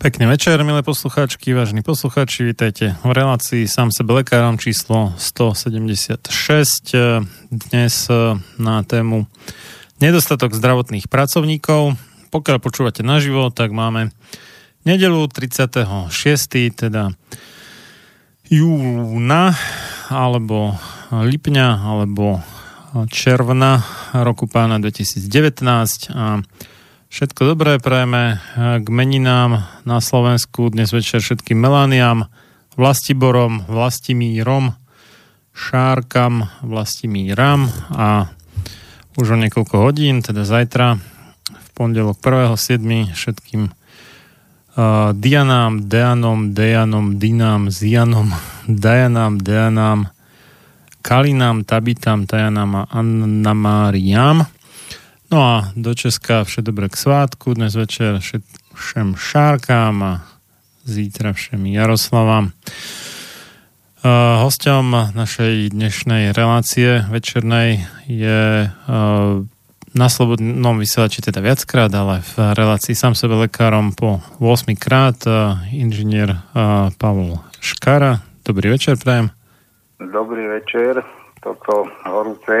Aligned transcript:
Pekný 0.00 0.32
večer, 0.32 0.56
milé 0.64 0.80
poslucháčky, 0.80 1.52
vážni 1.52 1.84
poslucháči, 1.84 2.40
vítajte 2.48 2.96
v 3.04 3.12
relácii 3.12 3.68
sám 3.68 3.92
sebe 3.92 4.16
lekárom 4.16 4.56
číslo 4.56 5.12
176. 5.20 6.24
Dnes 7.52 8.08
na 8.56 8.80
tému 8.80 9.28
nedostatok 10.00 10.56
zdravotných 10.56 11.04
pracovníkov. 11.04 12.00
Pokiaľ 12.32 12.56
počúvate 12.64 13.04
naživo, 13.04 13.52
tak 13.52 13.76
máme 13.76 14.08
nedelu 14.88 15.20
36. 15.28 16.08
teda 16.72 17.12
júna 18.48 19.52
alebo 20.08 20.80
lipňa 21.12 21.68
alebo 21.76 22.40
června 23.12 23.84
roku 24.16 24.48
pána 24.48 24.80
2019 24.80 25.28
a 26.16 26.40
všetko 27.10 27.42
dobré 27.42 27.82
prajeme 27.82 28.38
k 28.54 28.86
meninám 28.86 29.66
na 29.82 29.98
Slovensku 29.98 30.70
dnes 30.70 30.94
večer 30.94 31.18
všetkým 31.18 31.58
Melániam, 31.58 32.30
Vlastiborom, 32.78 33.66
Vlastimírom, 33.66 34.78
Šárkam, 35.50 36.46
Vlastimíram 36.62 37.66
a 37.90 38.30
už 39.18 39.34
o 39.34 39.36
niekoľko 39.36 39.76
hodín, 39.90 40.22
teda 40.22 40.46
zajtra, 40.46 41.02
v 41.50 41.68
pondelok 41.74 42.22
1.7. 42.22 42.78
všetkým 43.10 43.62
uh, 43.66 45.10
Dianám, 45.10 45.90
Deanom, 45.90 46.54
Dejanom, 46.54 47.18
Dinám, 47.18 47.74
Zianom, 47.74 48.30
Dajanám, 48.86 49.42
Deanám, 49.42 50.14
Kalinám, 51.02 51.66
Tabitám, 51.66 52.30
Tajanám 52.30 52.70
a 52.76 52.82
Annamáriám. 52.94 54.59
No 55.30 55.38
a 55.42 55.62
do 55.76 55.94
Česka 55.94 56.44
vše 56.44 56.62
dobré 56.62 56.90
k 56.90 56.96
svátku, 56.98 57.54
dnes 57.54 57.78
večer 57.78 58.18
všem 58.74 59.14
šárkám 59.14 60.02
a 60.02 60.26
zítra 60.82 61.30
všem 61.30 61.70
Jaroslavám. 61.70 62.50
Uh, 62.50 64.42
hosťom 64.42 65.14
našej 65.14 65.70
dnešnej 65.70 66.34
relácie 66.34 67.06
večernej 67.06 67.86
je 68.10 68.66
uh, 68.66 69.46
na 69.94 70.08
Slobodnom 70.10 70.82
vysielači 70.82 71.22
teda 71.22 71.38
viackrát, 71.38 71.94
ale 71.94 72.26
v 72.26 72.34
relácii 72.50 72.98
sám 72.98 73.14
sebe 73.14 73.38
lekárom 73.38 73.94
po 73.94 74.18
8 74.42 74.74
krát 74.74 75.14
uh, 75.30 75.62
inžinier 75.70 76.42
Pavol 76.98 77.38
Škara. 77.62 78.18
Dobrý 78.42 78.74
večer, 78.74 78.98
prajem. 78.98 79.30
Dobrý 80.02 80.42
večer 80.58 81.19
toto 81.40 81.88
horúce, 82.12 82.56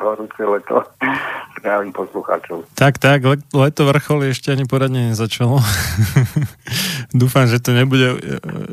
horúce, 0.00 0.42
leto 0.44 0.84
zdravím 1.60 1.92
poslucháčov. 1.92 2.64
Tak, 2.76 2.96
tak, 3.00 3.20
leto 3.52 3.82
vrchol 3.84 4.32
ešte 4.32 4.52
ani 4.52 4.64
poradne 4.64 5.12
nezačalo. 5.12 5.60
Dúfam, 7.20 7.44
že 7.48 7.60
to 7.60 7.76
nebude 7.76 8.16
e, 8.16 8.18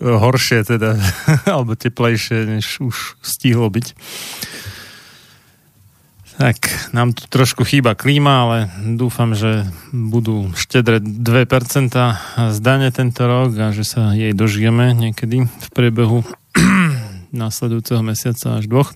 horšie 0.04 0.64
teda, 0.64 0.96
alebo 1.54 1.76
teplejšie, 1.76 2.60
než 2.60 2.80
už 2.84 3.20
stihlo 3.20 3.68
byť. 3.68 3.88
Tak, 6.38 6.94
nám 6.94 7.18
tu 7.18 7.26
trošku 7.26 7.66
chýba 7.66 7.98
klíma, 7.98 8.46
ale 8.46 8.58
dúfam, 8.94 9.34
že 9.34 9.66
budú 9.90 10.54
štedre 10.54 11.02
2% 11.02 11.90
zdane 12.54 12.94
tento 12.94 13.26
rok 13.26 13.58
a 13.58 13.74
že 13.74 13.82
sa 13.82 14.14
jej 14.14 14.38
dožijeme 14.38 14.94
niekedy 14.94 15.50
v 15.50 15.68
priebehu 15.74 16.22
následujúceho 17.34 18.04
mesiaca 18.04 18.60
až 18.60 18.68
dvoch. 18.68 18.92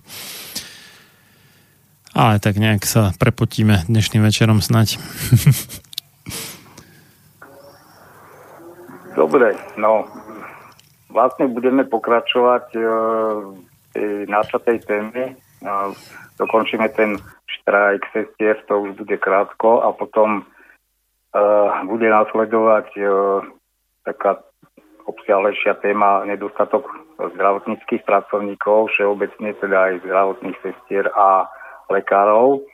Ale 2.12 2.36
tak 2.44 2.60
nejak 2.60 2.84
sa 2.84 3.16
prepotíme 3.16 3.88
dnešným 3.88 4.20
večerom 4.20 4.60
snať. 4.60 5.00
Dobre, 9.16 9.56
no 9.80 10.04
vlastne 11.12 11.48
budeme 11.48 11.84
pokračovať 11.84 12.64
e, 12.72 12.80
v 13.92 14.28
načatej 14.28 14.78
téme. 14.88 15.22
E, 15.24 15.32
dokončíme 16.40 16.88
ten 16.96 17.20
štrajk 17.60 18.02
sestier, 18.12 18.56
to 18.68 18.80
už 18.80 18.96
bude 18.96 19.16
krátko 19.20 19.84
a 19.84 19.92
potom 19.92 20.40
e, 20.40 20.42
bude 21.84 22.08
nasledovať 22.08 22.88
e, 22.96 23.02
taká 24.04 24.40
obsiahlejšia 25.04 25.74
téma 25.84 26.24
nedostatok 26.24 26.88
zdravotníckých 27.30 28.02
pracovníkov, 28.02 28.90
všeobecne 28.90 29.54
teda 29.60 29.78
aj 29.92 29.94
zdravotných 30.02 30.58
sestier 30.62 31.06
a 31.14 31.46
lekárov. 31.92 32.66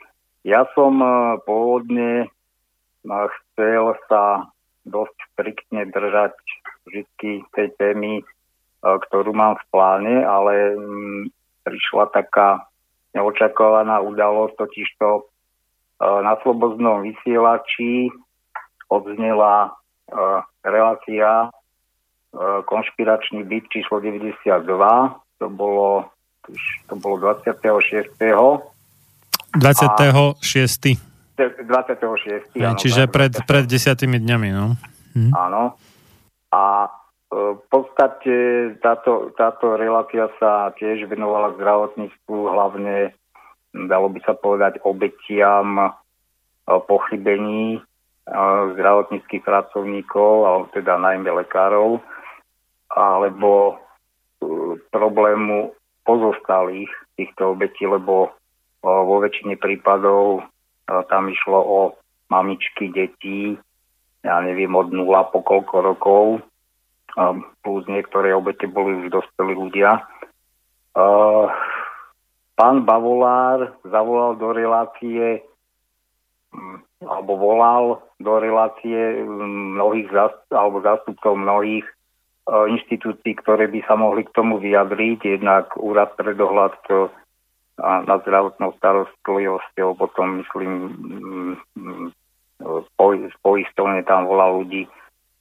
Ja 0.46 0.64
som 0.72 1.02
e, 1.02 1.08
pôvodne 1.44 2.24
e, 2.24 2.28
chcel 3.08 3.92
sa 4.08 4.48
dosť 4.88 5.16
striktne 5.34 5.84
držať 5.92 6.32
vždy 6.88 7.44
tej 7.52 7.68
témy, 7.76 8.24
ktorú 8.80 9.36
mám 9.36 9.60
v 9.60 9.64
pláne, 9.68 10.14
ale 10.24 10.72
mm, 10.72 11.22
prišla 11.68 12.08
taká 12.14 12.64
neočakovaná 13.12 14.00
udalosť, 14.00 14.56
totižto 14.56 15.28
na 15.98 16.38
slobodnom 16.40 17.02
vysielači 17.02 18.08
odznela 18.86 19.74
relácia 20.62 21.50
konšpiračný 22.68 23.44
byt 23.44 23.64
číslo 23.72 24.00
92, 24.04 24.44
to 25.38 25.46
bolo, 25.48 26.12
to 26.88 26.94
bolo 27.00 27.16
26. 27.18 28.12
26. 29.56 31.08
26. 31.38 32.58
Áno, 32.58 32.76
čiže 32.76 33.06
pred, 33.06 33.32
pred 33.46 33.64
desiatými 33.64 34.18
dňami, 34.18 34.48
no. 34.50 34.74
Hm. 35.14 35.32
Áno. 35.32 35.78
A 36.50 36.64
e, 36.84 36.90
v 37.56 37.64
podstate 37.70 38.34
táto, 38.82 39.30
táto 39.38 39.78
relácia 39.78 40.26
sa 40.42 40.74
tiež 40.74 41.06
venovala 41.06 41.54
zdravotníctvu, 41.54 42.36
hlavne 42.50 43.14
dalo 43.72 44.10
by 44.10 44.20
sa 44.26 44.34
povedať 44.34 44.82
obetiam 44.82 45.78
e, 45.78 45.88
pochybení 46.66 47.78
e, 47.78 47.80
zdravotníckých 48.74 49.46
pracovníkov, 49.46 50.32
alebo 50.44 50.64
teda 50.74 50.98
najmä 50.98 51.30
lekárov, 51.46 52.02
alebo 52.98 53.78
problému 54.90 55.70
pozostalých 56.02 56.90
týchto 57.14 57.54
obetí, 57.54 57.86
lebo 57.86 58.34
vo 58.82 59.16
väčšine 59.22 59.54
prípadov 59.54 60.42
tam 60.88 61.30
išlo 61.30 61.58
o 61.62 61.78
mamičky 62.26 62.90
detí, 62.90 63.54
ja 64.26 64.42
neviem, 64.42 64.74
od 64.74 64.90
nula 64.90 65.30
po 65.30 65.46
koľko 65.46 65.76
rokov, 65.94 66.24
plus 67.62 67.84
niektoré 67.86 68.34
obete 68.34 68.66
boli 68.66 69.06
už 69.06 69.14
dospelí 69.14 69.54
ľudia. 69.54 70.02
Pán 72.58 72.76
Bavolár 72.82 73.78
zavolal 73.86 74.34
do 74.34 74.50
relácie 74.50 75.46
alebo 76.98 77.38
volal 77.38 78.02
do 78.18 78.42
relácie 78.42 79.22
mnohých 79.22 80.10
zast- 80.10 80.50
alebo 80.50 80.82
zástupcov 80.82 81.38
mnohých 81.38 81.86
inštitúcií, 82.48 83.36
ktoré 83.44 83.68
by 83.68 83.84
sa 83.84 83.94
mohli 83.94 84.24
k 84.24 84.32
tomu 84.32 84.56
vyjadriť. 84.56 85.38
Jednak 85.40 85.76
úrad 85.76 86.16
pre 86.16 86.32
dohľad 86.32 86.74
na 87.78 88.14
zdravotnou 88.24 88.74
starostlivosťou, 88.80 89.94
potom 89.94 90.42
myslím 90.42 90.72
z 92.58 93.36
poistovne 93.38 94.02
tam 94.02 94.26
volá 94.26 94.50
ľudí. 94.50 94.90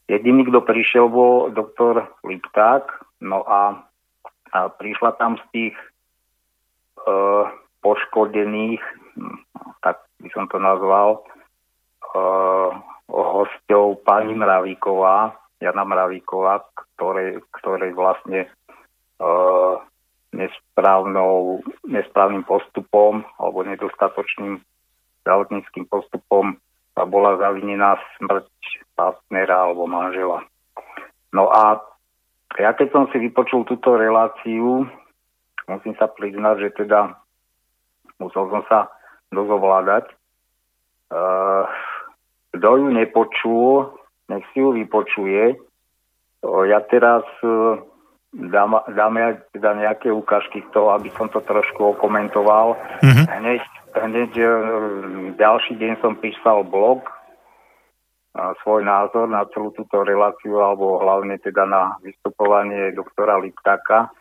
Jediný, 0.08 0.48
kto 0.48 0.64
prišiel, 0.64 1.12
bol 1.12 1.52
doktor 1.52 2.08
Lipták, 2.24 2.88
no 3.20 3.44
a, 3.44 3.84
a 4.54 4.60
prišla 4.72 5.20
tam 5.20 5.36
z 5.36 5.44
tých 5.52 5.76
e, 5.76 5.88
poškodených, 7.84 8.80
tak 9.84 10.00
by 10.24 10.30
som 10.32 10.48
to 10.48 10.62
nazval, 10.64 11.20
e, 11.20 11.22
hosťov 13.12 14.00
pani 14.08 14.32
Mravíková, 14.32 15.36
Jana 15.58 15.84
Mravíková, 15.84 16.62
ktorej, 16.98 17.42
ktorej 17.62 17.92
vlastne 17.98 18.46
e, 18.46 18.50
nesprávnou, 20.38 21.66
nesprávnym 21.90 22.46
postupom 22.46 23.26
alebo 23.42 23.66
nedostatočným 23.66 24.62
zdravotníckým 25.26 25.90
postupom 25.90 26.56
bola 26.98 27.38
zavinená 27.38 27.98
smrť 28.18 28.50
partnera 28.98 29.70
alebo 29.70 29.86
manžela. 29.86 30.42
No 31.30 31.50
a 31.54 31.78
ja 32.58 32.74
keď 32.74 32.90
som 32.90 33.04
si 33.14 33.22
vypočul 33.22 33.68
túto 33.70 33.94
reláciu, 33.94 34.90
musím 35.70 35.94
sa 36.00 36.10
priznať, 36.10 36.56
že 36.64 36.70
teda 36.86 37.14
musel 38.18 38.50
som 38.50 38.64
sa 38.66 38.90
dozovládať. 39.30 40.10
Uh, 41.08 41.70
kto 42.58 42.70
ju 42.82 42.88
nepočul, 42.90 43.94
nech 44.28 44.44
si 44.52 44.60
ju 44.60 44.76
vypočuje. 44.76 45.56
Ja 46.48 46.80
teraz 46.86 47.26
uh, 47.42 47.82
dám, 48.32 48.78
dám 48.94 49.14
ja 49.18 49.30
teda 49.52 49.74
nejaké 49.76 50.14
ukážky 50.14 50.62
z 50.64 50.70
toho, 50.72 50.94
aby 50.94 51.10
som 51.18 51.28
to 51.32 51.42
trošku 51.44 51.98
okomentoval. 51.98 52.78
Mm-hmm. 53.02 53.26
Hneď 53.26 53.64
hneď 54.04 54.32
e, 54.38 54.50
ďalší 55.38 55.74
deň 55.78 55.94
som 56.02 56.14
písal 56.20 56.62
blog, 56.68 57.06
svoj 58.62 58.86
názor 58.86 59.26
na 59.26 59.50
celú 59.50 59.74
túto 59.74 60.06
reláciu, 60.06 60.62
alebo 60.62 61.02
hlavne 61.02 61.42
teda 61.42 61.66
na 61.66 61.98
vystupovanie 62.06 62.94
doktora 62.94 63.42
Liptáka. 63.42 64.14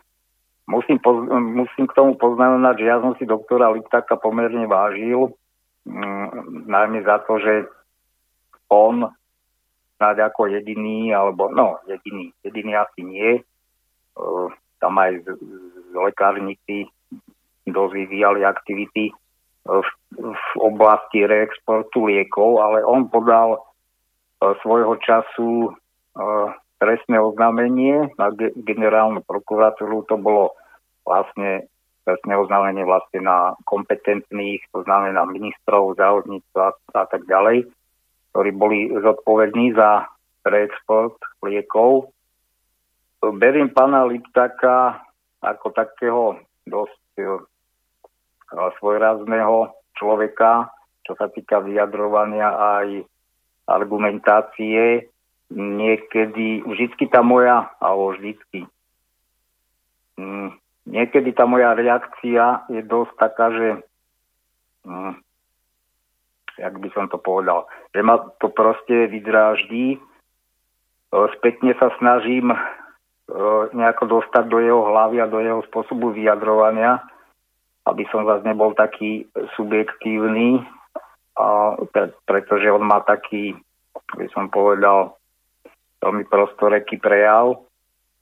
Musím, 0.65 0.97
poz, 0.97 1.29
musím 1.29 1.85
k 1.85 1.93
tomu 1.93 2.17
poznamenať, 2.17 2.75
že 2.81 2.85
ja 2.89 2.97
som 2.97 3.13
si 3.21 3.29
doktora 3.29 3.69
Liptáka 3.69 4.17
pomerne 4.17 4.65
vážil, 4.65 5.37
mm, 5.85 6.65
najmä 6.65 7.05
za 7.05 7.21
to, 7.29 7.37
že 7.37 7.53
on 8.73 9.05
snáď 9.97 10.31
ako 10.31 10.47
jediný, 10.53 11.11
alebo 11.11 11.49
no, 11.49 11.81
jediný, 11.89 12.31
jediný 12.45 12.73
asi 12.77 13.01
nie, 13.01 13.29
e, 13.37 13.41
tam 14.77 14.93
aj 14.97 15.25
z, 15.25 15.27
z 15.89 15.93
lekárnici 15.97 16.85
dosť 17.67 17.93
vyvíjali 17.93 18.47
aktivity 18.47 19.11
v, 19.67 19.89
v 20.15 20.45
oblasti 20.63 21.27
reexportu 21.27 22.07
liekov, 22.07 22.63
ale 22.63 22.79
on 22.87 23.11
podal 23.11 23.59
svojho 24.37 24.95
času 25.01 25.73
uh, 25.73 26.53
trestné 26.77 27.17
oznámenie 27.17 28.13
na 28.21 28.29
ge- 28.33 28.53
generálnu 28.53 29.25
prokuratúru. 29.25 30.05
To 30.07 30.15
bolo 30.17 30.53
vlastne 31.03 31.65
trestné 32.05 32.37
oznámenie 32.37 32.85
vlastne 32.85 33.25
na 33.25 33.57
kompetentných, 33.67 34.63
to 34.71 34.85
znamená 34.85 35.25
ministrov, 35.27 35.97
závodníctva 35.99 36.77
a 36.95 37.05
tak 37.09 37.25
ďalej, 37.27 37.67
ktorí 38.37 38.53
boli 38.53 38.93
zodpovední 38.93 39.73
za 39.73 40.05
reexport 40.45 41.17
liekov. 41.41 42.13
Beriem 43.17 43.73
pána 43.73 44.05
Liptaka 44.05 45.01
ako 45.41 45.73
takého 45.73 46.37
dosť 46.69 47.17
svojrázneho 48.77 49.73
človeka, 49.97 50.69
čo 51.01 51.17
sa 51.17 51.33
týka 51.33 51.65
vyjadrovania 51.65 52.53
aj 52.77 53.09
argumentácie. 53.65 55.09
Niekedy, 55.49 56.61
vždycky 56.61 57.09
tá 57.09 57.25
moja, 57.25 57.73
alebo 57.81 58.13
vždycky, 58.13 58.69
mm, 60.21 60.53
niekedy 60.85 61.33
tá 61.33 61.49
moja 61.49 61.73
reakcia 61.73 62.69
je 62.69 62.85
dosť 62.85 63.13
taká, 63.17 63.49
že 63.49 63.69
mm, 64.85 65.25
jak 66.57 66.73
by 66.77 66.89
som 66.91 67.05
to 67.07 67.21
povedal, 67.21 67.69
že 67.93 68.01
ma 68.01 68.17
to 68.41 68.49
proste 68.49 69.07
vydráždí. 69.07 69.95
E, 69.95 69.99
spätne 71.37 71.77
sa 71.77 71.93
snažím 72.01 72.51
e, 72.51 72.57
nejako 73.73 74.19
dostať 74.19 74.45
do 74.49 74.59
jeho 74.59 74.81
hlavy 74.89 75.21
a 75.21 75.31
do 75.31 75.39
jeho 75.39 75.61
spôsobu 75.69 76.11
vyjadrovania 76.11 77.01
aby 77.87 78.03
som 78.11 78.27
zase 78.27 78.43
nebol 78.43 78.75
taký 78.75 79.23
subjektívny, 79.55 80.59
pretože 82.27 82.67
on 82.67 82.83
má 82.83 82.99
taký, 83.07 83.55
by 84.19 84.27
som 84.35 84.51
povedal, 84.51 85.15
veľmi 86.03 86.27
prostoreký 86.27 86.99
prejav, 86.99 87.63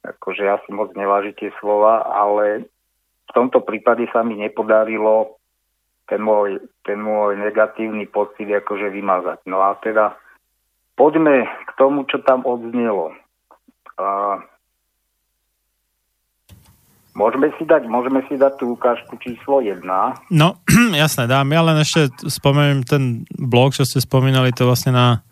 akože 0.05 0.43
ja 0.45 0.61
si 0.63 0.69
moc 0.71 0.93
nevážim 0.93 1.33
tie 1.33 1.49
slova, 1.57 2.05
ale 2.05 2.69
v 3.25 3.31
tomto 3.33 3.65
prípade 3.65 4.05
sa 4.13 4.21
mi 4.21 4.37
nepodarilo 4.37 5.34
ten 6.05 6.21
môj, 6.21 6.61
ten 6.85 7.01
môj 7.01 7.41
negatívny 7.41 8.05
pocit 8.05 8.45
akože 8.49 8.89
vymazať. 8.93 9.39
No 9.49 9.61
a 9.65 9.73
teda 9.81 10.13
poďme 10.93 11.45
k 11.45 11.71
tomu, 11.77 12.05
čo 12.05 12.21
tam 12.21 12.45
odznelo. 12.45 13.13
A, 13.97 14.37
Môžeme 17.15 17.47
si 17.55 17.63
dať, 17.63 17.87
môžeme 17.87 18.27
si 18.27 18.35
dať 18.35 18.59
tú 18.59 18.75
ukážku 18.75 19.15
číslo 19.23 19.63
1. 19.63 19.87
No, 20.35 20.59
jasné, 20.99 21.31
dám. 21.31 21.47
Ja 21.47 21.63
len 21.63 21.79
ešte 21.79 22.11
spomeniem 22.27 22.83
ten 22.83 23.23
blog, 23.39 23.71
čo 23.71 23.87
ste 23.87 24.03
spomínali, 24.03 24.51
to 24.51 24.67
vlastne 24.67 24.91
na 24.91 25.23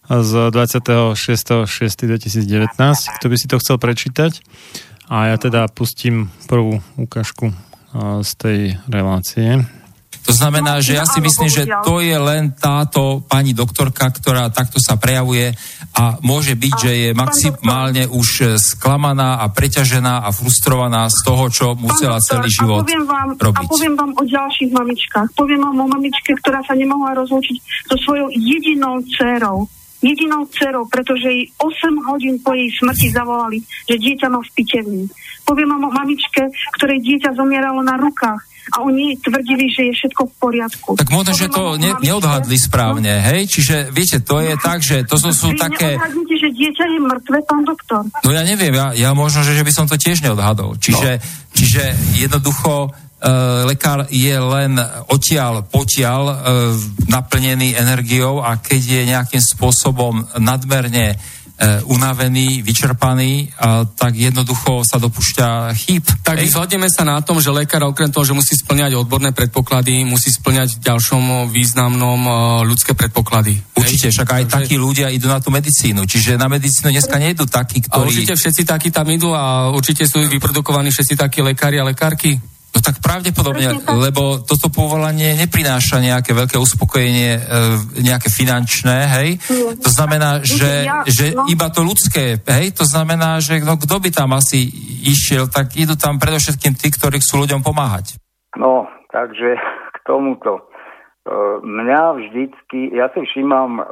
z 0.09 0.31
26.6.2019. 0.53 3.17
Kto 3.19 3.25
by 3.29 3.35
si 3.37 3.47
to 3.49 3.59
chcel 3.61 3.77
prečítať? 3.81 4.41
A 5.09 5.25
ja 5.33 5.37
teda 5.37 5.67
pustím 5.69 6.29
prvú 6.49 6.81
ukážku 6.97 7.53
z 8.21 8.31
tej 8.35 8.77
relácie. 8.89 9.65
To 10.25 10.33
znamená, 10.33 10.81
že 10.81 10.97
ja 10.97 11.05
si 11.05 11.21
myslím, 11.21 11.45
že 11.45 11.69
to 11.85 12.01
je 12.01 12.17
len 12.17 12.49
táto 12.57 13.21
pani 13.29 13.53
doktorka, 13.53 14.09
ktorá 14.09 14.49
takto 14.49 14.81
sa 14.81 14.97
prejavuje 14.97 15.53
a 15.93 16.17
môže 16.25 16.57
byť, 16.57 16.73
že 16.81 16.91
je 16.97 17.09
maximálne 17.13 18.09
už 18.09 18.27
e, 18.41 18.45
sklamaná 18.57 19.37
a 19.37 19.45
preťažená 19.53 20.25
a 20.25 20.33
frustrovaná 20.33 21.05
z 21.13 21.17
toho, 21.23 21.45
čo 21.53 21.65
musela 21.77 22.17
celý 22.25 22.49
život 22.49 22.81
a 22.81 22.89
poviem 22.89 23.05
vám, 23.05 23.29
robiť. 23.37 23.63
A 23.63 23.69
poviem 23.69 23.95
vám 23.95 24.11
o 24.17 24.23
ďalších 24.25 24.71
mamičkách. 24.73 25.29
Poviem 25.37 25.61
vám 25.61 25.77
o 25.77 25.87
mamičke, 25.93 26.33
ktorá 26.41 26.59
sa 26.65 26.73
nemohla 26.73 27.13
rozlúčiť 27.21 27.57
so 27.93 27.95
svojou 28.01 28.27
jedinou 28.33 29.05
dcerou 29.05 29.69
jedinou 30.05 30.45
dcerou, 30.45 30.85
pretože 30.85 31.25
jej 31.25 31.43
8 31.57 32.09
hodín 32.13 32.37
po 32.45 32.53
jej 32.53 32.69
smrti 32.77 33.09
zavolali, 33.09 33.65
že 33.89 33.97
dieťa 33.97 34.27
má 34.29 34.39
v 34.45 34.53
pitevni. 34.53 35.03
Poviem 35.45 35.77
o 35.77 35.89
mamičke, 35.89 36.49
ktorej 36.77 37.01
dieťa 37.01 37.33
zomieralo 37.33 37.81
na 37.81 37.97
rukách 37.97 38.41
a 38.73 38.81
oni 38.81 39.13
tvrdili, 39.21 39.69
že 39.69 39.89
je 39.89 39.93
všetko 39.93 40.21
v 40.25 40.33
poriadku. 40.41 40.89
Tak 40.97 41.09
možno, 41.13 41.37
že 41.37 41.53
to 41.53 41.77
ne, 41.77 41.93
neodhadli 42.01 42.57
správne, 42.57 43.13
no? 43.21 43.25
hej? 43.29 43.45
Čiže, 43.45 43.93
viete, 43.93 44.17
to 44.25 44.41
je 44.41 44.57
tak, 44.57 44.81
že 44.81 45.05
to 45.05 45.21
sú, 45.21 45.29
sú 45.29 45.47
Vy 45.53 45.61
také... 45.61 46.01
Že 46.35 46.49
dieťa 46.49 46.85
je 46.89 46.99
mŕtve, 46.99 47.37
pán 47.45 47.61
doktor. 47.61 48.01
No 48.25 48.29
ja 48.33 48.41
neviem, 48.41 48.73
ja, 48.73 48.89
ja 48.97 49.09
možno, 49.13 49.45
že, 49.45 49.53
že 49.53 49.61
by 49.61 49.71
som 49.73 49.85
to 49.85 50.01
tiež 50.01 50.25
neodhadol. 50.25 50.73
Čiže, 50.81 51.21
no. 51.21 51.23
čiže 51.53 51.83
jednoducho 52.17 52.89
lekár 53.65 54.05
je 54.13 54.37
len 54.37 54.77
odtiaľ 55.09 55.65
potiaľ 55.65 56.21
uh, 56.29 56.35
naplnený 57.09 57.73
energiou 57.73 58.45
a 58.45 58.61
keď 58.61 58.81
je 58.85 59.01
nejakým 59.09 59.41
spôsobom 59.41 60.21
nadmerne 60.37 61.17
uh, 61.17 61.81
unavený, 61.89 62.61
vyčerpaný, 62.61 63.49
uh, 63.49 63.89
tak 63.97 64.13
jednoducho 64.13 64.85
sa 64.85 65.01
dopúšťa 65.01 65.73
chýb. 65.73 66.05
Tak 66.21 66.37
zhodneme 66.45 66.85
sa 66.85 67.01
na 67.01 67.17
tom, 67.25 67.41
že 67.41 67.49
lekár 67.49 67.81
okrem 67.89 68.13
toho, 68.13 68.29
že 68.29 68.37
musí 68.37 68.53
splňať 68.53 68.93
odborné 68.93 69.33
predpoklady, 69.33 70.05
musí 70.05 70.29
splňať 70.29 70.85
ďalšom 70.85 71.49
významnom 71.49 72.21
ľudské 72.61 72.93
predpoklady. 72.93 73.57
Určite, 73.73 74.13
však 74.13 74.29
aj 74.29 74.43
Takže... 74.45 74.53
takí 74.53 74.75
ľudia 74.77 75.09
idú 75.09 75.33
na 75.33 75.41
tú 75.41 75.49
medicínu, 75.49 76.05
čiže 76.05 76.37
na 76.37 76.45
medicínu 76.45 76.93
dneska 76.93 77.17
nejdu 77.17 77.49
takí, 77.49 77.81
ktorí... 77.81 78.05
A 78.05 78.05
určite 78.05 78.37
všetci 78.37 78.61
takí 78.69 78.93
tam 78.93 79.09
idú 79.09 79.33
a 79.33 79.73
určite 79.73 80.05
sú 80.05 80.21
vyprodukovaní 80.29 80.93
všetci 80.93 81.17
takí 81.17 81.41
lekári 81.41 81.81
a 81.81 81.89
lekárky? 81.89 82.37
No 82.75 82.83
tak 82.83 82.99
pravdepodobne, 82.99 83.87
lebo 83.87 84.43
toto 84.43 84.67
povolanie 84.67 85.31
neprináša 85.39 86.03
nejaké 86.03 86.35
veľké 86.35 86.59
uspokojenie, 86.59 87.39
e, 87.39 87.41
nejaké 88.03 88.27
finančné, 88.27 88.97
hej? 89.15 89.29
To 89.79 89.87
znamená, 89.87 90.43
že, 90.43 90.83
že 91.07 91.31
no. 91.31 91.47
iba 91.47 91.71
to 91.71 91.87
ľudské, 91.87 92.35
hej? 92.35 92.75
To 92.75 92.83
znamená, 92.83 93.39
že 93.39 93.63
no, 93.63 93.79
kto 93.79 93.95
by 94.03 94.11
tam 94.11 94.35
asi 94.35 94.67
išiel, 95.07 95.47
tak 95.47 95.71
idú 95.79 95.95
tam 95.95 96.19
predovšetkým 96.19 96.75
tí, 96.75 96.91
ktorí 96.91 97.23
chcú 97.23 97.47
ľuďom 97.47 97.63
pomáhať. 97.63 98.19
No, 98.59 98.91
takže 99.07 99.55
k 99.95 99.97
tomuto. 100.03 100.59
E, 100.59 100.63
mňa 101.63 102.01
vždycky, 102.19 102.91
ja 102.91 103.07
si 103.15 103.23
všímam 103.23 103.87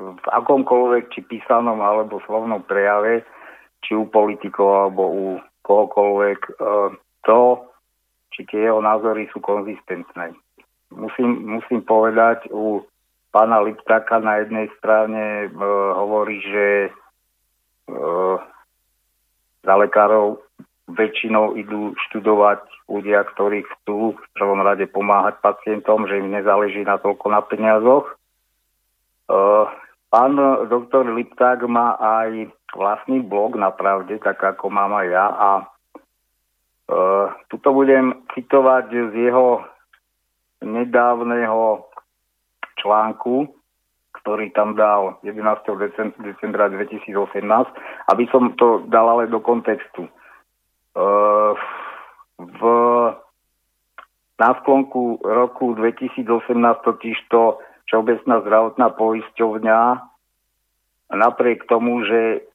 v 0.00 0.26
akomkoľvek, 0.32 1.12
či 1.12 1.20
písanom 1.28 1.76
alebo 1.84 2.24
slovnom 2.24 2.64
prejave, 2.64 3.20
či 3.84 3.92
u 3.92 4.08
politikov 4.08 4.88
alebo 4.88 5.02
u 5.12 5.26
kohokoľvek, 5.60 6.40
e, 6.40 6.52
to, 7.24 7.64
či 8.34 8.46
tie 8.46 8.70
jeho 8.70 8.80
názory 8.80 9.28
sú 9.34 9.42
konzistentné. 9.42 10.32
Musím, 10.90 11.60
musím 11.60 11.82
povedať, 11.86 12.50
u 12.50 12.82
pána 13.30 13.62
Liptaka 13.62 14.18
na 14.18 14.42
jednej 14.42 14.66
strane 14.78 15.46
e, 15.46 15.48
hovorí, 15.94 16.42
že 16.42 16.66
e, 16.86 16.90
za 19.62 19.74
lekárov 19.78 20.42
väčšinou 20.90 21.54
idú 21.54 21.94
študovať 22.10 22.66
ľudia, 22.90 23.22
ktorí 23.34 23.62
chcú 23.62 24.18
v 24.18 24.26
prvom 24.34 24.66
rade 24.66 24.90
pomáhať 24.90 25.38
pacientom, 25.38 26.10
že 26.10 26.18
im 26.18 26.34
nezáleží 26.34 26.82
na 26.82 26.98
toľko 26.98 27.26
na 27.30 27.40
peniazoch. 27.46 28.06
E, 28.10 28.14
pán 30.10 30.34
doktor 30.66 31.06
Lipták 31.06 31.62
má 31.70 31.94
aj 32.02 32.50
vlastný 32.74 33.22
blog 33.22 33.54
na 33.54 33.70
pravde, 33.70 34.18
tak 34.18 34.42
ako 34.42 34.70
mám 34.74 34.90
aj 34.94 35.06
ja 35.06 35.26
a 35.30 35.50
Uh, 36.90 37.30
tuto 37.46 37.70
budem 37.70 38.26
citovať 38.34 39.14
z 39.14 39.30
jeho 39.30 39.62
nedávneho 40.58 41.86
článku, 42.82 43.46
ktorý 44.18 44.50
tam 44.50 44.74
dal 44.74 45.22
11. 45.22 45.38
decembra 46.18 46.66
2018, 46.66 47.14
aby 48.10 48.24
som 48.34 48.58
to 48.58 48.82
dal 48.90 49.06
ale 49.06 49.30
do 49.30 49.38
kontextu. 49.38 50.10
Uh, 50.98 51.54
v, 52.42 52.60
na 54.42 54.50
sklonku 54.58 55.22
roku 55.22 55.78
2018 55.78 56.26
totižto 56.82 57.62
Všeobecná 57.86 58.38
zdravotná 58.46 58.86
poisťovňa 58.94 59.78
napriek 61.10 61.66
tomu, 61.66 62.06
že 62.06 62.46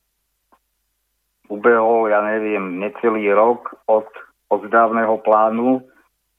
ubehol, 1.51 2.07
ja 2.07 2.23
neviem, 2.23 2.79
necelý 2.79 3.35
rok 3.35 3.75
od 3.83 4.07
od 4.49 5.21
plánu, 5.25 5.81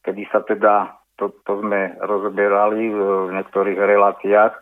kedy 0.07 0.23
sa 0.31 0.41
teda, 0.47 0.95
to, 1.19 1.33
to 1.43 1.61
sme 1.65 1.99
rozoberali 1.99 2.93
v 2.93 3.01
niektorých 3.35 3.79
reláciách, 3.79 4.53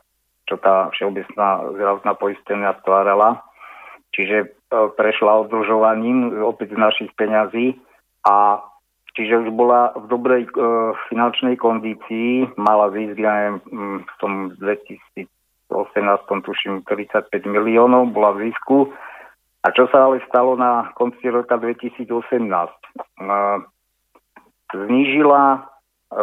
čo 0.48 0.56
tá 0.60 0.88
všeobecná 0.92 1.72
zdravotná 1.76 2.12
poistenia 2.16 2.76
stvárala. 2.80 3.44
Čiže 4.14 4.36
e, 4.44 4.46
prešla 4.94 5.44
oddlžovaním 5.44 6.44
opäť 6.44 6.76
z 6.76 6.78
našich 6.78 7.10
peňazí 7.18 7.74
a 8.28 8.62
čiže 9.18 9.44
už 9.44 9.48
bola 9.52 9.90
v 9.98 10.06
dobrej 10.06 10.42
e, 10.46 10.50
finančnej 11.10 11.58
kondícii, 11.58 12.54
mala 12.54 12.92
zísť, 12.94 13.16
ja 13.18 13.32
neviem, 13.34 13.58
v 14.04 14.14
tom 14.22 14.32
2018 14.62 15.26
tuším 16.46 16.86
35 16.86 17.28
miliónov, 17.48 18.14
bola 18.14 18.36
v 18.38 18.52
zisku 18.52 18.94
a 19.64 19.72
čo 19.72 19.88
sa 19.88 20.04
ale 20.04 20.20
stalo 20.28 20.60
na 20.60 20.92
konci 20.92 21.24
roka 21.32 21.56
2018? 21.56 22.04
Znížila 24.74 25.44
e, 25.56 25.60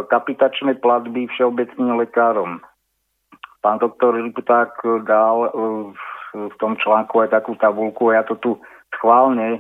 kapitačné 0.06 0.78
platby 0.78 1.26
všeobecným 1.34 1.98
lekárom. 1.98 2.62
Pán 3.66 3.82
doktor 3.82 4.14
Liputák 4.22 4.78
dal 5.10 5.50
e, 5.50 5.50
v 6.38 6.56
tom 6.62 6.78
článku 6.78 7.18
aj 7.26 7.34
takú 7.34 7.58
tabulku, 7.58 8.14
ja 8.14 8.22
to 8.22 8.38
tu 8.38 8.62
schválne 8.94 9.58
e, 9.58 9.60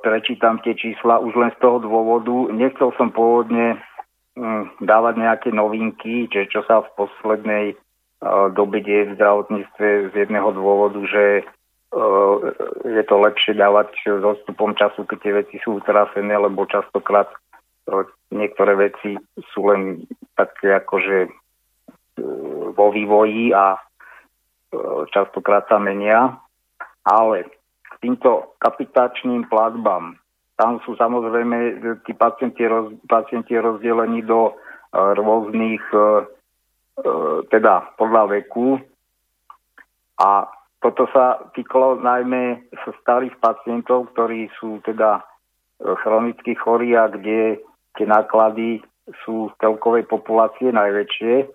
prečítam 0.00 0.56
tie 0.64 0.72
čísla 0.72 1.20
už 1.20 1.36
len 1.36 1.52
z 1.52 1.58
toho 1.60 1.84
dôvodu. 1.84 2.48
Nechcel 2.48 2.96
som 2.96 3.12
pôvodne 3.12 3.76
dávať 4.80 5.14
nejaké 5.20 5.52
novinky, 5.52 6.24
že 6.32 6.48
čo 6.48 6.64
sa 6.64 6.80
v 6.80 6.88
poslednej 6.96 7.76
dobe 8.56 8.80
deje 8.80 9.12
v 9.12 9.20
zdravotníctve 9.20 9.88
z 10.08 10.12
jedného 10.24 10.56
dôvodu, 10.56 10.96
že 11.04 11.44
je 12.88 13.02
to 13.04 13.16
lepšie 13.20 13.52
dávať 13.52 13.92
s 14.08 14.24
odstupom 14.24 14.72
času, 14.72 15.04
keď 15.04 15.18
tie 15.20 15.32
veci 15.44 15.56
sú 15.60 15.76
utrasené, 15.76 16.32
lebo 16.32 16.64
častokrát 16.64 17.28
eh, 17.28 18.04
niektoré 18.32 18.76
veci 18.76 19.20
sú 19.52 19.68
len 19.68 20.08
také 20.32 20.72
akože 20.72 21.28
eh, 21.28 21.32
vo 22.72 22.86
vývoji 22.92 23.52
a 23.52 23.76
častokrát 25.12 25.68
sa 25.68 25.76
menia. 25.76 26.40
Ale 27.04 27.44
k 27.84 27.94
týmto 28.00 28.56
kapitačným 28.56 29.44
platbám, 29.52 30.16
tam 30.56 30.80
sú 30.88 30.96
samozrejme 30.96 31.82
tí 32.08 32.16
pacienti, 32.16 32.64
roz, 32.64 32.96
pacienti 33.04 33.52
rozdelení 33.52 34.24
do 34.24 34.56
rôznych, 34.96 35.82
teda 37.52 37.74
podľa 38.00 38.22
veku 38.40 38.80
a 40.16 40.46
toto 40.82 41.06
sa 41.14 41.38
týkalo 41.54 42.02
najmä 42.02 42.66
starých 43.06 43.38
pacientov, 43.38 44.10
ktorí 44.12 44.50
sú 44.58 44.82
teda 44.82 45.22
e, 45.22 45.22
chronicky 46.02 46.58
chorí 46.58 46.98
a 46.98 47.06
kde 47.06 47.62
tie 47.94 48.06
náklady 48.06 48.82
sú 49.22 49.50
z 49.50 49.54
celkovej 49.62 50.10
populácie 50.10 50.74
najväčšie 50.74 51.46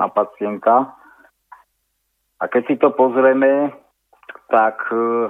na 0.00 0.08
pacienta. 0.08 0.88
A 2.40 2.44
keď 2.48 2.62
si 2.64 2.76
to 2.80 2.96
pozrieme, 2.96 3.76
tak 4.48 4.80
e, 4.88 5.28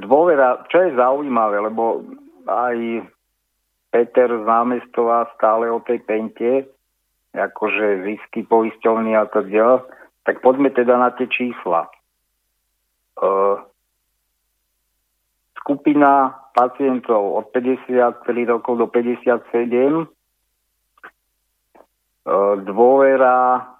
dôvera, 0.00 0.64
čo 0.72 0.88
je 0.88 0.96
zaujímavé, 0.96 1.68
lebo 1.68 2.00
aj 2.48 3.04
Peter 3.92 4.28
z 4.28 4.44
námestova 4.44 5.28
stále 5.36 5.68
o 5.68 5.84
tej 5.84 6.00
pente, 6.04 6.64
akože 7.36 8.08
zisky 8.08 8.44
poisťovný 8.48 9.16
a 9.16 9.28
tak 9.28 9.52
ďalej, 9.52 9.84
tak 10.28 10.44
poďme 10.44 10.68
teda 10.76 11.00
na 11.00 11.08
tie 11.16 11.24
čísla. 11.24 11.88
Uh, 13.16 13.64
skupina 15.56 16.36
pacientov 16.52 17.40
od 17.40 17.48
53 17.48 18.28
rokov 18.44 18.76
do 18.76 18.92
57 18.92 19.24
uh, 19.24 20.04
dôvera 22.60 23.72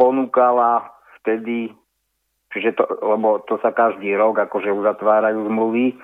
ponúkala 0.00 0.96
vtedy, 1.20 1.68
čiže 2.56 2.72
to, 2.72 2.88
lebo 3.04 3.44
to 3.44 3.60
sa 3.60 3.68
každý 3.76 4.16
rok 4.16 4.40
akože 4.48 4.72
uzatvárajú 4.72 5.44
zmluvy, 5.44 6.00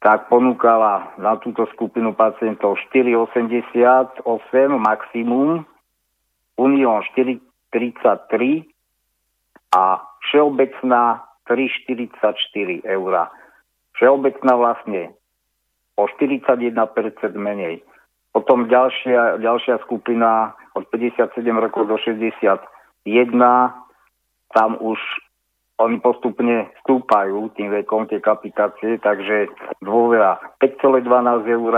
tak 0.00 0.32
ponúkala 0.32 1.12
na 1.20 1.36
túto 1.36 1.68
skupinu 1.76 2.16
pacientov 2.16 2.80
4,88 2.88 4.24
maximum, 4.80 5.68
Unión 6.56 7.02
4,33 7.14 8.64
a 9.74 10.02
všeobecná 10.30 11.24
3,44 11.50 12.86
eur. 12.86 13.12
Všeobecná 13.94 14.52
vlastne 14.56 15.02
o 15.94 16.06
41% 16.06 16.74
menej. 17.38 17.82
Potom 18.34 18.66
ďalšia, 18.66 19.38
ďalšia 19.38 19.78
skupina 19.86 20.58
od 20.74 20.90
57 20.90 21.38
rokov 21.54 21.86
do 21.86 21.94
61, 22.02 23.06
tam 24.50 24.70
už 24.82 24.98
oni 25.78 25.98
postupne 25.98 26.70
stúpajú 26.82 27.50
tým 27.54 27.70
vekom 27.70 28.06
tie 28.06 28.18
kapitácie, 28.22 28.98
takže 29.02 29.50
dôvera 29.82 30.38
5,12 30.62 31.06
eur, 31.46 31.74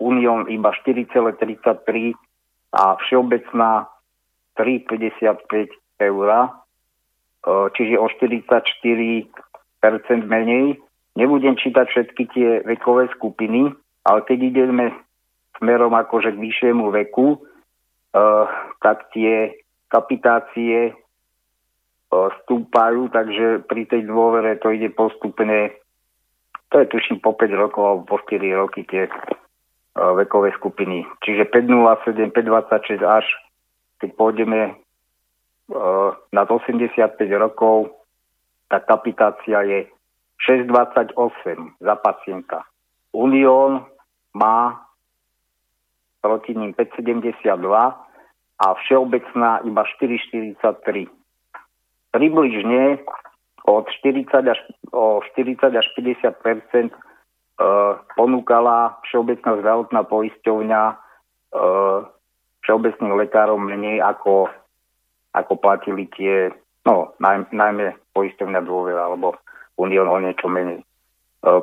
Unión 0.00 0.50
iba 0.50 0.74
4,33 0.82 2.16
a 2.72 2.96
všeobecná 3.04 3.91
3,55 4.58 5.72
eur, 6.02 6.28
e, 6.32 6.48
čiže 7.76 7.94
o 7.98 8.06
44% 8.06 9.28
menej. 10.26 10.78
Nebudem 11.12 11.56
čítať 11.60 11.86
všetky 11.88 12.22
tie 12.32 12.48
vekové 12.64 13.12
skupiny, 13.12 13.68
ale 14.08 14.20
keď 14.24 14.38
ideme 14.48 14.96
smerom 15.60 15.92
akože 15.92 16.32
k 16.32 16.40
vyššiemu 16.40 16.88
veku, 16.88 17.36
uh, 17.36 18.48
tak 18.80 19.12
tie 19.12 19.60
kapitácie 19.92 20.96
stúpajú, 22.12 23.08
takže 23.08 23.64
pri 23.64 23.88
tej 23.88 24.04
dôvere 24.04 24.60
to 24.60 24.68
ide 24.68 24.92
postupne, 24.92 25.72
to 26.68 26.74
je 26.80 26.86
tuším 26.92 27.24
po 27.24 27.32
5 27.32 27.48
rokov 27.56 27.82
alebo 27.84 28.04
po 28.04 28.16
4 28.20 28.36
roky 28.52 28.84
tie 28.84 29.08
vekové 29.96 30.52
skupiny. 30.56 31.08
Čiže 31.24 31.48
507, 31.48 32.32
526 32.32 33.00
až 33.00 33.24
keď 34.02 34.10
pôjdeme 34.18 34.74
nad 36.34 36.46
85 36.50 36.98
rokov, 37.38 37.94
tá 38.66 38.82
kapitácia 38.82 39.62
je 39.62 39.86
6,28 40.42 41.14
za 41.78 41.94
pacienta. 42.02 42.66
Unión 43.14 43.86
má 44.34 44.82
proti 46.18 46.58
ním 46.58 46.74
5,72 46.74 47.46
a 48.58 48.66
všeobecná 48.82 49.62
iba 49.62 49.82
4,43 49.86 51.06
približne 52.12 53.00
od 53.64 53.86
40 53.88 54.28
až, 54.50 54.58
o 54.92 55.22
40 55.22 55.72
až 55.72 55.86
50 55.96 56.28
e, 56.28 56.90
ponúkala 58.18 58.98
Všeobecná 59.08 59.62
zdravotná 59.62 60.02
poisťovňa 60.04 60.82
všeobecným 62.62 63.14
lekárom 63.18 63.62
menej 63.62 64.02
ako, 64.02 64.48
ako 65.34 65.52
platili 65.58 66.06
tie, 66.14 66.50
no 66.86 67.14
naj, 67.18 67.50
najmä 67.50 67.94
poisťovňa 68.14 68.60
dôvera 68.62 69.10
alebo 69.10 69.36
Unión 69.80 70.06
o 70.06 70.18
niečo 70.20 70.46
menej. 70.46 70.82
E, 70.82 70.84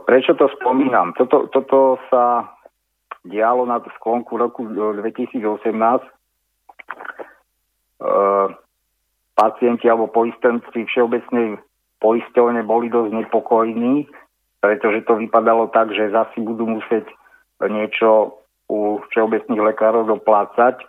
prečo 0.04 0.36
to 0.36 0.50
spomínam? 0.60 1.16
Toto, 1.16 1.48
toto 1.48 2.02
sa 2.12 2.52
dialo 3.24 3.64
na 3.70 3.80
sklonku 4.00 4.36
roku 4.36 4.66
2018. 4.68 5.40
E, 5.40 6.10
pacienti 9.40 9.86
alebo 9.88 10.12
poistenci 10.12 10.84
všeobecnej 10.84 11.64
poisťovne 12.04 12.64
boli 12.68 12.92
dosť 12.92 13.12
nepokojní, 13.24 14.08
pretože 14.60 15.08
to 15.08 15.16
vypadalo 15.16 15.72
tak, 15.72 15.96
že 15.96 16.12
zasi 16.12 16.44
budú 16.44 16.68
musieť 16.68 17.08
niečo 17.64 18.40
u 18.70 19.02
všeobecných 19.10 19.66
lekárov 19.74 20.06
doplácať. 20.06 20.80
E, 20.80 20.86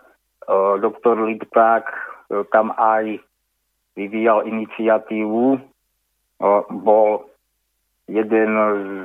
doktor 0.79 1.17
Lipták 1.25 1.89
e, 1.89 1.97
tam 2.53 2.71
aj 2.77 3.17
vyvíjal 3.97 4.45
iniciatívu. 4.45 5.57
E, 5.57 5.59
bol 6.69 7.25
jeden 8.05 8.51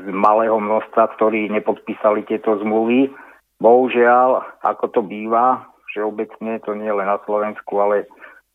z 0.05 0.07
malého 0.13 0.61
množstva, 0.61 1.17
ktorí 1.17 1.49
nepodpísali 1.49 2.29
tieto 2.29 2.61
zmluvy. 2.61 3.09
Bohužiaľ, 3.57 4.61
ako 4.61 4.85
to 4.93 5.01
býva, 5.01 5.65
všeobecne, 5.89 6.61
to 6.61 6.77
nie 6.77 6.93
len 6.93 7.09
na 7.09 7.17
Slovensku, 7.25 7.81
ale 7.81 8.05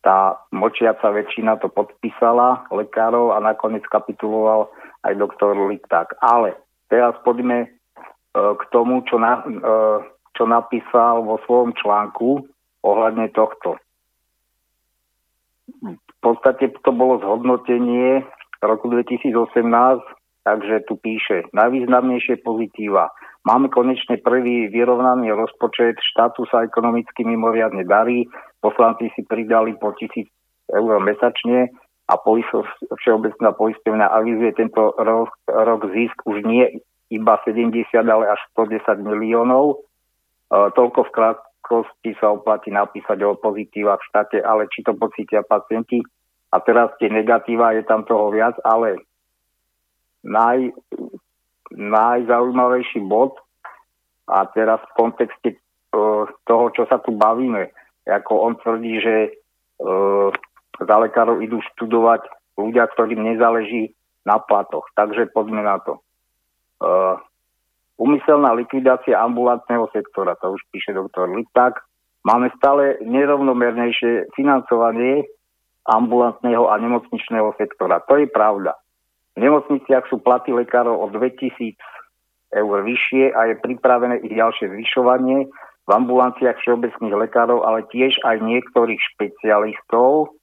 tá 0.05 0.37
močiaca 0.53 1.09
väčšina 1.09 1.57
to 1.61 1.69
podpísala 1.69 2.69
lekárov 2.69 3.33
a 3.33 3.41
nakoniec 3.41 3.85
kapituloval 3.89 4.69
aj 5.01 5.17
doktor 5.17 5.57
Lipták. 5.57 6.13
Ale 6.21 6.53
teraz 6.89 7.17
poďme 7.25 7.80
k 8.31 8.63
tomu, 8.71 9.03
čo, 9.07 9.19
na, 9.19 9.43
e, 9.43 9.71
čo 10.35 10.43
napísal 10.47 11.27
vo 11.27 11.39
svojom 11.43 11.75
článku 11.75 12.47
ohľadne 12.81 13.27
tohto. 13.35 13.75
V 15.83 16.17
podstate 16.23 16.71
to 16.85 16.91
bolo 16.93 17.19
zhodnotenie 17.19 18.23
roku 18.61 18.87
2018, 18.87 19.33
takže 20.45 20.85
tu 20.85 20.95
píše 21.01 21.49
najvýznamnejšie 21.51 22.45
pozitíva. 22.45 23.09
Máme 23.41 23.73
konečne 23.73 24.21
prvý 24.21 24.69
vyrovnaný 24.69 25.33
rozpočet, 25.33 25.97
štátu 25.97 26.45
sa 26.45 26.61
ekonomicky 26.61 27.25
mimoriadne 27.25 27.81
darí, 27.89 28.29
poslanci 28.61 29.09
si 29.17 29.25
pridali 29.25 29.73
po 29.81 29.97
tisíc 29.97 30.29
eur 30.69 31.01
mesačne 31.01 31.73
a 32.05 32.13
poisto, 32.21 32.61
všeobecná 33.01 33.49
poistovňa 33.57 34.07
avizuje 34.13 34.51
tento 34.53 34.93
rok, 34.93 35.33
rok 35.49 35.81
zisk 35.89 36.21
už 36.29 36.45
nie 36.45 36.69
iba 37.11 37.35
70, 37.43 37.91
ale 38.07 38.25
až 38.31 38.41
110 38.55 39.03
miliónov. 39.03 39.75
E, 39.75 39.77
toľko 40.49 41.11
v 41.11 41.13
krátkosti 41.13 42.11
sa 42.17 42.31
oplatí 42.31 42.71
napísať 42.71 43.19
o 43.27 43.35
pozitívach 43.35 43.99
v 43.99 44.07
štáte, 44.07 44.37
ale 44.39 44.71
či 44.71 44.81
to 44.81 44.95
pocítia 44.95 45.43
pacienti. 45.43 45.99
A 46.51 46.59
teraz 46.63 46.91
tie 46.99 47.11
negatíva 47.11 47.75
je 47.75 47.83
tam 47.83 48.07
toho 48.07 48.31
viac, 48.31 48.55
ale 48.63 49.03
naj, 50.23 50.71
najzaujímavejší 51.71 52.99
bod 53.07 53.39
a 54.27 54.47
teraz 54.51 54.79
v 54.79 54.95
kontexte 54.95 55.49
e, 55.51 55.57
toho, 56.47 56.65
čo 56.71 56.87
sa 56.87 57.03
tu 57.03 57.11
bavíme, 57.11 57.71
ako 58.07 58.33
on 58.39 58.53
tvrdí, 58.55 59.03
že 59.03 59.15
e, 59.27 59.29
za 60.79 60.95
lekárov 60.97 61.43
idú 61.43 61.59
študovať 61.75 62.25
ľudia, 62.55 62.87
ktorým 62.95 63.21
nezáleží 63.21 63.95
na 64.25 64.37
platoch. 64.39 64.85
Takže 64.95 65.33
poďme 65.33 65.65
na 65.65 65.81
to. 65.81 65.99
Umyselná 68.01 68.57
likvidácia 68.57 69.21
ambulantného 69.21 69.85
sektora, 69.93 70.33
to 70.41 70.57
už 70.57 70.61
píše 70.73 70.89
doktor 70.93 71.29
Liták. 71.29 71.77
Máme 72.25 72.49
stále 72.57 72.97
nerovnomernejšie 73.05 74.33
financovanie 74.33 75.25
ambulantného 75.85 76.69
a 76.69 76.77
nemocničného 76.77 77.53
sektora. 77.57 78.01
To 78.05 78.17
je 78.17 78.29
pravda. 78.29 78.77
V 79.37 79.41
nemocniciach 79.41 80.05
sú 80.09 80.21
platy 80.21 80.53
lekárov 80.53 80.97
o 81.01 81.07
2000 81.09 81.77
eur 82.51 82.77
vyššie 82.83 83.31
a 83.31 83.53
je 83.53 83.55
pripravené 83.63 84.21
ich 84.21 84.35
ďalšie 84.35 84.69
zvyšovanie 84.69 85.47
v 85.87 85.89
ambulanciách 85.89 86.59
všeobecných 86.61 87.15
lekárov, 87.15 87.63
ale 87.63 87.87
tiež 87.89 88.21
aj 88.27 88.43
niektorých 88.43 89.01
špecialistov. 89.15 90.35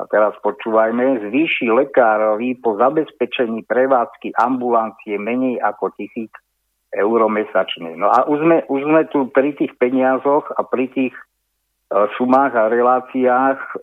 A 0.00 0.08
teraz 0.08 0.32
počúvajme, 0.40 1.28
zvýši 1.28 1.68
lekárovi 1.68 2.56
po 2.56 2.80
zabezpečení 2.80 3.68
prevádzky 3.68 4.32
ambulancie 4.32 5.20
menej 5.20 5.60
ako 5.60 5.92
tisíc 5.92 6.32
eur 6.96 7.20
mesačne. 7.28 8.00
No 8.00 8.08
a 8.08 8.24
už 8.24 8.40
sme, 8.40 8.56
už 8.72 8.80
sme 8.88 9.02
tu 9.12 9.28
pri 9.28 9.52
tých 9.52 9.76
peniazoch 9.76 10.48
a 10.56 10.64
pri 10.64 10.88
tých 10.88 11.12
e, 11.12 11.24
sumách 12.16 12.56
a 12.56 12.72
reláciách, 12.72 13.58
e, 13.60 13.76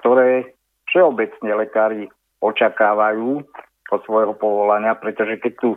ktoré 0.00 0.56
všeobecne 0.88 1.52
lekári 1.52 2.08
očakávajú 2.40 3.44
od 3.92 4.00
svojho 4.08 4.32
povolania, 4.40 4.96
pretože 4.96 5.36
keď 5.36 5.52
tu 5.60 5.70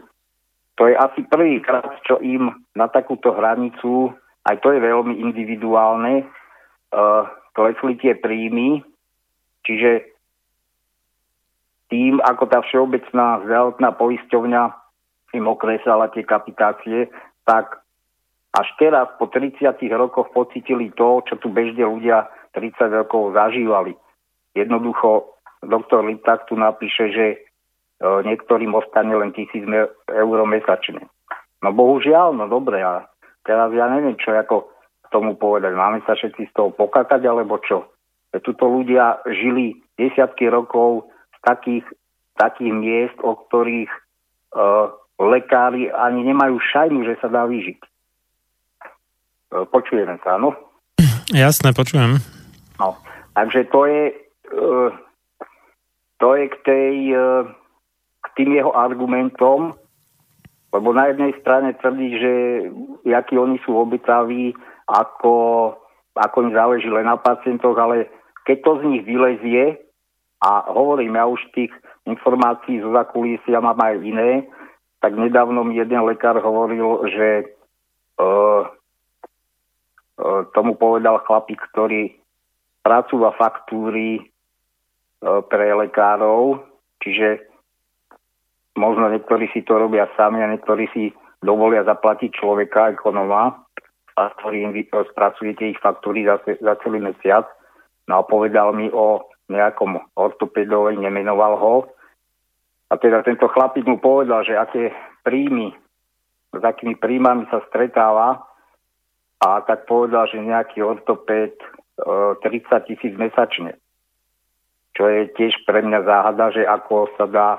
to 0.80 0.88
je 0.88 0.96
asi 0.98 1.28
prvýkrát, 1.28 2.00
čo 2.08 2.18
im 2.24 2.50
na 2.74 2.88
takúto 2.88 3.36
hranicu 3.36 4.16
aj 4.50 4.56
to 4.66 4.74
je 4.74 4.80
veľmi 4.82 5.22
individuálne, 5.22 6.26
uh, 6.26 7.24
klesli 7.54 7.94
tie 8.02 8.18
príjmy, 8.18 8.82
čiže 9.72 9.92
tým, 11.88 12.20
ako 12.20 12.44
tá 12.48 12.60
všeobecná 12.64 13.44
zdravotná 13.48 13.96
poisťovňa 13.96 14.64
im 15.36 15.46
okresala 15.48 16.12
tie 16.12 16.28
kapitácie, 16.28 17.08
tak 17.48 17.80
až 18.52 18.68
teraz 18.76 19.08
po 19.16 19.32
30 19.32 19.64
rokoch 19.96 20.32
pocitili 20.36 20.92
to, 20.92 21.24
čo 21.28 21.40
tu 21.40 21.48
bežne 21.48 21.88
ľudia 21.88 22.28
30 22.52 23.08
rokov 23.08 23.32
zažívali. 23.32 23.96
Jednoducho 24.52 25.40
doktor 25.64 26.04
Liptak 26.04 26.52
tu 26.52 26.60
napíše, 26.60 27.16
že 27.16 27.26
e, 27.32 27.38
niektorým 28.28 28.76
ostane 28.76 29.16
len 29.16 29.32
tisíc 29.32 29.64
eur 30.12 30.40
mesačne. 30.44 31.08
No 31.64 31.72
bohužiaľ, 31.72 32.36
no 32.36 32.52
dobre, 32.52 32.84
a 32.84 33.08
Teraz 33.42 33.74
ja 33.74 33.90
neviem, 33.90 34.18
čo 34.22 34.34
ako 34.38 34.70
k 35.02 35.08
tomu 35.10 35.34
povedať. 35.34 35.74
Máme 35.74 36.06
sa 36.06 36.14
všetci 36.14 36.50
z 36.50 36.54
toho 36.54 36.70
pokakať, 36.74 37.26
alebo 37.26 37.58
čo? 37.66 37.90
Tuto 38.32 38.64
ľudia 38.64 39.20
žili 39.28 39.76
desiatky 40.00 40.48
rokov 40.48 41.12
z 41.36 41.40
takých, 41.44 41.86
takých 42.40 42.72
miest, 42.72 43.18
o 43.20 43.36
ktorých 43.36 43.92
uh, 44.56 44.96
lekári 45.22 45.92
ani 45.92 46.26
nemajú 46.26 46.58
šajnu, 46.58 47.06
že 47.06 47.20
sa 47.22 47.28
dá 47.30 47.46
vyžiť. 47.46 47.80
E, 49.52 49.68
počujeme 49.70 50.18
sa, 50.26 50.40
áno? 50.40 50.56
Jasné, 51.30 51.76
počujem. 51.76 52.18
No, 52.80 52.98
takže 53.38 53.70
to 53.70 53.86
je, 53.86 54.04
e, 54.50 54.74
to 56.18 56.30
je 56.40 56.46
k, 56.50 56.56
tej, 56.66 56.96
e, 57.14 57.28
k 58.24 58.28
tým 58.40 58.50
jeho 58.58 58.74
argumentom, 58.74 59.76
lebo 60.72 60.88
na 60.96 61.12
jednej 61.12 61.36
strane 61.44 61.76
tvrdí, 61.78 62.10
že 62.16 62.34
akí 63.12 63.36
oni 63.36 63.60
sú 63.68 63.76
obetaví, 63.76 64.56
ako, 64.88 65.76
ako 66.16 66.38
im 66.48 66.52
záleží 66.56 66.88
len 66.88 67.06
na 67.06 67.20
pacientoch, 67.20 67.76
ale 67.76 68.08
keď 68.46 68.58
to 68.64 68.72
z 68.80 68.84
nich 68.90 69.04
vylezie, 69.06 69.78
a 70.42 70.74
hovorím, 70.74 71.16
ja 71.16 71.30
už 71.30 71.42
tých 71.54 71.70
informácií 72.10 72.82
zo 72.82 72.90
zakulísia 72.90 73.62
mám 73.62 73.78
aj 73.78 74.02
iné, 74.02 74.50
tak 74.98 75.14
nedávno 75.14 75.62
mi 75.62 75.78
jeden 75.78 76.02
lekár 76.02 76.42
hovoril, 76.42 77.06
že 77.14 77.54
uh, 78.18 78.66
uh, 80.18 80.42
tomu 80.58 80.74
povedal 80.82 81.22
chlapík, 81.30 81.62
ktorý 81.74 82.18
pracúva 82.82 83.38
faktúry 83.38 84.18
uh, 84.18 85.46
pre 85.46 85.78
lekárov, 85.78 86.66
čiže 87.06 87.46
možno 88.74 89.14
niektorí 89.14 89.46
si 89.54 89.62
to 89.62 89.78
robia 89.78 90.10
sami 90.18 90.42
a 90.42 90.50
niektorí 90.50 90.90
si 90.90 91.14
dovolia 91.42 91.86
zaplatiť 91.86 92.34
človeka, 92.34 92.98
ekonoma, 92.98 93.62
a 94.18 94.22
ktorý 94.42 94.58
im 94.70 94.74
spracujete 94.90 95.70
ich 95.70 95.80
faktúry 95.82 96.26
za, 96.26 96.42
za 96.46 96.74
celý 96.82 97.02
mesiac. 97.02 97.46
No 98.10 98.22
a 98.22 98.28
povedal 98.28 98.74
mi 98.74 98.90
o 98.90 99.28
nejakom 99.52 100.00
ortopedovi, 100.16 100.98
nemenoval 100.98 101.54
ho, 101.60 101.76
a 102.92 103.00
teda 103.00 103.24
tento 103.24 103.48
chlapík 103.48 103.88
mu 103.88 104.04
povedal, 104.04 104.44
že 104.44 104.60
aké 104.60 104.92
príjmy, 105.24 105.72
s 106.52 106.60
akými 106.60 107.00
príjmami 107.00 107.48
sa 107.48 107.64
stretáva. 107.72 108.44
A 109.40 109.64
tak 109.64 109.88
povedal, 109.88 110.28
že 110.28 110.44
nejaký 110.44 110.84
ortopéd 110.84 111.56
e, 111.56 111.68
30 112.44 112.88
tisíc 112.92 113.16
mesačne. 113.16 113.80
Čo 114.92 115.08
je 115.08 115.32
tiež 115.34 115.64
pre 115.64 115.82
mňa 115.82 116.04
záhada, 116.04 116.52
že 116.52 116.68
ako 116.68 117.16
sa 117.16 117.26
dá 117.32 117.50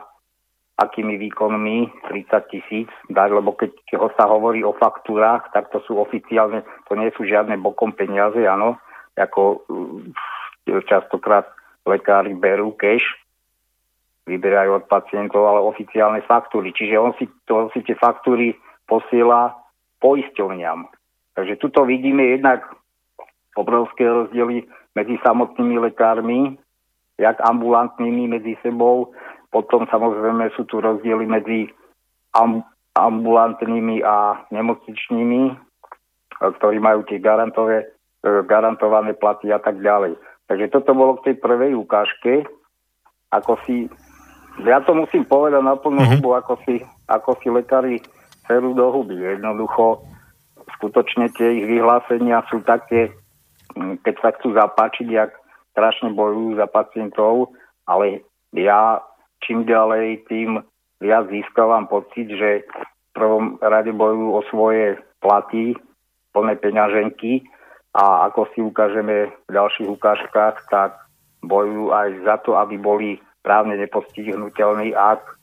akými 0.77 1.17
výkonmi 1.17 2.07
30 2.13 2.53
tisíc 2.53 2.93
dať, 3.09 3.29
lebo 3.33 3.57
keď 3.57 3.73
ho 3.99 4.13
sa 4.15 4.29
hovorí 4.29 4.61
o 4.63 4.77
faktúrach, 4.77 5.49
tak 5.57 5.73
to 5.73 5.81
sú 5.89 5.97
oficiálne, 5.97 6.61
to 6.87 6.93
nie 6.95 7.09
sú 7.17 7.25
žiadne 7.25 7.57
bokom 7.59 7.97
peniaze, 7.97 8.45
áno, 8.45 8.77
ako 9.17 9.65
častokrát 10.67 11.51
lekári 11.87 12.35
berú 12.39 12.75
cash, 12.79 13.05
vyberajú 14.27 14.79
od 14.79 14.85
pacientov, 14.87 15.43
ale 15.47 15.67
oficiálne 15.67 16.23
faktúry. 16.23 16.71
Čiže 16.71 16.95
on 16.99 17.13
si, 17.19 17.27
to, 17.47 17.67
on 17.67 17.69
si 17.75 17.83
tie 17.83 17.99
faktúry 17.99 18.55
posiela 18.87 19.59
poisťovňam. 19.99 20.87
Takže 21.35 21.59
tuto 21.59 21.83
vidíme 21.83 22.39
jednak 22.39 22.63
obrovské 23.59 24.07
rozdiely 24.07 24.69
medzi 24.95 25.17
samotnými 25.25 25.77
lekármi, 25.91 26.55
jak 27.19 27.41
ambulantnými 27.41 28.29
medzi 28.29 28.57
sebou, 28.61 29.13
potom 29.53 29.85
samozrejme 29.89 30.49
sú 30.57 30.65
tu 30.65 30.81
rozdiely 30.81 31.29
medzi 31.29 31.69
ambulantnými 32.97 34.01
a 34.01 34.49
nemocničnými, 34.49 35.43
ktorí 36.41 36.79
majú 36.81 37.05
tie 37.05 37.21
garantové, 37.21 37.93
garantované 38.49 39.13
platy 39.13 39.53
a 39.53 39.61
tak 39.61 39.81
ďalej. 39.81 40.17
Takže 40.51 40.67
toto 40.73 40.93
bolo 40.93 41.19
k 41.21 41.33
tej 41.33 41.37
prvej 41.39 41.73
ukážke, 41.79 42.47
ako 43.33 43.57
si 43.65 43.89
ja 44.61 44.85
to 44.85 44.93
musím 44.93 45.25
povedať 45.25 45.65
na 45.65 45.81
plnú 45.81 46.05
mm-hmm. 46.05 46.21
hubu, 46.21 46.37
ako 46.37 46.61
si, 46.69 46.85
ako 47.09 47.41
si 47.41 47.49
lekári 47.49 47.97
serú 48.45 48.77
do 48.77 48.93
huby. 48.93 49.17
Jednoducho, 49.17 50.05
skutočne 50.77 51.33
tie 51.33 51.63
ich 51.63 51.67
vyhlásenia 51.73 52.45
sú 52.53 52.61
také, 52.61 53.17
mm, 53.73 54.05
keď 54.05 54.15
sa 54.21 54.29
chcú 54.37 54.53
zapáčiť, 54.53 55.09
jak 55.09 55.33
strašne 55.73 56.13
bojujú 56.13 56.61
za 56.61 56.69
pacientov, 56.69 57.57
ale 57.89 58.29
ja 58.53 59.01
čím 59.41 59.65
ďalej, 59.65 60.29
tým 60.29 60.61
viac 61.01 61.33
získavam 61.33 61.89
pocit, 61.89 62.29
že 62.29 62.69
v 62.69 63.11
prvom 63.17 63.57
rade 63.59 63.91
bojujú 63.91 64.29
o 64.37 64.41
svoje 64.53 65.01
platy, 65.25 65.75
plné 66.37 66.61
peňaženky 66.61 67.45
a 67.93 68.29
ako 68.33 68.49
si 68.57 68.61
ukážeme 68.65 69.29
v 69.49 69.51
ďalších 69.53 69.89
ukážkach, 69.89 70.65
tak 70.73 70.97
bojujú 71.45 71.93
aj 71.93 72.09
za 72.25 72.37
to, 72.41 72.57
aby 72.57 72.81
boli 72.81 73.21
právne 73.45 73.77
nepostihnutelný, 73.77 74.97
ak 74.97 75.21
e, 75.27 75.35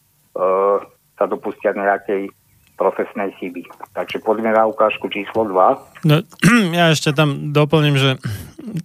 sa 1.19 1.25
dopustia 1.27 1.75
nejakej 1.75 2.31
profesnej 2.79 3.35
chyby. 3.37 3.67
Takže 3.91 4.23
poďme 4.23 4.55
na 4.55 4.63
ukážku 4.63 5.11
číslo 5.11 5.43
2. 5.43 6.07
No, 6.07 6.23
ja 6.79 6.95
ešte 6.95 7.11
tam 7.11 7.51
doplním, 7.51 7.99
že 7.99 8.15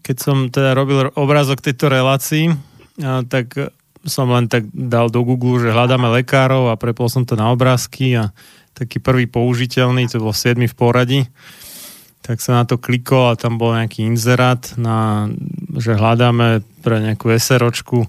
keď 0.03 0.17
som 0.19 0.37
teda 0.51 0.75
robil 0.75 1.15
obrázok 1.15 1.63
tejto 1.63 1.87
relácii, 1.87 2.51
tak 3.31 3.55
som 4.05 4.29
len 4.35 4.51
tak 4.51 4.69
dal 4.75 5.09
do 5.09 5.23
Google, 5.25 5.63
že 5.63 5.73
hľadáme 5.73 6.11
lekárov 6.21 6.69
a 6.69 6.77
prepol 6.77 7.09
som 7.09 7.25
to 7.25 7.39
na 7.39 7.49
obrázky 7.55 8.19
a 8.19 8.35
taký 8.75 8.99
prvý 8.99 9.31
použiteľný, 9.31 10.11
to 10.11 10.19
bol 10.19 10.35
7 10.35 10.59
v 10.59 10.75
poradí, 10.75 11.21
tak 12.25 12.41
sa 12.41 12.59
na 12.61 12.65
to 12.65 12.81
klikol 12.81 13.29
a 13.29 13.37
tam 13.37 13.61
bol 13.61 13.77
nejaký 13.77 14.09
inzerát, 14.09 14.65
na, 14.81 15.29
že 15.77 15.93
hľadáme 15.93 16.65
pre 16.81 17.05
nejakú 17.05 17.29
SROčku 17.37 18.09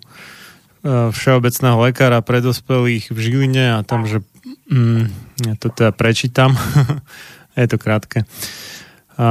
E, 0.86 1.10
všeobecného 1.10 1.82
lekára 1.82 2.22
pre 2.22 2.46
dospelých 2.46 3.10
v 3.10 3.18
Žiline 3.18 3.66
a 3.74 3.80
tam, 3.82 4.06
že 4.06 4.22
mm, 4.70 5.04
ja 5.50 5.54
to 5.58 5.74
teda 5.74 5.90
prečítam, 5.90 6.54
je 7.58 7.66
to 7.66 7.82
krátke. 7.82 8.30
A, 9.18 9.30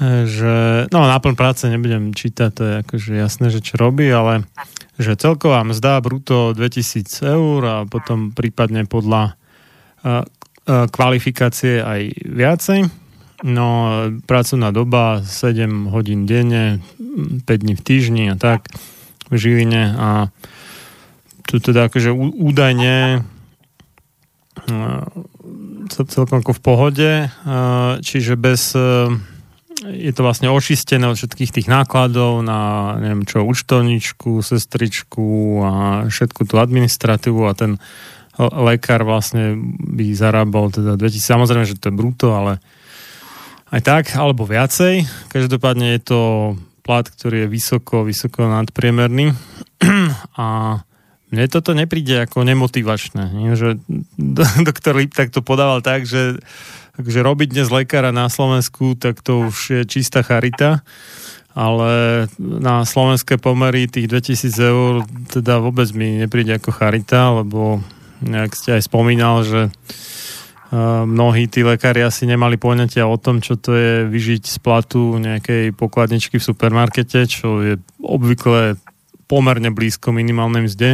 e, 0.00 0.24
že, 0.24 0.88
no 0.88 1.04
náplň 1.04 1.36
práce 1.36 1.68
nebudem 1.68 2.16
čítať, 2.16 2.48
to 2.48 2.62
je 2.64 2.74
akože 2.80 3.12
jasné, 3.12 3.52
že 3.52 3.60
čo 3.60 3.76
robí, 3.76 4.08
ale 4.08 4.48
že 4.96 5.20
celková 5.20 5.60
mzda 5.68 6.00
bruto 6.00 6.56
2000 6.56 7.04
eur 7.20 7.60
a 7.68 7.76
potom 7.84 8.32
prípadne 8.32 8.88
podľa 8.88 9.36
a, 10.00 10.24
a, 10.24 10.88
kvalifikácie 10.88 11.84
aj 11.84 12.00
viacej. 12.24 12.88
No, 13.44 13.92
pracovná 14.24 14.72
doba 14.72 15.20
7 15.20 15.92
hodín 15.92 16.24
denne, 16.24 16.80
5 17.44 17.44
dní 17.44 17.74
v 17.76 17.82
týždni 17.84 18.24
a 18.32 18.36
tak 18.40 18.64
v 19.28 19.34
Žiline. 19.36 19.92
A 19.92 20.08
tu 21.44 21.60
teda 21.60 21.92
akože 21.92 22.10
údajne 22.16 23.24
celkom 25.94 26.42
ako 26.42 26.52
v 26.56 26.62
pohode, 26.64 27.10
čiže 28.02 28.34
bez 28.40 28.72
je 29.84 30.12
to 30.16 30.24
vlastne 30.24 30.48
očistené 30.48 31.04
od 31.04 31.20
všetkých 31.20 31.52
tých 31.52 31.68
nákladov 31.68 32.40
na, 32.40 32.96
neviem 32.96 33.28
čo, 33.28 33.44
účtovničku, 33.44 34.40
sestričku 34.40 35.60
a 35.60 35.72
všetku 36.08 36.48
tú 36.48 36.56
administratívu 36.56 37.44
a 37.44 37.52
ten 37.52 37.76
lekár 38.40 39.04
vlastne 39.04 39.56
by 39.92 40.16
zarábal 40.16 40.72
teda 40.72 40.96
2000, 40.96 41.20
samozrejme, 41.20 41.64
že 41.68 41.76
to 41.76 41.92
je 41.92 41.94
bruto, 41.94 42.32
ale 42.32 42.58
aj 43.70 43.80
tak, 43.82 44.04
alebo 44.14 44.46
viacej. 44.46 45.06
Každopádne 45.30 45.98
je 45.98 46.00
to 46.02 46.20
plat, 46.86 47.06
ktorý 47.06 47.46
je 47.46 47.52
vysoko, 47.52 48.06
vysoko 48.06 48.46
nadpriemerný. 48.46 49.34
A 50.38 50.46
mne 51.34 51.46
toto 51.50 51.74
nepríde 51.74 52.22
ako 52.22 52.46
nemotivačné. 52.46 53.34
Nie? 53.34 53.58
Že 53.58 53.82
doktor 54.68 54.94
Liptak 54.94 55.34
to 55.34 55.42
podával 55.42 55.82
tak, 55.82 56.06
že, 56.06 56.38
že 57.02 57.20
robiť 57.26 57.50
dnes 57.50 57.68
lekára 57.74 58.14
na 58.14 58.30
Slovensku, 58.30 58.94
tak 58.94 59.20
to 59.26 59.50
už 59.50 59.56
je 59.70 59.80
čistá 59.84 60.22
charita 60.22 60.86
ale 61.56 62.28
na 62.36 62.84
slovenské 62.84 63.40
pomery 63.40 63.88
tých 63.88 64.12
2000 64.12 64.60
eur 64.60 64.92
teda 65.32 65.56
vôbec 65.64 65.88
mi 65.96 66.20
nepríde 66.20 66.60
ako 66.60 66.68
charita, 66.68 67.32
lebo 67.32 67.80
nejak 68.20 68.52
ste 68.52 68.76
aj 68.76 68.84
spomínal, 68.84 69.40
že 69.40 69.72
mnohí 71.06 71.46
tí 71.46 71.62
lekári 71.62 72.02
asi 72.02 72.26
nemali 72.26 72.58
poňatia 72.58 73.06
o 73.06 73.14
tom, 73.20 73.38
čo 73.38 73.54
to 73.54 73.74
je 73.74 73.92
vyžiť 74.10 74.42
z 74.42 74.58
platu 74.58 75.14
nejakej 75.18 75.70
pokladničky 75.78 76.42
v 76.42 76.46
supermarkete, 76.48 77.26
čo 77.30 77.62
je 77.62 77.74
obvykle 78.02 78.74
pomerne 79.30 79.70
blízko 79.70 80.10
minimálnej 80.10 80.66
mzde. 80.66 80.90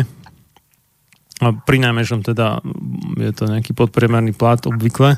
A 1.42 1.46
pri 1.56 1.78
najmenšom 1.82 2.22
teda 2.22 2.60
je 3.18 3.32
to 3.32 3.48
nejaký 3.48 3.72
podpriemerný 3.72 4.36
plat 4.36 4.60
obvykle. 4.62 5.16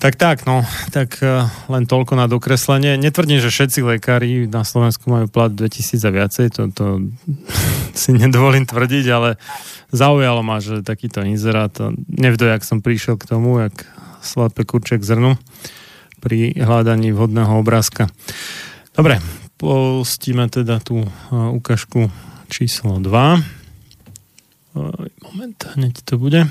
Tak 0.00 0.16
tak, 0.16 0.48
no, 0.48 0.64
tak 0.96 1.20
uh, 1.20 1.44
len 1.68 1.84
toľko 1.84 2.16
na 2.16 2.24
dokreslenie. 2.24 2.96
Netvrdím, 2.96 3.36
že 3.36 3.52
všetci 3.52 3.84
lekári 3.84 4.48
na 4.48 4.64
Slovensku 4.64 5.12
majú 5.12 5.28
plat 5.28 5.52
2000 5.52 6.00
a 6.00 6.10
viacej, 6.10 6.46
to, 6.56 6.72
to 6.72 7.12
si 8.00 8.16
nedovolím 8.16 8.64
tvrdiť, 8.64 9.06
ale 9.12 9.36
zaujalo 9.92 10.40
ma, 10.40 10.56
že 10.64 10.80
takýto 10.80 11.20
inzerát, 11.20 11.76
nevdo, 12.08 12.48
jak 12.48 12.64
som 12.64 12.80
prišiel 12.80 13.20
k 13.20 13.28
tomu, 13.28 13.60
jak 13.60 13.76
slepé 14.24 14.64
kurček 14.64 15.04
zrnu 15.04 15.36
pri 16.24 16.56
hľadaní 16.56 17.12
vhodného 17.12 17.60
obrázka. 17.60 18.08
Dobre, 18.96 19.20
pustíme 19.60 20.48
teda 20.48 20.80
tú 20.80 21.04
uh, 21.04 21.52
ukážku 21.52 22.08
číslo 22.48 22.96
2. 23.04 23.04
Uh, 23.04 23.36
moment, 25.28 25.60
hneď 25.76 26.00
to 26.08 26.16
bude. 26.16 26.48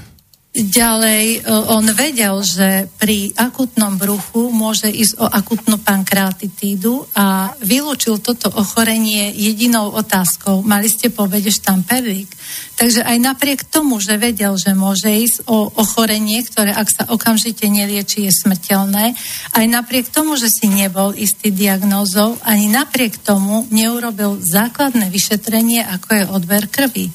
Ďalej, 0.50 1.26
e, 1.30 1.40
on 1.46 1.86
vedel, 1.94 2.42
že 2.42 2.90
pri 2.98 3.30
akutnom 3.38 4.02
bruchu 4.02 4.50
môže 4.50 4.90
ísť 4.90 5.22
o 5.22 5.30
akutnú 5.30 5.78
pankreatitídu 5.78 7.06
a 7.14 7.54
vylúčil 7.62 8.18
toto 8.18 8.50
ochorenie 8.58 9.30
jedinou 9.38 9.94
otázkou. 9.94 10.66
Mali 10.66 10.90
ste 10.90 11.14
povede 11.14 11.54
štamperlík. 11.54 12.34
Takže 12.82 13.06
aj 13.06 13.18
napriek 13.22 13.62
tomu, 13.70 14.02
že 14.02 14.18
vedel, 14.18 14.58
že 14.58 14.74
môže 14.74 15.14
ísť 15.14 15.46
o 15.46 15.70
ochorenie, 15.70 16.42
ktoré 16.42 16.74
ak 16.74 16.90
sa 16.90 17.04
okamžite 17.14 17.70
nelieči, 17.70 18.26
je 18.26 18.34
smrteľné, 18.34 19.14
aj 19.54 19.66
napriek 19.70 20.10
tomu, 20.10 20.34
že 20.34 20.50
si 20.50 20.66
nebol 20.66 21.14
istý 21.14 21.54
diagnózou, 21.54 22.42
ani 22.42 22.74
napriek 22.74 23.22
tomu 23.22 23.70
neurobil 23.70 24.42
základné 24.42 25.14
vyšetrenie, 25.14 25.86
ako 25.86 26.10
je 26.10 26.24
odber 26.26 26.66
krvi. 26.66 27.14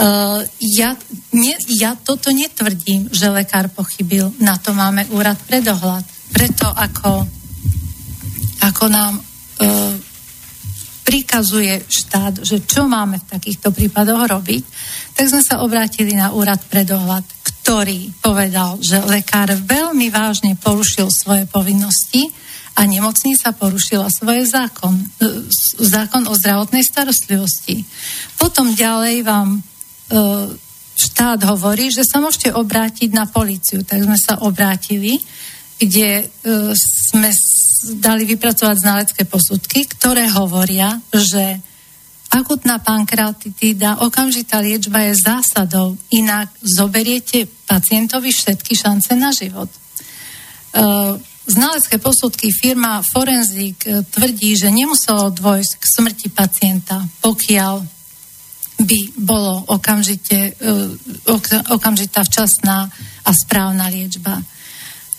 Uh, 0.00 0.40
ja, 0.56 0.96
ne, 1.36 1.60
ja 1.76 1.92
toto 1.92 2.32
netvrdím, 2.32 3.12
že 3.12 3.28
lekár 3.28 3.68
pochybil. 3.68 4.32
Na 4.40 4.56
to 4.56 4.72
máme 4.72 5.04
úrad 5.12 5.36
pre 5.44 5.60
dohľad. 5.60 6.08
Preto 6.32 6.72
ako, 6.72 7.28
ako 8.64 8.84
nám 8.88 9.20
uh, 9.20 9.92
prikazuje 11.04 11.84
štát, 11.84 12.40
že 12.40 12.64
čo 12.64 12.88
máme 12.88 13.20
v 13.20 13.28
takýchto 13.28 13.76
prípadoch 13.76 14.30
robiť, 14.30 14.62
tak 15.12 15.26
sme 15.28 15.42
sa 15.44 15.60
obrátili 15.60 16.16
na 16.16 16.30
úrad 16.32 16.64
pre 16.70 16.86
dohľad, 16.86 17.26
ktorý 17.44 18.14
povedal, 18.24 18.80
že 18.80 19.04
lekár 19.04 19.52
veľmi 19.52 20.08
vážne 20.08 20.56
porušil 20.56 21.10
svoje 21.10 21.44
povinnosti 21.50 22.30
a 22.78 22.86
nemocnica 22.86 23.52
porušila 23.52 24.06
svoj 24.08 24.48
zákon, 24.48 24.94
e, 24.96 25.04
zákon 25.82 26.30
o 26.30 26.34
zdravotnej 26.38 26.86
starostlivosti. 26.86 27.82
Potom 28.38 28.72
ďalej 28.72 29.26
vám 29.26 29.60
štát 31.00 31.40
hovorí, 31.48 31.88
že 31.88 32.04
sa 32.04 32.20
môžete 32.20 32.52
obrátiť 32.52 33.14
na 33.14 33.24
policiu. 33.24 33.80
Tak 33.86 34.04
sme 34.04 34.18
sa 34.20 34.42
obrátili, 34.44 35.16
kde 35.80 36.10
e, 36.20 36.24
sme 37.08 37.32
dali 37.96 38.28
vypracovať 38.28 38.76
znalecké 38.76 39.22
posudky, 39.24 39.88
ktoré 39.88 40.28
hovoria, 40.28 41.00
že 41.08 41.56
akutná 42.30 42.78
pankreatitída, 42.84 44.04
okamžitá 44.04 44.60
liečba 44.60 45.08
je 45.08 45.16
zásadou, 45.16 45.96
inak 46.12 46.52
zoberiete 46.60 47.48
pacientovi 47.64 48.30
všetky 48.30 48.76
šance 48.76 49.16
na 49.16 49.34
život. 49.34 49.66
Uh, 50.70 51.18
znalecké 51.50 51.98
posudky 51.98 52.54
firma 52.54 53.02
Forenzik 53.02 53.82
tvrdí, 54.14 54.54
že 54.54 54.70
nemuselo 54.70 55.34
dôjsť 55.34 55.72
k 55.74 55.84
smrti 55.98 56.28
pacienta, 56.30 57.02
pokiaľ 57.18 57.82
by 58.80 59.00
bolo 59.20 59.64
okamžite, 59.68 60.56
e, 60.56 60.72
okamžitá 61.68 62.24
včasná 62.24 62.88
a 63.24 63.30
správna 63.36 63.92
liečba. 63.92 64.40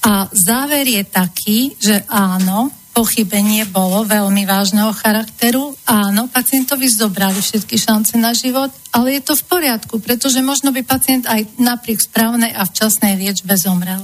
A 0.02 0.26
záver 0.34 0.90
je 0.90 1.04
taký, 1.06 1.60
že 1.78 2.02
áno, 2.10 2.74
pochybenie 2.92 3.64
bolo 3.70 4.04
veľmi 4.04 4.44
vážneho 4.44 4.92
charakteru. 4.92 5.78
Áno, 5.88 6.28
pacientovi 6.28 6.90
zobrali 6.92 7.40
všetky 7.40 7.78
šance 7.78 8.18
na 8.20 8.36
život, 8.36 8.74
ale 8.92 9.18
je 9.18 9.22
to 9.24 9.34
v 9.38 9.48
poriadku, 9.48 10.02
pretože 10.04 10.44
možno 10.44 10.76
by 10.76 10.82
pacient 10.84 11.30
aj 11.30 11.48
napriek 11.62 12.02
správnej 12.02 12.52
a 12.52 12.68
včasnej 12.68 13.16
liečbe 13.16 13.56
zomrel. 13.56 14.04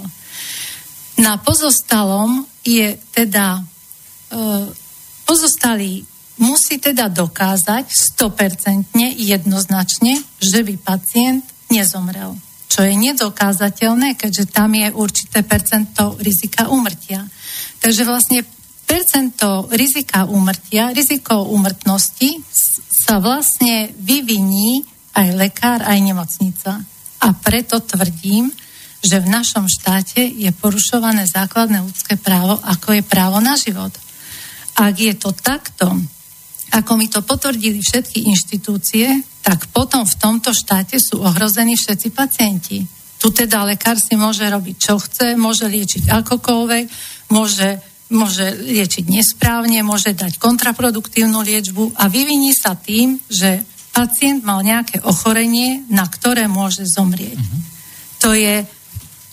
Na 1.17 1.41
pozostalom 1.41 2.45
je 2.61 2.93
teda 3.11 3.57
e, 3.57 3.61
pozostalý 5.25 6.05
musí 6.37 6.77
teda 6.77 7.09
dokázať 7.09 7.89
100% 8.17 8.93
jednoznačne, 9.17 10.21
že 10.37 10.61
by 10.61 10.73
pacient 10.77 11.43
nezomrel. 11.73 12.37
Čo 12.67 12.85
je 12.85 12.93
nedokázateľné, 12.93 14.19
keďže 14.19 14.51
tam 14.53 14.75
je 14.75 14.87
určité 14.93 15.41
percento 15.41 16.19
rizika 16.21 16.69
úmrtia. 16.69 17.25
Takže 17.81 18.03
vlastne 18.05 18.45
percento 18.85 19.67
rizika 19.73 20.29
úmrtia, 20.29 20.93
riziko 20.93 21.47
úmrtnosti 21.47 22.39
sa 22.87 23.19
vlastne 23.19 23.91
vyviní 23.97 24.83
aj 25.17 25.27
lekár, 25.33 25.79
aj 25.83 25.99
nemocnica. 25.99 26.79
A 27.17 27.27
preto 27.33 27.81
tvrdím, 27.81 28.53
že 29.01 29.21
v 29.21 29.31
našom 29.31 29.65
štáte 29.65 30.21
je 30.21 30.49
porušované 30.53 31.25
základné 31.25 31.81
ľudské 31.81 32.17
právo, 32.17 32.57
ako 32.61 32.97
je 32.97 33.03
právo 33.05 33.37
na 33.41 33.57
život. 33.57 33.93
Ak 34.77 34.93
je 34.97 35.13
to 35.17 35.33
takto, 35.33 35.97
ako 36.73 36.91
mi 36.99 37.07
to 37.07 37.23
potvrdili 37.23 37.79
všetky 37.79 38.27
inštitúcie, 38.27 39.23
tak 39.41 39.71
potom 39.71 40.03
v 40.03 40.15
tomto 40.19 40.51
štáte 40.51 40.99
sú 40.99 41.23
ohrození 41.23 41.79
všetci 41.79 42.07
pacienti. 42.11 42.83
Tu 43.17 43.27
teda 43.33 43.65
lekár 43.65 43.97
si 43.97 44.13
môže 44.19 44.45
robiť, 44.45 44.75
čo 44.77 44.99
chce, 44.99 45.39
môže 45.39 45.65
liečiť 45.65 46.11
akokoľvek, 46.11 46.85
môže, 47.33 47.81
môže 48.13 48.45
liečiť 48.61 49.09
nesprávne, 49.09 49.81
môže 49.81 50.13
dať 50.13 50.37
kontraproduktívnu 50.37 51.41
liečbu 51.41 51.97
a 51.97 52.11
vyviní 52.11 52.53
sa 52.53 52.77
tým, 52.77 53.17
že 53.25 53.63
pacient 53.89 54.45
mal 54.45 54.61
nejaké 54.61 55.01
ochorenie, 55.01 55.81
na 55.89 56.05
ktoré 56.05 56.45
môže 56.45 56.85
zomrieť. 56.85 57.39
Mm-hmm. 57.41 57.61
To 58.21 58.31
je 58.37 58.55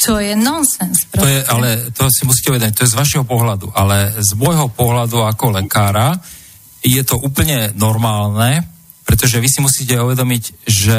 to 0.05 0.21
je 0.21 0.37
nonsens. 0.37 1.09
To 1.17 1.25
je, 1.25 1.41
ale 1.49 1.89
to 1.97 2.05
si 2.13 2.29
musíte 2.29 2.53
uvedať, 2.53 2.77
to 2.77 2.85
je 2.85 2.93
z 2.93 2.99
vašeho 3.01 3.25
pohľadu, 3.25 3.73
ale 3.73 4.13
z 4.21 4.37
môjho 4.37 4.69
pohľadu 4.69 5.25
ako 5.25 5.57
lekára, 5.57 6.13
je 6.85 7.03
to 7.03 7.17
úplne 7.17 7.73
normálne, 7.81 8.61
pretože 9.09 9.41
vy 9.41 9.49
si 9.49 9.61
musíte 9.65 9.97
uvedomiť, 9.97 10.69
že 10.69 10.99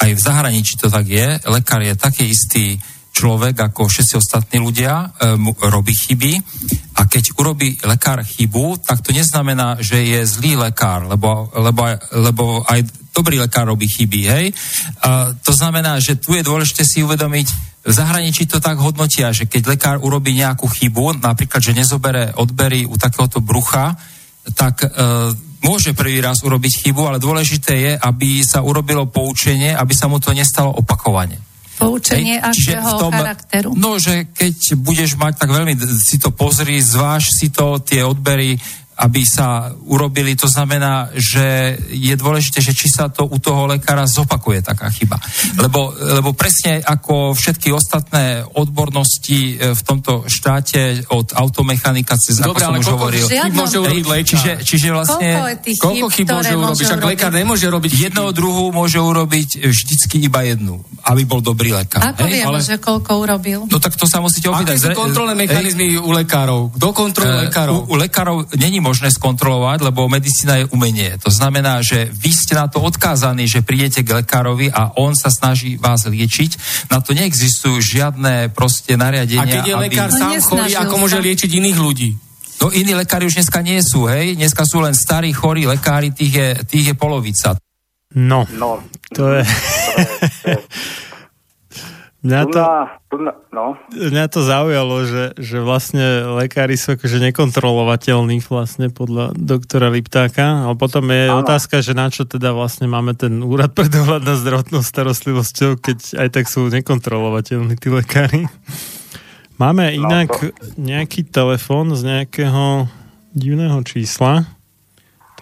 aj 0.00 0.10
v 0.12 0.20
zahraničí 0.20 0.76
to 0.76 0.92
tak 0.92 1.08
je. 1.08 1.40
Lekár 1.48 1.80
je 1.80 1.96
taký 1.96 2.28
istý 2.28 2.76
človek 3.14 3.54
ako 3.70 3.86
všetci 3.86 4.14
ostatní 4.18 4.58
ľudia, 4.58 5.06
um, 5.06 5.54
robí 5.70 5.94
chyby 5.94 6.34
a 6.98 7.06
keď 7.06 7.38
urobí 7.38 7.78
lekár 7.86 8.26
chybu, 8.26 8.82
tak 8.82 9.06
to 9.06 9.14
neznamená, 9.14 9.78
že 9.78 10.02
je 10.02 10.20
zlý 10.26 10.58
lekár, 10.58 11.06
lebo, 11.06 11.46
lebo, 11.54 11.94
lebo 12.10 12.44
aj 12.66 12.82
dobrý 13.14 13.38
lekár 13.38 13.70
robí 13.70 13.86
chyby, 13.86 14.20
hej. 14.26 14.46
A 15.06 15.30
to 15.30 15.54
znamená, 15.54 16.02
že 16.02 16.18
tu 16.18 16.34
je 16.34 16.42
dôležité 16.42 16.82
si 16.82 17.06
uvedomiť, 17.06 17.46
v 17.84 17.92
zahraničí 17.92 18.48
to 18.48 18.64
tak 18.64 18.80
hodnotia, 18.80 19.30
že 19.30 19.44
keď 19.44 19.76
lekár 19.76 19.96
urobí 20.00 20.32
nejakú 20.32 20.64
chybu, 20.66 21.20
napríklad, 21.20 21.60
že 21.60 21.76
nezobere 21.76 22.32
odbery 22.34 22.88
u 22.88 22.96
takéhoto 22.96 23.44
brucha, 23.44 23.92
tak 24.52 24.84
e, 24.84 24.88
môže 25.64 25.96
prvý 25.96 26.20
raz 26.20 26.44
urobiť 26.44 26.84
chybu, 26.84 27.08
ale 27.08 27.18
dôležité 27.22 27.72
je, 27.80 27.92
aby 27.96 28.44
sa 28.44 28.60
urobilo 28.60 29.08
poučenie, 29.08 29.72
aby 29.72 29.96
sa 29.96 30.12
mu 30.12 30.20
to 30.20 30.36
nestalo 30.36 30.68
opakovane. 30.76 31.40
Poučenie 31.74 32.38
Hej, 32.38 32.78
akého 32.78 32.90
tom, 33.00 33.10
charakteru? 33.10 33.70
No, 33.74 33.98
že 33.98 34.30
keď 34.30 34.78
budeš 34.78 35.18
mať, 35.18 35.42
tak 35.42 35.50
veľmi 35.50 35.74
si 35.98 36.22
to 36.22 36.30
pozri, 36.30 36.78
zváž 36.78 37.34
si 37.34 37.50
to, 37.50 37.82
tie 37.82 38.06
odbery, 38.06 38.54
aby 38.94 39.26
sa 39.26 39.74
urobili. 39.90 40.38
To 40.38 40.46
znamená, 40.46 41.10
že 41.14 41.74
je 41.90 42.14
dôležité, 42.14 42.62
že 42.62 42.70
či 42.70 42.86
sa 42.86 43.10
to 43.10 43.26
u 43.26 43.38
toho 43.42 43.66
lekára 43.66 44.06
zopakuje 44.06 44.62
taká 44.62 44.86
chyba. 44.94 45.18
Lebo, 45.58 45.90
lebo 45.98 46.30
presne 46.32 46.78
ako 46.78 47.34
všetky 47.34 47.74
ostatné 47.74 48.46
odbornosti 48.46 49.58
e, 49.58 49.74
v 49.74 49.80
tomto 49.82 50.30
štáte 50.30 51.10
od 51.10 51.34
automechanika 51.34 52.14
cez, 52.14 52.38
Dobre, 52.38 52.62
ako 52.62 52.70
som 52.70 52.74
už 52.78 52.88
hovoril. 52.94 53.24
môže 53.50 53.78
urobiť 53.82 54.04
Čiže, 54.24 54.52
čiže 54.62 54.88
vlastne... 54.94 55.58
Koľko 55.74 56.06
chyb 56.14 56.26
môže 56.30 56.54
urobiť? 56.54 56.86
Však 56.86 57.02
lekár 57.02 57.32
nemôže 57.34 57.66
robiť 57.66 57.92
Jednou 58.10 58.30
druhú 58.30 58.70
môže 58.70 59.00
urobiť 59.02 59.64
vždycky 59.64 60.22
iba 60.22 60.46
jednu, 60.46 60.78
aby 61.08 61.22
bol 61.26 61.42
dobrý 61.42 61.74
lekár. 61.74 62.14
Ako 62.14 62.30
vieme, 62.30 62.46
ale... 62.46 62.62
že 62.62 62.78
koľko 62.78 63.10
urobil? 63.26 63.58
No 63.66 63.82
tak 63.82 63.98
to 63.98 64.06
sa 64.06 64.22
musíte 64.22 64.52
opýtať. 64.52 64.78
Aké 64.78 64.92
sú 64.92 64.98
kontrolné 64.98 65.34
mechanizmy 65.34 65.98
u 65.98 66.10
lekárov? 66.14 66.76
Kto 66.76 66.86
kontroluje 66.94 67.50
lekárov? 67.50 67.90
U, 67.90 67.94
u 67.94 67.94
lekárov 67.98 68.36
není 68.60 68.83
možné 68.84 69.08
skontrolovať, 69.08 69.80
lebo 69.80 70.04
medicína 70.12 70.60
je 70.60 70.68
umenie. 70.68 71.16
To 71.24 71.32
znamená, 71.32 71.80
že 71.80 72.12
vy 72.12 72.28
ste 72.28 72.52
na 72.52 72.68
to 72.68 72.84
odkázaní, 72.84 73.48
že 73.48 73.64
prídete 73.64 74.04
k 74.04 74.20
lekárovi 74.20 74.68
a 74.68 74.92
on 75.00 75.16
sa 75.16 75.32
snaží 75.32 75.80
vás 75.80 76.04
liečiť. 76.04 76.84
Na 76.92 77.00
to 77.00 77.16
neexistujú 77.16 77.80
žiadne 77.80 78.52
proste 78.52 79.00
nariadenia. 79.00 79.40
A 79.40 79.48
keď 79.48 79.64
je 79.64 79.76
lekár 79.80 80.10
aby... 80.12 80.18
sám 80.20 80.32
no, 80.36 80.44
chorý, 80.44 80.72
ako 80.76 80.94
môže 81.00 81.16
liečiť 81.16 81.48
iných 81.48 81.78
ľudí? 81.80 82.10
No 82.60 82.68
iní 82.70 82.92
lekári 82.92 83.24
už 83.24 83.40
dneska 83.40 83.64
nie 83.64 83.80
sú, 83.80 84.04
hej? 84.06 84.36
Dneska 84.36 84.68
sú 84.68 84.84
len 84.84 84.92
starí, 84.92 85.32
chorí 85.32 85.64
lekári, 85.64 86.12
tých 86.12 86.32
je, 86.32 86.48
tých 86.68 86.86
je 86.92 86.94
polovica. 86.94 87.56
No, 88.14 88.46
no. 88.52 88.84
to 89.10 89.40
je... 89.40 89.42
To 90.44 90.50
je, 90.50 90.60
to 90.60 90.60
je 90.60 91.03
Mňa 92.24 92.40
to, 92.48 92.60
no. 93.52 93.76
mňa 93.92 94.24
to 94.32 94.40
zaujalo, 94.40 95.04
že, 95.04 95.36
že 95.36 95.60
vlastne 95.60 96.24
lekári 96.40 96.72
sú 96.72 96.96
akože 96.96 97.20
nekontrolovateľní 97.20 98.40
vlastne 98.40 98.88
podľa 98.88 99.36
doktora 99.36 99.92
Liptáka, 99.92 100.64
ale 100.64 100.72
potom 100.72 101.04
je 101.12 101.28
ano. 101.28 101.44
otázka, 101.44 101.84
že 101.84 101.92
na 101.92 102.08
čo 102.08 102.24
teda 102.24 102.56
vlastne 102.56 102.88
máme 102.88 103.12
ten 103.12 103.44
úrad 103.44 103.70
pre 103.76 103.92
dohľad 103.92 104.24
na 104.24 104.40
zdravotnou 104.40 104.80
starostlivosťou, 104.80 105.76
keď 105.84 105.98
aj 106.16 106.28
tak 106.32 106.48
sú 106.48 106.72
nekontrolovateľní 106.72 107.76
tí 107.76 107.92
lekári. 107.92 108.48
Máme 109.60 109.92
no, 109.92 110.08
inak 110.08 110.32
no, 110.32 110.48
to... 110.48 110.80
nejaký 110.80 111.28
telefon 111.28 111.92
z 111.92 112.08
nejakého 112.08 112.88
divného 113.36 113.84
čísla. 113.84 114.48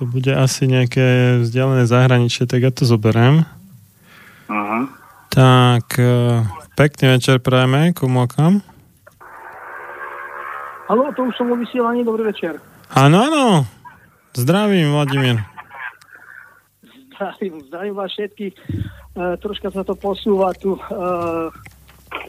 To 0.03 0.11
bude 0.11 0.35
asi 0.35 0.67
nejaké 0.67 1.39
vzdialené 1.47 1.87
zahraničie, 1.87 2.51
tak 2.51 2.59
ja 2.59 2.75
to 2.75 2.83
zoberiem. 2.83 3.47
Uh-huh. 4.51 4.91
Tak, 5.33 5.97
e, 5.97 6.45
pekný 6.77 7.17
večer 7.17 7.41
prajeme, 7.41 7.97
komu 7.97 8.29
kam? 8.29 8.61
Haló, 10.93 11.09
to 11.17 11.25
už 11.25 11.33
som 11.41 11.49
vo 11.49 11.57
vysielaní, 11.57 12.05
dobrý 12.05 12.29
večer. 12.29 12.61
Áno, 12.93 13.17
áno, 13.17 13.45
zdravím, 14.37 14.93
Vladimír. 14.93 15.41
Zdravím, 17.17 17.65
zdravím 17.65 17.95
vás 17.97 18.13
všetkých. 18.13 18.55
Uh, 19.17 19.41
troška 19.41 19.73
sa 19.73 19.81
to 19.81 19.97
posúva 19.97 20.53
tu 20.53 20.77
uh, 20.77 21.49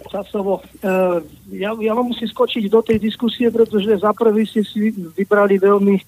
časovo. 0.07 0.63
Uh, 0.79 1.19
ja, 1.51 1.75
ja 1.75 1.91
vám 1.91 2.07
musím 2.07 2.31
skočiť 2.31 2.71
do 2.71 2.79
tej 2.79 3.03
diskusie, 3.03 3.51
pretože 3.51 3.99
za 3.99 4.15
prvý 4.15 4.47
ste 4.47 4.63
si 4.63 4.95
vybrali 4.95 5.59
veľmi 5.59 5.99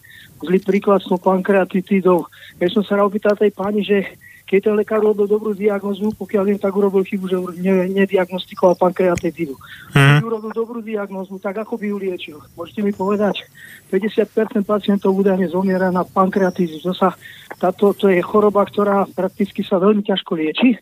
zlý 0.47 0.63
príklad 0.63 1.03
s 1.03 1.11
tou 1.11 1.19
pankreatitidou. 1.19 2.23
Ja 2.63 2.67
som 2.71 2.87
sa 2.87 3.03
opýtal 3.03 3.35
tej 3.35 3.51
pani, 3.51 3.83
že 3.83 4.15
keď 4.45 4.59
ten 4.69 4.75
lekár 4.77 5.01
robil 5.01 5.25
dobrú 5.25 5.57
diagnozu, 5.57 6.13
pokiaľ 6.13 6.43
viem, 6.45 6.59
tak 6.61 6.69
urobil 6.77 7.01
chybu, 7.01 7.25
že 7.25 7.37
ne, 7.57 7.89
nediagnostikoval 7.89 8.77
pankreatitídu. 8.77 9.57
Hmm. 9.89 10.21
Keď 10.21 10.25
urobil 10.25 10.51
dobrú 10.53 10.79
diagnozu, 10.85 11.41
tak 11.41 11.57
ako 11.57 11.81
by 11.81 11.85
ju 11.89 11.97
liečil? 11.97 12.37
Môžete 12.53 12.85
mi 12.85 12.93
povedať, 12.93 13.41
50% 13.89 14.61
pacientov 14.61 15.17
údajne 15.17 15.49
zomiera 15.49 15.89
na 15.89 16.05
pankreatizu. 16.05 16.77
To, 16.85 16.93
sa, 16.93 17.17
táto, 17.57 17.97
to 17.97 18.13
je 18.13 18.21
choroba, 18.21 18.61
ktorá 18.69 19.09
prakticky 19.09 19.65
sa 19.65 19.81
veľmi 19.81 20.05
ťažko 20.05 20.37
lieči 20.37 20.77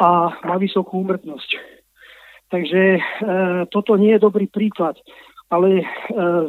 a 0.00 0.32
má 0.32 0.56
vysokú 0.56 1.04
úmrtnosť. 1.04 1.50
Takže 2.48 2.82
e, 2.96 3.00
toto 3.68 3.96
nie 4.00 4.16
je 4.16 4.24
dobrý 4.24 4.48
príklad. 4.48 4.96
Ale 5.52 5.80
e, 5.80 5.86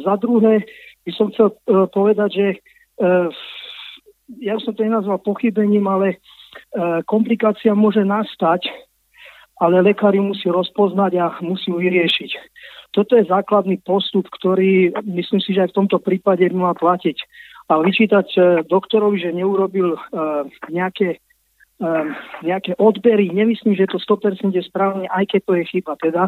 za 0.00 0.16
druhé 0.16 0.64
by 1.04 1.12
som 1.12 1.28
chcel 1.28 1.52
e, 1.52 1.56
povedať, 1.92 2.30
že 2.32 2.46
e, 2.52 2.58
ja 4.40 4.56
som 4.60 4.72
to 4.72 4.84
nenazval 4.84 5.20
pochybením, 5.20 5.84
ale 5.88 6.16
e, 6.16 6.16
komplikácia 7.04 7.76
môže 7.76 8.00
nastať, 8.04 8.68
ale 9.60 9.84
lekár 9.84 10.16
ju 10.16 10.24
musí 10.24 10.48
rozpoznať 10.50 11.12
a 11.20 11.26
musí 11.44 11.70
ju 11.70 11.78
vyriešiť. 11.78 12.30
Toto 12.94 13.18
je 13.18 13.26
základný 13.26 13.82
postup, 13.82 14.30
ktorý 14.30 14.94
myslím 15.02 15.42
si, 15.42 15.50
že 15.50 15.66
aj 15.66 15.74
v 15.74 15.78
tomto 15.82 15.98
prípade 15.98 16.46
by 16.46 16.54
mal 16.54 16.76
platiť. 16.78 17.18
A 17.68 17.80
vyčítať 17.80 18.28
e, 18.36 18.40
doktorovi, 18.68 19.18
že 19.18 19.34
neurobil 19.34 19.96
e, 19.96 20.00
nejaké, 20.70 21.18
e, 21.80 21.90
nejaké 22.44 22.76
odbery, 22.76 23.32
nemyslím, 23.32 23.74
že 23.74 23.90
to 23.90 23.98
100% 23.98 24.52
je 24.52 24.62
správne, 24.62 25.08
aj 25.10 25.26
keď 25.26 25.40
to 25.42 25.52
je 25.58 25.64
chyba 25.72 25.92
teda, 25.98 26.22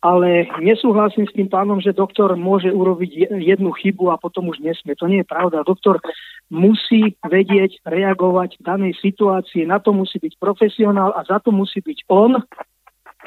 ale 0.00 0.48
nesúhlasím 0.64 1.28
s 1.28 1.36
tým 1.36 1.52
pánom, 1.52 1.76
že 1.76 1.92
doktor 1.92 2.32
môže 2.32 2.72
urobiť 2.72 3.36
jednu 3.36 3.68
chybu 3.76 4.08
a 4.08 4.16
potom 4.16 4.48
už 4.48 4.64
nesmie. 4.64 4.96
To 4.96 5.04
nie 5.04 5.20
je 5.20 5.28
pravda. 5.28 5.60
Doktor 5.60 6.00
musí 6.48 7.20
vedieť 7.20 7.84
reagovať 7.84 8.56
v 8.56 8.62
danej 8.64 8.94
situácii. 9.04 9.68
Na 9.68 9.76
to 9.76 9.92
musí 9.92 10.16
byť 10.16 10.40
profesionál 10.40 11.12
a 11.12 11.20
za 11.28 11.36
to 11.44 11.52
musí 11.52 11.84
byť 11.84 12.08
on 12.08 12.40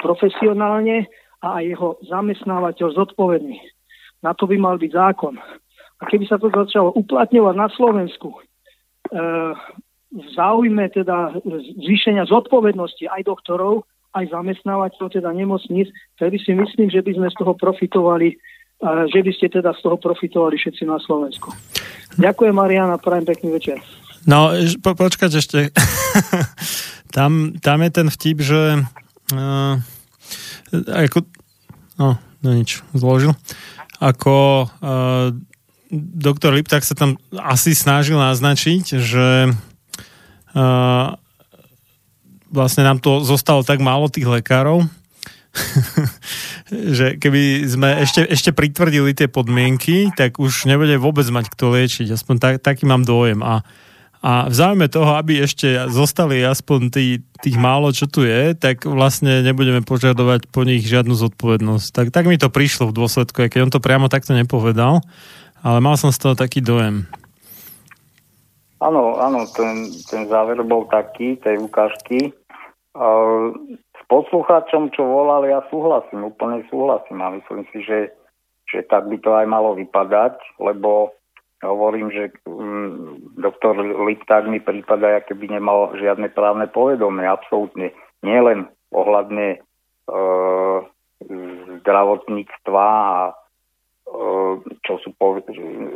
profesionálne 0.02 1.06
a 1.46 1.62
aj 1.62 1.64
jeho 1.64 1.88
zamestnávateľ 2.10 2.88
zodpovedný. 2.98 3.62
Na 4.26 4.34
to 4.34 4.50
by 4.50 4.58
mal 4.58 4.74
byť 4.74 4.90
zákon. 4.90 5.38
A 6.00 6.02
keby 6.10 6.26
sa 6.26 6.42
to 6.42 6.50
začalo 6.50 6.90
uplatňovať 6.98 7.54
na 7.54 7.68
Slovensku, 7.70 8.34
e, 8.34 8.38
v 10.14 10.26
záujme 10.34 10.90
teda 10.90 11.38
zvýšenia 11.78 12.26
zodpovednosti 12.26 13.06
aj 13.06 13.30
doktorov, 13.30 13.86
aj 14.14 14.30
zamestnávateľov, 14.30 15.10
teda 15.10 15.30
nemocníc, 15.34 15.90
vtedy 16.16 16.38
si 16.38 16.54
myslím, 16.54 16.88
že 16.88 17.02
by 17.02 17.12
sme 17.18 17.28
z 17.28 17.36
toho 17.36 17.52
profitovali, 17.58 18.38
že 19.10 19.20
by 19.20 19.30
ste 19.34 19.46
teda 19.50 19.74
z 19.74 19.80
toho 19.82 19.98
profitovali 19.98 20.54
všetci 20.54 20.86
na 20.86 21.02
Slovensku. 21.02 21.50
Ďakujem, 22.14 22.54
Mariana, 22.54 22.96
prajem 23.02 23.26
pekný 23.26 23.50
večer. 23.58 23.82
No, 24.24 24.54
po, 24.80 24.96
počkať 24.96 25.30
ešte. 25.36 25.58
tam, 27.16 27.58
tam 27.60 27.78
je 27.84 27.90
ten 27.90 28.08
vtip, 28.08 28.38
že 28.40 28.80
uh, 29.34 29.74
ako, 30.88 31.26
no, 32.00 32.16
no 32.40 32.48
nič, 32.54 32.80
zložil. 32.96 33.36
Ako 34.00 34.66
uh, 34.66 35.28
doktor 35.92 36.56
Liptak 36.56 36.86
sa 36.86 36.96
tam 36.96 37.20
asi 37.36 37.76
snažil 37.76 38.16
naznačiť, 38.16 38.84
že 38.96 39.52
uh, 39.52 41.08
vlastne 42.54 42.86
nám 42.86 43.02
to 43.02 43.20
zostalo 43.26 43.66
tak 43.66 43.82
málo 43.82 44.06
tých 44.06 44.30
lekárov, 44.30 44.86
že 46.98 47.18
keby 47.18 47.66
sme 47.66 48.02
ešte, 48.02 48.26
ešte 48.26 48.50
pritvrdili 48.50 49.14
tie 49.14 49.30
podmienky, 49.30 50.10
tak 50.14 50.38
už 50.38 50.66
nebude 50.66 50.94
vôbec 50.98 51.26
mať 51.30 51.50
kto 51.50 51.74
liečiť. 51.74 52.14
Aspoň 52.14 52.34
tak, 52.38 52.54
taký 52.62 52.86
mám 52.86 53.06
dojem. 53.06 53.42
A, 53.42 53.62
a 54.24 54.50
v 54.50 54.54
záujme 54.54 54.90
toho, 54.90 55.14
aby 55.18 55.42
ešte 55.42 55.86
zostali 55.90 56.42
aspoň 56.42 56.80
tí, 56.90 57.06
tých 57.42 57.56
málo, 57.58 57.94
čo 57.94 58.10
tu 58.10 58.26
je, 58.26 58.54
tak 58.58 58.86
vlastne 58.86 59.44
nebudeme 59.46 59.82
požadovať 59.82 60.50
po 60.50 60.66
nich 60.66 60.82
žiadnu 60.86 61.14
zodpovednosť. 61.14 61.86
Tak, 61.90 62.06
tak 62.10 62.24
mi 62.26 62.38
to 62.40 62.50
prišlo 62.50 62.90
v 62.90 62.96
dôsledku, 62.96 63.46
keď 63.46 63.68
on 63.68 63.72
to 63.74 63.84
priamo 63.84 64.10
takto 64.10 64.34
nepovedal, 64.34 65.04
ale 65.62 65.78
mal 65.78 65.94
som 65.94 66.10
z 66.10 66.18
toho 66.18 66.34
taký 66.34 66.64
dojem. 66.64 67.06
Áno, 68.84 69.16
áno, 69.16 69.48
ten, 69.48 69.88
ten 70.04 70.28
záver 70.28 70.60
bol 70.60 70.84
taký, 70.84 71.40
tej 71.40 71.56
ukážky, 71.56 72.36
s 72.94 74.00
poslucháčom, 74.06 74.94
čo 74.94 75.02
volal, 75.02 75.42
ja 75.50 75.66
súhlasím, 75.66 76.30
úplne 76.30 76.62
súhlasím 76.70 77.18
a 77.26 77.34
myslím 77.34 77.66
si, 77.74 77.82
že, 77.82 78.14
že 78.70 78.86
tak 78.86 79.10
by 79.10 79.18
to 79.18 79.34
aj 79.34 79.46
malo 79.50 79.74
vypadať, 79.74 80.38
lebo 80.62 81.10
hovorím, 81.58 82.14
že 82.14 82.30
um, 82.46 83.18
doktor 83.34 83.74
Lipták 83.82 84.46
mi 84.46 84.62
prípada, 84.62 85.18
aké 85.18 85.34
by 85.34 85.58
nemal 85.58 85.90
žiadne 85.98 86.30
právne 86.30 86.70
povedomie, 86.70 87.26
absolútne. 87.26 87.90
Nie 88.22 88.40
len 88.40 88.70
ohľadne 88.94 89.58
e, 89.58 90.18
zdravotníctva 91.82 92.86
a 92.86 93.18
e, 93.28 93.34
čo 94.86 94.94
sú, 95.02 95.10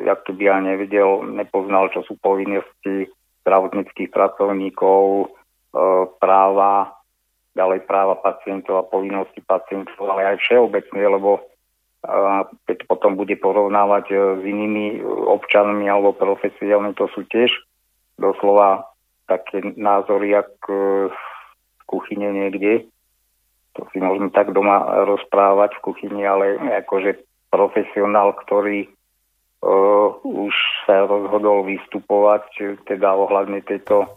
jak 0.02 0.26
by 0.26 0.42
ja 0.42 0.58
nevedel, 0.58 1.30
nepoznal, 1.30 1.94
čo 1.94 2.02
sú 2.08 2.18
povinnosti 2.18 3.06
zdravotníckých 3.46 4.10
pracovníkov, 4.10 5.30
práva, 6.18 6.96
ďalej 7.52 7.84
práva 7.84 8.16
pacientov 8.18 8.80
a 8.80 8.88
povinnosti 8.88 9.42
pacientov, 9.44 10.00
ale 10.08 10.34
aj 10.34 10.36
všeobecne, 10.46 11.02
lebo 11.02 11.30
e, 11.38 11.42
keď 12.70 12.88
potom 12.88 13.18
bude 13.18 13.36
porovnávať 13.36 14.04
e, 14.10 14.16
s 14.38 14.42
inými 14.46 15.02
občanmi 15.04 15.84
alebo 15.90 16.16
profesiálmi, 16.16 16.96
to 16.96 17.10
sú 17.12 17.26
tiež 17.28 17.52
doslova 18.16 18.88
také 19.28 19.60
názory, 19.76 20.32
jak 20.34 20.50
v 20.64 21.12
kuchyne 21.84 22.32
niekde. 22.32 22.88
To 23.76 23.86
si 23.92 24.00
môžeme 24.00 24.32
tak 24.32 24.50
doma 24.56 25.04
rozprávať 25.04 25.76
v 25.78 25.84
kuchyni, 25.84 26.24
ale 26.24 26.56
akože 26.82 27.22
profesionál, 27.52 28.34
ktorý 28.34 28.88
uh, 29.62 30.08
už 30.24 30.54
sa 30.88 31.06
rozhodol 31.06 31.62
vystupovať, 31.68 32.80
teda 32.88 33.14
ohľadne 33.14 33.62
tejto 33.62 34.08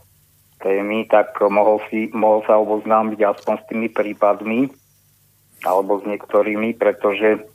témy, 0.61 1.09
tak 1.09 1.35
mohol, 1.41 1.81
si, 1.89 2.13
mohol 2.13 2.45
sa 2.45 2.61
oboznámiť 2.61 3.19
aspoň 3.25 3.55
s 3.57 3.67
tými 3.67 3.87
prípadmi 3.89 4.69
alebo 5.61 6.01
s 6.01 6.03
niektorými, 6.05 6.77
pretože 6.77 7.45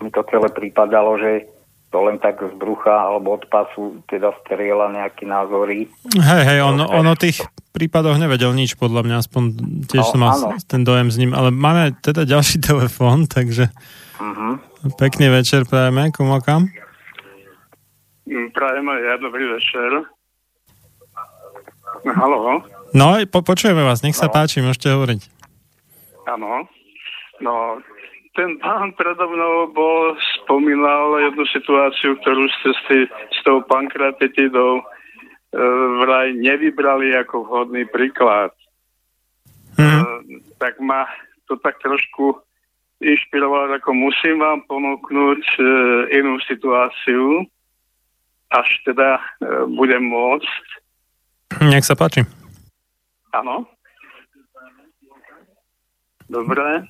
mi 0.00 0.08
to 0.12 0.24
celé 0.28 0.48
prípadalo, 0.52 1.16
že 1.20 1.48
to 1.94 2.02
len 2.02 2.18
tak 2.18 2.42
z 2.42 2.50
brucha 2.58 2.90
alebo 2.90 3.38
od 3.38 3.46
pasu 3.46 4.02
teda 4.10 4.34
strieľa 4.42 4.90
nejaké 4.90 5.30
názory. 5.30 5.86
Hej, 6.18 6.42
hej, 6.42 6.58
on, 6.66 6.82
on 6.82 7.06
o 7.06 7.14
tých 7.14 7.46
prípadoch 7.70 8.18
nevedel 8.18 8.50
nič, 8.50 8.74
podľa 8.74 9.06
mňa, 9.06 9.16
aspoň 9.22 9.42
tiež 9.86 10.02
no, 10.02 10.10
som 10.10 10.18
mal 10.18 10.34
áno. 10.34 10.58
ten 10.66 10.82
dojem 10.82 11.14
s 11.14 11.16
ním, 11.22 11.30
ale 11.30 11.54
máme 11.54 11.94
teda 12.02 12.26
ďalší 12.26 12.58
telefón, 12.68 13.30
takže 13.30 13.70
uh-huh. 14.18 14.58
pekný 14.98 15.30
večer 15.30 15.62
prajeme, 15.70 16.10
komu 16.10 16.42
kam? 16.42 16.66
Prajeme 18.26 18.92
ja 19.04 19.14
dobrý 19.22 19.46
večer. 19.54 20.13
Halo. 22.04 22.60
No, 22.92 23.16
po, 23.32 23.40
počujeme 23.40 23.80
vás, 23.80 24.04
nech 24.04 24.12
sa 24.12 24.28
no. 24.28 24.34
páči, 24.36 24.60
môžete 24.60 24.92
hovoriť. 24.92 25.20
Áno. 26.28 26.68
No, 27.40 27.80
ten 28.36 28.60
pán 28.60 28.92
predo 28.92 29.24
mnou 29.24 29.72
bol, 29.72 30.12
spomínal 30.42 31.16
jednu 31.32 31.44
situáciu, 31.48 32.20
ktorú 32.20 32.44
ste 32.60 32.70
si 32.86 32.98
s 33.08 33.38
tou 33.42 33.64
pankratitidou 33.64 34.80
e, 34.80 34.84
vraj 36.04 36.36
nevybrali 36.36 37.16
ako 37.24 37.48
vhodný 37.48 37.88
príklad. 37.88 38.52
Mm. 39.80 39.88
E, 39.88 40.04
tak 40.60 40.76
ma 40.84 41.08
to 41.48 41.56
tak 41.56 41.80
trošku 41.80 42.36
inšpirovalo, 43.00 43.80
ako 43.80 43.90
musím 43.96 44.44
vám 44.44 44.60
ponúknuť 44.68 45.42
e, 45.56 45.62
inú 46.20 46.36
situáciu, 46.44 47.48
až 48.52 48.68
teda 48.86 49.18
e, 49.18 49.22
budem 49.72 50.04
môcť 50.04 50.83
nech 51.62 51.86
sa 51.86 51.94
páči. 51.94 52.26
Áno. 53.34 53.66
Dobre. 56.30 56.88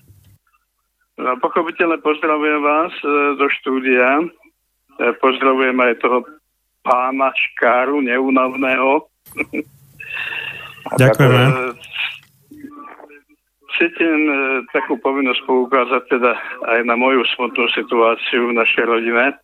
No, 1.14 1.38
pochopiteľne 1.38 2.02
pozdravujem 2.02 2.60
vás 2.62 2.92
e, 3.02 3.06
do 3.38 3.46
štúdia. 3.60 4.24
E, 4.98 5.06
pozdravujem 5.22 5.78
aj 5.78 6.02
toho 6.02 6.26
pána 6.82 7.30
Škáru, 7.32 8.02
neúnavného. 8.02 9.06
Ďakujeme. 11.00 11.42
E, 11.44 11.84
takú 14.70 14.98
povinnosť 14.98 15.42
poukázať 15.46 16.02
teda 16.08 16.32
aj 16.70 16.80
na 16.86 16.94
moju 16.94 17.26
smutnú 17.34 17.66
situáciu 17.74 18.50
v 18.50 18.56
našej 18.58 18.84
rodine, 18.86 19.34
e, 19.34 19.36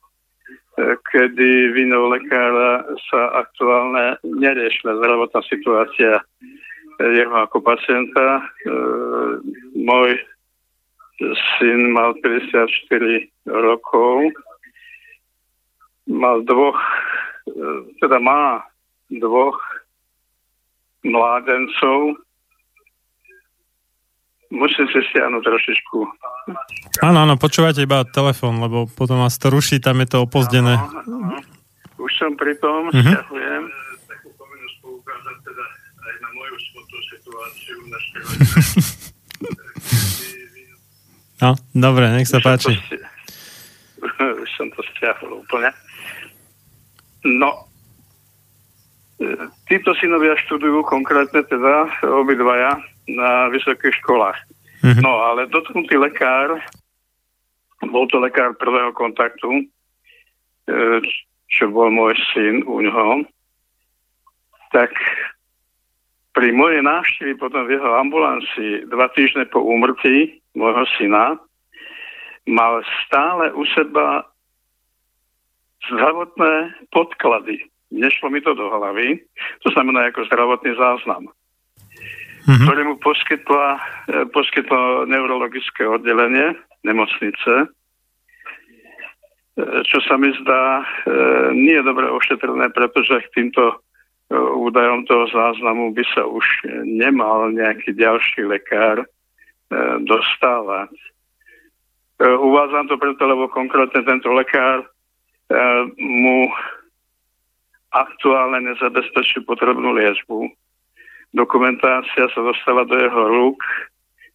kedy 1.12 1.74
vinou 1.76 2.08
lekára 2.10 2.84
sa 3.10 3.44
aktuálne 3.44 4.16
neriešila 4.24 4.96
zdravotná 5.00 5.40
situácia 5.46 6.20
jeho 7.00 7.32
ako 7.32 7.64
pacienta. 7.64 8.40
E, 8.40 8.42
môj 9.80 10.20
syn 11.56 11.92
mal 11.92 12.16
54 12.20 12.68
rokov, 13.48 14.32
mal 16.08 16.44
dvoch, 16.44 16.80
e, 17.48 17.62
teda 18.04 18.20
má 18.20 18.64
dvoch 19.08 19.56
mládencov, 21.04 22.20
Musím 24.50 24.86
si 24.90 24.98
stiahnuť 24.98 25.42
trošičku. 25.46 25.98
Áno, 27.06 27.18
áno, 27.22 27.38
počúvate 27.38 27.86
iba 27.86 28.02
telefón, 28.02 28.58
lebo 28.58 28.90
potom 28.90 29.22
vás 29.22 29.38
to 29.38 29.46
ruší, 29.46 29.78
tam 29.78 30.02
je 30.02 30.10
to 30.10 30.26
opozdené. 30.26 30.74
Áno, 30.74 31.06
áno. 31.06 31.38
Už 32.02 32.10
som 32.18 32.34
pri 32.34 32.58
tom, 32.58 32.90
uh-huh. 32.90 32.98
stiahujem. 32.98 33.62
Takú 34.10 34.28
povinnosť 34.42 34.76
poukázať 34.82 35.36
teda 35.46 35.64
aj 36.02 36.14
na 36.18 36.28
moju 36.34 36.56
smutnú 36.66 36.98
situáciu 37.14 37.76
na 37.86 37.98
No, 41.40 41.56
dobre, 41.72 42.04
nech 42.12 42.28
sa 42.28 42.36
už 42.36 42.44
páči. 42.44 42.74
Som 42.74 42.84
to, 42.84 44.24
už 44.44 44.50
som 44.58 44.68
to 44.74 44.80
stiahol 44.92 45.40
úplne. 45.40 45.70
No, 47.24 47.70
e, 49.22 49.48
títo 49.70 49.94
synovia 49.96 50.36
študujú 50.42 50.84
konkrétne 50.84 51.40
teda 51.46 51.88
obidvaja 52.02 52.82
na 53.08 53.48
vysokých 53.48 53.96
školách. 54.04 54.38
Mm-hmm. 54.80 55.02
No 55.04 55.12
ale 55.20 55.48
dotknutý 55.52 55.96
lekár, 56.00 56.56
bol 57.84 58.08
to 58.08 58.20
lekár 58.20 58.56
prvého 58.56 58.92
kontaktu, 58.96 59.48
e, 59.60 59.64
čo 61.52 61.68
bol 61.68 61.92
môj 61.92 62.16
syn 62.32 62.64
u 62.64 62.80
ňoho, 62.80 63.24
tak 64.72 64.92
pri 66.32 66.54
mojej 66.54 66.80
návštevi 66.80 67.34
potom 67.36 67.66
v 67.66 67.76
jeho 67.76 67.90
ambulancii 68.00 68.88
dva 68.88 69.10
týždne 69.12 69.44
po 69.50 69.60
úmrtí 69.60 70.40
môjho 70.54 70.86
syna 70.96 71.36
mal 72.48 72.80
stále 73.04 73.52
u 73.52 73.66
seba 73.76 74.24
zdravotné 75.90 76.86
podklady. 76.94 77.66
Nešlo 77.90 78.30
mi 78.30 78.38
to 78.40 78.54
do 78.54 78.70
hlavy, 78.70 79.18
to 79.66 79.68
znamená 79.74 80.08
ako 80.08 80.24
zdravotný 80.30 80.72
záznam 80.78 81.26
mm-hmm. 82.50 82.66
ktoré 82.66 82.82
mu 82.82 82.96
poskytla, 82.98 83.66
e, 83.78 83.80
poskytlo 84.34 85.06
neurologické 85.06 85.86
oddelenie 85.86 86.58
nemocnice, 86.82 87.52
e, 87.62 87.66
čo 89.86 89.98
sa 90.02 90.18
mi 90.18 90.34
zdá 90.42 90.82
e, 90.82 90.84
nie 91.54 91.78
je 91.78 91.86
dobre 91.86 92.10
ošetrené, 92.10 92.74
pretože 92.74 93.22
k 93.30 93.34
týmto 93.38 93.78
údajom 94.30 95.10
toho 95.10 95.26
záznamu 95.34 95.90
by 95.90 96.06
sa 96.14 96.22
už 96.22 96.46
nemal 96.86 97.50
nejaký 97.50 97.98
ďalší 97.98 98.46
lekár 98.46 99.02
dostávať. 100.06 100.94
Uvádzam 102.22 102.86
to 102.86 102.94
preto, 102.94 103.26
lebo 103.26 103.50
konkrétne 103.50 104.06
tento 104.06 104.30
lekár 104.30 104.86
mu 105.98 106.46
aktuálne 107.90 108.70
nezabezpečí 108.70 109.42
potrebnú 109.42 109.98
liečbu 109.98 110.46
dokumentácia 111.34 112.26
sa 112.30 112.40
dostala 112.42 112.82
do 112.86 112.96
jeho 112.98 113.22
rúk, 113.28 113.60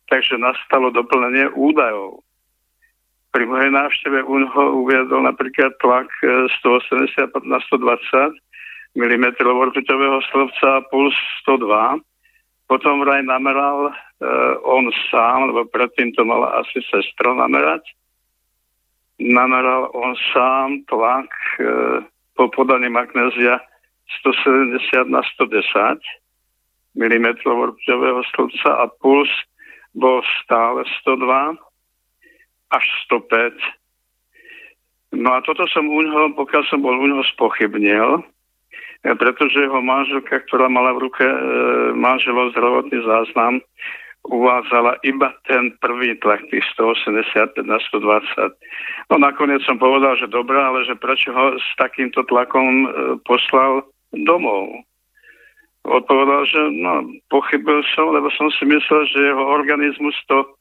takže 0.08 0.40
nastalo 0.40 0.94
doplnenie 0.94 1.52
údajov. 1.56 2.24
Pri 3.36 3.44
mojej 3.44 3.68
návšteve 3.68 4.24
UNHO 4.24 4.86
uviedol 4.86 5.28
napríklad 5.28 5.76
tlak 5.84 6.08
180 6.64 7.20
e, 7.20 7.40
na 7.44 7.60
120 7.68 8.40
mm 8.96 9.26
rtuťového 9.44 10.24
stĺpca 10.32 10.68
a 10.80 10.86
puls 10.88 11.16
102. 11.44 12.00
Potom 12.72 13.04
vraj 13.04 13.20
nameral 13.28 13.92
e, 13.92 13.94
on 14.64 14.88
sám, 15.12 15.52
lebo 15.52 15.68
predtým 15.68 16.16
to 16.16 16.24
mala 16.24 16.64
asi 16.64 16.80
sestra 16.88 17.36
namerať. 17.36 17.84
Nameral 19.20 19.92
on 19.92 20.16
sám 20.32 20.88
tlak 20.88 21.28
e, 21.60 22.08
po 22.40 22.48
podaní 22.56 22.88
magnézia 22.88 23.60
170 24.24 25.12
na 25.12 25.20
110 25.36 26.00
mm 26.96 27.26
rtuťového 27.76 28.22
stĺpca 28.32 28.72
a 28.72 28.86
puls 29.04 29.32
bol 29.96 30.24
stále 30.44 30.84
102 31.04 31.56
až 32.72 32.86
105. 33.08 33.56
No 35.16 35.30
a 35.32 35.40
toto 35.48 35.64
som 35.72 35.88
u 35.88 36.02
ňoho, 36.04 36.36
pokiaľ 36.36 36.64
som 36.68 36.84
bol 36.84 36.96
u 37.00 37.08
ňoho 37.08 37.24
spochybnil, 37.36 38.20
e, 38.20 39.16
pretože 39.16 39.64
jeho 39.64 39.80
manželka, 39.80 40.44
ktorá 40.48 40.68
mala 40.68 40.92
v 41.00 41.08
ruke 41.08 41.24
e, 41.24 41.38
manželov 41.96 42.52
zdravotný 42.52 43.00
záznam, 43.08 43.64
uvádzala 44.26 45.00
iba 45.06 45.32
ten 45.46 45.72
prvý 45.80 46.18
tlak, 46.20 46.42
tých 46.50 46.66
185 46.76 47.62
na 47.64 47.78
120. 47.80 48.58
No 49.14 49.16
nakoniec 49.22 49.62
som 49.64 49.78
povedal, 49.78 50.18
že 50.18 50.28
dobré, 50.28 50.58
ale 50.58 50.84
že 50.84 50.98
prečo 50.98 51.32
ho 51.32 51.56
s 51.56 51.68
takýmto 51.80 52.28
tlakom 52.28 52.68
e, 52.68 52.88
poslal 53.24 53.88
domov 54.12 54.84
odpovedal, 55.86 56.42
že 56.50 56.62
no, 56.82 57.06
pochybil 57.30 57.86
som, 57.94 58.10
lebo 58.12 58.28
som 58.34 58.50
si 58.58 58.66
myslel, 58.66 59.06
že 59.10 59.30
jeho 59.32 59.46
organizmus 59.46 60.18
to 60.26 60.58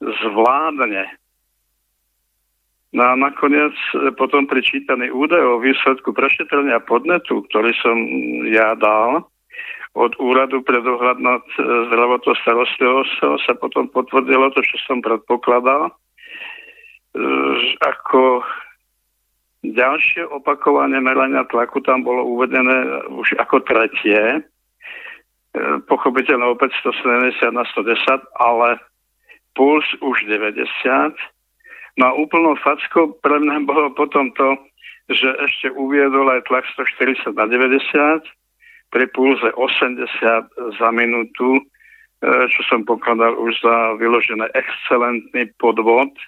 zvládne. 0.00 1.08
No 2.96 3.02
a 3.02 3.12
nakoniec 3.16 3.76
e, 3.92 4.12
potom 4.16 4.48
pri 4.48 4.64
čítaní 4.64 5.12
údajov 5.12 5.60
o 5.60 5.64
výsledku 5.64 6.12
prešetrenia 6.16 6.80
podnetu, 6.84 7.44
ktorý 7.50 7.72
som 7.80 7.96
ja 8.48 8.72
dal 8.76 9.26
od 9.96 10.12
úradu 10.20 10.60
pre 10.60 10.80
dohľad 10.80 11.18
nad 11.20 11.44
e, 11.56 11.60
zdravotnou 11.92 12.36
starostlivosťou, 12.40 13.40
sa 13.44 13.52
potom 13.56 13.88
potvrdilo 13.92 14.52
to, 14.52 14.60
čo 14.64 14.76
som 14.88 15.04
predpokladal, 15.04 15.88
e, 15.88 15.92
ako 17.84 18.44
ďalšie 19.66 20.22
opakovanie 20.30 21.00
merania 21.02 21.42
tlaku 21.48 21.82
tam 21.82 22.06
bolo 22.06 22.22
uvedené 22.22 23.08
už 23.12 23.34
ako 23.40 23.60
tretie 23.66 24.46
pochopiteľne 25.88 26.52
opäť 26.52 26.76
170 26.84 27.52
na 27.52 27.64
110, 27.64 27.96
ale 28.36 28.76
puls 29.56 29.84
už 30.04 30.16
90. 30.28 30.62
No 31.96 32.04
a 32.04 32.12
úplnou 32.12 32.60
fackou 32.60 33.16
pre 33.24 33.40
mňa 33.40 33.64
bolo 33.64 33.88
potom 33.96 34.28
to, 34.36 34.56
že 35.08 35.28
ešte 35.40 35.72
uviedol 35.72 36.28
aj 36.28 36.44
tlak 36.50 36.64
140 36.76 37.32
na 37.32 37.48
90, 37.48 38.20
pri 38.92 39.04
pulze 39.10 39.48
80 39.56 40.06
za 40.78 40.88
minútu, 40.92 41.58
e, 41.58 41.62
čo 42.52 42.60
som 42.68 42.84
pokladal 42.84 43.34
už 43.38 43.56
za 43.64 43.96
vyložené 43.98 44.46
excelentný 44.54 45.50
podvod 45.56 46.12
e, 46.12 46.24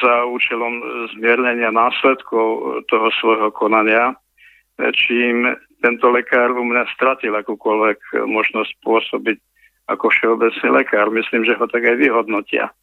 za 0.00 0.14
účelom 0.26 0.80
zmiernenia 1.14 1.70
následkov 1.70 2.82
toho 2.88 3.08
svojho 3.20 3.50
konania, 3.52 4.16
čím 4.76 5.56
tento 5.80 6.06
lekár 6.08 6.52
u 6.52 6.64
mňa 6.64 6.88
stratil 6.96 7.32
akúkoľvek 7.36 8.26
možnosť 8.26 8.72
pôsobiť 8.80 9.38
ako 9.86 10.10
všeobecný 10.10 10.68
lekár. 10.82 11.12
Myslím, 11.14 11.46
že 11.46 11.54
ho 11.54 11.66
tak 11.70 11.86
aj 11.86 11.96
vyhodnotia. 12.00 12.74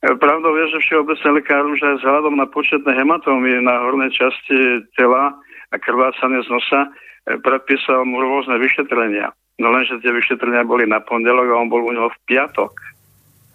Pravdou 0.00 0.56
je, 0.56 0.66
že 0.72 0.84
všeobecný 0.88 1.30
lekár 1.44 1.68
už 1.68 1.80
aj 1.84 1.94
vzhľadom 2.00 2.40
na 2.40 2.48
početné 2.48 2.88
hematómy 2.96 3.60
na 3.60 3.84
hornej 3.84 4.08
časti 4.16 4.88
tela 4.96 5.36
a 5.70 5.76
krvácanie 5.76 6.40
z 6.40 6.48
nosa 6.48 6.88
eh, 6.88 7.36
predpísal 7.36 8.08
mu 8.08 8.24
rôzne 8.24 8.56
vyšetrenia. 8.56 9.28
No 9.60 9.68
lenže 9.68 10.00
tie 10.00 10.08
vyšetrenia 10.08 10.64
boli 10.64 10.88
na 10.88 11.04
pondelok 11.04 11.52
a 11.52 11.60
on 11.60 11.68
bol 11.68 11.84
u 11.84 11.92
neho 11.92 12.08
v 12.08 12.18
piatok. 12.32 12.72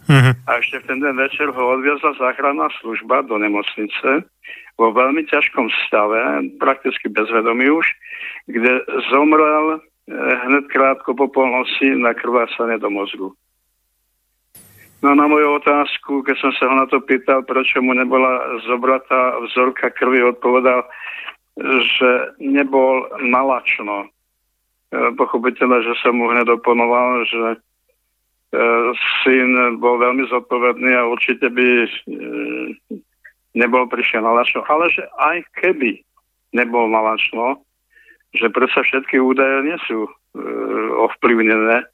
Uh-huh. 0.06 0.38
A 0.46 0.62
ešte 0.62 0.86
v 0.86 0.88
ten 0.94 1.00
deň 1.02 1.14
večer 1.18 1.48
ho 1.50 1.64
odviezla 1.74 2.14
záchranná 2.22 2.70
služba 2.78 3.26
do 3.26 3.42
nemocnice 3.42 4.22
vo 4.78 4.88
veľmi 4.94 5.26
ťažkom 5.26 5.72
stave, 5.88 6.46
prakticky 6.62 7.10
bezvedomý 7.10 7.74
už, 7.74 7.86
kde 8.46 8.86
zomrel 9.10 9.78
eh, 9.78 10.14
hned 10.46 10.70
krátko 10.70 11.18
po 11.18 11.26
polnoci 11.26 11.98
na 11.98 12.14
krvácanie 12.14 12.78
do 12.78 12.90
mozgu. 12.94 13.34
No 15.02 15.14
na 15.18 15.26
moju 15.26 15.58
otázku, 15.58 16.22
keď 16.26 16.36
som 16.38 16.52
sa 16.58 16.70
ho 16.70 16.76
na 16.78 16.86
to 16.90 17.02
pýtal, 17.02 17.42
prečo 17.46 17.82
mu 17.82 17.94
nebola 17.94 18.62
zobratá 18.66 19.38
vzorka 19.50 19.94
krvi, 19.94 20.22
odpovedal, 20.22 20.82
že 21.82 22.10
nebol 22.42 23.10
nalačno. 23.26 24.06
Eh, 24.94 25.10
pochopiteľne, 25.18 25.82
že 25.82 25.94
som 26.06 26.14
mu 26.14 26.30
hneď 26.30 26.62
oponoval, 26.62 27.26
že 27.26 27.58
syn 29.24 29.82
bol 29.82 30.00
veľmi 30.00 30.30
zodpovedný 30.30 30.92
a 30.96 31.10
určite 31.10 31.50
by 31.50 31.68
nebol 33.56 33.88
prišiel 33.88 34.22
na 34.22 34.36
lačno, 34.36 34.62
ale 34.68 34.92
že 34.92 35.04
aj 35.16 35.48
keby 35.58 36.04
nebol 36.52 36.92
na 36.92 37.02
lačno, 37.02 37.64
že 38.36 38.52
predsa 38.52 38.84
všetky 38.84 39.20
údaje 39.20 39.64
nie 39.64 39.78
sú 39.88 40.08
e, 40.08 40.12
ovplyvnené 41.08 41.84
e, 41.84 41.88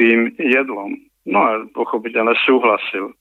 tým 0.00 0.32
jedlom. 0.40 0.96
No 1.28 1.38
a 1.38 1.50
pochopiteľne 1.76 2.34
súhlasil. 2.42 3.12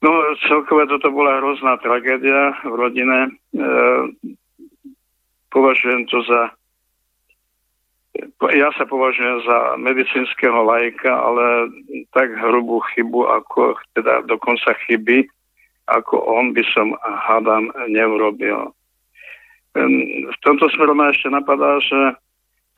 No 0.00 0.10
celkové 0.46 0.86
toto 0.86 1.10
bola 1.10 1.42
hrozná 1.42 1.76
tragédia 1.82 2.54
v 2.62 2.74
rodine. 2.78 3.18
E, 3.26 3.30
považujem 5.50 6.06
to 6.06 6.22
za 6.22 6.54
ja 8.54 8.68
sa 8.76 8.84
považujem 8.86 9.42
za 9.44 9.58
medicínskeho 9.80 10.64
lajka, 10.64 11.10
ale 11.10 11.72
tak 12.12 12.32
hrubú 12.36 12.80
chybu, 12.92 13.26
ako 13.28 13.76
teda 13.96 14.24
dokonca 14.28 14.72
chyby, 14.86 15.28
ako 15.86 16.18
on 16.26 16.52
by 16.56 16.62
som 16.74 16.94
hádam 17.02 17.70
neurobil. 17.88 18.72
V 19.76 20.36
tomto 20.40 20.72
smeru 20.72 20.96
ma 20.96 21.12
ešte 21.12 21.28
napadá, 21.28 21.76
že 21.84 22.16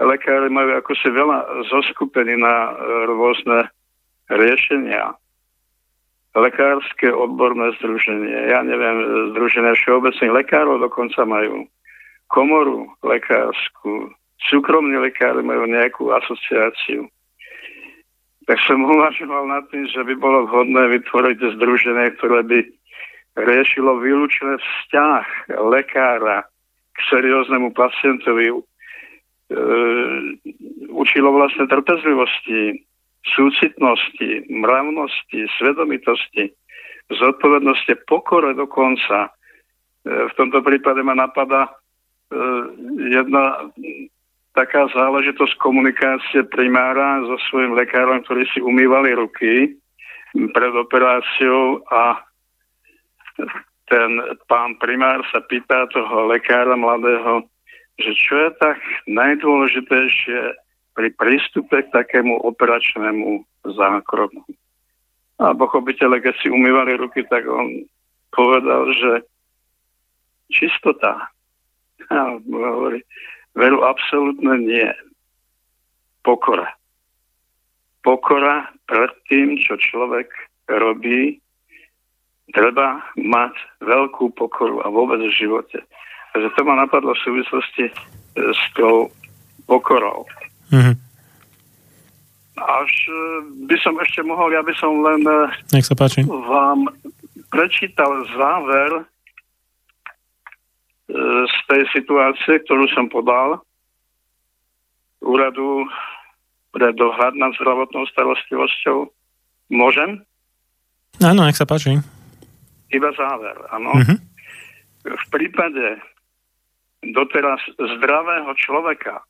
lekári 0.02 0.50
majú 0.50 0.78
ako 0.78 0.92
si 0.98 1.08
veľa 1.10 1.66
zoskupení 1.70 2.38
na 2.38 2.74
rôzne 3.06 3.70
riešenia. 4.30 5.14
Lekárske 6.38 7.10
odborné 7.10 7.74
združenie, 7.80 8.52
ja 8.52 8.62
neviem, 8.62 9.30
združenie 9.34 9.74
všeobecných 9.74 10.36
lekárov 10.44 10.78
dokonca 10.78 11.24
majú 11.26 11.66
komoru 12.30 12.86
lekárskú, 13.02 14.12
súkromní 14.46 14.94
lekári 15.02 15.42
majú 15.42 15.66
nejakú 15.66 16.14
asociáciu. 16.14 17.10
Tak 18.46 18.58
som 18.64 18.86
uvažoval 18.94 19.50
nad 19.50 19.66
tým, 19.74 19.90
že 19.90 20.00
by 20.06 20.14
bolo 20.14 20.46
vhodné 20.46 20.98
vytvoriť 20.98 21.58
združenie, 21.58 22.14
ktoré 22.18 22.40
by 22.46 22.58
riešilo 23.38 24.02
výlučné 24.02 24.58
vzťah 24.58 25.54
lekára 25.70 26.46
k 26.94 26.98
serióznemu 27.06 27.70
pacientovi, 27.70 28.50
e, 28.50 28.54
učilo 30.90 31.30
vlastne 31.30 31.70
trpezlivosti, 31.70 32.82
súcitnosti, 33.22 34.50
mravnosti, 34.50 35.46
svedomitosti, 35.58 36.50
zodpovednosti, 37.14 37.94
pokore 38.10 38.58
dokonca. 38.58 39.30
E, 39.30 39.30
v 40.26 40.32
tomto 40.34 40.58
prípade 40.66 41.06
ma 41.06 41.14
napadá 41.14 41.70
e, 41.70 41.72
jedna 43.14 43.70
taká 44.58 44.90
záležitosť 44.90 45.54
komunikácie 45.62 46.42
primára 46.50 47.22
so 47.22 47.38
svojím 47.46 47.78
lekárom, 47.78 48.26
ktorí 48.26 48.42
si 48.50 48.58
umývali 48.58 49.14
ruky 49.14 49.78
pred 50.34 50.72
operáciou 50.74 51.86
a 51.86 52.18
ten 53.86 54.10
pán 54.50 54.74
primár 54.82 55.22
sa 55.30 55.38
pýta 55.46 55.86
toho 55.94 56.26
lekára 56.26 56.74
mladého, 56.74 57.46
že 58.02 58.10
čo 58.18 58.34
je 58.34 58.50
tak 58.58 58.82
najdôležitejšie 59.06 60.40
pri 60.98 61.08
prístupe 61.14 61.86
k 61.86 61.94
takému 61.94 62.42
operačnému 62.42 63.46
zákroku. 63.62 64.42
A 65.38 65.54
pochopiteľe, 65.54 66.18
keď 66.18 66.34
si 66.42 66.50
umývali 66.50 66.98
ruky, 66.98 67.22
tak 67.30 67.46
on 67.46 67.86
povedal, 68.34 68.90
že 68.90 69.12
čistota. 70.50 71.30
A 72.10 72.42
hovorí, 72.42 73.06
veru 73.58 73.82
absolútne 73.82 74.54
nie. 74.62 74.88
Pokora. 76.22 76.70
Pokora 78.06 78.70
pred 78.86 79.10
tým, 79.26 79.58
čo 79.58 79.74
človek 79.76 80.30
robí, 80.70 81.42
treba 82.54 83.02
mať 83.18 83.52
veľkú 83.84 84.32
pokoru 84.38 84.80
a 84.84 84.88
vôbec 84.88 85.20
v 85.20 85.34
živote. 85.34 85.82
Takže 86.32 86.48
to 86.54 86.60
ma 86.64 86.78
napadlo 86.78 87.12
v 87.12 87.24
súvislosti 87.24 87.84
e, 87.88 87.92
s 88.36 88.62
tou 88.76 89.10
pokorou. 89.66 90.24
Mm-hmm. 90.72 90.96
Až 92.58 92.92
e, 93.08 93.20
by 93.68 93.76
som 93.80 93.94
ešte 94.00 94.20
mohol, 94.24 94.52
ja 94.52 94.62
by 94.64 94.72
som 94.76 94.92
len 95.04 95.24
e, 95.24 95.38
Nech 95.76 95.88
sa 95.88 95.96
páči. 95.96 96.24
vám 96.24 96.88
prečítal 97.52 98.24
záver 98.36 99.08
z 101.08 101.56
tej 101.72 101.82
situácie, 101.96 102.60
ktorú 102.68 102.84
som 102.92 103.08
podal 103.08 103.64
úradu 105.24 105.88
pre 106.70 106.92
dohľad 106.92 107.34
nad 107.34 107.56
zdravotnou 107.56 108.04
starostlivosťou. 108.12 109.08
Môžem? 109.72 110.22
Áno, 111.24 111.48
nech 111.48 111.56
sa 111.56 111.64
páči. 111.64 111.96
Iba 112.92 113.10
záver, 113.16 113.56
áno. 113.72 113.96
Mm-hmm. 113.96 114.18
V 115.08 115.24
prípade 115.32 115.98
doteraz 117.02 117.60
zdravého 117.76 118.52
človeka 118.60 119.24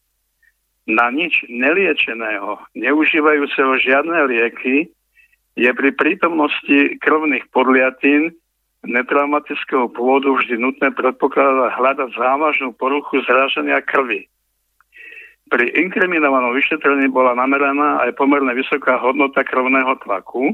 na 0.89 1.13
nič 1.13 1.45
neliečeného, 1.47 2.59
neužívajúceho 2.75 3.77
žiadne 3.77 4.19
lieky, 4.29 4.89
je 5.59 5.71
pri 5.75 5.91
prítomnosti 5.93 6.79
krvných 7.03 7.51
podliatín 7.51 8.33
netraumatického 8.87 9.91
pôvodu 9.91 10.31
vždy 10.31 10.61
nutné 10.61 10.95
predpokladať 10.95 11.75
hľadať 11.75 12.11
závažnú 12.15 12.77
poruchu 12.79 13.23
zráženia 13.27 13.83
krvi. 13.83 14.31
Pri 15.49 15.65
inkriminovanom 15.81 16.53
vyšetrení 16.53 17.09
bola 17.09 17.33
nameraná 17.33 18.05
aj 18.05 18.15
pomerne 18.21 18.53
vysoká 18.53 19.01
hodnota 19.01 19.41
krvného 19.41 19.97
tlaku, 20.05 20.53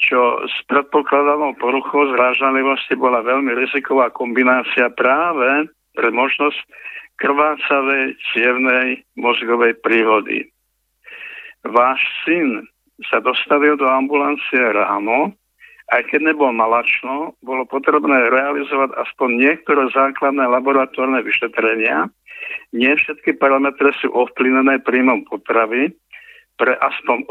čo 0.00 0.20
s 0.46 0.56
predpokladanou 0.70 1.58
poruchou 1.60 2.08
zrážanlivosti 2.14 2.96
bola 2.96 3.20
veľmi 3.20 3.52
riziková 3.52 4.08
kombinácia 4.14 4.88
práve 4.94 5.68
pre 5.92 6.08
možnosť 6.08 6.56
krvácavej 7.20 8.16
cievnej 8.32 9.04
mozgovej 9.20 9.76
príhody. 9.84 10.48
Váš 11.68 12.00
syn 12.24 12.64
sa 13.12 13.20
dostavil 13.20 13.76
do 13.76 13.84
ambulancie 13.84 14.72
ráno, 14.72 15.36
aj 15.90 16.02
keď 16.10 16.32
nebol 16.32 16.54
malačno, 16.54 17.34
bolo 17.42 17.66
potrebné 17.66 18.30
realizovať 18.30 18.94
aspoň 18.94 19.28
niektoré 19.42 19.90
základné 19.90 20.46
laboratórne 20.46 21.18
vyšetrenia. 21.26 22.06
Nie 22.70 22.94
všetky 22.94 23.34
parametre 23.42 23.90
sú 23.98 24.14
ovplyvnené 24.14 24.82
príjmom 24.86 25.26
potravy. 25.26 25.90
Pre 26.54 26.72
aspoň 26.78 27.26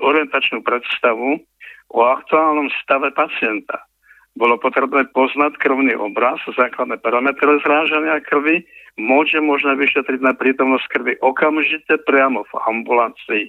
orientačnú 0.00 0.58
predstavu 0.64 1.42
o 1.90 2.00
aktuálnom 2.06 2.70
stave 2.80 3.10
pacienta. 3.12 3.82
Bolo 4.38 4.56
potrebné 4.56 5.10
poznať 5.10 5.58
krvný 5.58 5.98
obraz, 5.98 6.38
základné 6.46 7.02
parametre 7.02 7.58
zrážania 7.66 8.22
krvi, 8.22 8.62
môže 8.94 9.42
možné 9.42 9.74
vyšetriť 9.74 10.22
na 10.22 10.32
prítomnosť 10.32 10.86
krvi 10.86 11.12
okamžite 11.18 11.98
priamo 12.06 12.46
v 12.46 12.52
ambulancii. 12.70 13.44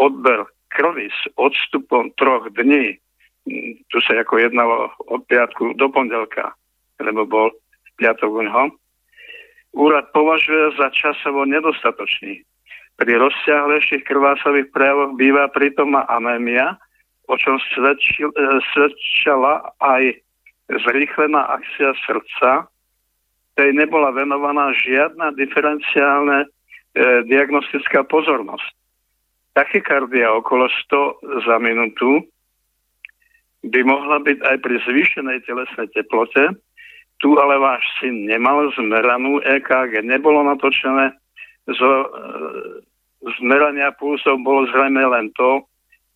Odber 0.00 0.48
krvi 0.72 1.12
s 1.12 1.20
odstupom 1.36 2.08
troch 2.16 2.48
dní, 2.56 2.96
tu 3.90 3.98
sa 4.04 4.12
ako 4.20 4.38
jednalo 4.38 4.92
od 5.08 5.24
piatku 5.26 5.74
do 5.74 5.88
pondelka, 5.88 6.52
lebo 7.00 7.24
bol 7.24 7.48
piatok 7.96 8.30
u 8.30 8.42
ňoho, 8.44 8.64
úrad 9.76 10.08
považuje 10.12 10.76
za 10.76 10.92
časovo 10.92 11.44
nedostatočný. 11.48 12.44
Pri 13.00 13.12
rozsiahlejších 13.16 14.04
krvásových 14.04 14.68
prejavoch 14.76 15.16
býva 15.16 15.48
prítomná 15.48 16.04
anémia, 16.04 16.76
o 17.30 17.34
čom 17.38 17.56
svedčil, 17.72 18.28
e, 18.34 18.60
svedčila 18.74 19.72
aj 19.80 20.20
zrýchlená 20.68 21.40
akcia 21.56 21.96
srdca, 22.04 22.68
tej 23.56 23.70
nebola 23.72 24.12
venovaná 24.12 24.72
žiadna 24.76 25.32
diferenciálna 25.36 26.44
e, 26.44 26.46
diagnostická 27.24 28.04
pozornosť. 28.04 28.68
Tachykardia 29.56 30.30
okolo 30.36 30.68
100 30.88 31.44
za 31.44 31.56
minútu 31.58 32.24
by 33.64 33.80
mohla 33.84 34.18
byť 34.24 34.38
aj 34.40 34.56
pri 34.64 34.76
zvýšenej 34.88 35.38
telesnej 35.44 35.88
teplote. 35.92 36.56
Tu 37.20 37.28
ale 37.36 37.60
váš 37.60 37.84
syn 38.00 38.24
nemal 38.24 38.72
zmeranú 38.72 39.44
EKG, 39.44 40.00
nebolo 40.00 40.40
natočené. 40.40 41.12
Zo 41.68 41.90
e, 42.00 42.06
zmerania 43.36 43.92
pulsov 43.92 44.40
bolo 44.40 44.64
zrejme 44.72 45.04
len 45.04 45.28
to, 45.36 45.60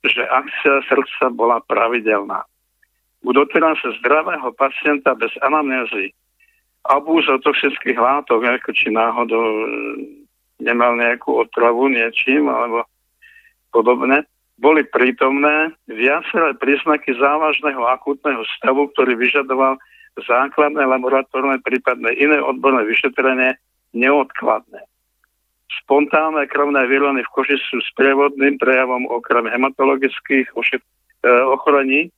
že 0.08 0.24
akcia 0.24 0.88
srdca 0.88 1.28
bola 1.28 1.60
pravidelná. 1.68 2.48
U 3.24 3.32
doteraz 3.36 3.76
zdravého 4.00 4.52
pacienta 4.56 5.12
bez 5.12 5.32
anamnézy 5.44 6.16
abúzov 6.84 7.40
toxických 7.40 7.96
látok, 7.96 8.44
ako 8.44 8.72
či 8.72 8.88
náhodou 8.88 9.44
e, 9.44 9.66
nemal 10.64 10.96
nejakú 10.96 11.44
otravu 11.44 11.92
niečím 11.92 12.48
alebo 12.48 12.88
podobne, 13.68 14.24
boli 14.58 14.86
prítomné 14.86 15.74
viaceré 15.90 16.54
príznaky 16.54 17.18
závažného 17.18 17.82
akútneho 17.90 18.46
stavu, 18.58 18.86
ktorý 18.94 19.18
vyžadoval 19.18 19.78
základné 20.22 20.86
laboratórne, 20.86 21.58
prípadne 21.66 22.14
iné 22.14 22.38
odborné 22.38 22.86
vyšetrenie 22.86 23.58
neodkladné. 23.94 24.78
Spontánne 25.82 26.46
krvné 26.46 26.86
výlony 26.86 27.26
v 27.26 27.32
koži 27.34 27.58
sú 27.66 27.82
sprievodným 27.94 28.62
prejavom 28.62 29.10
okrem 29.10 29.50
hematologických 29.50 30.54
ošet- 30.54 30.86
e, 31.26 31.30
ochorení 31.50 32.14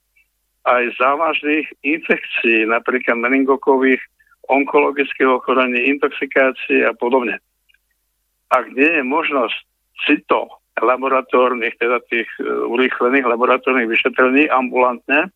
aj 0.67 0.93
závažných 0.99 1.65
infekcií, 1.81 2.69
napríklad 2.69 3.17
meningokových, 3.17 4.03
onkologických 4.51 5.27
ochorení, 5.27 5.89
intoxikácií 5.95 6.85
a 6.85 6.93
podobne. 6.93 7.39
Ak 8.53 8.69
nie 8.71 8.87
je 8.87 9.03
možnosť 9.03 9.57
cito 10.05 10.47
laboratórnych, 10.81 11.77
teda 11.77 12.01
tých 12.09 12.29
e, 12.39 12.45
urýchlených 12.45 13.25
laboratórnych 13.25 13.89
vyšetrení 13.89 14.49
ambulantne, 14.49 15.29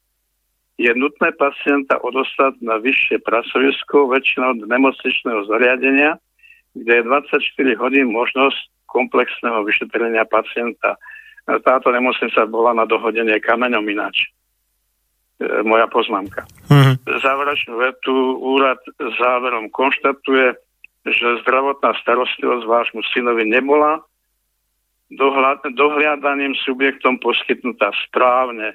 je 0.82 0.92
nutné 0.98 1.30
pacienta 1.38 2.02
odostať 2.02 2.58
na 2.66 2.82
vyššie 2.82 3.22
prasovisko, 3.22 4.10
väčšinou 4.10 4.58
do 4.58 4.66
nemocničného 4.66 5.46
zariadenia, 5.46 6.18
kde 6.74 6.92
je 7.02 7.04
24 7.06 7.82
hodín 7.82 8.10
možnosť 8.10 8.58
komplexného 8.90 9.62
vyšetrenia 9.62 10.26
pacienta. 10.26 10.98
Táto 11.46 11.94
nemocnica 11.94 12.48
bola 12.50 12.74
na 12.74 12.86
dohodenie 12.90 13.38
kameňom 13.38 13.86
ináč. 13.86 14.32
E, 15.42 15.66
moja 15.66 15.90
poznámka. 15.90 16.46
Mm-hmm. 16.70 16.96
Záverečnú 17.06 17.74
vetu 17.82 18.16
úrad 18.42 18.82
záverom 18.98 19.74
konštatuje, 19.74 20.54
že 21.02 21.28
zdravotná 21.42 21.98
starostlivosť 21.98 22.64
vášmu 22.70 23.02
synovi 23.10 23.50
nebola 23.50 24.06
dohliadaním 25.76 26.56
subjektom 26.56 27.20
poskytnutá 27.20 27.92
správne, 28.08 28.74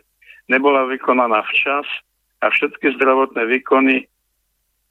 nebola 0.48 0.84
vykonaná 0.84 1.42
včas 1.42 1.86
a 2.40 2.50
všetky 2.50 2.94
zdravotné 2.96 3.46
výkony 3.46 4.06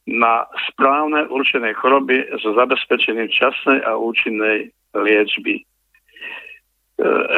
na 0.05 0.45
správne 0.69 1.25
určené 1.29 1.73
choroby 1.73 2.29
so 2.41 2.53
zabezpečením 2.53 3.29
časnej 3.29 3.81
a 3.81 3.97
účinnej 3.97 4.69
liečby. 4.93 5.61
E, 5.61 5.63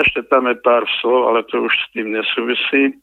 ešte 0.03 0.27
tam 0.27 0.51
je 0.51 0.55
pár 0.59 0.83
slov, 0.99 1.31
ale 1.31 1.47
to 1.47 1.63
už 1.63 1.71
s 1.71 1.87
tým 1.95 2.11
nesúvisí. 2.11 2.99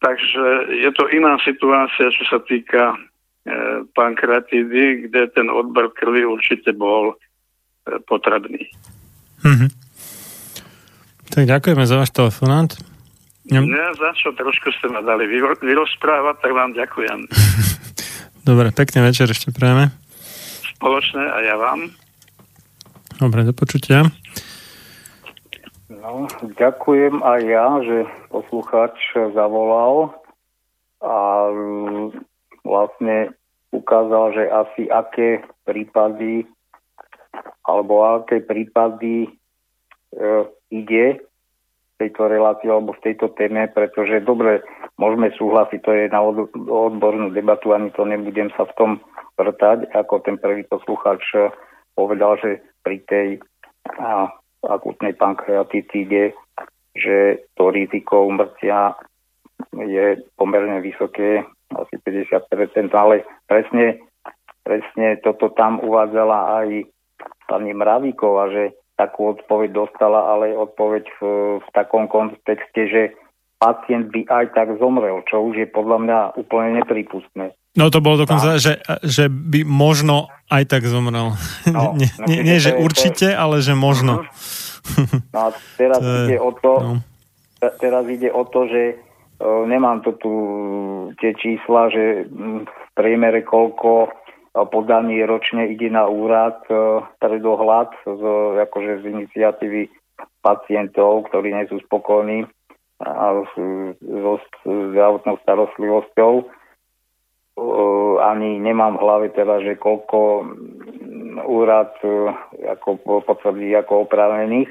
Takže 0.00 0.44
je 0.84 0.90
to 0.92 1.08
iná 1.12 1.36
situácia, 1.44 2.12
čo 2.12 2.24
sa 2.32 2.40
týka 2.44 2.96
e, 2.96 2.98
kde 5.04 5.22
ten 5.36 5.48
odber 5.52 5.92
krvi 5.92 6.24
určite 6.24 6.72
bol 6.72 7.12
e, 7.12 7.16
potrebný. 8.08 8.72
Mm-hmm. 9.44 9.70
Tak 11.30 11.44
ďakujeme 11.44 11.84
za 11.84 12.00
váš 12.00 12.10
telefonát. 12.10 12.72
Ja, 13.44 13.60
za 13.92 14.10
čo 14.16 14.32
trošku 14.32 14.72
ste 14.80 14.88
ma 14.88 15.04
dali 15.04 15.28
vyrozprávať, 15.60 16.36
tak 16.40 16.52
vám 16.56 16.72
ďakujem. 16.72 17.28
Dobre, 18.48 18.72
pekný 18.72 19.04
večer 19.04 19.28
ešte 19.28 19.52
prejme. 19.52 19.92
Spoločne 20.76 21.28
a 21.28 21.38
ja 21.44 21.56
vám. 21.60 21.92
Dobre, 23.20 23.44
do 23.44 23.52
počutia. 23.52 24.08
No, 25.92 26.24
ďakujem 26.56 27.20
aj 27.20 27.40
ja, 27.44 27.68
že 27.84 27.96
posluchač 28.32 28.96
zavolal 29.36 30.16
a 31.04 31.16
mm, 31.52 32.16
vlastne 32.64 33.36
ukázal, 33.72 34.32
že 34.32 34.44
asi 34.48 34.82
aké 34.88 35.44
prípady 35.68 36.48
alebo 37.64 38.04
aké 38.04 38.44
prípady 38.44 39.26
e, 39.26 39.28
ide 40.70 41.24
v 41.94 41.94
tejto 41.96 42.26
relácii 42.26 42.68
alebo 42.68 42.92
v 42.98 43.04
tejto 43.06 43.32
téme, 43.38 43.70
pretože 43.70 44.24
dobre, 44.26 44.60
môžeme 44.98 45.30
súhlasiť, 45.38 45.78
to 45.80 45.90
je 45.94 46.04
na 46.10 46.20
odbornú 46.68 47.30
debatu, 47.30 47.70
ani 47.70 47.94
to 47.94 48.02
nebudem 48.02 48.50
sa 48.58 48.66
v 48.66 48.76
tom 48.76 48.90
vrtať, 49.38 49.94
ako 49.94 50.22
ten 50.26 50.36
prvý 50.38 50.66
posluchač 50.66 51.22
povedal, 51.94 52.34
že 52.42 52.50
pri 52.82 52.98
tej 53.06 53.28
a, 53.98 54.26
akutnej 54.66 55.14
pankreatitíde, 55.14 56.34
že 56.94 57.46
to 57.54 57.70
riziko 57.70 58.26
umrtia 58.26 58.94
je 59.74 60.18
pomerne 60.38 60.82
vysoké, 60.82 61.42
asi 61.74 61.94
50%, 61.98 62.90
ale 62.94 63.26
presne, 63.46 64.02
presne 64.62 65.18
toto 65.22 65.50
tam 65.54 65.82
uvádzala 65.82 66.62
aj 66.62 66.68
pani 67.48 67.76
Mravíková, 67.76 68.50
že 68.50 68.62
takú 68.94 69.34
odpoveď 69.34 69.74
dostala, 69.74 70.34
ale 70.34 70.54
odpoveď 70.54 71.04
v, 71.18 71.20
v 71.58 71.68
takom 71.74 72.06
kontexte, 72.06 72.82
že 72.86 73.02
pacient 73.58 74.10
by 74.14 74.26
aj 74.30 74.44
tak 74.54 74.68
zomrel, 74.78 75.22
čo 75.26 75.42
už 75.42 75.54
je 75.58 75.68
podľa 75.70 75.98
mňa 76.04 76.18
úplne 76.38 76.78
nepripustné. 76.82 77.54
No 77.74 77.90
to 77.90 77.98
bolo 77.98 78.22
dokonca, 78.22 78.54
že, 78.62 78.78
že 79.02 79.26
by 79.26 79.66
možno 79.66 80.30
aj 80.46 80.70
tak 80.70 80.86
zomrel. 80.86 81.34
No, 81.66 81.82
nie, 81.98 82.10
no, 82.20 82.26
nie, 82.30 82.40
nie, 82.46 82.58
že 82.62 82.78
určite, 82.78 83.34
ale 83.34 83.58
že 83.64 83.74
možno. 83.74 84.22
Mhm. 84.94 85.32
No 85.32 85.38
a 85.38 85.48
teraz 85.80 85.98
to 85.98 86.14
ide 86.28 86.38
o 86.38 86.50
to, 86.54 86.72
no. 86.76 86.92
teraz 87.80 88.04
ide 88.06 88.28
o 88.28 88.44
to, 88.44 88.68
že 88.68 88.82
uh, 88.94 89.64
nemám 89.64 90.04
to 90.04 90.12
tu 90.20 90.32
tie 91.18 91.32
čísla, 91.34 91.88
že 91.88 92.28
v 92.28 92.88
priemere 92.92 93.42
koľko 93.42 94.12
podaní 94.54 95.18
ročne 95.26 95.66
ide 95.66 95.90
na 95.90 96.06
úrad 96.06 96.62
uh, 96.70 97.02
predohľad 97.18 97.90
z, 98.06 98.22
akože 98.70 99.02
z 99.02 99.04
iniciatívy 99.10 99.82
pacientov, 100.46 101.26
ktorí 101.26 101.50
nie 101.50 101.66
sú 101.66 101.82
spokojní 101.82 102.46
so 103.98 104.34
zdravotnou 104.62 105.36
starostlivosťou. 105.42 106.32
Uh, 107.54 108.18
ani 108.22 108.58
nemám 108.62 108.98
v 108.98 109.02
hlave 109.02 109.26
teda, 109.34 109.62
že 109.62 109.78
koľko 109.78 110.46
úrad 111.46 111.94
uh, 112.06 112.34
ako 112.78 113.22
potvrdí 113.26 113.74
ako 113.74 114.06
opravených. 114.06 114.70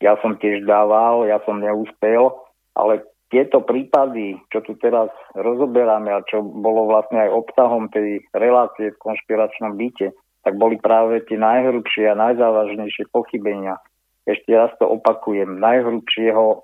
Ja 0.00 0.16
som 0.24 0.40
tiež 0.40 0.64
dával, 0.64 1.28
ja 1.28 1.40
som 1.44 1.60
neúspel, 1.60 2.32
ale 2.72 3.04
tieto 3.28 3.60
prípady, 3.60 4.40
čo 4.48 4.64
tu 4.64 4.76
teraz 4.80 5.12
rozoberáme 5.36 6.08
a 6.12 6.24
čo 6.24 6.40
bolo 6.40 6.88
vlastne 6.88 7.28
aj 7.28 7.36
obsahom 7.36 7.92
tej 7.92 8.24
relácie 8.32 8.96
v 8.96 9.02
konšpiračnom 9.04 9.76
byte, 9.76 10.16
tak 10.44 10.56
boli 10.56 10.80
práve 10.80 11.20
tie 11.28 11.36
najhrubšie 11.36 12.08
a 12.08 12.16
najzávažnejšie 12.16 13.12
pochybenia. 13.12 13.76
Ešte 14.24 14.52
raz 14.56 14.72
to 14.80 14.88
opakujem, 14.88 15.60
najhrubšieho 15.60 16.44
e, 16.52 16.58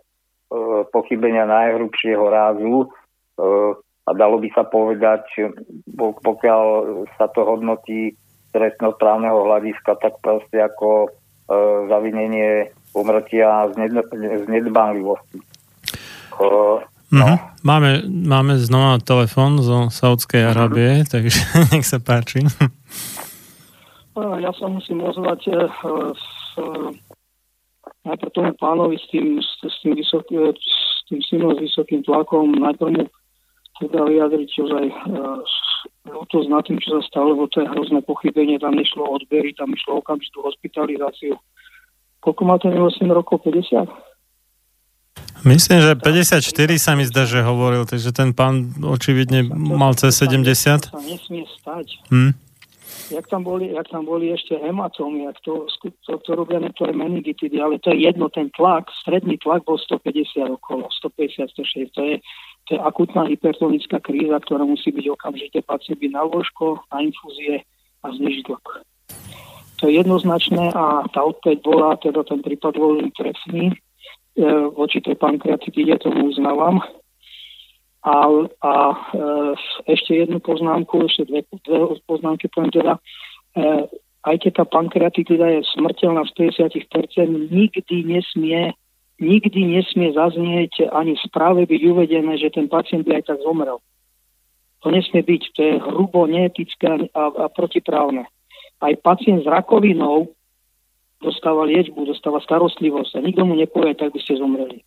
pochybenia 0.88 1.44
najhrubšieho 1.44 2.24
rázu 2.24 2.76
e, 2.80 2.86
a 4.04 4.10
dalo 4.12 4.36
by 4.40 4.48
sa 4.52 4.64
povedať, 4.64 5.24
pokiaľ 5.96 6.64
sa 7.16 7.28
to 7.28 7.40
hodnotí 7.44 8.16
trestnoprávneho 8.52 9.48
hľadiska, 9.48 9.96
tak 10.00 10.20
proste 10.24 10.64
ako 10.64 11.08
e, 11.08 11.08
zavinenie 11.88 12.72
umrtia 12.96 13.68
z, 13.72 13.84
ned- 13.84 14.12
z 14.16 14.46
nedbanlivosti. 14.48 15.53
No. 17.14 17.26
mm-hmm. 17.30 17.54
Máme, 17.64 17.90
máme 18.06 18.54
znova 18.60 19.00
telefon 19.00 19.62
zo 19.62 19.88
Saudskej 19.88 20.44
uh-huh. 20.44 20.52
Arábie, 20.52 21.06
takže 21.08 21.40
nech 21.72 21.86
sa 21.86 22.02
páči. 22.02 22.44
Ja 24.14 24.50
sa 24.54 24.66
musím 24.70 25.02
ozvať 25.02 25.40
s, 25.48 25.80
uh, 26.60 26.90
najprv 28.06 28.30
tomu 28.30 28.52
pánovi 28.58 29.00
s 29.00 29.06
tým, 29.10 29.40
s, 29.42 29.74
tým, 29.82 29.94
vysoký, 29.98 30.38
s 30.54 31.02
tým 31.10 31.20
synom 31.24 31.50
s 31.56 31.64
vysokým 31.64 32.04
tlakom, 32.06 32.52
najprv 32.54 32.90
mu 32.94 33.04
teda 33.82 34.06
vyjadriť 34.06 34.50
ozaj 34.54 34.86
ľútosť 36.14 36.46
uh, 36.46 36.52
na 36.52 36.60
tým, 36.62 36.78
čo 36.78 36.98
sa 36.98 37.00
stalo, 37.10 37.34
lebo 37.34 37.50
to 37.50 37.64
je 37.64 37.72
hrozné 37.74 38.06
pochybenie, 38.06 38.62
tam 38.62 38.78
nešlo 38.78 39.02
odbery, 39.02 39.50
tam 39.58 39.74
išlo 39.74 39.98
okamžitú 39.98 40.46
hospitalizáciu. 40.46 41.34
Koľko 42.22 42.42
má 42.46 42.56
ten 42.62 42.76
8 42.76 43.02
rokov? 43.10 43.42
50? 43.42 44.13
Myslím, 45.44 45.84
že 45.84 45.92
54 45.92 46.40
sa 46.80 46.96
mi 46.96 47.04
zdá, 47.04 47.28
že 47.28 47.44
hovoril, 47.44 47.84
takže 47.84 48.16
ten 48.16 48.32
pán 48.32 48.72
očividne 48.80 49.44
mal 49.52 49.92
cez 49.92 50.16
70. 50.16 50.88
To 50.88 51.04
nesmie 51.04 51.44
stať. 51.60 52.00
Hm? 52.08 52.32
Jak 53.12 53.28
tam, 53.28 53.44
boli, 53.44 53.68
jak 53.68 53.84
tam 53.92 54.08
boli 54.08 54.32
ešte 54.32 54.56
hematómy, 54.56 55.28
jak 55.28 55.36
to, 55.44 55.68
to, 56.08 56.16
to 56.24 56.30
robia 56.32 56.56
niektoré 56.56 56.96
meningitidy, 56.96 57.60
ale 57.60 57.76
to 57.76 57.92
je 57.92 58.08
jedno, 58.08 58.32
ten 58.32 58.48
tlak, 58.56 58.88
stredný 59.04 59.36
tlak 59.44 59.60
bol 59.68 59.76
150 59.76 60.48
okolo, 60.56 60.88
150, 60.88 61.52
160, 61.52 61.92
to 61.92 62.00
je, 62.00 62.16
to 62.64 62.70
je 62.74 62.80
akutná 62.80 63.28
hypertonická 63.28 64.00
kríza, 64.00 64.40
ktorá 64.40 64.64
musí 64.64 64.88
byť 64.88 65.06
okamžite 65.12 65.60
pacient 65.68 66.00
na 66.08 66.24
lôžko, 66.24 66.80
na 66.88 67.04
infúzie 67.04 67.60
a 68.00 68.08
znižiť 68.08 68.48
tlak. 68.48 68.66
To 69.84 69.92
je 69.92 70.00
jednoznačné 70.00 70.72
a 70.72 71.04
tá 71.12 71.20
odpoveď 71.20 71.60
bola, 71.60 72.00
teda 72.00 72.24
ten 72.24 72.40
prípad 72.40 72.72
bol 72.72 73.04
trefný, 73.12 73.68
E, 73.68 73.83
voči 74.74 74.98
tej 74.98 75.14
pankreatitide, 75.14 75.98
tomu 76.02 76.30
uznávam. 76.30 76.82
A, 78.04 78.28
a 78.60 78.72
e, 78.92 78.96
ešte 79.88 80.12
jednu 80.12 80.36
poznámku, 80.42 81.08
ešte 81.08 81.24
dve, 81.24 81.40
dve 81.64 81.96
poznámky 82.04 82.52
poviem 82.52 82.74
teda. 82.74 82.94
E, 83.56 83.88
aj 84.28 84.36
keď 84.44 84.52
tá 84.60 84.64
pankreatitida 84.68 85.46
je 85.56 85.60
smrteľná 85.72 86.28
z 86.28 86.52
50%, 86.52 87.48
nikdy 87.48 87.96
nesmie 88.04 88.76
nikdy 89.20 89.78
nesmie 89.78 90.10
zaznieť 90.10 90.90
ani 90.90 91.14
v 91.14 91.24
správe 91.24 91.62
byť 91.66 91.80
uvedené, 91.86 92.34
že 92.38 92.50
ten 92.50 92.66
pacient 92.66 93.06
by 93.06 93.22
aj 93.22 93.24
tak 93.30 93.38
zomrel. 93.46 93.78
To 94.82 94.90
nesmie 94.90 95.22
byť, 95.22 95.42
to 95.54 95.60
je 95.62 95.74
hrubo 95.80 96.26
neetické 96.26 97.08
a, 97.14 97.22
a 97.30 97.46
protiprávne. 97.48 98.26
Aj 98.82 98.92
pacient 99.00 99.46
s 99.46 99.48
rakovinou 99.48 100.34
dostáva 101.24 101.64
liečbu, 101.64 102.04
dostáva 102.04 102.44
starostlivosť 102.44 103.16
a 103.16 103.24
nikto 103.24 103.48
mu 103.48 103.56
nepovie, 103.56 103.96
tak 103.96 104.12
by 104.12 104.20
ste 104.20 104.36
zomreli. 104.36 104.84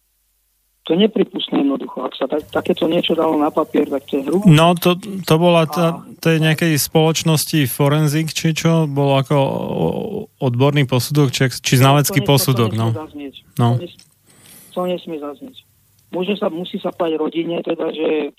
To 0.88 0.95
je 0.95 1.03
nepripustné 1.03 1.67
jednoducho. 1.67 1.99
Ak 1.99 2.15
sa 2.15 2.31
tak, 2.31 2.47
takéto 2.47 2.88
niečo 2.88 3.11
dalo 3.11 3.35
na 3.35 3.51
papier, 3.51 3.91
tak 3.91 4.07
to 4.07 4.23
je 4.23 4.23
hrubé. 4.23 4.47
No, 4.47 4.71
to, 4.71 4.95
to 5.27 5.35
bola 5.35 5.67
tá, 5.67 5.99
tej 6.23 6.39
nejakej 6.39 6.79
spoločnosti 6.79 7.67
Forenzik, 7.67 8.31
či 8.31 8.55
čo? 8.55 8.88
Bolo 8.88 9.19
ako 9.19 9.35
odborný 10.39 10.88
posudok, 10.88 11.35
či, 11.35 11.51
či 11.51 11.73
znalecký 11.75 12.23
to, 12.23 12.27
posudok, 12.31 12.71
to, 12.71 12.79
no. 12.79 12.88
Zaznieť. 12.95 13.35
no. 13.59 13.75
To, 13.75 13.83
nesmie, 13.83 13.99
to 14.71 14.81
nesmie 14.88 15.17
zaznieť. 15.19 15.57
Môže 16.07 16.39
sa, 16.39 16.47
musí 16.47 16.79
sa 16.79 16.95
povedať 16.95 17.19
rodine, 17.19 17.59
teda, 17.67 17.91
že 17.91 18.31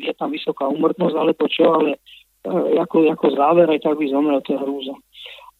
je 0.00 0.12
tam 0.16 0.32
vysoká 0.32 0.72
umrtnosť, 0.72 1.16
alebo 1.20 1.44
čo, 1.52 1.68
ale 1.68 2.00
e, 2.48 2.80
ako, 2.80 3.12
ako 3.12 3.26
záver 3.36 3.68
aj 3.68 3.84
tak 3.84 4.00
by 4.00 4.08
zomrel, 4.08 4.40
to 4.40 4.56
je 4.56 4.62
hrúza. 4.64 4.96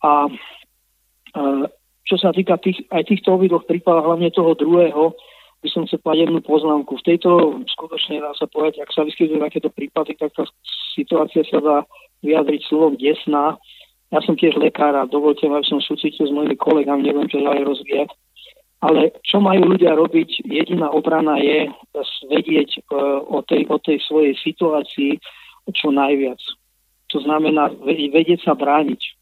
A 0.00 0.24
e, 0.24 0.32
čo 2.06 2.16
sa 2.16 2.32
týka 2.32 2.56
tých, 2.58 2.84
aj 2.90 3.06
týchto 3.06 3.36
obidvoch 3.36 3.68
prípadov, 3.68 4.14
hlavne 4.14 4.32
toho 4.32 4.56
druhého, 4.56 5.14
by 5.60 5.68
som 5.68 5.84
chcel 5.84 6.00
povedať 6.00 6.24
jednu 6.26 6.40
poznámku. 6.40 6.96
V 6.96 7.06
tejto 7.06 7.60
skutočne 7.76 8.24
dá 8.24 8.32
sa 8.32 8.48
povedať, 8.48 8.80
ak 8.80 8.90
sa 8.96 9.04
vyskytujú 9.04 9.38
takéto 9.44 9.68
prípady, 9.68 10.16
tak 10.16 10.32
tá 10.32 10.48
situácia 10.96 11.44
sa 11.44 11.60
dá 11.60 11.76
vyjadriť 12.24 12.60
slovom 12.64 12.96
desná. 12.96 13.60
Ja 14.10 14.18
som 14.24 14.34
tiež 14.34 14.56
lekár 14.56 14.96
a 14.96 15.06
dovolte 15.06 15.46
aby 15.46 15.62
som 15.68 15.78
súcitil 15.84 16.26
s 16.26 16.34
mojimi 16.34 16.56
kolegami, 16.56 17.04
neviem 17.04 17.28
čo 17.28 17.44
ďalej 17.44 17.62
rozvíjať. 17.62 18.10
Ale 18.80 19.12
čo 19.20 19.44
majú 19.44 19.76
ľudia 19.76 19.92
robiť? 19.92 20.48
Jediná 20.48 20.88
obrana 20.88 21.36
je 21.36 21.68
vedieť 22.32 22.80
uh, 22.88 23.20
o, 23.28 23.44
tej, 23.44 23.68
o 23.68 23.76
tej 23.76 24.00
svojej 24.08 24.32
situácii 24.40 25.20
čo 25.76 25.92
najviac. 25.92 26.40
To 27.12 27.20
znamená 27.20 27.68
vedieť 27.84 28.40
sa 28.48 28.56
brániť. 28.56 29.19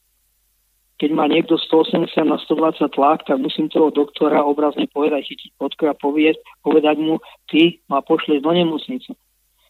Keď 0.98 1.10
má 1.14 1.30
niekto 1.30 1.54
180 1.54 2.10
na 2.26 2.42
120 2.42 2.90
tlak, 2.90 3.22
tak 3.22 3.38
musím 3.38 3.70
toho 3.70 3.94
doktora 3.94 4.42
obrazne 4.42 4.90
povedať, 4.90 5.30
chytiť 5.30 5.50
podku 5.54 5.86
a 5.86 5.94
povedať, 5.94 6.42
povedať 6.66 6.96
mu, 6.98 7.22
ty 7.46 7.78
ma 7.86 8.02
pošleš 8.02 8.42
do 8.42 8.50
nemocnice. 8.50 9.14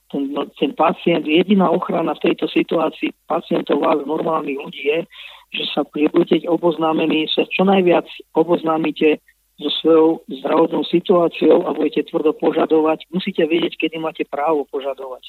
Ten, 0.08 0.32
ten 0.56 0.72
pacient, 0.72 1.28
jediná 1.28 1.68
ochrana 1.68 2.16
v 2.16 2.32
tejto 2.32 2.48
situácii 2.48 3.12
pacientov 3.28 3.84
vás 3.84 4.00
normálnych 4.08 4.56
ľudí 4.56 4.82
je, 4.88 5.00
že 5.52 5.64
sa 5.76 5.84
budete 5.84 6.48
oboznámení, 6.48 7.28
sa 7.28 7.44
čo 7.44 7.68
najviac 7.68 8.08
oboznámite 8.32 9.20
so 9.58 9.70
svojou 9.82 10.08
zdravotnou 10.30 10.84
situáciou 10.86 11.66
a 11.66 11.74
budete 11.74 12.06
tvrdo 12.08 12.30
požadovať, 12.40 13.10
musíte 13.10 13.42
vedieť, 13.42 13.74
kedy 13.74 13.98
máte 13.98 14.22
právo 14.22 14.64
požadovať. 14.70 15.28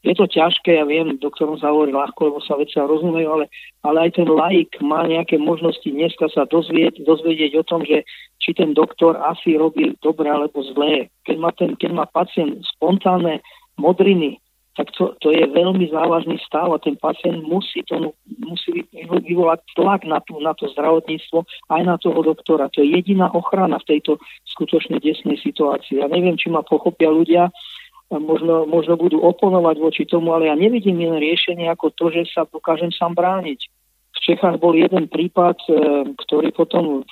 Je 0.00 0.16
to 0.16 0.24
ťažké, 0.24 0.80
ja 0.80 0.88
viem, 0.88 1.20
doktorom 1.20 1.60
sa 1.60 1.68
hovorí 1.68 1.92
ľahko, 1.92 2.32
lebo 2.32 2.40
sa 2.40 2.56
veci 2.56 2.80
rozumejú, 2.80 3.28
ale, 3.36 3.52
ale 3.84 4.08
aj 4.08 4.16
ten 4.16 4.28
laik 4.28 4.72
má 4.80 5.04
nejaké 5.04 5.36
možnosti 5.36 5.84
dneska 5.84 6.32
sa 6.32 6.48
dozvieť, 6.48 7.04
dozvedieť 7.04 7.52
o 7.60 7.64
tom, 7.68 7.84
že 7.84 8.08
či 8.40 8.56
ten 8.56 8.72
doktor 8.72 9.20
asi 9.20 9.60
robí 9.60 9.92
dobre 10.00 10.32
alebo 10.32 10.64
zlé. 10.72 11.12
Keď 11.28 11.36
má, 11.36 11.52
ten, 11.52 11.76
keď 11.76 11.90
má 11.92 12.04
pacient 12.08 12.64
spontánne 12.64 13.44
modriny, 13.76 14.40
tak 14.80 14.88
to, 14.96 15.12
to 15.20 15.28
je 15.34 15.44
veľmi 15.52 15.92
závažný 15.92 16.40
stav 16.48 16.72
a 16.72 16.80
ten 16.80 16.96
pacient 16.96 17.44
musí, 17.44 17.84
tomu, 17.84 18.16
musí 18.40 18.86
vyvolať 18.96 19.60
tlak 19.76 20.08
na, 20.08 20.24
tú, 20.24 20.40
na 20.40 20.56
to 20.56 20.72
zdravotníctvo 20.72 21.44
aj 21.68 21.82
na 21.84 22.00
toho 22.00 22.24
doktora. 22.24 22.72
To 22.72 22.80
je 22.80 22.88
jediná 22.88 23.28
ochrana 23.36 23.76
v 23.84 23.88
tejto 23.96 24.16
skutočne 24.56 24.96
desnej 25.02 25.36
situácii. 25.42 26.00
Ja 26.00 26.08
neviem, 26.08 26.40
či 26.40 26.48
ma 26.48 26.64
pochopia 26.64 27.12
ľudia, 27.12 27.52
možno, 28.18 28.66
možno 28.66 28.98
budú 28.98 29.22
oponovať 29.22 29.76
voči 29.78 30.02
tomu, 30.02 30.34
ale 30.34 30.50
ja 30.50 30.58
nevidím 30.58 30.98
len 30.98 31.22
riešenie 31.22 31.70
ako 31.70 31.94
to, 31.94 32.10
že 32.10 32.26
sa 32.34 32.42
dokážem 32.50 32.90
sám 32.90 33.14
brániť. 33.14 33.70
V 34.10 34.18
Čechách 34.34 34.58
bol 34.58 34.74
jeden 34.74 35.06
prípad, 35.06 35.56
e, 35.70 35.72
ktorý 36.18 36.50
potom, 36.50 37.06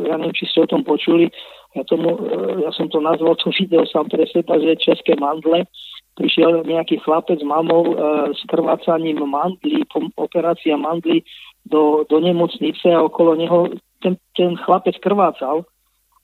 ja 0.00 0.16
neviem, 0.16 0.32
či 0.32 0.48
ste 0.48 0.64
o 0.64 0.70
tom 0.70 0.80
počuli, 0.80 1.28
ja, 1.76 1.84
tomu, 1.84 2.16
e, 2.16 2.64
ja 2.64 2.72
som 2.72 2.88
to 2.88 3.04
nazval, 3.04 3.36
to 3.36 3.52
video 3.52 3.84
sám 3.84 4.08
pre 4.08 4.24
seba, 4.32 4.56
že 4.56 4.80
české 4.80 5.12
mandle, 5.20 5.68
prišiel 6.16 6.64
nejaký 6.64 7.04
chlapec 7.04 7.38
s 7.38 7.46
mamou 7.46 7.92
e, 7.92 7.94
s 8.32 8.40
krvácaním 8.48 9.20
mandly, 9.28 9.84
operácia 10.16 10.80
mandly 10.80 11.20
do, 11.68 12.08
do 12.08 12.16
nemocnice 12.16 12.88
a 12.88 13.04
okolo 13.04 13.36
neho 13.36 13.68
ten, 14.00 14.16
ten 14.32 14.56
chlapec 14.56 14.96
krvácal 15.04 15.68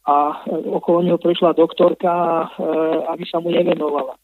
a 0.05 0.44
e, 0.44 0.68
okolo 0.68 1.00
neho 1.00 1.16
prišla 1.16 1.57
doktorka, 1.57 2.12
e, 2.12 2.46
aby 3.09 3.24
sa 3.24 3.40
mu 3.40 3.48
nevenovala. 3.48 4.20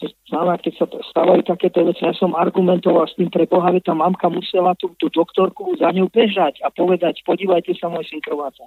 Znamená, 0.00 0.56
keď 0.56 0.80
sa 0.80 0.86
stávajú 0.88 1.44
takéto 1.44 1.84
veci, 1.84 2.00
ja 2.00 2.16
som 2.16 2.32
argumentoval 2.32 3.04
s 3.04 3.12
tým 3.20 3.28
pre 3.28 3.44
Boha, 3.44 3.68
tá 3.84 3.92
mamka 3.92 4.32
musela 4.32 4.72
tú, 4.72 4.96
tú 4.96 5.12
doktorku 5.12 5.76
za 5.76 5.92
ňou 5.92 6.08
bežať 6.08 6.56
a 6.64 6.72
povedať, 6.72 7.20
podívajte 7.20 7.76
sa, 7.76 7.92
môj 7.92 8.08
syn 8.08 8.24
krváca. 8.24 8.64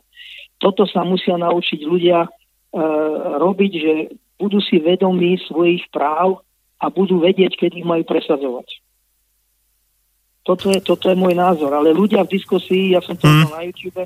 Toto 0.61 0.85
sa 0.85 1.01
musia 1.01 1.33
naučiť 1.35 1.79
ľudia 1.83 2.23
e, 2.23 2.29
robiť, 3.41 3.71
že 3.73 3.93
budú 4.37 4.61
si 4.61 4.77
vedomí 4.77 5.41
svojich 5.49 5.89
práv 5.89 6.45
a 6.77 6.85
budú 6.93 7.17
vedieť, 7.17 7.57
keď 7.57 7.81
ich 7.81 7.87
majú 7.87 8.05
presadzovať. 8.05 8.79
Toto 10.43 10.69
je, 10.69 10.79
toto 10.83 11.07
je 11.07 11.17
môj 11.17 11.33
názor, 11.33 11.71
ale 11.71 11.95
ľudia 11.95 12.27
v 12.27 12.35
diskusii, 12.35 12.93
ja 12.93 13.01
som 13.01 13.15
to 13.15 13.25
mm. 13.25 13.47
na 13.51 13.63
YouTube 13.63 14.05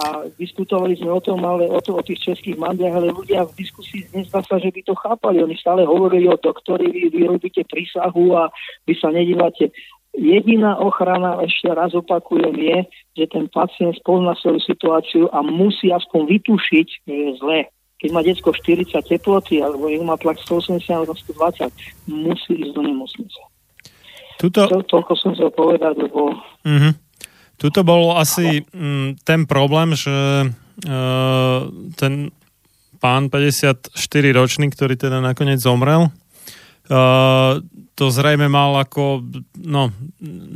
a 0.00 0.24
diskutovali 0.40 0.96
sme 0.96 1.12
o 1.12 1.20
tom, 1.20 1.44
ale 1.44 1.68
o, 1.68 1.76
to, 1.84 1.92
o 1.92 2.02
tých 2.02 2.32
českých 2.32 2.56
mandiach, 2.56 2.96
ale 2.96 3.12
ľudia 3.12 3.44
v 3.44 3.56
diskusii 3.60 4.08
nezdá 4.16 4.40
sa, 4.40 4.56
že 4.56 4.72
by 4.72 4.80
to 4.80 4.94
chápali. 4.96 5.44
Oni 5.44 5.52
stále 5.60 5.84
hovorili 5.84 6.24
o 6.32 6.40
doktori, 6.40 6.88
vy, 6.88 7.12
vy 7.12 7.28
robíte 7.28 7.60
prísahu 7.68 8.32
a 8.40 8.48
vy 8.88 8.96
sa 8.96 9.12
nedívate. 9.12 9.68
Jediná 10.16 10.80
ochrana, 10.80 11.38
ešte 11.44 11.70
raz 11.70 11.92
opakujem, 11.94 12.56
je, 12.56 12.78
že 13.14 13.24
ten 13.30 13.46
pacient 13.52 13.94
spozná 14.00 14.34
svoju 14.40 14.58
situáciu 14.64 15.28
a 15.30 15.44
musí 15.44 15.92
aspoň 15.92 16.40
vytušiť, 16.40 16.86
že 17.04 17.14
je 17.14 17.30
zlé 17.38 17.60
keď 18.00 18.10
má 18.16 18.24
detsko 18.24 18.56
40 18.56 18.96
teploty 18.96 19.60
alebo 19.60 19.84
má 20.00 20.16
tlak 20.16 20.40
180 20.40 20.88
alebo 20.88 21.12
120, 21.12 21.68
musí 22.08 22.52
ísť 22.56 22.72
do 22.72 22.80
nemocnice. 22.80 23.40
Tuto... 24.40 24.64
To, 24.64 24.80
toľko 24.80 25.12
som 25.20 25.36
chcel 25.36 25.52
povedať, 25.52 26.00
lebo... 26.00 26.32
Mm-hmm. 26.64 26.92
Tuto 27.60 27.84
bol 27.84 28.16
asi 28.16 28.64
mm, 28.64 29.20
ten 29.20 29.44
problém, 29.44 29.92
že 29.92 30.48
uh, 30.48 31.60
ten 32.00 32.32
pán 32.96 33.28
54 33.28 33.92
ročný, 34.32 34.72
ktorý 34.72 34.96
teda 34.96 35.20
nakoniec 35.20 35.60
zomrel, 35.60 36.08
uh, 36.88 37.60
to 38.00 38.08
zrejme 38.08 38.48
mal 38.48 38.80
ako, 38.80 39.20
no, 39.60 39.92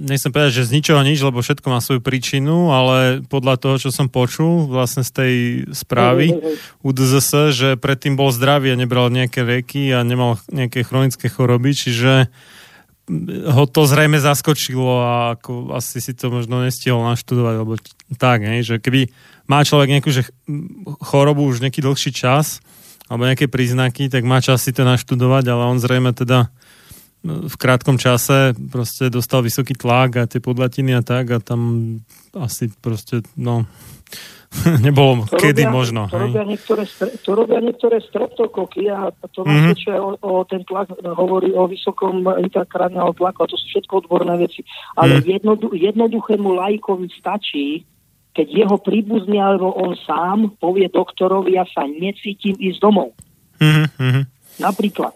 nechcem 0.01 0.33
povedať, 0.33 0.65
že 0.65 0.73
z 0.73 0.81
ničoho 0.81 1.05
nič, 1.05 1.21
lebo 1.21 1.45
všetko 1.45 1.67
má 1.69 1.85
svoju 1.85 2.01
príčinu, 2.01 2.73
ale 2.73 3.21
podľa 3.29 3.61
toho, 3.61 3.77
čo 3.77 3.93
som 3.93 4.09
počul 4.09 4.65
vlastne 4.65 5.05
z 5.05 5.13
tej 5.13 5.35
správy 5.77 6.33
UDZS, 6.81 7.53
že 7.53 7.69
predtým 7.77 8.17
bol 8.17 8.33
zdravý 8.33 8.73
a 8.73 8.81
nebral 8.81 9.13
nejaké 9.13 9.45
reky 9.45 9.93
a 9.93 10.01
nemal 10.01 10.41
nejaké 10.49 10.89
chronické 10.89 11.29
choroby, 11.29 11.77
čiže 11.77 12.33
ho 13.45 13.65
to 13.69 13.85
zrejme 13.85 14.17
zaskočilo 14.17 15.05
a 15.05 15.13
ako 15.37 15.77
asi 15.77 16.01
si 16.01 16.17
to 16.17 16.33
možno 16.33 16.65
nestihol 16.65 17.05
naštudovať, 17.05 17.55
alebo 17.61 17.75
tak, 18.17 18.49
hej, 18.49 18.61
že 18.65 18.75
keby 18.81 19.13
má 19.45 19.61
človek 19.61 19.93
nejakú 19.93 20.09
že 20.09 20.25
chorobu 21.05 21.45
už 21.45 21.61
nejaký 21.61 21.85
dlhší 21.85 22.17
čas, 22.17 22.65
alebo 23.05 23.29
nejaké 23.29 23.53
príznaky, 23.53 24.09
tak 24.09 24.25
má 24.25 24.41
čas 24.41 24.65
si 24.65 24.73
to 24.73 24.89
naštudovať, 24.89 25.45
ale 25.53 25.63
on 25.69 25.77
zrejme 25.77 26.17
teda 26.17 26.49
v 27.25 27.55
krátkom 27.57 27.97
čase 27.97 28.53
proste 28.69 29.09
dostal 29.09 29.41
vysoký 29.41 29.73
tlak 29.73 30.11
a 30.21 30.29
tie 30.29 30.45
podlatiny 30.45 30.93
a 30.93 31.01
tak 31.01 31.33
a 31.33 31.39
tam 31.41 32.01
asi 32.37 32.69
proste, 32.85 33.25
no, 33.37 33.65
nebolo 34.87 35.27
to 35.27 35.37
kedy 35.37 35.67
robia, 35.67 35.75
možno. 35.75 36.01
To 36.09 36.19
robia, 36.19 36.45
niektoré, 36.47 36.85
to 37.21 37.31
robia 37.35 37.59
niektoré 37.61 37.99
streptokoky 38.01 38.87
a 38.89 39.11
to 39.35 39.43
mm-hmm. 39.43 39.75
o, 39.99 40.11
o 40.21 40.31
ten 40.47 40.63
tlak 40.65 40.91
hovorí 41.03 41.51
o 41.53 41.67
vysokom 41.67 42.23
intrakránneho 42.39 43.13
tlaku 43.19 43.45
a 43.45 43.51
to 43.51 43.57
sú 43.59 43.67
všetko 43.75 44.07
odborné 44.07 44.35
veci. 44.39 44.63
Ale 44.95 45.21
mm. 45.21 45.25
jednodu, 45.27 45.67
jednoduchému 45.75 46.49
lajkovi 46.55 47.09
stačí, 47.19 47.83
keď 48.35 48.47
jeho 48.51 48.77
príbuzný 48.83 49.39
alebo 49.39 49.75
on 49.75 49.95
sám 49.95 50.55
povie 50.59 50.91
doktorovi, 50.91 51.55
ja 51.59 51.67
sa 51.71 51.87
necítim 51.87 52.59
ísť 52.59 52.79
domov. 52.83 53.15
Mm-hmm. 53.59 54.23
Napríklad. 54.63 55.15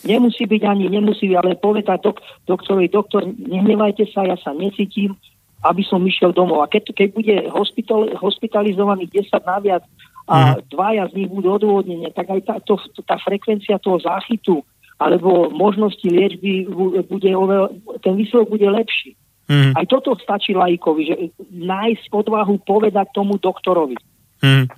Nemusí 0.00 0.48
byť 0.48 0.62
ani, 0.64 0.88
nemusí, 0.88 1.28
ale 1.36 1.60
povedať 1.60 2.00
dok, 2.00 2.24
doktorovi, 2.48 2.88
doktor, 2.88 3.28
nehnevajte 3.28 4.08
sa, 4.08 4.24
ja 4.24 4.40
sa 4.40 4.56
necítim, 4.56 5.12
aby 5.60 5.82
som 5.84 6.00
išiel 6.00 6.32
domov. 6.32 6.64
A 6.64 6.70
keď, 6.70 6.96
keď 6.96 7.08
bude 7.12 7.36
hospital, 7.52 8.08
hospitalizovaný 8.16 9.08
10 9.12 9.28
naviac 9.44 9.84
a 10.24 10.56
mm. 10.56 10.72
dvaja 10.72 11.04
z 11.12 11.16
nich 11.20 11.28
budú 11.28 11.60
odôvodnenie, 11.60 12.08
tak 12.16 12.32
aj 12.32 12.40
tá, 12.48 12.54
to, 12.64 12.80
tá 13.04 13.20
frekvencia 13.20 13.76
toho 13.80 14.00
záchytu 14.00 14.64
alebo 15.00 15.48
možnosti 15.48 16.04
liečby 16.04 16.68
bude 17.08 17.30
oveľ, 17.32 17.72
ten 18.04 18.20
výsledok 18.20 18.52
bude 18.52 18.68
lepší. 18.68 19.16
Mm. 19.48 19.72
Aj 19.72 19.84
toto 19.88 20.12
stačí 20.20 20.52
lajkovi, 20.52 21.02
že 21.08 21.14
nájsť 21.48 22.12
odvahu 22.12 22.60
povedať 22.62 23.08
tomu 23.16 23.40
doktorovi. 23.40 23.96
Mm 24.44 24.68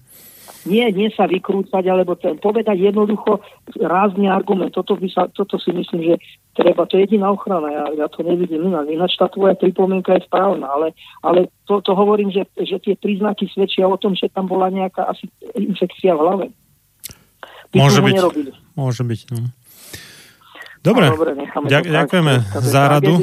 nie, 0.63 0.87
nie 0.95 1.11
sa 1.11 1.27
vykrúcať, 1.27 1.83
alebo 1.91 2.15
ten, 2.15 2.39
povedať 2.39 2.79
jednoducho 2.79 3.43
rázny 3.83 4.31
argument. 4.31 4.71
Toto, 4.71 4.95
by 4.95 5.09
sa, 5.11 5.27
toto 5.35 5.59
si 5.59 5.75
myslím, 5.75 6.15
že 6.15 6.15
treba, 6.55 6.87
to 6.87 6.99
je 6.99 7.11
jediná 7.11 7.35
ochrana, 7.35 7.67
ja, 7.71 7.85
ja 7.99 8.07
to 8.07 8.23
nevidím 8.23 8.71
inak. 8.71 8.87
Ináč 8.87 9.19
tá 9.19 9.27
tvoja 9.27 9.59
pripomienka 9.59 10.15
je 10.15 10.27
správna, 10.27 10.71
ale, 10.71 10.95
ale 11.27 11.51
to, 11.67 11.83
to 11.83 11.93
hovorím, 11.99 12.31
že, 12.31 12.47
že 12.63 12.79
tie 12.79 12.95
príznaky 12.95 13.51
svedčia 13.51 13.91
o 13.91 13.99
tom, 13.99 14.15
že 14.15 14.31
tam 14.31 14.47
bola 14.47 14.71
nejaká 14.71 15.11
asi 15.11 15.27
infekcia 15.59 16.15
v 16.15 16.23
hlave. 16.23 16.47
By 17.73 17.77
môže 17.83 18.01
byť, 18.05 18.15
nerobili. 18.15 18.51
môže 18.79 19.03
byť, 19.03 19.21
no. 19.35 19.51
Dobre, 20.83 21.07
no, 21.07 21.15
dobre 21.15 21.33
Ďak, 21.71 21.85
ďakujeme 21.95 22.35
za 22.59 22.83
radu. 22.91 23.15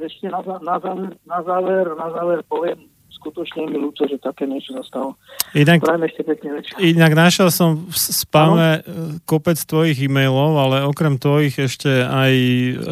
Ešte 0.00 0.32
na, 0.32 0.40
na, 0.64 0.76
záver, 0.80 1.12
na, 1.28 1.38
záver, 1.44 1.86
na 1.92 2.08
záver 2.08 2.40
poviem 2.48 2.91
skutočne 3.22 3.70
mi 3.70 3.78
ľúto, 3.78 4.10
že 4.10 4.18
také 4.18 4.50
niečo 4.50 4.74
nastalo. 4.74 5.14
Inak, 5.54 5.86
Prajme 5.86 6.10
ešte 6.10 6.22
pekne 6.26 6.58
večer. 6.58 6.74
inak 6.82 7.12
našiel 7.14 7.54
som 7.54 7.86
v 7.86 7.94
spame 7.94 8.68
e, 8.68 8.80
kopec 9.22 9.54
tvojich 9.62 10.02
e-mailov, 10.02 10.58
ale 10.58 10.76
okrem 10.82 11.22
tvojich 11.22 11.54
ešte 11.62 12.02
aj 12.02 12.32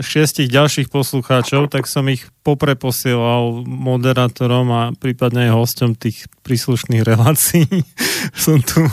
šiestich 0.06 0.46
ďalších 0.46 0.86
poslucháčov, 0.86 1.66
tak 1.74 1.90
som 1.90 2.06
ich 2.06 2.22
popreposielal 2.46 3.66
moderátorom 3.66 4.66
a 4.70 4.82
prípadne 4.94 5.50
aj 5.50 5.58
hosťom 5.58 5.98
tých 5.98 6.30
príslušných 6.46 7.02
relácií. 7.02 7.66
som 8.46 8.62
tu 8.62 8.86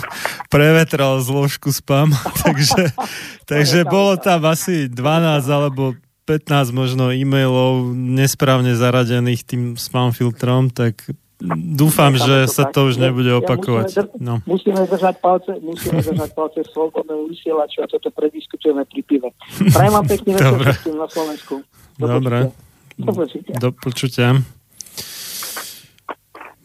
prevetral 0.49 1.21
zložku 1.21 1.69
spam, 1.69 2.09
takže, 2.43 2.97
takže 3.45 3.85
bolo 3.85 4.17
tam 4.17 4.41
asi 4.49 4.89
12 4.89 4.97
alebo 5.45 5.93
15 6.27 6.75
možno 6.75 7.15
e-mailov 7.15 7.95
nesprávne 7.95 8.75
zaradených 8.75 9.47
tým 9.47 9.63
spam 9.79 10.11
filtrom, 10.11 10.67
tak 10.67 11.07
dúfam, 11.77 12.13
že 12.17 12.49
sa 12.49 12.65
to 12.69 12.89
už 12.89 12.97
nebude 12.97 13.29
opakovať. 13.37 14.09
No. 14.17 14.41
Musíme 14.49 14.89
držať 14.89 15.21
palce, 15.21 15.53
musíme 15.61 16.01
držať 16.01 16.33
palce 16.33 16.65
slobodnému 16.73 17.29
vysielaču 17.29 17.85
a 17.85 17.87
toto 17.87 18.09
prediskutujeme 18.09 18.83
pri 18.89 19.01
pive. 19.05 19.29
Prajem 19.69 19.93
vám 19.93 20.05
pekný 20.09 20.31
večer 20.33 20.93
na 20.97 21.07
Slovensku. 21.07 21.61
Do 21.97 22.05
Dobre. 22.09 22.49
Do 22.97 23.11
počutia. 23.13 23.55
Do 23.61 23.69
počutia. 23.73 24.29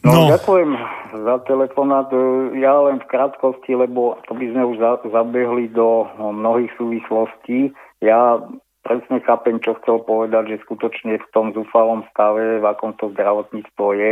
No, 0.03 0.11
No. 0.13 0.35
ďakujem 0.35 0.71
za 1.15 1.37
telefonát. 1.47 2.11
Ja 2.59 2.75
len 2.91 2.99
v 2.99 3.07
krátkosti, 3.07 3.79
lebo 3.79 4.19
to 4.27 4.35
by 4.35 4.51
sme 4.51 4.63
už 4.75 4.77
za, 4.83 4.93
zabehli 5.07 5.71
do 5.71 6.11
no, 6.19 6.35
mnohých 6.35 6.75
súvislostí. 6.75 7.71
Ja 8.03 8.43
presne 8.83 9.23
chápem, 9.23 9.63
čo 9.63 9.79
chcel 9.79 10.03
povedať, 10.03 10.57
že 10.57 10.65
skutočne 10.67 11.23
v 11.23 11.27
tom 11.31 11.55
zúfalom 11.55 12.03
stave, 12.11 12.59
v 12.59 12.67
akom 12.67 12.99
to 12.99 13.15
zdravotníctvo 13.15 13.87
je, 13.95 14.11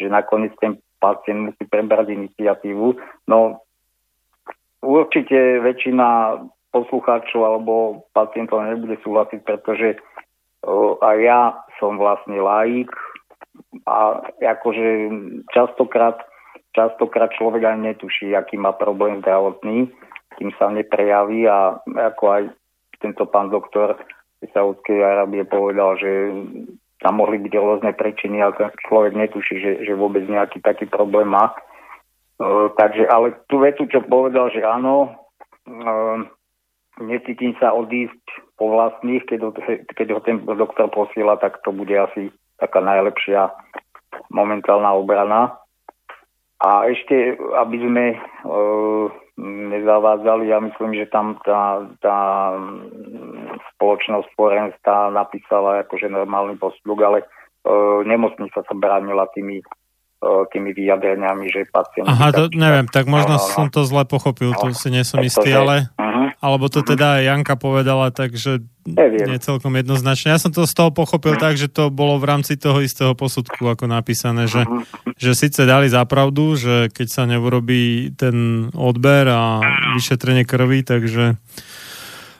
že 0.00 0.08
nakoniec 0.08 0.56
ten 0.58 0.80
pacient 1.00 1.52
musí 1.52 1.64
prebrať 1.68 2.16
iniciatívu. 2.16 2.96
No, 3.28 3.60
určite 4.80 5.60
väčšina 5.60 6.40
poslucháčov 6.72 7.40
alebo 7.44 8.04
pacientov 8.16 8.64
nebude 8.64 8.96
súhlasiť, 9.04 9.40
pretože 9.44 10.00
o, 10.64 10.96
aj 11.02 11.16
ja 11.20 11.40
som 11.76 12.00
vlastne 12.00 12.40
laik, 12.40 12.88
a 13.86 14.22
akože 14.40 15.10
častokrát, 15.50 16.22
častokrát 16.74 17.30
človek 17.34 17.64
ani 17.64 17.94
netuší, 17.94 18.34
aký 18.34 18.56
má 18.56 18.72
problém 18.72 19.20
zdravotný, 19.20 19.90
kým 20.38 20.50
sa 20.56 20.70
neprejaví 20.70 21.46
a 21.48 21.78
ako 21.84 22.24
aj 22.30 22.42
tento 23.00 23.24
pán 23.26 23.50
doktor 23.50 23.98
Saudskej 24.40 25.04
Arábie 25.04 25.44
povedal, 25.44 26.00
že 26.00 26.10
tam 27.00 27.20
mohli 27.20 27.40
byť 27.40 27.52
rôzne 27.56 27.92
príčiny, 27.96 28.44
ale 28.44 28.52
človek 28.88 29.16
netuší, 29.16 29.56
že, 29.60 29.72
že 29.88 29.92
vôbec 29.96 30.24
nejaký 30.28 30.60
taký 30.60 30.84
problém 30.84 31.32
má. 31.32 31.56
Uh, 32.40 32.72
takže, 32.76 33.08
ale 33.08 33.36
tú 33.48 33.60
vetu, 33.60 33.88
čo 33.88 34.04
povedal, 34.04 34.52
že 34.52 34.64
áno, 34.64 35.12
uh, 35.68 36.20
necítim 37.00 37.56
sa 37.56 37.72
odísť 37.72 38.20
po 38.60 38.76
vlastných, 38.76 39.24
keď 39.24 39.38
ho, 39.48 39.50
keď 39.96 40.06
ho 40.12 40.20
ten 40.20 40.44
doktor 40.44 40.92
posiela, 40.92 41.40
tak 41.40 41.64
to 41.64 41.72
bude 41.72 41.92
asi 41.92 42.28
taká 42.60 42.84
najlepšia 42.84 43.48
momentálna 44.28 44.92
obrana. 44.92 45.56
A 46.60 46.84
ešte, 46.92 47.40
aby 47.56 47.76
sme 47.80 48.04
e, 48.12 48.18
nezavádzali, 49.42 50.52
ja 50.52 50.60
myslím, 50.60 50.94
že 50.94 51.08
tam 51.08 51.40
tá, 51.42 51.88
tá 52.04 52.18
mm, 52.54 53.56
spoločnosť 53.76 54.28
Forens 54.36 54.76
tá 54.84 55.08
napísala 55.08 55.82
akože 55.88 56.12
normálny 56.12 56.60
postup, 56.60 57.00
ale 57.00 57.24
e, 57.24 57.26
nemocnica 58.04 58.60
sa 58.60 58.74
bránila 58.76 59.26
tými, 59.32 59.64
tými 60.52 60.76
vyjadreniami, 60.76 61.48
že 61.48 61.64
pacient... 61.72 62.04
Aha, 62.04 62.28
to 62.28 62.52
neviem, 62.52 62.84
tak 62.84 63.08
možno 63.08 63.36
No, 63.36 63.40
no, 63.40 63.46
no. 63.46 63.52
som 63.56 63.66
to 63.72 63.88
zle 63.88 64.04
pochopil, 64.04 64.52
to 64.52 64.76
si 64.76 64.92
nie 64.92 65.00
som 65.00 65.20
istý, 65.24 65.48
Pretože- 65.48 65.60
ale... 65.60 65.76
Mhm. 65.96 66.10
Alebo 66.40 66.72
to 66.72 66.80
teda 66.80 67.20
aj 67.20 67.22
Janka 67.28 67.52
povedala, 67.60 68.08
takže 68.08 68.64
Neviem. 68.88 69.28
nie 69.28 69.36
celkom 69.36 69.76
jednoznačne. 69.76 70.32
Ja 70.32 70.40
som 70.40 70.48
to 70.48 70.64
z 70.64 70.72
toho 70.72 70.88
pochopil 70.88 71.36
tak, 71.36 71.60
že 71.60 71.68
to 71.68 71.92
bolo 71.92 72.16
v 72.16 72.32
rámci 72.32 72.56
toho 72.56 72.80
istého 72.80 73.12
posudku 73.12 73.68
ako 73.68 73.84
napísané, 73.84 74.48
že, 74.48 74.64
že 75.20 75.36
síce 75.36 75.68
dali 75.68 75.92
za 75.92 76.00
pravdu, 76.08 76.56
že 76.56 76.88
keď 76.96 77.08
sa 77.12 77.22
neurobí 77.28 78.16
ten 78.16 78.68
odber 78.72 79.28
a 79.28 79.60
vyšetrenie 80.00 80.48
krvi, 80.48 80.80
takže 80.80 81.36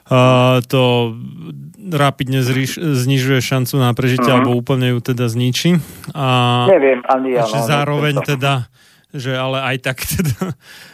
uh, 0.09 0.65
to 0.65 1.13
rapidne 1.83 2.41
zriš, 2.41 2.77
znižuje 2.77 3.41
šancu 3.41 3.75
na 3.77 3.91
prežitie, 3.91 4.27
Mhm. 4.27 4.37
alebo 4.37 4.51
úplne 4.53 4.93
ju 4.93 5.01
teda 5.01 5.27
zničí. 5.27 5.81
A, 6.11 6.27
Neviem, 6.67 7.01
ani 7.03 7.35
ja. 7.35 7.43
no, 7.43 7.61
zároveň 7.61 8.15
to- 8.17 8.29
teda, 8.29 8.69
že 9.11 9.33
ale 9.33 9.59
aj 9.65 9.77
tak 9.83 9.97
teda 10.13 10.53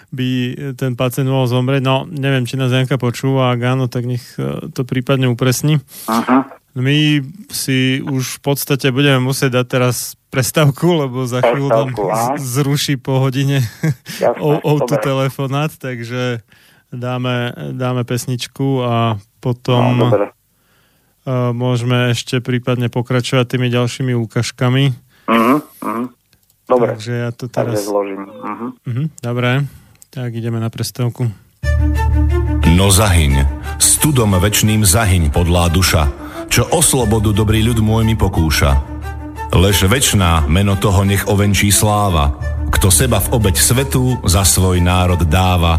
by 0.09 0.29
ten 0.75 0.95
pacient 0.95 1.27
mohol 1.27 1.45
zomrieť. 1.45 1.83
No, 1.83 2.05
neviem, 2.05 2.43
či 2.43 2.55
nás 2.55 2.71
Janka 2.71 2.95
počúva, 2.95 3.51
ak 3.51 3.61
áno, 3.61 3.85
tak 3.87 4.05
nech 4.05 4.23
e, 4.35 4.71
to 4.71 4.83
prípadne 4.83 5.27
upresní. 5.27 5.83
Aha. 6.07 6.47
My 6.73 7.19
si 7.49 7.99
už 7.99 8.37
v 8.37 8.53
podstate 8.53 8.89
budeme 8.91 9.19
musieť 9.19 9.61
dať 9.61 9.67
teraz 9.67 9.97
prestávku, 10.29 10.85
lebo 10.99 11.25
za 11.25 11.41
chvíľu 11.41 11.69
nám 11.69 11.89
zruší 12.37 12.95
po 12.95 13.19
hodine 13.19 13.65
Jasné, 14.23 14.37
o, 14.37 14.61
o 14.61 14.73
tu 14.79 14.93
dobre. 14.93 15.01
telefonát, 15.03 15.73
takže 15.73 16.45
dáme, 16.89 17.51
dáme 17.73 18.05
pesničku 18.05 18.85
a 18.85 18.95
potom 19.41 19.83
No, 19.97 20.05
dobre. 20.07 20.36
Môžeme 21.53 22.15
ešte 22.15 22.39
prípadne 22.39 22.87
pokračovať 22.87 23.45
tými 23.59 23.69
ďalšími 23.69 24.13
úkažkami. 24.15 24.85
Mhm, 25.27 25.57
mhm. 25.83 26.05
Dobre, 26.67 26.99
Takže 26.99 27.13
ja 27.15 27.31
to 27.31 27.47
takže 27.47 27.79
teraz... 27.79 27.87
zložím. 27.87 28.23
Mhm. 28.27 28.67
Mhm, 28.87 29.05
dobre, 29.23 29.51
tak 30.11 30.31
ideme 30.35 30.63
na 30.63 30.71
prestávku. 30.71 31.31
No 32.67 32.91
zahyň, 32.91 33.47
studom 33.79 34.35
večným 34.39 34.83
zahyň 34.83 35.31
podlá 35.31 35.71
duša, 35.71 36.11
čo 36.51 36.67
o 36.71 36.81
slobodu 36.83 37.31
dobrý 37.35 37.63
ľud 37.63 37.79
môj 37.83 38.03
mi 38.07 38.17
pokúša. 38.19 38.97
Lež 39.55 39.87
večná 39.87 40.43
meno 40.51 40.75
toho 40.75 41.07
nech 41.07 41.25
ovenčí 41.31 41.71
sláva, 41.71 42.35
kto 42.75 42.91
seba 42.91 43.23
v 43.23 43.39
obeď 43.39 43.57
svetu 43.57 44.19
za 44.27 44.43
svoj 44.43 44.83
národ 44.83 45.23
dáva. 45.25 45.79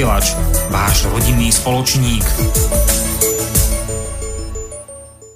Vysielač, 0.00 0.32
váš 0.72 1.04
rodinný 1.12 1.52
spoločník. 1.52 2.24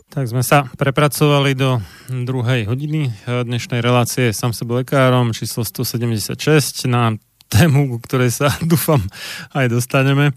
Tak 0.09 0.25
sme 0.25 0.41
sa 0.41 0.65
prepracovali 0.81 1.53
do 1.53 1.85
druhej 2.09 2.65
hodiny 2.65 3.12
dnešnej 3.29 3.85
relácie 3.85 4.33
sám 4.33 4.57
sebe 4.57 4.81
lekárom 4.81 5.37
číslo 5.37 5.69
176 5.69 6.89
na 6.89 7.12
tému, 7.53 7.93
ku 7.93 7.97
ktorej 8.09 8.33
sa 8.33 8.57
dúfam 8.65 9.05
aj 9.53 9.69
dostaneme. 9.69 10.33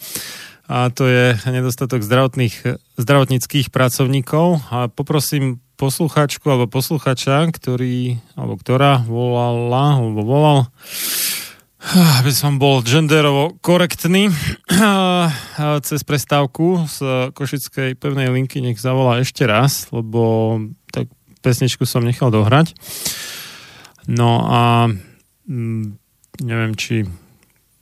A 0.68 0.92
to 0.92 1.08
je 1.08 1.32
nedostatok 1.48 2.04
zdravotných, 2.04 2.84
zdravotníckých 3.00 3.72
pracovníkov. 3.72 4.60
A 4.76 4.92
poprosím 4.92 5.64
posluchačku 5.80 6.44
alebo 6.52 6.68
posluchača, 6.68 7.48
ktorý, 7.48 8.20
alebo 8.36 8.60
ktorá 8.60 9.08
volala, 9.08 10.04
alebo 10.04 10.20
volal, 10.20 10.60
aby 11.96 12.32
som 12.36 12.60
bol 12.60 12.84
genderovo 12.84 13.56
korektný 13.64 14.28
cez 15.88 16.02
prestávku 16.04 16.84
z 16.90 16.98
Košickej 17.32 17.96
pevnej 17.96 18.28
linky 18.28 18.60
nech 18.60 18.82
zavolá 18.82 19.24
ešte 19.24 19.48
raz, 19.48 19.88
lebo 19.96 20.58
tak 20.92 21.08
pesničku 21.40 21.88
som 21.88 22.04
nechal 22.04 22.28
dohrať. 22.28 22.76
No 24.12 24.44
a 24.44 24.92
mm, 25.48 25.86
neviem, 26.44 26.74
či 26.76 27.08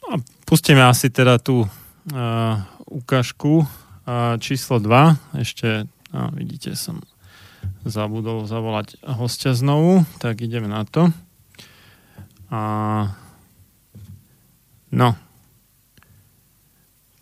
a 0.06 0.22
pustíme 0.46 0.86
asi 0.86 1.10
teda 1.10 1.42
tú 1.42 1.66
uh, 1.66 2.56
ukážku 2.86 3.66
uh, 3.66 4.38
číslo 4.38 4.78
2. 4.78 5.42
Ešte, 5.42 5.90
a 6.14 6.30
vidíte, 6.30 6.78
som 6.78 7.02
zabudol 7.86 8.46
zavolať 8.46 9.02
hostia 9.02 9.58
znovu, 9.58 10.06
tak 10.22 10.46
ideme 10.46 10.70
na 10.70 10.86
to. 10.86 11.10
A 12.54 12.62
no. 14.96 15.14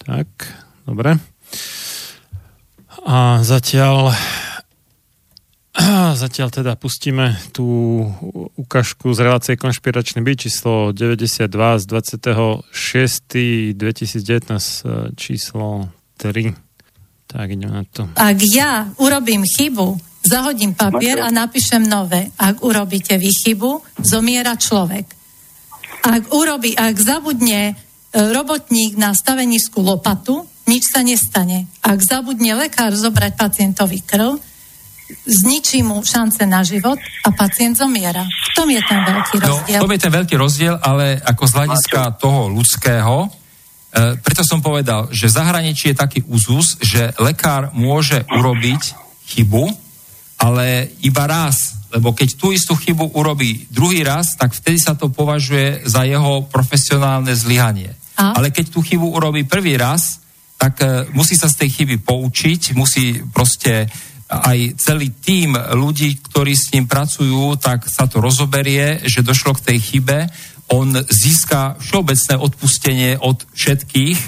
Tak, 0.03 0.27
dobre. 0.85 1.17
A 3.03 3.43
zatiaľ 3.43 4.15
zatiaľ 6.23 6.53
teda 6.53 6.77
pustíme 6.77 7.33
tú 7.49 7.65
ukážku 8.55 9.09
z 9.11 9.19
relácie 9.25 9.53
Konšpiračný 9.57 10.21
byt 10.21 10.47
číslo 10.47 10.93
92 10.93 11.49
z 11.79 11.83
26. 11.89 13.73
2019 13.73 15.17
číslo 15.17 15.89
3. 16.21 16.53
Tak 17.25 17.47
ideme 17.49 17.73
na 17.73 17.85
to. 17.89 18.05
Ak 18.13 18.37
ja 18.53 18.93
urobím 19.01 19.41
chybu, 19.41 19.97
zahodím 20.21 20.77
papier 20.77 21.25
a 21.25 21.33
napíšem 21.33 21.81
nové. 21.81 22.29
Ak 22.37 22.61
urobíte 22.61 23.17
vy 23.17 23.33
chybu, 23.33 23.81
zomiera 24.05 24.53
človek. 24.53 25.22
Ak, 26.03 26.29
urobí, 26.29 26.75
ak 26.75 26.95
zabudne 26.95 27.61
e, 27.65 27.73
robotník 28.11 28.95
na 28.95 29.15
stavenisku 29.15 29.79
lopatu, 29.79 30.43
nič 30.63 30.91
sa 30.91 30.99
nestane. 30.99 31.67
Ak 31.79 31.99
zabudne 31.99 32.55
lekár 32.55 32.91
zobrať 32.91 33.33
pacientovi 33.33 33.99
krv, 33.99 34.35
zničí 35.23 35.83
mu 35.83 35.99
šance 36.01 36.43
na 36.43 36.63
život 36.63 36.95
a 37.23 37.29
pacient 37.31 37.75
zomiera. 37.75 38.23
V 38.23 38.49
tom 38.55 38.67
je 38.67 38.81
ten 38.81 38.99
veľký 38.99 39.35
No, 39.39 39.47
rozdiel. 39.59 39.79
to 39.79 39.91
je 39.91 40.01
ten 40.01 40.13
veľký 40.13 40.35
rozdiel, 40.35 40.75
ale 40.79 41.19
ako 41.19 41.43
z 41.43 41.53
hľadiska 41.53 41.99
toho 42.17 42.41
ľudského, 42.49 43.15
e, 43.23 43.27
preto 44.17 44.43
som 44.43 44.59
povedal, 44.59 45.07
že 45.07 45.27
v 45.27 45.35
zahraničí 45.35 45.91
je 45.91 45.97
taký 45.97 46.19
úzus, 46.25 46.79
že 46.79 47.11
lekár 47.19 47.71
môže 47.71 48.23
urobiť 48.27 48.81
chybu, 49.29 49.65
ale 50.39 50.91
iba 50.99 51.23
raz, 51.23 51.79
lebo 51.93 52.11
keď 52.11 52.29
tú 52.35 52.49
istú 52.49 52.73
chybu 52.73 53.13
urobí 53.13 53.69
druhý 53.69 54.01
raz, 54.01 54.33
tak 54.33 54.57
vtedy 54.57 54.81
sa 54.81 54.97
to 54.97 55.13
považuje 55.13 55.85
za 55.85 56.03
jeho 56.03 56.49
profesionálne 56.49 57.37
zlyhanie. 57.37 57.93
A? 58.17 58.33
Ale 58.33 58.49
keď 58.49 58.73
tú 58.73 58.81
chybu 58.81 59.13
urobí 59.13 59.45
prvý 59.45 59.77
raz, 59.77 60.21
tak 60.57 60.81
e, 60.81 61.05
musí 61.13 61.37
sa 61.37 61.49
z 61.49 61.65
tej 61.65 61.69
chyby 61.81 61.95
poučiť, 62.01 62.73
musí 62.73 63.21
proste 63.29 63.85
aj 64.33 64.81
celý 64.81 65.13
tím 65.13 65.53
ľudí, 65.53 66.17
ktorí 66.25 66.57
s 66.57 66.73
ním 66.73 66.89
pracujú, 66.89 67.53
tak 67.61 67.85
sa 67.85 68.09
to 68.09 68.17
rozoberie, 68.17 69.05
že 69.05 69.21
došlo 69.21 69.53
k 69.59 69.73
tej 69.73 69.77
chybe. 69.77 70.17
On 70.73 70.89
získa 70.89 71.77
všeobecné 71.77 72.33
odpustenie 72.39 73.11
od 73.21 73.45
všetkých 73.53 74.19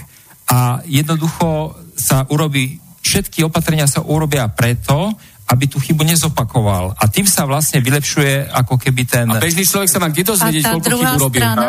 a 0.53 0.86
jednoducho 0.86 1.74
sa 1.97 2.28
urobí, 2.30 2.78
všetky 3.01 3.41
opatrenia 3.47 3.89
sa 3.89 4.05
urobia 4.05 4.45
preto, 4.51 5.16
aby 5.46 5.70
tú 5.70 5.78
chybu 5.78 6.02
nezopakoval. 6.02 6.98
A 6.98 7.06
tým 7.06 7.30
sa 7.30 7.46
vlastne 7.46 7.78
vylepšuje 7.78 8.50
ako 8.50 8.82
keby 8.82 9.06
ten... 9.06 9.30
A 9.30 9.38
bežný 9.38 9.62
človek 9.62 9.93
sa 9.93 10.02
má 10.02 10.10
kde 10.10 10.26
dozvedieť, 10.34 10.64
koľko 10.74 10.89
druhá 10.89 11.12
chybu 11.14 11.22
robil. 11.22 11.41
strana, 11.46 11.66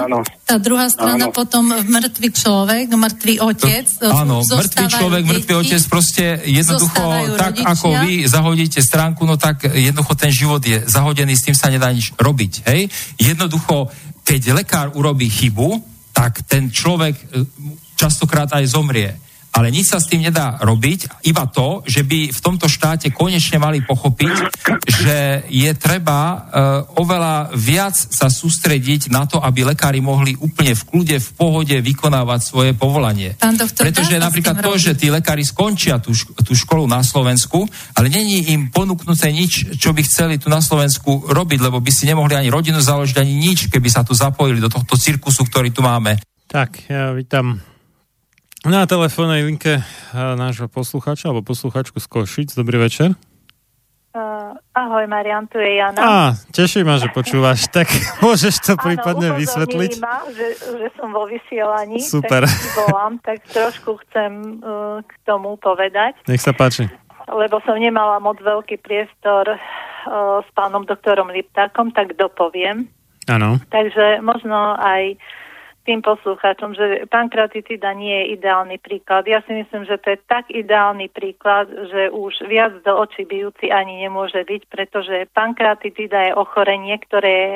tá 0.49 0.57
druhá 0.57 0.87
strana 0.89 1.27
Áno. 1.29 1.37
potom 1.37 1.65
mŕtvý 1.69 2.29
človek, 2.33 2.87
mŕtvý 2.89 3.35
otec. 3.45 3.87
Áno, 4.09 4.41
zostávajú 4.41 4.65
mŕtvý 4.65 4.85
človek, 4.89 5.23
deti, 5.23 5.33
mŕtvý 5.37 5.55
otec 5.61 5.83
proste 5.93 6.25
jednoducho, 6.49 7.05
tak 7.37 7.53
rodičia. 7.61 7.69
ako 7.69 7.87
vy 8.01 8.13
zahodíte 8.25 8.81
stránku, 8.81 9.23
no 9.29 9.37
tak 9.37 9.69
jednoducho 9.69 10.13
ten 10.17 10.33
život 10.33 10.65
je 10.65 10.81
zahodený, 10.89 11.37
s 11.37 11.45
tým 11.45 11.57
sa 11.57 11.69
nedá 11.69 11.93
nič 11.93 12.17
robiť, 12.17 12.53
hej? 12.73 12.89
Jednoducho, 13.21 13.93
keď 14.25 14.57
lekár 14.57 14.97
urobí 14.97 15.29
chybu, 15.29 15.85
tak 16.17 16.49
ten 16.49 16.73
človek 16.73 17.13
e, 17.13 17.25
častokrát 17.93 18.49
aj 18.57 18.65
zomrie. 18.73 19.26
Ale 19.57 19.73
nič 19.73 19.89
sa 19.89 19.97
s 19.97 20.13
tým 20.13 20.21
nedá 20.21 20.61
robiť, 20.61 21.25
iba 21.25 21.49
to, 21.49 21.81
že 21.89 22.05
by 22.05 22.29
v 22.29 22.41
tomto 22.45 22.69
štáte 22.69 23.09
konečne 23.09 23.57
mali 23.57 23.81
pochopiť, 23.81 24.35
že 24.85 25.49
je 25.49 25.71
treba 25.73 26.21
uh, 26.21 26.39
oveľa 27.01 27.57
viac 27.57 27.97
sa 27.97 28.29
sústrediť 28.29 29.09
na 29.09 29.25
to, 29.25 29.41
aby 29.41 29.65
lekári 29.73 30.05
mohli 30.05 30.37
úplne 30.37 30.77
v 30.77 30.83
kľude, 30.85 31.17
v 31.17 31.31
pohode 31.33 31.77
vykonávať 31.81 32.41
svoje 32.45 32.71
povolanie. 32.77 33.33
Pretože 33.41 34.21
napríklad 34.21 34.61
to, 34.61 34.77
robiť? 34.77 34.85
že 34.85 34.93
tí 34.93 35.09
lekári 35.09 35.41
skončia 35.41 36.05
tú, 36.05 36.13
tú 36.45 36.53
školu 36.53 36.85
na 36.85 37.01
Slovensku, 37.01 37.65
ale 37.97 38.13
není 38.13 38.53
im 38.53 38.69
ponúknuté 38.69 39.33
nič, 39.33 39.81
čo 39.81 39.97
by 39.97 40.05
chceli 40.05 40.37
tu 40.37 40.53
na 40.53 40.61
Slovensku 40.61 41.33
robiť, 41.33 41.65
lebo 41.65 41.81
by 41.81 41.89
si 41.89 42.05
nemohli 42.05 42.37
ani 42.37 42.53
rodinu 42.53 42.77
založiť, 42.77 43.17
ani 43.25 43.33
nič, 43.33 43.73
keby 43.73 43.89
sa 43.89 44.05
tu 44.05 44.13
zapojili 44.13 44.61
do 44.61 44.69
tohto 44.69 45.01
cirkusu, 45.01 45.49
ktorý 45.49 45.73
tu 45.73 45.81
máme. 45.81 46.21
Tak, 46.45 46.93
ja 46.93 47.17
vítam 47.17 47.76
na 48.67 48.83
telefónnej 48.83 49.47
linke 49.47 49.79
eh, 49.79 49.85
nášho 50.35 50.67
poslucháča 50.67 51.31
alebo 51.31 51.47
poslucháčku 51.47 52.03
z 52.03 52.07
Košic. 52.11 52.51
Dobrý 52.59 52.83
večer. 52.83 53.15
Uh, 54.17 54.57
ahoj, 54.73 55.05
Marian, 55.07 55.45
tu 55.45 55.61
je 55.61 55.77
Jana. 55.77 56.01
Á, 56.01 56.33
teší 56.49 56.89
ma, 56.89 56.97
že 56.97 57.13
počúvaš. 57.13 57.69
Tak 57.77 57.85
môžeš 58.25 58.65
to 58.65 58.73
prípadne 58.81 59.29
Áno, 59.29 59.39
vysvetliť? 59.39 59.93
ma, 60.01 60.25
že, 60.33 60.57
že 60.57 60.89
som 60.97 61.13
vo 61.13 61.29
vysielaní. 61.29 62.01
Super. 62.01 62.49
Tak 62.49 62.75
volám, 62.81 63.21
tak 63.21 63.45
trošku 63.45 64.01
chcem 64.09 64.59
uh, 64.65 65.05
k 65.05 65.13
tomu 65.29 65.61
povedať, 65.61 66.17
Nech 66.27 66.41
sa 66.41 66.57
páči. 66.57 66.89
lebo 67.29 67.61
som 67.69 67.77
nemala 67.77 68.17
moc 68.19 68.41
veľký 68.41 68.81
priestor 68.81 69.53
uh, 69.53 70.41
s 70.41 70.49
pánom 70.57 70.89
doktorom 70.89 71.29
Liptákom, 71.29 71.93
tak 71.93 72.17
dopoviem. 72.17 72.89
Áno. 73.29 73.61
Takže 73.69 74.25
možno 74.25 74.81
aj 74.81 75.21
tým 75.87 76.03
poslucháčom, 76.03 76.75
že 76.75 77.07
pankratitida 77.07 77.95
nie 77.95 78.11
je 78.11 78.43
ideálny 78.43 78.83
príklad. 78.83 79.23
Ja 79.31 79.41
si 79.47 79.55
myslím, 79.55 79.87
že 79.87 79.97
to 80.03 80.13
je 80.13 80.19
tak 80.27 80.51
ideálny 80.51 81.07
príklad, 81.15 81.71
že 81.71 82.11
už 82.11 82.43
viac 82.51 82.75
do 82.83 82.93
očí 82.99 83.23
bijúci 83.23 83.71
ani 83.71 84.03
nemôže 84.03 84.43
byť, 84.43 84.63
pretože 84.67 85.31
pankratitida 85.31 86.31
je 86.31 86.33
ochorenie, 86.35 86.99
ktoré 86.99 87.33
je 87.33 87.55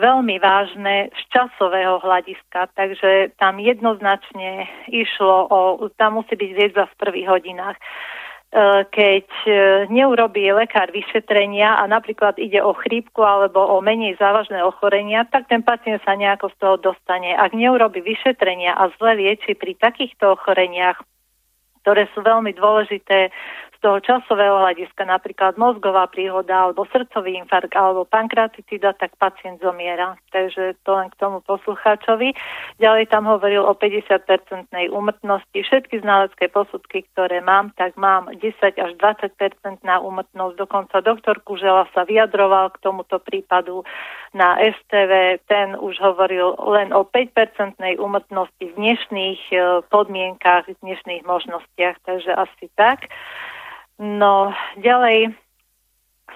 veľmi 0.00 0.40
vážne 0.40 1.12
z 1.12 1.22
časového 1.30 2.00
hľadiska, 2.00 2.72
takže 2.72 3.36
tam 3.36 3.60
jednoznačne 3.60 4.66
išlo 4.88 5.46
o, 5.46 5.60
tam 5.94 6.18
musí 6.18 6.34
byť 6.34 6.50
liečba 6.56 6.88
v 6.88 6.98
prvých 6.98 7.28
hodinách 7.28 7.76
keď 8.90 9.28
e, 9.46 9.52
neurobí 9.94 10.42
lekár 10.50 10.90
vyšetrenia 10.90 11.78
a 11.78 11.86
napríklad 11.86 12.34
ide 12.34 12.58
o 12.58 12.74
chrípku 12.74 13.22
alebo 13.22 13.62
o 13.62 13.78
menej 13.78 14.18
závažné 14.18 14.58
ochorenia, 14.66 15.22
tak 15.22 15.46
ten 15.46 15.62
pacient 15.62 16.02
sa 16.02 16.18
nejako 16.18 16.50
z 16.50 16.56
toho 16.58 16.76
dostane. 16.90 17.30
Ak 17.38 17.54
neurobi 17.54 18.02
vyšetrenia 18.02 18.74
a 18.74 18.90
zle 18.98 19.22
lieči 19.22 19.54
pri 19.54 19.78
takýchto 19.78 20.34
ochoreniach, 20.34 20.98
ktoré 21.86 22.10
sú 22.10 22.26
veľmi 22.26 22.50
dôležité 22.58 23.30
toho 23.80 23.98
časového 24.04 24.60
hľadiska, 24.60 25.08
napríklad 25.08 25.56
mozgová 25.56 26.06
príhoda, 26.06 26.68
alebo 26.68 26.84
srdcový 26.92 27.40
infarkt, 27.40 27.72
alebo 27.72 28.04
pankratitida, 28.04 28.92
tak 28.96 29.16
pacient 29.16 29.60
zomiera. 29.64 30.20
Takže 30.30 30.76
to 30.84 30.90
len 30.94 31.08
k 31.08 31.18
tomu 31.18 31.40
poslucháčovi. 31.42 32.36
Ďalej 32.76 33.08
tam 33.08 33.24
hovoril 33.24 33.64
o 33.64 33.72
50-percentnej 33.72 34.92
úmrtnosti. 34.92 35.58
Všetky 35.64 36.04
znalecké 36.04 36.52
posudky, 36.52 37.08
ktoré 37.12 37.40
mám, 37.40 37.72
tak 37.74 37.96
mám 37.96 38.28
10 38.32 38.40
až 38.60 38.92
20 39.00 39.32
na 39.82 39.98
úmrtnosť. 39.98 40.54
Dokonca 40.60 41.00
doktor 41.00 41.40
Kužela 41.40 41.88
sa 41.96 42.04
vyjadroval 42.04 42.76
k 42.76 42.80
tomuto 42.84 43.16
prípadu 43.18 43.82
na 44.36 44.60
STV. 44.60 45.42
Ten 45.48 45.74
už 45.74 45.98
hovoril 45.98 46.54
len 46.70 46.92
o 46.92 47.02
5-percentnej 47.08 47.98
úmrtnosti 47.98 48.60
v 48.60 48.76
dnešných 48.76 49.40
e, 49.50 49.56
podmienkách, 49.88 50.70
v 50.70 50.80
dnešných 50.84 51.22
možnostiach. 51.26 51.96
Takže 52.06 52.30
asi 52.36 52.68
tak. 52.76 53.10
No, 54.00 54.56
ďalej 54.80 55.36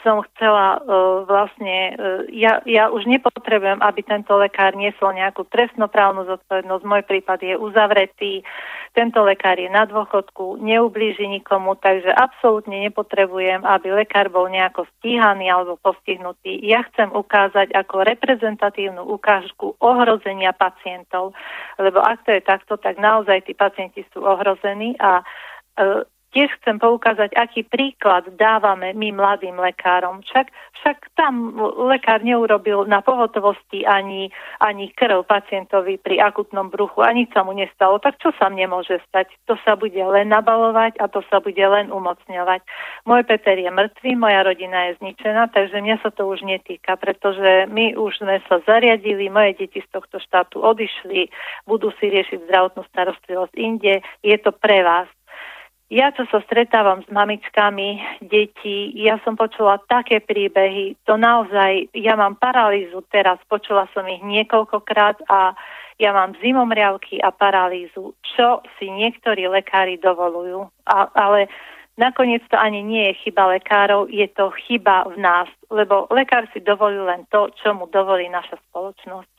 som 0.05 0.21
chcela 0.21 0.85
uh, 0.85 1.25
vlastne, 1.25 1.97
uh, 1.97 2.29
ja, 2.29 2.61
ja 2.69 2.93
už 2.93 3.09
nepotrebujem, 3.09 3.81
aby 3.81 4.05
tento 4.05 4.37
lekár 4.37 4.77
niesol 4.77 5.17
nejakú 5.17 5.49
trestnoprávnu 5.49 6.29
zodpovednosť. 6.29 6.85
Môj 6.85 7.03
prípad 7.09 7.41
je 7.41 7.57
uzavretý, 7.57 8.45
tento 8.93 9.25
lekár 9.25 9.57
je 9.57 9.73
na 9.73 9.89
dôchodku, 9.89 10.61
neublíži 10.61 11.25
nikomu, 11.25 11.73
takže 11.81 12.13
absolútne 12.13 12.85
nepotrebujem, 12.85 13.65
aby 13.65 13.97
lekár 13.97 14.29
bol 14.29 14.45
nejako 14.53 14.85
stíhaný 15.01 15.49
alebo 15.49 15.81
postihnutý. 15.81 16.61
Ja 16.61 16.85
chcem 16.93 17.09
ukázať 17.09 17.73
ako 17.73 18.05
reprezentatívnu 18.05 19.09
ukážku 19.09 19.81
ohrozenia 19.81 20.53
pacientov, 20.53 21.33
lebo 21.81 22.05
ak 22.05 22.29
to 22.29 22.37
je 22.37 22.43
takto, 22.45 22.77
tak 22.77 23.01
naozaj 23.01 23.49
tí 23.49 23.57
pacienti 23.57 24.05
sú 24.13 24.21
ohrození 24.21 25.01
a 25.01 25.25
uh, 25.25 26.05
tiež 26.35 26.51
chcem 26.61 26.83
poukázať, 26.83 27.31
aký 27.39 27.63
príklad 27.63 28.27
dávame 28.35 28.91
my 28.91 29.15
mladým 29.15 29.55
lekárom. 29.55 30.27
Však, 30.27 30.51
však 30.83 31.15
tam 31.15 31.55
lekár 31.87 32.27
neurobil 32.27 32.83
na 32.91 32.99
pohotovosti 32.99 33.87
ani, 33.87 34.35
ani 34.59 34.91
krv 34.91 35.23
pacientovi 35.23 36.03
pri 36.03 36.19
akutnom 36.19 36.75
bruchu, 36.75 37.07
ani 37.07 37.31
sa 37.31 37.47
mu 37.47 37.55
nestalo. 37.55 38.03
Tak 38.03 38.19
čo 38.19 38.35
sa 38.35 38.51
mne 38.51 38.75
môže 38.75 38.99
stať? 39.07 39.31
To 39.47 39.55
sa 39.63 39.79
bude 39.79 39.97
len 39.97 40.35
nabalovať 40.35 40.99
a 40.99 41.07
to 41.07 41.23
sa 41.31 41.39
bude 41.39 41.63
len 41.63 41.95
umocňovať. 41.95 42.67
Môj 43.07 43.23
Peter 43.31 43.55
je 43.55 43.71
mŕtvý, 43.71 44.19
moja 44.19 44.43
rodina 44.43 44.91
je 44.91 44.99
zničená, 44.99 45.55
takže 45.55 45.79
mňa 45.79 46.03
sa 46.03 46.11
to 46.11 46.27
už 46.27 46.43
netýka, 46.43 46.99
pretože 46.99 47.71
my 47.71 47.95
už 47.95 48.19
sme 48.19 48.43
sa 48.51 48.59
zariadili, 48.67 49.31
moje 49.31 49.55
deti 49.55 49.79
z 49.79 49.89
tohto 49.95 50.19
štátu 50.19 50.59
odišli, 50.59 51.31
budú 51.71 51.95
si 52.03 52.11
riešiť 52.11 52.51
zdravotnú 52.51 52.83
starostlivosť 52.91 53.55
inde. 53.55 54.03
Je 54.27 54.37
to 54.43 54.51
pre 54.51 54.83
vás. 54.83 55.07
Ja, 55.93 56.09
čo 56.17 56.25
sa 56.33 56.41
stretávam 56.49 57.05
s 57.05 57.09
mamičkami 57.13 58.01
detí, 58.25 58.97
ja 58.97 59.21
som 59.21 59.37
počula 59.37 59.77
také 59.85 60.25
príbehy, 60.25 60.97
to 61.05 61.21
naozaj, 61.21 61.93
ja 61.93 62.17
mám 62.17 62.41
paralýzu 62.41 63.05
teraz, 63.13 63.37
počula 63.53 63.85
som 63.93 64.09
ich 64.09 64.25
niekoľkokrát 64.25 65.29
a 65.29 65.53
ja 66.01 66.11
mám 66.11 66.35
zimomriavky 66.41 67.21
a 67.21 67.31
paralýzu, 67.31 68.17
čo 68.25 68.65
si 68.81 68.91
niektorí 68.91 69.47
lekári 69.47 70.01
dovolujú. 70.01 70.67
A, 70.89 71.07
ale 71.15 71.47
nakoniec 71.95 72.43
to 72.51 72.59
ani 72.59 72.83
nie 72.83 73.13
je 73.13 73.29
chyba 73.29 73.55
lekárov, 73.55 74.11
je 74.11 74.27
to 74.35 74.51
chyba 74.67 75.07
v 75.07 75.21
nás, 75.21 75.47
lebo 75.71 76.11
lekár 76.11 76.51
si 76.51 76.59
dovolí 76.59 76.99
len 76.99 77.29
to, 77.31 77.53
čo 77.63 77.77
mu 77.77 77.87
dovolí 77.87 78.27
naša 78.27 78.59
spoločnosť. 78.71 79.37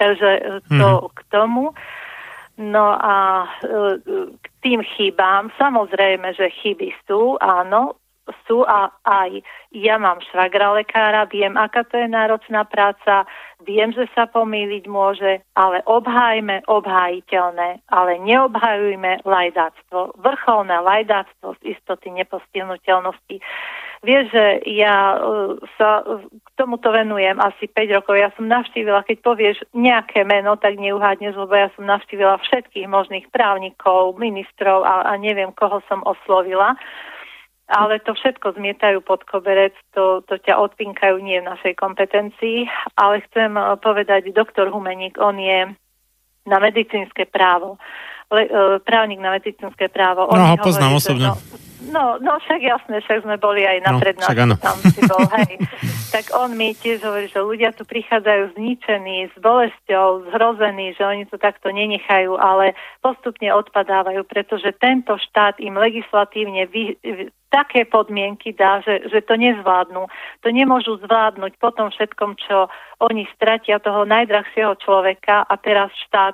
Takže 0.00 0.28
to 0.72 0.88
mm. 0.88 1.10
k 1.12 1.20
tomu. 1.28 1.76
No 2.60 2.96
a 3.00 3.48
e, 3.64 3.98
k 4.36 4.46
tým 4.60 4.84
chybám, 4.84 5.48
samozrejme, 5.56 6.36
že 6.36 6.52
chyby 6.62 6.92
sú, 7.08 7.40
áno, 7.40 7.96
sú 8.46 8.62
a 8.62 8.92
aj 9.02 9.42
ja 9.74 9.98
mám 9.98 10.22
švagra 10.30 10.78
lekára, 10.78 11.26
viem, 11.26 11.58
aká 11.58 11.82
to 11.82 11.98
je 11.98 12.06
náročná 12.06 12.62
práca, 12.62 13.26
viem, 13.66 13.90
že 13.90 14.06
sa 14.14 14.30
pomýliť 14.30 14.84
môže, 14.86 15.42
ale 15.58 15.82
obhajme 15.90 16.62
obhajiteľné, 16.70 17.82
ale 17.90 18.12
neobhajujme 18.22 19.26
lajdáctvo. 19.26 20.22
Vrcholné 20.22 20.76
lajdáctvo 20.78 21.58
z 21.58 21.74
istoty 21.74 22.14
nepostihnutelnosti. 22.14 23.42
Vieš, 24.02 24.34
že 24.34 24.46
ja 24.74 25.14
uh, 25.14 25.54
sa 25.78 26.02
k 26.26 26.48
tomuto 26.58 26.90
venujem 26.90 27.38
asi 27.38 27.70
5 27.70 28.02
rokov. 28.02 28.18
Ja 28.18 28.34
som 28.34 28.50
navštívila, 28.50 29.06
keď 29.06 29.16
povieš 29.22 29.62
nejaké 29.78 30.26
meno, 30.26 30.58
tak 30.58 30.74
neuhádneš, 30.74 31.38
lebo 31.38 31.54
ja 31.54 31.70
som 31.78 31.86
navštívila 31.86 32.42
všetkých 32.42 32.90
možných 32.90 33.30
právnikov, 33.30 34.18
ministrov 34.18 34.82
a, 34.82 35.06
a 35.06 35.12
neviem, 35.22 35.54
koho 35.54 35.78
som 35.86 36.02
oslovila. 36.02 36.74
Ale 37.70 38.02
to 38.02 38.18
všetko 38.18 38.58
zmietajú 38.58 39.06
pod 39.06 39.22
koberec, 39.22 39.78
to, 39.94 40.26
to 40.26 40.34
ťa 40.34 40.58
odpinkajú 40.58 41.22
nie 41.22 41.38
v 41.38 41.48
našej 41.54 41.78
kompetencii. 41.78 42.66
Ale 42.98 43.22
chcem 43.30 43.54
uh, 43.54 43.78
povedať, 43.78 44.34
doktor 44.34 44.74
Humeník, 44.74 45.14
on 45.22 45.38
je 45.38 45.70
na 46.42 46.58
medicínske 46.58 47.30
právo. 47.30 47.78
Le, 48.34 48.50
právnik 48.82 49.22
na 49.22 49.30
medicínske 49.30 49.86
právo. 49.86 50.26
On 50.26 50.34
no, 50.34 50.50
ho 50.50 50.58
poznám 50.58 50.98
hovorí, 50.98 51.06
osobne. 51.06 51.28
no, 51.30 51.70
No, 51.90 52.20
no 52.22 52.38
však 52.38 52.60
jasné, 52.62 53.02
však 53.02 53.26
sme 53.26 53.36
boli 53.40 53.66
aj 53.66 53.78
na 53.82 53.96
no, 53.96 53.98
prednášku, 53.98 54.60
tam 54.62 54.78
si 54.86 55.00
bol, 55.02 55.24
hej. 55.40 55.58
tak 56.14 56.28
on 56.36 56.54
mi 56.54 56.76
tiež 56.76 57.02
hovorí, 57.02 57.26
že 57.26 57.40
ľudia 57.40 57.72
tu 57.72 57.88
prichádzajú 57.88 58.54
zničení, 58.54 59.32
s 59.32 59.36
bolesťou, 59.40 60.30
zhrození, 60.30 60.92
že 60.94 61.02
oni 61.02 61.24
to 61.26 61.40
takto 61.40 61.72
nenechajú, 61.72 62.36
ale 62.36 62.76
postupne 63.00 63.48
odpadávajú, 63.50 64.22
pretože 64.28 64.76
tento 64.76 65.16
štát 65.16 65.58
im 65.58 65.74
legislatívne 65.74 66.68
vy, 66.68 67.00
také 67.52 67.84
podmienky 67.84 68.56
dá, 68.56 68.80
že, 68.80 69.08
že 69.12 69.20
to 69.24 69.36
nezvládnu. 69.36 70.08
To 70.40 70.48
nemôžu 70.48 70.96
zvládnuť 71.04 71.60
po 71.60 71.68
tom 71.76 71.92
všetkom, 71.92 72.40
čo 72.40 72.72
oni 73.04 73.28
stratia 73.36 73.76
toho 73.76 74.08
najdrahšieho 74.08 74.80
človeka 74.80 75.44
a 75.44 75.54
teraz 75.60 75.92
štát 76.08 76.32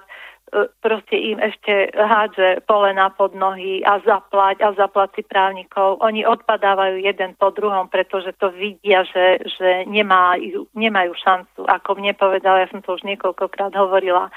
proste 0.80 1.16
im 1.16 1.38
ešte 1.38 1.92
hádže 1.92 2.64
polena 2.64 3.12
pod 3.12 3.36
nohy 3.36 3.84
a 3.84 4.00
zaplať 4.00 4.64
a 4.64 4.72
zaplať 4.74 5.20
si 5.20 5.22
právnikov. 5.24 6.00
Oni 6.00 6.24
odpadávajú 6.24 7.00
jeden 7.04 7.36
po 7.36 7.52
druhom, 7.52 7.88
pretože 7.88 8.32
to 8.40 8.48
vidia, 8.52 9.04
že, 9.08 9.44
že 9.44 9.84
nemajú, 9.86 10.68
nemajú 10.72 11.12
šancu. 11.16 11.68
Ako 11.68 12.00
mne 12.00 12.16
povedala, 12.16 12.64
ja 12.64 12.68
som 12.72 12.80
to 12.80 12.96
už 12.96 13.04
niekoľkokrát 13.04 13.76
hovorila, 13.76 14.28
e, 14.28 14.32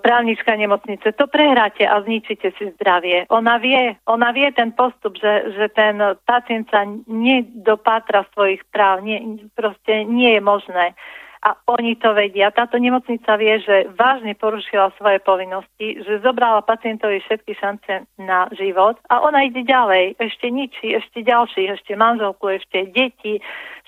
právnička 0.00 0.56
nemocnice, 0.56 1.12
to 1.12 1.24
prehráte 1.28 1.84
a 1.84 2.00
zničíte 2.02 2.52
si 2.56 2.72
zdravie. 2.76 3.28
Ona 3.28 3.60
vie, 3.60 3.96
ona 4.08 4.32
vie 4.32 4.48
ten 4.56 4.72
postup, 4.72 5.20
že, 5.20 5.52
že 5.52 5.68
ten 5.72 6.00
pacient 6.24 6.68
sa 6.72 6.88
nedopátra 7.06 8.24
svojich 8.32 8.64
práv, 8.72 9.04
nie, 9.04 9.44
proste 9.52 10.08
nie 10.08 10.36
je 10.36 10.42
možné 10.42 10.96
a 11.42 11.54
oni 11.70 11.94
to 11.96 12.14
vedia. 12.14 12.50
Táto 12.50 12.78
nemocnica 12.78 13.38
vie, 13.38 13.62
že 13.62 13.86
vážne 13.94 14.34
porušila 14.34 14.90
svoje 14.98 15.22
povinnosti, 15.22 16.02
že 16.02 16.22
zobrala 16.22 16.66
pacientovi 16.66 17.22
všetky 17.22 17.54
šance 17.54 18.06
na 18.18 18.50
život 18.58 18.98
a 19.06 19.22
ona 19.22 19.46
ide 19.46 19.62
ďalej. 19.62 20.18
Ešte 20.18 20.50
ničí, 20.50 20.98
ešte 20.98 21.22
ďalší, 21.22 21.70
ešte 21.70 21.94
manželku, 21.94 22.50
ešte 22.50 22.90
deti. 22.90 23.38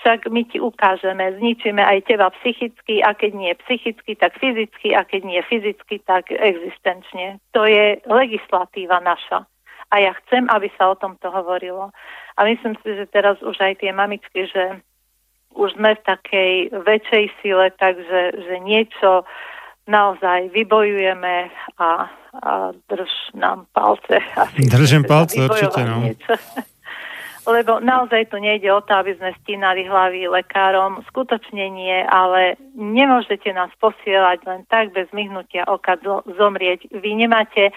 Však 0.00 0.30
my 0.30 0.42
ti 0.46 0.62
ukážeme, 0.62 1.36
zničíme 1.42 1.82
aj 1.82 2.08
teba 2.08 2.30
psychicky 2.40 3.02
a 3.02 3.12
keď 3.12 3.32
nie 3.34 3.52
psychicky, 3.66 4.16
tak 4.16 4.38
fyzicky 4.38 4.94
a 4.96 5.04
keď 5.04 5.20
nie 5.26 5.40
fyzicky, 5.42 6.00
tak 6.06 6.30
existenčne. 6.30 7.42
To 7.52 7.66
je 7.66 7.98
legislatíva 8.06 9.02
naša. 9.02 9.44
A 9.90 9.98
ja 9.98 10.14
chcem, 10.22 10.46
aby 10.54 10.70
sa 10.78 10.94
o 10.94 10.94
tomto 10.94 11.34
hovorilo. 11.34 11.90
A 12.38 12.40
myslím 12.46 12.78
si, 12.80 12.94
že 12.94 13.10
teraz 13.10 13.42
už 13.42 13.58
aj 13.58 13.82
tie 13.82 13.90
mamičky, 13.90 14.46
že 14.46 14.78
už 15.54 15.74
sme 15.74 15.94
v 15.98 16.02
takej 16.06 16.52
väčšej 16.86 17.24
sile, 17.42 17.70
takže 17.74 18.20
že 18.38 18.54
niečo 18.62 19.26
naozaj 19.90 20.54
vybojujeme 20.54 21.50
a, 21.78 21.88
a 22.42 22.50
drž 22.86 23.10
nám 23.34 23.66
palce. 23.74 24.22
Asi 24.38 24.62
Držím 24.62 25.04
palce, 25.04 25.42
určite. 25.42 25.82
No. 25.84 26.06
Lebo 27.50 27.80
naozaj 27.80 28.30
tu 28.30 28.36
nejde 28.36 28.68
o 28.70 28.84
to, 28.84 28.94
aby 28.94 29.16
sme 29.16 29.32
stínali 29.42 29.88
hlavy 29.88 30.28
lekárom. 30.28 31.00
Skutočne 31.08 31.72
nie, 31.72 32.04
ale 32.06 32.60
nemôžete 32.76 33.50
nás 33.56 33.72
posielať 33.80 34.44
len 34.44 34.62
tak 34.68 34.92
bez 34.92 35.08
myhnutia 35.10 35.64
oka 35.66 35.96
zomrieť. 36.36 36.92
Vy 36.92 37.16
nemáte, 37.16 37.72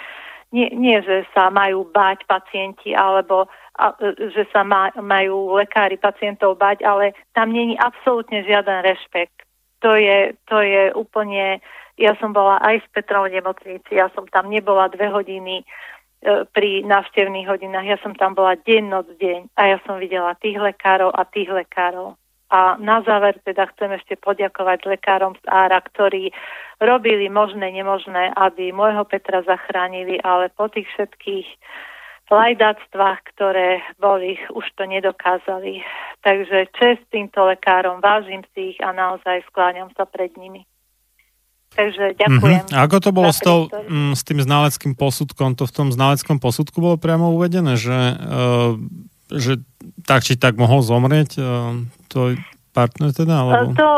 nie, 0.51 0.67
nie 0.75 0.99
že 1.01 1.23
sa 1.31 1.47
majú 1.47 1.87
báť 1.89 2.27
pacienti, 2.27 2.91
alebo 2.91 3.47
a, 3.77 3.93
e, 3.97 4.29
že 4.29 4.45
sa 4.53 4.61
má, 4.61 4.93
majú 4.97 5.57
lekári 5.57 5.97
pacientov 5.97 6.57
bať, 6.61 6.85
ale 6.85 7.17
tam 7.33 7.49
není 7.49 7.77
absolútne 7.77 8.45
žiaden 8.45 8.85
rešpekt. 8.85 9.45
To 9.81 9.97
je, 9.97 10.37
to 10.47 10.63
je 10.63 10.93
úplne, 10.95 11.59
ja 11.99 12.13
som 12.21 12.31
bola 12.31 12.61
aj 12.63 12.85
v 12.87 13.03
nemocnici, 13.33 13.91
ja 13.99 14.07
som 14.15 14.23
tam 14.31 14.47
nebola 14.47 14.87
dve 14.87 15.11
hodiny 15.11 15.61
e, 15.61 15.65
pri 16.53 16.85
návštevných 16.85 17.49
hodinách, 17.49 17.85
ja 17.85 17.97
som 17.99 18.15
tam 18.15 18.37
bola 18.37 18.55
deň, 18.55 18.83
noc, 18.87 19.07
deň 19.19 19.51
a 19.59 19.75
ja 19.75 19.77
som 19.83 19.99
videla 19.99 20.37
tých 20.39 20.55
lekárov 20.55 21.11
a 21.11 21.25
tých 21.27 21.49
lekárov. 21.51 22.15
A 22.53 22.77
na 22.77 23.01
záver 23.01 23.41
teda 23.41 23.65
chcem 23.73 23.97
ešte 23.97 24.13
poďakovať 24.21 24.85
lekárom 24.85 25.33
z 25.41 25.43
Ára, 25.49 25.81
ktorí 25.81 26.29
robili 26.77 27.25
možné, 27.25 27.73
nemožné, 27.73 28.29
aby 28.37 28.69
môjho 28.69 29.09
Petra 29.09 29.41
zachránili, 29.41 30.21
ale 30.21 30.53
po 30.53 30.69
tých 30.69 30.85
všetkých 30.93 31.49
lajdáctvách, 32.31 33.19
ktoré 33.35 33.83
boli, 33.99 34.39
už 34.51 34.65
to 34.79 34.87
nedokázali. 34.87 35.83
Takže 36.23 36.71
čest 36.77 37.03
týmto 37.11 37.43
lekárom, 37.43 37.99
vážim 37.99 38.47
si 38.55 38.75
ich 38.75 38.79
a 38.79 38.95
naozaj 38.95 39.43
skláňam 39.51 39.91
sa 39.95 40.07
pred 40.07 40.31
nimi. 40.39 40.63
Takže 41.73 42.13
ďakujem. 42.21 42.69
Mm-hmm. 42.69 42.77
A 42.77 42.85
ako 42.85 42.97
to 43.01 43.09
bolo 43.09 43.31
s, 43.33 43.41
tou, 43.41 43.65
m, 43.89 44.13
mm, 44.13 44.13
s 44.13 44.21
tým 44.21 44.39
znaleckým 44.39 44.93
posudkom? 44.93 45.57
To 45.57 45.65
v 45.65 45.73
tom 45.73 45.89
znaleckom 45.89 46.37
posudku 46.37 46.77
bolo 46.77 47.01
priamo 47.01 47.33
uvedené, 47.33 47.75
že, 47.75 48.13
uh, 48.13 48.77
že 49.33 49.57
tak 50.05 50.21
či 50.21 50.37
tak 50.37 50.53
mohol 50.53 50.85
zomrieť? 50.85 51.41
Uh, 51.41 51.89
to 52.13 52.37
partner 52.73 53.13
teda? 53.13 53.45
Alebo... 53.45 53.77
To, 53.77 53.89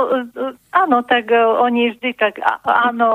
áno, 0.76 1.02
tak 1.08 1.32
uh, 1.32 1.64
oni 1.64 1.96
vždy 1.96 2.12
tak, 2.20 2.44
áno, 2.68 3.10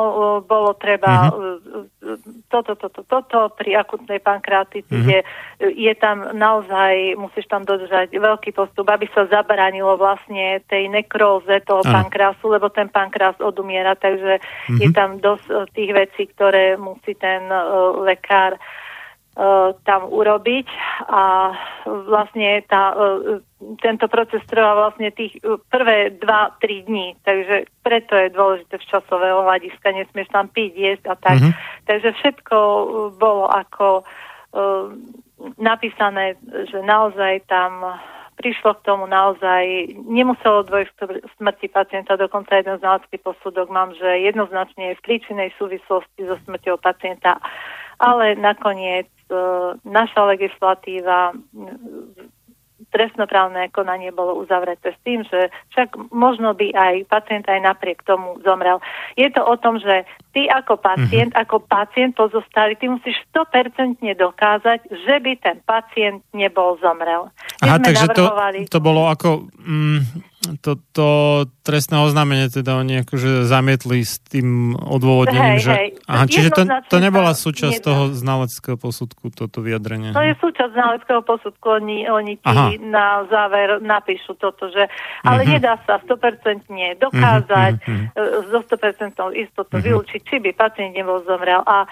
bolo 0.49 0.73
treba 0.81 1.29
uh-huh. 1.29 2.17
toto, 2.49 2.73
toto, 2.81 3.05
toto, 3.05 3.53
pri 3.55 3.77
akutnej 3.77 4.25
pankreatitide 4.25 5.21
uh-huh. 5.21 5.69
je 5.69 5.93
tam 6.01 6.33
naozaj, 6.33 7.21
musíš 7.21 7.45
tam 7.47 7.69
dodržať 7.69 8.17
veľký 8.17 8.57
postup, 8.57 8.89
aby 8.89 9.05
sa 9.13 9.29
zabránilo 9.29 10.01
vlastne 10.01 10.65
tej 10.65 10.89
nekróze 10.89 11.61
toho 11.69 11.85
uh-huh. 11.85 11.95
pankreasu, 12.01 12.49
lebo 12.49 12.73
ten 12.73 12.89
pankreas 12.89 13.37
odumiera, 13.39 13.93
takže 13.95 14.41
uh-huh. 14.41 14.81
je 14.81 14.89
tam 14.97 15.21
dosť 15.21 15.77
tých 15.77 15.93
vecí, 15.93 16.23
ktoré 16.33 16.81
musí 16.81 17.13
ten 17.13 17.45
uh, 17.53 18.01
lekár 18.01 18.57
uh, 18.57 18.61
E, 18.61 18.80
tam 19.85 20.13
urobiť 20.13 20.67
a 21.09 21.55
vlastne 21.87 22.61
tá, 22.69 22.93
e, 22.93 23.41
tento 23.81 24.05
proces 24.13 24.45
trvá 24.45 24.77
vlastne 24.77 25.09
tých 25.17 25.41
e, 25.41 25.57
prvé 25.73 26.13
2-3 26.21 26.89
dní, 26.89 27.17
takže 27.25 27.65
preto 27.81 28.21
je 28.21 28.37
dôležité 28.37 28.77
z 28.77 28.89
časového 28.93 29.41
hľadiska, 29.41 29.97
nesmieš 29.97 30.29
tam 30.29 30.53
piť, 30.53 30.73
jesť 30.77 31.05
a 31.09 31.15
tak. 31.17 31.41
Mm-hmm. 31.41 31.53
Takže 31.89 32.09
všetko 32.21 32.57
bolo 33.17 33.47
ako 33.49 34.05
napísané, 35.63 36.35
že 36.67 36.83
naozaj 36.83 37.47
tam 37.47 37.87
prišlo 38.41 38.81
k 38.81 38.85
tomu 38.89 39.05
naozaj, 39.05 39.93
nemuselo 40.09 40.65
dôjsť 40.65 40.93
k 40.97 41.01
smrti 41.37 41.69
pacienta, 41.69 42.17
dokonca 42.17 42.57
jeden 42.57 42.81
znalecký 42.81 43.21
posudok 43.21 43.69
mám, 43.69 43.93
že 43.93 44.25
jednoznačne 44.25 44.91
je 44.91 44.99
v 44.99 45.05
príčinej 45.05 45.53
súvislosti 45.61 46.25
so 46.25 46.41
smrťou 46.49 46.81
pacienta, 46.81 47.37
ale 48.01 48.35
nakoniec 48.35 49.07
E, 49.31 49.39
naša 49.87 50.27
legislatíva 50.27 51.31
trestnoprávne 52.91 53.71
konanie 53.71 54.11
bolo 54.11 54.35
uzavreté 54.43 54.91
s 54.91 54.99
tým, 55.07 55.23
že 55.23 55.55
však 55.71 56.11
možno 56.11 56.59
by 56.59 56.75
aj 56.75 56.95
pacient 57.07 57.47
aj 57.47 57.63
napriek 57.63 58.03
tomu 58.03 58.43
zomrel. 58.43 58.83
Je 59.15 59.31
to 59.31 59.47
o 59.47 59.55
tom, 59.55 59.79
že 59.79 60.03
ty 60.35 60.51
ako 60.51 60.83
pacient, 60.83 61.31
mm-hmm. 61.31 61.43
ako 61.47 61.63
pacient 61.71 62.19
pozostali, 62.19 62.75
ty 62.75 62.91
musíš 62.91 63.15
100% 63.31 64.03
dokázať, 64.03 64.91
že 64.91 65.15
by 65.23 65.33
ten 65.39 65.63
pacient 65.63 66.27
nebol 66.35 66.75
zomrel. 66.83 67.31
Aha, 67.63 67.79
takže 67.79 68.11
to, 68.11 68.27
to 68.67 68.81
bolo 68.83 69.07
ako... 69.07 69.47
Mm, 69.63 70.30
to, 70.41 70.81
trestné 71.61 72.01
oznámenie 72.01 72.49
teda 72.49 72.81
oni 72.81 73.05
akože 73.05 73.45
zamietli 73.45 74.01
s 74.01 74.25
tým 74.25 74.73
odôvodnením, 74.73 75.61
hej, 75.61 75.65
že... 75.69 75.73
Hej. 75.77 75.89
Aha, 76.09 76.25
čiže 76.25 76.49
to, 76.57 76.63
to 76.89 76.97
nebola 76.97 77.37
súčasť 77.37 77.77
nie, 77.77 77.85
toho 77.85 78.03
znaleckého 78.17 78.81
posudku, 78.81 79.29
toto 79.29 79.61
vyjadrenie. 79.61 80.17
To 80.17 80.25
je 80.25 80.33
súčasť 80.41 80.73
znaleckého 80.73 81.21
posudku, 81.29 81.67
oni, 81.77 82.09
oni 82.09 82.41
ti 82.41 82.49
Aha. 82.49 82.73
na 82.81 83.29
záver 83.29 83.85
napíšu 83.85 84.41
toto, 84.41 84.73
že... 84.73 84.89
Ale 85.29 85.45
uh-huh. 85.45 85.61
nedá 85.61 85.77
sa 85.85 86.01
100% 86.01 86.65
dokázať, 86.97 87.75
uh-huh. 87.85 88.49
so 88.49 88.59
100% 88.65 89.21
istotou 89.37 89.77
uh-huh. 89.77 89.85
vylúčiť, 89.85 90.21
či 90.25 90.37
by 90.41 90.57
pacient 90.57 90.97
nebol 90.97 91.21
zomrel. 91.29 91.61
A 91.69 91.85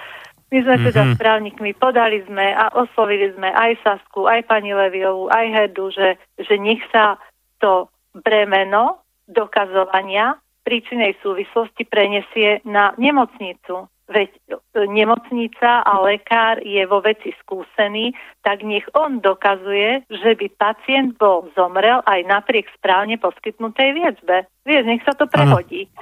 my 0.49 0.59
sme 0.65 0.77
teda 0.81 1.05
mm-hmm. 1.05 1.17
s 1.17 1.21
právnikmi 1.21 1.73
podali 1.77 2.25
sme 2.25 2.57
a 2.57 2.73
oslovili 2.73 3.29
sme 3.37 3.53
aj 3.53 3.85
Sasku, 3.85 4.25
aj 4.25 4.49
pani 4.49 4.73
Leviovu, 4.73 5.29
aj 5.29 5.45
Herdu, 5.45 5.93
že, 5.93 6.17
že 6.41 6.57
nech 6.57 6.81
sa 6.89 7.21
to 7.61 7.93
bremeno 8.23 9.03
dokazovania 9.29 10.39
príčinej 10.69 11.17
súvislosti 11.25 11.89
prenesie 11.89 12.61
na 12.69 12.93
nemocnicu. 13.01 13.89
veď 14.09 14.33
e, 14.33 14.57
nemocnica 14.89 15.85
a 15.85 16.01
lekár 16.01 16.65
je 16.65 16.81
vo 16.89 17.05
veci 17.05 17.29
skúsený, 17.45 18.17
tak 18.41 18.65
nech 18.65 18.89
on 18.97 19.21
dokazuje, 19.21 20.01
že 20.09 20.33
by 20.33 20.49
pacient 20.57 21.21
bol 21.21 21.53
zomrel 21.53 22.01
aj 22.09 22.25
napriek 22.25 22.73
správne 22.73 23.21
poskytnutej 23.21 24.01
liečbe. 24.01 24.49
Vieš, 24.65 24.85
nech 24.89 25.05
sa 25.05 25.13
to 25.13 25.29
prehodí. 25.29 25.93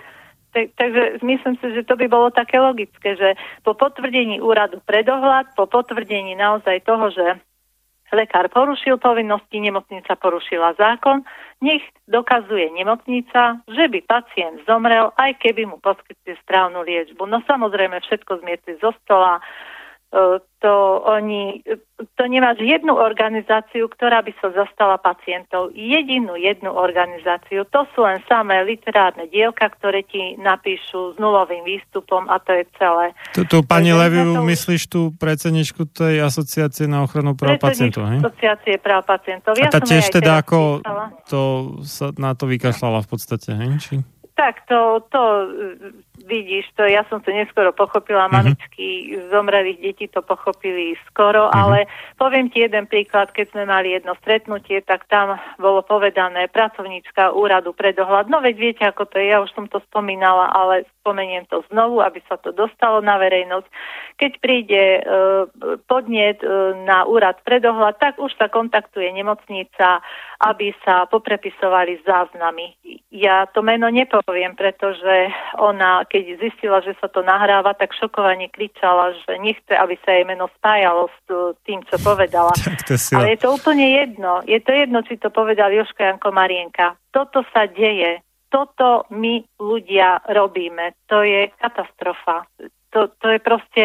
Tak, 0.55 0.71
takže 0.79 1.19
myslím 1.27 1.59
si, 1.59 1.67
že 1.75 1.83
to 1.83 1.99
by 1.99 2.07
bolo 2.07 2.31
také 2.31 2.63
logické, 2.63 3.19
že 3.19 3.35
po 3.67 3.75
potvrdení 3.75 4.39
úradu 4.39 4.79
predohľad, 4.87 5.53
po 5.59 5.67
potvrdení 5.67 6.39
naozaj 6.39 6.87
toho, 6.87 7.11
že 7.11 7.43
lekár 8.13 8.47
porušil 8.53 8.99
povinnosti, 9.03 9.59
nemocnica 9.59 10.15
porušila 10.19 10.75
zákon, 10.79 11.27
nech 11.63 11.83
dokazuje 12.07 12.71
nemocnica, 12.71 13.65
že 13.67 13.85
by 13.89 13.99
pacient 14.05 14.63
zomrel, 14.69 15.11
aj 15.17 15.41
keby 15.41 15.67
mu 15.67 15.81
poskytli 15.81 16.37
správnu 16.45 16.85
liečbu. 16.85 17.27
No 17.27 17.41
samozrejme 17.49 17.99
všetko 18.05 18.45
zmietli 18.45 18.77
zo 18.79 18.93
stola, 19.03 19.41
to 20.63 20.75
oni, 21.05 21.61
to 22.15 22.23
nemáš 22.25 22.63
jednu 22.63 22.95
organizáciu, 22.95 23.91
ktorá 23.91 24.23
by 24.23 24.33
sa 24.39 24.55
zastala 24.55 24.97
pacientov. 24.97 25.75
Jedinú 25.75 26.39
jednu 26.39 26.73
organizáciu. 26.73 27.67
To 27.75 27.85
sú 27.93 28.07
len 28.07 28.23
samé 28.31 28.63
literárne 28.65 29.27
dielka, 29.29 29.69
ktoré 29.77 30.07
ti 30.07 30.39
napíšu 30.39 31.15
s 31.15 31.17
nulovým 31.21 31.67
výstupom 31.67 32.31
a 32.31 32.39
to 32.41 32.55
je 32.55 32.65
celé. 32.79 33.13
Tu, 33.35 33.43
tu 33.45 33.61
pani 33.67 33.93
Leviu, 33.93 34.41
to... 34.41 34.47
myslíš 34.47 34.83
tú 34.89 35.13
predsedničku 35.19 35.91
tej 35.91 36.23
asociácie 36.25 36.87
na 36.89 37.05
ochranu 37.05 37.35
práv 37.37 37.61
pacientov, 37.61 38.07
hej? 38.09 38.23
Asociácie 38.23 38.79
práv 38.81 39.05
pacientov. 39.05 39.59
Ja 39.59 39.69
a 39.69 39.75
tá 39.75 39.83
tiež 39.83 40.07
teda 40.09 40.41
ako 40.41 40.81
to 41.27 41.41
sa 41.85 42.15
na 42.17 42.33
to 42.33 42.49
vykašľala 42.49 43.05
v 43.05 43.09
podstate, 43.11 43.51
hej? 43.53 43.71
Či... 43.83 43.95
Tak 44.37 44.69
to, 44.69 45.01
to 45.09 45.21
vidíš, 46.27 46.75
to 46.75 46.83
ja 46.85 47.07
som 47.07 47.23
to 47.23 47.31
neskoro 47.31 47.71
pochopila, 47.71 48.27
uh-huh. 48.27 48.43
mamičky 48.43 49.15
zomrelých 49.31 49.79
detí 49.79 50.07
to 50.11 50.21
pochopili 50.21 50.99
skoro, 51.07 51.47
uh-huh. 51.49 51.55
ale 51.57 51.79
poviem 52.19 52.51
ti 52.51 52.67
jeden 52.67 52.91
príklad, 52.91 53.31
keď 53.31 53.55
sme 53.55 53.65
mali 53.65 53.95
jedno 53.95 54.19
stretnutie, 54.19 54.83
tak 54.83 55.07
tam 55.07 55.39
bolo 55.57 55.87
povedané 55.87 56.51
pracovníčka 56.51 57.31
úradu 57.31 57.71
pre 57.73 57.95
dohľad. 57.95 58.27
No 58.27 58.43
veď 58.43 58.55
viete, 58.59 58.83
ako 58.85 59.07
to 59.07 59.23
je, 59.23 59.31
ja 59.31 59.39
už 59.39 59.55
som 59.55 59.71
to 59.71 59.79
spomínala, 59.87 60.51
ale 60.51 60.85
spomeniem 61.07 61.47
to 61.47 61.63
znovu, 61.71 62.03
aby 62.03 62.19
sa 62.27 62.35
to 62.43 62.51
dostalo 62.51 62.99
na 62.99 63.15
verejnosť. 63.23 63.69
Keď 64.19 64.33
príde 64.43 64.83
e, 64.99 65.03
podnet 65.87 66.43
e, 66.43 66.75
na 66.83 67.07
úrad 67.07 67.39
pre 67.47 67.63
dohľad, 67.63 68.03
tak 68.03 68.19
už 68.19 68.35
sa 68.35 68.51
kontaktuje 68.51 69.07
nemocnica, 69.15 70.03
aby 70.43 70.75
sa 70.83 71.07
poprepisovali 71.07 72.03
záznamy. 72.03 72.75
Ja 73.15 73.47
to 73.47 73.63
meno 73.63 73.87
nepoviem, 73.87 74.59
pretože 74.59 75.31
ona, 75.63 76.03
keď 76.11 76.16
zistila, 76.39 76.81
že 76.81 76.95
sa 77.03 77.11
to 77.11 77.21
nahráva, 77.21 77.75
tak 77.75 77.93
šokovane 77.93 78.49
kričala, 78.49 79.13
že 79.27 79.37
nechce, 79.43 79.75
aby 79.75 79.99
sa 80.01 80.17
jej 80.17 80.25
meno 80.25 80.49
spájalo 80.57 81.11
s 81.13 81.19
tým, 81.67 81.83
čo 81.85 82.01
povedala. 82.01 82.55
Ale 83.17 83.37
je 83.37 83.41
to 83.43 83.49
úplne 83.53 83.85
jedno. 83.85 84.41
Je 84.47 84.61
to 84.63 84.73
jedno, 84.73 85.03
či 85.03 85.21
to 85.21 85.29
povedal 85.29 85.69
Joško 85.69 86.01
Janko 86.01 86.31
Marienka. 86.33 86.97
Toto 87.11 87.45
sa 87.53 87.67
deje. 87.67 88.23
Toto 88.49 89.11
my 89.11 89.43
ľudia 89.59 90.23
robíme. 90.31 90.95
To 91.11 91.21
je 91.27 91.51
katastrofa. 91.59 92.47
To, 92.95 93.13
to 93.21 93.27
je 93.35 93.39
proste 93.43 93.85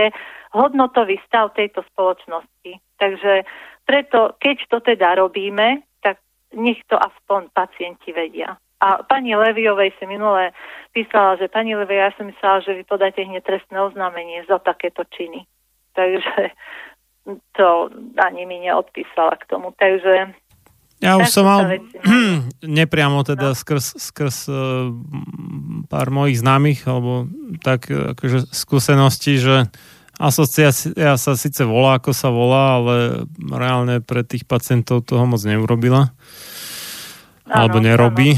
hodnotový 0.54 1.20
stav 1.28 1.52
tejto 1.58 1.84
spoločnosti. 1.92 2.80
Takže 2.96 3.44
preto, 3.84 4.38
keď 4.38 4.58
to 4.70 4.78
teda 4.80 5.18
robíme, 5.18 5.84
tak 6.00 6.22
nech 6.54 6.80
to 6.86 6.96
aspoň 6.96 7.50
pacienti 7.52 8.14
vedia. 8.14 8.56
A 8.82 9.06
pani 9.06 9.38
Leviovej 9.38 9.94
si 10.02 10.10
minule 10.10 10.58
písala, 10.90 11.38
že 11.38 11.48
pani 11.48 11.78
Levia, 11.78 12.10
ja 12.10 12.18
som 12.18 12.26
myslela, 12.26 12.66
že 12.66 12.74
vy 12.74 12.84
podáte 12.84 13.22
hneď 13.22 13.46
trestné 13.46 13.78
oznámenie 13.78 14.42
za 14.50 14.58
takéto 14.58 15.06
činy. 15.14 15.46
Takže 15.94 16.50
to 17.54 17.68
ani 18.18 18.50
mi 18.50 18.66
neodpísala 18.66 19.38
k 19.38 19.46
tomu. 19.46 19.72
Takže 19.78 20.34
ja 21.02 21.18
už 21.18 21.34
som 21.34 21.50
mal 21.50 21.82
nepriamo 22.62 23.26
teda 23.26 23.54
no. 23.54 23.58
skrz, 23.58 23.98
skrz 23.98 24.38
uh, 24.54 24.94
pár 25.90 26.14
mojich 26.14 26.42
známych, 26.42 26.86
alebo 26.86 27.26
tak 27.66 27.90
akože 27.90 28.54
skúsenosti, 28.54 29.42
že 29.42 29.66
asociácia 30.22 31.18
sa 31.18 31.34
síce 31.34 31.66
volá, 31.66 31.98
ako 31.98 32.14
sa 32.14 32.30
volá, 32.30 32.78
ale 32.78 32.96
reálne 33.50 34.06
pre 34.06 34.22
tých 34.22 34.46
pacientov 34.46 35.02
toho 35.02 35.26
moc 35.26 35.42
neurobila 35.42 36.14
alebo 37.50 37.82
nerobí. 37.82 38.38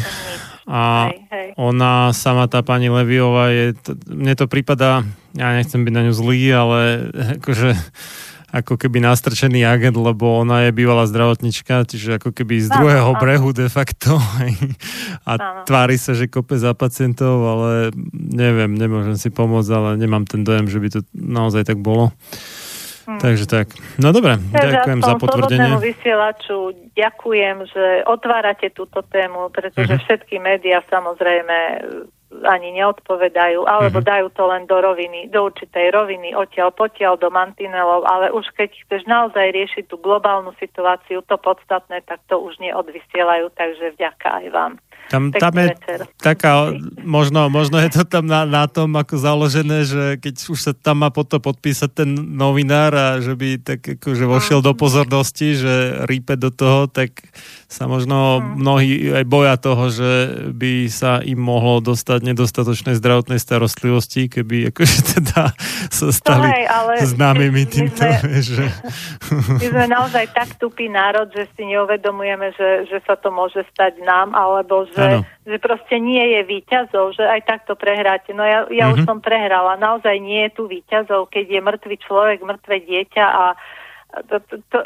A 0.64 1.12
hej, 1.12 1.20
hej. 1.28 1.48
ona 1.60 2.16
sama, 2.16 2.48
tá 2.48 2.64
pani 2.64 2.88
Leviová, 2.88 3.52
je, 3.52 3.76
mne 4.08 4.34
to 4.40 4.48
prípada, 4.48 5.04
ja 5.36 5.48
nechcem 5.52 5.84
byť 5.84 5.94
na 5.94 6.02
ňu 6.08 6.14
zlý, 6.16 6.42
ale 6.56 6.80
akože 7.40 7.76
ako 8.54 8.78
keby 8.78 9.02
nastrčený 9.02 9.66
agent, 9.66 9.98
lebo 9.98 10.46
ona 10.46 10.70
je 10.70 10.72
bývalá 10.78 11.10
zdravotnička, 11.10 11.90
čiže 11.90 12.22
ako 12.22 12.38
keby 12.38 12.62
z 12.62 12.70
druhého 12.70 13.18
áno, 13.18 13.18
brehu 13.18 13.50
de 13.50 13.66
facto 13.66 14.22
a 15.26 15.32
áno. 15.42 15.66
tvári 15.66 15.98
sa, 15.98 16.14
že 16.14 16.30
kope 16.30 16.54
za 16.62 16.78
pacientov, 16.78 17.42
ale 17.42 17.90
neviem, 18.14 18.78
nemôžem 18.78 19.18
si 19.18 19.34
pomôcť, 19.34 19.72
ale 19.74 19.90
nemám 19.98 20.30
ten 20.30 20.46
dojem, 20.46 20.70
že 20.70 20.78
by 20.78 20.88
to 20.94 21.00
naozaj 21.18 21.66
tak 21.66 21.82
bolo. 21.82 22.14
Hmm. 23.04 23.20
Takže 23.20 23.46
tak. 23.52 23.68
No 24.00 24.16
dobre, 24.16 24.40
Takže 24.40 24.80
ďakujem 24.80 25.00
za 25.04 25.14
potvrdenie. 25.20 25.76
vysielaču 25.76 26.72
ďakujem, 26.96 27.58
že 27.68 27.86
otvárate 28.08 28.72
túto 28.72 29.04
tému, 29.04 29.52
pretože 29.52 29.92
uh-huh. 29.92 30.04
všetky 30.08 30.40
médiá 30.40 30.80
samozrejme 30.88 31.84
ani 32.34 32.74
neodpovedajú, 32.82 33.68
alebo 33.70 34.02
uh-huh. 34.02 34.10
dajú 34.10 34.28
to 34.34 34.44
len 34.50 34.66
do 34.66 34.80
roviny, 34.82 35.30
do 35.30 35.52
určitej 35.52 35.94
roviny, 35.94 36.34
odtiaľ 36.34 36.74
potiaľ 36.74 37.20
do 37.22 37.30
mantinelov, 37.30 38.08
ale 38.10 38.34
už 38.34 38.50
keď 38.58 38.74
chceš 38.88 39.04
naozaj 39.06 39.54
riešiť 39.54 39.86
tú 39.92 40.02
globálnu 40.02 40.56
situáciu, 40.58 41.22
to 41.28 41.38
podstatné, 41.38 42.02
tak 42.08 42.24
to 42.26 42.42
už 42.42 42.58
neodvysielajú, 42.58 43.54
takže 43.54 43.94
vďaka 44.00 44.28
aj 44.42 44.46
vám. 44.50 44.74
Tam, 45.12 45.30
tam 45.30 45.54
je 45.60 45.68
večer. 45.74 46.00
taká, 46.18 46.74
možno, 47.04 47.52
možno 47.52 47.78
je 47.80 47.90
to 47.92 48.04
tam 48.08 48.26
na, 48.26 48.48
na 48.48 48.66
tom 48.66 48.96
ako 48.96 49.16
založené, 49.20 49.86
že 49.86 50.18
keď 50.18 50.34
už 50.50 50.60
sa 50.60 50.72
tam 50.74 51.06
má 51.06 51.10
potom 51.12 51.38
podpísať 51.38 51.90
ten 51.92 52.10
novinár 52.16 52.92
a 52.96 53.08
že 53.20 53.36
by 53.36 53.62
tak 53.62 53.80
akože 54.00 54.26
vošiel 54.26 54.60
do 54.64 54.74
pozornosti, 54.74 55.60
že 55.60 56.06
rípe 56.08 56.34
do 56.40 56.50
toho, 56.50 56.90
tak 56.90 57.14
sa 57.74 57.90
možno 57.90 58.38
mnohí 58.38 59.10
aj 59.10 59.26
boja 59.26 59.58
toho, 59.58 59.90
že 59.90 60.12
by 60.54 60.86
sa 60.94 61.26
im 61.26 61.42
mohlo 61.42 61.82
dostať 61.82 62.22
nedostatočnej 62.22 62.94
zdravotnej 62.98 63.42
starostlivosti, 63.42 64.30
keby 64.30 64.70
akože 64.70 65.00
teda 65.18 65.58
sa 65.90 66.08
stali 66.14 66.54
hej, 66.54 66.64
ale 66.70 66.92
známymi 67.02 67.64
týmto. 67.66 68.06
My 68.06 68.14
sme, 68.22 68.40
že... 68.50 68.66
my 69.58 69.68
sme 69.74 69.86
naozaj 69.90 70.26
tak 70.38 70.54
tupý 70.62 70.86
národ, 70.86 71.34
že 71.34 71.50
si 71.58 71.66
neuvedomujeme, 71.66 72.54
že, 72.54 72.70
že 72.94 73.02
sa 73.10 73.18
to 73.18 73.34
môže 73.34 73.66
stať 73.74 73.98
nám, 74.06 74.38
alebo 74.38 74.86
že, 74.94 75.10
že 75.50 75.58
proste 75.60 75.98
nie 75.98 76.38
je 76.38 76.42
výťazov, 76.46 77.18
že 77.18 77.26
aj 77.26 77.42
takto 77.50 77.74
prehráte. 77.74 78.32
No 78.32 78.46
ja, 78.46 78.70
ja 78.70 78.88
mm-hmm. 78.88 78.94
už 78.96 79.00
mhm. 79.04 79.08
som 79.10 79.18
prehrala. 79.20 79.82
Naozaj 79.82 80.16
nie 80.22 80.48
je 80.48 80.56
tu 80.56 80.64
výťazov, 80.70 81.34
keď 81.34 81.46
je 81.50 81.62
mŕtvý 81.62 81.96
človek, 82.06 82.40
mŕtve 82.46 82.86
dieťa 82.86 83.26
a 83.26 83.46
to, 84.30 84.38
to, 84.46 84.56
to, 84.70 84.80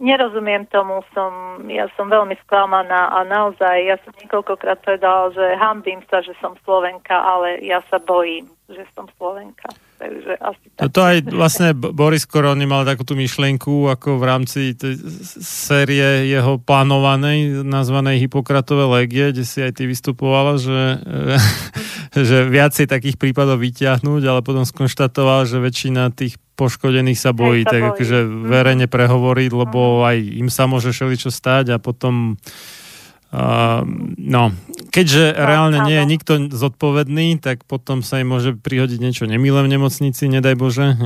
nerozumiem 0.00 0.64
tomu, 0.72 1.04
som, 1.12 1.60
ja 1.68 1.86
som 1.94 2.08
veľmi 2.08 2.34
sklamaná 2.48 3.12
a 3.12 3.26
naozaj, 3.28 3.76
ja 3.84 4.00
som 4.00 4.16
niekoľkokrát 4.16 4.80
povedala, 4.80 5.28
že 5.36 5.44
hambím 5.60 6.00
sa, 6.08 6.24
že 6.24 6.32
som 6.40 6.56
Slovenka, 6.64 7.12
ale 7.12 7.60
ja 7.60 7.84
sa 7.92 8.00
bojím, 8.00 8.48
že 8.72 8.86
som 8.96 9.06
Slovenka. 9.20 9.68
Takže 10.00 10.32
asi 10.40 10.66
tak. 10.72 10.88
Toto 10.88 11.04
aj 11.04 11.28
vlastne 11.28 11.76
Boris 11.76 12.24
Koroni 12.24 12.64
mal 12.64 12.88
takúto 12.88 13.12
myšlienku 13.12 13.92
ako 13.92 14.16
v 14.16 14.24
rámci 14.24 14.72
tej 14.72 14.96
série 15.44 16.24
jeho 16.24 16.56
plánovanej, 16.56 17.60
nazvanej 17.68 18.24
Hipokratové 18.24 18.88
legie, 18.88 19.28
kde 19.28 19.44
si 19.44 19.60
aj 19.60 19.76
ty 19.76 19.84
vystupovala, 19.84 20.56
že, 20.56 21.04
že 22.32 22.48
viacej 22.48 22.88
takých 22.88 23.20
prípadov 23.20 23.60
vyťahnuť, 23.60 24.22
ale 24.24 24.40
potom 24.40 24.64
skonštatoval, 24.64 25.44
že 25.44 25.60
väčšina 25.60 26.16
tých 26.16 26.40
poškodených 26.56 27.20
sa 27.20 27.36
bojí, 27.36 27.68
sa 27.68 27.76
tak 27.76 27.82
bojí. 27.84 27.90
akože 28.00 28.18
verejne 28.48 28.88
prehovoriť, 28.88 29.50
lebo 29.52 30.08
aj 30.08 30.16
im 30.16 30.48
sa 30.48 30.64
môže 30.64 30.96
šeličo 30.96 31.28
stať 31.28 31.76
a 31.76 31.78
potom 31.80 32.40
Uh, 33.30 33.86
no, 34.18 34.50
keďže 34.90 35.38
no, 35.38 35.46
reálne 35.46 35.78
áno. 35.78 35.86
nie 35.86 36.02
je 36.02 36.06
nikto 36.10 36.32
zodpovedný, 36.50 37.38
tak 37.38 37.62
potom 37.62 38.02
sa 38.02 38.18
im 38.18 38.34
môže 38.34 38.58
prihodiť 38.58 38.98
niečo 38.98 39.24
nemilé 39.30 39.62
v 39.62 39.70
nemocnici, 39.78 40.26
nedaj 40.26 40.58
Bože. 40.58 40.98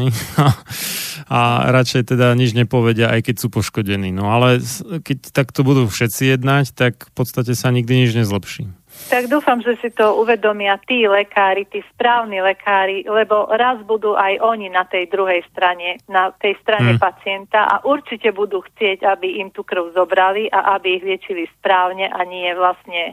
a 1.28 1.40
radšej 1.68 2.16
teda 2.16 2.32
nič 2.32 2.56
nepovedia, 2.56 3.12
aj 3.12 3.28
keď 3.28 3.36
sú 3.44 3.52
poškodení. 3.52 4.08
No 4.08 4.32
ale 4.32 4.64
keď 5.04 5.36
takto 5.36 5.68
budú 5.68 5.84
všetci 5.84 6.36
jednať, 6.36 6.72
tak 6.72 7.08
v 7.08 7.12
podstate 7.12 7.52
sa 7.52 7.68
nikdy 7.68 8.08
nič 8.08 8.16
nezlepší. 8.16 8.72
Tak 9.04 9.28
dúfam, 9.28 9.60
že 9.60 9.76
si 9.84 9.92
to 9.92 10.16
uvedomia 10.16 10.80
tí 10.80 11.04
lekári, 11.04 11.68
tí 11.68 11.84
správni 11.92 12.40
lekári, 12.40 13.04
lebo 13.04 13.46
raz 13.52 13.76
budú 13.84 14.16
aj 14.16 14.40
oni 14.40 14.72
na 14.72 14.88
tej 14.88 15.12
druhej 15.12 15.44
strane, 15.52 16.00
na 16.08 16.32
tej 16.32 16.56
strane 16.64 16.96
hmm. 16.96 17.02
pacienta 17.02 17.68
a 17.68 17.84
určite 17.84 18.32
budú 18.32 18.64
chcieť, 18.64 19.04
aby 19.04 19.44
im 19.44 19.52
tú 19.52 19.60
krv 19.60 19.92
zobrali 19.92 20.48
a 20.48 20.78
aby 20.80 20.98
ich 20.98 21.04
liečili 21.04 21.44
správne 21.60 22.08
a 22.08 22.24
nie 22.24 22.48
vlastne 22.56 23.12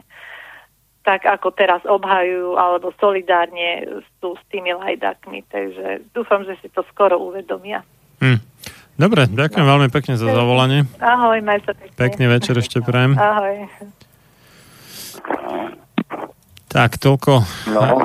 tak 1.02 1.26
ako 1.26 1.50
teraz 1.50 1.82
obhajujú 1.82 2.54
alebo 2.54 2.94
solidárne 2.96 3.82
sú 4.22 4.38
s 4.38 4.42
tými 4.48 4.70
lajdakmi. 4.72 5.42
Takže 5.50 6.14
dúfam, 6.14 6.46
že 6.46 6.56
si 6.62 6.70
to 6.70 6.86
skoro 6.94 7.18
uvedomia. 7.18 7.82
Hm. 8.22 8.38
Dobre, 8.94 9.26
ďakujem 9.26 9.66
veľmi 9.66 9.88
pekne 9.90 10.14
za 10.14 10.30
zavolanie. 10.30 10.86
Ahoj, 11.02 11.42
maj 11.42 11.58
sa 11.66 11.74
pekne. 11.74 11.96
Pekný 11.98 12.24
večer 12.30 12.54
ešte 12.54 12.78
prajem. 12.84 13.18
Ahoj. 13.18 13.66
Tak, 16.72 16.96
toľko. 16.96 17.44
No. 17.68 18.00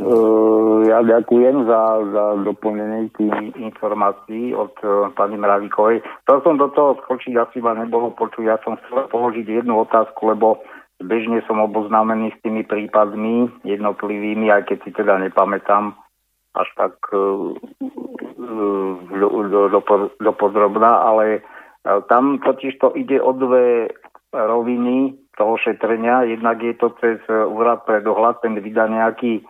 Uh, 0.00 0.80
ja 0.90 1.04
ďakujem 1.04 1.68
za, 1.68 1.80
za 2.16 2.24
doplnenie 2.48 3.12
tých 3.12 3.60
informácií 3.60 4.56
od 4.56 4.72
uh, 4.80 5.12
pani 5.12 5.36
Mravíkovej. 5.36 6.00
Chcel 6.24 6.38
som 6.40 6.56
do 6.56 6.72
toho 6.72 6.96
skočiť, 7.04 7.36
asi 7.36 7.60
ma 7.60 7.76
nebolo 7.76 8.16
počuť. 8.16 8.44
Ja 8.48 8.56
som 8.64 8.80
chcel 8.80 9.12
položiť 9.12 9.60
jednu 9.60 9.84
otázku, 9.84 10.32
lebo 10.32 10.64
bežne 11.04 11.44
som 11.44 11.60
oboznámený 11.60 12.32
s 12.32 12.40
tými 12.40 12.64
prípadmi 12.64 13.52
jednotlivými, 13.68 14.48
aj 14.48 14.64
keď 14.64 14.78
si 14.80 14.90
teda 14.96 15.20
nepamätám 15.20 15.92
až 16.56 16.68
tak 16.80 16.96
uh, 17.12 17.52
do, 19.12 19.28
do, 19.44 19.60
do, 19.68 19.80
do 20.16 20.32
podrobná, 20.32 21.04
ale 21.04 21.44
tam 22.08 22.40
totiž 22.44 22.76
to 22.80 22.92
ide 22.92 23.20
o 23.20 23.32
dve 23.32 23.88
roviny 24.32 25.18
toho 25.34 25.58
šetrenia. 25.58 26.26
Jednak 26.26 26.62
je 26.62 26.74
to 26.74 26.94
cez 27.02 27.18
úrad 27.28 27.82
pre 27.84 28.00
dohľad, 28.00 28.42
ten 28.42 28.54
vydá 28.58 28.86
nejaký 28.86 29.42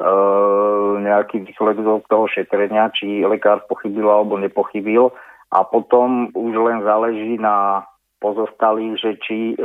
Eh, 0.00 0.92
nejaký 1.04 1.44
výsledok 1.44 2.08
toho 2.08 2.24
šetrenia, 2.24 2.88
či 2.88 3.20
lekár 3.20 3.68
pochybil 3.68 4.08
alebo 4.08 4.40
nepochybil. 4.40 5.12
A 5.52 5.60
potom 5.60 6.32
už 6.32 6.56
len 6.56 6.80
záleží 6.80 7.36
na 7.36 7.84
pozostalých, 8.22 8.96
že 9.00 9.10
či 9.18 9.38
e, 9.52 9.56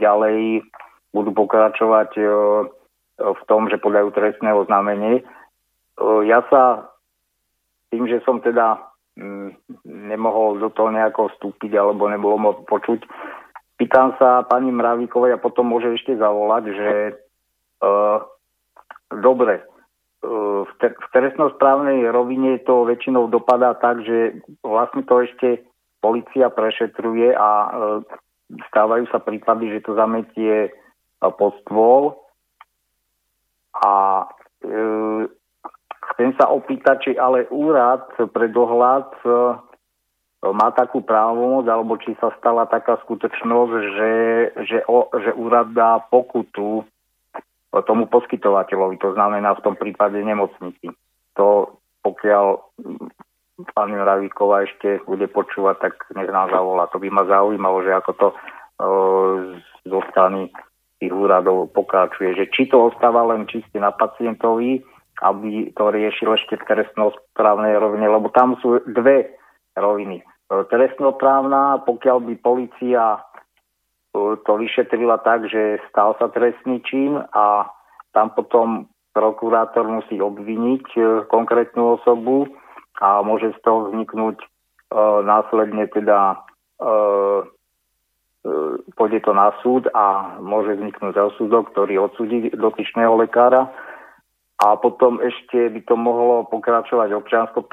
ďalej 0.00 0.64
budú 1.12 1.34
pokračovať 1.36 2.10
e, 2.16 2.24
v 3.20 3.42
tom, 3.44 3.68
že 3.68 3.82
podajú 3.82 4.08
trestné 4.14 4.54
oznámenie. 4.54 5.20
E, 5.20 5.22
ja 6.24 6.40
sa 6.48 6.88
tým, 7.92 8.08
že 8.08 8.24
som 8.24 8.40
teda 8.40 8.80
m, 9.20 9.52
nemohol 9.84 10.62
do 10.62 10.72
toho 10.72 10.88
nejako 10.94 11.28
vstúpiť 11.36 11.76
alebo 11.76 12.08
nebolo 12.08 12.40
mo 12.40 12.50
počuť, 12.64 13.04
pýtam 13.76 14.14
sa 14.18 14.46
pani 14.46 14.70
Mravíkovej 14.70 15.34
a 15.34 15.42
potom 15.42 15.70
môže 15.70 15.94
ešte 15.94 16.14
zavolať, 16.18 16.64
že 16.70 16.90
e, 17.10 17.12
dobre, 19.20 19.62
v, 20.64 20.72
te- 20.80 20.96
v 20.96 21.06
trestnosprávnej 21.12 22.08
rovine 22.08 22.56
to 22.64 22.88
väčšinou 22.88 23.28
dopadá 23.28 23.76
tak, 23.76 24.00
že 24.04 24.40
vlastne 24.64 25.04
to 25.04 25.20
ešte 25.20 25.60
policia 26.00 26.48
prešetruje 26.48 27.32
a 27.36 27.48
e, 27.48 27.70
stávajú 28.72 29.08
sa 29.08 29.20
prípady, 29.20 29.72
že 29.72 29.84
to 29.84 29.96
zametie 29.96 30.68
e, 30.68 30.70
pod 31.20 31.56
stôl. 31.64 32.20
A 33.74 34.24
e, 34.62 34.76
chcem 36.14 36.30
sa 36.36 36.52
opýtať, 36.52 36.96
či 37.08 37.10
ale 37.16 37.48
úrad 37.48 38.04
pre 38.32 38.48
dohľad 38.52 39.08
e, 39.24 39.28
má 40.52 40.74
takú 40.74 41.00
právomoc, 41.00 41.64
alebo 41.70 41.96
či 41.96 42.12
sa 42.20 42.34
stala 42.36 42.68
taká 42.68 43.00
skutočnosť, 43.06 43.74
že, 43.96 44.12
že, 44.68 44.78
o, 44.84 45.08
že 45.16 45.30
úrad 45.32 45.72
dá 45.72 46.02
pokutu 46.04 46.84
tomu 47.88 48.06
poskytovateľovi, 48.06 49.02
to 49.02 49.16
znamená 49.18 49.56
v 49.56 49.64
tom 49.64 49.74
prípade 49.74 50.14
nemocnici. 50.20 50.94
To 51.34 51.78
pokiaľ 52.04 52.46
pani 53.72 53.96
Ravíková 53.96 54.68
ešte 54.68 55.00
bude 55.08 55.24
počúvať, 55.26 55.76
tak 55.80 55.94
nech 56.12 56.28
nás 56.28 56.52
zavolá. 56.52 56.86
To 56.92 57.00
by 57.00 57.08
ma 57.08 57.24
zaujímalo, 57.24 57.80
že 57.80 57.92
ako 57.96 58.12
to 58.20 58.28
e, 58.28 58.36
zo 59.88 60.00
strany 60.12 60.52
tých 61.00 61.12
úradov 61.14 61.72
pokračuje. 61.72 62.36
Že 62.36 62.44
či 62.52 62.62
to 62.68 62.92
ostáva 62.92 63.24
len 63.32 63.48
čiste 63.48 63.80
na 63.80 63.94
pacientovi, 63.94 64.84
aby 65.22 65.72
to 65.72 65.84
riešil 65.88 66.34
ešte 66.34 66.60
v 66.60 66.66
trestnoprávnej 66.68 67.78
rovine, 67.80 68.10
lebo 68.10 68.28
tam 68.34 68.58
sú 68.60 68.82
dve 68.84 69.38
roviny. 69.78 70.20
E, 70.50 70.64
trestnoprávna, 70.68 71.84
pokiaľ 71.88 72.18
by 72.20 72.34
policia 72.40 73.20
to 74.14 74.52
vyšetrila 74.54 75.18
tak, 75.26 75.50
že 75.50 75.82
stal 75.90 76.14
sa 76.22 76.30
trestný 76.30 76.78
čin 76.86 77.18
a 77.18 77.66
tam 78.14 78.30
potom 78.30 78.86
prokurátor 79.10 79.90
musí 79.90 80.22
obviniť 80.22 80.86
e, 80.94 81.00
konkrétnu 81.26 81.98
osobu 81.98 82.46
a 83.02 83.22
môže 83.26 83.50
z 83.54 83.58
toho 83.66 83.90
vzniknúť 83.90 84.38
e, 84.38 84.46
následne 85.26 85.90
teda 85.90 86.18
e, 86.34 86.36
e, 86.86 88.56
pôjde 88.94 89.26
to 89.26 89.32
na 89.34 89.50
súd 89.62 89.90
a 89.90 90.38
môže 90.38 90.78
vzniknúť 90.78 91.14
rozsudok, 91.14 91.74
ktorý 91.74 92.06
odsúdi 92.06 92.54
dotyčného 92.54 93.18
lekára. 93.18 93.70
A 94.62 94.78
potom 94.78 95.18
ešte 95.18 95.74
by 95.74 95.80
to 95.82 95.98
mohlo 95.98 96.46
pokračovať 96.46 97.10
občiansko 97.10 97.66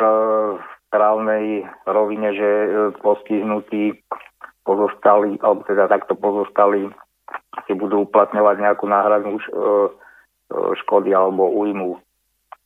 právnej 0.91 1.65
rovine, 1.88 2.35
že 2.35 2.49
e, 2.51 2.69
postihnutý 2.99 3.97
pozostali, 4.68 5.39
alebo 5.39 5.63
teda 5.65 5.88
takto 5.88 6.13
pozostali 6.13 6.91
si 7.65 7.73
budú 7.73 8.05
uplatňovať 8.05 8.55
nejakú 8.59 8.85
náhradnú 8.85 9.39
e, 9.39 9.43
e, 9.47 9.49
škody 10.84 11.15
alebo 11.15 11.49
újmu. 11.49 11.97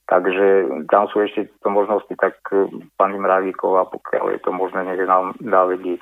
Takže 0.06 0.70
tam 0.90 1.10
sú 1.10 1.26
ešte 1.26 1.50
to 1.66 1.70
možnosti, 1.74 2.14
tak 2.22 2.38
pani 2.94 3.18
Mravíková, 3.18 3.90
pokiaľ 3.90 4.38
je 4.38 4.40
to 4.46 4.52
možné, 4.54 4.86
nech 4.86 5.02
nám 5.02 5.34
dá 5.42 5.66
vedieť. 5.66 6.02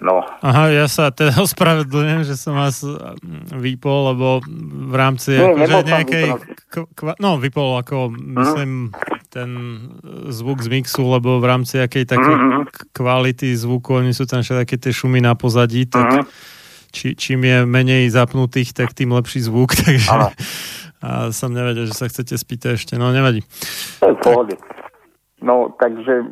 No. 0.00 0.24
Aha, 0.40 0.72
ja 0.72 0.88
sa 0.88 1.12
teda 1.12 1.36
ospravedlňujem, 1.48 2.22
že 2.24 2.36
som 2.36 2.56
vás 2.56 2.80
vypol, 3.52 4.16
lebo 4.16 4.26
v 4.88 4.94
rámci 4.96 5.36
Nie, 5.36 5.52
akože 5.52 5.76
nejakej... 5.84 6.24
Kva, 6.96 7.12
no, 7.20 7.36
vypol 7.36 7.80
ako, 7.80 8.12
myslím, 8.12 8.92
mm 8.92 9.23
ten 9.34 9.50
zvuk 10.30 10.62
z 10.62 10.70
mixu, 10.70 11.02
lebo 11.02 11.42
v 11.42 11.46
rámci 11.50 11.82
akej 11.82 12.06
takej 12.06 12.34
mm-hmm. 12.38 12.94
kvality 12.94 13.50
zvuku, 13.58 13.98
oni 13.98 14.14
sú 14.14 14.30
tam 14.30 14.46
všetky 14.46 14.78
tie 14.78 14.94
šumy 14.94 15.18
na 15.18 15.34
pozadí, 15.34 15.90
tak 15.90 16.06
mm-hmm. 16.06 16.24
či, 16.94 17.18
čím 17.18 17.42
je 17.42 17.66
menej 17.66 18.06
zapnutých, 18.14 18.70
tak 18.70 18.94
tým 18.94 19.10
lepší 19.10 19.42
zvuk, 19.42 19.74
takže 19.82 20.30
a 21.04 21.28
som 21.36 21.52
nevedel, 21.52 21.84
že 21.84 21.98
sa 21.98 22.08
chcete 22.08 22.32
spýtať 22.32 22.80
ešte, 22.80 22.94
no 22.96 23.12
nevadí. 23.12 23.44
To 24.00 24.48
je. 24.48 24.56
No, 25.44 25.76
takže 25.76 26.24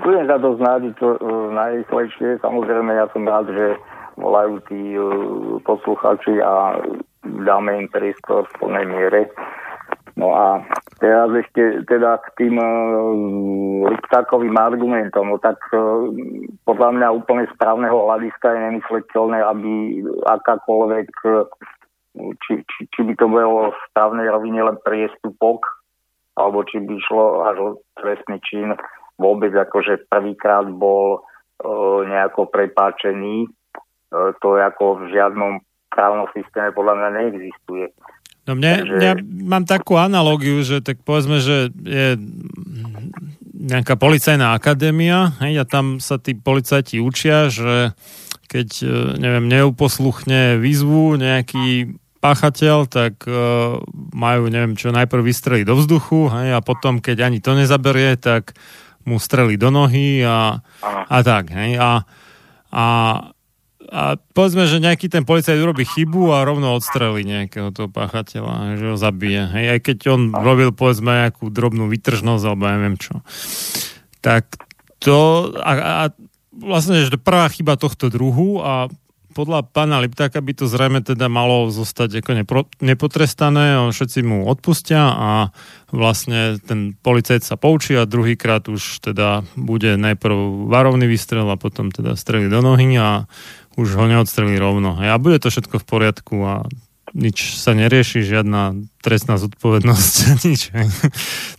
budem 0.00 0.24
za 0.24 0.40
to 0.40 0.56
znáť 0.56 0.82
to 0.96 1.08
uh, 1.20 1.52
najrychlejšie. 1.52 2.40
Samozrejme, 2.40 2.96
ja 2.96 3.04
som 3.12 3.28
rád, 3.28 3.52
že 3.52 3.76
volajú 4.16 4.64
tí 4.72 4.96
uh, 4.96 5.60
posluchači 5.68 6.40
a 6.40 6.80
dáme 7.44 7.84
im 7.84 7.88
priestor 7.92 8.48
v 8.48 8.64
plnej 8.64 8.86
miere. 8.88 9.20
No 10.14 10.30
a 10.30 10.62
teraz 11.02 11.26
ešte 11.34 11.82
teda 11.90 12.22
k 12.22 12.26
tým 12.38 12.54
uh, 12.54 12.70
Liptákovým 13.90 14.54
argumentom, 14.54 15.26
no 15.26 15.42
tak 15.42 15.58
uh, 15.74 16.06
podľa 16.62 16.90
mňa 16.94 17.08
úplne 17.18 17.50
správneho 17.50 18.06
hľadiska 18.06 18.46
je 18.46 18.60
nemysliteľné, 18.70 19.38
aby 19.42 19.72
akákoľvek, 20.22 21.08
uh, 21.26 21.50
či, 22.46 22.62
či, 22.62 22.80
či 22.94 23.00
by 23.02 23.14
to 23.18 23.26
bolo 23.26 23.74
v 23.74 23.78
správnej 23.90 24.30
rovine 24.30 24.62
len 24.62 24.78
priestupok, 24.86 25.66
alebo 26.38 26.62
či 26.62 26.78
by 26.78 26.94
šlo 27.10 27.26
až 27.50 27.56
o 27.58 27.68
trestný 27.98 28.38
čin, 28.46 28.70
vôbec 29.18 29.50
akože 29.50 30.06
prvýkrát 30.06 30.70
bol 30.70 31.26
uh, 31.26 32.06
nejako 32.06 32.54
prepáčený. 32.54 33.50
Uh, 34.14 34.30
to 34.38 34.62
ako 34.62 35.02
v 35.02 35.10
žiadnom 35.10 35.58
právnom 35.90 36.30
systéme 36.30 36.70
podľa 36.70 37.02
mňa 37.02 37.08
neexistuje. 37.18 37.90
No 38.44 38.52
mne, 38.52 38.84
Takže... 38.84 39.00
ja 39.00 39.12
mám 39.24 39.64
takú 39.64 39.96
analogiu, 39.96 40.60
že 40.60 40.84
tak 40.84 41.00
povedzme, 41.00 41.40
že 41.40 41.72
je 41.72 42.20
nejaká 43.64 43.96
policajná 43.96 44.52
akadémia 44.52 45.32
hej, 45.40 45.60
a 45.60 45.64
tam 45.64 45.96
sa 45.96 46.20
tí 46.20 46.36
policajti 46.36 47.00
učia, 47.00 47.48
že 47.48 47.96
keď, 48.52 48.68
e, 48.84 48.96
neviem, 49.16 49.48
neuposluchne 49.48 50.60
výzvu 50.60 51.16
nejaký 51.16 51.96
páchateľ, 52.24 52.88
tak 52.88 53.28
uh, 53.28 53.76
majú, 54.16 54.48
neviem 54.48 54.80
čo, 54.80 54.88
najprv 54.96 55.28
vystreliť 55.28 55.68
do 55.68 55.76
vzduchu 55.76 56.32
hej, 56.32 56.56
a 56.56 56.64
potom, 56.64 56.96
keď 56.96 57.28
ani 57.28 57.44
to 57.44 57.52
nezaberie, 57.52 58.16
tak 58.16 58.56
mu 59.04 59.20
streli 59.20 59.60
do 59.60 59.68
nohy 59.68 60.24
a, 60.24 60.64
a 60.80 61.18
tak. 61.20 61.52
Hej, 61.52 61.76
a, 61.76 62.00
a 62.72 62.86
a 63.90 64.16
povedzme, 64.16 64.64
že 64.64 64.82
nejaký 64.82 65.12
ten 65.12 65.24
policajt 65.24 65.60
urobí 65.60 65.84
chybu 65.84 66.32
a 66.32 66.46
rovno 66.46 66.76
odstrelí 66.76 67.24
nejakého 67.24 67.72
toho 67.74 67.88
páchateľa, 67.92 68.80
že 68.80 68.86
ho 68.92 68.96
zabije. 68.96 69.50
Hej, 69.50 69.66
aj 69.76 69.80
keď 69.84 69.98
on 70.12 70.22
robil 70.32 70.70
povedzme 70.72 71.28
nejakú 71.28 71.52
drobnú 71.52 71.88
vytržnosť 71.90 72.44
alebo 72.44 72.64
neviem 72.70 72.96
čo. 72.96 73.20
Tak 74.24 74.56
to 75.02 75.50
a, 75.60 75.72
a 75.76 76.04
vlastne, 76.54 77.04
že 77.04 77.20
prvá 77.20 77.50
chyba 77.52 77.76
tohto 77.76 78.08
druhu 78.08 78.62
a 78.62 78.88
podľa 79.34 79.66
pána 79.66 79.98
Liptáka 79.98 80.38
by 80.38 80.54
to 80.54 80.70
zrejme 80.70 81.02
teda 81.02 81.26
malo 81.26 81.66
zostať 81.68 82.22
ako 82.22 82.30
nepro, 82.38 82.60
nepotrestané, 82.78 83.82
všetci 83.90 84.22
mu 84.22 84.46
odpustia 84.46 85.10
a 85.10 85.30
vlastne 85.90 86.62
ten 86.62 86.94
policajt 86.94 87.42
sa 87.42 87.58
poučí 87.58 87.98
a 87.98 88.06
druhýkrát 88.06 88.70
už 88.70 89.02
teda 89.02 89.42
bude 89.58 89.98
najprv 89.98 90.70
varovný 90.70 91.10
výstrel 91.10 91.50
a 91.50 91.58
potom 91.58 91.90
teda 91.90 92.14
strely 92.14 92.46
do 92.46 92.62
nohy 92.62 92.94
a 92.94 93.26
už 93.74 93.88
ho 93.98 94.04
neodstrelí 94.06 94.56
rovno. 94.58 94.98
A 94.98 95.18
bude 95.18 95.38
to 95.42 95.50
všetko 95.50 95.82
v 95.82 95.86
poriadku 95.86 96.36
a 96.44 96.54
nič 97.14 97.54
sa 97.62 97.78
nerieši, 97.78 98.26
žiadna 98.26 98.74
trestná 98.98 99.38
zodpovednosť, 99.38 100.14
nič. 100.50 100.74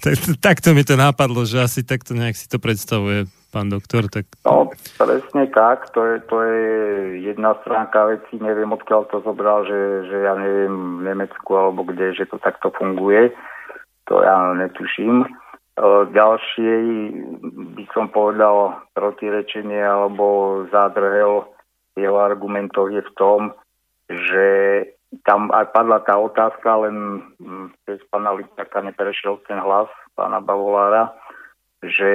tak, 0.04 0.16
takto 0.44 0.76
mi 0.76 0.84
to 0.84 1.00
nápadlo, 1.00 1.48
že 1.48 1.64
asi 1.64 1.88
takto 1.88 2.12
nejak 2.12 2.36
si 2.36 2.52
to 2.52 2.60
predstavuje 2.60 3.32
pán 3.56 3.72
doktor. 3.72 4.12
Tak... 4.12 4.28
No, 4.44 4.68
presne 5.00 5.48
tak, 5.48 5.88
to 5.96 6.04
je, 6.04 6.16
to 6.28 6.38
je 6.44 6.60
jedna 7.24 7.56
stránka 7.64 8.04
veci, 8.12 8.36
neviem 8.36 8.68
odkiaľ 8.76 9.08
to 9.08 9.24
zobral, 9.24 9.64
že, 9.64 10.12
že 10.12 10.18
ja 10.28 10.36
neviem 10.36 11.00
v 11.00 11.02
Nemecku 11.08 11.56
alebo 11.56 11.88
kde, 11.88 12.12
že 12.20 12.28
to 12.28 12.36
takto 12.44 12.76
funguje, 12.76 13.32
to 14.12 14.20
ja 14.20 14.52
netuším. 14.60 15.24
E, 15.24 15.28
ďalšie 16.12 16.74
by 17.80 17.84
som 17.96 18.12
povedal 18.12 18.84
protirečenie 18.92 19.80
alebo 19.80 20.68
zádrhel 20.68 21.55
jeho 21.96 22.20
argumentov 22.20 22.92
je 22.92 23.02
v 23.02 23.12
tom, 23.16 23.56
že 24.12 24.46
tam 25.24 25.48
aj 25.50 25.72
padla 25.72 26.04
tá 26.04 26.20
otázka, 26.20 26.68
len 26.88 27.24
cez 27.88 28.04
pána 28.12 28.36
Litáka 28.36 28.84
neprešiel 28.84 29.40
ten 29.48 29.58
hlas 29.64 29.88
pána 30.16 30.44
Bavolára, 30.44 31.16
že 31.80 32.12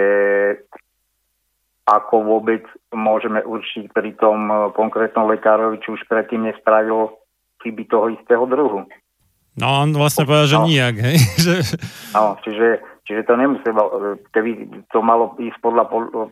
ako 1.88 2.22
vôbec 2.22 2.62
môžeme 2.92 3.40
určiť 3.42 3.90
pri 3.90 4.14
tom 4.20 4.70
konkrétnom 4.76 5.26
lekárovi, 5.26 5.80
či 5.80 5.96
už 5.96 6.06
predtým 6.06 6.46
nespravil 6.46 7.10
chyby 7.64 7.88
toho 7.88 8.14
istého 8.14 8.44
druhu. 8.46 8.86
No 9.58 9.66
on 9.82 9.90
vlastne 9.92 10.24
povedal, 10.24 10.46
že 10.46 10.58
no. 10.62 10.64
nijak, 10.70 10.96
hej? 11.02 11.18
no, 12.16 12.38
čiže, 12.46 12.80
čiže 13.04 13.26
to 13.26 13.34
nemuselo, 13.34 13.82
eh, 13.90 14.16
keby 14.30 14.50
to 14.94 15.02
malo 15.02 15.34
ísť 15.36 15.58
podľa 15.58 15.84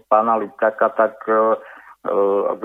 pána 0.06 0.38
Liptaka, 0.38 0.94
tak 0.94 1.18
uh, 1.26 1.58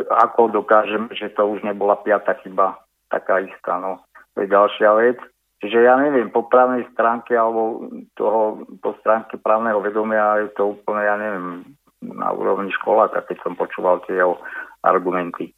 ako 0.09 0.51
dokážeme, 0.63 1.11
že 1.11 1.33
to 1.35 1.47
už 1.47 1.63
nebola 1.63 1.99
piata 1.99 2.33
chyba 2.41 2.79
taká 3.11 3.43
istá, 3.43 3.77
no. 3.77 4.01
To 4.33 4.41
je 4.41 4.47
ďalšia 4.49 4.89
vec. 4.97 5.19
Čiže 5.63 5.79
ja 5.79 5.95
neviem, 5.95 6.27
po 6.27 6.43
právnej 6.51 6.83
stránke 6.91 7.31
alebo 7.39 7.87
toho, 8.19 8.67
po 8.83 8.99
stránke 8.99 9.39
právneho 9.39 9.79
vedomia 9.79 10.43
je 10.43 10.51
to 10.59 10.75
úplne, 10.75 11.07
ja 11.07 11.15
neviem, 11.15 11.63
na 12.03 12.35
úrovni 12.35 12.67
školáka, 12.75 13.23
keď 13.23 13.37
som 13.47 13.55
počúval 13.55 14.03
tie 14.03 14.19
jeho 14.19 14.35
argumenty. 14.83 15.55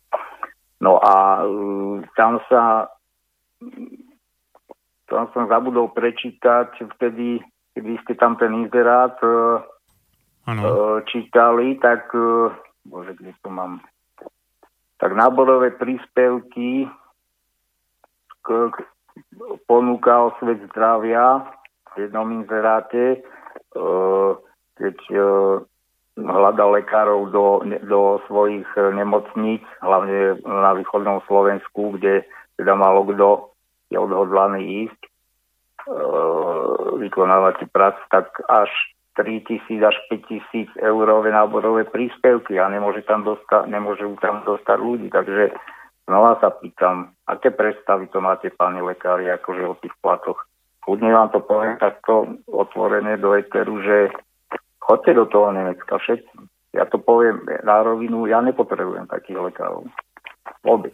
No 0.78 1.02
a 1.02 1.42
uh, 1.42 2.06
tam 2.14 2.38
sa 2.46 2.94
tam 5.10 5.30
som 5.34 5.50
zabudol 5.50 5.90
prečítať 5.90 6.86
vtedy, 6.98 7.42
keď 7.74 7.84
ste 8.06 8.14
tam 8.14 8.38
ten 8.38 8.54
inzerát 8.54 9.18
uh, 9.26 9.64
uh, 10.46 11.02
čítali, 11.10 11.82
tak 11.82 12.14
bože, 12.86 13.14
kde 13.18 13.34
to 13.42 13.50
mám? 13.50 13.82
Tak 15.02 15.12
náborové 15.12 15.76
príspevky 15.76 16.88
k, 18.46 18.48
k, 18.72 18.76
ponúkal 19.68 20.32
svet 20.40 20.64
zdravia 20.72 21.44
v 21.96 22.08
jednom 22.08 22.32
inzeráte, 22.32 23.20
uh, 23.76 24.40
keď 24.80 24.98
uh, 25.12 25.66
hľadal 26.16 26.80
lekárov 26.80 27.22
do, 27.32 27.46
do 27.84 28.24
svojich 28.28 28.68
e, 28.80 28.96
nemocníc, 28.96 29.64
hlavne 29.84 30.40
na 30.48 30.72
východnom 30.72 31.20
Slovensku, 31.28 32.00
kde 32.00 32.24
teda 32.56 32.72
malo 32.76 33.04
kto 33.04 33.52
je 33.92 34.00
odhodlaný 34.00 34.88
ísť 34.88 35.02
e, 35.04 35.10
vykonávať 37.04 37.68
prácu, 37.68 38.00
tak 38.08 38.32
až 38.48 38.72
3 39.16 39.48
tisíc 39.48 39.80
až 39.80 39.96
5 40.12 40.30
tisíc 40.30 40.70
eurové 40.80 41.32
náborové 41.32 41.88
príspevky 41.88 42.60
a 42.60 42.68
nemôže 42.68 43.02
tam 43.08 43.24
dostať, 43.24 43.72
nemôžu 43.72 44.16
tam 44.20 44.44
dostať 44.44 44.78
ľudí. 44.78 45.08
Takže 45.10 45.56
znova 46.08 46.38
sa 46.44 46.52
pýtam, 46.52 47.16
aké 47.26 47.52
predstavy 47.56 48.12
to 48.12 48.20
máte, 48.20 48.52
páni 48.52 48.84
lekári, 48.84 49.32
akože 49.32 49.64
o 49.66 49.76
tých 49.80 49.96
platoch. 50.04 50.44
Kľudne 50.84 51.10
vám 51.10 51.30
to 51.34 51.40
poviem 51.42 51.82
takto 51.82 52.38
otvorené 52.46 53.18
do 53.18 53.34
eteru, 53.34 53.82
že 53.82 54.14
Chodte 54.86 55.18
do 55.18 55.26
toho 55.26 55.50
Nemecka 55.50 55.98
všetci. 55.98 56.36
Ja 56.78 56.86
to 56.86 57.02
poviem 57.02 57.42
na 57.66 57.82
rovinu, 57.82 58.30
ja 58.30 58.38
nepotrebujem 58.46 59.10
takých 59.10 59.50
lekárov. 59.50 59.90
Vôbec. 60.62 60.94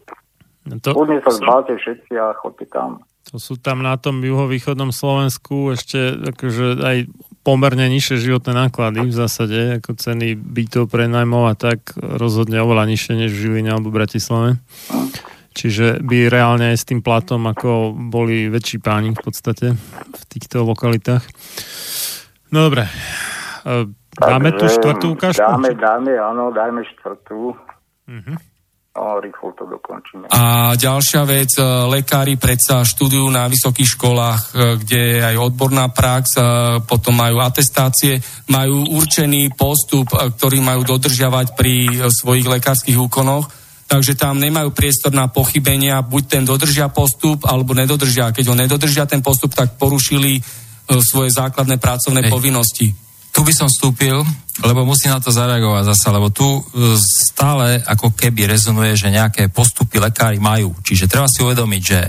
No 0.64 0.80
to... 0.80 0.96
Kľudne 0.96 1.20
sa 1.20 1.32
zbáte 1.36 1.76
všetci 1.76 2.14
a 2.16 2.32
chodte 2.40 2.64
tam. 2.72 3.04
To 3.34 3.38
sú 3.38 3.60
tam 3.60 3.84
na 3.84 4.00
tom 4.00 4.24
juhovýchodnom 4.24 4.96
Slovensku 4.96 5.76
ešte 5.76 6.16
akože 6.24 6.80
aj 6.80 6.98
pomerne 7.42 7.90
nižšie 7.90 8.22
životné 8.22 8.54
náklady 8.54 9.06
v 9.06 9.16
zásade, 9.16 9.60
ako 9.82 9.98
ceny 9.98 10.38
bytov 10.38 10.90
pre 10.90 11.10
najmov 11.10 11.50
a 11.50 11.56
tak 11.58 11.94
rozhodne 11.98 12.62
oveľa 12.62 12.90
nižšie 12.90 13.14
než 13.18 13.32
v 13.34 13.42
Žiline 13.42 13.70
alebo 13.74 13.94
Bratislave. 13.94 14.62
Čiže 15.52 16.00
by 16.00 16.32
reálne 16.32 16.72
aj 16.72 16.78
s 16.80 16.88
tým 16.88 17.04
platom 17.04 17.44
ako 17.44 17.92
boli 17.92 18.48
väčší 18.48 18.80
páni 18.80 19.12
v 19.12 19.20
podstate 19.20 19.76
v 20.16 20.24
týchto 20.32 20.64
lokalitách. 20.64 21.28
No 22.56 22.72
dobre, 22.72 22.88
E, 23.66 23.86
dáme 24.18 24.50
Takže, 24.52 24.58
tú 24.58 24.66
štvrtú 24.74 25.06
ukážku? 25.14 25.42
Dáme, 25.42 25.70
dáme, 25.78 26.12
áno, 26.18 26.50
dáme 26.50 26.82
štvrtú. 26.98 27.54
Uh-huh. 28.10 28.36
No, 28.92 29.24
rýchlo 29.24 29.56
to 29.56 29.64
dokončíme. 29.64 30.28
A 30.36 30.76
ďalšia 30.76 31.24
vec, 31.24 31.56
e, 31.56 31.64
lekári 31.88 32.36
predsa 32.36 32.84
štúdiu 32.84 33.24
na 33.32 33.48
vysokých 33.48 33.96
školách, 33.96 34.42
e, 34.42 34.48
kde 34.84 35.00
je 35.00 35.20
aj 35.24 35.36
odborná 35.40 35.88
prax, 35.96 36.36
potom 36.84 37.16
majú 37.16 37.40
atestácie, 37.40 38.20
majú 38.52 38.92
určený 38.92 39.56
postup, 39.56 40.12
ktorý 40.12 40.60
majú 40.60 40.84
dodržiavať 40.84 41.56
pri 41.56 42.04
svojich 42.12 42.52
lekárskych 42.52 43.00
úkonoch, 43.00 43.48
takže 43.88 44.20
tam 44.20 44.44
nemajú 44.44 44.76
priestor 44.76 45.16
na 45.16 45.32
pochybenia, 45.32 46.04
buď 46.04 46.24
ten 46.28 46.44
dodržia 46.44 46.92
postup, 46.92 47.48
alebo 47.48 47.72
nedodržia. 47.72 48.36
Keď 48.36 48.46
ho 48.52 48.56
nedodržia 48.60 49.08
ten 49.08 49.24
postup, 49.24 49.56
tak 49.56 49.80
porušili 49.80 50.44
svoje 51.00 51.32
základné 51.32 51.80
pracovné 51.80 52.28
Hej. 52.28 52.32
povinnosti 52.32 52.88
tu 53.32 53.48
by 53.48 53.54
som 53.56 53.72
vstúpil, 53.72 54.20
lebo 54.62 54.84
musím 54.84 55.16
na 55.16 55.24
to 55.24 55.32
zareagovať 55.32 55.84
zase, 55.96 56.08
lebo 56.12 56.28
tu 56.30 56.46
e, 56.46 56.62
stále 57.00 57.80
ako 57.80 58.12
keby 58.12 58.52
rezonuje, 58.52 58.94
že 59.00 59.10
nejaké 59.10 59.48
postupy 59.48 59.98
lekári 59.98 60.38
majú. 60.38 60.76
Čiže 60.84 61.08
treba 61.08 61.32
si 61.32 61.40
uvedomiť, 61.42 61.82
že 61.82 62.00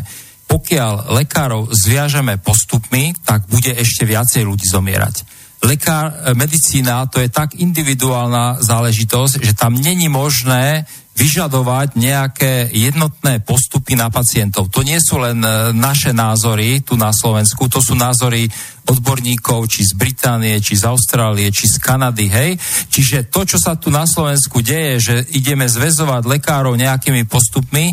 pokiaľ 0.50 1.16
lekárov 1.22 1.72
zviažeme 1.72 2.36
postupmi, 2.42 3.16
tak 3.24 3.48
bude 3.48 3.72
ešte 3.72 4.04
viacej 4.04 4.42
ľudí 4.44 4.66
zomierať. 4.68 5.14
Lekár, 5.62 6.10
e, 6.10 6.34
medicína 6.34 7.06
to 7.06 7.22
je 7.22 7.30
tak 7.30 7.54
individuálna 7.54 8.58
záležitosť, 8.60 9.40
že 9.40 9.54
tam 9.54 9.78
není 9.78 10.10
možné 10.10 10.84
vyžadovať 11.12 12.00
nejaké 12.00 12.72
jednotné 12.72 13.44
postupy 13.44 13.92
na 13.94 14.08
pacientov. 14.08 14.72
To 14.72 14.80
nie 14.80 14.96
sú 14.96 15.20
len 15.20 15.44
e, 15.44 15.76
naše 15.76 16.16
názory 16.16 16.80
tu 16.80 16.96
na 16.96 17.12
Slovensku, 17.12 17.68
to 17.68 17.84
sú 17.84 17.92
názory 17.92 18.48
odborníkov 18.88 19.68
či 19.68 19.84
z 19.84 19.92
Británie, 19.94 20.56
či 20.58 20.74
z 20.74 20.88
Austrálie, 20.88 21.52
či 21.52 21.68
z 21.68 21.76
Kanady, 21.78 22.26
hej. 22.32 22.50
Čiže 22.88 23.28
to, 23.28 23.44
čo 23.44 23.60
sa 23.60 23.76
tu 23.76 23.92
na 23.92 24.08
Slovensku 24.08 24.64
deje, 24.64 24.94
že 24.98 25.14
ideme 25.36 25.68
zväzovať 25.68 26.24
lekárov 26.26 26.74
nejakými 26.74 27.28
postupmi, 27.28 27.92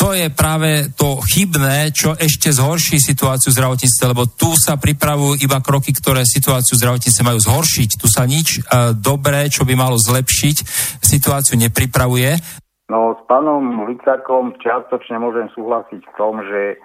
to 0.00 0.16
je 0.16 0.32
práve 0.32 0.88
to 0.96 1.20
chybné, 1.20 1.92
čo 1.92 2.16
ešte 2.16 2.48
zhorší 2.48 2.96
situáciu 2.96 3.52
zdravotníctva, 3.52 4.16
lebo 4.16 4.24
tu 4.32 4.56
sa 4.56 4.80
pripravujú 4.80 5.44
iba 5.44 5.60
kroky, 5.60 5.92
ktoré 5.92 6.24
situáciu 6.24 6.80
zdravotníctva 6.80 7.28
majú 7.28 7.40
zhoršiť. 7.44 7.90
Tu 8.00 8.06
sa 8.08 8.24
nič 8.24 8.64
uh, 8.64 8.96
dobré, 8.96 9.52
čo 9.52 9.68
by 9.68 9.76
malo 9.76 10.00
zlepšiť, 10.00 10.56
situáciu 11.04 11.60
nepripravuje. 11.60 12.32
No 12.88 13.12
s 13.12 13.20
pánom 13.28 13.84
Licákom 13.92 14.56
čiastočne 14.64 15.20
môžem 15.20 15.52
súhlasiť 15.52 16.00
v 16.00 16.12
tom, 16.16 16.40
že 16.48 16.80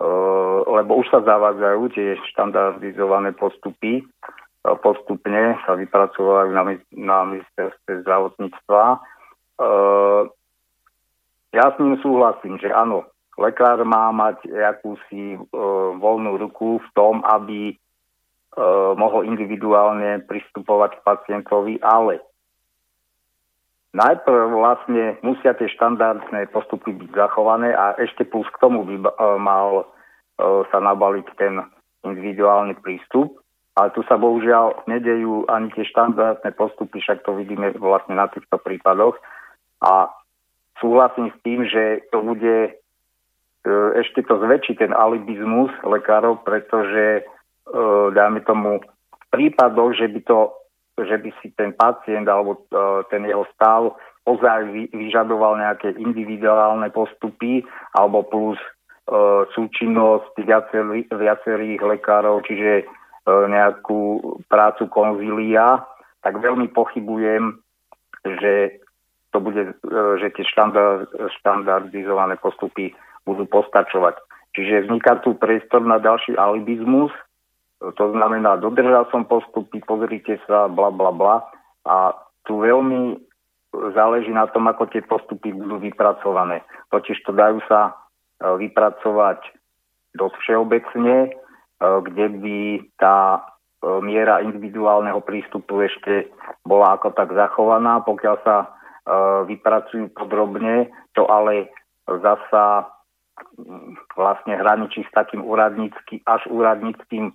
uh, 0.00 0.64
lebo 0.64 1.04
už 1.04 1.12
sa 1.12 1.20
zavádzajú 1.28 1.82
tie 1.92 2.16
štandardizované 2.32 3.36
postupy, 3.36 4.00
uh, 4.00 4.80
postupne 4.80 5.60
sa 5.68 5.76
vypracovajú 5.76 6.56
na, 6.56 6.64
na 6.96 7.18
ministerstve 7.36 8.00
zdravotníctva. 8.00 8.82
Uh, 9.60 10.32
ja 11.56 11.72
s 11.72 11.80
ním 11.80 11.96
súhlasím, 12.04 12.60
že 12.60 12.68
áno, 12.68 13.08
lekár 13.40 13.80
má 13.88 14.12
mať 14.12 14.44
akúsi 14.52 15.36
e, 15.36 15.38
voľnú 15.96 16.36
ruku 16.36 16.84
v 16.84 16.88
tom, 16.92 17.24
aby 17.24 17.72
e, 17.72 17.74
mohol 19.00 19.24
individuálne 19.24 20.20
pristupovať 20.28 21.00
k 21.00 21.04
pacientovi, 21.04 21.80
ale 21.80 22.20
najprv 23.96 24.52
vlastne 24.52 25.16
musia 25.24 25.56
tie 25.56 25.72
štandardné 25.72 26.52
postupy 26.52 26.92
byť 26.92 27.10
zachované 27.16 27.72
a 27.72 27.96
ešte 27.96 28.28
plus 28.28 28.44
k 28.52 28.60
tomu 28.60 28.84
by 28.84 28.96
e, 29.00 29.04
mal 29.40 29.80
e, 29.80 29.84
sa 30.68 30.78
nabaliť 30.84 31.26
ten 31.40 31.64
individuálny 32.04 32.76
prístup. 32.84 33.40
Ale 33.76 33.92
tu 33.92 34.00
sa 34.08 34.16
bohužiaľ 34.16 34.88
nedejú 34.88 35.44
ani 35.52 35.68
tie 35.76 35.84
štandardné 35.84 36.48
postupy, 36.56 36.96
však 36.96 37.28
to 37.28 37.36
vidíme 37.36 37.76
vlastne 37.76 38.16
na 38.16 38.24
týchto 38.24 38.56
prípadoch. 38.56 39.20
A 39.84 40.08
súhlasím 40.80 41.32
s 41.32 41.38
tým, 41.42 41.64
že 41.66 42.06
to 42.12 42.22
bude 42.22 42.56
e, 42.68 42.70
ešte 44.00 44.22
to 44.24 44.40
zväčší 44.40 44.78
ten 44.80 44.92
alibizmus 44.92 45.72
lekárov, 45.82 46.44
pretože 46.44 47.20
e, 47.20 47.22
dáme 48.12 48.40
tomu 48.44 48.80
v 48.82 49.24
prípadoch, 49.30 49.96
že 49.96 50.08
by 50.08 50.20
to 50.24 50.38
že 50.96 51.20
by 51.20 51.28
si 51.44 51.52
ten 51.52 51.76
pacient 51.76 52.24
alebo 52.24 52.56
e, 52.56 52.60
ten 53.12 53.28
jeho 53.28 53.44
stav 53.52 53.92
ozaj 54.26 54.60
vy, 54.74 54.82
vyžadoval 54.90 55.60
nejaké 55.60 55.94
individuálne 56.00 56.90
postupy 56.90 57.62
alebo 57.94 58.26
plus 58.26 58.58
e, 58.58 58.68
súčinnosť 59.54 60.34
viacerý, 60.42 61.06
viacerých 61.12 61.80
lekárov, 61.84 62.42
čiže 62.48 62.82
e, 62.82 62.84
nejakú 63.28 64.18
prácu 64.50 64.90
konzília, 64.90 65.84
tak 66.24 66.42
veľmi 66.42 66.72
pochybujem, 66.74 67.60
že 68.24 68.82
to 69.36 69.44
bude, 69.44 69.60
e, 69.60 69.72
že 70.16 70.32
tie 70.32 70.48
štandard, 70.48 71.12
štandardizované 71.44 72.40
postupy 72.40 72.96
budú 73.28 73.44
postačovať. 73.44 74.16
Čiže 74.56 74.88
vzniká 74.88 75.20
tu 75.20 75.36
priestor 75.36 75.84
na 75.84 76.00
ďalší 76.00 76.40
alibizmus, 76.40 77.12
to 77.76 78.04
znamená, 78.16 78.56
dodržal 78.56 79.04
som 79.12 79.28
postupy, 79.28 79.84
pozrite 79.84 80.40
sa, 80.48 80.64
bla 80.72 80.88
bla 80.88 81.12
bla. 81.12 81.44
A 81.84 82.16
tu 82.48 82.64
veľmi 82.64 83.20
záleží 83.92 84.32
na 84.32 84.48
tom, 84.48 84.64
ako 84.64 84.88
tie 84.88 85.04
postupy 85.04 85.52
budú 85.52 85.76
vypracované. 85.84 86.64
Totiž 86.88 87.20
to 87.28 87.36
dajú 87.36 87.60
sa 87.68 87.92
e, 87.92 87.92
vypracovať 88.40 89.44
dosť 90.16 90.36
všeobecne, 90.40 91.16
e, 91.20 91.30
kde 91.76 92.26
by 92.40 92.58
tá 92.96 93.44
miera 94.00 94.40
individuálneho 94.40 95.20
prístupu 95.20 95.84
ešte 95.84 96.32
bola 96.64 96.96
ako 96.96 97.12
tak 97.12 97.30
zachovaná. 97.36 98.00
Pokiaľ 98.02 98.36
sa 98.42 98.72
vypracujú 99.46 100.10
podrobne, 100.18 100.90
to 101.14 101.30
ale 101.30 101.70
zasa 102.06 102.90
vlastne 104.18 104.58
hraničí 104.58 105.06
s 105.06 105.12
takým 105.14 105.46
úradníckým, 105.46 106.24
až 106.26 106.42
úradníckým 106.50 107.30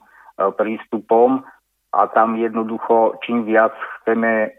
prístupom 0.59 1.45
a 1.95 2.01
tam 2.11 2.35
jednoducho 2.35 3.21
čím 3.23 3.47
viac 3.47 3.71
chceme 4.01 4.51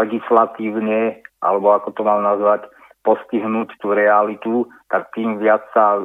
legislatívne, 0.00 1.22
alebo 1.38 1.76
ako 1.78 1.94
to 1.94 2.02
mám 2.02 2.26
nazvať, 2.26 2.66
postihnúť 3.04 3.76
tú 3.78 3.92
realitu, 3.92 4.64
tak 4.88 5.12
tým 5.12 5.38
viac 5.38 5.62
sa 5.76 6.02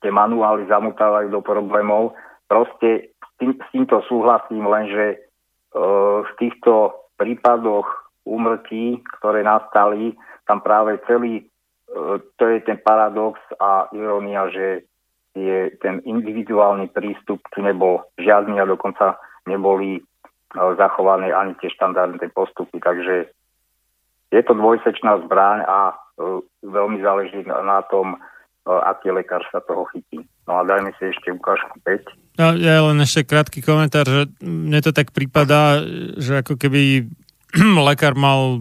tie 0.00 0.12
manuály 0.14 0.70
zamutávajú 0.70 1.28
do 1.28 1.42
problémov. 1.42 2.14
Proste 2.46 3.10
s, 3.10 3.30
tým, 3.42 3.58
s 3.58 3.68
týmto 3.74 4.00
súhlasím, 4.06 4.64
lenže 4.70 5.18
v 6.22 6.30
týchto 6.38 6.94
prípadoch 7.16 8.12
úmrtí, 8.24 9.00
ktoré 9.18 9.42
nastali, 9.42 10.14
tam 10.46 10.60
práve 10.62 11.00
celý, 11.08 11.46
uh, 11.90 12.20
to 12.36 12.44
je 12.48 12.62
ten 12.62 12.78
paradox 12.80 13.40
a 13.60 13.90
irónia, 13.92 14.48
že 14.52 14.86
je 15.36 15.68
ten 15.84 16.00
individuálny 16.08 16.88
prístup 16.96 17.44
tu 17.52 17.60
nebol 17.60 18.00
žiadny 18.16 18.56
a 18.56 18.64
dokonca 18.64 19.20
neboli 19.44 20.00
zachované 20.56 21.36
ani 21.36 21.52
tie 21.60 21.68
štandardné 21.68 22.32
postupy. 22.32 22.80
Takže 22.80 23.28
je 24.32 24.42
to 24.42 24.52
dvojsečná 24.56 25.20
zbraň 25.28 25.68
a 25.68 25.78
e, 25.92 25.94
veľmi 26.64 26.98
záleží 27.04 27.44
na, 27.44 27.84
tom, 27.92 28.16
e, 28.16 28.18
aký 28.66 29.14
lekár 29.14 29.46
sa 29.54 29.62
toho 29.62 29.86
chytí. 29.94 30.26
No 30.50 30.60
a 30.60 30.66
dajme 30.66 30.90
si 30.98 31.10
ešte 31.10 31.30
ukážku 31.30 31.78
5. 31.86 32.36
Ja, 32.36 32.52
ja 32.52 32.82
len 32.82 32.98
ešte 33.00 33.24
krátky 33.24 33.62
komentár, 33.62 34.04
že 34.04 34.22
mne 34.42 34.82
to 34.82 34.90
tak 34.90 35.14
prípada, 35.14 35.80
že 36.18 36.42
ako 36.42 36.58
keby 36.58 37.06
lekár 37.88 38.18
mal 38.18 38.60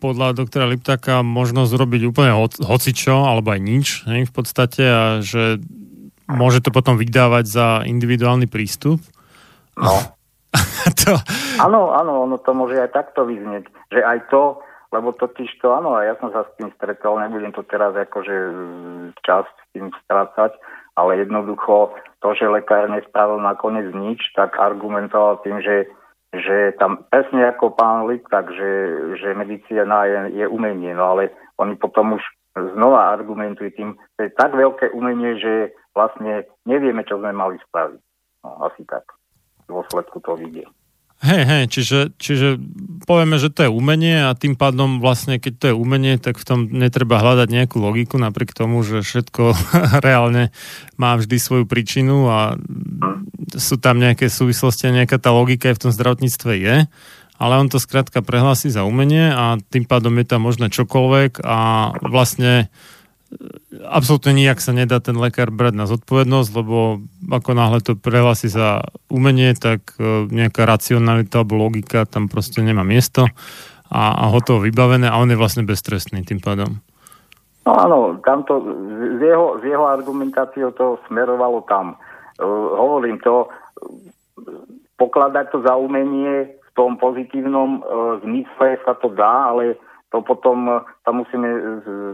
podľa 0.00 0.32
doktora 0.32 0.64
Liptaka 0.64 1.20
možnosť 1.20 1.72
robiť 1.76 2.02
úplne 2.08 2.32
ho- 2.32 2.48
hocičo, 2.64 3.28
alebo 3.28 3.52
aj 3.52 3.60
nič 3.60 3.86
ne, 4.08 4.24
v 4.24 4.32
podstate 4.32 4.82
a 4.84 5.02
že 5.20 5.60
môže 6.24 6.64
to 6.64 6.72
potom 6.72 6.96
vydávať 6.96 7.44
za 7.44 7.66
individuálny 7.84 8.48
prístup. 8.48 9.04
No. 9.76 10.16
to... 11.04 11.20
Áno, 11.60 11.92
áno, 11.92 12.24
ono 12.24 12.40
to 12.40 12.56
môže 12.56 12.80
aj 12.80 12.96
takto 12.96 13.28
vyznieť, 13.28 13.68
že 13.92 14.00
aj 14.00 14.32
to, 14.32 14.63
lebo 14.94 15.10
totiž 15.10 15.58
to, 15.58 15.74
áno, 15.74 15.98
ja 15.98 16.14
som 16.22 16.30
sa 16.30 16.46
s 16.46 16.54
tým 16.54 16.70
stretol, 16.78 17.18
nebudem 17.18 17.50
to 17.50 17.66
teraz 17.66 17.90
akože 17.98 18.34
čas 19.26 19.42
s 19.50 19.64
tým 19.74 19.90
strácať, 20.06 20.54
ale 20.94 21.26
jednoducho 21.26 21.90
to, 22.22 22.28
že 22.38 22.46
lekár 22.46 22.86
nespravil 22.86 23.42
nakoniec 23.42 23.90
nič, 23.90 24.22
tak 24.38 24.54
argumentoval 24.54 25.42
tým, 25.42 25.58
že, 25.58 25.90
že 26.30 26.78
tam 26.78 27.02
presne 27.10 27.50
ako 27.50 27.74
pán 27.74 28.06
Lik, 28.06 28.22
takže 28.30 28.68
že 29.18 29.34
medicína 29.34 30.06
je, 30.06 30.18
je 30.38 30.46
umenie, 30.46 30.94
no 30.94 31.18
ale 31.18 31.34
oni 31.58 31.74
potom 31.74 32.14
už 32.14 32.22
znova 32.54 33.10
argumentujú 33.10 33.74
tým, 33.74 33.90
že 34.14 34.30
je 34.30 34.38
tak 34.38 34.54
veľké 34.54 34.94
umenie, 34.94 35.34
že 35.42 35.74
vlastne 35.90 36.46
nevieme, 36.62 37.02
čo 37.02 37.18
sme 37.18 37.34
mali 37.34 37.58
spraviť. 37.66 38.00
No, 38.46 38.62
asi 38.70 38.86
tak 38.86 39.10
dôsledku 39.66 40.20
to 40.20 40.36
vidie. 40.36 40.68
Hej, 41.24 41.42
hej, 41.48 41.64
čiže, 41.72 42.00
čiže 42.20 42.60
povieme, 43.08 43.40
že 43.40 43.48
to 43.48 43.64
je 43.64 43.70
umenie 43.72 44.28
a 44.28 44.36
tým 44.36 44.60
pádom 44.60 45.00
vlastne, 45.00 45.40
keď 45.40 45.52
to 45.56 45.64
je 45.72 45.74
umenie, 45.74 46.20
tak 46.20 46.36
v 46.36 46.44
tom 46.44 46.60
netreba 46.68 47.16
hľadať 47.16 47.48
nejakú 47.48 47.80
logiku, 47.80 48.20
napriek 48.20 48.52
tomu, 48.52 48.84
že 48.84 49.00
všetko 49.00 49.56
reálne 50.06 50.52
má 51.00 51.16
vždy 51.16 51.36
svoju 51.40 51.64
príčinu 51.64 52.28
a 52.28 52.60
sú 53.56 53.80
tam 53.80 54.04
nejaké 54.04 54.28
súvislosti 54.28 54.92
a 54.92 54.96
nejaká 55.00 55.16
tá 55.16 55.32
logika 55.32 55.72
aj 55.72 55.80
v 55.80 55.82
tom 55.88 55.92
zdravotníctve 55.96 56.52
je, 56.60 56.76
ale 57.40 57.54
on 57.56 57.72
to 57.72 57.80
skrátka 57.80 58.20
prehlási 58.20 58.68
za 58.68 58.84
umenie 58.84 59.32
a 59.32 59.56
tým 59.72 59.88
pádom 59.88 60.12
je 60.20 60.26
tam 60.28 60.44
možné 60.44 60.68
čokoľvek 60.68 61.40
a 61.40 61.88
vlastne 62.04 62.68
absolútne 63.88 64.32
nijak 64.34 64.58
sa 64.62 64.72
nedá 64.72 64.98
ten 64.98 65.16
lekár 65.18 65.50
brať 65.50 65.74
na 65.74 65.86
zodpovednosť, 65.90 66.50
lebo 66.54 67.04
ako 67.30 67.50
náhle 67.52 67.78
to 67.82 67.98
prehlási 67.98 68.48
za 68.48 68.84
umenie, 69.10 69.52
tak 69.56 69.96
e, 69.98 70.28
nejaká 70.30 70.64
racionalita 70.64 71.42
alebo 71.42 71.58
logika 71.58 72.08
tam 72.08 72.30
proste 72.30 72.64
nemá 72.64 72.86
miesto 72.86 73.28
a, 73.90 74.02
a 74.14 74.24
hotovo 74.32 74.64
vybavené 74.64 75.06
a 75.10 75.20
on 75.20 75.30
je 75.30 75.38
vlastne 75.38 75.62
beztrestný 75.66 76.24
tým 76.24 76.40
pádom. 76.40 76.80
No 77.64 77.72
áno, 77.80 77.98
tam 78.20 78.44
to, 78.44 78.60
z 79.16 79.20
jeho, 79.24 79.56
z 79.64 79.72
jeho 79.72 79.88
argumentáciou 79.88 80.76
to 80.76 81.00
smerovalo 81.08 81.64
tam. 81.64 81.96
Uh, 82.36 82.76
hovorím 82.76 83.16
to, 83.24 83.48
pokladať 85.00 85.48
to 85.48 85.58
za 85.64 85.72
umenie 85.72 86.52
v 86.60 86.70
tom 86.76 87.00
pozitívnom 87.00 87.80
uh, 87.80 88.20
zmysle 88.20 88.76
sa 88.84 88.92
to 89.00 89.08
dá, 89.16 89.48
ale 89.54 89.80
to 90.14 90.22
potom 90.22 90.70
eh, 90.70 90.78
tam 91.02 91.26
musíme 91.26 91.48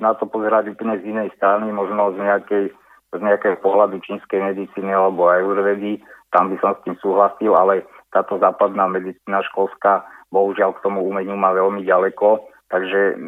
na 0.01 0.17
to 0.17 0.25
pozerať 0.25 0.73
úplne 0.73 0.97
z 1.05 1.13
inej 1.13 1.29
strany, 1.37 1.69
možno 1.69 2.17
z 2.17 2.25
nejakej, 2.25 2.65
z 3.13 3.21
nejakého 3.21 3.61
pohľadu 3.61 4.01
čínskej 4.01 4.41
medicíny 4.41 4.89
alebo 4.89 5.29
aj 5.29 5.45
urvedy, 5.45 6.01
tam 6.33 6.49
by 6.49 6.57
som 6.65 6.73
s 6.73 6.81
tým 6.89 6.97
súhlasil, 7.05 7.53
ale 7.53 7.85
táto 8.09 8.41
západná 8.41 8.89
medicína 8.89 9.45
školská 9.53 10.09
bohužiaľ 10.33 10.79
k 10.79 10.83
tomu 10.89 11.05
umeniu 11.05 11.37
má 11.37 11.53
veľmi 11.53 11.85
ďaleko, 11.85 12.49
takže 12.71 13.19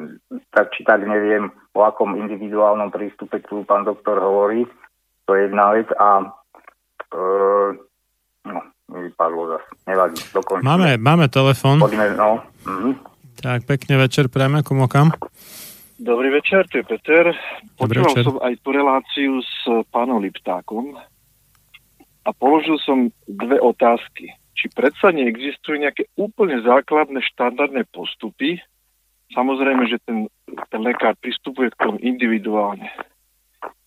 tak 0.55 0.73
či 0.73 0.87
tak 0.87 1.03
neviem, 1.05 1.51
o 1.75 1.81
akom 1.83 2.15
individuálnom 2.15 2.95
prístupe 2.95 3.43
tu 3.45 3.67
pán 3.67 3.85
doktor 3.85 4.23
hovorí, 4.23 4.65
to 5.27 5.35
je 5.35 5.51
jedna 5.51 5.75
vec 5.75 5.91
a 5.99 6.09
e, 7.11 7.19
no, 8.47 8.59
vypadlo 8.87 9.43
zase, 9.59 9.71
nevadí, 9.91 10.19
dokončíme. 10.31 10.67
Máme, 10.67 10.91
máme 10.99 11.27
telefon. 11.27 11.83
Poďme, 11.83 12.15
no. 12.15 12.39
Mhm. 12.65 13.12
Tak, 13.43 13.67
pekne 13.67 13.99
večer 13.99 14.31
prejme, 14.31 14.63
komu 14.63 14.87
kam? 14.87 15.11
Dobrý 15.99 16.31
večer, 16.31 16.63
tu 16.71 16.79
je 16.79 16.87
Peter. 16.87 17.35
Počúval 17.75 18.15
som 18.23 18.39
aj 18.39 18.55
tú 18.63 18.71
reláciu 18.71 19.43
s 19.43 19.67
pánom 19.91 20.23
Liptákom 20.23 20.95
a 22.23 22.31
položil 22.31 22.79
som 22.79 23.11
dve 23.27 23.59
otázky. 23.59 24.31
Či 24.55 24.71
predsa 24.71 25.11
neexistujú 25.11 25.75
nejaké 25.75 26.07
úplne 26.15 26.63
základné 26.63 27.19
štandardné 27.35 27.83
postupy? 27.91 28.63
Samozrejme, 29.35 29.91
že 29.91 29.99
ten, 30.07 30.31
ten 30.71 30.81
lekár 30.87 31.19
pristupuje 31.19 31.75
k 31.75 31.83
tomu 31.83 31.99
individuálne. 31.99 32.95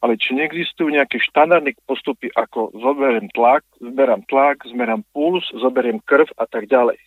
Ale 0.04 0.20
či 0.20 0.36
neexistujú 0.36 0.92
nejaké 0.92 1.16
štandardné 1.24 1.80
postupy, 1.88 2.28
ako 2.36 2.76
zoberiem 2.76 3.32
tlak, 3.32 3.64
zberám 3.80 4.28
tlak, 4.28 4.68
zmerám 4.68 5.08
puls, 5.16 5.48
zoberiem 5.56 6.04
krv 6.04 6.28
a 6.36 6.44
tak 6.44 6.68
ďalej. 6.68 7.00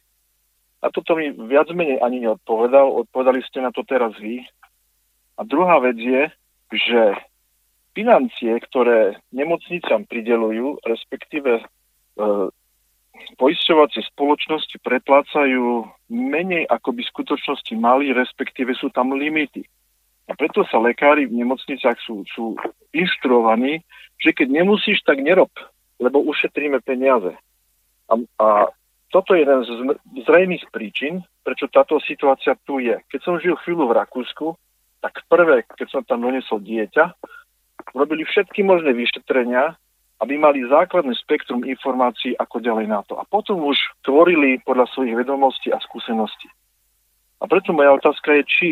A 0.79 0.95
toto 0.95 1.19
mi 1.19 1.35
viac 1.35 1.67
menej 1.75 1.99
ani 1.99 2.23
neodpovedal, 2.23 2.87
odpovedali 3.07 3.43
ste 3.43 3.59
na 3.59 3.75
to 3.75 3.83
teraz 3.83 4.15
vy. 4.23 4.47
A 5.39 5.43
druhá 5.43 5.83
vec 5.83 5.99
je, 5.99 6.31
že 6.71 7.01
financie, 7.99 8.55
ktoré 8.71 9.19
nemocnicám 9.35 10.07
pridelujú, 10.07 10.79
respektíve 10.87 11.59
e, 11.59 11.65
poisťovacie 13.35 14.07
spoločnosti 14.15 14.79
preplácajú 14.79 15.83
menej, 16.07 16.71
ako 16.71 16.95
by 16.95 17.03
v 17.03 17.13
skutočnosti 17.15 17.75
mali, 17.75 18.15
respektíve 18.15 18.71
sú 18.79 18.95
tam 18.95 19.19
limity. 19.19 19.67
A 20.29 20.37
preto 20.39 20.63
sa 20.69 20.79
lekári 20.79 21.27
v 21.27 21.43
nemocniciach 21.43 21.99
sú, 22.05 22.23
sú 22.31 22.55
inštruovaní, 22.95 23.83
že 24.21 24.31
keď 24.31 24.63
nemusíš, 24.63 25.03
tak 25.03 25.19
nerob, 25.19 25.51
lebo 25.99 26.23
ušetríme 26.23 26.79
peniaze. 26.85 27.35
A, 28.07 28.15
a 28.39 28.47
toto 29.09 29.33
je 29.33 29.45
jeden 29.45 29.61
z 29.65 29.71
zrejmých 30.29 30.69
príčin, 30.69 31.25
prečo 31.41 31.69
táto 31.73 31.97
situácia 32.05 32.57
tu 32.69 32.77
je. 32.77 33.01
Keď 33.09 33.21
som 33.25 33.41
žil 33.41 33.57
chvíľu 33.65 33.89
v 33.89 33.97
Rakúsku, 33.97 34.53
tak 35.01 35.25
prvé, 35.31 35.65
keď 35.65 35.89
som 35.89 36.03
tam 36.05 36.25
donesol 36.29 36.61
dieťa, 36.61 37.17
robili 37.97 38.29
všetky 38.29 38.61
možné 38.61 38.93
vyšetrenia, 38.93 39.79
aby 40.19 40.35
mali 40.35 40.67
základné 40.67 41.15
spektrum 41.15 41.63
informácií, 41.63 42.35
ako 42.35 42.59
ďalej 42.59 42.87
na 42.91 43.01
to. 43.07 43.15
A 43.17 43.25
potom 43.25 43.63
už 43.65 43.79
tvorili 44.03 44.59
podľa 44.67 44.91
svojich 44.91 45.15
vedomostí 45.15 45.71
a 45.71 45.79
skúseností. 45.79 46.51
A 47.39 47.47
preto 47.47 47.71
moja 47.71 47.95
otázka 47.95 48.35
je, 48.35 48.43
či 48.45 48.67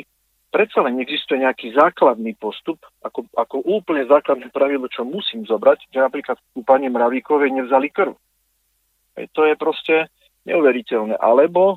predsa 0.50 0.82
len 0.82 0.98
existuje 0.98 1.38
nejaký 1.38 1.70
základný 1.78 2.34
postup, 2.34 2.82
ako, 2.98 3.30
ako 3.38 3.62
úplne 3.62 4.02
základné 4.10 4.50
pravidlo, 4.50 4.90
čo 4.90 5.06
musím 5.06 5.46
zobrať, 5.46 5.86
že 5.86 6.02
napríklad 6.02 6.36
u 6.58 6.66
pani 6.66 6.90
Mravíkovej 6.90 7.54
nevzali 7.54 7.94
krv. 7.94 8.18
Hej, 9.16 9.30
to 9.30 9.46
je 9.46 9.54
proste 9.54 10.10
neuveriteľné. 10.46 11.18
Alebo 11.18 11.76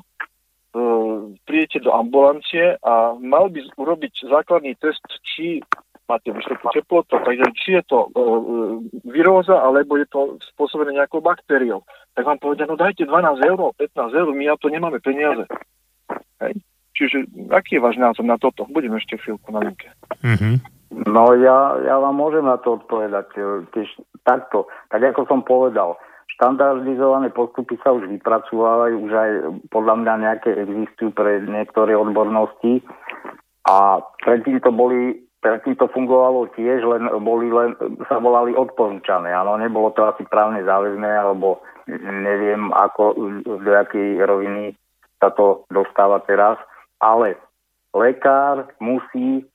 prídete 1.44 1.82
do 1.82 1.90
ambulancie 1.92 2.78
a 2.80 3.18
mal 3.18 3.50
by 3.50 3.60
urobiť 3.74 4.30
základný 4.30 4.78
test, 4.78 5.02
či 5.34 5.60
máte 6.10 6.34
vysokú 6.34 6.74
teplotu, 6.74 7.14
takže 7.22 7.46
či 7.54 7.68
je 7.78 7.82
to 7.86 7.98
e, 8.06 8.08
e, 8.10 8.28
viróza, 9.14 9.54
alebo 9.62 9.94
je 9.94 10.06
to 10.10 10.38
spôsobené 10.54 10.98
nejakou 10.98 11.22
baktériou. 11.22 11.86
Tak 12.18 12.26
vám 12.26 12.42
povedia, 12.42 12.66
no 12.66 12.74
dajte 12.74 13.06
12 13.06 13.46
eur, 13.46 13.58
15 13.78 14.10
eur, 14.10 14.28
my 14.34 14.44
na 14.50 14.56
to 14.58 14.66
nemáme 14.66 14.98
peniaze. 14.98 15.46
Hej. 16.42 16.58
Čiže 16.90 17.16
aký 17.54 17.78
je 17.78 17.84
váš 17.86 17.96
názor 17.96 18.26
na 18.26 18.36
toto? 18.36 18.66
Budem 18.66 18.92
ešte 18.98 19.16
chvíľku 19.22 19.54
na 19.54 19.62
linke. 19.62 19.88
Mm-hmm. 20.20 20.54
No 21.06 21.38
ja, 21.38 21.78
ja 21.86 21.96
vám 22.02 22.18
môžem 22.18 22.42
na 22.42 22.58
to 22.58 22.82
odpovedať. 22.82 23.30
Tiež 23.70 23.88
takto, 24.26 24.66
tak 24.90 25.00
ako 25.14 25.22
som 25.30 25.40
povedal, 25.46 25.94
štandardizované 26.40 27.28
postupy 27.36 27.76
sa 27.84 27.92
už 27.92 28.08
vypracovávajú, 28.08 28.96
už 28.96 29.12
aj 29.12 29.30
podľa 29.68 29.94
mňa 30.00 30.14
nejaké 30.24 30.56
existujú 30.56 31.12
pre 31.12 31.44
niektoré 31.44 31.92
odbornosti 31.92 32.80
a 33.68 34.00
predtým 34.24 34.64
to 34.64 34.72
boli 34.72 35.20
predtým 35.40 35.76
to 35.76 35.88
fungovalo 35.92 36.52
tiež, 36.52 36.84
len 36.84 37.08
boli 37.24 37.48
len, 37.48 37.72
sa 38.08 38.20
volali 38.20 38.52
odporúčané. 38.52 39.32
Áno, 39.32 39.56
nebolo 39.56 39.92
to 39.96 40.04
asi 40.04 40.24
právne 40.28 40.60
záväzné, 40.64 41.08
alebo 41.08 41.64
neviem, 42.04 42.68
ako, 42.76 43.16
do 43.44 43.70
akej 43.72 44.20
roviny 44.20 44.76
sa 45.16 45.32
to 45.32 45.64
dostáva 45.72 46.20
teraz. 46.28 46.60
Ale 47.00 47.40
lekár 47.96 48.68
musí, 48.84 49.48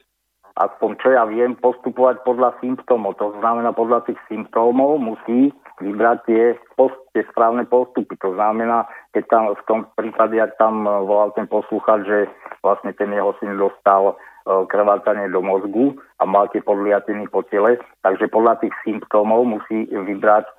aspoň 0.55 0.89
čo 1.03 1.07
ja 1.11 1.23
viem, 1.27 1.55
postupovať 1.59 2.23
podľa 2.23 2.55
symptómov. 2.63 3.19
To 3.19 3.35
znamená, 3.39 3.75
podľa 3.75 4.07
tých 4.07 4.19
symptómov 4.31 4.99
musí 4.99 5.51
vybrať 5.83 6.17
tie, 6.27 6.43
post, 6.79 6.95
tie 7.11 7.27
správne 7.27 7.67
postupy. 7.67 8.15
To 8.23 8.33
znamená, 8.39 8.87
keď 9.11 9.23
tam 9.27 9.43
v 9.51 9.63
tom 9.67 9.79
prípade, 9.99 10.39
ak 10.39 10.55
tam 10.55 10.87
volal 10.87 11.35
ten 11.35 11.47
poslúchať, 11.51 11.99
že 12.07 12.17
vlastne 12.63 12.95
ten 12.95 13.11
jeho 13.11 13.35
syn 13.43 13.59
dostal 13.59 14.15
E, 14.45 14.65
krvácanie 14.69 15.25
do 15.33 15.41
mozgu 15.41 15.97
a 16.21 16.29
mal 16.29 16.45
tie 16.53 16.61
podliatiny 16.61 17.25
po 17.33 17.41
tele, 17.49 17.81
takže 18.05 18.29
podľa 18.29 18.61
tých 18.61 18.77
symptómov 18.85 19.41
musí 19.41 19.89
vybrať 19.89 20.45
e, 20.45 20.53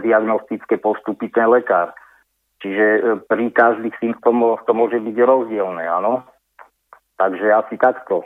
diagnostické 0.00 0.80
postupy 0.80 1.28
ten 1.28 1.44
lekár. 1.52 1.92
Čiže 2.64 2.86
e, 2.88 3.00
pri 3.28 3.52
každých 3.52 3.92
symptómoch 4.00 4.64
to 4.64 4.72
môže 4.72 4.96
byť 4.96 5.16
rozdielne, 5.28 5.84
áno? 5.84 6.24
Takže 7.20 7.52
asi 7.52 7.76
takto, 7.76 8.24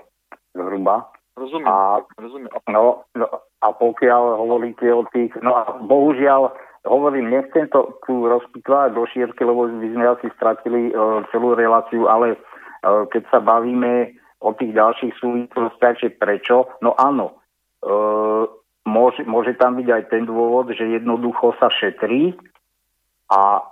zhruba. 0.56 1.12
Rozumiem, 1.36 1.68
a, 1.68 2.00
rozumiem. 2.16 2.48
No, 2.72 3.04
no, 3.12 3.26
a 3.60 3.68
pokiaľ 3.76 4.40
hovoríte 4.40 4.88
o 4.88 5.04
tých, 5.12 5.36
no 5.44 5.52
a 5.52 5.76
bohužiaľ, 5.84 6.56
hovorím, 6.88 7.28
nechcem 7.28 7.68
to 7.68 8.00
tu 8.08 8.24
rozpitvať 8.24 8.96
do 8.96 9.04
šírky, 9.04 9.44
lebo 9.44 9.68
by 9.68 9.88
sme 9.92 10.04
asi 10.16 10.32
stratili 10.32 10.96
uh, 10.96 11.20
celú 11.28 11.52
reláciu, 11.52 12.08
ale 12.08 12.40
uh, 12.40 13.04
keď 13.12 13.22
sa 13.28 13.44
bavíme 13.44 14.16
o 14.40 14.50
tých 14.52 14.72
ďalších 14.76 15.12
súvislostiach, 15.16 15.96
že 16.00 16.14
prečo. 16.14 16.68
No 16.84 16.92
áno, 16.96 17.40
e, 17.80 17.92
môže, 18.86 19.24
môže 19.24 19.56
tam 19.56 19.80
byť 19.80 19.88
aj 19.88 20.02
ten 20.12 20.28
dôvod, 20.28 20.70
že 20.76 20.84
jednoducho 20.84 21.56
sa 21.56 21.72
šetrí 21.72 22.36
a 23.32 23.64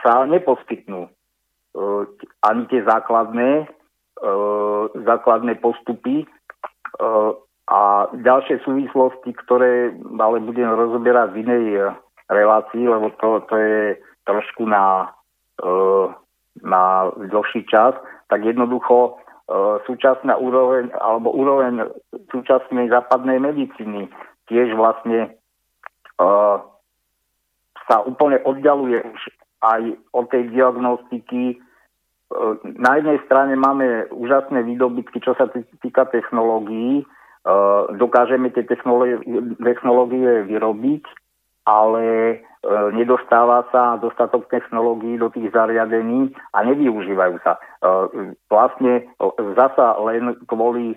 sa 0.00 0.24
neposkytnú 0.24 1.06
e, 1.06 1.10
ani 2.42 2.62
tie 2.72 2.80
základné, 2.82 3.50
e, 3.62 3.66
základné 5.04 5.60
postupy 5.60 6.24
e, 6.24 6.26
a 7.66 7.80
ďalšie 8.14 8.62
súvislosti, 8.62 9.34
ktoré 9.44 9.92
ale 10.22 10.38
budem 10.40 10.70
rozoberať 10.70 11.34
v 11.34 11.40
inej 11.42 11.64
relácii, 12.30 12.86
lebo 12.86 13.10
to, 13.18 13.42
to 13.50 13.54
je 13.58 13.80
trošku 14.24 14.64
na, 14.64 15.12
e, 15.60 15.68
na 16.64 17.12
dlhší 17.16 17.66
čas, 17.68 17.94
tak 18.30 18.42
jednoducho 18.42 19.18
E, 19.46 19.78
súčasná 19.86 20.34
úroveň 20.34 20.90
alebo 20.98 21.30
úroveň 21.30 21.86
súčasnej 22.34 22.90
západnej 22.90 23.38
medicíny 23.38 24.10
tiež 24.50 24.74
vlastne 24.74 25.38
sa 27.86 27.96
úplne 28.08 28.40
oddialuje 28.42 29.04
už 29.04 29.22
aj 29.62 29.82
od 30.16 30.26
tej 30.32 30.48
diagnostiky. 30.48 31.60
Uh, 32.26 32.58
na 32.64 32.98
jednej 32.98 33.22
strane 33.26 33.54
máme 33.54 34.10
úžasné 34.10 34.66
výdobytky, 34.66 35.22
čo 35.22 35.38
sa 35.38 35.46
týka 35.82 36.10
technológií. 36.10 37.06
Uh, 37.46 37.86
dokážeme 37.94 38.50
tie 38.50 38.66
technológie, 38.66 40.42
vyrobiť, 40.50 41.04
ale 41.66 42.06
e, 42.06 42.36
nedostáva 42.94 43.66
sa 43.74 43.98
dostatok 43.98 44.46
technológií 44.46 45.18
do 45.18 45.26
tých 45.34 45.50
zariadení 45.50 46.30
a 46.54 46.62
nevyužívajú 46.62 47.42
sa. 47.42 47.58
Vlastne 48.46 49.10
zasa 49.58 49.98
len 50.06 50.38
kvôli 50.46 50.94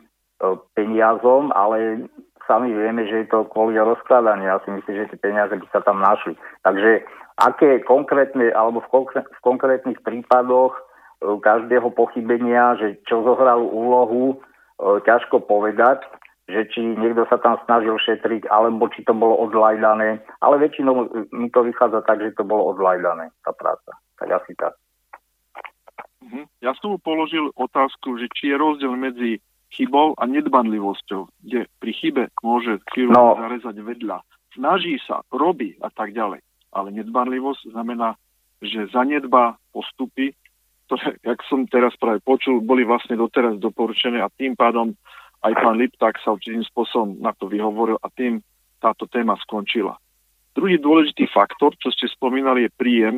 peniazom, 0.77 1.49
ale 1.57 2.05
sami 2.49 2.73
vieme, 2.73 3.05
že 3.05 3.25
je 3.25 3.27
to 3.29 3.45
kvôli 3.53 3.77
rozkladaniu. 3.77 4.49
Ja 4.49 4.61
si 4.65 4.73
myslím, 4.73 4.95
že 5.05 5.09
tie 5.13 5.19
peniaze 5.21 5.53
by 5.53 5.67
sa 5.69 5.81
tam 5.85 6.01
našli. 6.01 6.33
Takže 6.65 7.05
aké 7.37 7.85
konkrétne, 7.85 8.49
alebo 8.53 8.81
v, 8.81 8.89
konkrét, 8.89 9.25
v 9.29 9.39
konkrétnych 9.45 9.99
prípadoch 10.01 10.73
každého 11.19 11.91
pochybenia, 11.91 12.79
že 12.79 12.99
čo 13.03 13.23
zohral 13.27 13.59
úlohu, 13.63 14.35
e, 14.35 15.03
ťažko 15.03 15.43
povedať 15.43 16.03
že 16.49 16.65
či 16.73 16.81
niekto 16.81 17.29
sa 17.29 17.37
tam 17.37 17.61
snažil 17.69 17.93
šetriť, 18.01 18.49
alebo 18.49 18.89
či 18.89 19.05
to 19.05 19.13
bolo 19.13 19.37
odlajdané. 19.45 20.17
Ale 20.41 20.57
väčšinou 20.57 21.29
mi 21.29 21.47
to 21.53 21.61
vychádza 21.61 22.01
tak, 22.09 22.25
že 22.25 22.33
to 22.33 22.41
bolo 22.41 22.73
odlajdané, 22.73 23.29
tá 23.45 23.53
práca. 23.53 23.93
Tak 24.17 24.27
asi 24.33 24.57
tak. 24.57 24.73
Mhm. 26.25 26.49
Ja 26.65 26.73
som 26.81 26.97
mu 26.97 26.99
položil 26.99 27.53
otázku, 27.53 28.17
že 28.17 28.27
či 28.33 28.51
je 28.51 28.55
rozdiel 28.57 28.97
medzi 28.97 29.39
chybou 29.69 30.17
a 30.17 30.25
nedbanlivosťou, 30.25 31.29
kde 31.45 31.69
pri 31.77 31.91
chybe 31.93 32.23
môže 32.41 32.81
chirurg 32.89 33.13
no. 33.13 33.37
zarezať 33.37 33.77
vedľa. 33.85 34.17
Snaží 34.57 34.97
sa, 35.05 35.21
robí 35.29 35.77
a 35.85 35.93
tak 35.93 36.17
ďalej. 36.17 36.41
Ale 36.73 36.89
nedbanlivosť 36.89 37.69
znamená, 37.69 38.17
že 38.65 38.89
zanedba 38.89 39.61
postupy, 39.69 40.33
ktoré, 40.89 41.21
jak 41.21 41.39
som 41.45 41.69
teraz 41.69 41.93
práve 42.01 42.17
počul, 42.25 42.65
boli 42.65 42.81
vlastne 42.81 43.13
doteraz 43.13 43.61
doporučené 43.61 44.25
a 44.25 44.33
tým 44.33 44.57
pádom 44.57 44.97
aj 45.45 45.53
pán 45.53 45.77
Lipták 45.77 46.17
sa 46.17 46.33
určitým 46.33 46.65
spôsobom 46.65 47.21
na 47.21 47.29
to 47.37 47.45
vyhovoril 47.45 48.01
a 48.01 48.09
tým 48.09 48.41
táto 48.81 49.05
téma 49.05 49.37
skončila. 49.45 50.01
Druhý 50.57 50.81
dôležitý 50.81 51.29
faktor, 51.29 51.77
čo 51.77 51.93
ste 51.93 52.09
spomínali, 52.09 52.65
je 52.65 52.73
príjem 52.73 53.17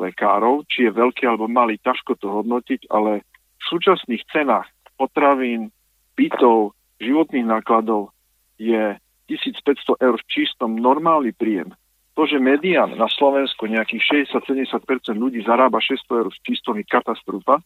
lekárov, 0.00 0.64
či 0.72 0.88
je 0.88 0.96
veľký 0.96 1.28
alebo 1.28 1.52
malý, 1.52 1.76
ťažko 1.84 2.16
to 2.16 2.32
hodnotiť, 2.32 2.88
ale 2.88 3.20
v 3.60 3.64
súčasných 3.68 4.24
cenách 4.32 4.66
potravín, 4.96 5.68
bytov, 6.16 6.72
životných 6.96 7.44
nákladov 7.44 8.10
je 8.56 8.96
1500 9.28 10.00
eur 10.00 10.16
v 10.16 10.28
čistom 10.32 10.80
normálny 10.80 11.36
príjem. 11.36 11.76
To, 12.22 12.30
že 12.30 12.38
median 12.38 12.94
na 12.94 13.10
Slovensku 13.10 13.66
nejakých 13.66 14.30
60-70% 14.30 15.10
ľudí 15.18 15.42
zarába 15.42 15.82
600 15.82 16.22
eur 16.22 16.30
v 16.30 16.38
čistom 16.46 16.78
je 16.78 16.86
katastrofa, 16.86 17.58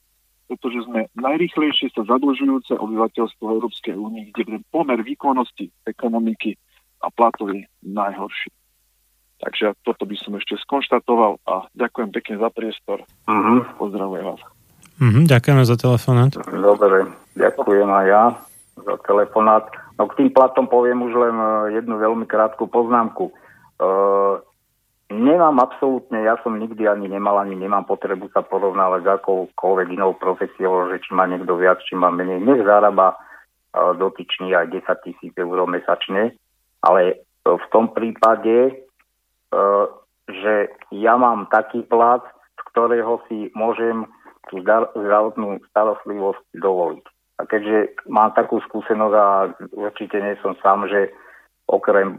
pretože 0.49 0.89
sme 0.89 1.13
najrychlejšie 1.13 1.93
sa 1.93 2.09
zadlžujúce 2.09 2.73
obyvateľstvo 2.73 3.45
Európskej 3.45 3.93
únie, 4.01 4.33
kde 4.33 4.65
pomer 4.73 4.97
výkonnosti 5.05 5.69
ekonomiky 5.85 6.57
a 7.05 7.13
platov 7.13 7.53
je 7.53 7.69
najhorší. 7.85 8.49
Takže 9.45 9.77
toto 9.85 10.09
by 10.09 10.17
som 10.25 10.33
ešte 10.41 10.57
skonštatoval 10.65 11.37
a 11.45 11.69
ďakujem 11.77 12.09
pekne 12.17 12.41
za 12.41 12.49
priestor. 12.49 13.05
Uh-huh. 13.29 13.61
Pozdravujem 13.77 14.25
vás. 14.25 14.41
Uh-huh, 14.97 15.25
ďakujeme 15.29 15.69
za 15.69 15.77
telefonát. 15.77 16.33
Dobre, 16.49 17.13
ďakujem 17.37 17.89
aj 17.93 18.07
ja 18.09 18.25
za 18.81 18.97
telefonát. 19.05 19.69
No 20.01 20.09
k 20.09 20.25
tým 20.25 20.33
platom 20.33 20.65
poviem 20.65 21.05
už 21.05 21.13
len 21.13 21.37
eh, 21.37 21.77
jednu 21.77 22.01
veľmi 22.01 22.25
krátku 22.25 22.65
poznámku. 22.73 23.37
Uh, 23.77 24.41
Nemám 25.07 25.63
absolútne, 25.63 26.27
ja 26.27 26.35
som 26.43 26.59
nikdy 26.59 26.83
ani 26.83 27.07
nemal, 27.07 27.39
ani 27.39 27.55
nemám 27.55 27.87
potrebu 27.87 28.27
sa 28.35 28.43
porovnávať 28.43 29.07
s 29.07 29.09
akoukoľvek 29.23 29.95
inou 29.95 30.19
profesiou, 30.19 30.91
že 30.91 30.99
či 30.99 31.15
má 31.15 31.31
niekto 31.31 31.55
viac, 31.55 31.79
či 31.87 31.95
má 31.95 32.11
menej. 32.11 32.43
Nech 32.43 32.67
zarába 32.67 33.15
e, 33.15 33.17
dotyčný 34.03 34.51
aj 34.59 34.67
10 34.75 35.07
tisíc 35.07 35.33
eur 35.39 35.63
mesačne, 35.71 36.35
ale 36.83 37.03
e, 37.07 37.15
v 37.47 37.67
tom 37.71 37.95
prípade, 37.95 38.57
e, 38.67 38.73
že 40.27 40.75
ja 40.91 41.15
mám 41.15 41.47
taký 41.55 41.87
plat, 41.87 42.27
z 42.59 42.63
ktorého 42.75 43.23
si 43.31 43.55
môžem 43.55 44.11
tú 44.51 44.59
zdravotnú 44.91 45.63
starostlivosť 45.71 46.43
dovoliť. 46.59 47.05
A 47.39 47.47
keďže 47.47 47.95
mám 48.11 48.35
takú 48.35 48.59
skúsenosť 48.59 49.15
a 49.15 49.55
určite 49.71 50.19
nie 50.19 50.35
som 50.43 50.59
sám, 50.59 50.91
že 50.91 51.15
okrem 51.67 52.17
e, 52.17 52.19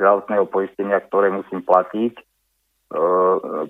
zdravotného 0.00 0.48
poistenia, 0.48 1.00
ktoré 1.04 1.28
musím 1.28 1.60
platiť 1.60 2.12
e, 2.16 2.22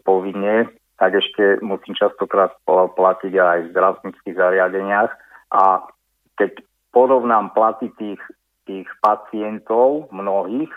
povinne, 0.06 0.70
tak 0.98 1.14
ešte 1.14 1.62
musím 1.62 1.94
častokrát 1.94 2.54
platiť 2.66 3.32
aj 3.34 3.58
v 3.66 3.70
zdravotníckých 3.74 4.34
zariadeniach. 4.34 5.10
A 5.54 5.86
keď 6.38 6.58
porovnám 6.90 7.54
platy 7.54 7.90
tých, 7.98 8.22
tých 8.66 8.86
pacientov, 8.98 10.10
mnohých, 10.10 10.70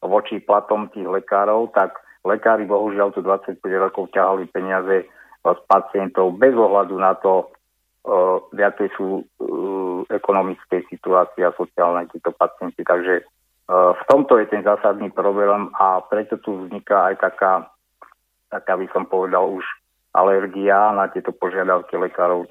voči 0.00 0.40
platom 0.40 0.88
tých 0.92 1.04
lekárov, 1.04 1.72
tak 1.76 1.96
lekári 2.24 2.64
bohužiaľ 2.64 3.12
tu 3.12 3.20
25 3.20 3.60
rokov 3.60 4.12
ťahali 4.12 4.48
peniaze 4.48 5.04
z 5.46 5.60
pacientov 5.70 6.34
bez 6.34 6.52
ohľadu 6.58 6.98
na 6.98 7.14
to, 7.22 7.46
uh, 8.08 8.42
aké 8.50 8.90
sú 8.98 9.22
uh, 9.22 10.02
ekonomické 10.10 10.82
situácie 10.90 11.46
a 11.46 11.54
sociálne 11.54 12.10
títo 12.10 12.34
pacienti. 12.34 12.82
Takže 12.82 13.22
v 13.66 14.02
tomto 14.06 14.38
je 14.38 14.46
ten 14.46 14.62
zásadný 14.62 15.10
problém 15.10 15.66
a 15.74 15.98
preto 16.06 16.38
tu 16.38 16.66
vzniká 16.66 17.10
aj 17.10 17.14
taká, 17.18 17.52
taká 18.46 18.78
by 18.78 18.86
som 18.94 19.10
povedal 19.10 19.50
už 19.50 19.66
alergia 20.14 20.94
na 20.94 21.10
tieto 21.10 21.34
požiadavky 21.34 21.98
lekárov, 21.98 22.46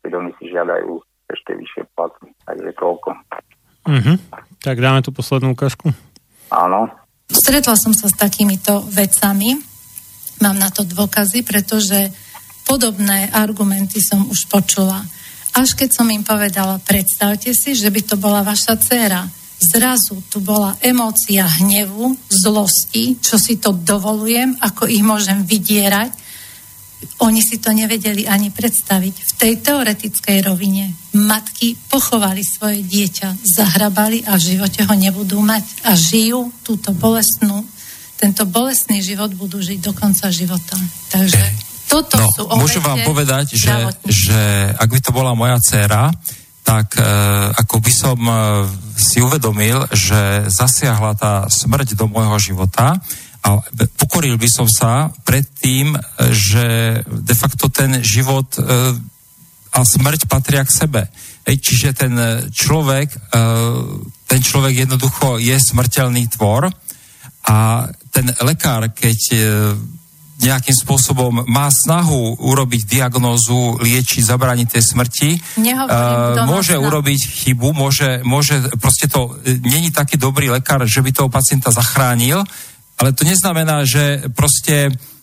keď 0.00 0.10
oni 0.16 0.32
si 0.40 0.48
žiadajú 0.48 0.96
ešte 1.28 1.52
vyššie 1.54 1.82
platy. 1.92 2.32
Takže 2.48 2.70
toľko. 2.72 3.08
Mm-hmm. 3.86 4.16
Tak 4.64 4.76
dáme 4.80 5.04
tu 5.04 5.12
poslednú 5.12 5.54
ukážku. 5.54 5.92
Áno. 6.50 6.90
Stretla 7.26 7.76
som 7.78 7.94
sa 7.94 8.10
s 8.10 8.16
takýmito 8.16 8.82
vecami. 8.90 9.58
Mám 10.42 10.56
na 10.58 10.70
to 10.72 10.82
dôkazy, 10.82 11.46
pretože 11.46 12.10
podobné 12.66 13.30
argumenty 13.30 14.02
som 14.02 14.26
už 14.26 14.50
počula. 14.50 15.04
Až 15.54 15.78
keď 15.78 15.90
som 16.02 16.06
im 16.10 16.26
povedala, 16.26 16.82
predstavte 16.82 17.54
si, 17.54 17.72
že 17.78 17.88
by 17.88 18.00
to 18.04 18.16
bola 18.18 18.42
vaša 18.42 18.76
dcéra. 18.76 19.24
Zrazu 19.56 20.20
tu 20.28 20.44
bola 20.44 20.76
emócia 20.84 21.48
hnevu, 21.48 22.12
zlosti, 22.28 23.16
čo 23.16 23.40
si 23.40 23.56
to 23.56 23.72
dovolujem, 23.72 24.52
ako 24.60 24.84
ich 24.84 25.00
môžem 25.00 25.48
vydierať, 25.48 26.26
oni 27.24 27.40
si 27.40 27.56
to 27.60 27.72
nevedeli 27.72 28.28
ani 28.28 28.52
predstaviť. 28.52 29.14
V 29.14 29.32
tej 29.36 29.52
teoretickej 29.64 30.44
rovine 30.44 30.92
matky 31.16 31.76
pochovali 31.88 32.44
svoje 32.44 32.84
dieťa, 32.84 33.40
zahrabali 33.44 34.24
a 34.28 34.36
v 34.36 34.42
živote 34.56 34.84
ho 34.84 34.94
nebudú 34.96 35.40
mať 35.40 35.64
a 35.88 35.96
žijú 35.96 36.52
túto 36.60 36.92
bolestnú, 36.92 37.64
tento 38.16 38.48
bolestný 38.48 39.04
život 39.04 39.32
budú 39.36 39.60
žiť 39.60 39.78
do 39.80 39.92
konca 39.92 40.32
života. 40.32 40.76
Takže 41.12 41.44
toto 41.86 42.16
no, 42.16 42.28
sú 42.32 42.42
Môžem 42.48 42.84
vám 42.84 43.04
povedať, 43.04 43.56
že, 43.56 43.72
že 44.08 44.40
ak 44.72 44.88
by 44.88 45.00
to 45.00 45.10
bola 45.12 45.36
moja 45.36 45.60
dcéra, 45.60 46.12
tak 46.66 46.98
e, 46.98 47.06
ako 47.54 47.78
by 47.78 47.92
som 47.94 48.18
e, 48.18 48.34
si 48.98 49.22
uvedomil, 49.22 49.86
že 49.94 50.50
zasiahla 50.50 51.14
tá 51.14 51.46
smrť 51.46 51.94
do 51.94 52.10
môjho 52.10 52.42
života, 52.42 52.98
a 53.46 53.62
pokoril 53.94 54.34
by 54.34 54.50
som 54.50 54.66
sa 54.66 55.06
pred 55.22 55.46
tým, 55.46 55.94
že 56.34 56.66
de 57.06 57.34
facto 57.38 57.70
ten 57.70 58.02
život 58.02 58.50
e, 58.58 58.66
a 59.70 59.80
smrť 59.86 60.26
patria 60.26 60.66
k 60.66 60.74
sebe. 60.74 61.02
Čiže 61.46 61.94
ten 61.94 62.14
človek, 62.50 63.30
ten 64.26 64.40
človek 64.42 64.82
jednoducho 64.82 65.38
je 65.38 65.54
smrteľný 65.54 66.26
tvor 66.32 66.66
a 67.46 67.86
ten 68.10 68.26
lekár, 68.42 68.90
keď 68.90 69.18
nejakým 70.36 70.76
spôsobom 70.76 71.48
má 71.48 71.72
snahu 71.72 72.36
urobiť 72.36 72.84
diagnózu, 72.84 73.80
liečiť, 73.80 74.20
zabrániť 74.20 74.68
tej 74.76 74.82
smrti, 74.84 75.30
uh, 75.64 76.44
môže 76.44 76.76
urobiť 76.76 77.20
chybu, 77.44 77.72
môže, 77.72 78.20
môže, 78.20 78.60
proste 78.76 79.08
to 79.08 79.32
není 79.64 79.88
taký 79.88 80.20
dobrý 80.20 80.52
lekár, 80.52 80.84
že 80.84 81.00
by 81.00 81.10
toho 81.12 81.32
pacienta 81.32 81.72
zachránil, 81.72 82.44
ale 83.00 83.16
to 83.16 83.24
neznamená, 83.24 83.88
že 83.88 84.28
proste 84.36 84.92
Uh, 84.92 85.15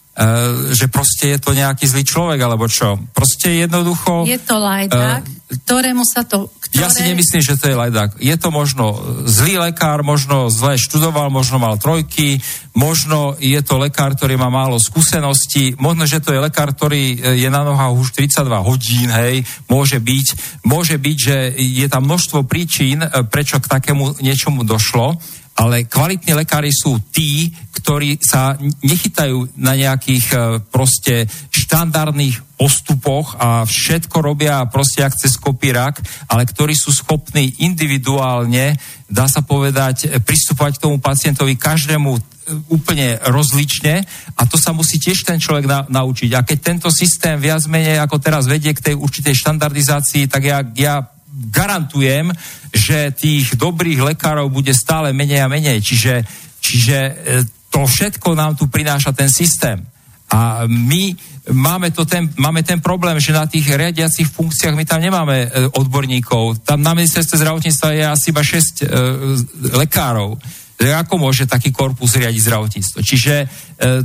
že 0.78 0.94
proste 0.94 1.34
je 1.34 1.40
to 1.42 1.58
nejaký 1.58 1.90
zlý 1.90 2.06
človek, 2.06 2.38
alebo 2.46 2.70
čo. 2.70 3.02
Proste 3.18 3.66
jednoducho... 3.66 4.30
Je 4.30 4.38
to 4.38 4.62
lajdák, 4.62 5.26
uh, 5.26 5.58
ktorému 5.66 6.06
sa 6.06 6.22
to... 6.22 6.54
Ktoré... 6.54 6.86
Ja 6.86 6.90
si 6.94 7.02
nemyslím, 7.02 7.42
že 7.42 7.58
to 7.58 7.74
je 7.74 7.78
lajdák. 7.78 8.22
Je 8.22 8.36
to 8.38 8.54
možno 8.54 8.94
zlý 9.26 9.58
lekár, 9.58 10.06
možno 10.06 10.54
zle 10.54 10.78
študoval, 10.78 11.34
možno 11.34 11.58
mal 11.58 11.82
trojky, 11.82 12.38
možno 12.78 13.34
je 13.42 13.58
to 13.66 13.82
lekár, 13.82 14.14
ktorý 14.14 14.38
má 14.38 14.54
málo 14.54 14.78
skúseností, 14.78 15.82
možno, 15.82 16.06
že 16.06 16.22
to 16.22 16.30
je 16.30 16.46
lekár, 16.46 16.70
ktorý 16.78 17.18
je 17.34 17.50
na 17.50 17.66
nohách 17.66 17.98
už 17.98 18.14
32 18.14 18.70
hodín, 18.70 19.10
hej, 19.10 19.42
môže 19.66 19.98
byť. 19.98 20.28
Môže 20.62 21.02
byť, 21.02 21.18
že 21.18 21.38
je 21.58 21.88
tam 21.90 22.06
množstvo 22.06 22.46
príčin, 22.46 23.02
prečo 23.34 23.58
k 23.58 23.66
takému 23.66 24.22
niečomu 24.22 24.62
došlo 24.62 25.18
ale 25.54 25.86
kvalitní 25.86 26.34
lekári 26.34 26.74
sú 26.74 26.98
tí, 27.14 27.54
ktorí 27.78 28.18
sa 28.18 28.58
nechytajú 28.82 29.54
na 29.60 29.78
nejakých 29.78 30.26
e, 30.34 30.38
proste 30.74 31.30
štandardných 31.54 32.58
postupoch 32.58 33.38
a 33.38 33.68
všetko 33.68 34.18
robia 34.24 34.66
proste 34.66 35.06
ak 35.06 35.14
cez 35.14 35.38
kopírak, 35.38 36.02
ale 36.32 36.50
ktorí 36.50 36.74
sú 36.74 36.90
schopní 36.90 37.62
individuálne, 37.62 38.80
dá 39.06 39.30
sa 39.30 39.46
povedať, 39.46 40.24
pristupovať 40.26 40.80
k 40.80 40.84
tomu 40.90 40.98
pacientovi 40.98 41.54
každému 41.54 42.12
e, 42.18 42.22
úplne 42.74 43.22
rozlične 43.22 44.02
a 44.34 44.42
to 44.50 44.58
sa 44.58 44.74
musí 44.74 44.98
tiež 44.98 45.22
ten 45.22 45.38
človek 45.38 45.70
na, 45.70 45.86
naučiť. 45.86 46.34
A 46.34 46.42
keď 46.42 46.58
tento 46.66 46.90
systém 46.90 47.38
viac 47.38 47.62
menej 47.70 48.02
ako 48.02 48.18
teraz 48.18 48.50
vedie 48.50 48.74
k 48.74 48.90
tej 48.90 48.96
určitej 48.98 49.38
štandardizácii, 49.38 50.26
tak 50.26 50.42
ja, 50.50 50.66
ja 50.74 51.14
garantujem, 51.34 52.30
že 52.70 53.10
tých 53.14 53.58
dobrých 53.58 54.14
lekárov 54.14 54.54
bude 54.54 54.74
stále 54.74 55.14
menej 55.14 55.42
a 55.42 55.50
menej. 55.50 55.82
Čiže, 55.82 56.14
čiže 56.62 56.98
e, 56.98 57.14
to 57.74 57.90
všetko 57.90 58.38
nám 58.38 58.54
tu 58.54 58.70
prináša 58.70 59.18
ten 59.18 59.30
systém. 59.34 59.82
A 60.30 60.66
my 60.66 61.14
máme, 61.54 61.94
to 61.94 62.06
ten, 62.06 62.30
máme 62.38 62.62
ten 62.64 62.82
problém, 62.82 63.18
že 63.18 63.34
na 63.34 63.46
tých 63.46 63.70
riadiacich 63.70 64.30
funkciách 64.30 64.74
my 64.78 64.86
tam 64.86 65.02
nemáme 65.02 65.38
e, 65.46 65.48
odborníkov. 65.74 66.66
Tam 66.66 66.82
na 66.82 66.94
ministerstve 66.94 67.42
zdravotníctva 67.42 67.90
je 67.94 68.04
asi 68.06 68.28
iba 68.30 68.44
6 68.46 68.54
e, 68.54 68.86
lekárov 69.78 70.38
ako 70.80 71.16
môže 71.22 71.46
taký 71.46 71.70
korpus 71.70 72.18
riadiť 72.18 72.42
zdravotníctvo. 72.44 73.00
Čiže 73.00 73.36
e, 73.40 73.46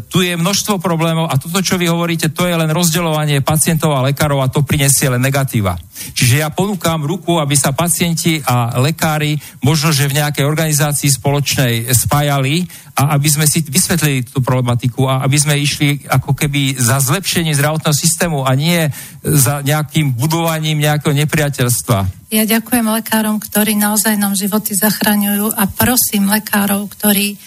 tu 0.07 0.21
je 0.23 0.37
množstvo 0.37 0.79
problémov 0.79 1.27
a 1.27 1.41
toto, 1.41 1.59
čo 1.65 1.81
vy 1.81 1.89
hovoríte, 1.89 2.31
to 2.31 2.47
je 2.47 2.55
len 2.55 2.71
rozdeľovanie 2.71 3.41
pacientov 3.43 3.97
a 3.97 4.05
lekárov 4.07 4.45
a 4.45 4.53
to 4.53 4.63
prinesie 4.63 5.09
len 5.09 5.23
negatíva. 5.23 5.75
Čiže 6.15 6.45
ja 6.45 6.49
ponúkam 6.55 7.03
ruku, 7.03 7.41
aby 7.43 7.59
sa 7.59 7.75
pacienti 7.75 8.39
a 8.45 8.79
lekári 8.79 9.35
možno, 9.65 9.91
že 9.91 10.07
v 10.07 10.23
nejakej 10.23 10.45
organizácii 10.47 11.11
spoločnej 11.11 11.91
spájali 11.91 12.63
a 12.99 13.15
aby 13.15 13.31
sme 13.31 13.47
si 13.47 13.63
vysvetlili 13.63 14.27
tú 14.27 14.43
problematiku 14.43 15.07
a 15.07 15.23
aby 15.23 15.39
sme 15.39 15.55
išli 15.55 16.03
ako 16.11 16.35
keby 16.35 16.75
za 16.75 16.99
zlepšenie 16.99 17.55
zdravotného 17.55 17.95
systému 17.95 18.43
a 18.43 18.51
nie 18.59 18.91
za 19.23 19.63
nejakým 19.63 20.19
budovaním 20.19 20.83
nejakého 20.83 21.15
nepriateľstva. 21.15 21.99
Ja 22.35 22.43
ďakujem 22.43 22.91
lekárom, 22.91 23.39
ktorí 23.39 23.79
naozaj 23.79 24.19
nám 24.19 24.35
životy 24.35 24.75
zachraňujú 24.75 25.55
a 25.55 25.71
prosím 25.71 26.27
lekárov, 26.27 26.91
ktorí 26.91 27.39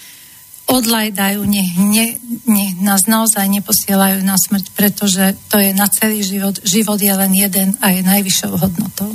odlajdajú, 0.71 1.43
nech, 1.43 1.75
ne, 1.75 2.15
nech 2.47 2.79
nás 2.79 3.03
naozaj 3.03 3.43
neposielajú 3.51 4.23
na 4.23 4.39
smrť, 4.39 4.65
pretože 4.71 5.35
to 5.51 5.59
je 5.59 5.75
na 5.75 5.91
celý 5.91 6.23
život. 6.23 6.55
Život 6.63 6.95
je 6.95 7.11
len 7.11 7.31
jeden 7.35 7.75
a 7.83 7.91
je 7.91 8.01
najvyššou 8.07 8.55
hodnotou. 8.55 9.11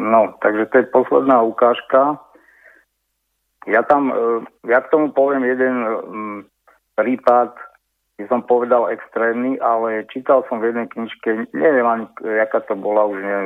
No, 0.00 0.32
takže 0.40 0.64
to 0.72 0.74
je 0.80 0.86
posledná 0.88 1.44
ukážka. 1.44 2.22
Ja 3.68 3.84
tam, 3.84 4.08
e, 4.08 4.48
ja 4.72 4.80
k 4.80 4.88
tomu 4.88 5.12
poviem 5.12 5.44
jeden 5.44 5.74
mm, 5.84 6.38
prípad, 6.96 7.52
by 8.18 8.24
som 8.26 8.42
povedal 8.42 8.90
extrémny, 8.90 9.60
ale 9.62 10.08
čítal 10.10 10.42
som 10.48 10.58
v 10.58 10.72
jednej 10.72 10.88
knižke, 10.90 11.52
neviem 11.54 11.86
ani, 11.86 12.04
jaká 12.24 12.64
to 12.66 12.74
bola, 12.74 13.06
už 13.06 13.20
ne, 13.22 13.38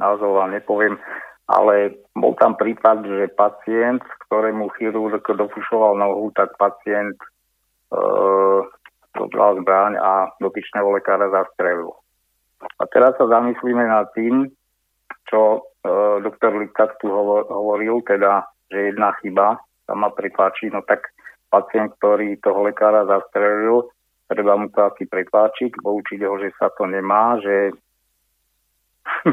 názov 0.00 0.40
vám 0.40 0.56
nepoviem, 0.56 0.96
ale 1.50 1.92
bol 2.16 2.32
tam 2.40 2.56
prípad, 2.56 3.04
že 3.04 3.36
pacient, 3.36 4.00
ktorému 4.30 4.72
chirurg 4.80 5.20
dofušoval 5.20 6.00
nohu, 6.00 6.32
tak 6.32 6.56
pacient 6.56 7.18
e, 7.20 7.28
zbraň 9.60 10.00
a 10.00 10.32
dotyčného 10.40 10.88
lekára 10.96 11.28
zastrelil. 11.28 11.92
A 12.78 12.86
teraz 12.88 13.18
sa 13.18 13.26
zamyslíme 13.28 13.84
nad 13.84 14.08
tým, 14.16 14.48
čo 15.28 15.40
e, 15.58 15.60
doktor 16.24 16.56
Litak 16.56 16.96
tu 17.02 17.10
hovoril, 17.12 18.00
teda 18.06 18.46
že 18.72 18.88
jedna 18.90 19.12
chyba 19.20 19.60
sa 19.84 19.92
ma 19.92 20.08
pripáči, 20.08 20.72
no 20.72 20.80
tak 20.80 21.12
pacient, 21.52 21.92
ktorý 22.00 22.40
toho 22.40 22.64
lekára 22.64 23.04
zastrelil, 23.04 23.92
treba 24.32 24.56
mu 24.56 24.72
to 24.72 24.88
asi 24.88 25.04
prepáčiť, 25.04 25.76
poučiť 25.84 26.24
ho, 26.24 26.40
že 26.40 26.48
sa 26.56 26.72
to 26.72 26.88
nemá, 26.88 27.36
že, 27.44 27.76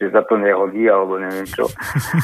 že 0.00 0.06
sa 0.08 0.24
to 0.24 0.40
nehodí, 0.40 0.88
alebo 0.88 1.20
neviem 1.20 1.44
čo. 1.44 1.68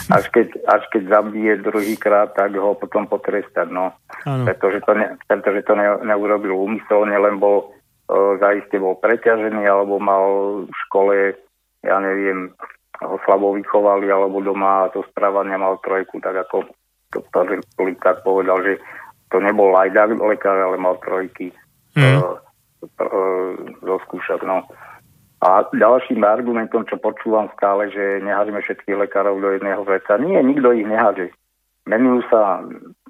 Až 0.08 0.32
keď, 0.32 0.56
až 0.64 0.82
keď 0.88 1.02
zabije 1.12 1.52
druhýkrát, 1.60 2.32
tak 2.32 2.56
ho 2.56 2.72
potom 2.72 3.04
potrestať, 3.04 3.68
no. 3.68 3.92
Pretože 4.24 4.80
to, 4.88 4.92
ne, 4.96 5.20
pretože 5.28 5.60
to 5.68 5.76
ne, 5.76 6.00
neurobil 6.08 6.56
úmyselne, 6.56 7.12
len 7.12 7.36
bol 7.36 7.68
e, 8.08 8.40
zaiste 8.40 8.80
bol 8.80 8.96
preťažený, 8.96 9.68
alebo 9.68 10.00
mal 10.00 10.24
v 10.64 10.76
škole, 10.88 11.36
ja 11.84 12.00
neviem, 12.00 12.56
ho 13.04 13.16
slabo 13.28 13.52
vychovali, 13.52 14.08
alebo 14.08 14.40
doma 14.40 14.88
to 14.92 15.04
správania 15.12 15.60
mal 15.60 15.76
trojku, 15.84 16.16
tak 16.20 16.48
ako 16.48 16.64
doktor 17.12 17.60
Likák 17.80 18.24
povedal, 18.24 18.60
že 18.64 18.74
to 19.28 19.42
nebol 19.42 19.74
lajdák 19.74 20.16
lekár, 20.16 20.56
ale 20.56 20.76
mal 20.78 20.96
trojky. 21.02 21.52
Mm. 21.96 22.22
Uh, 22.22 23.56
zo 23.82 23.96
skúšok. 24.06 24.46
No. 24.46 24.62
A 25.42 25.66
ďalším 25.74 26.22
argumentom, 26.24 26.86
čo 26.88 26.96
počúvam 27.00 27.50
stále, 27.56 27.92
že 27.92 28.24
nehážeme 28.24 28.62
všetkých 28.62 29.08
lekárov 29.08 29.36
do 29.40 29.52
jedného 29.52 29.82
vreca. 29.84 30.16
Nie, 30.20 30.40
nikto 30.40 30.72
ich 30.72 30.86
neháže. 30.86 31.34
Menujú 31.86 32.24
sa, 32.32 32.64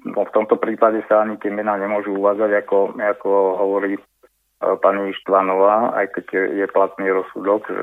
no 0.05 0.19
v 0.21 0.33
tomto 0.33 0.59
prípade 0.59 1.01
sa 1.09 1.25
ani 1.25 1.39
tie 1.41 1.49
mená 1.49 1.79
nemôžu 1.79 2.13
uvádzať, 2.13 2.51
ako, 2.61 2.93
ako 2.99 3.29
hovorí 3.57 3.97
e, 3.97 4.01
pani 4.77 5.17
Štvanová, 5.17 5.97
aj 5.97 6.13
keď 6.13 6.25
je 6.61 6.65
platný 6.69 7.09
rozsudok, 7.09 7.73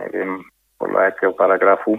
neviem 0.00 0.40
podľa 0.82 1.14
akého 1.14 1.30
paragrafu. 1.38 1.94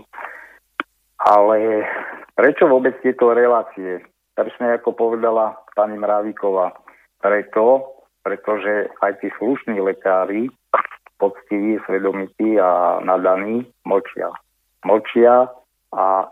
Ale 1.23 1.87
prečo 2.35 2.67
vôbec 2.67 2.99
tieto 2.99 3.31
relácie? 3.31 4.03
Presne 4.35 4.75
ako 4.75 4.91
povedala 4.91 5.55
pani 5.71 5.95
Mráviková. 5.95 6.75
Preto, 7.23 7.95
pretože 8.19 8.91
aj 8.99 9.23
tí 9.23 9.31
slušní 9.39 9.79
lekári 9.79 10.51
poctiví, 11.15 11.79
svedomití 11.87 12.59
a 12.59 12.99
nadaní 12.99 13.63
močia. 13.87 14.27
Močia 14.83 15.47
a 15.95 16.05
e, 16.19 16.27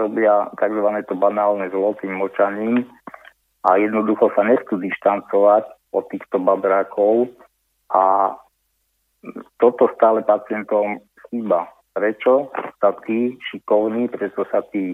robia 0.00 0.48
tzv. 0.56 0.88
to 1.04 1.14
banálne 1.20 1.68
zlo 1.68 1.92
tým 2.00 2.16
močaním 2.16 2.88
a 3.68 3.76
jednoducho 3.76 4.32
sa 4.32 4.48
nechcú 4.48 4.80
dištancovať 4.80 5.68
od 5.92 6.04
týchto 6.08 6.40
babrákov 6.40 7.28
a 7.92 8.32
toto 9.60 9.90
stále 9.92 10.22
pacientom 10.24 11.02
chýba. 11.30 11.70
Prečo 11.96 12.52
sa 12.80 12.92
tí 13.08 13.40
šikovní, 13.50 14.12
prečo 14.12 14.44
sa 14.52 14.60
tí 14.68 14.92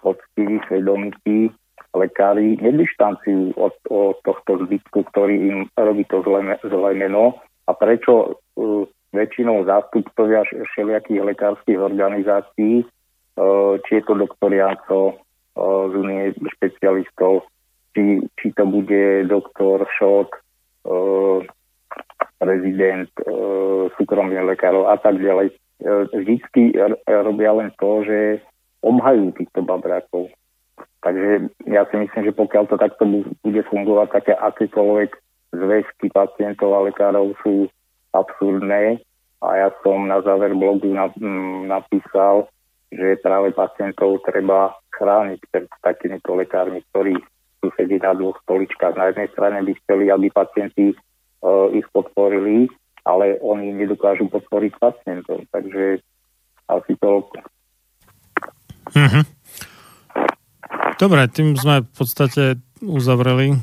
poctiví, 0.00 0.60
svedomití 0.68 1.52
lekári 1.96 2.60
nedištancujú 2.60 3.58
od, 3.58 3.74
od 3.90 4.16
tohto 4.22 4.62
zbytku, 4.66 5.04
ktorý 5.10 5.34
im 5.34 5.58
robí 5.74 6.06
to 6.06 6.22
zlé 6.22 6.92
meno 6.94 7.40
a 7.66 7.74
prečo 7.74 8.38
uh, 8.38 8.86
väčšinou 9.10 9.66
zástupcovia 9.66 10.46
všelijakých 10.46 11.34
lekárskych 11.34 11.78
organizácií, 11.78 12.86
uh, 12.86 13.74
či 13.86 13.90
je 13.98 14.02
to 14.06 14.14
doktoriáco 14.14 15.18
uh, 15.18 15.82
z 15.90 15.94
Unie 15.98 16.30
špecialistov, 16.58 17.50
či, 17.96 18.22
či 18.38 18.46
to 18.54 18.64
bude 18.70 19.26
doktor 19.26 19.82
Šok, 19.98 20.30
uh, 20.86 21.42
prezident 22.40 23.12
uh, 23.28 23.92
súkromných 24.00 24.56
lekárov 24.56 24.88
a 24.88 24.96
tak 24.96 25.20
ďalej. 25.20 25.52
Uh, 25.84 26.08
vždycky 26.16 26.72
robia 27.04 27.52
len 27.52 27.68
to, 27.76 28.02
že 28.08 28.40
obhajú 28.80 29.36
týchto 29.36 29.60
babrákov. 29.60 30.32
Takže 31.04 31.52
ja 31.68 31.84
si 31.88 31.96
myslím, 32.00 32.32
že 32.32 32.32
pokiaľ 32.32 32.64
to 32.68 32.76
takto 32.80 33.04
bude 33.44 33.62
fungovať, 33.68 34.08
také 34.20 34.32
akékoľvek 34.36 35.10
zväzky 35.52 36.08
pacientov 36.12 36.72
a 36.76 36.84
lekárov 36.88 37.36
sú 37.44 37.68
absurdné 38.16 39.00
a 39.40 39.48
ja 39.56 39.68
som 39.80 40.04
na 40.04 40.20
záver 40.20 40.52
blogu 40.52 40.92
napísal, 41.64 42.48
že 42.92 43.16
práve 43.24 43.56
pacientov 43.56 44.20
treba 44.28 44.76
chrániť 44.92 45.40
pred 45.48 45.64
takýmito 45.80 46.36
lekármi, 46.36 46.84
ktorí 46.92 47.16
sú 47.60 47.72
sedieť 47.76 48.04
na 48.04 48.12
dvoch 48.16 48.36
stoličkách. 48.44 48.94
Na 49.00 49.08
jednej 49.08 49.28
strane 49.32 49.64
by 49.64 49.72
chceli, 49.84 50.12
aby 50.12 50.28
pacienti 50.28 50.92
ich 51.72 51.86
podporili, 51.92 52.68
ale 53.04 53.40
oni 53.40 53.72
nedokážu 53.72 54.28
podporiť 54.28 54.72
pacientov. 54.76 55.44
Takže 55.48 56.04
asi 56.68 56.92
to... 57.00 57.26
Mm-hmm. 58.92 59.24
Dobre, 61.00 61.20
tým 61.32 61.56
sme 61.56 61.80
v 61.80 61.92
podstate 61.96 62.60
uzavreli 62.84 63.56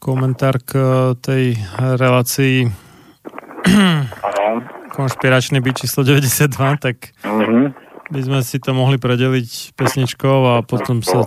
komentár 0.00 0.58
k 0.64 0.70
eh, 0.74 0.86
tej 1.20 1.44
relácii 1.76 2.66
konšpiračný 4.96 5.62
byt 5.62 5.86
číslo 5.86 6.02
92, 6.02 6.50
tak 6.82 7.14
uh-huh. 7.22 7.70
by 8.10 8.20
sme 8.20 8.40
si 8.42 8.58
to 8.58 8.74
mohli 8.74 8.98
predeliť 8.98 9.76
pesničkou 9.78 10.58
a 10.58 10.66
potom 10.66 11.04
sa 11.04 11.22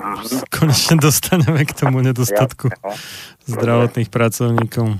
konečne 0.51 0.99
dostaneme 0.99 1.63
k 1.63 1.71
tomu 1.71 2.03
nedostatku 2.03 2.67
no. 2.69 2.91
zdravotných 3.47 4.11
pracovníkov. 4.11 4.99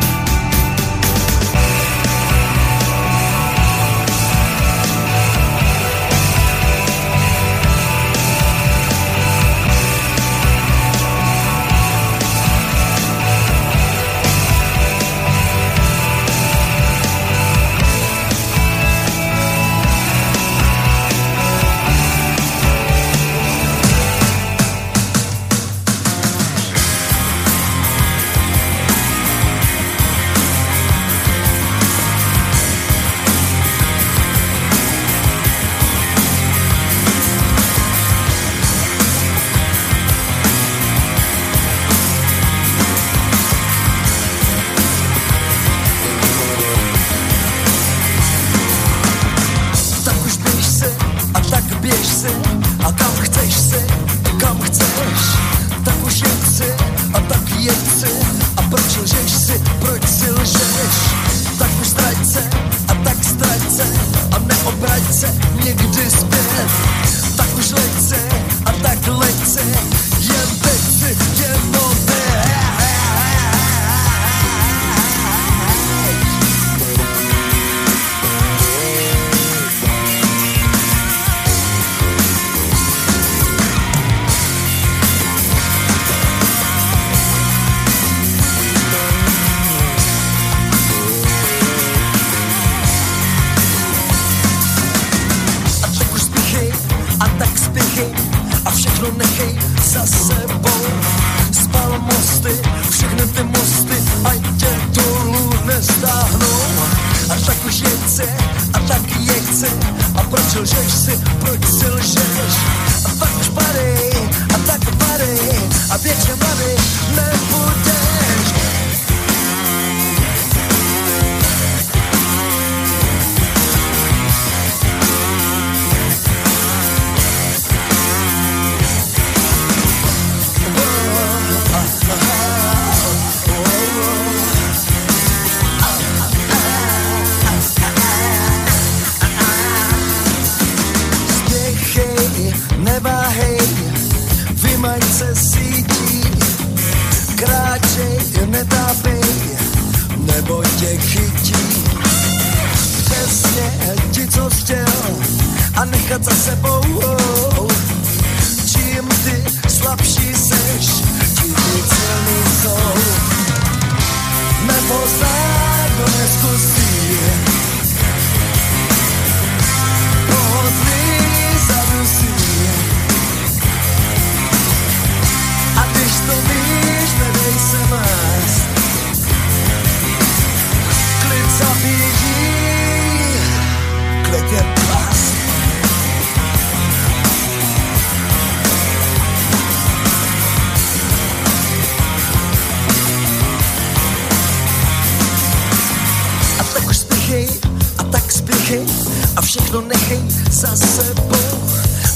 Všechno 199.51 199.81
nechej 199.81 200.19
za 200.51 200.75
sebou. 200.75 201.35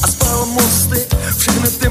A 0.03 0.07
spal 0.07 0.45
mosty, 0.45 1.05
všechny 1.37 1.69
ty 1.69 1.84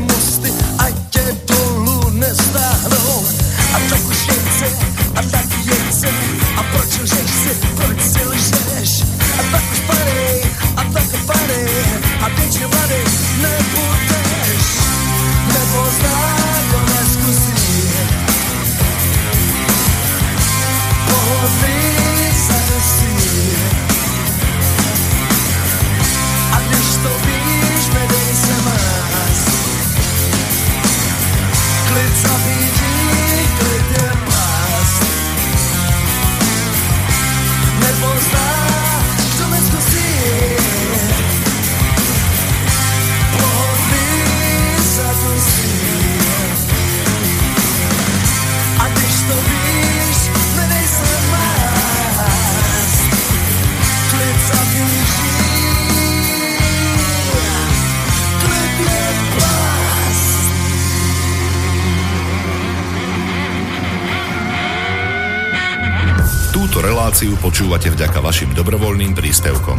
počúvate 67.54 67.86
vďaka 67.86 68.18
vašim 68.18 68.50
dobrovoľným 68.50 69.14
príspevkom. 69.14 69.78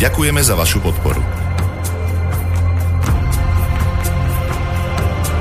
Ďakujeme 0.00 0.40
za 0.40 0.56
vašu 0.56 0.80
podporu. 0.80 1.20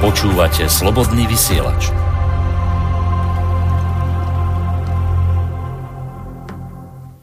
Počúvate 0.03 0.67
Slobodný 0.67 1.23
vysielač. 1.23 1.87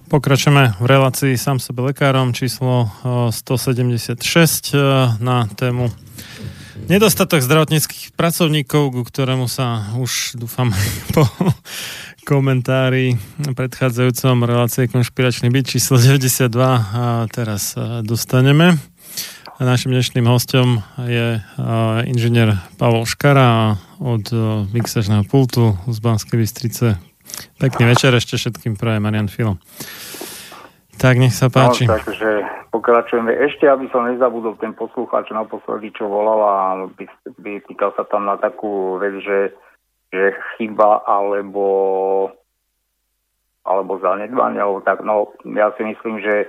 Pokračujeme 0.08 0.80
v 0.80 0.86
relácii 0.88 1.36
sám 1.36 1.60
sebe 1.60 1.92
lekárom 1.92 2.32
číslo 2.32 2.88
eh, 3.04 3.36
176 3.36 4.16
eh, 4.16 4.80
na 5.20 5.44
tému 5.52 5.92
nedostatok 6.88 7.44
zdravotníckých 7.44 8.12
pracovníkov, 8.16 8.92
ku 8.92 9.02
ktorému 9.04 9.52
sa 9.52 9.92
už 10.00 10.40
dúfam 10.40 10.72
po 11.14 11.28
komentári 12.26 13.14
predchádzajúcom 13.54 14.42
relácie 14.42 14.90
konšpiračný 14.90 15.46
byt 15.46 15.78
číslo 15.78 15.94
92 15.94 16.50
a 16.58 17.30
teraz 17.30 17.78
eh, 17.78 18.02
dostaneme. 18.02 18.74
Našim 19.56 19.94
dnešným 19.94 20.28
hostom 20.28 20.84
je 21.00 21.40
inžinier 22.04 22.60
Pavol 22.76 23.08
Škara 23.08 23.80
od 23.96 24.28
mixažného 24.68 25.24
pultu 25.24 25.80
z 25.88 25.96
Banskej 25.96 26.36
Bystrice. 26.36 27.00
Pekný 27.56 27.88
večer 27.88 28.12
ešte 28.12 28.36
všetkým 28.36 28.76
praje 28.76 29.00
Marian 29.00 29.32
Filo. 29.32 29.56
Tak, 31.00 31.16
nech 31.16 31.32
sa 31.32 31.48
páči. 31.48 31.88
No, 31.88 31.96
takže 31.96 32.44
pokračujeme. 32.68 33.32
Ešte, 33.32 33.64
aby 33.64 33.88
som 33.88 34.04
nezabudol 34.04 34.60
ten 34.60 34.76
poslucháč 34.76 35.32
naposledy, 35.32 35.88
čo 35.96 36.04
volal 36.04 36.40
a 36.44 36.54
by, 36.92 37.04
by 37.40 37.52
pýtal 37.64 37.96
sa 37.96 38.04
tam 38.08 38.28
na 38.28 38.36
takú 38.36 39.00
vec, 39.00 39.16
že, 39.24 39.56
že 40.12 40.36
chyba 40.56 41.02
alebo 41.06 41.66
alebo 43.66 43.98
zanedbanie, 43.98 44.62
alebo 44.62 44.80
tak. 44.86 45.02
No, 45.02 45.34
ja 45.42 45.74
si 45.74 45.82
myslím, 45.82 46.22
že 46.22 46.46
e, 46.46 46.48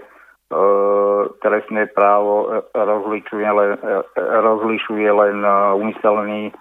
trestné 1.41 1.89
právo 1.89 2.45
e, 2.45 2.61
rozlišuje 2.77 3.49
len, 3.49 3.71
e, 3.81 3.97
rozlišuje 4.21 5.09
len 5.09 5.41
e, 5.41 5.49
úmyselný 5.81 6.41
e, 6.49 6.53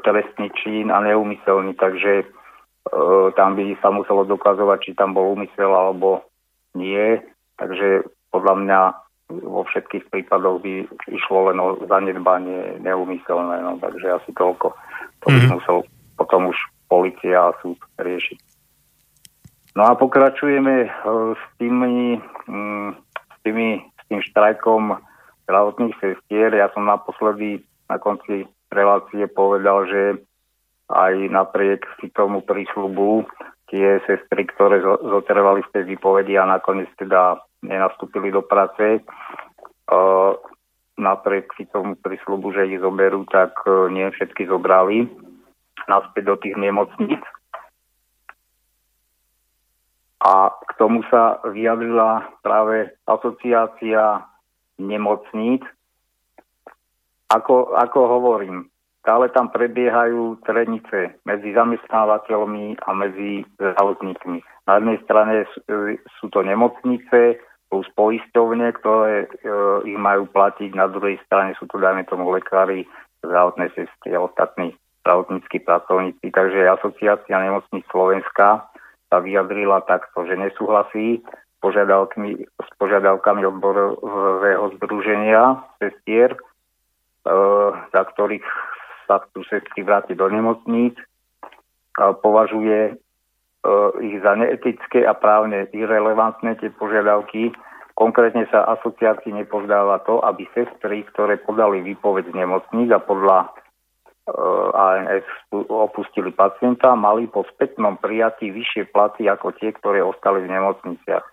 trestný 0.00 0.48
čin 0.56 0.88
a 0.88 1.04
neúmyselný, 1.04 1.76
takže 1.76 2.24
e, 2.24 2.26
tam 3.36 3.60
by 3.60 3.76
sa 3.84 3.92
muselo 3.92 4.24
dokazovať, 4.24 4.78
či 4.88 4.90
tam 4.96 5.12
bol 5.12 5.36
úmysel 5.36 5.68
alebo 5.68 6.24
nie. 6.72 7.20
Takže 7.60 8.08
podľa 8.32 8.54
mňa 8.56 8.80
vo 9.32 9.64
všetkých 9.68 10.08
prípadoch 10.08 10.64
by 10.64 10.88
išlo 11.12 11.52
len 11.52 11.60
o 11.60 11.76
zanedbanie 11.84 12.80
neúmyselné, 12.80 13.60
no, 13.64 13.76
takže 13.80 14.16
asi 14.16 14.32
toľko. 14.32 14.72
To 15.22 15.26
by 15.30 15.38
Mhm. 15.38 15.50
musel 15.54 15.76
potom 16.18 16.50
už 16.50 16.58
policia 16.86 17.50
a 17.50 17.56
súd 17.62 17.78
riešiť. 17.98 18.38
No 19.72 19.88
a 19.88 19.96
pokračujeme 19.96 20.74
e, 20.84 20.88
s 21.32 21.44
tými, 21.56 22.20
mm, 22.46 22.90
s 23.08 23.38
tými 23.40 23.68
s 23.80 24.02
tým 24.10 24.20
štrajkom 24.20 25.00
zdravotných 25.48 25.96
sestier. 25.96 26.52
Ja 26.52 26.68
som 26.76 26.84
naposledy 26.84 27.64
na 27.88 27.96
konci 27.96 28.44
relácie 28.68 29.24
povedal, 29.26 29.88
že 29.88 30.02
aj 30.92 31.32
napriek 31.32 31.88
si 31.96 32.12
tomu 32.12 32.44
prísľubu 32.44 33.24
tie 33.72 34.04
sestry, 34.04 34.44
ktoré 34.52 34.84
zo- 34.84 35.00
zotrvali 35.00 35.64
v 35.64 35.72
tej 35.72 35.84
výpovedi 35.96 36.36
a 36.36 36.44
nakoniec 36.44 36.92
teda 37.00 37.40
nenastúpili 37.64 38.28
do 38.28 38.44
práce, 38.44 39.00
uh, 39.88 40.36
napriek 41.00 41.52
si 41.56 41.64
tomu 41.70 41.96
prísľubu, 41.98 42.52
že 42.52 42.68
ich 42.68 42.80
zoberú, 42.80 43.24
tak 43.28 43.56
uh, 43.64 43.88
nie 43.88 44.08
všetky 44.12 44.48
zobrali 44.48 45.08
naspäť 45.88 46.24
do 46.26 46.36
tých 46.38 46.56
nemocníc. 46.56 47.22
A 50.22 50.54
k 50.54 50.70
tomu 50.78 51.02
sa 51.10 51.42
vyjadrila 51.42 52.30
práve 52.46 52.94
asociácia 53.10 54.22
nemocníc. 54.78 55.66
Ako, 57.26 57.74
ako 57.74 57.98
hovorím, 58.06 58.70
stále 59.02 59.26
tam 59.34 59.50
prebiehajú 59.50 60.38
trenice 60.46 61.18
medzi 61.26 61.50
zamestnávateľmi 61.50 62.78
a 62.86 62.90
medzi 62.94 63.42
zdravotníkmi. 63.58 64.38
Na 64.70 64.78
jednej 64.78 64.98
strane 65.02 65.34
sú, 65.50 65.60
sú 66.22 66.26
to 66.30 66.46
nemocnice 66.46 67.42
plus 67.72 67.88
poisťovne, 67.96 68.68
ktoré 68.76 69.24
e, 69.24 69.26
ich 69.88 69.96
majú 69.96 70.28
platiť, 70.28 70.76
na 70.76 70.92
druhej 70.92 71.16
strane 71.24 71.56
sú 71.56 71.64
to, 71.72 71.80
dajme 71.80 72.04
tomu, 72.04 72.28
lekári, 72.28 72.84
zdravotné 73.24 73.72
sestry 73.72 74.12
a 74.12 74.28
ostatní 74.28 74.76
zdravotníckí 75.00 75.64
pracovníci. 75.64 76.28
Takže 76.28 76.68
asociácia 76.68 77.32
nemocníc 77.32 77.88
Slovenska 77.88 78.68
sa 79.08 79.18
vyjadrila 79.24 79.80
takto, 79.88 80.28
že 80.28 80.36
nesúhlasí 80.36 81.24
s 81.24 81.56
požiadavkami, 81.64 82.44
s 82.44 82.68
požiadavkami 82.76 83.40
odborového 83.48 84.76
združenia 84.76 85.64
sestier, 85.80 86.36
e, 86.36 86.38
za 87.88 88.02
ktorých 88.04 88.44
sa 89.08 89.24
chcú 89.24 89.48
sestry 89.48 89.80
vrátiť 89.80 90.20
do 90.20 90.28
nemocníc, 90.28 91.00
a 91.96 92.16
považuje 92.16 92.96
ich 94.02 94.18
za 94.22 94.34
neetické 94.34 95.06
a 95.06 95.14
právne 95.14 95.70
irrelevantné 95.70 96.58
tie 96.58 96.70
požiadavky. 96.74 97.54
Konkrétne 97.94 98.48
sa 98.50 98.66
asociácii 98.74 99.30
nepozdáva 99.30 100.02
to, 100.02 100.18
aby 100.24 100.48
sestry, 100.56 101.06
ktoré 101.14 101.38
podali 101.38 101.84
výpoveď 101.84 102.32
z 102.32 102.34
nemocníc 102.34 102.88
a 102.90 102.98
podľa 102.98 103.38
e, 103.44 103.48
ANS 104.72 105.28
opustili 105.68 106.32
pacienta, 106.32 106.96
mali 106.96 107.28
po 107.28 107.44
spätnom 107.52 108.00
prijatí 108.00 108.48
vyššie 108.48 108.90
platy 108.90 109.28
ako 109.28 109.52
tie, 109.60 109.76
ktoré 109.76 110.00
ostali 110.00 110.42
v 110.42 110.52
nemocniciach. 110.56 111.26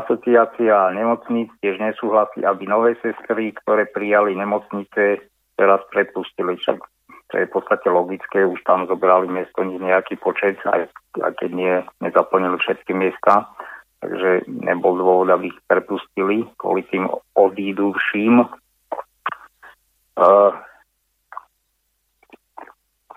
asociácia 0.00 0.94
nemocníc 0.94 1.50
tiež 1.58 1.82
nesúhlasí, 1.82 2.46
aby 2.46 2.64
nové 2.70 2.94
sestry, 3.02 3.50
ktoré 3.66 3.90
prijali 3.90 4.38
nemocnice, 4.38 5.26
teraz 5.58 5.82
prepustili. 5.90 6.54
Však 6.54 6.78
to 7.36 7.44
je 7.44 7.52
v 7.52 7.56
podstate 7.60 7.84
logické, 7.92 8.48
už 8.48 8.64
tam 8.64 8.88
zobrali 8.88 9.28
miesto 9.28 9.60
nejaký 9.60 10.16
počet, 10.16 10.56
aj, 10.64 10.88
aj 11.20 11.32
keď 11.36 11.50
nie, 11.52 11.74
nezaplnili 12.00 12.56
všetky 12.56 12.96
miesta. 12.96 13.44
Takže 14.00 14.48
nebol 14.48 14.96
dôvod, 14.96 15.28
aby 15.28 15.52
ich 15.52 15.60
prepustili 15.68 16.48
kvôli 16.56 16.88
tým 16.88 17.04
odíduvším. 17.36 18.40
Uh, 20.16 20.56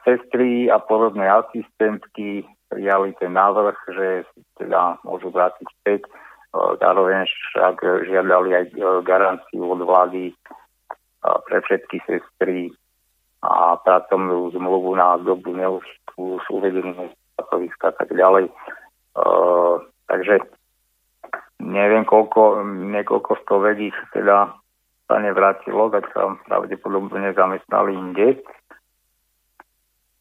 sestry 0.04 0.68
a 0.68 0.84
podobné 0.84 1.24
asistentky 1.24 2.44
prijali 2.68 3.16
ten 3.24 3.32
návrh, 3.32 3.80
že 3.88 4.28
teda 4.60 5.00
môžu 5.08 5.32
vrátiť 5.32 5.68
späť. 5.80 6.02
E, 6.06 6.10
zároveň 6.78 7.24
však 7.26 7.82
žiadali 8.04 8.50
aj 8.52 8.66
e, 8.68 8.74
garanciu 9.08 9.64
od 9.64 9.82
vlády 9.82 10.36
pre 11.20 11.58
všetky 11.66 11.98
sestry 12.04 12.70
a 13.40 13.80
pracovnú 13.80 14.52
zmluvu 14.52 15.00
na 15.00 15.16
dobu 15.20 15.56
neurčitú 15.56 16.44
s 16.44 16.48
uvedeným 16.52 17.12
pracoviska 17.40 17.92
a 17.92 17.96
tak 17.96 18.12
ďalej. 18.12 18.52
Uh, 19.16 19.80
takže 20.12 20.44
neviem, 21.60 22.04
koľko, 22.04 22.64
niekoľko 22.68 23.44
stovedí 23.44 23.92
teda 24.12 24.52
sa 25.10 25.16
nevrátilo, 25.18 25.90
tak 25.90 26.06
sa 26.14 26.38
pravdepodobne 26.46 27.34
zamestnali 27.34 27.98
inde. 27.98 28.38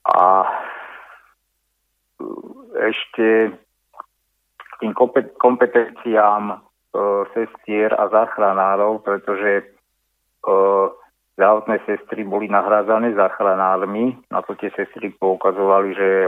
A 0.09 0.49
ešte 2.89 3.53
k 4.57 4.73
tým 4.81 4.97
kompetenciám 5.37 6.45
e, 6.49 6.57
sestier 7.37 7.93
a 7.93 8.09
záchranárov, 8.09 9.05
pretože 9.05 9.61
e, 9.61 9.65
zdravotné 11.39 11.79
sestry 11.87 12.27
boli 12.27 12.51
nahrádzané 12.51 13.15
záchranármi. 13.15 14.19
Na 14.35 14.43
to 14.43 14.59
tie 14.59 14.75
sestry 14.75 15.15
poukazovali, 15.15 15.95
že 15.95 16.27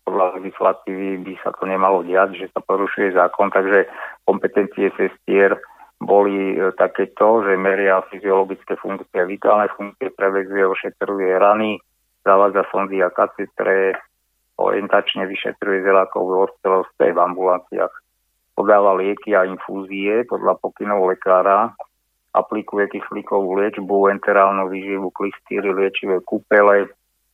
podľa 0.00 0.40
legislatívy 0.40 1.20
by 1.20 1.34
sa 1.44 1.52
to 1.52 1.68
nemalo 1.68 2.00
diať, 2.00 2.40
že 2.40 2.46
sa 2.48 2.64
porušuje 2.64 3.12
zákon, 3.12 3.52
takže 3.52 3.84
kompetencie 4.24 4.88
sestier 4.96 5.60
boli 6.00 6.56
e, 6.56 6.72
takéto, 6.72 7.44
že 7.44 7.60
meria 7.60 8.00
fyziologické 8.08 8.80
funkcie, 8.80 9.20
vitálne 9.28 9.68
funkcie, 9.76 10.08
prevezuje, 10.16 10.64
ošetruje 10.64 11.36
rany, 11.36 11.76
zavádza 12.24 12.64
sondy 12.72 13.04
a 13.04 13.12
kacetre, 13.12 14.00
orientačne 14.56 15.28
vyšetruje 15.28 15.84
zrákovú 15.84 16.48
ostelosť 16.48 16.96
v 16.96 17.20
ambulanciách. 17.20 17.92
Podáva 18.56 18.96
lieky 18.96 19.36
a 19.36 19.44
infúzie 19.44 20.24
podľa 20.24 20.56
pokynov 20.64 21.12
lekára, 21.12 21.76
aplikuje 22.30 22.86
kyslíkovú 22.94 23.58
liečbu, 23.58 24.10
enterálnu 24.14 24.70
výživu, 24.70 25.10
klistýry, 25.10 25.74
liečivé 25.74 26.22
kúpele 26.22 26.86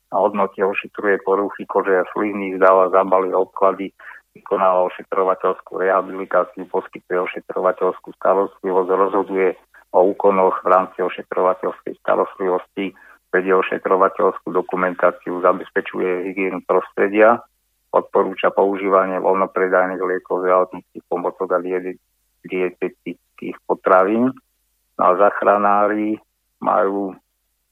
a 0.09 0.15
hodnotie 0.17 0.65
ošetruje 0.65 1.21
poruchy 1.27 1.69
kože 1.69 2.01
a 2.01 2.09
slizní, 2.15 2.57
zdáva 2.57 2.89
zábaly 2.89 3.35
odklady, 3.35 3.93
vykonáva 4.37 4.89
ošetrovateľskú 4.93 5.81
rehabilitáciu, 5.81 6.69
poskytuje 6.69 7.19
ošetrovateľskú 7.29 8.13
starostlivosť, 8.17 8.89
rozhoduje 8.93 9.49
o 9.93 10.01
úkonoch 10.13 10.61
v 10.65 10.69
rámci 10.69 11.01
ošetrovateľskej 11.01 11.97
starostlivosti, 12.05 12.93
vedie 13.33 13.53
ošetrovateľskú 13.53 14.49
dokumentáciu, 14.53 15.41
zabezpečuje 15.41 16.33
hygienu 16.33 16.61
prostredia, 16.65 17.41
odporúča 17.93 18.53
používanie 18.53 19.17
voľnopredajných 19.21 20.01
liekov, 20.01 20.45
zdravotníckých 20.45 21.05
pomocok 21.09 21.49
a 21.57 21.59
dietetických 22.45 23.57
potravín. 23.65 24.37
No 24.97 25.03
a 25.03 25.13
zachranári 25.21 26.17
majú 26.61 27.13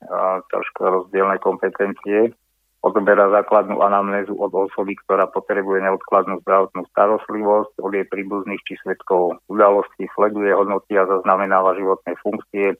a, 0.04 0.44
trošku 0.52 0.80
rozdielne 0.84 1.40
kompetencie. 1.40 2.36
Odoberá 2.84 3.32
základnú 3.32 3.80
anamnézu 3.80 4.36
od 4.36 4.52
osoby, 4.52 4.92
ktorá 5.08 5.24
potrebuje 5.32 5.88
neodkladnú 5.88 6.44
zdravotnú 6.44 6.84
starostlivosť, 6.92 7.80
od 7.80 7.92
jej 7.96 8.04
príbuzných 8.04 8.60
či 8.68 8.76
svetkov 8.84 9.40
udalostí, 9.48 10.04
sleduje 10.12 10.52
hodnoty 10.52 11.00
a 11.00 11.08
zaznamenáva 11.08 11.80
životné 11.80 12.12
funkcie, 12.20 12.76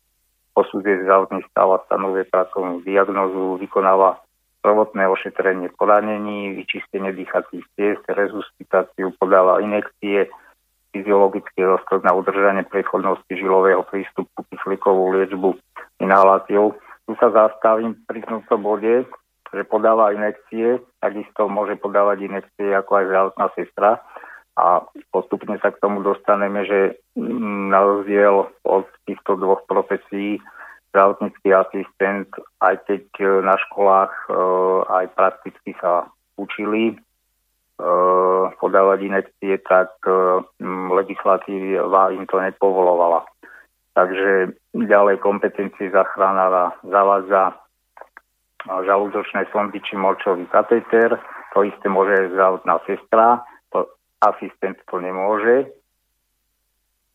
posudzuje 0.53 1.09
zdravotný 1.09 1.41
stav 1.49 1.81
a 1.81 1.83
stanovuje 1.89 2.29
pracovnú 2.29 2.85
diagnozu, 2.85 3.57
vykonáva 3.65 4.21
prvotné 4.61 5.09
ošetrenie 5.09 5.73
poranení, 5.77 6.57
vyčistenie 6.57 7.13
dýchacích 7.17 7.65
ciest, 7.77 8.05
resuscitáciu, 8.09 9.13
podáva 9.17 9.61
inekcie, 9.61 10.29
fyziologický 10.95 11.67
rozklad 11.67 12.07
na 12.07 12.15
udržanie 12.15 12.63
prechodnosti 12.71 13.29
žilového 13.35 13.83
prístupu, 13.91 14.31
kyslíkovú 14.55 15.19
liečbu, 15.19 15.59
inhaláciou. 15.99 16.79
Tu 17.11 17.13
sa 17.19 17.35
zastavím 17.35 17.99
pri 18.07 18.23
tomto 18.23 18.55
bode, 18.57 19.03
že 19.51 19.63
podáva 19.67 20.15
inekcie, 20.15 20.79
takisto 21.03 21.51
môže 21.51 21.75
podávať 21.83 22.31
inekcie 22.31 22.71
ako 22.71 23.03
aj 23.03 23.05
zdravotná 23.11 23.47
sestra 23.59 23.91
a 24.55 24.87
postupne 25.11 25.59
sa 25.59 25.75
k 25.75 25.83
tomu 25.83 26.07
dostaneme, 26.07 26.63
že 26.63 26.81
mm, 27.19 27.75
na 27.75 27.83
rozdiel 27.83 28.47
od 28.63 28.87
týchto 29.07 29.35
dvoch 29.35 29.67
profesí 29.67 30.39
zdravotnícky 30.95 31.51
asistent, 31.51 32.31
aj 32.63 32.79
keď 32.87 33.03
e, 33.19 33.27
na 33.43 33.59
školách 33.59 34.15
e, 34.15 34.31
aj 34.87 35.07
prakticky 35.19 35.75
sa 35.83 36.07
učili 36.39 36.95
podávať 38.61 38.99
inekcie, 39.03 39.59
tak 39.67 39.99
legislatíva 40.95 42.15
im 42.15 42.25
to 42.31 42.39
nepovolovala. 42.39 43.27
Takže 43.95 44.55
ďalej 44.75 45.23
kompetencie 45.23 45.91
zachránára 45.91 46.75
zavádza 46.83 47.55
žalúdočné 48.67 49.47
sondy 49.55 49.79
či 49.83 49.95
močový 49.95 50.47
kateter, 50.51 51.19
to 51.55 51.63
isté 51.63 51.87
môže 51.87 52.35
zdravotná 52.35 52.83
sestra, 52.87 53.47
asistent 54.25 54.81
to 54.89 54.97
nemôže. 54.99 55.69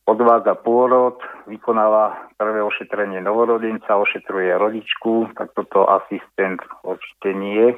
Odvádza 0.10 0.58
pôrod, 0.66 1.22
vykonáva 1.46 2.34
prvé 2.34 2.66
ošetrenie 2.66 3.22
novorodenca, 3.22 3.94
ošetruje 3.98 4.58
rodičku, 4.58 5.34
tak 5.38 5.54
toto 5.54 5.86
asistent 5.86 6.62
určite 6.82 7.30
nie. 7.34 7.78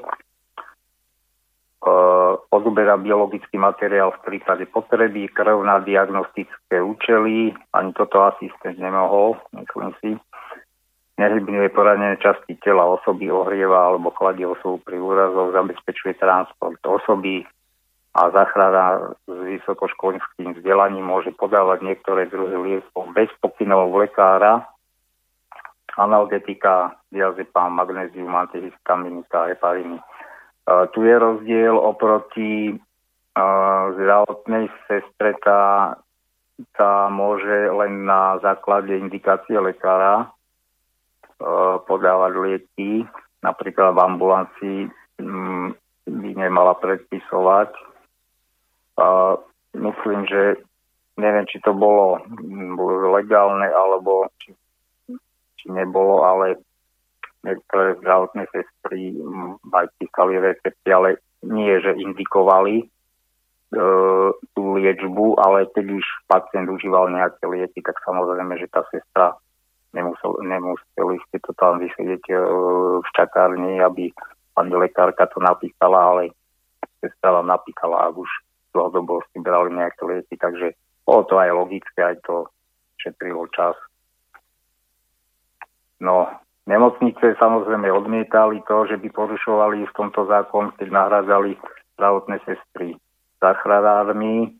Uh, 1.81 2.37
odoberá 2.53 2.93
biologický 2.93 3.57
materiál 3.57 4.13
v 4.13 4.21
prípade 4.21 4.69
potreby, 4.69 5.25
krv 5.33 5.65
na 5.65 5.81
diagnostické 5.81 6.77
účely, 6.77 7.57
ani 7.73 7.89
toto 7.97 8.21
asistent 8.21 8.77
nemohol, 8.77 9.33
myslím 9.57 9.89
si. 9.97 10.09
Nehybňuje 11.17 11.73
poranené 11.73 12.21
časti 12.21 12.53
tela 12.61 12.85
osoby, 12.85 13.33
ohrieva 13.33 13.89
alebo 13.89 14.13
chladí 14.13 14.45
osobu 14.45 14.77
pri 14.85 15.01
úrazoch, 15.01 15.57
zabezpečuje 15.57 16.21
transport 16.21 16.77
osoby, 16.85 17.49
a 18.11 18.27
záchrana 18.27 19.15
s 19.23 19.31
vysokoškolským 19.31 20.59
vzdelaním 20.59 21.07
môže 21.07 21.31
podávať 21.31 21.79
niektoré 21.87 22.27
druhy 22.27 22.59
liekov 22.59 23.07
bez 23.15 23.31
pokynov 23.39 23.87
lekára, 23.95 24.67
analgetika, 25.95 26.99
diazepam, 27.07 27.71
magnézium, 27.71 28.35
antihistaminika, 28.35 29.55
hepariny. 29.55 29.99
Tu 30.65 30.99
je 31.03 31.15
rozdiel 31.17 31.75
oproti 31.75 32.77
zdravotnej 33.97 34.69
sestre, 34.85 35.33
tá, 35.41 35.95
tá 36.77 36.91
môže 37.09 37.71
len 37.73 38.05
na 38.05 38.37
základe 38.43 38.91
indikácie 38.93 39.55
lekára 39.55 40.27
uh, 40.27 41.79
podávať 41.87 42.33
lieky. 42.37 43.07
Napríklad 43.41 43.95
v 43.95 44.03
ambulancii 44.03 44.79
um, 45.23 45.73
by 46.05 46.29
nemala 46.37 46.75
predpisovať 46.77 47.71
myslím, 49.73 50.25
že 50.27 50.41
neviem, 51.17 51.45
či 51.47 51.61
to 51.61 51.73
bolo 51.73 52.21
legálne, 53.13 53.67
alebo 53.67 54.27
či, 54.41 54.53
či 55.57 55.65
nebolo, 55.71 56.25
ale 56.25 56.59
niektoré 57.41 57.97
zdravotné 58.01 58.45
sestry 58.53 59.17
aj 59.73 59.87
písali 59.97 60.37
recepty, 60.37 60.89
ale 60.93 61.17
nie, 61.41 61.73
že 61.81 61.97
indikovali 61.97 62.75
e, 62.81 62.85
tú 64.53 64.63
liečbu, 64.77 65.41
ale 65.41 65.65
keď 65.73 65.85
už 65.97 66.05
pacient 66.29 66.69
užíval 66.69 67.09
nejaké 67.09 67.41
lieky, 67.49 67.81
tak 67.81 67.97
samozrejme, 68.05 68.61
že 68.61 68.69
tá 68.69 68.85
sestra 68.93 69.33
nemusel, 69.97 70.37
nemuseli 70.45 71.17
ste 71.27 71.37
to 71.41 71.51
tam 71.57 71.81
vysvedieť 71.81 72.23
e, 72.29 72.35
v 73.01 73.09
čakárni, 73.17 73.81
aby 73.81 74.13
pani 74.53 74.75
lekárka 74.77 75.25
to 75.33 75.41
napísala, 75.41 76.13
ale 76.13 76.23
sestra 77.01 77.41
vám 77.41 77.49
napísala, 77.49 78.05
ak 78.05 78.21
už 78.21 78.31
dlhodobo 78.71 79.25
si 79.33 79.41
brali 79.41 79.73
nejaké 79.73 80.01
lieky, 80.05 80.37
takže 80.37 80.77
bolo 81.03 81.25
to 81.25 81.35
aj 81.41 81.51
logické, 81.51 81.99
aj 82.05 82.17
to 82.23 82.47
šetrilo 83.01 83.49
čas. 83.51 83.73
No, 86.01 86.29
nemocnice 86.69 87.37
samozrejme 87.41 87.89
odmietali 87.89 88.61
to, 88.67 88.85
že 88.89 88.97
by 89.01 89.09
porušovali 89.09 89.85
v 89.85 89.95
tomto 89.97 90.25
zákon, 90.29 90.73
keď 90.77 90.87
nahrádzali 90.93 91.57
zdravotné 91.97 92.37
sestry 92.45 92.97
záchranármi. 93.41 94.53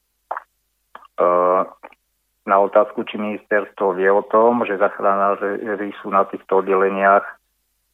na 2.45 2.57
otázku, 2.60 3.06
či 3.06 3.22
ministerstvo 3.22 3.94
vie 3.94 4.10
o 4.10 4.26
tom, 4.26 4.65
že 4.65 4.82
zachránári 4.82 5.94
sú 6.02 6.10
na 6.10 6.26
týchto 6.26 6.65
oddeleniach, 6.65 7.26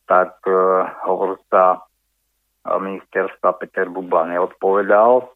tak 0.08 0.40
hovorca 1.04 1.84
ministerstva 2.64 3.60
Peter 3.60 3.92
Bubla 3.92 4.32
neodpovedal. 4.32 5.28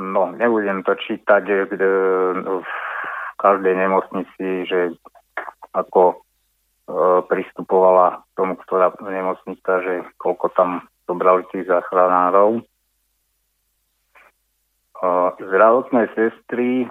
No, 0.00 0.22
nebudem 0.32 0.80
to 0.82 0.96
čítať 0.96 1.44
v 1.68 2.70
každej 3.36 3.74
nemocnici, 3.76 4.64
že 4.64 4.96
ako 5.72 6.22
pristupovala 7.30 8.26
k 8.26 8.30
tomu, 8.34 8.58
ktorá 8.66 8.90
nemocnica, 8.98 9.70
že 9.86 10.02
koľko 10.18 10.50
tam 10.58 10.90
zobrali 11.06 11.46
tých 11.54 11.70
záchranárov 11.70 12.66
zdravotné 15.38 16.10
sestry. 16.12 16.90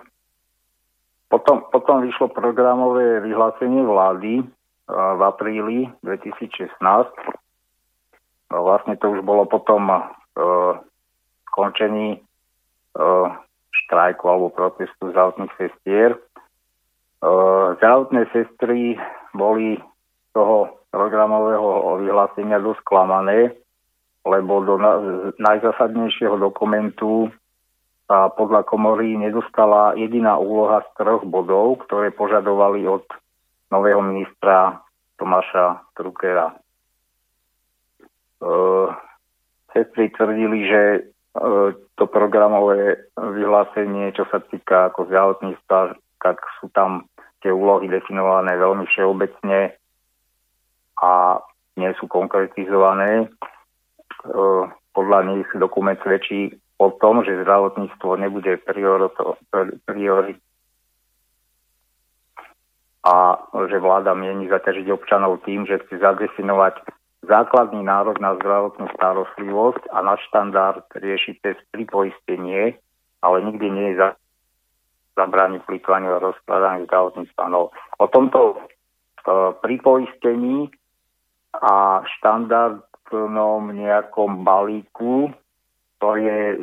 Potom, 1.29 1.67
potom 1.69 2.01
vyšlo 2.01 2.33
programové 2.33 3.21
vyhlásenie 3.21 3.85
vlády 3.85 4.41
v 4.89 5.21
apríli 5.21 5.91
2016. 6.01 6.73
Vlastne 8.49 8.97
to 8.97 9.13
už 9.13 9.21
bolo 9.21 9.45
potom 9.45 9.93
skončení 11.53 12.17
štrajku 13.85 14.25
alebo 14.25 14.49
protestu 14.49 15.13
zdravotných 15.13 15.53
sestier. 15.59 16.17
Zdravotné 17.19 18.31
sestry 18.31 18.95
boli 19.35 19.75
toho 20.31 20.79
programového 20.89 21.99
vyhlásenia 21.99 22.63
dosť 22.63 22.81
klamané, 22.87 23.53
lebo 24.23 24.63
do 24.63 24.75
najzásadnejšieho 25.37 26.39
dokumentu 26.39 27.27
sa 28.09 28.31
podľa 28.33 28.65
komory 28.65 29.13
nedostala 29.19 29.93
jediná 29.93 30.39
úloha 30.41 30.81
z 30.81 30.89
troch 30.97 31.23
bodov, 31.27 31.85
ktoré 31.85 32.09
požadovali 32.09 32.87
od 32.89 33.05
nového 33.69 34.01
ministra 34.01 34.81
Tomáša 35.21 35.93
Trukera. 35.93 36.49
E, 36.49 36.55
sestry 39.77 40.09
tvrdili, 40.09 40.65
že 40.65 40.81
to 41.95 42.09
programové 42.09 43.05
vyhlásenie, 43.13 44.11
čo 44.17 44.25
sa 44.33 44.41
týka 44.41 44.89
ako 44.89 45.05
zdravotníctva, 45.07 45.93
tak 46.19 46.43
sú 46.59 46.67
tam 46.75 47.07
tie 47.39 47.51
úlohy 47.51 47.87
definované 47.87 48.59
veľmi 48.59 48.85
všeobecne 48.87 49.73
a 50.99 51.39
nie 51.79 51.91
sú 51.95 52.11
konkretizované. 52.11 53.23
E, 53.23 53.27
podľa 54.91 55.19
nich 55.31 55.47
dokument 55.55 55.95
svedčí 56.03 56.51
o 56.79 56.91
tom, 56.99 57.23
že 57.23 57.39
zdravotníctvo 57.43 58.19
nebude 58.19 58.59
priorit 59.87 60.39
a 62.99 63.15
že 63.71 63.77
vláda 63.79 64.11
mieni 64.11 64.51
zaťažiť 64.51 64.91
občanov 64.91 65.39
tým, 65.47 65.63
že 65.63 65.79
chce 65.87 66.03
zadefinovať 66.03 66.83
základný 67.23 67.83
nárok 67.83 68.19
na 68.19 68.35
zdravotnú 68.35 68.91
starostlivosť 68.95 69.87
a 69.91 70.03
na 70.03 70.15
štandard 70.27 70.83
riešiť 70.95 71.35
cez 71.39 71.57
pripoistenie, 71.71 72.75
ale 73.23 73.37
nikdy 73.43 73.67
nie 73.71 73.87
je 73.95 73.99
za 74.03 74.09
zabrániť 75.19 75.67
plýtvaniu 75.67 76.15
a 76.15 76.23
rozkladaniu 76.23 76.87
zdravotníctva. 76.87 77.43
No, 77.51 77.75
o 77.75 78.05
tomto 78.07 78.55
e, 78.55 78.57
pripoistení 79.59 80.71
a 81.59 81.99
štandardnom 82.07 83.75
nejakom 83.75 84.47
balíku 84.47 85.35
to 85.99 86.15
je 86.15 86.55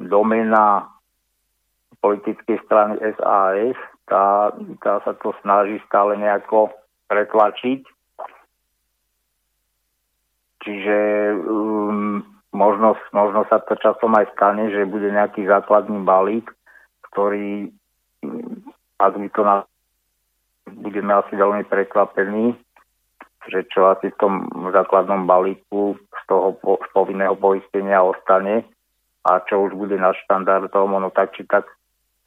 domena 0.00 0.88
politickej 2.00 2.56
strany 2.64 2.96
SAS, 2.96 3.76
tá, 4.08 4.50
tá 4.80 5.04
sa 5.04 5.12
to 5.20 5.36
snaží 5.44 5.78
stále 5.86 6.16
nejako 6.16 6.72
pretlačiť. 7.12 7.84
Čiže 10.60 10.98
um, 11.44 12.24
možno, 12.52 12.96
možno 13.12 13.44
sa 13.48 13.60
to 13.64 13.76
časom 13.80 14.12
aj 14.16 14.32
stane, 14.36 14.68
že 14.72 14.88
bude 14.88 15.08
nejaký 15.08 15.44
základný 15.44 16.04
balík, 16.04 16.48
ktorý, 17.12 17.72
ak 19.00 19.12
by 19.16 19.28
to 19.32 19.42
na, 19.44 19.56
budeme 20.68 21.12
asi 21.16 21.32
veľmi 21.36 21.64
prekvapení, 21.64 22.52
že 23.48 23.64
čo 23.72 23.88
asi 23.88 24.12
v 24.12 24.20
tom 24.20 24.32
základnom 24.70 25.24
balíku 25.24 25.96
z 25.96 26.22
toho 26.28 26.52
po, 26.60 26.76
z 26.84 26.88
povinného 26.92 27.32
poistenia 27.40 28.04
ostane 28.04 28.68
a 29.24 29.40
čo 29.48 29.64
už 29.68 29.72
bude 29.76 29.96
na 29.96 30.12
štandardom, 30.12 31.00
ono 31.00 31.08
tak 31.08 31.32
či 31.32 31.48
tak 31.48 31.64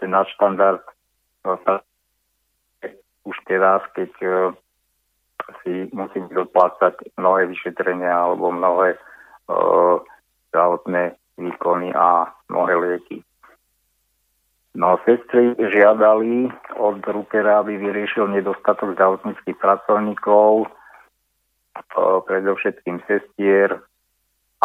ten 0.01 0.09
náš 0.09 0.33
štandard 0.33 0.81
no, 1.45 1.57
už 3.23 3.37
teraz, 3.47 3.85
keď 3.95 4.11
uh, 4.25 4.33
si 5.63 5.87
musím 5.95 6.27
doplácať 6.33 7.15
mnohé 7.15 7.47
vyšetrenia 7.47 8.11
alebo 8.11 8.51
mnohé 8.51 8.99
uh, 9.47 10.01
zdravotné 10.49 11.15
výkony 11.39 11.95
a 11.95 12.29
mnohé 12.51 12.73
lieky. 12.75 13.23
No, 14.73 14.97
sestry 15.05 15.53
žiadali 15.53 16.49
od 16.81 16.97
Rukera, 17.05 17.61
aby 17.61 17.77
vyriešil 17.77 18.25
nedostatok 18.33 18.97
zdravotníckých 18.97 19.57
pracovníkov, 19.61 20.65
predovšetkým 22.25 23.01
sestier 23.05 23.77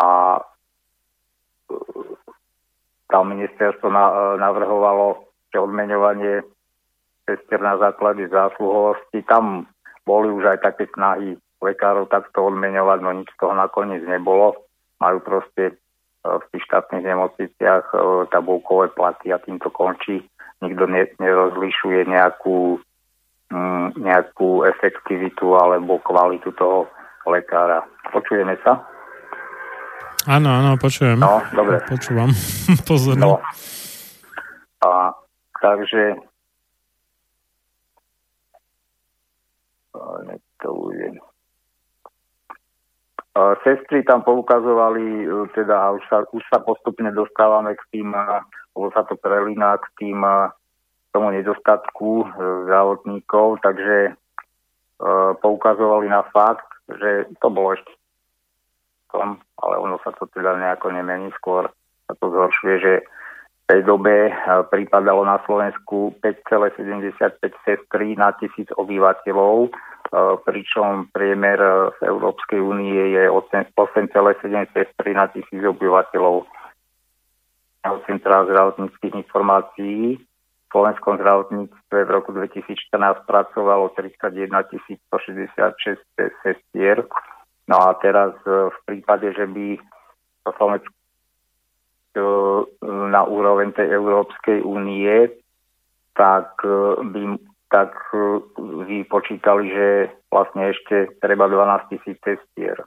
a 0.00 0.08
e, 0.36 0.42
tam 3.08 3.32
ministerstvo 3.32 3.88
navrhovalo, 4.40 5.28
že 5.52 5.60
odmeňovanie 5.60 6.44
sestier 7.24 7.60
na 7.60 7.76
základe 7.76 8.28
zásluhovosti, 8.28 9.24
tam 9.28 9.68
boli 10.08 10.32
už 10.32 10.56
aj 10.56 10.58
také 10.64 10.88
snahy 10.92 11.36
lekárov 11.60 12.08
takto 12.08 12.48
odmeňovať, 12.48 12.98
no 13.04 13.10
nič 13.12 13.28
z 13.28 13.38
toho 13.40 13.52
nakoniec 13.52 14.00
nebolo. 14.08 14.56
Majú 15.00 15.18
proste 15.20 15.64
e, 15.68 15.74
v 16.24 16.44
tých 16.52 16.62
štátnych 16.66 17.04
nemocniciach 17.06 17.84
e, 17.94 17.96
tabulkové 18.34 18.90
platy 18.92 19.30
a 19.30 19.38
týmto 19.38 19.70
končí. 19.70 20.26
Nikto 20.58 20.90
nerozlišuje 21.22 22.10
nejakú, 22.10 22.82
mm, 23.54 24.02
nejakú 24.02 24.66
efektivitu 24.66 25.54
alebo 25.54 26.02
kvalitu 26.02 26.50
toho 26.58 26.90
lekára. 27.28 27.86
Počujeme 28.10 28.58
sa? 28.66 28.82
Áno, 30.26 30.50
áno, 30.50 30.74
počujem. 30.76 31.16
No, 31.16 31.40
dobre. 31.54 31.78
Počúvam 31.86 32.34
pozorne. 32.90 33.22
No. 33.22 33.38
A 34.82 35.14
takže 35.62 36.18
to 40.58 40.68
bude. 40.74 41.27
Sestry 43.62 44.02
tam 44.02 44.22
poukazovali, 44.22 45.24
e, 45.24 45.26
teda 45.54 45.94
už 45.94 46.02
sa, 46.10 46.24
už 46.32 46.42
sa 46.50 46.58
postupne 46.58 47.12
dostávame 47.12 47.76
k 47.76 47.82
tým, 47.94 48.10
lebo 48.74 48.88
sa 48.90 49.04
to 49.06 49.14
prelína 49.14 49.78
k 49.78 49.86
tým 50.00 50.22
tomu 51.12 51.30
nedostatku 51.30 52.22
e, 52.22 52.26
zdravotníkov, 52.64 53.58
takže 53.62 53.96
e, 54.06 54.12
poukazovali 55.42 56.08
na 56.08 56.22
fakt, 56.30 56.68
že 56.88 57.26
to 57.40 57.48
bolo 57.50 57.74
ešte 57.74 57.90
tom, 59.08 59.40
ale 59.64 59.74
ono 59.80 59.96
sa 60.04 60.12
to 60.12 60.28
teda 60.28 60.56
nejako 60.60 60.92
nemení, 60.92 61.32
skôr 61.40 61.72
sa 62.04 62.12
to 62.20 62.28
zhoršuje, 62.28 62.74
že 62.80 62.92
v 63.00 63.64
tej 63.68 63.80
dobe 63.84 64.32
pripadalo 64.68 65.24
na 65.24 65.40
Slovensku 65.48 66.16
5,75 66.20 67.40
sestry 67.64 68.16
na 68.16 68.36
tisíc 68.36 68.68
obyvateľov, 68.76 69.72
pričom 70.44 71.12
priemer 71.12 71.60
v 71.96 72.00
Európskej 72.00 72.60
únie 72.60 73.12
je 73.12 73.28
8,7 73.28 74.08
sestry 74.72 75.10
na 75.12 75.28
tisíc 75.28 75.60
obyvateľov. 75.60 76.48
Centra 78.04 78.44
zdravotníckých 78.44 79.14
informácií 79.16 80.20
v 80.68 80.76
slovenskom 80.76 81.16
zdravotníctve 81.16 81.98
v 82.04 82.10
roku 82.12 82.36
2014 82.36 83.24
pracovalo 83.24 83.88
31 83.96 84.52
166 84.52 85.96
sestier. 86.44 87.08
No 87.68 87.76
a 87.88 87.96
teraz 88.00 88.36
e, 88.44 88.68
v 88.68 88.78
prípade, 88.84 89.32
že 89.32 89.48
by 89.48 89.80
Slovensko 90.44 90.92
e, 90.92 92.24
na 93.08 93.24
úroveň 93.24 93.72
tej 93.72 93.96
Európskej 93.96 94.60
únie, 94.60 95.32
tak 96.12 96.52
e, 96.60 97.00
by 97.00 97.20
tak 97.68 97.92
vypočítali, 98.88 99.68
že 99.68 99.86
vlastne 100.32 100.72
ešte 100.72 101.20
treba 101.20 101.48
12 101.52 101.92
tisíc 101.92 102.16
testier. 102.24 102.80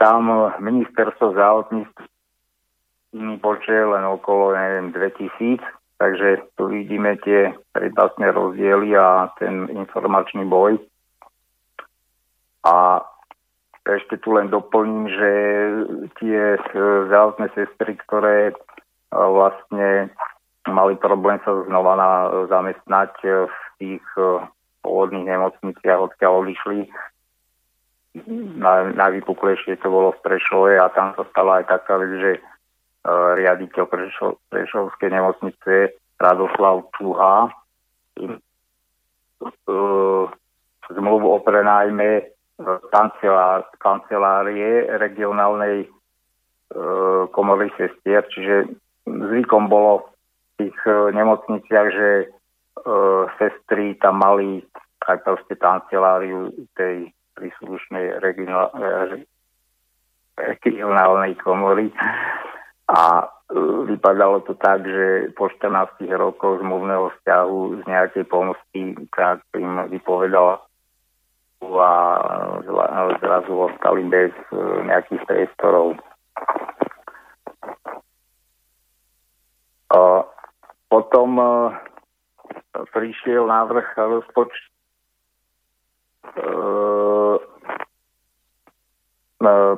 Tam 0.00 0.20
ministerstvo 0.60 1.32
zdravotníctva 1.32 2.04
počet 3.38 3.84
len 3.86 4.04
okolo, 4.04 4.52
neviem, 4.52 4.90
2000, 4.90 5.62
takže 6.02 6.42
tu 6.58 6.66
vidíme 6.68 7.16
tie 7.22 7.54
prednostné 7.70 8.34
rozdiely 8.34 8.96
a 8.98 9.30
ten 9.38 9.70
informačný 9.70 10.44
boj. 10.44 10.82
A 12.66 13.04
ešte 13.84 14.16
tu 14.18 14.32
len 14.32 14.48
doplním, 14.48 15.12
že 15.12 15.30
tie 16.18 16.56
zdravotné 17.06 17.52
sestry, 17.52 17.94
ktoré 18.08 18.56
vlastne 19.12 20.10
mali 20.68 20.96
problém 20.96 21.40
sa 21.44 21.52
znova 21.68 21.92
na, 21.96 22.10
zamestnať 22.48 23.12
v 23.48 23.56
tých 23.80 24.04
pôvodných 24.84 25.28
nemocniciach, 25.28 26.00
odkiaľ 26.12 26.32
odišli, 26.44 26.88
na, 28.60 28.94
najvypuklejšie 28.94 29.82
to 29.82 29.90
bolo 29.90 30.14
v 30.14 30.22
Prešove 30.22 30.78
a 30.78 30.86
tam 30.94 31.18
sa 31.18 31.26
stala 31.34 31.58
aj 31.62 31.66
taká 31.66 31.98
vec, 31.98 32.12
že 32.14 32.32
uh, 32.38 33.34
riaditeľ 33.34 33.84
Prešo, 33.90 34.38
Prešovskej 34.54 35.10
nemocnice 35.10 35.98
Radoslav 36.22 36.86
Čuha 36.94 37.50
uh, 37.50 38.38
zmluvu 40.84 41.26
o 41.32 41.38
prenájme 41.40 42.10
e, 42.20 42.22
kancelá, 42.92 43.64
kancelárie 43.80 44.84
regionálnej 45.00 45.88
uh, 45.88 47.24
komory 47.32 47.72
sestier, 47.80 48.20
čiže 48.28 48.68
zvykom 49.08 49.72
bolo 49.72 50.13
tých 50.60 50.78
uh, 50.86 51.10
nemocniciach, 51.10 51.88
že 51.90 52.10
uh, 52.28 53.26
sestry 53.38 53.98
tam 53.98 54.22
mali 54.22 54.62
aj 55.04 55.20
proste 55.20 55.54
kanceláriu 55.60 56.48
tej 56.76 57.12
príslušnej 57.34 58.22
regionálnej 60.38 61.34
komory 61.42 61.92
a 62.88 63.24
e, 63.24 63.26
vypadalo 63.90 64.40
to 64.46 64.54
tak, 64.54 64.86
že 64.86 65.34
po 65.34 65.48
14 65.50 66.04
rokoch 66.14 66.60
zmluvného 66.62 67.10
vzťahu 67.18 67.58
z 67.80 67.82
nejakej 67.88 68.24
pomoci 68.28 68.80
tak 69.12 69.42
im 69.56 69.88
vypovedala 69.90 70.62
a 71.64 71.92
zrazu 73.24 73.52
ostali 73.56 74.04
bez 74.04 74.32
e, 74.52 74.56
nejakých 74.84 75.22
priestorov. 75.24 75.96
A 79.94 80.00
potom 80.94 81.34
e, 81.42 81.46
prišiel 82.94 83.50
návrh 83.50 83.98
rozpočtu 83.98 84.74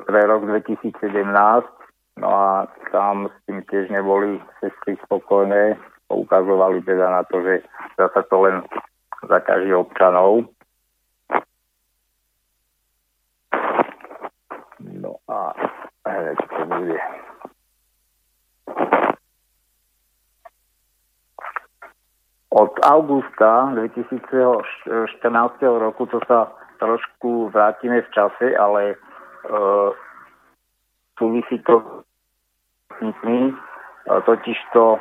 pre 0.07 0.21
rok 0.31 0.47
2017, 0.47 1.27
no 2.23 2.29
a 2.31 2.71
tam 2.93 3.27
s 3.27 3.37
tým 3.49 3.65
tiež 3.67 3.91
neboli 3.91 4.39
sestry 4.63 4.95
spokojné, 5.09 5.75
poukazovali 6.07 6.85
teda 6.87 7.11
na 7.11 7.23
to, 7.27 7.43
že 7.43 7.67
zase 7.99 8.21
to 8.31 8.37
len 8.47 8.63
zaťaží 9.27 9.75
občanov. 9.75 10.47
No 14.79 15.19
a 15.27 15.51
hneď 16.07 16.39
to 16.39 16.63
bude. 16.71 17.26
Od 22.57 22.73
augusta 22.81 23.69
2014 23.77 24.89
roku, 25.61 26.09
to 26.09 26.25
sa 26.25 26.49
trošku 26.81 27.53
vrátime 27.53 28.01
v 28.01 28.09
čase, 28.17 28.57
ale 28.57 28.97
uh, 28.97 29.93
súvisí 31.21 31.61
to 31.69 32.01
s 32.97 33.05
uh, 33.05 33.53
totiž 34.25 34.57
to 34.73 34.97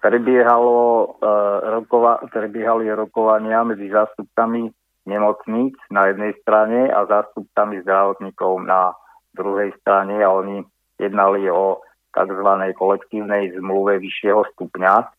prebiehalo, 0.00 1.04
uh, 1.20 1.84
rokova, 1.84 2.24
prebiehali 2.32 2.88
rokovania 2.96 3.60
medzi 3.68 3.92
zástupcami 3.92 4.72
nemocníc 5.04 5.76
na 5.92 6.08
jednej 6.08 6.32
strane 6.40 6.88
a 6.96 7.04
zástupcami 7.04 7.84
zdravotníkov 7.84 8.64
na 8.64 8.96
druhej 9.36 9.76
strane 9.84 10.24
a 10.24 10.32
oni 10.32 10.64
jednali 10.96 11.44
o 11.52 11.84
tzv. 12.16 12.48
kolektívnej 12.72 13.52
zmluve 13.52 14.00
vyššieho 14.00 14.48
stupňa. 14.56 15.15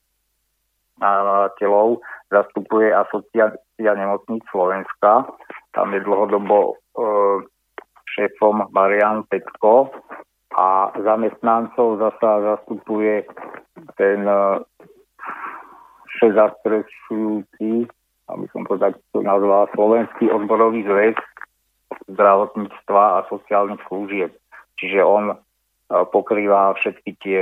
zastupuje 2.29 2.93
asociácia 2.93 3.91
nemocníc 3.95 4.43
Slovenska. 4.51 5.25
Tam 5.71 5.93
je 5.93 6.03
dlhodobo 6.03 6.73
e, 6.73 6.75
šéfom 8.17 8.69
Marian 8.75 9.23
Petko 9.31 9.89
a 10.57 10.91
zamestnancov 10.99 12.01
zasa 12.01 12.41
zastupuje 12.41 13.25
ten 13.95 14.25
e, 14.27 14.61
šéf 16.17 16.33
zastrešujúci, 16.33 17.87
aby 18.27 18.45
som 18.51 18.65
to 18.65 18.75
tak 18.81 18.97
nazval, 19.15 19.69
Slovenský 19.71 20.27
odborový 20.33 20.83
zväz 20.83 21.15
zdravotníctva 22.07 23.03
a 23.21 23.27
sociálnych 23.29 23.79
služieb. 23.87 24.31
Čiže 24.77 25.01
on 25.01 25.33
e, 25.33 25.35
pokrýva 26.13 26.77
všetky 26.77 27.11
tie 27.21 27.39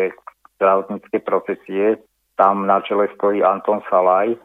zdravotnícke 0.57 1.19
profesie. 1.21 1.99
Tam 2.39 2.67
na 2.67 2.79
čele 2.83 3.11
stojí 3.15 3.43
Anton 3.43 3.83
Salaj 3.91 4.35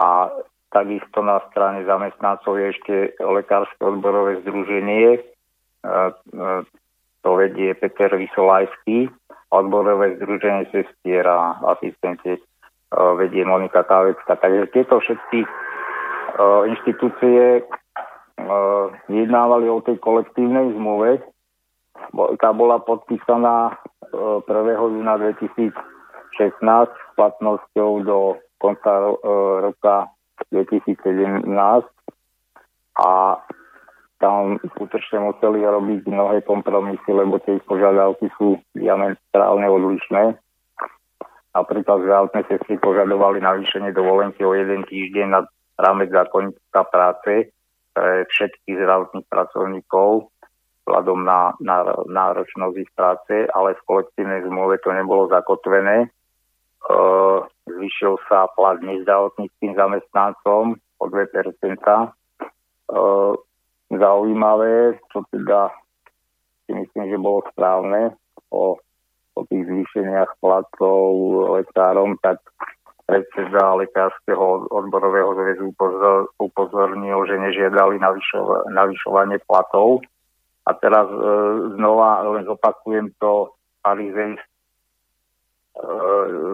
a 0.00 0.28
takisto 0.72 1.24
na 1.24 1.40
strane 1.52 1.84
zamestnancov 1.84 2.60
je 2.60 2.66
ešte 2.76 2.94
Lekárske 3.20 3.80
odborové 3.80 4.44
združenie. 4.44 5.16
E, 5.16 5.20
e, 5.88 6.48
to 7.24 7.30
vedie 7.40 7.72
Peter 7.72 8.12
Vysolajský, 8.12 9.08
odborové 9.48 10.20
združenie 10.20 10.68
sestier 10.68 11.24
a 11.24 11.56
asistente 11.72 12.36
vedie 12.92 13.48
Monika 13.48 13.80
Kávecka. 13.80 14.36
Takže 14.36 14.68
tieto 14.76 15.00
všetky 15.00 15.40
inštitúcie 16.68 17.64
vyjednávali 19.08 19.66
o 19.72 19.80
tej 19.80 19.96
kolektívnej 20.04 20.74
zmluve. 20.76 21.24
Tá 22.14 22.50
bola 22.50 22.82
podpísaná 22.82 23.78
1. 24.10 24.46
júna 24.46 25.14
2016 25.18 25.74
s 26.90 27.02
platnosťou 27.14 27.90
do 28.02 28.18
konca 28.58 28.90
e, 28.90 29.14
roka 29.62 30.10
2017 30.50 31.46
a 32.98 33.10
tam 34.22 34.56
skutočne 34.62 35.20
museli 35.20 35.66
robiť 35.66 36.08
mnohé 36.08 36.46
kompromisy, 36.46 37.10
lebo 37.10 37.42
tie 37.42 37.58
požiadavky 37.66 38.30
sú 38.38 38.56
diametrálne 38.72 39.66
odlišné. 39.68 40.38
Napríklad 41.54 42.02
zdravotné 42.02 42.40
sestry 42.50 42.80
požadovali 42.82 43.38
navýšenie 43.42 43.94
dovolenky 43.94 44.42
o 44.42 44.56
jeden 44.56 44.82
týždeň 44.88 45.26
na 45.28 45.40
rámec 45.78 46.10
zákonníka 46.10 46.82
práce 46.90 47.54
pre 47.94 48.26
všetkých 48.26 48.74
zdravotných 48.74 49.26
pracovníkov 49.30 50.33
vzhľadom 50.84 51.24
na, 51.24 51.56
na 51.64 51.82
náročnosť 52.04 52.76
ich 52.76 52.92
práce, 52.92 53.48
ale 53.56 53.72
v 53.74 53.86
kolektívnej 53.88 54.44
zmluve 54.44 54.76
to 54.84 54.92
nebolo 54.92 55.32
zakotvené. 55.32 56.04
E, 56.04 56.08
zvyšil 57.64 58.20
sa 58.28 58.44
plat 58.52 58.76
nezdravotníckým 58.84 59.72
zamestnancom 59.72 60.76
o 60.76 61.04
2%. 61.08 61.24
E, 61.24 62.08
zaujímavé, 63.88 65.00
čo 65.08 65.24
teda 65.32 65.72
si 66.68 66.72
myslím, 66.76 67.04
že 67.08 67.18
bolo 67.20 67.40
správne 67.52 68.12
o, 68.52 68.76
o 69.34 69.40
tých 69.48 69.64
zvýšeniach 69.64 70.36
platov 70.40 71.08
lekárom, 71.60 72.16
tak 72.20 72.40
predseda 73.04 73.76
Lekárskeho 73.76 74.72
odborového 74.72 75.36
zväzu 75.36 75.76
upozornil, 76.40 77.20
že 77.28 77.36
nežiadali 77.36 78.00
navyšovanie 78.72 79.44
platov, 79.44 80.00
a 80.64 80.70
teraz 80.80 81.06
e, 81.12 81.18
znova 81.76 82.24
len 82.24 82.48
zopakujem 82.48 83.12
to 83.20 83.52
farizejské 83.84 84.40
e, 84.40 84.48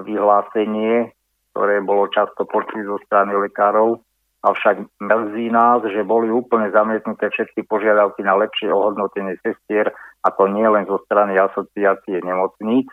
vyhlásenie, 0.03 1.15
ktoré 1.55 1.79
bolo 1.83 2.11
často 2.11 2.43
počuť 2.43 2.83
zo 2.91 2.99
strany 3.07 3.39
lekárov, 3.39 4.03
avšak 4.43 4.83
mrzí 4.99 5.47
nás, 5.55 5.87
že 5.87 6.03
boli 6.03 6.33
úplne 6.33 6.75
zamietnuté 6.75 7.31
všetky 7.31 7.69
požiadavky 7.71 8.27
na 8.27 8.35
lepšie 8.35 8.73
ohodnotenie 8.73 9.39
sestier, 9.47 9.95
ako 10.27 10.51
nie 10.51 10.67
len 10.67 10.91
zo 10.91 10.99
strany 11.07 11.39
asociácie 11.39 12.19
nemocníc, 12.27 12.91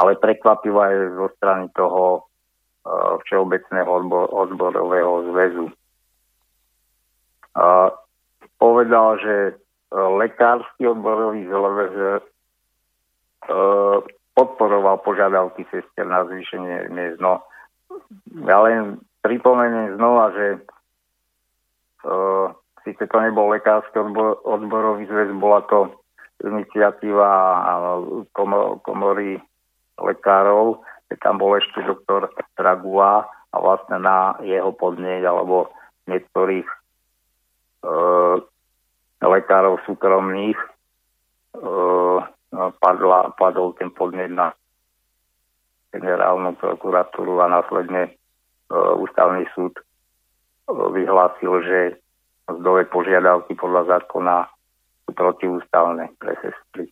ale 0.00 0.16
prekvapivo 0.16 0.80
aj 0.80 0.94
zo 1.20 1.28
strany 1.36 1.68
toho 1.76 2.04
e, 2.16 2.20
Všeobecného 3.28 3.90
odbor, 3.92 4.24
odborového 4.32 5.12
zväzu. 5.34 5.66
Uh, 7.50 7.90
povedal, 8.62 9.18
že 9.18 9.34
lekársky 9.94 10.86
odborový 10.86 11.46
zloves 11.50 11.94
e, 11.98 12.22
podporoval 14.34 15.02
požiadavky 15.02 15.66
sestier 15.68 16.06
na 16.06 16.22
zvýšenie 16.24 16.88
miest. 16.94 17.18
No, 17.18 17.42
ja 18.46 18.58
len 18.62 19.02
pripomeniem 19.20 20.00
znova, 20.00 20.32
že 20.32 20.46
uh, 22.06 22.48
síce 22.86 23.04
to 23.04 23.16
nebol 23.20 23.52
lekársky 23.52 24.00
odbor, 24.00 24.40
odborový 24.46 25.04
zväz, 25.04 25.34
bola 25.36 25.60
to 25.68 25.92
iniciatíva 26.40 27.28
komory 28.80 29.36
lekárov, 30.00 30.80
tam 31.20 31.36
bol 31.36 31.58
ešte 31.60 31.84
doktor 31.84 32.32
Dragua 32.56 33.28
a 33.52 33.56
vlastne 33.60 34.00
na 34.00 34.38
jeho 34.40 34.72
podnieť 34.72 35.26
alebo 35.26 35.68
niektorých 36.08 36.64
e, 36.64 36.76
lekárov 39.28 39.80
súkromných 39.84 40.56
e, 40.56 40.68
padla, 42.80 43.36
padol 43.36 43.76
ten 43.76 43.92
podnieť 43.92 44.32
na 44.32 44.56
generálnu 45.92 46.56
prokuratúru 46.56 47.44
a 47.44 47.52
následne 47.52 48.08
e, 48.08 48.10
ústavný 48.72 49.44
súd 49.52 49.76
e, 49.76 49.82
vyhlásil, 50.72 51.52
že 51.64 51.78
zdové 52.48 52.88
požiadavky 52.88 53.54
podľa 53.54 53.98
zákona 53.98 54.48
sú 55.06 55.10
protiústavné 55.12 56.10
pre 56.18 56.34
sestry. 56.40 56.90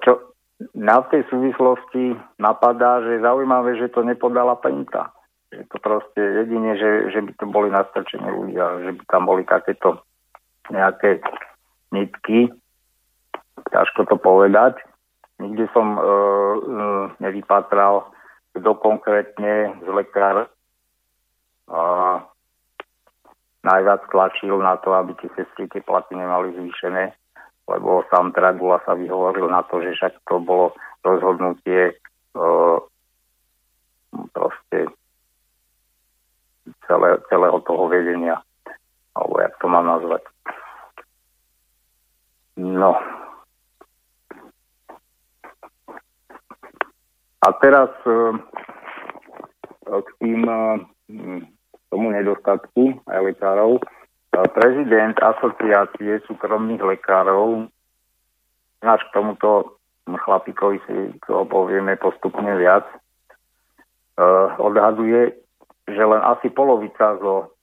Čo, 0.00 0.36
na 0.72 1.04
tej 1.12 1.26
súvislosti 1.28 2.16
napadá, 2.40 3.04
že 3.04 3.20
zaujímavé, 3.20 3.76
že 3.76 3.92
to 3.92 4.00
nepodala 4.00 4.56
Penta. 4.56 5.12
Že 5.52 5.62
to 5.68 5.76
proste 5.82 6.22
jedine, 6.22 6.78
že, 6.80 7.12
že 7.12 7.20
by 7.20 7.32
to 7.36 7.44
boli 7.50 7.68
nastrčení 7.68 8.24
ľudia, 8.24 8.88
že 8.88 8.90
by 8.96 9.02
tam 9.10 9.28
boli 9.28 9.44
takéto 9.44 10.00
nejaké 10.70 11.20
nitky. 11.92 12.50
Ťažko 13.70 14.06
to 14.06 14.16
povedať. 14.20 14.78
Nikde 15.42 15.68
som 15.76 15.96
e, 15.96 16.00
e, 16.00 16.08
nevypatral, 17.20 18.08
kto 18.56 18.70
konkrétne 18.80 19.76
z 19.84 19.88
lekár 19.92 20.44
e, 20.44 20.48
najviac 23.60 24.08
tlačil 24.08 24.56
na 24.62 24.80
to, 24.80 24.96
aby 24.96 25.12
tie 25.20 25.28
sestry 25.36 25.68
tie 25.68 25.84
platy 25.84 26.16
nemali 26.16 26.56
zvýšené 26.56 27.12
lebo 27.66 28.06
sám 28.10 28.30
Dragula 28.30 28.78
sa 28.86 28.94
vyhovoril 28.94 29.50
na 29.50 29.62
to, 29.66 29.82
že 29.82 29.98
však 29.98 30.12
to 30.30 30.38
bolo 30.38 30.70
rozhodnutie 31.02 31.90
e, 31.90 31.94
proste 34.30 34.78
celé, 36.86 37.18
celého 37.26 37.58
toho 37.66 37.90
vedenia, 37.90 38.38
alebo 39.18 39.34
jak 39.42 39.54
to 39.58 39.66
mám 39.66 39.86
nazvať. 39.86 40.22
No. 42.56 42.92
A 47.46 47.48
teraz 47.62 47.92
e, 48.08 48.12
k 49.86 50.08
tým 50.18 50.42
e, 50.48 50.58
tomu 51.92 52.10
nedostatku 52.10 53.04
aj 53.06 53.20
lekárov 53.22 53.78
prezident 54.52 55.16
asociácie 55.16 56.20
súkromných 56.28 56.82
lekárov, 56.82 57.72
až 58.84 59.00
k 59.08 59.14
tomuto 59.16 59.80
chlapíkovi 60.04 60.78
si 60.84 60.96
to 61.24 61.48
povieme 61.48 61.96
postupne 61.96 62.52
viac, 62.60 62.84
odhaduje, 64.60 65.32
že 65.88 66.02
len 66.02 66.22
asi 66.24 66.52
polovica 66.52 67.16
zo 67.20 67.56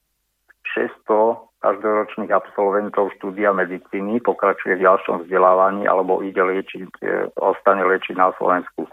600 0.73 1.52
každoročných 1.63 2.27
absolventov 2.27 3.15
štúdia 3.15 3.55
medicíny 3.55 4.19
pokračuje 4.19 4.75
v 4.75 4.83
ďalšom 4.83 5.23
vzdelávaní 5.23 5.87
alebo 5.87 6.19
ide 6.19 6.43
liečiť, 6.43 6.91
e, 6.99 7.31
ostane 7.39 7.87
liečiť 7.87 8.19
na 8.19 8.35
Slovensku. 8.35 8.83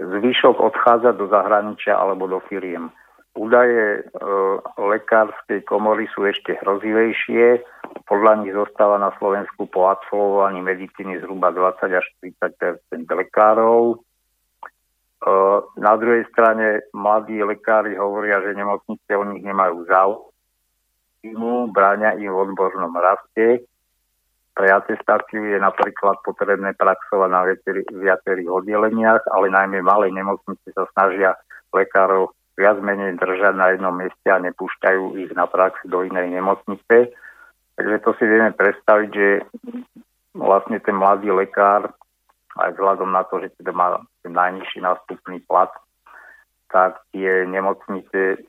Zvyšok 0.00 0.56
odchádza 0.56 1.12
do 1.12 1.28
zahraničia 1.28 1.92
alebo 1.92 2.24
do 2.24 2.40
firiem. 2.48 2.88
Údaje 3.36 4.00
e, 4.00 4.02
lekárskej 4.80 5.68
komory 5.68 6.08
sú 6.16 6.24
ešte 6.24 6.56
hrozivejšie. 6.64 7.60
Podľa 8.08 8.32
nich 8.40 8.56
zostáva 8.56 8.96
na 8.96 9.12
Slovensku 9.20 9.68
po 9.68 9.92
absolvovaní 9.92 10.64
medicíny 10.64 11.20
zhruba 11.20 11.52
20 11.52 11.92
až 11.92 12.06
30 12.24 13.04
lekárov. 13.04 13.96
E, 13.96 13.96
na 15.76 15.92
druhej 16.00 16.24
strane 16.32 16.88
mladí 16.96 17.36
lekári 17.44 18.00
hovoria, 18.00 18.40
že 18.40 18.56
nemocnice 18.56 19.12
o 19.12 19.24
nich 19.28 19.44
nemajú 19.44 19.84
záujem, 19.84 20.31
bráňa 21.70 22.18
im 22.18 22.30
v 22.30 22.40
odbornom 22.50 22.92
raste. 22.98 23.62
Pre 24.52 24.68
atestáciu 24.68 25.48
je 25.48 25.56
napríklad 25.56 26.20
potrebné 26.20 26.76
praxovať 26.76 27.30
na 27.32 27.40
viacerých 27.88 28.48
oddeleniach, 28.52 29.24
ale 29.32 29.48
najmä 29.48 29.80
malé 29.80 30.12
nemocnice 30.12 30.76
sa 30.76 30.84
snažia 30.92 31.32
lekárov 31.72 32.36
viac 32.60 32.76
menej 32.84 33.16
držať 33.16 33.54
na 33.56 33.72
jednom 33.72 33.96
mieste 33.96 34.28
a 34.28 34.42
nepúšťajú 34.44 35.16
ich 35.24 35.32
na 35.32 35.48
prax 35.48 35.80
do 35.88 36.04
inej 36.04 36.36
nemocnice. 36.36 37.16
Takže 37.80 37.96
to 38.04 38.10
si 38.20 38.24
vieme 38.28 38.52
predstaviť, 38.52 39.08
že 39.08 39.28
vlastne 40.36 40.76
ten 40.84 40.92
mladý 40.92 41.32
lekár, 41.32 41.88
aj 42.60 42.76
vzhľadom 42.76 43.08
na 43.08 43.24
to, 43.24 43.40
že 43.40 43.56
teda 43.56 43.72
má 43.72 44.04
ten 44.20 44.36
najnižší 44.36 44.84
nástupný 44.84 45.40
plat, 45.48 45.72
tak 46.68 47.00
tie 47.16 47.48
nemocnice 47.48 48.44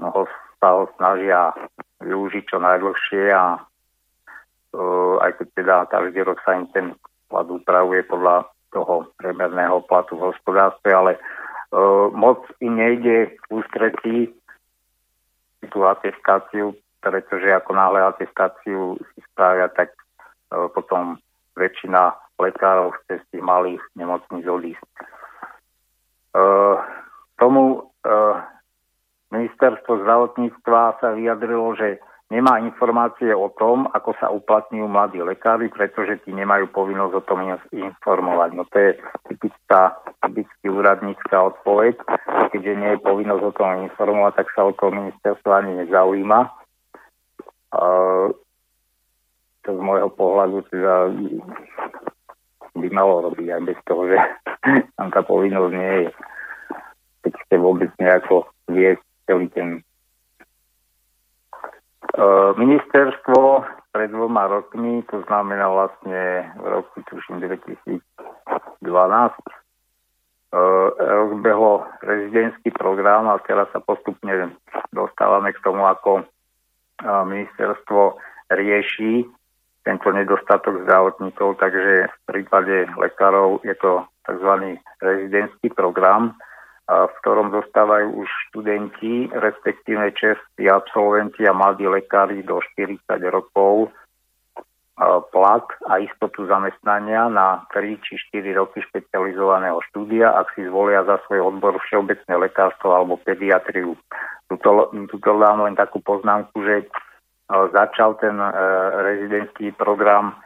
ho, 0.00 0.24
sa 0.62 0.78
ho 0.78 0.86
snažia 0.94 1.50
využiť 1.98 2.44
čo 2.46 2.62
najdlhšie 2.62 3.34
a 3.34 3.58
uh, 3.58 5.14
aj 5.18 5.42
keď 5.42 5.48
teda 5.58 5.76
každý 5.90 6.22
rok 6.22 6.38
sa 6.46 6.54
im 6.54 6.70
ten 6.70 6.94
plat 7.26 7.50
upravuje 7.50 8.06
podľa 8.06 8.46
toho 8.70 9.10
priemerného 9.18 9.82
platu 9.90 10.16
v 10.16 10.32
hospodárstve, 10.32 10.94
ale 10.94 11.12
moc 12.12 12.44
im 12.60 12.76
nejde 12.76 13.36
ústretí 13.48 14.28
tú 15.72 15.88
atestáciu, 15.88 16.76
pretože 17.00 17.48
ako 17.48 17.72
náhle 17.72 18.04
atestáciu 18.04 19.00
si 19.12 19.20
spravia, 19.32 19.72
tak 19.72 19.96
potom 20.76 21.16
väčšina 21.56 22.12
lekárov 22.36 22.92
chce 23.04 23.24
z 23.24 23.24
tých 23.32 23.44
malých 23.44 23.80
nemocníc 23.96 24.44
odísť. 24.44 24.88
Tomu 27.40 27.88
ministerstvo 29.32 30.04
zdravotníctva 30.04 31.00
sa 31.00 31.08
vyjadrilo, 31.16 31.72
že 31.72 31.96
nemá 32.28 32.60
informácie 32.60 33.32
o 33.32 33.48
tom, 33.56 33.88
ako 33.92 34.12
sa 34.20 34.28
uplatňujú 34.28 34.86
mladí 34.88 35.20
lekári, 35.24 35.72
pretože 35.72 36.20
tí 36.24 36.36
nemajú 36.36 36.68
povinnosť 36.72 37.14
o 37.16 37.22
tom 37.24 37.40
informovať. 37.72 38.50
No 38.52 38.64
to 38.68 38.76
je 38.76 38.90
typická, 39.32 39.96
typický 40.24 40.68
úradnícká 40.68 41.36
odpoveď. 41.36 41.96
Keďže 42.52 42.72
nie 42.76 42.90
je 42.96 43.04
povinnosť 43.04 43.44
o 43.44 43.52
tom 43.56 43.84
informovať, 43.88 44.32
tak 44.44 44.48
sa 44.52 44.68
o 44.68 44.72
to 44.72 44.92
ministerstvo 44.92 45.50
ani 45.52 45.72
nezaujíma. 45.84 46.40
Uh, 47.72 48.28
to 49.64 49.70
z 49.72 49.80
môjho 49.80 50.12
pohľadu 50.12 50.60
teda 50.68 51.08
by 52.72 52.88
malo 52.92 53.32
robiť 53.32 53.48
aj 53.48 53.62
bez 53.64 53.78
toho, 53.84 54.02
že 54.08 54.18
tam 54.96 55.08
tá 55.12 55.20
povinnosť 55.24 55.72
nie 55.72 55.94
je. 56.04 56.08
Keď 57.22 57.32
chce 57.46 57.56
vôbec 57.60 57.90
nejako 58.00 58.50
viesť 58.72 59.11
celý 59.26 59.48
ten 59.50 59.82
E, 62.12 62.24
ministerstvo 62.60 63.64
pred 63.92 64.10
dvoma 64.12 64.44
rokmi, 64.44 65.00
to 65.08 65.24
znamená 65.24 65.64
vlastne 65.70 66.50
v 66.60 66.66
roku 66.66 67.00
tuším 67.08 67.40
2012, 67.40 68.02
e, 68.04 68.98
rozbehlo 70.98 71.88
rezidentský 72.04 72.68
program 72.76 73.32
a 73.32 73.40
teraz 73.46 73.70
sa 73.72 73.80
postupne 73.80 74.52
dostávame 74.92 75.56
k 75.56 75.62
tomu, 75.64 75.88
ako 75.88 76.20
e, 76.20 76.24
ministerstvo 77.06 78.20
rieši 78.52 79.24
tento 79.82 80.12
nedostatok 80.12 80.84
zdravotníkov, 80.84 81.56
takže 81.58 82.12
v 82.12 82.18
prípade 82.28 82.92
lekárov 83.00 83.64
je 83.64 83.74
to 83.80 84.04
tzv. 84.28 84.76
rezidentský 85.00 85.72
program, 85.72 86.36
v 86.88 87.12
ktorom 87.22 87.54
dostávajú 87.54 88.26
už 88.26 88.28
študenti, 88.50 89.30
respektíve 89.30 90.12
čestí 90.18 90.66
absolventi 90.66 91.46
a 91.46 91.54
mladí 91.54 91.86
lekári 91.86 92.42
do 92.42 92.58
40 92.58 92.98
rokov 93.30 93.94
plat 95.32 95.66
a 95.88 95.98
istotu 95.98 96.46
zamestnania 96.46 97.26
na 97.32 97.64
3 97.72 97.96
či 98.04 98.20
4 98.28 98.44
roky 98.54 98.84
špecializovaného 98.84 99.80
štúdia, 99.90 100.36
ak 100.36 100.52
si 100.54 100.68
zvolia 100.68 101.02
za 101.08 101.18
svoj 101.26 101.48
odbor 101.48 101.80
všeobecné 101.80 102.34
lekárstvo 102.36 102.92
alebo 102.92 103.16
pediatriu. 103.18 103.96
Tuto, 104.52 104.92
tuto 105.08 105.30
dám 105.40 105.64
len 105.64 105.74
takú 105.74 105.98
poznámku, 106.04 106.60
že 106.60 106.86
začal 107.48 108.20
ten 108.20 108.36
e, 108.36 108.50
rezidentský 109.00 109.72
program 109.74 110.36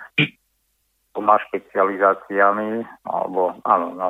dvoma 1.11 1.41
špecializáciami, 1.49 2.87
alebo 3.09 3.57
áno, 3.67 3.87
no, 3.97 4.09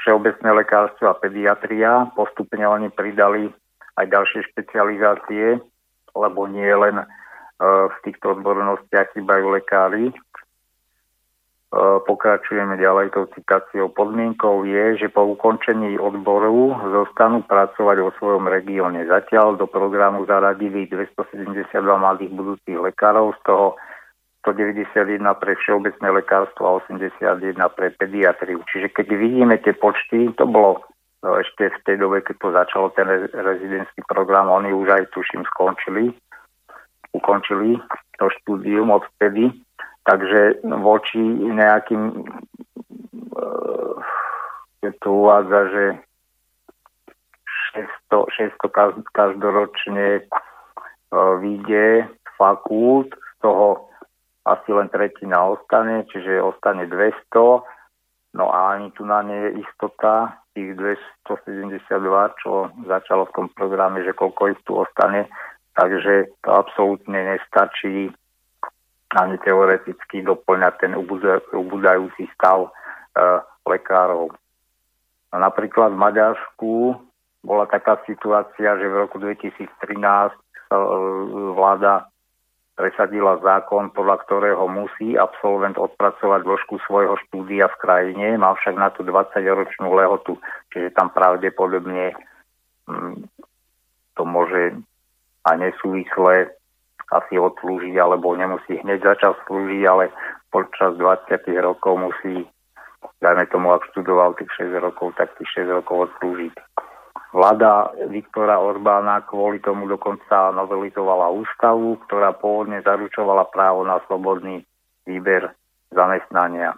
všeobecné 0.00 0.50
lekárstvo 0.64 1.12
a 1.12 1.18
pediatria. 1.20 2.08
Postupne 2.16 2.64
oni 2.64 2.88
pridali 2.88 3.52
aj 4.00 4.06
ďalšie 4.08 4.40
špecializácie, 4.52 5.60
lebo 6.16 6.40
nie 6.48 6.72
len 6.72 7.04
e, 7.04 7.06
v 7.60 7.96
týchto 8.08 8.40
odbornostiach 8.40 9.12
chýbajú 9.12 9.52
lekári. 9.52 10.08
E, 10.08 10.14
pokračujeme 12.08 12.80
ďalej 12.80 13.12
tou 13.12 13.28
citáciou. 13.36 13.92
Podmienkou 13.92 14.64
je, 14.64 15.04
že 15.04 15.12
po 15.12 15.28
ukončení 15.28 16.00
odboru 16.00 16.72
zostanú 16.88 17.44
pracovať 17.44 17.96
vo 18.00 18.10
svojom 18.16 18.48
regióne. 18.48 19.04
Zatiaľ 19.04 19.60
do 19.60 19.68
programu 19.68 20.24
zaradili 20.24 20.88
272 20.88 21.60
mladých 21.76 22.32
budúcich 22.32 22.78
lekárov, 22.80 23.36
z 23.36 23.40
toho 23.44 23.76
191 24.40 25.20
pre 25.36 25.52
všeobecné 25.60 26.08
lekárstvo 26.16 26.64
a 26.64 26.72
81 26.80 27.60
pre 27.76 27.92
pediatriu. 27.92 28.64
Čiže 28.72 28.88
keď 28.96 29.06
vidíme 29.12 29.60
tie 29.60 29.76
počty, 29.76 30.32
to 30.36 30.48
bolo 30.48 30.80
no, 31.20 31.36
ešte 31.36 31.68
v 31.68 31.78
tej 31.84 31.96
dobe, 32.00 32.24
keď 32.24 32.36
to 32.40 32.48
začalo 32.56 32.86
ten 32.96 33.04
rezidentský 33.36 34.00
program, 34.08 34.48
oni 34.48 34.72
už 34.72 34.88
aj 34.96 35.12
tuším 35.12 35.44
skončili, 35.52 36.16
ukončili 37.12 37.76
to 38.16 38.32
štúdium 38.40 38.88
odvtedy, 38.88 39.52
takže 40.08 40.64
voči 40.64 41.20
nejakým 41.52 42.24
je 44.80 44.90
tu 45.04 45.08
uvádza, 45.12 45.60
že 45.68 45.84
600, 48.08 48.56
600 48.56 49.12
každoročne 49.12 50.24
vyjde 51.12 52.08
fakult, 52.40 53.12
z 53.12 53.32
toho 53.44 53.89
asi 54.44 54.70
len 54.72 54.88
tretina 54.88 55.44
ostane, 55.44 56.08
čiže 56.08 56.40
ostane 56.40 56.88
200, 56.88 57.60
no 58.36 58.44
a 58.48 58.76
ani 58.76 58.90
tu 58.96 59.04
na 59.04 59.20
nie 59.22 59.36
je 59.36 59.50
istota 59.64 60.40
tých 60.56 60.74
272, 60.76 62.40
čo 62.40 62.72
začalo 62.88 63.28
v 63.28 63.34
tom 63.36 63.46
programe, 63.52 64.02
že 64.02 64.16
koľko 64.16 64.42
ich 64.50 64.60
tu 64.64 64.80
ostane, 64.80 65.28
takže 65.76 66.30
to 66.42 66.48
absolútne 66.50 67.16
nestačí 67.16 68.10
ani 69.10 69.36
teoreticky 69.42 70.22
doplňať 70.22 70.74
ten 70.78 70.92
ubudajúci 71.50 72.30
stav 72.38 72.70
e, 72.70 72.70
lekárov. 73.66 74.30
No, 75.30 75.36
napríklad 75.38 75.94
v 75.94 76.02
Maďarsku 76.02 76.74
bola 77.42 77.66
taká 77.66 77.98
situácia, 78.06 78.78
že 78.78 78.86
v 78.86 79.00
roku 79.06 79.18
2013 79.18 79.66
sa 80.70 80.76
e, 80.78 80.88
vláda 81.58 82.06
presadila 82.80 83.36
zákon, 83.44 83.92
podľa 83.92 84.24
ktorého 84.24 84.64
musí 84.64 85.12
absolvent 85.20 85.76
odpracovať 85.76 86.40
dĺžku 86.40 86.80
svojho 86.88 87.20
štúdia 87.28 87.68
v 87.68 87.76
krajine, 87.84 88.40
má 88.40 88.56
však 88.56 88.72
na 88.80 88.88
tú 88.88 89.04
20-ročnú 89.04 89.92
lehotu, 89.92 90.40
čiže 90.72 90.96
tam 90.96 91.12
pravdepodobne 91.12 92.16
hm, 92.88 93.28
to 94.16 94.22
môže 94.24 94.80
a 95.44 95.50
nesúvisle 95.60 96.56
asi 97.12 97.34
odslúžiť, 97.36 98.00
alebo 98.00 98.32
nemusí 98.32 98.80
hneď 98.80 99.04
začať 99.04 99.36
slúžiť, 99.44 99.82
ale 99.84 100.08
počas 100.48 100.96
20 100.96 101.36
rokov 101.60 102.00
musí, 102.00 102.48
dajme 103.20 103.44
tomu, 103.52 103.76
ak 103.76 103.84
študoval 103.92 104.38
tých 104.40 104.48
6 104.56 104.80
rokov, 104.80 105.12
tak 105.20 105.36
tých 105.36 105.68
6 105.68 105.76
rokov 105.80 106.08
odslúžiť. 106.08 106.54
Vláda 107.30 107.94
Viktora 108.10 108.58
Orbána 108.58 109.22
kvôli 109.22 109.62
tomu 109.62 109.86
dokonca 109.86 110.50
novelizovala 110.50 111.30
ústavu, 111.30 111.94
ktorá 112.06 112.34
pôvodne 112.34 112.82
zaručovala 112.82 113.46
právo 113.54 113.86
na 113.86 114.02
slobodný 114.10 114.66
výber 115.06 115.54
zamestnania. 115.94 116.74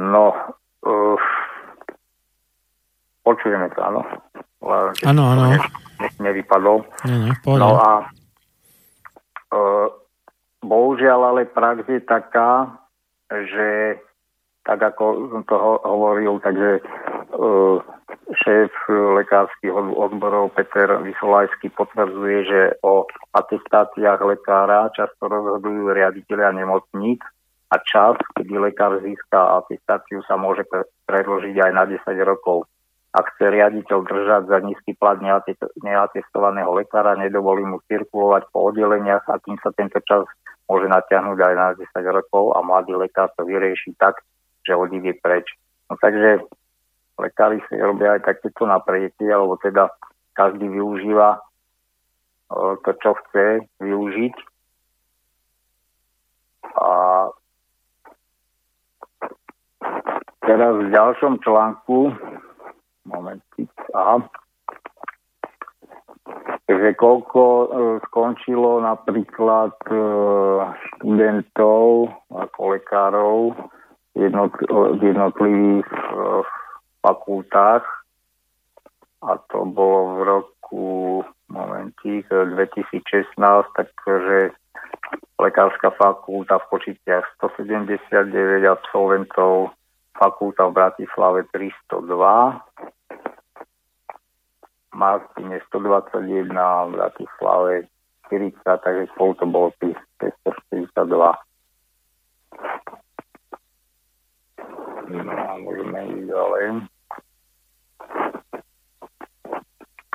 No, 0.00 0.32
uh, 0.88 1.20
počujeme 3.20 3.68
to, 3.76 3.80
áno? 3.84 4.00
Áno, 5.04 5.22
áno. 5.28 5.44
Nevypadol. 6.16 6.88
Nie, 7.04 7.16
nie, 7.28 7.32
no 7.44 7.68
a 7.76 7.90
uh, 9.52 9.88
bohužiaľ 10.64 11.36
ale 11.36 11.42
prax 11.50 11.84
je 11.84 12.00
taká, 12.00 12.80
že 13.28 13.98
tak 14.68 14.84
ako 14.84 15.32
som 15.32 15.42
to 15.48 15.56
ho- 15.56 15.80
hovoril, 15.80 16.36
takže 16.44 16.84
uh, 16.84 17.80
šéf 18.36 18.68
lekárskych 18.92 19.72
odborov 19.72 20.52
Peter 20.52 21.00
Vysolajský 21.00 21.72
potvrdzuje, 21.72 22.38
že 22.44 22.60
o 22.84 23.08
atestáciách 23.32 24.20
lekára 24.20 24.92
často 24.92 25.24
rozhodujú 25.24 25.88
riaditeľia 25.96 26.52
nemocníc 26.52 27.24
a 27.72 27.80
čas, 27.80 28.20
kedy 28.36 28.60
lekár 28.60 29.00
získa 29.00 29.64
atestáciu, 29.64 30.20
sa 30.28 30.36
môže 30.36 30.68
predložiť 31.08 31.56
aj 31.56 31.72
na 31.72 31.84
10 31.88 32.04
rokov. 32.28 32.68
Ak 33.16 33.32
chce 33.36 33.48
riaditeľ 33.48 34.04
držať 34.04 34.42
za 34.52 34.58
nízky 34.60 34.92
plat 34.92 35.16
neatestovaného 35.80 36.68
lekára, 36.76 37.16
nedovolí 37.16 37.64
mu 37.64 37.80
cirkulovať 37.88 38.52
po 38.52 38.68
oddeleniach 38.68 39.24
a 39.32 39.40
tým 39.40 39.56
sa 39.64 39.72
tento 39.72 39.96
čas 40.04 40.28
môže 40.68 40.84
natiahnuť 40.92 41.38
aj 41.40 41.54
na 41.56 41.66
10 41.72 41.88
rokov 42.12 42.52
a 42.52 42.60
mladý 42.60 42.92
lekár 42.92 43.32
to 43.32 43.48
vyrieši 43.48 43.96
tak, 43.96 44.20
že 44.68 44.76
odíde 44.76 45.16
preč. 45.24 45.48
No 45.88 45.96
takže 45.96 46.44
lekári 47.16 47.64
si 47.66 47.80
robia 47.80 48.20
aj 48.20 48.28
takéto 48.28 48.68
napätie, 48.68 49.32
alebo 49.32 49.56
teda 49.56 49.88
každý 50.36 50.68
využíva 50.68 51.40
e, 51.40 51.40
to, 52.84 52.90
čo 53.00 53.10
chce 53.24 53.64
využiť. 53.80 54.36
A 56.78 56.90
teraz 60.44 60.72
v 60.78 60.88
ďalšom 60.92 61.40
článku 61.42 62.12
momentik, 63.08 63.72
aha, 63.96 64.22
že 66.68 66.92
koľko 66.94 67.42
e, 67.42 67.66
skončilo 68.06 68.84
napríklad 68.84 69.72
e, 69.88 69.96
študentov 70.92 72.12
ako 72.28 72.60
lekárov 72.76 73.56
v 74.18 75.02
jednotlivých 75.02 75.86
fakultách 77.06 77.84
a 79.22 79.38
to 79.50 79.64
bolo 79.66 80.14
v 80.14 80.18
roku 80.22 80.86
momentík 81.48 82.26
2016, 82.28 83.34
takže 83.74 84.50
lekárska 85.38 85.90
fakulta 85.90 86.58
v 86.58 86.68
Kočiciach 86.70 87.24
179 87.38 88.66
absolventov, 88.66 89.70
fakulta 90.18 90.66
v 90.66 90.72
Bratislave 90.72 91.40
302, 91.50 92.62
Martine 94.94 95.60
121, 95.66 96.84
v 96.84 96.90
Bratislave 96.90 97.74
40, 98.26 98.54
takže 98.66 99.06
spolu 99.14 99.34
to 99.34 99.46
bolo 99.46 99.68
tých 99.78 99.98
542. 100.18 101.47
A 105.08 105.56
môžeme 105.56 106.00
ísť 106.04 106.24
ďalej. 106.28 106.64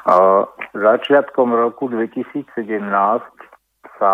A 0.03 0.13
začiatkom 0.77 1.49
roku 1.49 1.89
2017 1.89 2.45
sa 3.97 4.13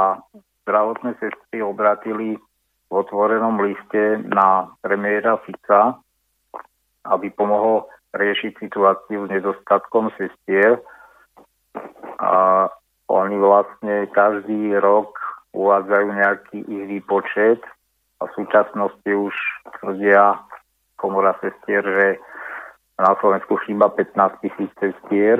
zdravotné 0.63 1.19
sestry 1.19 1.59
obratili 1.59 2.39
v 2.87 2.91
otvorenom 2.93 3.59
liste 3.59 4.23
na 4.23 4.71
premiéra 4.79 5.35
Fica, 5.43 5.99
aby 7.09 7.27
pomohol 7.33 7.89
riešiť 8.15 8.63
situáciu 8.63 9.27
s 9.27 9.33
nedostatkom 9.35 10.15
sestier. 10.15 10.79
A 12.23 12.67
oni 13.09 13.35
vlastne 13.35 14.07
každý 14.15 14.79
rok 14.79 15.17
uvádzajú 15.51 16.07
nejaký 16.13 16.57
ich 16.63 16.83
výpočet 16.87 17.59
a 18.21 18.29
v 18.29 18.35
súčasnosti 18.37 19.09
už 19.09 19.33
tvrdia 19.81 20.37
komora 20.99 21.33
sestier, 21.39 21.81
že 21.81 22.07
na 22.99 23.15
Slovensku 23.23 23.55
chýba 23.63 23.87
15 23.95 24.43
tisíc 24.43 24.71
sestier, 24.75 25.39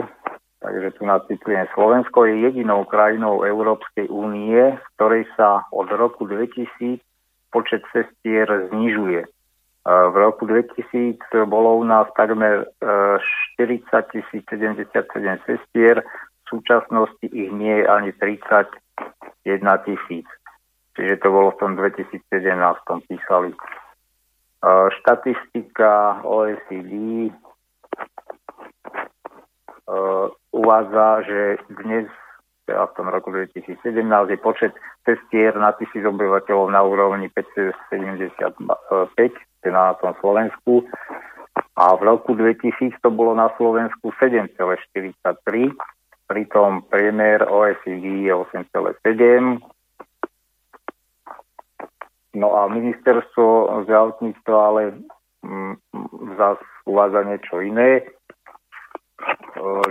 takže 0.63 0.95
tu 0.95 1.03
nacitujem. 1.03 1.67
Slovensko 1.75 2.23
je 2.25 2.47
jedinou 2.47 2.87
krajinou 2.87 3.43
Európskej 3.43 4.07
únie, 4.07 4.79
v 4.79 4.85
ktorej 4.95 5.27
sa 5.35 5.67
od 5.75 5.91
roku 5.91 6.23
2000 6.23 7.03
počet 7.51 7.83
sestier 7.91 8.47
znižuje. 8.71 9.27
V 9.89 10.15
roku 10.15 10.47
2000 10.47 11.19
bolo 11.49 11.79
u 11.79 11.83
nás 11.83 12.07
takmer 12.15 12.67
40 12.79 13.89
077 14.31 14.85
sestier, 15.47 16.03
v 16.03 16.45
súčasnosti 16.45 17.25
ich 17.25 17.51
nie 17.51 17.83
je 17.83 17.85
ani 17.87 18.11
31 18.15 18.69
tisíc. 19.87 20.27
Čiže 20.99 21.23
to 21.23 21.27
bolo 21.31 21.55
v 21.55 21.59
tom 21.63 21.71
2017 21.79 22.21
písali. 23.07 23.55
Štatistika 24.99 26.19
OECD 26.27 26.91
uvádza, 30.51 31.21
že 31.23 31.39
dnes 31.81 32.05
teda 32.69 32.85
v 32.85 32.93
tom 32.93 33.07
roku 33.09 33.33
2017 33.33 33.81
je 34.29 34.37
počet 34.37 34.73
cestier 35.01 35.57
na 35.57 35.73
tisíc 35.73 36.05
obyvateľov 36.05 36.69
na 36.69 36.85
úrovni 36.85 37.25
575, 37.33 38.61
teda 39.65 39.79
na 39.89 39.93
tom 39.97 40.13
Slovensku. 40.21 40.85
A 41.73 41.97
v 41.97 42.01
roku 42.05 42.37
2000 42.37 42.93
to 43.01 43.09
bolo 43.09 43.33
na 43.33 43.49
Slovensku 43.57 44.13
7,43, 44.21 45.73
pritom 46.29 46.85
priemer 46.85 47.41
OECD 47.49 48.29
je 48.29 48.33
8,7 48.37 49.57
No 52.37 52.53
a 52.53 52.69
ministerstvo 52.69 53.45
zdravotníctva 53.89 54.57
ale 54.57 54.81
mm, 55.41 55.73
zase 56.37 56.65
uvádza 56.85 57.25
niečo 57.25 57.55
iné, 57.65 57.89
e, 57.99 58.03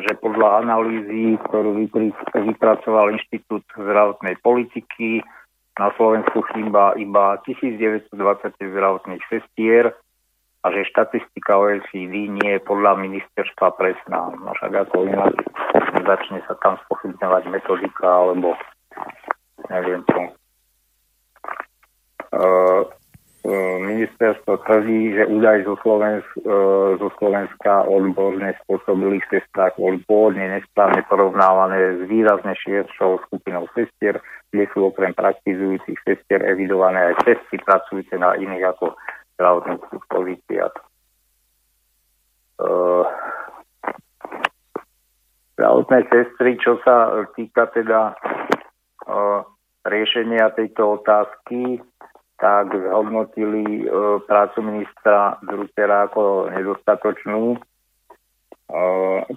že 0.07 0.13
podľa 0.23 0.63
analýzy, 0.63 1.35
ktorú 1.51 1.83
vypracoval 2.35 3.11
Inštitút 3.19 3.67
zdravotnej 3.75 4.39
politiky, 4.39 5.23
na 5.79 5.95
Slovensku 5.95 6.43
chýba 6.51 6.99
iba 6.99 7.39
1920 7.47 8.11
zdravotných 8.59 9.23
sestier 9.31 9.95
a 10.67 10.75
že 10.75 10.91
štatistika 10.91 11.55
OECD 11.55 12.27
nie 12.27 12.59
je 12.59 12.61
podľa 12.67 12.99
ministerstva 12.99 13.79
presná. 13.79 14.35
No 14.43 14.51
však 14.59 14.75
ako 14.75 15.07
inak 15.07 15.35
začne 16.03 16.43
sa 16.51 16.59
tam 16.67 16.83
spochybňovať 16.87 17.43
metodika 17.47 18.11
alebo 18.11 18.59
neviem 19.71 20.03
čo. 20.11 20.38
Uh, 22.29 22.85
ministerstvo 23.81 24.61
tvrdí, 24.69 25.17
že 25.17 25.25
údaj 25.25 25.65
zo, 25.65 25.81
Slovensk, 25.81 26.29
zo 27.01 27.09
Slovenska 27.17 27.89
odborne 27.89 28.53
spôsobilých 28.67 29.25
sestrách 29.33 29.73
boli 29.81 30.05
pôvodne 30.05 30.53
nesprávne 30.53 31.01
porovnávané 31.09 31.97
s 31.97 32.01
výrazne 32.13 32.53
širšou 32.61 33.25
skupinou 33.25 33.65
sestier, 33.73 34.21
kde 34.53 34.69
sú 34.75 34.93
okrem 34.93 35.17
praktizujúcich 35.17 35.97
sestier 36.05 36.45
evidované 36.45 37.15
aj 37.15 37.25
cesty 37.25 37.57
pracujúce 37.65 38.13
na 38.21 38.37
iných 38.37 38.77
ako 38.77 38.93
zdravotníckých 39.39 40.05
pozíciách. 40.13 40.75
Zdravotné 45.57 45.99
sestry, 46.13 46.51
čo 46.61 46.77
sa 46.85 47.25
týka 47.33 47.71
teda 47.73 48.13
riešenia 49.89 50.53
tejto 50.53 51.01
otázky, 51.01 51.81
tak 52.39 52.71
zhodnotili 52.71 53.83
e, 53.83 53.85
prácu 54.25 54.63
ministra 54.63 55.37
Drutera 55.43 56.07
ako 56.07 56.55
nedostatočnú. 56.55 57.55
E, 57.55 57.59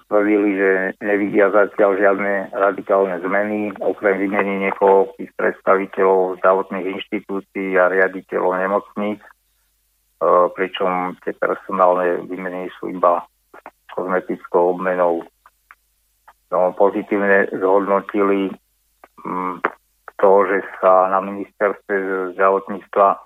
tvrdili, 0.06 0.50
že 0.54 0.70
nevidia 1.02 1.50
zatiaľ 1.50 1.98
žiadne 1.98 2.34
radikálne 2.54 3.18
zmeny, 3.26 3.74
okrem 3.82 4.22
vymeny 4.22 4.70
niekoľkých 4.70 5.34
predstaviteľov 5.34 6.38
zdravotných 6.38 6.86
inštitúcií 7.02 7.74
a 7.74 7.90
riaditeľov 7.90 8.62
nemocníc, 8.62 9.18
e, 9.18 9.32
pričom 10.54 11.18
tie 11.26 11.34
personálne 11.34 12.22
výmeny 12.30 12.70
sú 12.78 12.94
iba 12.94 13.26
kozmetickou 13.98 14.78
obmenou. 14.78 15.26
No, 16.54 16.70
pozitívne 16.76 17.50
zhodnotili 17.50 18.52
mm, 19.26 19.81
to, 20.22 20.32
že 20.46 20.62
sa 20.78 21.10
na 21.10 21.18
ministerstve 21.18 22.30
zdravotníctva 22.38 23.18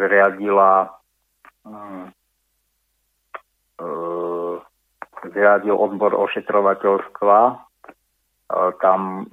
zriadila 0.00 0.96
um, 1.68 2.08
zriadil 5.30 5.76
odbor 5.76 6.14
ošetrovateľstva. 6.14 7.38
Tam 8.80 9.28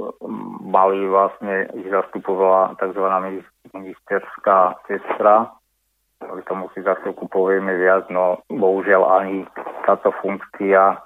mali 0.60 1.08
vlastne, 1.08 1.72
ich 1.80 1.88
zastupovala 1.88 2.76
tzv. 2.76 3.06
ministerská 3.72 4.76
sestra. 4.92 5.56
k 6.20 6.42
tomu 6.48 6.68
si 6.76 6.84
za 6.84 7.00
chvíľku 7.00 7.32
povieme 7.32 7.80
viac, 7.80 8.12
no 8.12 8.44
bohužiaľ 8.52 9.24
ani 9.24 9.48
táto 9.88 10.12
funkcia 10.20 11.00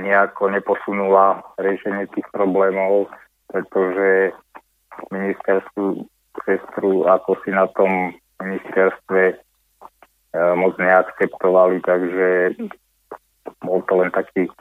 nejako 0.00 0.48
neposunula 0.48 1.44
riešenie 1.60 2.08
tých 2.16 2.24
problémov, 2.32 3.12
pretože 3.52 4.32
ministerskú 5.10 6.06
sestru, 6.44 7.06
ako 7.06 7.38
si 7.42 7.50
na 7.50 7.66
tom 7.74 8.14
ministerstve 8.42 9.22
e, 9.32 9.36
moc 10.54 10.78
neakceptovali, 10.78 11.82
takže 11.82 12.28
bol 13.62 13.82
to 13.86 13.94
len 13.98 14.10
taký 14.14 14.46
e, 14.46 14.52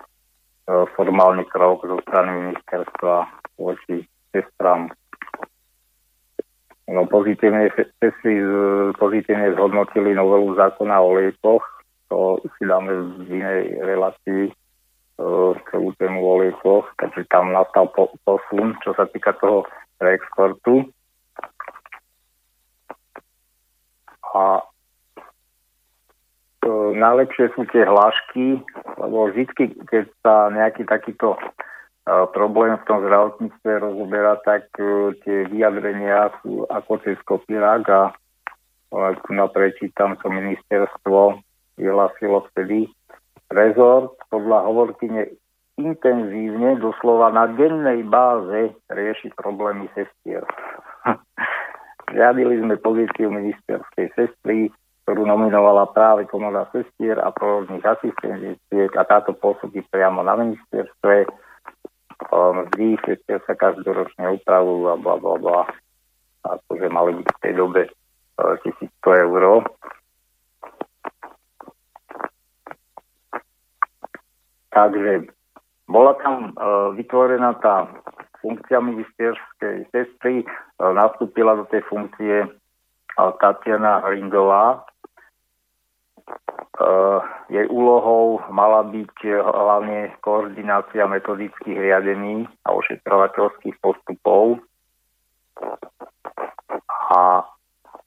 formálny 0.97 1.45
krok 1.49 1.85
zo 1.85 1.97
strany 2.05 2.53
ministerstva 2.53 3.29
voči 3.57 4.05
sestram. 4.33 4.89
No, 6.87 7.03
pozitívne, 7.03 7.67
sestry 7.99 8.39
pozitívne 8.95 9.51
zhodnotili 9.59 10.15
novelu 10.15 10.55
zákona 10.55 10.95
o 11.03 11.19
liekoch, 11.19 11.65
to 12.07 12.39
si 12.55 12.63
dáme 12.63 12.87
v 13.27 13.43
inej 13.43 13.61
relácii 13.83 14.43
e, 14.47 14.53
celú 15.67 15.91
tému 15.99 16.23
o 16.23 16.33
liekoch, 16.39 16.87
takže 16.95 17.27
tam 17.27 17.51
nastal 17.51 17.91
posun, 18.23 18.79
čo 18.81 18.95
sa 18.95 19.03
týka 19.11 19.35
toho 19.37 19.67
reexportu. 20.01 20.89
A 24.37 24.61
to 26.61 26.93
najlepšie 26.93 27.49
sú 27.55 27.63
tie 27.71 27.87
hlášky, 27.87 28.61
lebo 28.99 29.31
vždy, 29.31 29.43
keď 29.87 30.05
sa 30.21 30.51
nejaký 30.51 30.83
takýto 30.83 31.39
uh, 31.39 32.27
problém 32.35 32.75
v 32.75 32.85
tom 32.85 33.01
zdravotníctve 33.01 33.71
rozoberá, 33.81 34.35
tak 34.43 34.67
uh, 34.77 35.15
tie 35.23 35.47
vyjadrenia 35.47 36.29
sú 36.43 36.67
ako 36.67 37.01
cez 37.01 37.17
kopírák 37.23 37.83
a 37.89 38.01
tu 39.27 39.31
naprečítam, 39.35 40.15
čo 40.19 40.31
ministerstvo 40.31 41.43
vyhlásilo 41.75 42.47
vtedy. 42.51 42.87
Rezort 43.51 44.15
podľa 44.27 44.63
hovorkyne 44.67 45.31
intenzívne, 45.77 46.81
doslova 46.81 47.29
na 47.29 47.45
dennej 47.53 48.01
báze 48.09 48.73
riešiť 48.89 49.31
problémy 49.37 49.85
sestier. 49.93 50.41
Žiadili 52.17 52.65
sme 52.65 52.81
pozíciu 52.81 53.29
ministerskej 53.29 54.09
sestry, 54.17 54.73
ktorú 55.05 55.23
nominovala 55.23 55.93
práve 55.93 56.25
komora 56.25 56.65
sestier 56.73 57.21
a 57.21 57.29
prorodných 57.29 57.85
asistentiek 57.85 58.91
a 58.97 59.03
táto 59.05 59.37
pôsobí 59.37 59.85
priamo 59.87 60.25
na 60.25 60.35
ministerstve. 60.35 61.29
Mzdy 62.33 62.97
sestier 63.05 63.39
sa 63.45 63.53
každoročne 63.53 64.41
upravujú 64.41 64.89
a 64.89 64.95
bla 64.97 65.15
bla 65.21 65.35
bla. 65.37 65.61
Akože 66.43 66.89
mali 66.89 67.21
byť 67.21 67.27
v 67.27 67.41
tej 67.43 67.53
dobe 67.53 67.81
1100 68.35 68.81
e, 68.81 69.15
eur. 69.21 69.43
Takže 74.73 75.36
bola 75.87 76.13
tam 76.19 76.51
uh, 76.53 76.91
vytvorená 76.93 77.55
tá 77.63 77.87
funkcia 78.43 78.83
ministerskej 78.83 79.87
sestry, 79.91 80.43
uh, 80.43 80.91
nastúpila 80.93 81.55
do 81.55 81.65
tej 81.71 81.81
funkcie 81.87 82.45
uh, 82.45 83.31
Tatiana 83.39 84.03
Ringová. 84.05 84.83
Uh, 86.77 87.23
jej 87.49 87.65
úlohou 87.71 88.43
mala 88.51 88.83
byť 88.83 89.15
hlavne 89.31 90.13
koordinácia 90.21 91.07
metodických 91.07 91.79
riadení 91.79 92.45
a 92.67 92.75
ošetrovateľských 92.75 93.79
postupov 93.79 94.59
a 97.17 97.47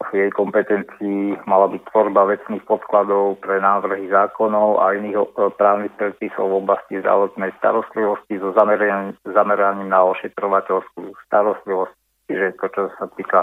v 0.01 0.09
jej 0.17 0.31
kompetencii 0.33 1.45
mala 1.45 1.69
byť 1.69 1.83
tvorba 1.93 2.25
vecných 2.33 2.65
podkladov 2.65 3.37
pre 3.45 3.61
návrhy 3.61 4.09
zákonov 4.09 4.81
a 4.81 4.97
iných 4.97 5.17
e, 5.21 5.25
právnych 5.61 5.93
predpisov 6.01 6.49
v 6.49 6.61
oblasti 6.65 7.05
zdravotnej 7.05 7.53
starostlivosti 7.61 8.41
so 8.41 8.57
zameraním, 8.57 9.93
na 9.93 10.01
ošetrovateľskú 10.09 11.15
starostlivosť, 11.29 11.95
čiže 12.33 12.47
to, 12.57 12.67
čo 12.73 12.83
sa 12.97 13.07
týka 13.13 13.41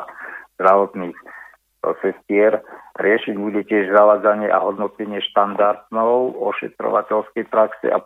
zdravotných 0.58 1.14
e, 1.14 1.26
sestier. 2.02 2.66
Riešiť 2.98 3.38
bude 3.38 3.62
tiež 3.62 3.94
zavádzanie 3.94 4.50
a 4.50 4.58
hodnotenie 4.58 5.22
štandardnou 5.30 6.42
ošetrovateľskej 6.42 7.46
praxe 7.54 7.94
a 7.94 8.02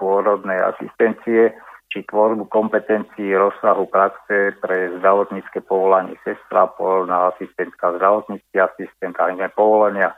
pôrodnej 0.00 0.58
asistencie, 0.72 1.52
či 1.94 2.02
tvorbu 2.10 2.50
kompetencií 2.50 3.30
rozsahu 3.38 3.86
praxe 3.86 4.58
pre 4.58 4.98
zdravotnícke 4.98 5.62
povolanie 5.62 6.18
sestra, 6.26 6.66
povolná 6.74 7.30
asistentka 7.30 7.94
zdravotnícky 7.94 8.58
asistent 8.58 9.14
a 9.22 9.30
iné 9.30 9.46
povolenia. 9.54 10.10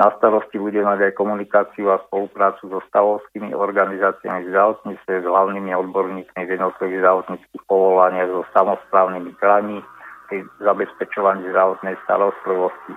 Na 0.00 0.08
starosti 0.16 0.56
bude 0.56 0.80
mať 0.80 1.12
aj 1.12 1.20
komunikáciu 1.20 1.92
a 1.92 2.00
spoluprácu 2.08 2.72
so 2.72 2.80
stavovskými 2.88 3.52
organizáciami 3.52 4.48
zdravotníctve, 4.48 5.12
s 5.20 5.26
hlavnými 5.28 5.76
odborníkmi 5.76 6.40
v 6.40 6.52
jednotlivých 6.56 7.04
zdravotníckých 7.04 7.64
povolaniach, 7.68 8.32
so 8.32 8.40
samozprávnymi 8.56 9.36
krajmi 9.36 9.84
pri 10.32 10.48
zabezpečovaní 10.64 11.44
zdravotnej 11.52 12.00
starostlivosti. 12.08 12.96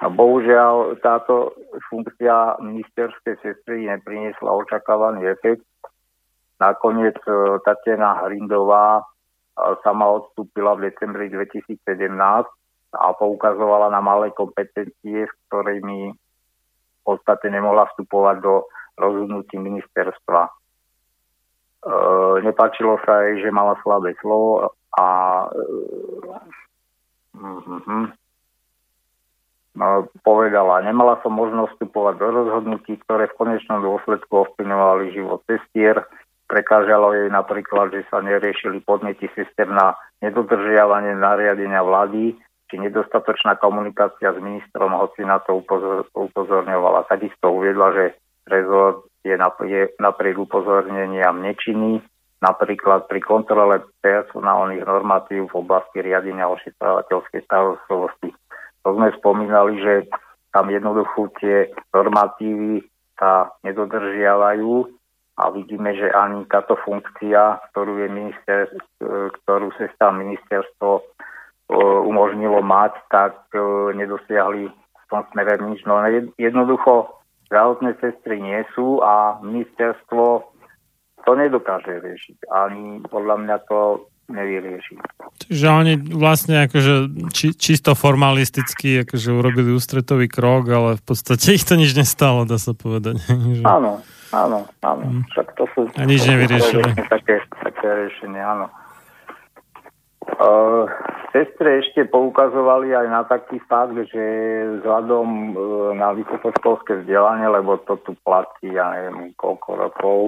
No, 0.00 0.08
bohužiaľ 0.08 0.96
táto 1.04 1.52
funkcia 1.92 2.56
ministerskej 2.64 3.36
sestry 3.44 3.84
nepriniesla 3.84 4.48
očakávaný 4.48 5.28
efekt, 5.28 5.68
Nakoniec 6.60 7.16
e, 7.24 7.58
Tatiana 7.64 8.20
Hrindová 8.20 9.00
e, 9.00 9.04
sama 9.80 10.12
odstúpila 10.12 10.76
v 10.76 10.92
decembri 10.92 11.32
2017 11.32 11.80
a 12.92 13.06
poukazovala 13.16 13.88
na 13.88 14.04
malé 14.04 14.28
kompetencie, 14.36 15.24
s 15.24 15.34
ktorými 15.48 16.12
v 16.12 17.02
podstate 17.02 17.48
nemohla 17.48 17.88
vstupovať 17.90 18.36
do 18.44 18.68
rozhodnutí 19.00 19.56
ministerstva. 19.56 20.42
E, 20.44 20.52
nepáčilo 22.44 23.00
sa 23.08 23.24
jej, 23.24 23.40
že 23.40 23.56
mala 23.56 23.80
slabé 23.80 24.12
slovo 24.20 24.76
a 25.00 25.06
e, 25.48 25.48
no, 29.80 29.86
povedala, 30.20 30.84
nemala 30.84 31.16
som 31.24 31.32
možnosť 31.32 31.72
vstupovať 31.72 32.14
do 32.20 32.28
rozhodnutí, 32.28 33.00
ktoré 33.08 33.32
v 33.32 33.38
konečnom 33.40 33.80
dôsledku 33.80 34.28
ovplyvňovali 34.28 35.16
život 35.16 35.40
cestier, 35.48 36.04
prekážalo 36.50 37.14
jej 37.14 37.30
napríklad, 37.30 37.94
že 37.94 38.02
sa 38.10 38.18
neriešili 38.18 38.82
podnety 38.82 39.30
sestier 39.38 39.70
na 39.70 39.94
nedodržiavanie 40.18 41.14
nariadenia 41.14 41.86
vlády, 41.86 42.34
či 42.66 42.74
nedostatočná 42.74 43.54
komunikácia 43.62 44.34
s 44.34 44.38
ministrom, 44.42 44.90
hoci 44.98 45.22
na 45.22 45.38
to 45.38 45.62
upozor, 45.62 46.10
upozorňovala. 46.10 47.06
Takisto 47.06 47.54
uviedla, 47.54 47.94
že 47.94 48.04
rezort 48.50 49.06
je 49.22 49.38
napriek 49.98 50.36
upozorneniam 50.38 51.38
nečinný, 51.38 52.02
napríklad 52.42 53.06
pri 53.06 53.20
kontrole 53.22 53.86
personálnych 54.02 54.82
normatív 54.82 55.54
v 55.54 55.58
oblasti 55.60 56.02
riadenia 56.02 56.50
ošetrovateľskej 56.50 57.46
starostlivosti. 57.46 58.34
To 58.82 58.96
sme 58.96 59.12
spomínali, 59.18 59.76
že 59.78 59.94
tam 60.50 60.72
jednoducho 60.72 61.30
tie 61.38 61.70
normatívy 61.94 62.82
sa 63.20 63.52
nedodržiavajú 63.62 64.99
a 65.40 65.48
vidíme, 65.50 65.96
že 65.96 66.12
ani 66.12 66.44
táto 66.46 66.76
funkcia, 66.84 67.64
ktorú, 67.72 68.04
je 68.04 68.08
minister, 68.12 68.68
ktorú 69.00 69.72
sa 69.80 69.88
tam 69.96 70.20
ministerstvo 70.20 71.00
umožnilo 72.04 72.60
mať, 72.60 72.92
tak 73.08 73.48
nedosiahli 73.96 74.68
v 74.68 75.04
tom 75.08 75.22
smere 75.32 75.56
nič. 75.64 75.86
No 75.88 76.02
jednoducho 76.36 77.16
zdravotné 77.48 77.96
sestry 77.98 78.42
nie 78.42 78.60
sú 78.74 79.00
a 79.00 79.40
ministerstvo 79.40 80.44
to 81.24 81.32
nedokáže 81.36 82.00
riešiť. 82.00 82.36
Ani 82.48 83.00
podľa 83.06 83.36
mňa 83.44 83.56
to 83.68 84.08
nevyrieši. 84.30 84.94
Čiže 85.50 85.66
oni 85.66 85.92
vlastne 86.14 86.70
akože 86.70 86.94
či, 87.34 87.52
čisto 87.58 87.98
formalisticky 87.98 89.02
akože 89.02 89.28
urobili 89.34 89.74
ústretový 89.74 90.30
krok, 90.30 90.70
ale 90.70 90.90
v 90.96 91.04
podstate 91.04 91.58
ich 91.58 91.66
to 91.66 91.74
nič 91.74 91.92
nestalo, 91.98 92.46
dá 92.46 92.56
sa 92.56 92.72
povedať. 92.72 93.18
Áno, 93.66 94.00
áno, 94.32 94.66
áno. 94.82 95.04
Mm. 95.06 95.22
Však 95.34 95.46
to 95.58 95.64
sú... 95.74 95.80
A 95.98 96.04
nič 96.06 96.26
nevyriešili. 96.26 96.82
Také, 97.06 97.42
také 97.62 97.86
riešenie, 97.86 98.40
áno. 98.42 98.70
Uh, 100.40 100.86
sestre 101.32 101.80
ešte 101.80 102.06
poukazovali 102.08 102.92
aj 102.94 103.06
na 103.08 103.22
taký 103.26 103.58
fakt, 103.66 103.96
že 104.12 104.24
vzhľadom 104.80 105.26
uh, 105.26 105.52
na 105.96 106.12
vysokoškolské 106.14 107.02
vzdelanie, 107.02 107.48
lebo 107.50 107.80
to 107.84 107.98
tu 108.04 108.14
platí, 108.24 108.70
ja 108.70 108.92
neviem, 108.94 109.34
koľko 109.36 109.68
rokov, 109.76 110.18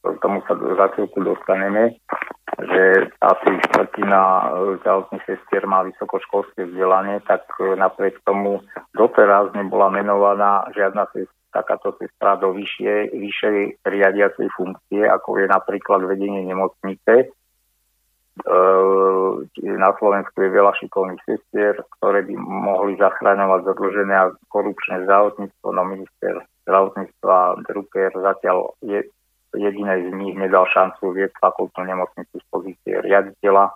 k 0.00 0.16
tomu 0.24 0.40
sa 0.48 0.56
za 0.56 0.86
chvíľku 0.96 1.20
dostaneme, 1.20 1.96
že 2.58 2.84
asi 3.20 3.50
štvrtina 3.68 4.20
zdravotných 4.80 5.24
sestier 5.28 5.62
má 5.68 5.84
vysokoškolské 5.84 6.72
vzdelanie, 6.72 7.20
tak 7.28 7.44
napriek 7.60 8.16
tomu 8.24 8.64
doteraz 8.96 9.52
nebola 9.52 9.92
menovaná 9.92 10.64
žiadna 10.72 11.04
takáto 11.50 11.94
sestra 11.98 12.38
do 12.38 12.54
vyššie, 12.54 13.14
vyššej 13.14 13.82
riadiacej 13.82 14.48
funkcie, 14.54 15.02
ako 15.04 15.42
je 15.42 15.46
napríklad 15.50 16.06
vedenie 16.06 16.46
nemocnice, 16.46 17.34
na 19.60 19.90
Slovensku 20.00 20.36
je 20.40 20.50
veľa 20.54 20.72
šikovných 20.80 21.22
sestier, 21.28 21.76
ktoré 21.98 22.24
by 22.24 22.34
mohli 22.40 22.96
zachráňovať 22.96 23.60
zadlžené 23.68 24.14
a 24.16 24.32
korupčné 24.48 25.04
zdravotníctvo, 25.04 25.68
no 25.68 25.82
minister 25.84 26.34
zdravotníctva 26.64 27.66
Drucker 27.68 28.12
zatiaľ 28.14 28.72
je, 28.80 29.04
jedinej 29.52 30.08
z 30.08 30.10
nich 30.14 30.34
nedal 30.38 30.64
šancu 30.70 31.12
viesť 31.12 31.36
fakultnú 31.42 31.84
nemocnicu 31.84 32.38
z 32.38 32.46
pozície 32.48 32.94
riaditeľa. 33.02 33.74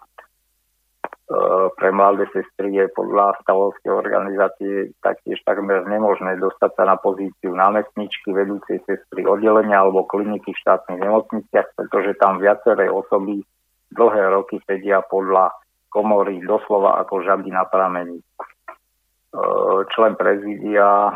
E, 1.24 1.36
pre 1.80 1.88
mladé 1.88 2.28
sestry 2.36 2.76
je 2.76 2.84
podľa 2.92 3.40
stavovskej 3.40 3.88
organizácie 3.88 4.92
taktiež 5.00 5.40
takmer 5.48 5.88
nemožné 5.88 6.36
dostať 6.36 6.76
sa 6.76 6.84
na 6.84 7.00
pozíciu 7.00 7.56
námestničky 7.56 8.28
vedúcej 8.28 8.84
sestry 8.84 9.24
oddelenia 9.24 9.80
alebo 9.80 10.04
kliniky 10.04 10.52
v 10.52 10.60
štátnych 10.60 11.00
nemocniciach, 11.00 11.80
pretože 11.80 12.20
tam 12.20 12.44
viaceré 12.44 12.92
osoby 12.92 13.40
dlhé 13.96 14.36
roky 14.36 14.60
sedia 14.68 15.00
podľa 15.00 15.56
komory 15.88 16.44
doslova 16.44 17.00
ako 17.00 17.24
žaby 17.24 17.48
na 17.48 17.64
pramení. 17.64 18.20
E, 18.20 18.24
člen 19.96 20.20
prezidia 20.20 21.08
e, 21.08 21.14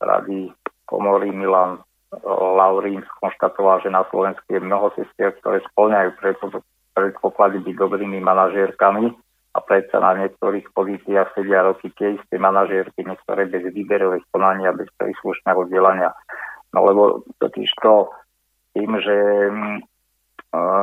rady 0.00 0.48
komory 0.88 1.36
Milan 1.36 1.84
Laurín 2.24 3.04
skonštatoval, 3.04 3.84
že 3.84 3.92
na 3.92 4.08
Slovensku 4.08 4.46
je 4.48 4.62
mnoho 4.62 4.88
sestier, 4.96 5.36
ktoré 5.36 5.60
splňajú 5.68 6.16
predpoklady 6.96 7.60
byť 7.60 7.74
dobrými 7.76 8.24
manažérkami 8.24 9.12
a 9.52 9.58
predsa 9.60 10.00
na 10.00 10.16
niektorých 10.16 10.72
pozíciách 10.72 11.36
sedia 11.36 11.60
roky 11.64 11.92
tie 11.92 12.16
isté 12.16 12.40
manažérky, 12.40 13.04
niektoré 13.04 13.44
bez 13.48 13.68
výberových 13.68 14.24
konania, 14.32 14.72
bez 14.72 14.88
príslušného 14.96 15.68
vzdelania. 15.68 16.16
No 16.72 16.88
lebo 16.88 17.02
totiž 17.40 17.68
to 17.84 18.08
tým, 18.72 18.96
že 19.00 19.16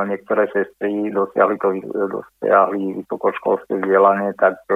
niektoré 0.06 0.50
sestry 0.54 1.10
dosiahli, 1.10 1.58
to, 1.58 1.70
dosiahli 2.10 3.02
vysokoškolské 3.02 3.82
vzdelanie, 3.82 4.34
tak 4.38 4.60
e, 4.70 4.76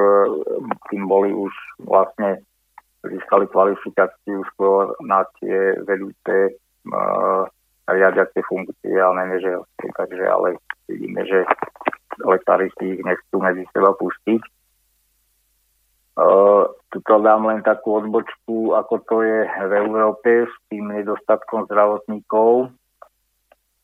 tým 0.89 1.05
boli 1.05 1.33
už 1.33 1.53
vlastne 1.85 2.41
získali 3.05 3.45
kvalifikáciu 3.51 4.41
skôr 4.55 4.97
na 5.05 5.21
tie 5.37 5.77
vedúce 5.85 6.57
riadiace 7.87 8.39
funkcie 8.43 8.95
a 8.99 9.15
manažerské. 9.15 9.87
Takže 9.95 10.23
ale 10.27 10.59
vidíme, 10.87 11.23
že 11.23 11.47
lekári 12.21 12.67
si 12.77 12.99
ich 12.99 13.01
nechcú 13.03 13.39
medzi 13.39 13.63
seba 13.71 13.95
pustiť. 13.95 14.41
Uh, 16.17 16.65
tuto 16.89 17.21
dám 17.21 17.45
len 17.45 17.61
takú 17.61 18.01
odbočku, 18.01 18.73
ako 18.73 19.05
to 19.05 19.21
je 19.21 19.45
v 19.45 19.71
Európe 19.85 20.49
s 20.49 20.55
tým 20.65 20.89
nedostatkom 20.89 21.69
zdravotníkov. 21.69 22.73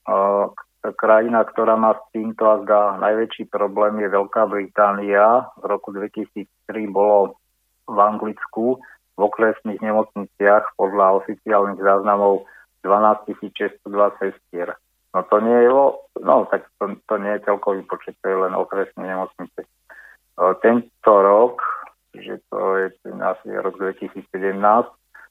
Uh, 0.10 0.50
krajina, 0.92 1.46
ktorá 1.46 1.80
má 1.80 1.96
s 1.96 2.04
týmto 2.12 2.44
azda 2.44 3.00
najväčší 3.00 3.48
problém 3.48 4.02
je 4.04 4.10
Veľká 4.12 4.50
Británia. 4.50 5.48
V 5.62 5.64
roku 5.64 5.96
2003 5.96 6.50
bolo 6.90 7.40
v 7.88 7.98
Anglicku 8.02 8.82
v 9.14 9.20
okresných 9.22 9.80
nemocniciach 9.80 10.74
podľa 10.76 11.24
oficiálnych 11.24 11.80
záznamov 11.80 12.50
12 12.84 13.40
602 13.40 14.12
sestier. 14.20 14.76
No 15.14 15.24
to 15.30 15.40
nie 15.40 15.60
je, 15.66 15.70
no 16.26 16.36
tak 16.50 16.66
to, 16.80 16.98
to 17.06 17.18
nie 17.18 17.38
je 17.38 17.46
celkový 17.46 17.82
počet, 17.86 18.18
to 18.22 18.30
je 18.30 18.38
len 18.38 18.54
okresné 18.58 19.08
nemocnice. 19.08 19.62
Tento 20.66 21.14
rok, 21.22 21.62
že 22.18 22.42
to 22.50 22.58
je 22.82 22.90
asi 23.22 23.48
rok 23.54 23.78
2017, 23.78 24.26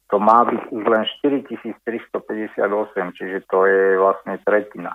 to 0.07 0.17
má 0.23 0.47
byť 0.47 0.63
už 0.71 0.85
len 0.87 1.03
4358, 1.19 3.19
čiže 3.19 3.39
to 3.51 3.67
je 3.67 3.99
vlastne 3.99 4.39
tretina 4.47 4.95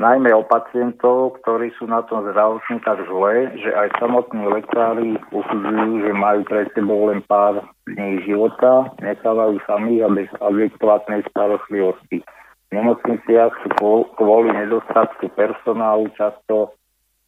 najmä 0.00 0.32
o 0.32 0.48
pacientov, 0.48 1.36
ktorí 1.44 1.68
sú 1.76 1.84
na 1.84 2.00
tom 2.08 2.24
zdravotne 2.24 2.80
tak 2.80 3.04
zle, 3.04 3.52
že 3.60 3.70
aj 3.76 4.00
samotní 4.00 4.48
lekári 4.48 5.20
usudzujú, 5.28 6.08
že 6.08 6.12
majú 6.16 6.40
pred 6.48 6.72
sebou 6.72 7.12
len 7.12 7.20
pár 7.28 7.60
dní 7.84 8.24
života, 8.24 8.88
nechávajú 9.04 9.60
samých 9.68 10.00
a 10.04 10.08
bez 10.08 10.30
adekvátnej 10.40 11.20
starostlivosti. 11.28 12.24
V 12.68 12.70
nemocniciach 12.72 13.52
sú 13.64 14.08
kvôli 14.16 14.52
nedostatku 14.52 15.32
personálu 15.36 16.12
často 16.16 16.72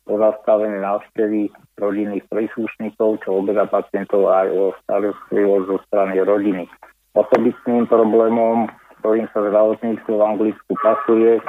pozastavené 0.05 0.81
návštevy 0.81 1.53
rodinných 1.77 2.25
príslušníkov, 2.29 3.25
čo 3.25 3.41
oberá 3.41 3.69
pacientov 3.69 4.33
aj 4.33 4.49
o 4.53 4.63
starostlivosť 4.85 5.65
zo 5.69 5.77
strany 5.89 6.21
rodiny. 6.25 6.65
Osobitným 7.17 7.85
problémom, 7.89 8.69
ktorým 9.01 9.29
sa 9.33 9.41
zdravotníctvo 9.45 10.13
v 10.13 10.27
Anglicku 10.29 10.73
pasuje, 10.81 11.41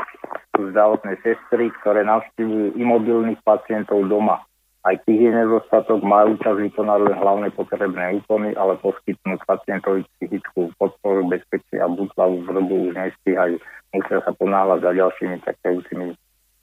sú 0.61 0.69
zdravotné 0.69 1.17
sestry, 1.25 1.73
ktoré 1.81 2.05
navštívujú 2.05 2.77
imobilných 2.77 3.41
pacientov 3.41 4.05
doma. 4.05 4.45
Aj 4.85 4.93
tých 5.09 5.29
je 5.29 5.31
nedostatok, 5.33 6.01
majú 6.05 6.37
čas 6.41 6.57
vykonať 6.57 6.99
len 7.05 7.15
hlavné 7.17 7.49
potrebné 7.53 8.21
úkony, 8.21 8.53
ale 8.53 8.77
poskytnúť 8.81 9.41
pacientovi 9.45 10.05
psychickú 10.17 10.69
podporu, 10.77 11.25
bezpečie 11.25 11.81
a 11.81 11.89
butlavú 11.89 12.45
zrobu 12.45 12.89
už 12.89 12.93
nestíhajú. 12.93 13.57
Musia 13.93 14.21
sa 14.21 14.33
ponáhľať 14.37 14.79
za 14.85 14.91
ďalšími 14.93 15.37
čakajúcimi 15.45 16.05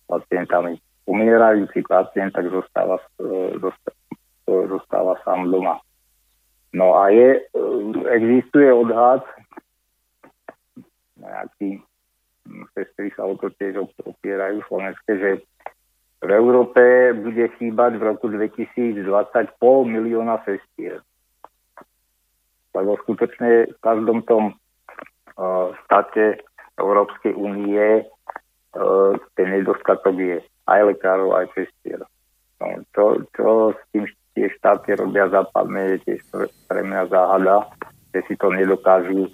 pacientami. 0.07 0.78
Umierajúci 1.07 1.83
pacient 1.86 2.35
tak 2.35 2.51
zostáva, 2.51 3.02
zostáva, 3.59 3.99
zostáva 4.47 5.15
sám 5.23 5.51
doma. 5.51 5.78
No 6.75 6.99
a 6.99 7.10
je, 7.15 7.43
existuje 8.15 8.70
odhad 8.70 9.23
nejaký 11.18 11.83
sestry 12.75 13.12
sa 13.15 13.27
o 13.28 13.35
to 13.36 13.52
tiež 13.57 13.78
opierajú 14.05 14.65
slovenské, 14.67 15.12
že 15.18 15.31
v 16.18 16.31
Európe 16.35 17.15
bude 17.15 17.47
chýbať 17.60 17.94
v 17.94 18.02
roku 18.02 18.27
2020 18.27 19.07
pol 19.62 19.86
milióna 19.86 20.43
sestier. 20.43 20.99
Lebo 22.75 22.99
skutočne 23.07 23.70
v 23.70 23.78
každom 23.78 24.27
tom 24.27 24.55
uh, 24.55 25.70
štáte 25.86 26.43
Európskej 26.75 27.35
únie 27.39 28.02
uh, 28.02 29.15
ten 29.39 29.49
nedostatok 29.55 30.15
je 30.18 30.36
aj 30.67 30.81
lekárov, 30.94 31.39
aj 31.39 31.47
sestier. 31.55 32.02
No, 32.59 32.83
čo, 32.91 33.05
čo 33.39 33.49
s 33.78 33.81
tým 33.94 34.05
tie 34.35 34.51
štáty 34.59 34.99
robia 34.99 35.31
západné, 35.31 35.99
je 35.99 35.99
tiež 36.07 36.20
pre 36.67 36.83
mňa 36.83 37.10
záhada, 37.10 37.70
že 38.10 38.27
si 38.27 38.35
to 38.35 38.51
nedokážu 38.51 39.31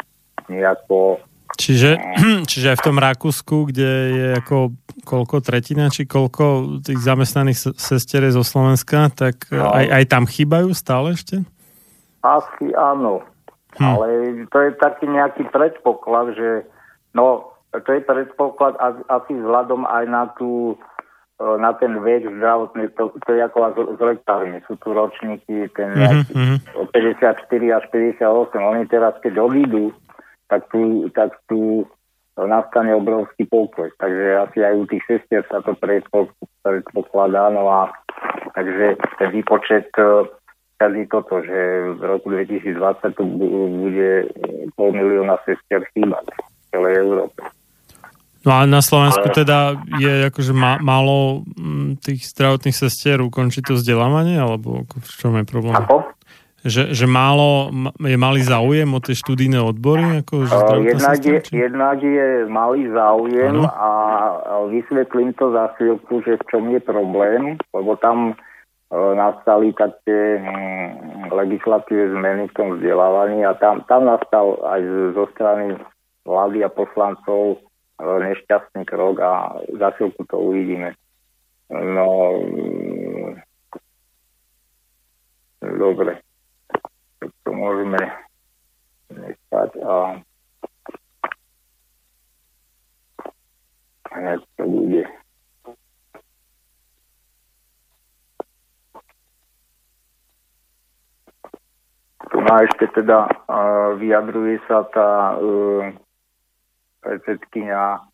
nejako 0.52 1.20
Čiže, 1.54 1.90
čiže 2.50 2.74
aj 2.74 2.78
v 2.82 2.86
tom 2.86 2.98
Rakúsku, 2.98 3.70
kde 3.70 3.90
je 4.10 4.26
ako 4.38 4.74
koľko 5.06 5.42
tretina, 5.42 5.90
či 5.90 6.06
koľko 6.06 6.78
tých 6.82 7.00
zamestnaných 7.02 7.76
sestier 7.78 8.26
zo 8.30 8.42
Slovenska, 8.42 9.10
tak 9.14 9.50
no. 9.50 9.70
aj, 9.70 10.02
aj 10.02 10.04
tam 10.10 10.24
chýbajú 10.26 10.70
stále 10.74 11.14
ešte? 11.14 11.42
Asi 12.24 12.72
áno. 12.74 13.22
Hm. 13.76 13.84
Ale 13.84 14.06
to 14.48 14.58
je 14.62 14.70
taký 14.78 15.10
nejaký 15.10 15.50
predpoklad, 15.50 16.38
že 16.38 16.50
no, 17.12 17.54
to 17.74 17.90
je 17.90 18.00
predpoklad 18.06 18.78
asi 19.10 19.32
vzhľadom 19.34 19.82
aj 19.82 20.04
na 20.06 20.30
tú 20.38 20.78
e, 21.42 21.44
na 21.58 21.74
ten 21.74 21.98
vek 21.98 22.38
zdravotný, 22.38 22.94
to, 22.94 23.10
to 23.26 23.30
je 23.34 23.42
ako 23.42 23.74
z 23.98 24.00
lekármi. 24.00 24.62
Sú 24.70 24.78
tu 24.78 24.94
ročníky, 24.94 25.66
ten 25.74 25.90
mm-hmm. 25.90 26.86
54 26.94 27.50
až 27.50 27.84
58. 27.90 28.22
Oni 28.62 28.86
teraz, 28.86 29.18
keď 29.18 29.42
odídu, 29.42 29.90
tak 30.48 30.68
tu, 30.72 31.08
tak 31.14 31.32
tu 31.48 31.88
nastane 32.34 32.94
obrovský 32.94 33.46
pokoj. 33.46 33.90
Takže 33.98 34.26
asi 34.50 34.58
aj 34.66 34.74
u 34.74 34.84
tých 34.90 35.04
sestier 35.06 35.42
sa 35.46 35.62
to 35.62 35.78
predpokladá. 36.62 37.50
No 37.54 37.70
a 37.70 37.80
takže 38.58 38.98
ten 39.18 39.30
výpočet 39.30 39.90
každý 40.74 41.06
toto, 41.06 41.38
že 41.46 41.94
v 41.94 42.02
roku 42.02 42.34
2020 42.34 43.14
tu 43.14 43.24
bude 43.86 44.12
pol 44.74 44.90
milióna 44.90 45.38
sestier 45.46 45.86
chýbať 45.94 46.26
v 46.34 46.64
celej 46.74 46.94
Európe. 47.06 47.40
No 48.44 48.60
a 48.60 48.68
na 48.68 48.84
Slovensku 48.84 49.24
Ale... 49.24 49.36
teda 49.40 49.58
je 49.96 50.28
akože 50.28 50.52
má, 50.52 50.76
málo 50.76 51.48
tých 52.04 52.28
zdravotných 52.28 52.76
sestier 52.76 53.22
ukončiť 53.24 53.72
to 53.72 53.80
vzdelávanie, 53.80 54.36
alebo 54.36 54.84
v 54.84 55.12
čom 55.16 55.40
je 55.40 55.48
problém? 55.48 55.72
Ako? 55.72 56.04
Že, 56.64 56.96
že 56.96 57.04
málo, 57.04 57.68
je 58.00 58.16
malý 58.16 58.40
záujem 58.40 58.88
o 58.88 58.96
tie 58.96 59.12
študijné 59.12 59.60
odbory? 59.60 60.24
Ako, 60.24 60.48
že 60.48 60.56
uh, 60.56 60.80
jednak, 60.80 61.20
je, 61.20 61.38
jednak 61.52 62.00
je 62.00 62.48
malý 62.48 62.88
záujem 62.88 63.52
ano. 63.52 63.68
a 63.68 63.88
vysvetlím 64.72 65.36
to 65.36 65.52
za 65.52 65.76
chvíľku, 65.76 66.24
že 66.24 66.40
v 66.40 66.44
čom 66.48 66.72
je 66.72 66.80
problém, 66.80 67.60
lebo 67.68 68.00
tam 68.00 68.32
uh, 68.32 69.12
nastali 69.12 69.76
také 69.76 70.40
hm, 70.40 71.28
legislatívne 71.36 72.16
zmeny 72.16 72.42
v 72.48 72.56
tom 72.56 72.68
vzdelávaní 72.80 73.44
a 73.44 73.52
tam, 73.60 73.84
tam 73.84 74.08
nastal 74.08 74.56
aj 74.64 74.80
zo 75.12 75.28
strany 75.36 75.76
vlády 76.24 76.64
a 76.64 76.72
poslancov 76.72 77.60
uh, 78.00 78.16
nešťastný 78.24 78.88
krok 78.88 79.20
a 79.20 79.60
za 79.68 79.92
chvíľku 80.00 80.24
to 80.32 80.40
uvidíme. 80.40 80.96
No, 81.68 82.40
mm, 82.40 83.36
dobre 87.24 87.40
to 87.44 87.50
môžeme 87.56 88.00
nechať 89.08 89.70
a 89.80 89.94
hneď 94.12 94.40
to 94.56 94.64
bude. 94.68 95.04
Tu 102.24 102.36
má 102.40 102.56
ešte 102.66 102.86
teda 102.92 103.30
uh, 103.48 103.94
vyjadruje 103.96 104.58
sa 104.68 104.84
tá 104.92 105.38
uh, 105.38 105.88
predsedkynia 107.00 108.04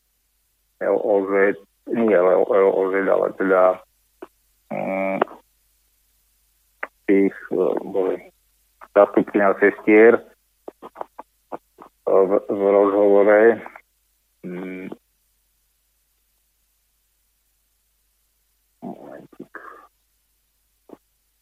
LOZ, 0.82 1.56
nie 1.90 2.14
LOZ, 2.14 2.94
ale 3.06 3.28
teda 3.38 3.62
um, 4.70 5.18
tých, 7.06 7.34
uh, 7.54 7.74
boli 7.80 8.30
zastupkynia 8.94 9.54
sestier 9.58 10.18
v, 12.06 12.32
v 12.48 12.60
rozhovore. 12.70 13.62
Mm, 14.42 14.90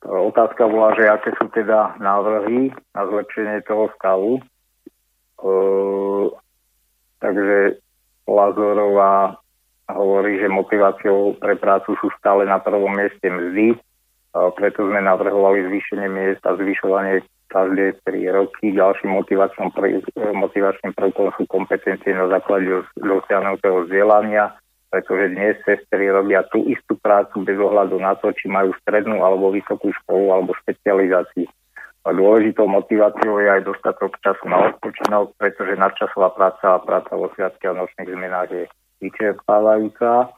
Otázka 0.08 0.64
bola, 0.72 0.96
že 0.96 1.04
aké 1.04 1.36
sú 1.36 1.52
teda 1.52 2.00
návrhy 2.00 2.72
na 2.96 3.02
zlepšenie 3.04 3.60
toho 3.68 3.92
stavu. 3.92 4.40
E, 4.40 4.42
takže 7.20 7.76
Lazorová 8.24 9.36
hovorí, 9.92 10.40
že 10.40 10.48
motiváciou 10.48 11.36
pre 11.36 11.60
prácu 11.60 11.92
sú 12.00 12.08
stále 12.16 12.48
na 12.48 12.56
prvom 12.56 12.88
mieste 12.88 13.28
mzdy, 13.28 13.76
e, 13.76 13.78
preto 14.56 14.88
sme 14.88 15.04
navrhovali 15.04 15.68
zvýšenie 15.68 16.08
miest 16.08 16.40
a 16.48 16.56
zvyšovanie 16.56 17.20
každé 17.48 18.04
3 18.04 18.36
roky. 18.36 18.76
Ďalším 18.76 19.10
motivačným, 19.16 19.72
motivačným 20.14 20.92
prvkom 20.92 21.32
sú 21.34 21.48
kompetencie 21.48 22.12
na 22.12 22.28
základe 22.28 22.84
dosiahnutého 23.00 23.88
vzdelania, 23.88 24.54
pretože 24.88 25.32
dnes 25.32 25.56
sestry 25.64 26.08
robia 26.12 26.44
tú 26.48 26.64
istú 26.68 26.96
prácu 27.00 27.44
bez 27.44 27.56
ohľadu 27.60 28.00
na 28.00 28.16
to, 28.16 28.32
či 28.32 28.48
majú 28.48 28.72
strednú 28.84 29.20
alebo 29.24 29.52
vysokú 29.52 29.92
školu 30.04 30.32
alebo 30.32 30.56
špecializáciu. 30.64 31.48
Dôležitou 32.08 32.64
motiváciou 32.64 33.36
je 33.36 33.48
aj 33.52 33.68
dostatok 33.68 34.16
času 34.24 34.48
na 34.48 34.72
odpočinok, 34.72 35.36
pretože 35.36 35.76
nadčasová 35.76 36.32
práca 36.32 36.80
a 36.80 36.80
práca 36.80 37.12
vo 37.12 37.28
sviatky 37.36 37.68
a 37.68 37.76
nočných 37.76 38.08
zmenách 38.08 38.48
je 38.48 38.64
vyčerpávajúca 39.04 40.32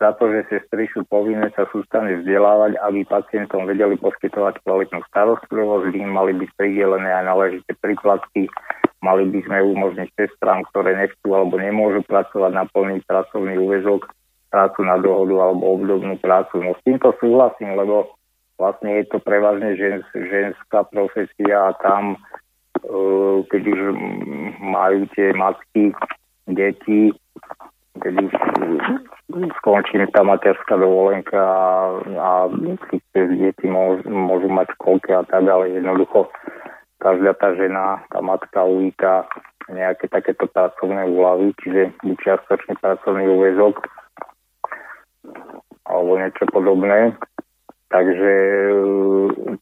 za 0.00 0.16
to, 0.16 0.32
že 0.32 0.48
sestry 0.48 0.88
sú 0.96 1.04
povinné 1.04 1.52
sa 1.52 1.68
sústavne 1.68 2.24
vzdelávať, 2.24 2.80
aby 2.88 3.04
pacientom 3.04 3.68
vedeli 3.68 4.00
poskytovať 4.00 4.64
kvalitnú 4.64 5.04
starostlivosť, 5.12 5.92
im 5.92 6.10
mali 6.16 6.32
byť 6.40 6.50
pridelené 6.56 7.12
aj 7.12 7.24
náležité 7.28 7.76
príplatky, 7.76 8.48
mali 9.04 9.28
by 9.28 9.44
sme 9.44 9.60
umožniť 9.60 10.08
sestrám, 10.16 10.64
ktoré 10.72 10.96
nechcú 10.96 11.36
alebo 11.36 11.60
nemôžu 11.60 12.00
pracovať 12.08 12.52
na 12.56 12.64
plný 12.72 13.04
pracovný 13.04 13.60
úvezok, 13.60 14.08
prácu 14.48 14.80
na 14.82 14.96
dohodu 14.98 15.36
alebo 15.46 15.78
obdobnú 15.78 16.16
prácu. 16.18 16.64
No 16.64 16.72
s 16.74 16.80
týmto 16.82 17.12
súhlasím, 17.20 17.76
lebo 17.76 18.16
vlastne 18.56 19.04
je 19.04 19.04
to 19.12 19.20
prevažne 19.20 19.76
žens, 19.76 20.04
ženská 20.12 20.88
profesia 20.88 21.70
a 21.70 21.76
tam, 21.76 22.16
uh, 22.88 23.44
keď 23.52 23.62
už 23.68 23.80
majú 24.64 25.06
tie 25.12 25.36
matky, 25.36 25.92
deti, 26.50 27.14
keď 27.98 28.14
skončí 29.58 29.98
tá 30.14 30.22
materská 30.22 30.78
dovolenka 30.78 31.36
a, 31.36 31.98
a 31.98 32.30
deti 33.14 33.66
môžu, 33.66 34.06
môžu 34.06 34.46
mať 34.46 34.70
školky 34.78 35.10
a 35.10 35.26
tak, 35.26 35.42
ale 35.42 35.74
jednoducho 35.74 36.30
každá 37.02 37.34
tá 37.34 37.56
žena, 37.56 38.04
tá 38.12 38.22
matka 38.22 38.62
uvíta 38.62 39.26
nejaké 39.70 40.06
takéto 40.10 40.46
pracovné 40.46 41.06
úlavy, 41.08 41.54
čiže 41.62 41.94
buď 42.04 42.16
čiastočný 42.22 42.74
pracovný 42.78 43.24
úvezok 43.26 43.82
alebo 45.86 46.18
niečo 46.18 46.46
podobné. 46.50 47.14
Takže 47.90 48.34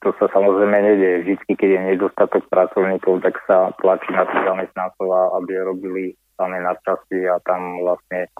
to 0.05 0.08
sa 0.20 0.28
samozrejme 0.28 0.76
nedieje. 0.84 1.16
Vždy, 1.24 1.52
keď 1.57 1.68
je 1.73 1.81
nedostatok 1.97 2.44
pracovníkov, 2.52 3.24
tak 3.24 3.40
sa 3.48 3.73
tlačí 3.81 4.12
na 4.12 4.28
tých 4.28 4.44
zamestnancov, 4.44 5.08
aby 5.40 5.52
robili 5.65 6.05
samé 6.39 6.62
nadčasy 6.62 7.26
a 7.26 7.42
tam 7.42 7.83
vlastne 7.83 8.31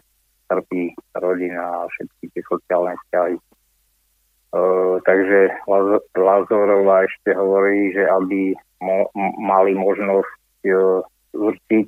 trpí 0.49 0.95
rodina 1.19 1.85
a 1.85 1.91
všetky 1.91 2.25
tie 2.33 2.43
sociálne 2.47 2.95
vzťahy. 3.05 3.37
E, 3.37 3.43
takže 5.05 5.41
Lazorová 6.17 7.05
ešte 7.05 7.37
hovorí, 7.37 7.93
že 7.93 8.09
aby 8.09 8.57
mo- 8.81 9.13
mali 9.37 9.77
možnosť 9.77 10.65
e, 10.65 10.73
určiť, 11.37 11.87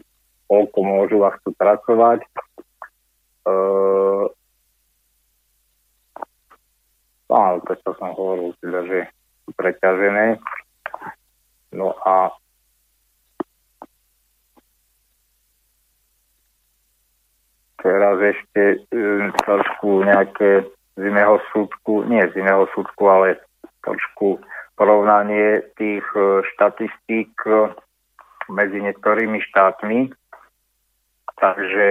koľko 0.50 0.78
môžu 0.82 1.18
a 1.24 1.32
chcú 1.40 1.56
pracovať. 1.56 2.20
E, 2.20 2.28
áno, 7.32 7.54
to 7.64 7.90
som 7.96 8.10
hovoril, 8.12 8.52
teda, 8.60 8.84
že 8.84 8.98
sú 9.46 9.50
preťažené. 9.56 10.36
No 11.70 11.94
a 12.02 12.34
teraz 17.80 18.16
ešte 18.20 18.84
um, 18.92 19.32
trošku 19.44 20.04
nejaké 20.04 20.68
z 20.96 21.02
iného 21.02 21.40
súdku, 21.52 22.04
nie 22.04 22.20
z 22.30 22.44
iného 22.44 22.68
súdku, 22.76 23.08
ale 23.08 23.40
trošku 23.84 24.40
porovnanie 24.76 25.64
tých 25.80 26.04
uh, 26.16 26.44
štatistík 26.54 27.32
uh, 27.48 27.72
medzi 28.52 28.80
niektorými 28.84 29.40
štátmi. 29.50 30.12
Takže 31.40 31.90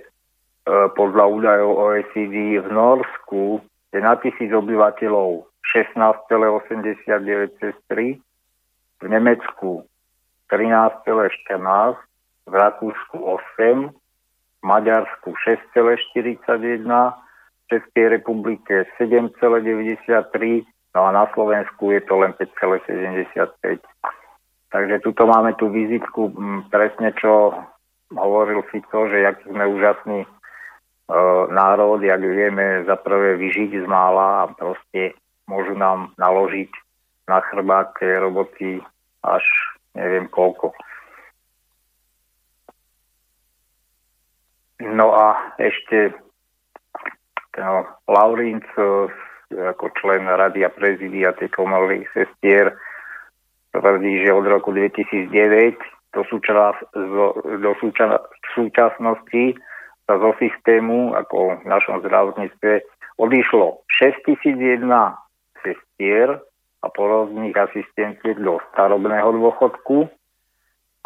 uh, 0.00 0.88
podľa 0.96 1.24
údajov 1.28 1.70
OECD 1.76 2.60
v 2.60 2.68
Norsku 2.72 3.60
je 3.92 4.00
na 4.00 4.16
tisíc 4.20 4.48
obyvateľov 4.52 5.48
16,89 5.72 7.60
sestry, 7.60 8.20
v 8.96 9.06
Nemecku 9.08 9.84
13,14, 10.48 11.96
v 12.46 12.54
Rakúsku 12.54 13.16
8, 13.58 13.90
Maďarsku 14.66 15.30
6,41, 15.46 16.82
v 16.82 17.64
Českej 17.70 18.18
republike 18.18 18.90
7,93, 18.98 20.66
no 20.94 21.00
a 21.06 21.10
na 21.14 21.30
Slovensku 21.30 21.94
je 21.94 22.02
to 22.02 22.18
len 22.18 22.34
5,75. 22.34 23.78
Takže 24.74 24.96
tuto 25.06 25.22
máme 25.30 25.54
tú 25.54 25.70
vizitku 25.70 26.34
presne, 26.74 27.14
čo 27.14 27.54
hovoril 28.10 28.66
si 28.74 28.82
to, 28.90 29.06
že 29.06 29.22
jak 29.22 29.38
sme 29.46 29.66
úžasný 29.66 30.26
e, 30.26 30.28
národ, 31.50 32.02
jak 32.02 32.22
vieme 32.22 32.82
za 32.86 32.98
prvé 32.98 33.38
vyžiť 33.38 33.82
z 33.82 33.86
mála 33.86 34.46
a 34.46 34.50
proste 34.50 35.14
môžu 35.46 35.78
nám 35.78 36.10
naložiť 36.18 36.70
na 37.30 37.38
chrbát 37.50 37.94
tie 37.98 38.18
roboty 38.18 38.82
až 39.22 39.42
neviem 39.94 40.30
koľko. 40.30 40.74
No 44.80 45.16
a 45.16 45.56
ešte 45.56 46.12
no, 47.56 47.88
Laurinc 48.08 48.66
e, 48.76 49.12
ako 49.56 49.88
člen 49.96 50.28
Rady 50.28 50.68
a 50.68 50.70
prezidia 50.70 51.32
tej 51.32 51.48
komory 51.48 52.04
sestier 52.12 52.76
tvrdí, 53.72 54.24
že 54.24 54.36
od 54.36 54.44
roku 54.44 54.72
2009 54.76 55.80
do, 56.12 56.22
súčas, 56.28 56.76
do 57.60 57.72
súča, 57.80 58.20
súčasnosti 58.56 59.56
sa 60.06 60.14
zo 60.16 60.32
systému, 60.38 61.12
ako 61.12 61.60
v 61.60 61.68
našom 61.68 62.00
zdravotníctve, 62.04 62.72
odišlo 63.20 63.84
6001 64.00 64.86
sestier 65.60 66.40
a 66.84 66.86
porodných 66.92 67.56
asistentiek 67.56 68.38
do 68.38 68.62
starobného 68.72 69.34
dôchodku 69.34 70.08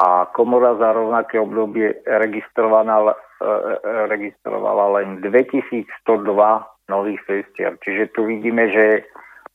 a 0.01 0.33
komora 0.33 0.81
za 0.81 0.97
rovnaké 0.97 1.37
obdobie 1.37 2.01
registrovala, 2.09 3.13
e, 3.13 3.15
e, 3.45 4.07
registrovala 4.09 4.97
len 4.97 5.21
2102 5.21 6.89
nových 6.89 7.21
sestier. 7.29 7.77
Čiže 7.85 8.17
tu 8.17 8.25
vidíme, 8.25 8.73
že 8.73 9.05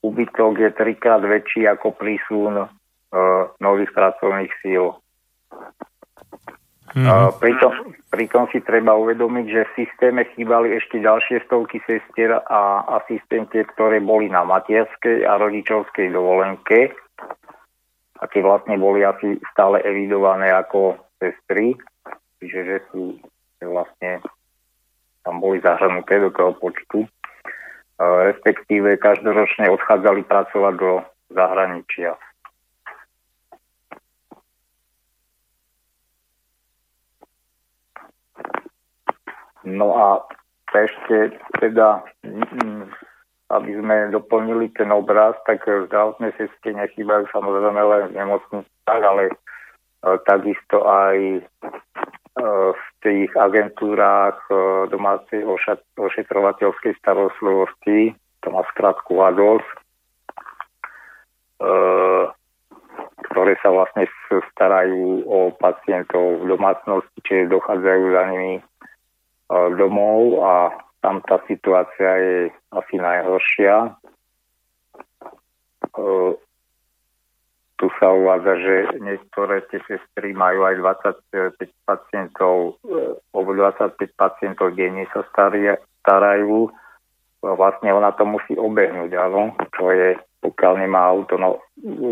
úbytok 0.05 0.61
je 0.61 0.69
trikrát 0.77 1.19
väčší 1.25 1.65
ako 1.65 1.97
prísun 1.97 2.61
uh, 2.61 2.69
nových 3.57 3.89
pracovných 3.91 4.53
síl. 4.61 4.93
Mm-hmm. 6.95 7.41
Pritom, 7.41 7.73
pritom 8.07 8.43
si 8.53 8.63
treba 8.63 8.95
uvedomiť, 8.95 9.45
že 9.51 9.61
v 9.67 9.75
systéme 9.83 10.23
chýbali 10.31 10.77
ešte 10.79 11.01
ďalšie 11.03 11.43
stovky 11.43 11.83
sestier 11.83 12.39
a 12.39 12.87
asistentiek, 13.03 13.67
ktoré 13.75 13.99
boli 13.99 14.31
na 14.31 14.47
materskej 14.47 15.27
a 15.27 15.35
rodičovskej 15.35 16.07
dovolenke 16.13 16.95
a 18.19 18.23
tie 18.31 18.41
vlastne 18.43 18.79
boli 18.79 19.03
asi 19.03 19.39
stále 19.51 19.83
evidované 19.83 20.51
ako 20.51 20.99
sestry, 21.19 21.75
čiže 22.39 22.59
že 22.63 22.77
sú 22.91 23.19
vlastne 23.65 24.21
tam 25.25 25.41
boli 25.41 25.57
zahrnuté 25.57 26.21
do 26.21 26.29
toho 26.29 26.53
počtu, 26.53 27.09
respektíve 27.97 29.01
každoročne 29.01 29.73
odchádzali 29.73 30.21
pracovať 30.29 30.73
do 30.77 30.91
zahraničia. 31.33 32.13
No 39.65 39.97
a 39.97 40.07
ešte 40.69 41.33
teda, 41.57 42.05
mm, 42.21 42.85
aby 43.53 43.77
sme 43.77 44.09
doplnili 44.09 44.73
ten 44.73 44.89
obraz, 44.89 45.37
tak 45.45 45.61
zdravotné 45.61 46.33
sestry 46.33 46.73
nechýbajú 46.73 47.29
samozrejme 47.29 47.77
len 47.77 48.03
v 48.09 48.17
nemocniciach, 48.17 49.01
ale 49.05 49.29
e, 49.29 49.33
takisto 50.25 50.81
aj 50.81 51.17
e, 51.37 51.41
v 52.73 52.85
tých 53.05 53.29
agentúrách 53.37 54.41
e, 54.49 54.55
domácej 54.89 55.45
ošetrovateľskej 55.93 56.97
starostlivosti, 56.97 58.17
to 58.41 58.47
má 58.49 58.65
skratku 58.73 59.13
ADOS, 59.21 59.65
ktoré 63.31 63.57
sa 63.63 63.73
vlastne 63.73 64.05
starajú 64.53 65.25
o 65.25 65.49
pacientov 65.57 66.45
v 66.45 66.53
domácnosti, 66.53 67.17
čiže 67.25 67.49
dochádzajú 67.49 68.03
za 68.11 68.23
nimi 68.29 68.53
domov 69.49 70.45
a 70.45 70.84
tam 71.05 71.21
tá 71.21 71.37
situácia 71.45 72.09
je 72.17 72.37
asi 72.73 72.97
najhoršia. 72.97 73.93
Tu 77.77 77.85
sa 78.01 78.09
uvádza, 78.09 78.57
že 78.57 78.75
niektoré 79.05 79.61
tie 79.69 79.77
sestry 79.85 80.33
majú 80.33 80.65
aj 80.65 80.81
25 81.29 81.61
pacientov, 81.85 82.81
alebo 83.37 83.53
25 83.53 84.01
pacientov 84.17 84.73
denne 84.73 85.05
sa 85.13 85.21
starajú. 85.29 86.73
Vlastne 87.45 87.93
ona 87.93 88.09
to 88.17 88.25
musí 88.25 88.57
obehnúť, 88.57 89.13
áno, 89.13 89.53
čo 89.77 89.93
je, 89.93 90.17
pokiaľ 90.41 90.73
nemá 90.81 91.05
auto. 91.05 91.37
No, 91.37 91.61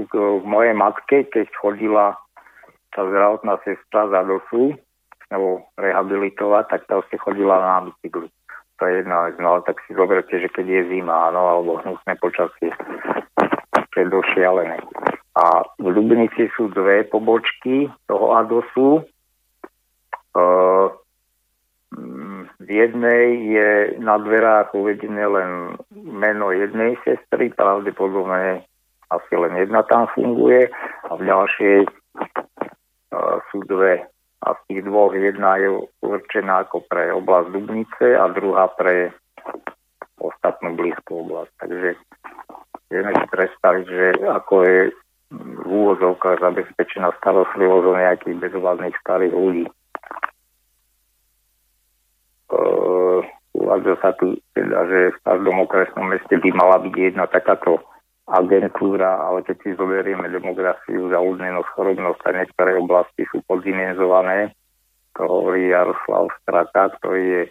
k 0.05 0.13
mojej 0.45 0.77
matke, 0.77 1.25
keď 1.33 1.49
chodila 1.57 2.13
tá 2.93 3.01
zdravotná 3.01 3.57
sestra 3.65 4.05
za 4.13 4.21
dosu, 4.21 4.77
alebo 5.33 5.65
rehabilitovať, 5.81 6.63
tak 6.69 6.85
tá 6.85 7.01
si 7.09 7.17
chodila 7.17 7.57
na 7.57 7.89
bicykli. 7.89 8.29
To 8.83 8.91
je 8.91 8.99
jedna 8.99 9.31
vec, 9.31 9.39
no 9.39 9.47
ale 9.55 9.61
tak 9.63 9.79
si 9.87 9.95
zoberte, 9.95 10.35
že 10.35 10.51
keď 10.51 10.67
je 10.67 10.81
zima, 10.91 11.31
no, 11.31 11.47
alebo 11.47 11.79
hnusné 11.79 12.19
počasie, 12.19 12.67
to 13.79 13.95
je 13.95 14.11
došialené. 14.11 14.75
A 15.39 15.63
v 15.79 15.87
Dubnici 15.95 16.51
sú 16.51 16.67
dve 16.67 17.07
pobočky 17.07 17.87
toho 18.11 18.35
ADOSu. 18.35 19.07
Uh, 20.35 20.91
v 22.59 22.67
jednej 22.67 23.55
je 23.55 23.69
na 24.03 24.19
dverách 24.19 24.75
uvedené 24.75 25.31
len 25.31 25.79
meno 25.95 26.51
jednej 26.51 26.99
sestry, 27.07 27.55
pravdepodobne 27.55 28.67
asi 29.07 29.33
len 29.39 29.63
jedna 29.63 29.87
tam 29.87 30.11
funguje 30.11 30.67
a 31.07 31.11
v 31.15 31.21
ďalšej 31.23 31.77
uh, 33.15 33.39
sú 33.47 33.63
dve 33.63 34.11
a 34.43 34.49
z 34.53 34.61
tých 34.67 34.81
dvoch 34.83 35.15
jedna 35.15 35.55
je 35.57 35.69
určená 36.03 36.67
ako 36.67 36.83
pre 36.91 37.15
oblasť 37.15 37.47
Dubnice 37.55 38.07
a 38.19 38.27
druhá 38.27 38.67
pre 38.75 39.15
ostatnú 40.19 40.75
blízku 40.75 41.23
oblasť. 41.23 41.51
Takže 41.63 41.89
vieme 42.91 43.11
si 43.15 43.25
predstaviť, 43.31 43.85
že 43.87 44.05
ako 44.27 44.55
je 44.67 44.79
v 45.33 45.65
úvozovkách 45.65 46.43
zabezpečená 46.43 47.09
starostlivosť 47.17 47.85
o 47.89 47.95
nejakých 47.97 48.35
bezvládnych 48.37 48.95
starých 49.01 49.33
ľudí. 49.33 49.65
Uh, 52.53 53.25
uvádza 53.57 53.97
sa 53.97 54.11
tu 54.13 54.37
teda, 54.53 54.85
že 54.85 54.99
v 55.17 55.19
každom 55.25 55.57
okresnom 55.65 56.05
meste 56.05 56.37
by 56.37 56.49
mala 56.53 56.77
byť 56.85 56.93
jedna 56.93 57.25
takáto 57.25 57.81
agentúra, 58.23 59.19
ale 59.27 59.43
keď 59.43 59.57
si 59.63 59.69
zoberieme 59.75 60.31
demografiu, 60.31 61.11
zaúdnenosť, 61.11 61.69
chorobnosť 61.75 62.21
a 62.23 62.31
niektoré 62.39 62.71
oblasti 62.79 63.27
sú 63.27 63.43
poddimenzované, 63.43 64.55
to 65.13 65.27
hovorí 65.27 65.69
Jaroslav 65.69 66.31
Straka, 66.41 66.89
ktorý 66.97 67.21
je 67.21 67.43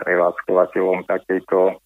prevádzkovateľom 0.00 1.04
takejto 1.04 1.76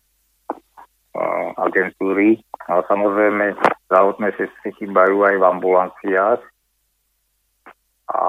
agentúry. 1.59 2.39
Ale 2.69 2.83
samozrejme, 2.87 3.45
zdravotné 3.89 4.29
sestry 4.39 4.71
chýbajú 4.79 5.27
aj 5.27 5.35
v 5.41 5.45
ambulanciách. 5.51 6.41
A 8.07 8.23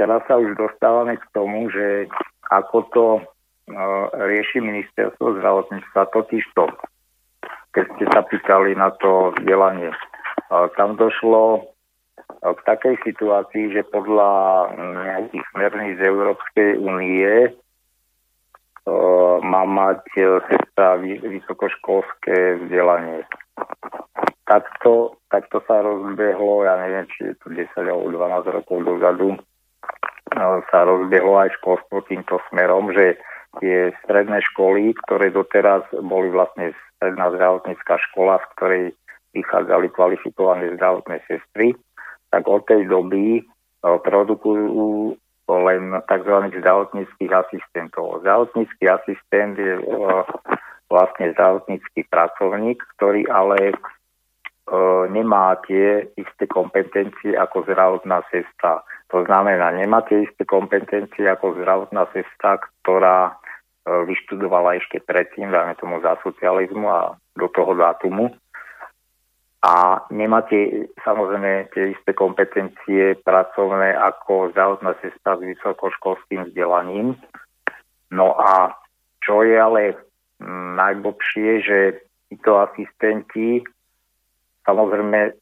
teraz 0.00 0.20
sa 0.24 0.40
už 0.40 0.56
dostávame 0.56 1.20
k 1.20 1.24
tomu, 1.36 1.68
že 1.68 2.08
ako 2.48 2.76
to 2.94 3.06
rieši 4.16 4.64
ministerstvo 4.64 5.36
zdravotníctva, 5.36 6.08
totiž 6.08 6.44
to 6.56 6.72
keď 7.74 7.84
ste 7.96 8.04
sa 8.10 8.20
pýtali 8.24 8.74
na 8.74 8.90
to 8.96 9.36
vzdelanie. 9.38 9.92
Tam 10.76 10.96
došlo 10.96 11.68
k 12.42 12.60
takej 12.64 12.96
situácii, 13.04 13.72
že 13.76 13.88
podľa 13.88 14.30
nejakých 14.76 15.44
smerníc 15.52 15.94
z 16.00 16.04
Európskej 16.08 16.70
únie 16.80 17.52
má 19.44 19.62
mať 19.68 20.00
sestra 20.48 20.96
vysokoškolské 21.02 22.64
vzdelanie. 22.64 23.28
Takto, 24.48 25.20
takto 25.28 25.60
sa 25.68 25.84
rozbehlo, 25.84 26.64
ja 26.64 26.80
neviem, 26.80 27.04
či 27.12 27.32
je 27.32 27.34
to 27.44 27.52
10 27.52 27.68
alebo 27.84 28.08
12 28.16 28.56
rokov 28.56 28.76
dozadu, 28.80 29.36
sa 30.72 30.78
rozbehlo 30.88 31.36
aj 31.36 31.52
školstvo 31.60 32.00
týmto 32.08 32.40
smerom, 32.48 32.88
že 32.96 33.20
tie 33.60 33.92
stredné 34.04 34.40
školy, 34.52 34.96
ktoré 35.04 35.28
doteraz 35.36 35.84
boli 36.00 36.32
vlastne 36.32 36.72
stredná 36.98 37.30
zdravotnícká 37.30 37.94
škola, 38.10 38.42
v 38.42 38.50
ktorej 38.58 38.84
vychádzali 39.38 39.86
kvalifikované 39.94 40.74
zdravotné 40.74 41.22
sestry, 41.30 41.78
tak 42.34 42.42
od 42.44 42.66
tej 42.66 42.90
doby 42.90 43.40
e, 43.40 43.42
produkujú 43.82 45.14
len 45.48 45.96
tzv. 46.04 46.36
zdravotníckých 46.60 47.32
asistentov. 47.32 48.20
Zdravotnícky 48.26 48.84
asistent 48.84 49.56
je 49.56 49.78
e, 49.78 49.84
vlastne 50.92 51.32
zdravotnícky 51.32 52.04
pracovník, 52.10 52.82
ktorý 52.98 53.24
ale 53.30 53.72
e, 53.72 53.74
nemá 55.08 55.56
tie 55.64 56.10
isté 56.18 56.44
kompetencie 56.50 57.38
ako 57.38 57.64
zdravotná 57.64 58.26
sestra. 58.28 58.82
To 59.08 59.24
znamená, 59.24 59.72
nemá 59.72 60.04
tie 60.04 60.28
isté 60.28 60.44
kompetencie 60.44 61.24
ako 61.30 61.56
zdravotná 61.56 62.10
sestra, 62.12 62.60
ktorá 62.84 63.40
vyštudovala 64.06 64.76
ešte 64.78 65.00
predtým, 65.00 65.48
dáme 65.50 65.74
tomu 65.80 66.00
za 66.04 66.16
socializmu 66.20 66.86
a 66.88 67.00
do 67.36 67.48
toho 67.48 67.74
dátumu. 67.74 68.34
a 69.58 70.06
nemáte 70.14 70.86
samozrejme 71.02 71.74
tie 71.74 71.90
isté 71.90 72.14
kompetencie 72.14 73.18
pracovné 73.26 73.90
ako 73.90 74.54
zdravotná 74.54 74.94
sestra 75.02 75.34
s 75.34 75.42
vysokoškolským 75.42 76.46
vzdelaním. 76.54 77.18
No 78.14 78.38
a 78.38 78.78
čo 79.18 79.42
je 79.42 79.58
ale 79.58 79.98
mm, 80.38 80.78
najblbšie, 80.78 81.50
že 81.66 81.78
títo 82.30 82.62
asistenti 82.62 83.66
samozrejme 84.68 85.32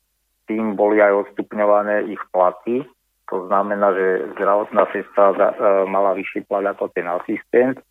tým 0.47 0.79
boli 0.79 1.03
aj 1.03 1.27
odstupňované 1.27 2.07
ich 2.07 2.23
platy. 2.31 2.87
To 3.27 3.51
znamená, 3.51 3.91
že 3.91 4.31
zdravotná 4.39 4.87
sestra 4.95 5.35
e, 5.35 5.37
mala 5.91 6.15
vyšší 6.15 6.47
plat 6.47 6.63
ako 6.63 6.95
ten 6.95 7.11
asistent. 7.11 7.83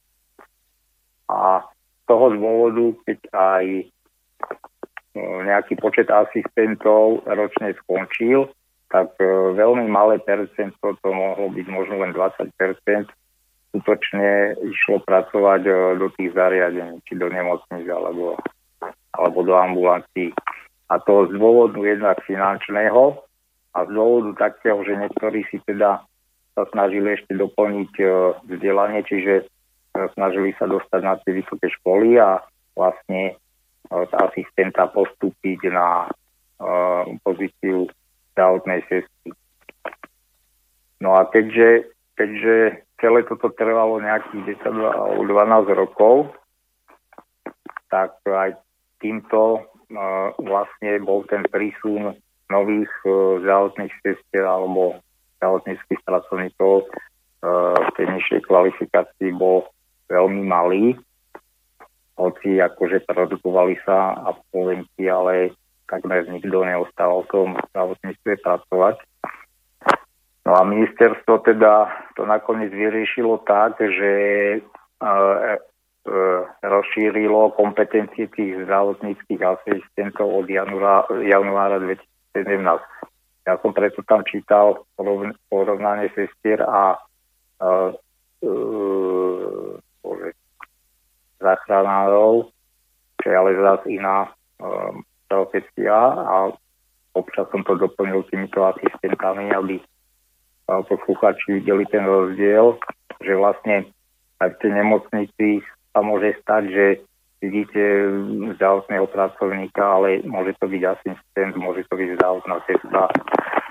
A 1.32 1.66
z 1.66 2.04
toho 2.06 2.34
dôvodu, 2.38 2.86
keď 3.10 3.20
aj 3.34 3.66
e, 3.66 3.86
nejaký 5.20 5.78
počet 5.82 6.10
asistentov 6.10 7.26
ročne 7.26 7.74
skončil, 7.86 8.50
tak 8.94 9.14
e, 9.18 9.26
veľmi 9.58 9.90
malé 9.90 10.22
percento, 10.22 10.98
to 11.02 11.10
mohlo 11.10 11.50
byť 11.50 11.68
možno 11.70 12.02
len 12.02 12.14
20% 12.14 12.54
skutočne 13.76 14.56
išlo 14.64 15.04
pracovať 15.04 15.62
do 16.00 16.08
tých 16.16 16.32
zariadení, 16.32 17.04
či 17.04 17.20
do 17.20 17.28
nemocnic 17.28 17.84
alebo, 17.92 18.40
alebo 19.12 19.40
do 19.44 19.52
ambulancií. 19.52 20.32
A 20.88 21.02
to 21.04 21.28
z 21.28 21.36
dôvodu 21.36 21.76
jednak 21.84 22.22
finančného 22.24 23.20
a 23.76 23.78
z 23.84 23.90
dôvodu 23.92 24.48
takého, 24.48 24.80
že 24.86 24.96
niektorí 24.96 25.44
si 25.52 25.60
teda 25.66 26.06
sa 26.56 26.64
snažili 26.72 27.20
ešte 27.20 27.36
doplniť 27.36 27.92
e, 28.00 28.06
vzdelanie, 28.48 29.04
čiže 29.04 29.34
e, 29.44 29.46
snažili 30.14 30.52
sa 30.60 30.68
dostať 30.68 31.02
na 31.02 31.16
tie 31.22 31.32
vysoké 31.36 31.72
školy 31.82 32.20
a 32.20 32.44
vlastne 32.76 33.38
z 33.88 34.12
e, 34.12 34.18
asistenta 34.18 34.90
postúpiť 34.92 35.72
na 35.72 36.10
pozíciu 37.28 37.92
zdravotnej 38.32 38.80
sestry. 38.88 39.36
No 41.04 41.20
a 41.20 41.28
keďže, 41.28 41.92
keďže 42.16 42.80
celé 43.04 43.28
toto 43.28 43.52
trvalo 43.52 44.00
nejakých 44.00 44.64
10 44.64 44.72
alebo 44.72 45.28
12 45.28 45.68
rokov, 45.76 46.32
tak 47.92 48.16
aj 48.24 48.56
týmto 49.04 49.68
vlastne 50.40 51.04
bol 51.04 51.28
ten 51.28 51.44
prísun 51.52 52.16
nových 52.50 52.92
e, 53.06 53.42
zdravotných 53.42 53.94
sestier 54.06 54.46
alebo 54.46 55.02
zdravotníckých 55.38 56.02
pracovníkov 56.06 56.74
e, 56.82 56.86
v 57.74 57.90
tej 57.98 58.06
nižšej 58.06 58.40
kvalifikácii 58.46 59.30
bol 59.34 59.66
veľmi 60.10 60.42
malý, 60.46 60.86
hoci 62.16 62.64
akože 62.64 63.04
produkovali 63.06 63.76
sa 63.84 64.16
absolventi, 64.24 65.06
ale 65.06 65.52
takmer 65.86 66.26
nikto 66.32 66.64
neostával 66.64 67.28
v 67.28 67.32
tom 67.32 67.50
zdravotníctve 67.72 68.42
pracovať. 68.42 68.96
No 70.46 70.52
a 70.54 70.62
ministerstvo 70.62 71.42
teda 71.42 71.90
to 72.14 72.24
nakoniec 72.26 72.70
vyriešilo 72.70 73.42
tak, 73.44 73.82
že 73.82 74.12
e, 74.62 75.10
E, 76.06 76.46
rozšírilo 76.62 77.58
kompetencie 77.58 78.30
tých 78.30 78.62
zdravotníckých 78.62 79.42
asistentov 79.42 80.38
od 80.38 80.46
januára, 80.46 81.10
januára 81.26 81.82
2017. 81.82 82.62
Ja 83.50 83.58
som 83.58 83.74
preto 83.74 84.06
tam 84.06 84.22
čítal 84.22 84.86
porovnanie 85.50 86.14
sestier 86.14 86.62
a 86.62 87.02
uh, 87.58 87.90
uh, 88.46 89.82
záchranárov, 91.46 92.50
čo 93.22 93.26
je 93.30 93.36
ale 93.38 93.52
zase 93.54 93.88
iná 94.02 94.26
uh, 94.26 94.94
profesia 95.30 95.98
a 96.26 96.50
občas 97.14 97.46
som 97.54 97.62
to 97.62 97.78
doplnil 97.78 98.26
týmito 98.34 98.66
asistentami, 98.66 99.54
aby 99.54 99.78
uh, 99.78 100.82
posluchači 100.90 101.62
videli 101.62 101.86
ten 101.94 102.04
rozdiel, 102.10 102.82
že 103.22 103.38
vlastne 103.38 103.86
aj 104.42 104.50
v 104.58 104.60
tej 104.60 104.72
nemocnici 104.74 105.50
sa 105.96 106.04
môže 106.04 106.36
stať, 106.44 106.64
že 106.74 106.86
vidíte 107.40 107.84
zdravotného 108.58 109.08
pracovníka, 109.08 109.80
ale 109.86 110.26
môže 110.26 110.58
to 110.60 110.68
byť 110.68 110.82
asistent, 110.84 111.54
môže 111.56 111.86
to 111.88 111.96
byť 111.96 112.10
zdravotná 112.20 112.58
sestra, 112.66 113.08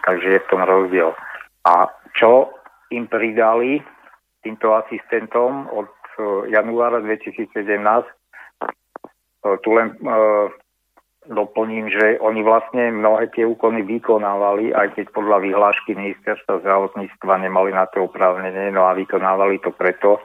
takže 0.06 0.28
je 0.38 0.40
v 0.40 0.50
tom 0.50 0.62
rozdiel. 0.62 1.10
A 1.66 1.90
čo 2.14 2.54
im 2.94 3.10
pridali 3.10 3.82
týmto 4.44 4.76
asistentom 4.76 5.66
od 5.72 5.88
januára 6.48 7.00
2017, 7.00 8.06
eh, 8.06 9.56
tu 9.60 9.68
len 9.74 9.98
uh, 10.00 10.48
doplním, 11.24 11.88
že 11.88 12.20
oni 12.20 12.44
vlastne 12.44 12.92
mnohé 12.92 13.32
tie 13.32 13.48
úkony 13.48 13.80
vykonávali, 13.80 14.76
aj 14.76 14.92
keď 14.92 15.06
podľa 15.16 15.40
vyhlášky 15.40 15.96
ministerstva 15.96 16.60
zdravotníctva 16.60 17.34
nemali 17.40 17.72
na 17.72 17.88
to 17.88 18.04
oprávnenie, 18.04 18.68
no 18.72 18.84
a 18.84 18.92
vykonávali 18.92 19.56
to 19.64 19.72
preto, 19.72 20.20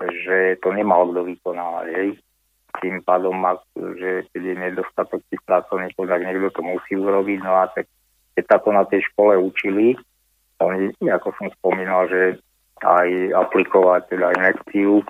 že 0.00 0.56
to 0.64 0.72
nemal 0.72 1.04
kto 1.12 1.28
vykonávať. 1.28 1.86
Hej. 1.92 2.08
Tým 2.78 3.02
pádom, 3.02 3.34
že 3.98 4.30
keď 4.32 4.42
je 4.44 4.54
nedostatok 4.56 5.20
tých 5.28 5.42
pracovníkov, 5.44 6.06
tak 6.06 6.20
niekto 6.22 6.48
to 6.54 6.62
musí 6.62 6.94
urobiť. 6.94 7.38
No 7.42 7.52
a 7.58 7.68
tak, 7.68 7.90
keď 8.38 8.44
sa 8.46 8.56
to 8.62 8.70
na 8.70 8.84
tej 8.86 9.02
škole 9.12 9.34
učili, 9.36 9.98
oni, 10.62 10.94
ako 11.02 11.28
som 11.36 11.48
spomínal, 11.58 12.06
že 12.06 12.38
aj 12.78 13.34
aplikovať 13.34 14.14
teda 14.14 14.26
inekciu 14.38 15.02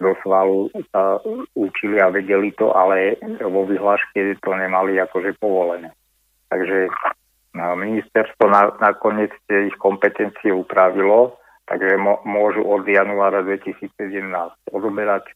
do 0.00 0.16
svalu 0.24 0.72
sa 0.88 1.20
učili 1.54 2.00
a 2.00 2.08
vedeli 2.08 2.56
to, 2.56 2.72
ale 2.72 3.20
vo 3.44 3.68
vyhláške 3.68 4.40
to 4.40 4.50
nemali 4.56 4.96
akože 4.96 5.36
povolené. 5.36 5.92
Takže 6.48 6.88
no, 7.54 7.76
ministerstvo 7.76 8.48
na, 8.48 8.72
nakoniec 8.80 9.30
ich 9.46 9.76
kompetencie 9.76 10.50
upravilo 10.50 11.40
takže 11.70 11.94
môžu 12.26 12.66
od 12.66 12.82
januára 12.82 13.46
2017 13.46 13.94
odoberať 14.74 15.30
e, 15.30 15.34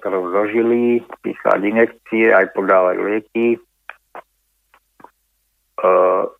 krv 0.00 0.22
zo 0.32 0.42
žily, 0.48 1.04
písať 1.20 1.60
inekcie, 1.60 2.32
aj 2.32 2.56
podávať 2.56 2.96
lieky. 2.96 3.60
Uh, 5.82 6.30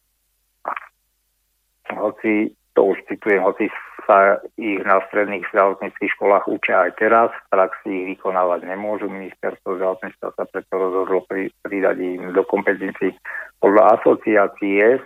hoci, 1.90 2.54
to 2.78 2.94
už 2.94 2.98
citujem, 3.10 3.42
hoci 3.42 3.66
sa 4.12 4.44
ich 4.60 4.84
na 4.84 5.00
stredných 5.08 5.48
zdravotníckých 5.48 6.12
školách 6.20 6.44
učia 6.44 6.84
aj 6.84 7.00
teraz, 7.00 7.32
v 7.32 7.48
praxi 7.48 7.88
ich 7.88 8.06
vykonávať 8.12 8.68
nemôžu. 8.68 9.08
Ministerstvo 9.08 9.80
zdravotníctva 9.80 10.28
sa 10.36 10.44
preto 10.44 10.72
rozhodlo 10.76 11.24
pridať 11.64 11.96
im 11.96 12.36
do 12.36 12.44
kompetencií 12.44 13.16
podľa 13.62 13.96
asociácie 13.96 14.98
e, 14.98 15.00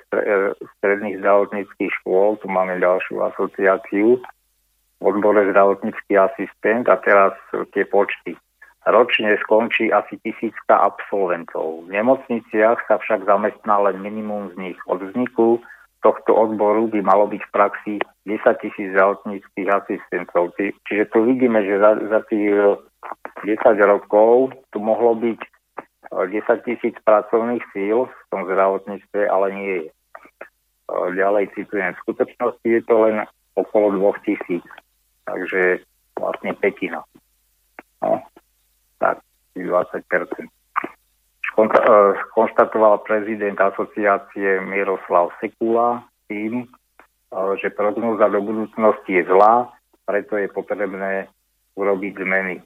stredných 0.80 1.20
zdravotníckých 1.20 1.92
škôl, 2.02 2.40
tu 2.40 2.48
máme 2.48 2.80
ďalšiu 2.80 3.20
asociáciu, 3.30 4.18
v 4.96 5.02
odbore 5.04 5.44
zdravotnícky 5.52 6.16
asistent 6.16 6.88
a 6.88 6.96
teraz 7.04 7.36
tie 7.76 7.84
počty. 7.84 8.32
Ročne 8.88 9.36
skončí 9.44 9.92
asi 9.92 10.16
tisícka 10.24 10.72
absolventov. 10.72 11.84
V 11.84 11.92
nemocniciach 11.92 12.80
sa 12.88 12.96
však 12.96 13.28
zamestná 13.28 13.76
len 13.82 14.00
minimum 14.00 14.48
z 14.56 14.72
nich. 14.72 14.78
Od 14.88 15.04
vzniku 15.04 15.60
tohto 16.06 16.38
odboru 16.38 16.86
by 16.86 17.02
malo 17.02 17.26
byť 17.26 17.42
v 17.42 17.50
praxi 17.50 17.94
10 18.30 18.62
tisíc 18.62 18.94
zdravotníckých 18.94 19.68
asistentov. 19.74 20.54
Čiže 20.86 21.10
tu 21.10 21.26
vidíme, 21.26 21.66
že 21.66 21.82
za, 21.82 21.98
za 21.98 22.20
tých 22.30 22.54
10 23.42 23.90
rokov 23.90 24.54
tu 24.70 24.78
mohlo 24.78 25.18
byť 25.18 25.40
10 26.14 26.30
tisíc 26.62 26.94
pracovných 27.02 27.66
síl 27.74 28.06
v 28.06 28.22
tom 28.30 28.46
zdravotníctve, 28.46 29.26
ale 29.26 29.46
nie 29.50 29.72
je. 29.82 29.86
Ďalej 31.18 31.50
citujem, 31.58 31.90
v 31.90 32.02
skutočnosti 32.06 32.62
je 32.70 32.82
to 32.86 32.94
len 33.10 33.26
okolo 33.58 33.90
2 33.98 34.22
tisíc, 34.22 34.62
takže 35.26 35.82
vlastne 36.14 36.54
petina. 36.62 37.02
No, 37.98 38.22
tak 39.02 39.18
20%. 39.58 40.06
Konštatoval 42.36 43.00
prezident 43.08 43.56
asociácie 43.56 44.60
Miroslav 44.60 45.32
Sekula 45.40 46.04
tým, 46.28 46.68
že 47.56 47.72
prognoza 47.72 48.28
do 48.28 48.44
budúcnosti 48.44 49.18
je 49.18 49.24
zlá, 49.24 49.72
preto 50.04 50.36
je 50.36 50.52
potrebné 50.52 51.32
urobiť 51.74 52.12
zmeny. 52.22 52.60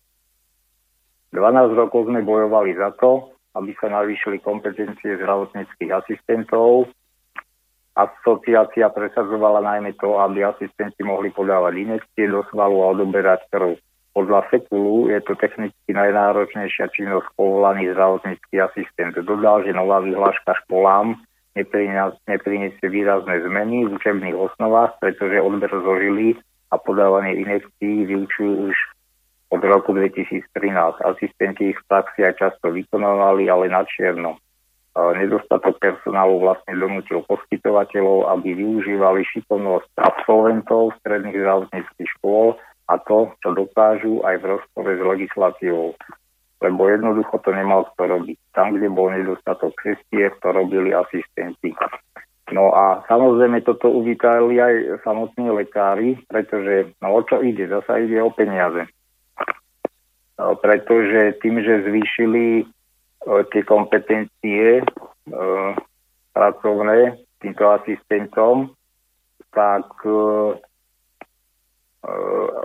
12 1.30 1.78
rokov 1.78 2.10
sme 2.10 2.26
bojovali 2.26 2.74
za 2.74 2.90
to, 2.98 3.30
aby 3.54 3.70
sa 3.78 3.94
navýšili 3.94 4.42
kompetencie 4.42 5.18
zdravotníckých 5.22 5.90
asistentov. 5.94 6.90
Asociácia 7.94 8.90
presadzovala 8.90 9.62
najmä 9.62 9.94
to, 9.98 10.18
aby 10.18 10.42
asistenti 10.46 11.02
mohli 11.06 11.30
podávať 11.30 11.74
inekcie 11.78 12.26
do 12.26 12.42
svalu 12.50 12.82
a 12.82 12.90
odoberať 12.94 13.46
krv. 13.50 13.78
Podľa 14.10 14.42
Sekulu 14.50 15.06
je 15.06 15.22
to 15.22 15.38
technicky 15.38 15.90
najnáročnejšia 15.94 16.90
činnosť 16.90 17.30
povolaný 17.38 17.94
zdravotnícky 17.94 18.58
asistent. 18.58 19.14
Dodal, 19.14 19.62
že 19.62 19.70
nová 19.70 20.02
vyhláška 20.02 20.58
školám 20.66 21.14
nepriniesie 22.26 22.86
výrazné 22.90 23.42
zmeny 23.46 23.86
v 23.86 23.94
učebných 23.94 24.34
osnovách, 24.34 24.98
pretože 24.98 25.42
odber 25.42 25.70
zožili 25.70 26.38
a 26.70 26.78
podávanie 26.78 27.42
inekcií 27.42 28.06
vyučujú 28.06 28.70
už 28.70 28.76
od 29.50 29.62
roku 29.66 29.90
2013. 29.94 30.46
Asistenti 31.02 31.74
ich 31.74 31.78
v 31.78 31.88
praxi 31.90 32.22
aj 32.22 32.38
často 32.38 32.70
vykonávali, 32.70 33.50
ale 33.50 33.66
na 33.66 33.82
čierno. 33.82 34.38
nedostatok 34.94 35.78
personálu 35.82 36.38
vlastne 36.38 36.78
donútil 36.78 37.26
poskytovateľov, 37.26 38.30
aby 38.38 38.54
využívali 38.54 39.26
šikovnosť 39.26 39.90
absolventov 39.98 40.94
stredných 41.02 41.34
zdravotníckých 41.34 42.10
škôl 42.18 42.58
a 42.90 42.98
to, 43.06 43.30
čo 43.38 43.54
dokážu 43.54 44.26
aj 44.26 44.42
v 44.42 44.58
rozpore 44.58 44.90
s 44.90 45.02
legislatívou. 45.02 45.94
Lebo 46.60 46.82
jednoducho 46.90 47.38
to 47.40 47.54
nemal 47.54 47.86
kto 47.94 48.02
robiť. 48.10 48.38
Tam, 48.52 48.74
kde 48.74 48.90
bol 48.90 49.14
nedostatok 49.14 49.72
sestier, 49.80 50.34
to 50.42 50.50
robili 50.50 50.90
asistenti. 50.90 51.72
No 52.50 52.74
a 52.74 53.06
samozrejme 53.06 53.62
toto 53.62 53.94
uvítali 53.94 54.58
aj 54.58 55.06
samotní 55.06 55.54
lekári, 55.54 56.18
pretože 56.26 56.92
no 56.98 57.14
o 57.14 57.22
čo 57.22 57.38
ide? 57.46 57.70
Zasa 57.70 58.02
ide 58.02 58.18
o 58.18 58.34
peniaze. 58.34 58.90
No, 60.34 60.58
pretože 60.58 61.38
tým, 61.38 61.62
že 61.62 61.86
zvýšili 61.86 62.66
tie 63.52 63.62
kompetencie 63.68 64.80
e, 64.80 64.84
pracovné 66.32 67.20
týmto 67.44 67.64
asistentom, 67.76 68.72
tak 69.52 69.84
e, 70.08 70.12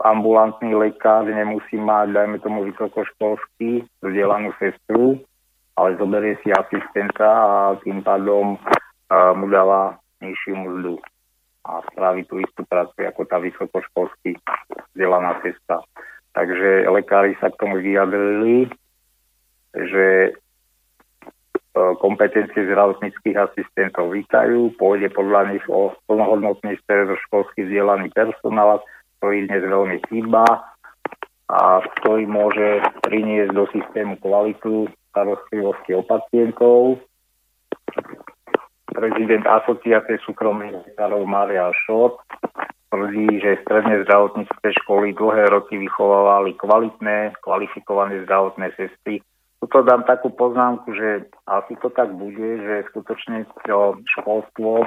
ambulantný 0.05 0.71
lekár 0.75 1.27
nemusí 1.27 1.75
mať, 1.75 2.15
dajme 2.15 2.37
tomu, 2.39 2.63
vysokoškolský 2.71 3.83
vzdelanú 3.99 4.55
sestru, 4.61 5.19
ale 5.75 5.99
zoberie 5.99 6.39
si 6.39 6.55
asistenta 6.55 7.27
a 7.27 7.75
tým 7.83 7.99
pádom 7.99 8.55
e, 8.55 8.59
mu 9.35 9.51
dáva 9.51 9.99
nižšiu 10.23 10.55
mzdu 10.55 10.95
a 11.67 11.83
spraví 11.91 12.23
tú 12.31 12.39
istú 12.39 12.63
prácu 12.63 12.95
ako 13.03 13.21
tá 13.27 13.41
vysokoškolský 13.41 14.39
vzdelaná 14.95 15.43
cesta. 15.43 15.83
Takže 16.31 16.87
lekári 16.87 17.35
sa 17.43 17.51
k 17.51 17.59
tomu 17.59 17.83
vyjadrili, 17.83 18.71
že 19.75 20.35
E, 21.75 21.81
kompetencie 21.99 22.71
zdravotníckých 22.71 23.35
asistentov 23.35 24.15
vítajú, 24.15 24.71
pôjde 24.79 25.11
podľa 25.11 25.51
nich 25.51 25.65
o 25.67 25.91
plnohodnotný 26.07 26.79
stredoškolský 26.87 27.67
vzdelaný 27.67 28.15
personál, 28.15 28.79
ktorý 29.25 29.49
dnes 29.49 29.65
veľmi 29.65 29.97
chýba 30.05 30.45
a 31.49 31.81
ktorý 31.81 32.29
môže 32.29 32.77
priniesť 33.01 33.57
do 33.57 33.65
systému 33.73 34.21
kvalitu 34.21 34.85
starostlivosti 35.09 35.97
o 35.97 36.05
pacientov. 36.05 37.01
Prezident 38.85 39.49
asociácie 39.49 40.21
súkromných 40.29 40.77
lekárov 40.77 41.25
Maria 41.25 41.73
Šot 41.89 42.21
tvrdí, 42.93 43.41
že 43.41 43.65
stredné 43.65 44.05
zdravotnícke 44.05 44.69
školy 44.85 45.17
dlhé 45.17 45.49
roky 45.49 45.81
vychovávali 45.81 46.53
kvalitné, 46.61 47.33
kvalifikované 47.41 48.21
zdravotné 48.29 48.77
sestry, 48.77 49.25
Tuto 49.57 49.81
dám 49.81 50.05
takú 50.05 50.29
poznámku, 50.29 50.93
že 50.93 51.25
asi 51.49 51.73
to 51.81 51.89
tak 51.89 52.13
bude, 52.13 52.61
že 52.61 52.85
skutočne 52.93 53.49
to 53.65 53.97
školstvo 54.05 54.85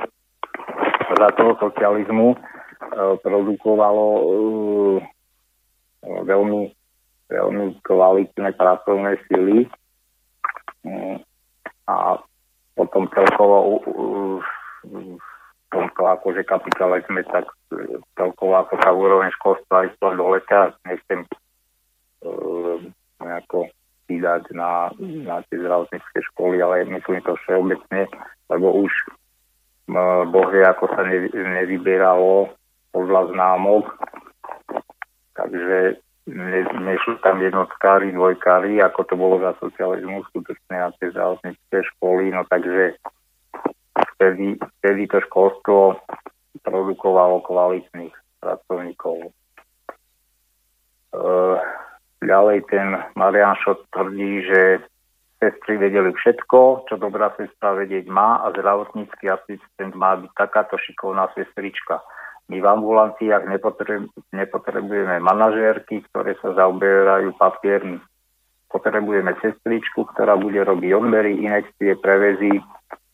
za 1.19 1.29
toho 1.35 1.59
socializmu 1.59 2.39
produkovalo 3.23 4.07
e, 4.19 4.25
veľmi, 6.03 6.61
veľmi 7.29 7.67
kvalitné 7.83 8.49
pracovné 8.55 9.19
sily. 9.27 9.67
Mm, 10.87 11.19
a 11.89 12.21
potom 12.79 13.11
celkovo 13.11 13.83
v 14.87 15.19
tomto 15.69 16.03
akože 16.07 16.47
kapitalizme, 16.47 17.27
tak 17.27 17.51
e, 17.75 17.99
celkovo 18.15 18.55
ako 18.57 18.75
tá 18.79 18.91
úroveň 18.95 19.31
školstva 19.37 19.91
išla 19.91 20.11
dole, 20.15 20.39
nechcem 20.87 21.27
nejako 23.19 23.71
dať 24.09 24.57
na, 24.57 24.89
na 24.99 25.45
tie 25.47 25.61
zdravotnícke 25.61 26.19
školy, 26.33 26.65
ale 26.65 26.89
myslím 26.89 27.21
to 27.23 27.37
všeobecne, 27.45 28.09
lebo 28.49 28.67
už 28.89 28.93
Boh 30.29 30.49
vie, 30.53 30.65
ako 30.65 30.85
sa 30.93 31.01
ne, 31.05 31.29
nevyberalo 31.33 32.53
podľa 32.99 33.31
známok, 33.31 33.87
takže 35.39 36.03
ne, 36.27 36.61
nešli 36.67 37.15
tam 37.23 37.39
jednotkári, 37.39 38.11
dvojkári, 38.11 38.83
ako 38.83 39.01
to 39.07 39.15
bolo 39.15 39.39
za 39.39 39.55
socializmu, 39.63 40.27
skutočne 40.35 40.83
na 40.83 40.91
tie 40.99 41.15
zdravotnícke 41.15 41.79
školy, 41.95 42.35
no 42.35 42.43
takže 42.51 42.99
vtedy, 44.19 44.59
vtedy 44.83 45.07
to 45.07 45.23
školstvo 45.31 46.03
produkovalo 46.67 47.39
kvalitných 47.47 48.15
pracovníkov. 48.43 49.31
Uh, 51.15 51.63
Ďalej 52.19 52.67
ten 52.67 52.99
Marian 53.15 53.55
Šot 53.63 53.87
tvrdí, 53.95 54.43
že 54.43 54.83
sestry 55.39 55.79
vedeli 55.79 56.11
všetko, 56.11 56.91
čo 56.91 56.99
dobrá 56.99 57.31
sestra 57.39 57.79
vedieť 57.79 58.11
má 58.11 58.43
a 58.43 58.51
zdravotnícky 58.51 59.31
asistent 59.31 59.95
má 59.95 60.19
byť 60.19 60.31
takáto 60.35 60.75
šikovná 60.83 61.31
sestrička. 61.39 62.03
My 62.49 62.65
v 62.65 62.67
ambulanciách 62.67 63.45
nepotrebujeme 64.33 65.21
manažérky, 65.21 66.01
ktoré 66.09 66.33
sa 66.41 66.57
zaoberajú 66.57 67.37
papiermi. 67.37 68.01
Potrebujeme 68.73 69.37
sestričku, 69.41 70.09
ktorá 70.13 70.37
bude 70.37 70.61
robiť 70.65 70.91
odbery, 70.97 71.41
inekcie, 71.45 71.97
prevezy 72.01 72.61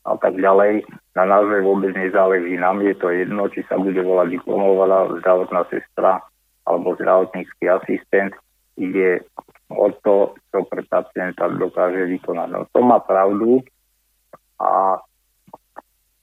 a 0.07 0.15
tak 0.19 0.39
ďalej. 0.39 0.87
Na 1.19 1.27
názve 1.27 1.67
vôbec 1.67 1.95
nezáleží. 1.99 2.55
Nám 2.59 2.83
je 2.87 2.95
to 2.95 3.11
jedno, 3.11 3.51
či 3.51 3.67
sa 3.67 3.75
bude 3.79 3.99
volať 4.03 4.39
diplomovaná 4.39 5.11
zdravotná 5.19 5.67
sestra 5.71 6.23
alebo 6.67 6.95
zdravotnícky 6.95 7.65
asistent 7.67 8.35
ide 8.77 9.23
o 9.71 9.91
to, 10.03 10.35
čo 10.51 10.67
pre 10.67 10.83
pacienta 10.87 11.47
dokáže 11.51 12.07
vykonať. 12.07 12.49
No 12.51 12.67
to 12.71 12.81
má 12.83 12.99
pravdu 13.03 13.63
a, 14.59 14.99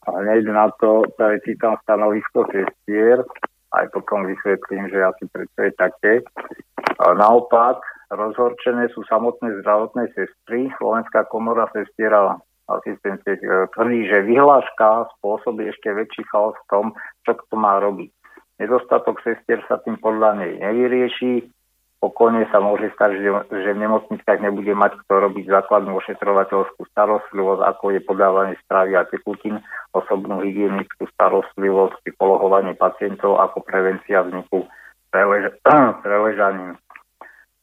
a 0.08 0.10
hneď 0.18 0.50
na 0.50 0.74
to 0.82 1.06
prečítam 1.14 1.78
stanovisko 1.86 2.50
sestier, 2.50 3.22
aj 3.72 3.86
potom 3.94 4.26
vysvetlím, 4.26 4.90
že 4.90 5.00
asi 5.06 5.24
prečo 5.30 5.60
je 5.62 5.72
také. 5.78 6.14
Naopak, 7.00 7.80
rozhorčené 8.12 8.90
sú 8.92 9.06
samotné 9.08 9.62
zdravotné 9.62 10.12
sestry. 10.18 10.74
Slovenská 10.82 11.30
komora 11.30 11.70
sestiera 11.72 12.36
asistencie 12.68 13.40
tvrdí, 13.76 14.08
že 14.10 14.28
vyhláška 14.28 15.12
spôsobí 15.20 15.70
ešte 15.70 15.92
väčší 15.92 16.24
chaos 16.32 16.56
v 16.66 16.68
tom, 16.72 16.86
čo 17.28 17.38
to 17.38 17.56
má 17.56 17.80
robiť. 17.80 18.12
Nedostatok 18.60 19.22
sestier 19.26 19.64
sa 19.66 19.82
tým 19.82 19.98
podľa 19.98 20.38
nej 20.38 20.54
nevyrieši, 20.62 21.46
Pokojne 22.02 22.50
sa 22.50 22.58
môže 22.58 22.90
stať, 22.98 23.22
že, 23.22 23.30
že 23.54 23.78
v 23.78 23.82
nemocniciach 23.86 24.42
nebude 24.42 24.74
mať 24.74 24.98
kto 25.06 25.22
robiť 25.22 25.46
základnú 25.46 26.02
ošetrovateľskú 26.02 26.82
starostlivosť, 26.90 27.62
ako 27.62 27.86
je 27.94 28.02
podávanie 28.02 28.58
stravy 28.66 28.98
a 28.98 29.06
tekutín, 29.06 29.62
osobnú 29.94 30.42
hygienickú 30.42 31.06
starostlivosť, 31.14 32.02
polohovanie 32.18 32.74
pacientov 32.74 33.38
ako 33.38 33.62
prevencia 33.62 34.26
vzniku 34.26 34.66
prelež- 35.14 35.54
preležaní. 36.04 36.74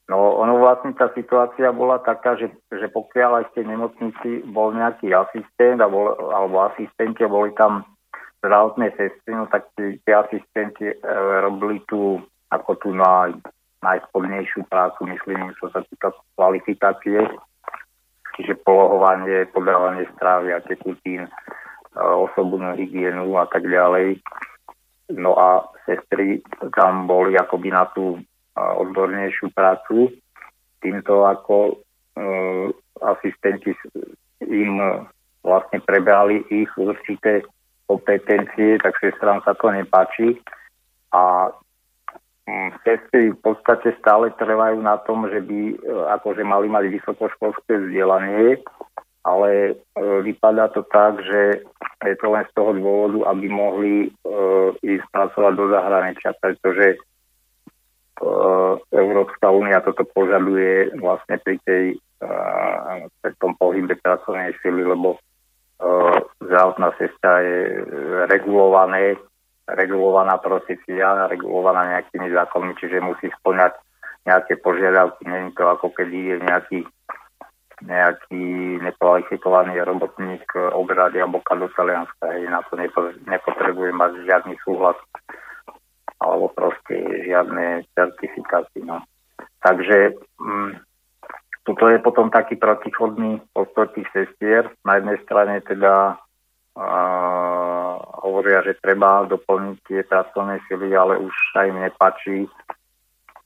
No 0.07 0.39
ono 0.39 0.57
vlastne 0.63 0.95
tá 0.95 1.11
situácia 1.13 1.75
bola 1.75 1.99
taká, 2.01 2.39
že, 2.39 2.49
že 2.71 2.87
pokiaľ 2.89 3.43
aj 3.43 3.59
v 3.59 3.67
nemocnici 3.75 4.31
bol 4.49 4.73
nejaký 4.73 5.13
asistent 5.13 5.83
bol, 5.85 6.15
alebo 6.33 6.65
asistenti 6.73 7.27
boli 7.27 7.53
tam 7.59 7.85
zdravotné 8.41 8.95
sestry, 8.95 9.35
no 9.35 9.51
tak 9.51 9.67
tie 9.77 10.15
asistenti 10.15 10.95
e, 10.95 10.97
robili 11.43 11.83
tu 11.91 12.23
ako 12.49 12.71
tu 12.81 12.89
na 12.95 13.35
najspodnejšiu 13.83 14.67
prácu, 14.67 15.07
myslím, 15.07 15.55
čo 15.59 15.71
sa 15.71 15.83
týka 15.87 16.11
kvalifikácie, 16.35 17.23
čiže 18.35 18.59
polohovanie, 18.67 19.47
podávanie 19.51 20.07
strávy 20.19 20.55
a 20.55 20.63
tekutín, 20.63 21.27
e, 21.27 21.31
osobnú 21.99 22.75
hygienu 22.75 23.39
a 23.39 23.47
tak 23.47 23.67
ďalej. 23.67 24.19
No 25.15 25.39
a 25.39 25.67
sestry 25.87 26.43
tam 26.75 27.07
boli 27.07 27.39
akoby 27.39 27.71
na 27.71 27.87
tú 27.95 28.19
e, 28.19 28.21
odbornejšiu 28.59 29.55
prácu. 29.55 30.11
Týmto 30.79 31.27
ako 31.27 31.83
uh, 32.15 32.71
asistenti 33.03 33.75
im 34.47 34.79
vlastne 35.43 35.83
prebrali 35.83 36.47
ich 36.51 36.71
určité 36.79 37.43
kompetencie, 37.91 38.79
tak 38.79 38.95
sestram 39.03 39.43
sa 39.43 39.59
to 39.59 39.75
nepáči. 39.75 40.39
A 41.11 41.51
Sestry 42.81 43.37
v 43.37 43.41
podstate 43.45 43.93
stále 44.01 44.33
trvajú 44.41 44.81
na 44.81 44.97
tom, 45.05 45.29
že 45.29 45.45
by 45.45 45.61
e, 45.69 45.77
akože 46.17 46.41
mali 46.49 46.73
mať 46.73 46.89
vysokoškolské 46.89 47.77
vzdelanie, 47.77 48.65
ale 49.21 49.51
e, 49.53 49.73
vypadá 50.25 50.73
to 50.73 50.81
tak, 50.89 51.21
že 51.21 51.61
je 52.09 52.17
to 52.17 52.27
len 52.33 52.49
z 52.49 52.53
toho 52.57 52.73
dôvodu, 52.73 53.37
aby 53.37 53.47
mohli 53.53 53.95
e, 54.01 54.09
ísť 54.81 55.07
pracovať 55.13 55.53
do 55.61 55.67
zahraničia, 55.69 56.31
pretože 56.41 56.97
Európska 58.91 59.47
únia 59.55 59.79
toto 59.79 60.03
požaduje 60.03 60.91
vlastne 60.99 61.39
pri 61.39 61.55
tej 61.63 61.85
pri 63.23 63.33
tom 63.39 63.55
pohybe 63.55 63.95
pracovnej 63.95 64.59
sily, 64.59 64.83
lebo 64.83 65.23
zdravotná 66.43 66.99
sestra 66.99 67.39
je 67.47 67.79
regulované 68.27 69.15
regulovaná 69.77 70.41
profesia, 70.41 71.29
regulovaná 71.29 71.99
nejakými 71.99 72.33
zákonmi, 72.33 72.73
čiže 72.81 73.05
musí 73.05 73.29
splňať 73.41 73.77
nejaké 74.25 74.61
požiadavky. 74.61 75.29
Není 75.29 75.53
to 75.53 75.69
ako 75.69 75.93
keď 75.93 76.09
je 76.09 76.37
nejaký 76.41 76.79
nejaký 77.79 78.83
nekvalifikovaný 78.83 79.79
robotník 79.87 80.43
obrady 80.75 81.23
alebo 81.23 81.39
do 81.39 81.69
Talianska. 81.71 82.27
Hej, 82.35 82.51
na 82.51 82.59
to 82.67 82.75
nepo, 82.75 83.15
nepotrebuje 83.23 83.95
mať 83.95 84.13
žiadny 84.27 84.55
súhlas 84.67 84.99
alebo 86.19 86.51
proste 86.51 86.99
žiadne 87.23 87.87
certifikáty. 87.95 88.83
No. 88.83 88.99
Takže 89.63 90.19
mm, 90.43 90.71
toto 91.63 91.85
je 91.87 91.99
potom 92.03 92.35
taký 92.35 92.59
protichodný 92.59 93.39
postoj 93.55 93.87
tých 93.95 94.11
sestier. 94.11 94.67
Na 94.83 94.99
jednej 94.99 95.19
strane 95.23 95.63
teda 95.63 96.19
uh, 96.75 97.48
hovoria, 98.23 98.63
že 98.67 98.81
treba 98.83 99.27
doplniť 99.27 99.77
tie 99.87 100.01
pracovné 100.07 100.61
sily, 100.67 100.95
ale 100.95 101.19
už 101.19 101.35
sa 101.55 101.67
im 101.67 101.79
nepačí, 101.79 102.47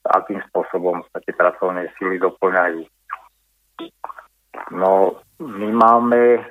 akým 0.03 0.41
spôsobom 0.51 1.05
sa 1.13 1.23
tie 1.23 1.33
pracovné 1.33 1.87
sily 1.95 2.19
doplňajú. 2.19 2.81
No, 4.75 5.17
my 5.39 5.69
máme, 5.73 6.43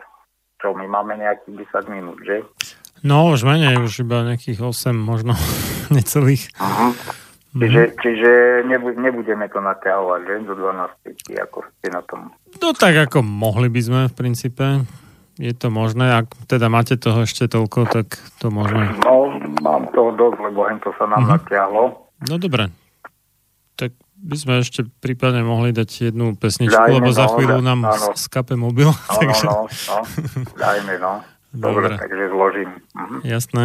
čo, 0.58 0.74
my 0.74 0.86
máme 0.88 1.20
nejakých 1.20 1.68
10 1.70 1.94
minút, 1.94 2.18
že? 2.24 2.42
No, 3.02 3.34
už 3.34 3.42
menej, 3.42 3.82
už 3.82 4.06
iba 4.06 4.22
nejakých 4.22 4.62
8, 4.62 4.94
možno 4.94 5.34
necelých. 5.96 6.54
Uh-huh. 6.56 6.94
Čiže, 7.52 7.82
mm. 7.84 7.94
čiže 8.00 8.30
nebudeme 8.96 9.44
to 9.52 9.60
naťahovať, 9.60 10.20
že? 10.24 10.34
Do 10.48 10.54
12, 10.56 11.44
ako 11.44 11.58
ste 11.68 11.88
na 11.92 12.00
tom. 12.08 12.32
No 12.56 12.72
tak 12.72 12.96
ako 12.96 13.20
mohli 13.20 13.68
by 13.68 13.80
sme 13.84 14.00
v 14.08 14.14
princípe. 14.16 14.64
Je 15.40 15.52
to 15.56 15.72
možné, 15.72 16.12
ak 16.12 16.28
teda 16.44 16.68
máte 16.68 17.00
toho 17.00 17.24
ešte 17.24 17.48
toľko, 17.48 17.88
tak 17.88 18.20
to 18.36 18.52
môžeme. 18.52 18.92
No, 19.00 19.32
mám 19.64 19.88
toho 19.96 20.12
dosť, 20.12 20.38
lebo 20.44 20.68
to 20.84 20.92
sa 21.00 21.08
nám 21.08 21.24
uh-huh. 21.24 21.40
natiahlo. 21.40 21.82
No 22.28 22.36
dobre. 22.36 22.68
Tak 23.80 23.96
by 24.22 24.36
sme 24.36 24.52
ešte 24.60 24.84
prípadne 25.00 25.40
mohli 25.40 25.72
dať 25.72 26.12
jednu 26.12 26.36
pesničku, 26.36 26.76
Dajme, 26.76 27.00
lebo 27.00 27.10
za 27.10 27.26
chvíľu 27.32 27.64
no, 27.64 27.66
nám 27.66 27.80
áno. 27.88 28.12
skape 28.12 28.54
mobil. 28.60 28.92
No, 28.92 29.12
takže... 29.24 29.44
no, 29.48 29.56
no, 29.66 29.96
no. 30.04 30.52
Dajme, 30.54 30.94
no. 31.00 31.12
Dobre, 31.52 31.84
Dobre 31.84 32.00
takže 32.00 32.24
zložím. 32.32 32.70
Mhm. 32.96 33.16
Jasné. 33.24 33.64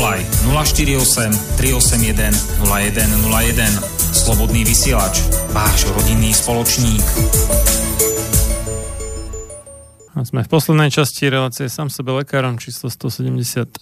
Zavolaj 0.00 0.24
048 0.64 1.60
381 1.60 2.32
0101. 2.64 3.68
Slobodný 4.16 4.64
vysielač, 4.64 5.20
váš 5.52 5.92
rodinný 5.92 6.32
spoločník. 6.32 7.04
A 10.16 10.24
sme 10.24 10.40
v 10.40 10.48
poslednej 10.48 10.88
časti 10.88 11.28
relácie 11.28 11.68
sám 11.68 11.92
sebe 11.92 12.16
lekárom 12.16 12.56
číslo 12.56 12.88
176 12.88 13.76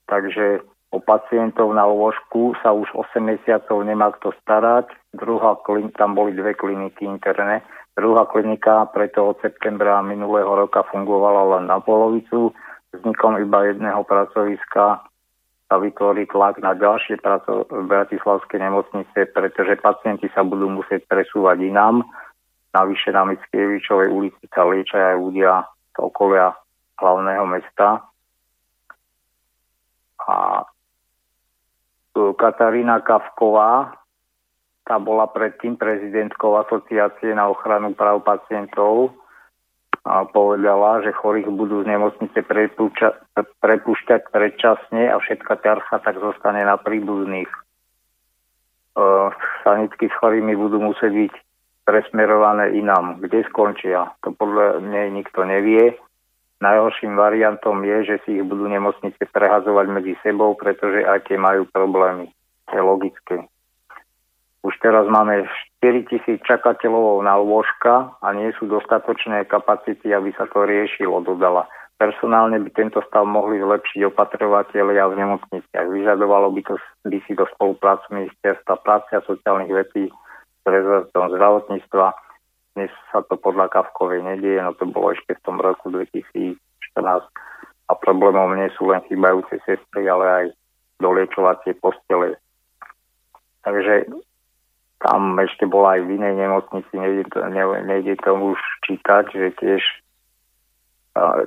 Takže 0.07 0.59
o 0.91 0.99
pacientov 0.99 1.71
na 1.71 1.85
lôžku 1.85 2.57
sa 2.59 2.73
už 2.75 2.91
8 2.91 3.23
mesiacov 3.23 3.83
nemá 3.87 4.11
kto 4.19 4.35
starať. 4.41 4.91
Druhá 5.15 5.55
klin- 5.63 5.93
tam 5.95 6.17
boli 6.17 6.35
dve 6.35 6.57
kliniky 6.57 7.05
interné. 7.07 7.61
Druhá 7.95 8.25
klinika 8.27 8.87
preto 8.91 9.31
od 9.31 9.37
septembra 9.43 10.01
minulého 10.01 10.49
roka 10.49 10.83
fungovala 10.91 11.59
len 11.59 11.67
na 11.67 11.79
polovicu. 11.79 12.51
Vznikom 12.99 13.39
iba 13.39 13.71
jedného 13.71 14.03
pracoviska 14.03 14.99
sa 15.69 15.75
vytvorí 15.77 16.27
tlak 16.27 16.59
na 16.59 16.75
ďalšie 16.75 17.21
praco- 17.23 17.63
bratislavské 17.69 18.59
nemocnice, 18.59 19.31
pretože 19.31 19.79
pacienti 19.79 20.27
sa 20.35 20.43
budú 20.43 20.67
musieť 20.67 21.07
presúvať 21.07 21.63
inám. 21.63 22.03
Navyše 22.75 23.15
na 23.15 23.23
Mickievičovej 23.23 24.09
ulici 24.11 24.43
sa 24.51 24.67
liečia 24.67 25.13
aj 25.13 25.17
ľudia 25.17 25.63
z 25.95 25.97
okolia 26.03 26.51
hlavného 26.99 27.45
mesta. 27.47 28.03
A 30.27 30.67
Katarína 32.13 32.99
Kavková, 32.99 33.95
tá 34.83 34.99
bola 34.99 35.29
predtým 35.31 35.79
prezidentkou 35.79 36.59
asociácie 36.59 37.31
na 37.31 37.47
ochranu 37.47 37.95
práv 37.95 38.25
pacientov 38.25 39.15
a 40.05 40.23
povedala, 40.25 41.03
že 41.03 41.15
chorých 41.15 41.51
budú 41.51 41.83
z 41.83 41.91
nemocnice 41.91 42.39
prepúšťať 43.59 44.21
predčasne 44.31 45.11
a 45.11 45.19
všetka 45.19 45.59
ťarcha 45.59 45.97
tak 45.99 46.15
zostane 46.19 46.63
na 46.63 46.79
príbuzných. 46.79 47.51
E, 47.51 47.59
sanitky 49.63 50.07
s 50.07 50.15
chorými 50.19 50.55
budú 50.55 50.79
musieť 50.79 51.11
byť 51.11 51.33
presmerované 51.83 52.77
inám. 52.79 53.19
Kde 53.19 53.43
skončia? 53.49 54.13
To 54.23 54.31
podľa 54.31 54.79
mňa 54.79 55.01
nikto 55.11 55.43
nevie. 55.43 55.97
Najhorším 56.59 57.15
variantom 57.15 57.79
je, 57.87 57.97
že 58.03 58.15
si 58.23 58.29
ich 58.39 58.45
budú 58.45 58.67
nemocnice 58.67 59.19
prehazovať 59.31 59.85
medzi 59.89 60.13
sebou, 60.19 60.53
pretože 60.59 61.07
aj 61.07 61.31
tie 61.31 61.39
majú 61.39 61.63
problémy. 61.71 62.29
To 62.67 62.71
je 62.75 62.83
logické. 62.83 63.35
Už 64.59 64.75
teraz 64.83 65.07
máme 65.07 65.47
4 65.79 66.11
tisíc 66.11 66.43
čakateľov 66.43 67.23
na 67.23 67.39
lôžka 67.39 68.11
a 68.19 68.27
nie 68.35 68.51
sú 68.59 68.67
dostatočné 68.67 69.47
kapacity, 69.47 70.11
aby 70.11 70.35
sa 70.35 70.51
to 70.51 70.67
riešilo, 70.67 71.23
dodala. 71.23 71.63
Personálne 71.99 72.59
by 72.63 72.69
tento 72.75 72.99
stav 73.07 73.27
mohli 73.27 73.59
zlepšiť 73.59 74.07
opatrovateľia 74.11 75.03
v 75.11 75.19
nemocniciach. 75.19 75.87
Vyžadovalo 75.87 76.51
by, 76.55 76.61
to, 76.63 76.75
by 77.07 77.19
si 77.27 77.35
do 77.35 77.47
spoluprácu 77.55 78.07
ministerstva 78.11 78.83
práce 78.83 79.11
a 79.15 79.23
sociálnych 79.23 79.71
vecí 79.71 80.07
s 80.59 80.65
rezortom 80.67 81.31
zdravotníctva 81.35 82.15
dnes 82.79 82.95
sa 83.11 83.19
to 83.27 83.35
podľa 83.35 83.67
Kavkovej 83.75 84.23
nedieje, 84.23 84.63
no 84.63 84.71
to 84.71 84.87
bolo 84.87 85.11
ešte 85.11 85.35
v 85.35 85.43
tom 85.43 85.59
roku 85.59 85.91
2014 85.91 86.55
a 87.89 87.93
problémom 87.97 88.55
nie 88.55 88.71
sú 88.79 88.87
len 88.87 89.03
chýbajúce 89.11 89.59
sestry, 89.67 90.07
ale 90.07 90.25
aj 90.31 90.45
doliečovacie 91.03 91.75
postele. 91.83 92.39
Takže 93.67 94.07
tam 94.99 95.39
ešte 95.39 95.63
bola 95.63 95.95
aj 95.95 96.01
v 96.03 96.09
inej 96.19 96.35
nemocnici, 96.35 96.93
nejde 96.93 97.23
to, 97.31 97.39
ne, 97.47 97.63
nejde 97.87 98.19
to 98.19 98.35
už 98.35 98.59
čítať, 98.83 99.25
že 99.31 99.47
tiež, 99.55 99.83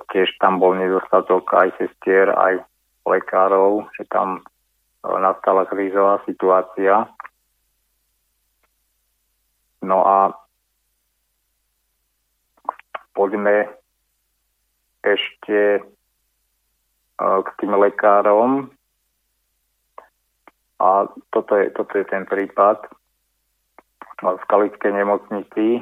tiež 0.09 0.29
tam 0.41 0.57
bol 0.57 0.73
nedostatok 0.73 1.45
aj 1.53 1.77
sestier, 1.77 2.33
aj 2.33 2.65
lekárov, 3.05 3.93
že 4.01 4.09
tam 4.09 4.41
nastala 5.05 5.69
krízová 5.69 6.25
situácia. 6.25 7.05
No 9.83 10.07
a 10.07 10.33
poďme 13.13 13.69
ešte 15.03 15.59
e, 15.79 15.81
k 17.19 17.49
tým 17.59 17.75
lekárom. 17.75 18.71
A 20.79 21.11
toto 21.35 21.53
je, 21.59 21.71
toto 21.75 21.99
je 21.99 22.07
ten 22.07 22.23
prípad. 22.27 22.87
V 24.21 24.39
Skalickej 24.45 24.93
nemocnici 24.93 25.81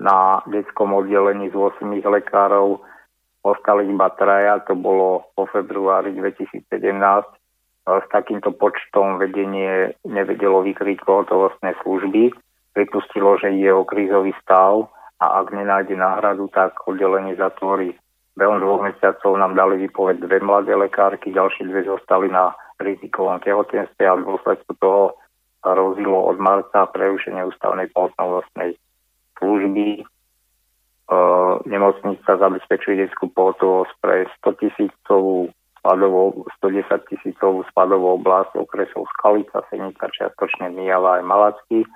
na 0.00 0.42
detskom 0.48 0.96
oddelení 0.96 1.52
z 1.52 1.56
8 1.56 1.86
lekárov 2.02 2.82
ostali 3.44 3.86
iba 3.86 4.08
traja, 4.16 4.64
to 4.64 4.74
bolo 4.74 5.28
po 5.36 5.44
februári 5.46 6.16
2017. 6.16 6.64
S 7.84 8.06
takýmto 8.08 8.56
počtom 8.56 9.20
vedenie 9.20 9.92
nevedelo 10.08 10.64
vykryť 10.64 11.04
pohotovostné 11.04 11.76
služby. 11.84 12.32
Pripustilo, 12.72 13.36
že 13.36 13.52
je 13.52 13.70
o 13.70 13.84
krízový 13.84 14.32
stav 14.40 14.88
a 15.20 15.44
ak 15.44 15.52
nenájde 15.52 15.94
náhradu, 15.94 16.48
tak 16.50 16.74
oddelenie 16.88 17.36
zatvorí. 17.36 17.92
Behom 18.34 18.58
dvoch 18.58 18.82
mesiacov 18.82 19.38
nám 19.38 19.54
dali 19.54 19.78
vypoveď 19.86 20.26
dve 20.26 20.42
mladé 20.42 20.74
lekárky, 20.74 21.30
ďalšie 21.30 21.70
dve 21.70 21.86
zostali 21.86 22.26
na 22.32 22.50
rizikovom 22.82 23.38
tehotenstve 23.38 24.02
a 24.02 24.18
v 24.18 24.26
dôsledku 24.26 24.74
toho 24.82 25.14
sa 25.64 25.72
rozilo 25.72 26.28
od 26.28 26.36
marca 26.36 26.84
prerušenie 26.92 27.40
ústavnej 27.48 27.88
pohotovostnej 27.96 28.76
služby. 29.40 29.88
E, 29.98 30.02
nemocnica 31.64 32.30
zabezpečuje 32.36 33.08
detskú 33.08 33.32
pohotovosť 33.32 33.92
pre 34.04 34.28
100 34.44 34.60
tisícovú 34.60 35.48
spadovú, 35.80 36.44
110 36.60 37.08
tisícovú 37.08 37.64
spadovú 37.72 38.20
oblasť 38.20 38.60
okresov 38.60 39.08
Skalica, 39.16 39.64
Senica, 39.72 40.12
čiastočne 40.12 40.68
Mijava 40.68 41.18
aj 41.18 41.24
Malacky 41.24 41.88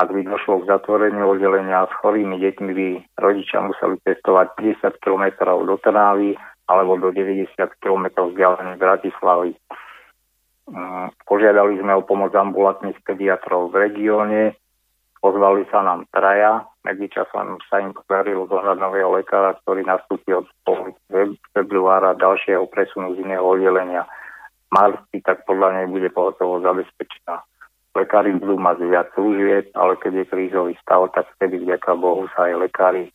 ak 0.00 0.08
by 0.08 0.24
došlo 0.24 0.64
k 0.64 0.68
zatvoreniu 0.72 1.28
oddelenia 1.28 1.84
s 1.84 1.92
chorými 2.00 2.40
deťmi, 2.40 2.70
by 2.72 2.88
rodičia 3.20 3.60
museli 3.60 4.00
cestovať 4.02 4.56
50 4.80 5.04
km 5.04 5.24
do 5.68 5.76
Trnavy 5.78 6.32
alebo 6.66 6.96
do 6.96 7.12
90 7.12 7.52
km 7.78 8.32
vzdialenej 8.32 8.80
Bratislavy. 8.80 9.52
Požiadali 11.28 11.76
sme 11.80 11.92
o 11.96 12.06
pomoc 12.06 12.32
ambulantných 12.32 12.96
pediatrov 13.04 13.72
v 13.72 13.88
regióne, 13.88 14.42
pozvali 15.20 15.68
sa 15.68 15.84
nám 15.84 16.08
traja, 16.08 16.64
medzičasom 16.82 17.60
sa 17.68 17.84
im 17.84 17.92
podarilo 17.92 18.48
zohnať 18.48 18.76
nového 18.80 19.12
lekára, 19.12 19.56
ktorý 19.62 19.84
nastúpi 19.84 20.32
od 20.32 20.48
februára 21.52 22.16
ďalšieho 22.16 22.64
presunu 22.72 23.14
z 23.16 23.24
iného 23.24 23.44
oddelenia. 23.44 24.08
Marci, 24.72 25.20
tak 25.20 25.44
podľa 25.44 25.76
nej 25.76 25.86
bude 25.92 26.08
pohotovo 26.08 26.64
zabezpečená. 26.64 27.44
Lekári 27.92 28.32
budú 28.40 28.56
mať 28.56 28.80
viac 28.88 29.12
služieb, 29.12 29.68
ale 29.76 30.00
keď 30.00 30.24
je 30.24 30.30
krízový 30.32 30.72
stav, 30.80 31.12
tak 31.12 31.28
vtedy 31.36 31.60
vďaka 31.60 31.92
Bohu 31.92 32.24
sa 32.32 32.48
aj 32.48 32.64
lekári 32.64 33.04
e, 33.04 33.12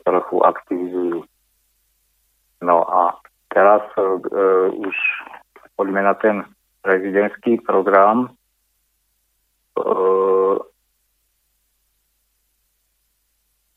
trochu 0.00 0.40
aktivizujú. 0.40 1.28
No 2.64 2.88
a 2.88 3.20
teraz 3.52 3.84
uh, 3.94 4.18
už 4.74 4.96
poďme 5.78 6.02
na 6.02 6.14
ten 6.18 6.42
prezidentský 6.82 7.60
program. 7.62 8.32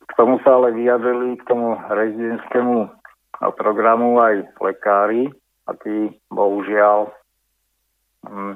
K 0.05 0.11
tomu 0.17 0.37
sa 0.45 0.57
ale 0.57 0.75
vyjadrili 0.75 1.37
k 1.39 1.43
tomu 1.49 1.77
rezidentskému 1.77 2.89
programu 3.57 4.21
aj 4.21 4.45
lekári 4.61 5.29
a 5.65 5.73
tí 5.77 6.13
bohužiaľ 6.29 7.09
hm, 8.25 8.55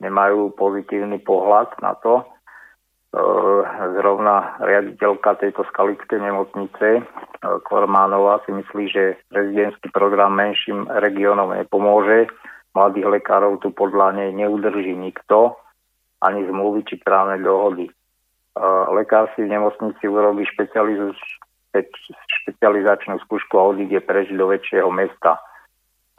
nemajú 0.00 0.56
pozitívny 0.56 1.20
pohľad 1.20 1.68
na 1.84 1.96
to. 2.00 2.24
Zrovna 4.00 4.56
riaditeľka 4.64 5.36
tejto 5.36 5.68
skalickej 5.68 6.16
nemocnice 6.16 7.04
Kormánova 7.42 8.38
si 8.46 8.54
myslí, 8.54 8.84
že 8.86 9.18
prezidentský 9.26 9.90
program 9.90 10.38
menším 10.38 10.86
regiónom 10.86 11.50
nepomôže. 11.50 12.30
Mladých 12.72 13.20
lekárov 13.20 13.60
tu 13.60 13.68
podľa 13.72 14.16
nej 14.16 14.30
neudrží 14.32 14.96
nikto, 14.96 15.60
ani 16.24 16.46
zmluvy 16.48 16.88
či 16.88 16.96
právne 17.02 17.36
dohody. 17.42 17.90
Lekár 18.92 19.32
si 19.32 19.44
v 19.44 19.52
nemocnici 19.52 20.08
urobí 20.08 20.44
špecializačnú 22.44 23.20
skúšku 23.28 23.54
a 23.60 23.76
odíde 23.76 24.00
preč 24.04 24.32
do 24.32 24.48
väčšieho 24.48 24.88
mesta. 24.92 25.40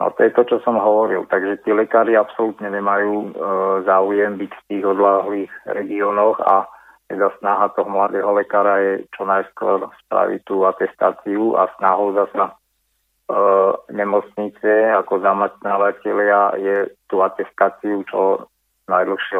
No 0.02 0.10
to 0.10 0.26
je 0.26 0.34
to, 0.34 0.42
čo 0.44 0.56
som 0.66 0.74
hovoril. 0.74 1.22
Takže 1.30 1.62
tí 1.62 1.70
lekári 1.70 2.18
absolútne 2.18 2.66
nemajú 2.66 3.14
e, 3.14 3.28
záujem 3.86 4.34
byť 4.42 4.50
v 4.50 4.64
tých 4.66 4.82
odláhlých 4.82 5.52
regiónoch 5.70 6.42
a 6.42 6.66
teda 7.06 7.30
snaha 7.38 7.70
toho 7.78 7.86
mladého 7.86 8.34
lekára 8.34 8.82
je 8.82 9.06
čo 9.14 9.22
najskôr 9.22 9.86
spraviť 10.06 10.40
tú 10.42 10.66
atestáciu 10.66 11.54
a 11.54 11.70
snahou 11.78 12.10
zasa 12.10 12.58
nemocnice 13.88 14.92
ako 15.00 15.24
zamestnávateľia 15.24 16.60
je 16.60 16.76
tú 17.08 17.24
atestáciu 17.24 18.04
čo 18.04 18.46
najdlhšie 18.84 19.36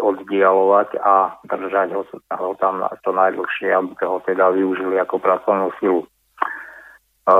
oddialovať 0.00 0.96
a 1.04 1.36
držať 1.44 1.88
ho, 1.92 2.02
ho 2.16 2.50
tam 2.56 2.80
čo 3.04 3.10
najdlhšie, 3.12 3.68
aby 3.76 3.92
ho 4.08 4.24
teda 4.24 4.56
využili 4.56 4.96
ako 4.96 5.20
pracovnú 5.20 5.68
silu. 5.76 6.00
E, 6.04 6.08
e, 7.28 7.36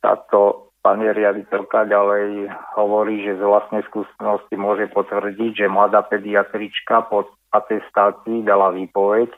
táto 0.00 0.72
pani 0.80 1.12
riaditeľka 1.12 1.84
ďalej 1.92 2.48
hovorí, 2.72 3.20
že 3.20 3.36
z 3.36 3.42
vlastnej 3.44 3.84
skúsenosti 3.92 4.56
môže 4.56 4.88
potvrdiť, 4.88 5.52
že 5.60 5.68
mladá 5.68 6.00
pediatrička 6.08 7.04
pod 7.12 7.28
atestácii 7.52 8.48
dala 8.48 8.72
výpoveď 8.72 9.28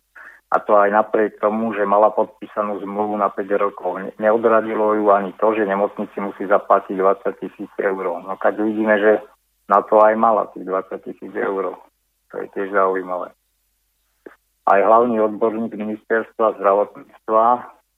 a 0.54 0.62
to 0.62 0.78
aj 0.78 0.94
napriek 0.94 1.42
tomu, 1.42 1.74
že 1.74 1.82
mala 1.82 2.14
podpísanú 2.14 2.78
zmluvu 2.78 3.18
na 3.18 3.26
5 3.26 3.42
rokov. 3.58 3.98
Neodradilo 4.22 4.94
ju 4.94 5.10
ani 5.10 5.34
to, 5.42 5.50
že 5.50 5.66
nemocnici 5.66 6.14
musí 6.22 6.46
zaplatiť 6.46 6.94
20 6.94 7.42
tisíc 7.42 7.72
eur. 7.82 8.22
No 8.22 8.38
keď 8.38 8.62
vidíme, 8.62 8.94
že 9.02 9.18
na 9.66 9.82
to 9.82 9.98
aj 9.98 10.14
mala 10.14 10.46
tých 10.54 10.62
20 10.62 10.94
tisíc 11.10 11.32
eur. 11.34 11.74
To 12.30 12.34
je 12.38 12.46
tiež 12.54 12.70
zaujímavé. 12.70 13.34
Aj 14.64 14.78
hlavný 14.78 15.18
odborník 15.26 15.74
ministerstva 15.74 16.62
zdravotníctva 16.62 17.44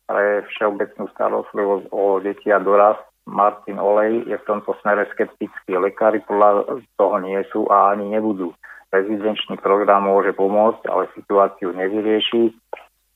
pre 0.08 0.48
všeobecnú 0.56 1.12
starostlivosť 1.12 1.84
o 1.92 2.24
deti 2.24 2.48
a 2.48 2.58
dorast 2.58 3.04
Martin 3.28 3.76
Olej 3.76 4.24
je 4.24 4.36
v 4.38 4.46
tomto 4.48 4.72
smere 4.80 5.04
skeptický. 5.12 5.76
Lekári 5.76 6.24
podľa 6.24 6.80
toho 6.96 7.16
nie 7.20 7.36
sú 7.52 7.68
a 7.68 7.92
ani 7.92 8.16
nebudú. 8.16 8.54
Rezidenčný 8.94 9.58
program 9.58 10.06
môže 10.06 10.30
pomôcť, 10.32 10.86
ale 10.86 11.10
situáciu 11.18 11.74
nevyrieši. 11.74 12.54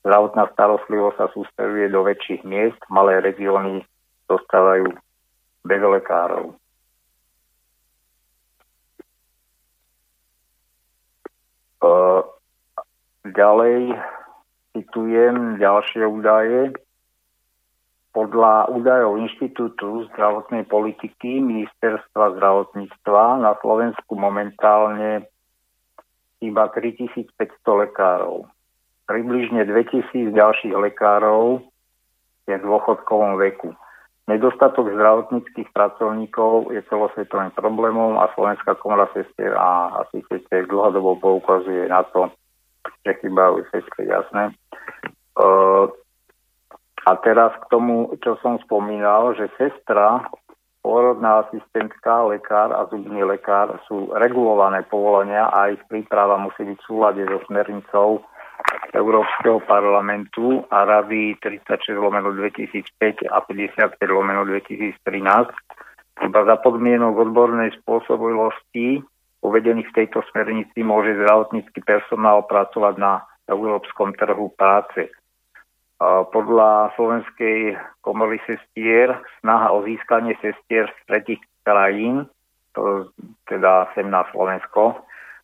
Zdravotná 0.03 0.49
starostlivosť 0.57 1.17
sa 1.17 1.27
sústreduje 1.31 1.93
do 1.93 2.01
väčších 2.03 2.43
miest, 2.43 2.81
malé 2.89 3.21
regióny 3.21 3.85
dostávajú 4.27 4.91
bez 5.63 5.81
lekárov. 5.81 6.57
Ďalej 13.31 13.95
citujem 14.75 15.61
ďalšie 15.61 16.03
údaje. 16.09 16.75
Podľa 18.11 18.75
údajov 18.75 19.23
Inštitútu 19.23 20.11
zdravotnej 20.11 20.67
politiky 20.67 21.39
Ministerstva 21.39 22.35
zdravotníctva 22.37 23.39
na 23.39 23.55
Slovensku 23.63 24.19
momentálne 24.19 25.31
iba 26.41 26.69
3500 26.73 27.37
lekárov. 27.65 28.49
Približne 29.05 29.65
2000 29.69 30.33
ďalších 30.33 30.75
lekárov 30.75 31.65
je 32.49 32.57
v 32.57 32.65
dôchodkovom 32.65 33.37
veku. 33.39 33.77
Nedostatok 34.31 34.95
zdravotníckých 34.95 35.75
pracovníkov 35.75 36.71
je 36.71 36.81
celosvetovým 36.87 37.51
problémom 37.51 38.15
a 38.23 38.31
Slovenská 38.39 38.79
komora 38.79 39.11
sestier 39.11 39.59
a 39.59 40.01
asistentiek 40.07 40.71
dlhodobo 40.71 41.19
poukazuje 41.19 41.91
na 41.91 42.07
to, 42.15 42.31
že 43.03 43.19
chýbajú 43.19 43.67
sestry, 43.75 44.07
jasné. 44.07 44.55
Uh, 45.35 45.91
a 47.09 47.17
teraz 47.27 47.51
k 47.59 47.65
tomu, 47.75 48.13
čo 48.23 48.39
som 48.39 48.63
spomínal, 48.63 49.35
že 49.35 49.51
sestra, 49.59 50.23
pôrodná 50.81 51.45
asistentka, 51.45 52.25
lekár 52.25 52.73
a 52.73 52.89
zubný 52.89 53.21
lekár 53.25 53.81
sú 53.85 54.13
regulované 54.17 54.85
povolenia 54.89 55.49
a 55.53 55.73
ich 55.73 55.81
príprava 55.87 56.41
musí 56.41 56.65
byť 56.65 56.79
v 56.81 56.87
súlade 56.89 57.23
so 57.29 57.39
smernicou 57.49 58.25
Európskeho 58.93 59.65
parlamentu 59.65 60.65
a 60.69 60.85
Rady 60.85 61.39
36 61.41 61.97
lomeno 61.97 62.33
2005 62.33 63.29
a 63.29 63.41
55 63.45 63.97
lomeno 64.09 64.45
2013. 64.45 65.01
Iba 66.21 66.41
za 66.45 66.57
podmienok 66.61 67.29
odbornej 67.29 67.73
spôsobilosti 67.81 69.01
uvedených 69.41 69.89
v 69.89 69.97
tejto 70.05 70.21
smernici 70.33 70.85
môže 70.85 71.17
zdravotnícky 71.17 71.81
personál 71.81 72.45
pracovať 72.45 72.95
na 73.01 73.25
európskom 73.49 74.13
trhu 74.13 74.53
práce. 74.53 75.09
Podľa 76.01 76.97
Slovenskej 76.97 77.77
komory 78.01 78.41
sestier 78.49 79.13
snaha 79.45 79.69
o 79.69 79.85
získanie 79.85 80.33
sestier 80.41 80.89
z 80.89 81.01
tretich 81.05 81.41
krajín, 81.61 82.25
to 82.73 83.13
teda 83.45 83.85
sem 83.93 84.09
na 84.09 84.25
Slovensko, 84.33 84.97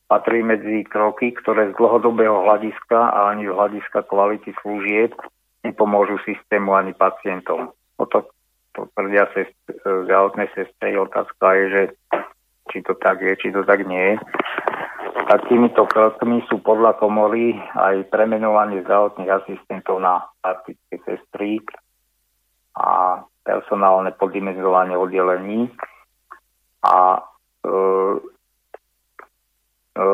patrí 0.08 0.40
medzi 0.40 0.86
kroky, 0.88 1.36
ktoré 1.36 1.70
z 1.70 1.76
dlhodobého 1.76 2.40
hľadiska 2.40 2.96
a 2.96 3.36
ani 3.36 3.44
z 3.44 3.52
hľadiska 3.52 4.08
kvality 4.08 4.56
služieb 4.64 5.12
nepomôžu 5.60 6.16
systému 6.24 6.72
ani 6.72 6.96
pacientom. 6.96 7.74
O 8.00 8.04
to, 8.08 8.24
to 8.72 8.88
tvrdia 8.96 9.28
sest, 9.34 9.52
zdravotné 9.84 10.48
sestry. 10.54 10.96
Otázka 10.96 11.46
je, 11.52 11.64
že 11.68 11.82
či 12.72 12.80
to 12.86 12.94
tak 12.96 13.20
je, 13.20 13.34
či 13.36 13.52
to 13.52 13.66
tak 13.66 13.84
nie 13.84 14.14
je. 14.14 14.16
Takýmito 15.16 15.88
krokmi 15.88 16.44
sú 16.52 16.60
podľa 16.60 17.00
komory 17.00 17.56
aj 17.72 18.12
premenovanie 18.12 18.84
zdravotných 18.84 19.32
asistentov 19.32 19.96
na 20.04 20.20
praktické 20.44 21.00
sestry 21.08 21.64
a 22.76 23.24
personálne 23.40 24.12
poddimenzovanie 24.12 24.92
oddelení. 24.92 25.72
A 26.84 27.24
e, 27.64 27.72
e, 29.96 30.04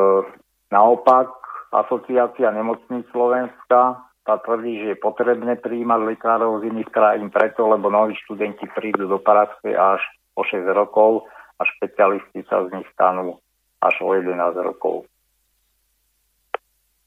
naopak 0.71 1.29
asociácia 1.75 2.55
nemocníc 2.55 3.03
Slovenska 3.11 3.99
tá 4.23 4.39
tvrdí, 4.39 4.79
že 4.79 4.87
je 4.95 5.03
potrebné 5.03 5.59
prijímať 5.59 5.99
lekárov 6.15 6.63
z 6.63 6.71
iných 6.71 6.89
krajín 6.95 7.27
preto, 7.27 7.67
lebo 7.67 7.91
noví 7.91 8.15
študenti 8.23 8.71
prídu 8.71 9.11
do 9.11 9.19
praxe 9.19 9.75
až 9.75 9.99
po 10.31 10.47
6 10.47 10.63
rokov 10.71 11.27
a 11.59 11.67
špecialisti 11.67 12.47
sa 12.47 12.63
z 12.71 12.79
nich 12.79 12.87
stanú 12.95 13.42
až 13.83 13.95
o 13.99 14.15
11 14.15 14.39
rokov. 14.63 15.03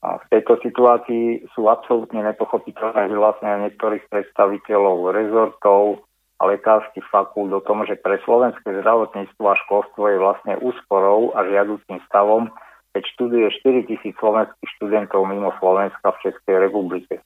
A 0.05 0.21
v 0.21 0.25
tejto 0.29 0.61
situácii 0.61 1.51
sú 1.57 1.67
absolútne 1.73 2.23
nepochopiteľné 2.23 3.11
vyhlásenia 3.11 3.67
niektorých 3.67 4.07
predstaviteľov 4.13 5.11
rezortov 5.11 6.07
a 6.37 6.43
lekárskych 6.47 7.03
fakult 7.09 7.51
o 7.51 7.65
tom, 7.65 7.83
že 7.89 7.97
pre 7.97 8.21
slovenské 8.23 8.69
zdravotníctvo 8.85 9.45
a 9.49 9.61
školstvo 9.67 10.05
je 10.13 10.19
vlastne 10.21 10.55
úsporou 10.61 11.33
a 11.33 11.49
žiaducím 11.49 11.99
stavom, 12.07 12.53
keď 12.93 13.03
študuje 13.17 13.47
4 13.65 13.89
tisíc 13.89 14.15
slovenských 14.21 14.71
študentov 14.79 15.25
mimo 15.25 15.51
Slovenska 15.59 16.13
v 16.13 16.23
Českej 16.29 16.69
republike. 16.69 17.25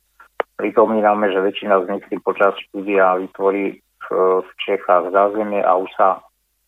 Pripomíname, 0.56 1.30
že 1.34 1.42
väčšina 1.42 1.84
z 1.84 1.86
nich 1.90 2.04
si 2.06 2.16
počas 2.22 2.54
štúdia 2.70 3.18
vytvorí 3.18 3.82
v, 3.82 4.06
v 4.40 4.50
Čechách 4.62 5.10
zázemie 5.10 5.60
a 5.60 5.74
už 5.74 5.90
sa 5.98 6.22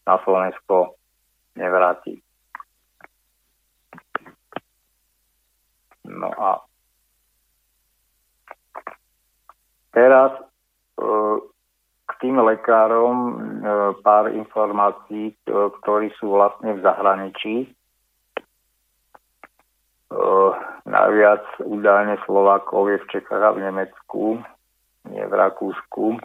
na 0.05 0.19
Slovensko 0.27 0.99
nevráti. 1.55 2.19
No 6.07 6.29
a 6.35 6.63
teraz 9.95 10.33
e, 10.39 10.43
k 12.09 12.13
tým 12.19 12.43
lekárom 12.43 13.17
e, 13.19 13.35
pár 14.03 14.35
informácií, 14.35 15.33
e, 15.33 15.35
ktorí 15.83 16.11
sú 16.19 16.35
vlastne 16.35 16.79
v 16.79 16.81
zahraničí. 16.83 17.55
Najviac 20.83 21.65
údajne 21.65 22.21
Slovákov 22.29 22.93
je 22.93 22.99
v 23.01 23.09
Čechách 23.17 23.43
a 23.43 23.55
v 23.57 23.65
Nemecku, 23.65 24.45
nie 25.09 25.25
v 25.25 25.35
Rakúsku. 25.35 26.21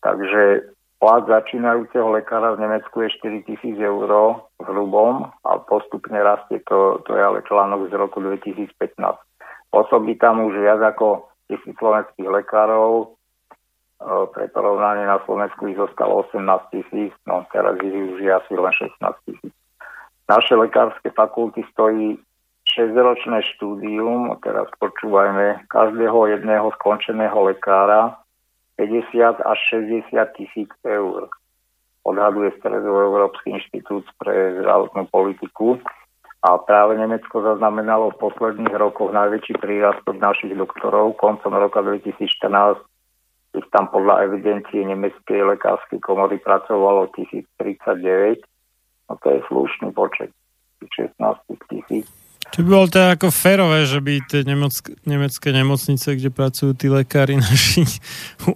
Takže 0.00 0.72
Plat 0.96 1.22
začínajúceho 1.28 2.08
lekára 2.08 2.56
v 2.56 2.64
Nemecku 2.64 3.04
je 3.04 3.12
4000 3.20 3.76
eur 3.76 4.10
v 4.56 4.64
hrubom 4.64 5.28
a 5.28 5.50
postupne 5.68 6.16
rastie. 6.16 6.64
To, 6.72 7.04
to 7.04 7.12
je 7.12 7.22
ale 7.22 7.44
článok 7.44 7.92
z 7.92 8.00
roku 8.00 8.24
2015. 8.24 8.96
Osobí 9.76 10.16
tam 10.16 10.40
už 10.48 10.56
viac 10.56 10.80
ako 10.80 11.28
tisíc 11.52 11.76
slovenských 11.76 12.32
lekárov, 12.32 13.16
pre 14.32 14.44
porovnanie 14.52 15.08
na 15.08 15.16
Slovensku 15.24 15.72
ich 15.72 15.80
zostalo 15.80 16.28
18 16.28 16.44
tisíc, 16.68 17.12
no 17.24 17.48
teraz 17.48 17.80
ich 17.80 17.96
už 17.96 18.20
je 18.20 18.28
asi 18.28 18.52
len 18.52 18.72
16 18.72 18.92
tisíc. 19.24 19.54
Naše 20.28 20.54
lekárske 20.58 21.08
fakulty 21.16 21.64
stojí 21.72 22.18
6-ročné 22.76 23.40
štúdium, 23.56 24.36
teraz 24.42 24.68
počúvajme, 24.82 25.64
každého 25.70 26.26
jedného 26.28 26.68
skončeného 26.76 27.46
lekára 27.46 28.20
50 28.76 29.40
až 29.40 29.58
60 29.72 30.12
tisíc 30.36 30.70
eur. 30.84 31.28
Odhaduje 32.06 32.52
Stredoeurópsky 32.60 33.50
inštitút 33.56 34.06
pre 34.20 34.62
zdravotnú 34.62 35.08
politiku. 35.10 35.80
A 36.46 36.62
práve 36.62 36.94
Nemecko 36.94 37.42
zaznamenalo 37.42 38.14
v 38.14 38.30
posledných 38.30 38.70
rokoch 38.78 39.10
najväčší 39.10 39.58
prírastok 39.58 40.14
našich 40.22 40.54
doktorov. 40.54 41.18
Koncom 41.18 41.50
roka 41.50 41.82
2014 41.82 42.78
ich 43.56 43.66
tam 43.72 43.88
podľa 43.88 44.28
evidencie 44.28 44.84
Nemeckej 44.84 45.56
lekárskej 45.56 45.96
komory 46.04 46.36
pracovalo 46.44 47.08
1039. 47.16 48.44
No 49.08 49.16
to 49.16 49.26
je 49.32 49.40
slušný 49.48 49.96
počet. 49.96 50.28
16 50.84 51.16
tisíc. 51.72 52.25
Či 52.54 52.64
by 52.64 52.68
bolo 52.72 52.86
to 52.88 53.00
ako 53.02 53.28
férové, 53.28 53.84
že 53.84 54.00
by 54.00 54.22
tie 54.24 54.40
nemecké, 54.46 54.96
nemecké 55.04 55.48
nemocnice, 55.52 56.16
kde 56.16 56.30
pracujú 56.32 56.72
tí 56.72 56.86
lekári 56.88 57.36
naši, 57.42 57.84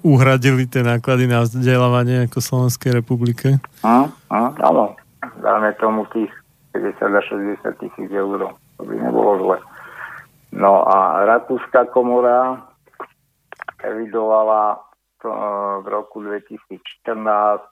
uhradili 0.07 0.65
tie 0.71 0.81
náklady 0.87 1.27
na 1.27 1.45
vzdelávanie 1.45 2.31
ako 2.31 2.39
Slovenskej 2.41 2.97
republike? 2.97 3.61
Áno. 3.83 4.95
Dáme 5.41 5.73
tomu 5.77 6.05
tých 6.13 6.33
50 6.73 7.19
až 7.19 7.25
60 7.61 7.83
tisíc 7.83 8.11
eur. 8.13 8.55
To 8.79 8.83
by 8.87 8.95
nebolo 8.97 9.33
zle. 9.43 9.59
No 10.57 10.83
a 10.83 11.23
Rakúska 11.27 11.93
komora 11.95 12.59
evidovala 13.85 14.75
e, 14.75 14.79
v 15.81 15.87
roku 15.87 16.23
2014 16.23 17.07
e, 17.07 17.67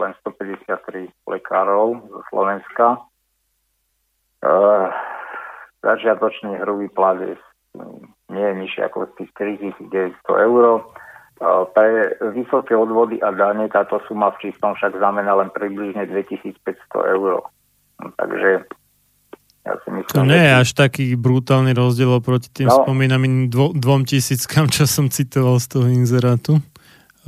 len 0.00 0.12
153 0.24 1.10
lekárov 1.28 2.00
zo 2.08 2.20
Slovenska. 2.32 2.86
E, 4.40 4.50
začiatočný 5.88 6.60
hrubý 6.60 6.92
plat 6.92 7.16
je 7.16 7.40
nie 8.28 8.44
je 8.44 8.54
nižšie 8.64 8.82
ako 8.88 9.08
tých 9.16 9.30
4900 9.36 10.46
eur. 10.48 10.84
Pre 11.70 11.88
vysoké 12.34 12.74
odvody 12.74 13.22
a 13.22 13.30
dane 13.30 13.70
táto 13.70 14.02
suma 14.10 14.34
v 14.34 14.50
čistom 14.50 14.74
však 14.74 14.98
znamená 14.98 15.38
len 15.38 15.54
približne 15.54 16.10
2500 16.10 17.14
eur. 17.14 17.46
Takže 18.18 18.66
ja 19.66 19.74
si 19.84 19.88
myslím, 19.94 20.14
to 20.18 20.26
nie 20.26 20.42
je 20.42 20.54
až 20.54 20.70
taký 20.74 21.04
brutálny 21.14 21.78
rozdiel 21.78 22.10
oproti 22.10 22.50
tým 22.50 22.66
no, 22.66 22.82
spomínaným 22.82 23.52
dvo, 23.52 23.70
dvom 23.70 24.02
tisíckam, 24.02 24.66
čo 24.66 24.88
som 24.90 25.06
citoval 25.12 25.62
z 25.62 25.66
toho 25.78 25.86
inzerátu. 25.86 26.58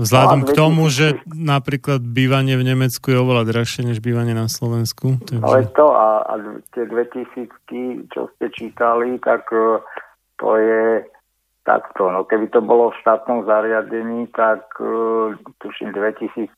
Vzhľadom 0.01 0.41
no, 0.43 0.47
k 0.49 0.51
tomu, 0.57 0.83
že 0.89 1.21
napríklad 1.29 2.01
bývanie 2.01 2.57
v 2.57 2.73
Nemecku 2.73 3.13
je 3.13 3.21
oveľa 3.21 3.45
drahšie 3.53 3.85
než 3.85 4.01
bývanie 4.01 4.33
na 4.33 4.49
Slovensku. 4.49 5.21
Takže... 5.21 5.45
Ale 5.45 5.69
to 5.77 5.87
a, 5.93 6.09
a 6.25 6.33
tie 6.73 6.89
dve 6.89 7.05
tisícky, 7.13 8.09
čo 8.09 8.33
ste 8.37 8.49
čítali, 8.49 9.21
tak 9.21 9.45
e, 9.53 9.85
to 10.41 10.49
je 10.57 11.05
takto. 11.69 12.09
No 12.11 12.25
keby 12.25 12.49
to 12.49 12.65
bolo 12.65 12.91
v 12.91 13.01
štátnom 13.05 13.45
zariadení, 13.45 14.27
tak 14.33 14.65
uh, 14.81 15.37
tuším 15.61 15.93
2300 15.93 16.49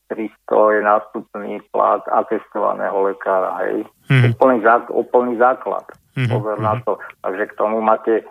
je 0.49 0.81
nástupný 0.81 1.59
plat 1.75 2.01
atestovaného 2.07 3.11
lekára, 3.11 3.59
hej. 3.67 3.83
Mm. 4.07 4.33
Úplný, 4.33 4.57
zá, 4.63 4.75
úplný 4.89 5.35
základ. 5.37 5.85
Mm-hmm. 6.15 6.31
Pozor 6.31 6.57
na 6.61 6.73
to. 6.87 6.97
Takže 7.21 7.43
k 7.51 7.57
tomu 7.59 7.77
máte 7.83 8.23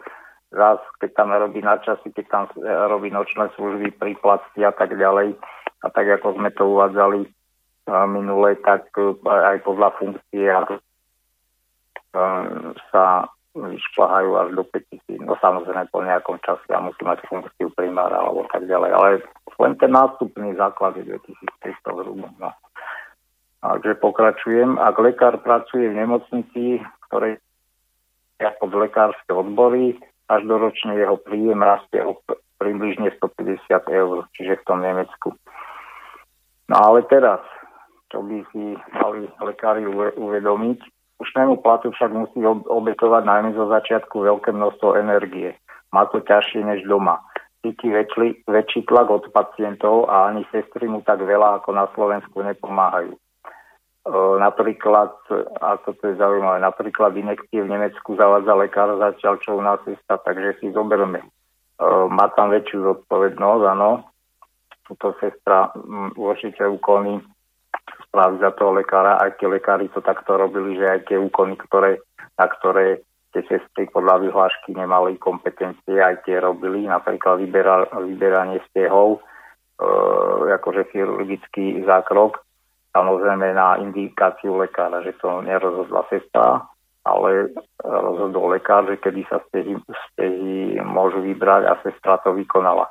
zás, 0.53 0.81
keď 1.01 1.11
tam 1.17 1.33
robí 1.33 1.65
na 1.65 1.81
časy, 1.81 2.13
keď 2.13 2.27
tam 2.29 2.45
e, 2.61 2.69
robí 2.69 3.09
nočné 3.09 3.49
služby, 3.57 3.97
príplatky 3.97 4.63
a 4.63 4.73
tak 4.73 4.93
ďalej. 4.95 5.35
A 5.83 5.87
tak 5.91 6.07
ako 6.07 6.39
sme 6.39 6.55
to 6.55 6.63
uvádzali 6.63 7.27
uh, 7.27 8.07
minule, 8.07 8.55
tak 8.63 8.87
uh, 8.95 9.19
aj 9.27 9.67
podľa 9.67 9.91
funkcie 9.99 10.47
sa 12.95 13.27
vyšplhajú 13.53 14.31
až 14.37 14.49
do 14.57 14.65
5000. 14.65 15.27
No 15.29 15.37
samozrejme 15.41 15.89
po 15.93 16.01
nejakom 16.01 16.41
čase 16.45 16.65
a 16.73 16.81
musí 16.81 17.03
mať 17.05 17.25
funkciu 17.29 17.69
primára 17.77 18.21
alebo 18.21 18.49
tak 18.49 18.65
ďalej. 18.65 18.91
Ale 18.93 19.09
len 19.61 19.73
ten 19.77 19.93
nástupný 19.93 20.57
základ 20.57 20.97
je 20.97 21.05
2300 21.05 21.99
zhruba. 21.99 22.29
No. 22.41 22.51
Takže 23.63 23.95
pokračujem. 24.01 24.81
Ak 24.81 24.97
lekár 24.99 25.39
pracuje 25.45 25.93
v 25.93 25.99
nemocnici, 25.99 26.81
ktorej 27.09 27.39
ako 28.43 28.65
v 28.73 28.75
lekárske 28.89 29.31
odbory, 29.31 30.01
každoročne 30.33 30.97
jeho 30.97 31.21
príjem 31.21 31.61
rastie 31.61 32.01
o 32.01 32.17
približne 32.57 33.13
150 33.21 33.69
eur, 33.93 34.25
čiže 34.33 34.57
v 34.57 34.65
tom 34.65 34.81
Nemecku. 34.81 35.37
No 36.73 36.77
ale 36.81 37.05
teraz, 37.13 37.45
čo 38.09 38.25
by 38.25 38.41
si 38.49 38.73
mali 38.97 39.29
lekári 39.45 39.85
uvedomiť, 40.17 40.81
slušnému 41.21 41.61
platu 41.61 41.93
však 41.93 42.11
musí 42.17 42.41
obetovať 42.49 43.23
najmä 43.29 43.51
zo 43.53 43.69
začiatku 43.69 44.25
veľké 44.25 44.57
množstvo 44.57 44.97
energie. 44.97 45.53
Má 45.93 46.09
to 46.09 46.25
ťažšie 46.25 46.65
než 46.65 46.89
doma. 46.89 47.21
Cíti 47.61 47.93
väčší, 47.93 48.49
väčší 48.49 48.89
tlak 48.89 49.07
od 49.13 49.29
pacientov 49.31 50.09
a 50.09 50.33
ani 50.33 50.43
sestry 50.51 50.89
mu 50.89 51.05
tak 51.07 51.23
veľa 51.23 51.63
ako 51.63 51.71
na 51.77 51.87
Slovensku 51.95 52.43
nepomáhajú. 52.43 53.15
E, 54.03 54.11
napríklad, 54.43 55.15
ako 55.63 55.95
to 55.95 56.03
je 56.11 56.15
zaujímavé, 56.19 56.59
napríklad 56.59 57.15
inekcie 57.15 57.63
v 57.63 57.71
Nemecku 57.71 58.19
zavádza 58.19 58.59
lekár 58.59 58.91
zatiaľ, 58.99 59.35
čo 59.39 59.55
u 59.55 59.63
nás 59.63 59.79
cesta, 59.87 60.19
takže 60.19 60.59
si 60.59 60.75
zoberme. 60.75 61.23
E, 61.23 61.29
má 62.11 62.27
tam 62.35 62.51
väčšiu 62.51 62.83
zodpovednosť, 62.83 63.65
áno. 63.79 64.11
Tuto 64.83 65.15
sestra 65.23 65.71
určite 66.19 66.67
úkony 66.67 67.23
spraví 68.11 68.43
za 68.43 68.51
toho 68.59 68.75
lekára, 68.75 69.23
aj 69.23 69.39
tie 69.39 69.47
lekári 69.47 69.87
to 69.95 70.03
takto 70.03 70.35
robili, 70.35 70.75
že 70.77 70.99
aj 70.99 71.01
tie 71.07 71.17
úkony, 71.23 71.55
ktoré, 71.55 72.03
na 72.35 72.47
ktoré 72.51 73.07
tie 73.33 73.47
sestry 73.49 73.89
podľa 73.89 74.29
vyhlášky 74.29 74.77
nemali 74.77 75.17
kompetencie, 75.17 75.97
aj 75.97 76.27
tie 76.29 76.43
robili, 76.43 76.85
napríklad 76.85 77.41
vybera, 77.41 77.89
vyberanie 78.03 78.61
stehov, 78.69 79.23
e, 79.79 79.91
akože 80.59 80.91
chirurgický 80.93 81.87
zákrok, 81.87 82.43
samozrejme 82.93 83.57
na 83.57 83.81
indikáciu 83.81 84.61
lekára, 84.61 85.01
že 85.03 85.17
to 85.19 85.41
nerozhodla 85.41 86.05
sestra, 86.13 86.65
ale 87.03 87.51
rozhodol 87.83 88.53
lekár, 88.53 88.87
že 88.87 89.01
kedy 89.01 89.27
sa 89.27 89.43
stehy, 89.51 89.75
stehy 90.15 90.79
môžu 90.85 91.25
vybrať 91.25 91.67
a 91.67 91.75
sestra 91.83 92.21
to 92.23 92.37
vykonala. 92.37 92.87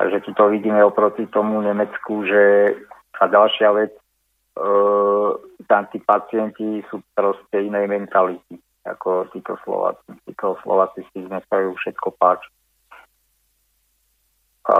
Takže 0.00 0.24
tu 0.24 0.32
to 0.32 0.48
vidíme 0.48 0.80
oproti 0.80 1.28
tomu 1.28 1.60
Nemecku, 1.60 2.24
že 2.24 2.72
a 3.20 3.28
ďalšia 3.28 3.68
vec, 3.76 3.92
e, 3.92 4.02
tam 5.68 5.84
tí 5.92 6.00
pacienti 6.00 6.80
sú 6.88 7.04
proste 7.12 7.68
inej 7.68 7.84
mentality, 7.84 8.56
ako 8.88 9.28
títo 9.28 9.60
Slováci. 9.60 10.08
Títo 10.24 10.56
Slováci 10.64 11.04
si 11.12 11.28
dneskajú 11.28 11.76
všetko 11.76 12.16
páči. 12.16 12.48
A 14.72 14.76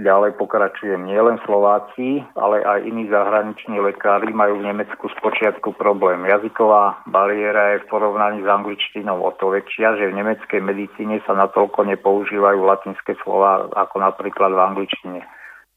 Ďalej 0.00 0.40
pokračujem, 0.40 1.04
nielen 1.04 1.36
Slováci, 1.44 2.24
ale 2.32 2.64
aj 2.64 2.88
iní 2.88 3.12
zahraniční 3.12 3.84
lekári 3.84 4.32
majú 4.32 4.56
v 4.56 4.72
Nemecku 4.72 5.12
spočiatku 5.12 5.76
problém. 5.76 6.24
Jazyková 6.24 7.04
bariéra 7.04 7.76
je 7.76 7.84
v 7.84 7.88
porovnaní 7.92 8.40
s 8.40 8.48
angličtinou 8.48 9.20
o 9.20 9.28
to 9.36 9.52
väčšia, 9.52 10.00
že 10.00 10.08
v 10.08 10.16
nemeckej 10.16 10.60
medicíne 10.64 11.20
sa 11.28 11.36
natoľko 11.36 11.84
nepoužívajú 11.84 12.60
latinské 12.64 13.12
slova 13.20 13.68
ako 13.76 14.00
napríklad 14.00 14.56
v 14.56 14.64
angličtine. 14.72 15.20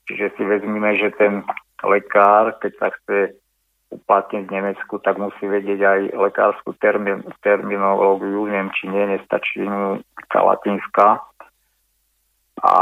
Čiže 0.08 0.40
si 0.40 0.44
vezmime, 0.48 0.96
že 0.96 1.12
ten 1.20 1.44
lekár, 1.84 2.56
keď 2.64 2.72
sa 2.80 2.88
chce 2.96 3.36
uplatniť 3.92 4.44
v 4.48 4.56
Nemecku, 4.56 5.04
tak 5.04 5.20
musí 5.20 5.52
vedieť 5.52 5.80
aj 5.84 6.00
lekárskú 6.16 6.72
termin, 6.80 7.28
terminológiu 7.44 8.48
v 8.48 8.56
Nemčine, 8.56 9.20
nestačí 9.20 9.68
mu 9.68 10.00
tá 10.32 10.40
latinská. 10.48 11.20
A 12.64 12.76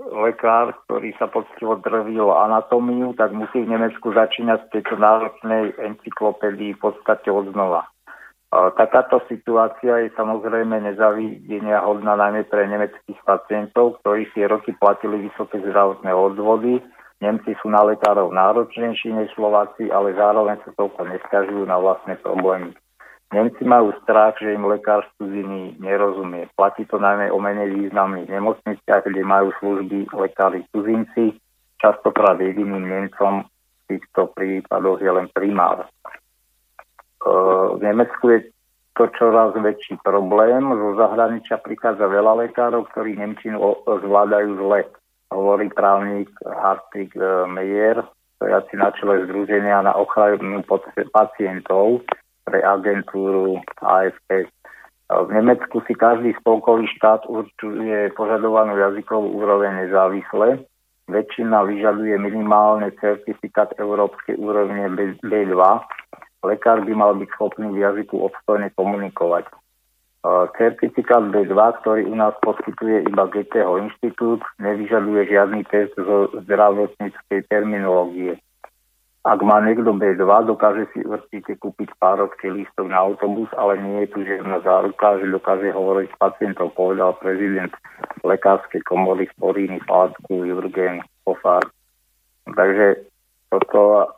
lekár, 0.00 0.76
ktorý 0.86 1.16
sa 1.16 1.26
poctivo 1.26 1.80
drvil 1.80 2.28
anatómiu, 2.30 3.16
tak 3.16 3.32
musí 3.32 3.64
v 3.64 3.72
Nemecku 3.72 4.12
začínať 4.12 4.68
z 4.68 4.70
tejto 4.78 5.00
náročnej 5.00 5.72
encyklopédii 5.80 6.76
v 6.76 6.80
podstate 6.80 7.32
od 7.32 7.52
znova. 7.52 7.88
Takáto 8.52 9.20
situácia 9.26 10.06
je 10.06 10.14
samozrejme 10.14 10.78
nezavidenia 10.80 11.82
hodná 11.82 12.14
najmä 12.14 12.46
pre 12.46 12.64
nemeckých 12.70 13.20
pacientov, 13.26 14.00
ktorí 14.00 14.30
si 14.32 14.46
roky 14.46 14.72
platili 14.78 15.28
vysoké 15.28 15.60
zdravotné 15.60 16.14
odvody. 16.14 16.78
Nemci 17.20 17.56
sú 17.60 17.72
na 17.72 17.82
lekárov 17.82 18.30
náročnejší 18.32 19.12
než 19.12 19.32
Slováci, 19.34 19.90
ale 19.90 20.14
zároveň 20.14 20.62
sa 20.62 20.70
toľko 20.78 21.04
nestiažujú 21.04 21.64
na 21.66 21.76
vlastné 21.80 22.20
problémy. 22.22 22.76
Nemci 23.34 23.66
majú 23.66 23.90
strach, 24.06 24.38
že 24.38 24.54
im 24.54 24.70
lekár 24.70 25.02
z 25.02 25.10
cudziny 25.18 25.74
nerozumie. 25.82 26.46
Platí 26.54 26.86
to 26.86 27.02
najmä 27.02 27.34
o 27.34 27.42
menej 27.42 27.74
významných 27.74 28.30
nemocniciach, 28.30 29.02
kde 29.02 29.22
majú 29.26 29.50
služby 29.58 30.06
lekári 30.14 30.62
cudzinci, 30.70 31.34
častokrát 31.82 32.38
jediným 32.38 32.86
Nemcom 32.86 33.42
v 33.42 33.82
týchto 33.90 34.30
prípadoch 34.30 35.02
je 35.02 35.10
len 35.10 35.26
primár. 35.34 35.82
E, 35.82 35.88
v 37.74 37.80
Nemecku 37.82 38.30
je 38.30 38.46
to 38.94 39.10
čoraz 39.18 39.58
väčší 39.58 39.98
problém. 40.06 40.62
Zo 40.70 40.94
zahraničia 40.94 41.58
prichádza 41.58 42.06
veľa 42.06 42.46
lekárov, 42.46 42.86
ktorí 42.94 43.18
Nemčinu 43.18 43.58
zvládajú 43.84 44.54
zle. 44.54 44.86
Hovorí 45.34 45.66
právnik 45.74 46.30
Hartwig 46.46 47.10
e, 47.18 47.50
Meyer, 47.50 48.06
stojaci 48.38 48.74
na 48.78 48.94
čele 48.94 49.26
Združenia 49.26 49.82
na 49.82 49.98
ochranu 49.98 50.62
pacientov 51.10 52.06
pre 52.46 52.62
agentúru 52.62 53.58
AFP. 53.82 54.46
V 55.06 55.30
Nemecku 55.30 55.82
si 55.86 55.94
každý 55.94 56.34
spolkový 56.38 56.86
štát 56.98 57.26
určuje 57.26 58.10
požadovanú 58.14 58.78
jazykovú 58.78 59.38
úroveň 59.38 59.86
nezávisle. 59.86 60.62
Väčšina 61.06 61.62
vyžaduje 61.62 62.18
minimálne 62.18 62.90
certifikát 62.98 63.70
európskej 63.78 64.34
úrovne 64.38 64.90
B2. 65.22 65.54
Lekár 66.42 66.82
by 66.82 66.92
mal 66.94 67.14
byť 67.18 67.28
schopný 67.34 67.70
v 67.70 67.82
jazyku 67.86 68.18
obstojne 68.18 68.74
komunikovať. 68.74 69.46
Certifikát 70.58 71.30
B2, 71.30 71.54
ktorý 71.54 72.02
u 72.10 72.14
nás 72.18 72.34
poskytuje 72.42 73.06
iba 73.06 73.30
GTH 73.30 73.86
inštitút, 73.86 74.42
nevyžaduje 74.58 75.30
žiadny 75.30 75.62
test 75.70 75.94
zo 75.94 76.34
zdravotníckej 76.42 77.46
terminológie. 77.46 78.34
Ak 79.26 79.42
má 79.42 79.58
niekto 79.58 79.90
B2, 79.90 80.22
dokáže 80.22 80.86
si 80.94 81.02
určite 81.02 81.58
kúpiť 81.58 81.98
párovský 81.98 82.46
lístok 82.46 82.86
na 82.86 83.02
autobus, 83.02 83.50
ale 83.58 83.74
nie 83.82 84.06
je 84.06 84.14
tu 84.14 84.18
žiadna 84.22 84.62
záruka, 84.62 85.18
že 85.18 85.26
dokáže 85.34 85.74
hovoriť 85.74 86.14
s 86.14 86.16
pacientom, 86.22 86.70
povedal 86.70 87.18
prezident 87.18 87.74
lekárskej 88.22 88.86
komory 88.86 89.26
Sporíny 89.34 89.82
Fátku 89.82 90.46
Jurgen 90.46 91.02
Pofár. 91.26 91.66
Takže 92.46 93.02
toto 93.50 94.14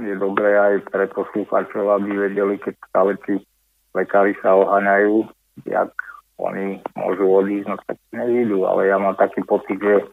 je 0.00 0.16
dobré 0.16 0.56
aj 0.56 0.74
pre 0.96 1.12
poslúchačov, 1.12 2.00
aby 2.00 2.32
vedeli, 2.32 2.56
keď 2.56 2.74
stále 2.88 3.20
tí 3.28 3.36
lekári 3.92 4.32
sa 4.40 4.56
oháňajú, 4.56 5.28
jak 5.68 5.92
oni 6.40 6.80
môžu 6.96 7.28
odísť, 7.28 7.68
no 7.68 7.76
tak 7.84 8.00
nevidú, 8.16 8.64
ale 8.64 8.88
ja 8.88 8.96
mám 8.96 9.12
taký 9.20 9.44
pocit, 9.44 9.76
že 9.76 10.08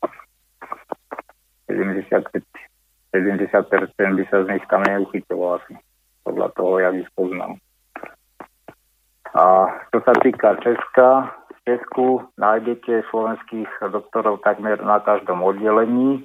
75 1.72 2.75
70% 3.16 4.20
by 4.20 4.24
sa 4.28 4.38
z 4.44 4.48
nich 4.52 4.66
tam 4.68 4.84
neuchytilo 4.84 5.62
asi. 5.62 5.80
Podľa 6.26 6.48
toho, 6.58 6.74
jak 6.82 6.96
ich 7.06 7.12
poznám. 7.16 7.62
A 9.36 9.68
čo 9.92 10.00
sa 10.04 10.14
týka 10.20 10.56
Česka, 10.64 11.30
v 11.52 11.58
Česku 11.68 12.24
nájdete 12.40 13.04
slovenských 13.12 13.68
doktorov 13.92 14.42
takmer 14.42 14.80
na 14.80 15.04
každom 15.04 15.44
oddelení. 15.44 16.24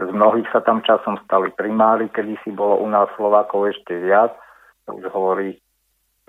Z 0.00 0.08
mnohých 0.08 0.48
sa 0.54 0.64
tam 0.64 0.80
časom 0.80 1.20
stali 1.26 1.52
primári, 1.52 2.08
kedy 2.08 2.38
si 2.46 2.50
bolo 2.54 2.80
u 2.80 2.88
nás 2.88 3.10
Slovákov 3.18 3.76
ešte 3.76 3.98
viac. 3.98 4.32
To 4.88 4.96
už 4.96 5.12
hovorí 5.12 5.60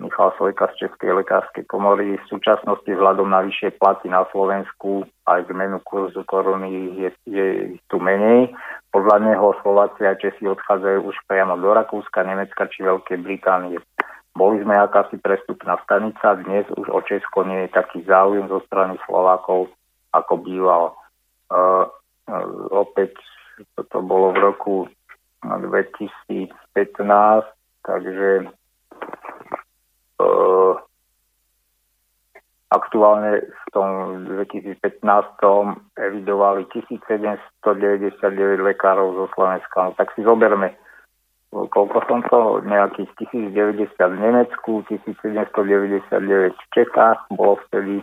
Michal 0.02 0.34
Sojka 0.34 0.66
z 0.74 0.86
Českej 0.86 1.22
lekárskej 1.22 1.64
komory. 1.70 2.18
V 2.18 2.26
súčasnosti 2.26 2.90
vzhľadom 2.90 3.30
na 3.30 3.46
vyššie 3.46 3.78
platy 3.78 4.10
na 4.10 4.26
Slovensku 4.34 5.06
aj 5.30 5.46
zmenu 5.46 5.78
kurzu 5.86 6.26
koruny 6.26 6.98
je, 6.98 7.10
je 7.30 7.46
tu 7.86 8.02
menej. 8.02 8.50
Podľa 8.90 9.16
neho 9.22 9.54
Slováci 9.62 10.02
a 10.02 10.18
Česi 10.18 10.44
odchádzajú 10.44 11.06
už 11.06 11.16
priamo 11.30 11.54
do 11.56 11.70
Rakúska, 11.70 12.26
Nemecka 12.26 12.66
či 12.66 12.82
Veľkej 12.82 13.22
Británie. 13.22 13.78
Boli 14.34 14.64
sme 14.64 14.74
akási 14.74 15.20
prestupná 15.20 15.78
stanica, 15.84 16.40
dnes 16.42 16.64
už 16.74 16.88
o 16.88 17.00
Česko 17.04 17.44
nie 17.44 17.68
je 17.68 17.76
taký 17.76 18.00
záujem 18.08 18.48
zo 18.48 18.64
strany 18.64 18.96
Slovákov, 19.04 19.68
ako 20.10 20.34
býval. 20.40 20.84
Uh, 21.52 21.84
uh, 22.32 22.48
opäť 22.72 23.12
toto 23.76 24.00
bolo 24.00 24.32
v 24.32 24.38
roku 24.40 24.74
2015, 25.44 26.48
takže 27.84 28.48
uh, 30.20 30.74
aktuálne 32.72 33.44
v 33.44 33.66
tom 33.76 33.88
2015 34.24 35.04
evidovali 36.00 36.64
1799 36.72 37.60
lekárov 38.64 39.08
zo 39.12 39.26
Slovenska. 39.36 39.76
No 39.76 39.92
tak 39.92 40.08
si 40.16 40.24
zoberme, 40.24 40.72
koľko 41.52 41.98
som 42.08 42.24
to, 42.32 42.64
nejakých 42.64 43.12
1090 43.52 43.92
v 43.92 44.16
Nemecku, 44.16 44.72
1799 44.88 46.56
v 46.56 46.66
Čechách, 46.72 47.20
bolo 47.36 47.60
vtedy 47.68 48.00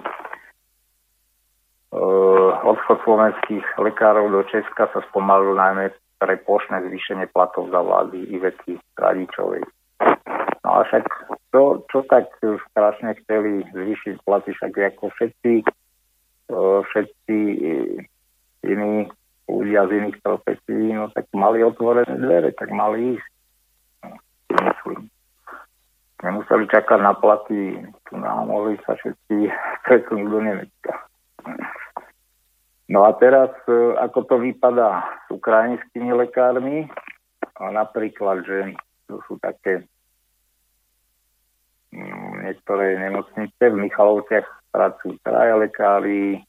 uh, 1.97 2.51
odchod 2.61 3.01
slovenských 3.01 3.65
lekárov 3.81 4.29
do 4.29 4.45
Česka 4.53 4.85
sa 4.93 5.01
spomalil 5.09 5.57
najmä 5.57 5.89
pre 6.19 6.35
plošné 6.45 6.83
zvýšenie 6.85 7.31
platov 7.31 7.71
za 7.71 7.79
vlády 7.81 8.27
Ivety 8.29 8.77
Radičovej. 8.99 9.63
No 10.67 10.69
a 10.69 10.83
však 10.83 11.07
to, 11.49 11.83
čo 11.89 12.05
tak 12.05 12.29
strašne 12.71 13.17
chceli 13.25 13.65
zvýšiť 13.73 14.21
platy, 14.21 14.53
však 14.53 14.73
ako 14.95 15.09
všetci, 15.17 15.53
všetci 16.85 17.37
iní 18.69 19.09
ľudia 19.49 19.89
z 19.89 19.91
iných 19.97 20.17
profesí, 20.21 20.93
no 20.93 21.09
tak 21.09 21.25
mali 21.33 21.65
otvorené 21.65 22.13
dvere, 22.21 22.53
tak 22.53 22.69
mali 22.69 23.17
ísť. 23.17 23.29
Myslím. 24.49 25.09
Nemuseli 26.19 26.65
čakať 26.67 26.99
na 26.99 27.13
platy, 27.15 27.79
tu 28.09 28.13
nám 28.19 28.51
mohli 28.51 28.77
sa 28.85 28.93
všetci 28.93 29.35
presunúť 29.89 30.27
do 30.29 30.39
Nemecka. 30.41 30.93
No 32.89 33.05
a 33.05 33.13
teraz, 33.17 33.53
e, 33.69 33.93
ako 34.01 34.25
to 34.25 34.35
vypadá 34.41 35.05
s 35.25 35.27
ukrajinskými 35.29 36.09
lekármi, 36.13 36.89
napríklad, 37.61 38.41
že 38.45 38.73
to 39.05 39.21
sú 39.29 39.37
také 39.41 39.85
niektoré 41.91 42.97
nemocnice. 42.97 43.63
V 43.69 43.77
Michalovciach 43.77 44.45
pracujú 44.69 45.17
traja 45.25 45.57
lekári, 45.57 46.45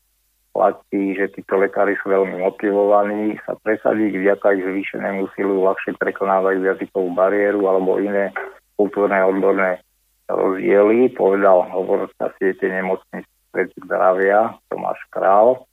platí, 0.53 1.15
že 1.17 1.31
títo 1.33 1.57
lekári 1.57 1.97
sú 2.03 2.11
veľmi 2.11 2.43
motivovaní 2.43 3.39
sa 3.47 3.55
presadiť 3.63 4.13
vďaka 4.19 4.47
ich 4.59 4.65
zvýšenému 4.67 5.31
silu 5.39 5.63
ľahšie 5.63 5.95
prekonávajú 5.97 6.67
jazykovú 6.67 7.15
bariéru 7.15 7.71
alebo 7.71 8.03
iné 8.03 8.35
kultúrne 8.75 9.17
odborné 9.23 9.81
rozdiely, 10.27 11.11
povedal 11.15 11.67
hovorca 11.71 12.35
siete 12.39 12.67
nemocnic 12.67 13.27
pred 13.51 13.71
zdravia 13.79 14.59
Tomáš 14.71 15.01
Král. 15.11 15.70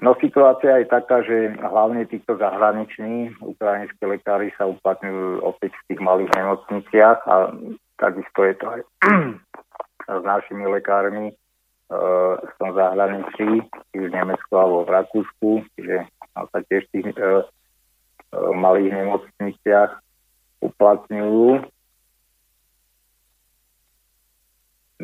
No 0.00 0.14
situácia 0.22 0.78
je 0.78 0.86
taká, 0.86 1.18
že 1.26 1.50
hlavne 1.58 2.06
títo 2.06 2.38
zahraniční 2.38 3.34
ukrajinskí 3.42 4.06
lekári 4.06 4.54
sa 4.54 4.70
uplatňujú 4.70 5.42
opäť 5.42 5.74
v 5.74 5.84
tých 5.90 6.00
malých 6.00 6.30
nemocniciach 6.30 7.18
a 7.26 7.50
takisto 7.98 8.46
je 8.46 8.54
to 8.54 8.66
aj 8.70 8.80
s 10.22 10.22
našimi 10.22 10.70
lekármi 10.70 11.34
v 12.38 12.52
tom 12.58 12.70
zahraničí, 12.74 13.62
či 13.66 13.96
v 13.98 14.10
Nemecku 14.10 14.52
alebo 14.58 14.82
v 14.86 14.94
Rakúsku, 14.94 15.50
čiže 15.74 16.06
sa 16.34 16.58
tiež 16.66 16.86
v 16.90 16.92
tých 16.98 17.08
malých 18.34 18.90
nemocniciach 18.94 19.90
uplatňujú. 20.62 21.66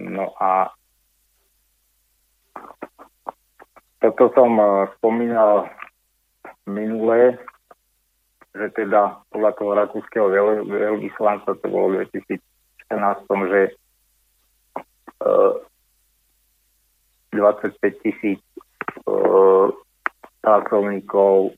No 0.02 0.26
a 0.42 0.74
Toto 4.02 4.34
som 4.34 4.58
uh, 4.58 4.90
spomínal 4.98 5.70
minule, 6.66 7.38
že 8.50 8.66
teda 8.74 9.22
podľa 9.30 9.52
toho 9.54 9.72
rakúskeho 9.78 10.26
veľ, 10.26 10.66
veľvyslanca 10.66 11.54
to 11.62 11.66
bolo 11.70 12.02
v 12.02 12.10
2014, 12.10 12.42
že 13.46 13.62
uh, 15.22 15.54
25 17.30 17.78
tisíc 18.02 18.42
uh, 19.06 19.70
pracovníkov 20.42 21.54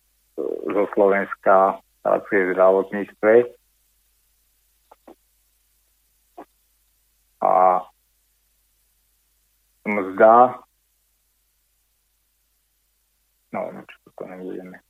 zo 0.69 0.85
Slovenska 0.93 1.81
pracuje 2.05 2.41
v 2.45 2.53
zdravotníctve. 2.53 3.33
A 7.41 7.81
mzda 9.89 10.64
No, 13.55 13.71
čo 13.71 14.11
to 14.19 14.27
nebudeme. 14.27 14.83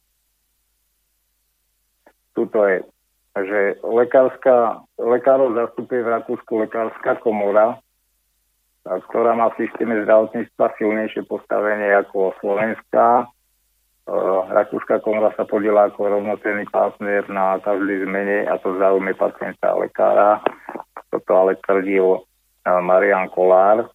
Tuto 2.32 2.64
je, 2.64 2.80
že 3.36 3.60
lekárska, 3.84 4.80
lekárov 4.96 5.52
zastupuje 5.52 6.00
v 6.00 6.12
Rakúsku 6.16 6.64
lekárska 6.64 7.20
komora, 7.20 7.76
ktorá 8.84 9.36
má 9.36 9.52
v 9.52 9.68
systéme 9.68 10.00
zdravotníctva 10.02 10.80
silnejšie 10.80 11.28
postavenie 11.28 11.92
ako 11.92 12.32
Slovenská. 12.40 13.28
Rakúska 14.48 15.00
komora 15.04 15.32
sa 15.36 15.44
podiela 15.44 15.88
ako 15.92 16.20
rovnocenný 16.20 16.68
partner 16.68 17.24
na 17.28 17.60
každej 17.60 18.04
zmene 18.04 18.48
a 18.48 18.56
to 18.60 18.76
záujme 18.80 19.12
pacienta 19.16 19.72
a 19.72 19.80
lekára. 19.80 20.30
Toto 21.12 21.32
ale 21.36 21.56
tvrdil 21.64 22.20
Marian 22.64 23.28
Kolár. 23.28 23.88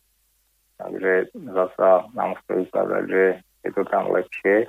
Takže 0.80 1.36
zasa 1.36 2.08
nám 2.16 2.40
chce 2.40 2.72
ukázať, 2.72 3.04
že 3.12 3.24
je 3.64 3.72
to 3.72 3.84
tam 3.88 4.12
lepšie. 4.12 4.66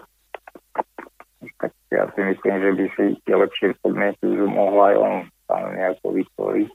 tak 1.60 1.72
ja 1.90 2.06
si 2.12 2.20
myslím, 2.20 2.54
že 2.60 2.70
by 2.76 2.84
si 2.96 3.04
tie 3.24 3.34
lepšie 3.36 3.68
podmienky 3.82 4.26
mohol 4.26 4.78
aj 4.92 4.96
on 4.96 5.14
tam 5.48 5.62
nejako 5.74 6.06
vytvoriť. 6.20 6.70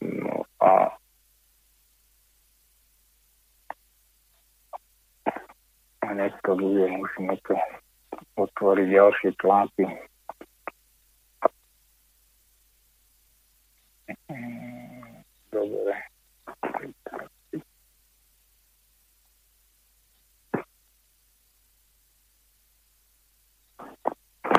No 0.00 0.44
a 0.60 0.70
hneď 6.10 6.32
to 6.44 6.52
bude, 6.56 6.84
musíme 6.90 7.34
to 7.46 7.54
otvoriť 8.36 8.86
ďalšie 8.88 9.30
články. 9.40 9.84
Dobre. 15.50 15.94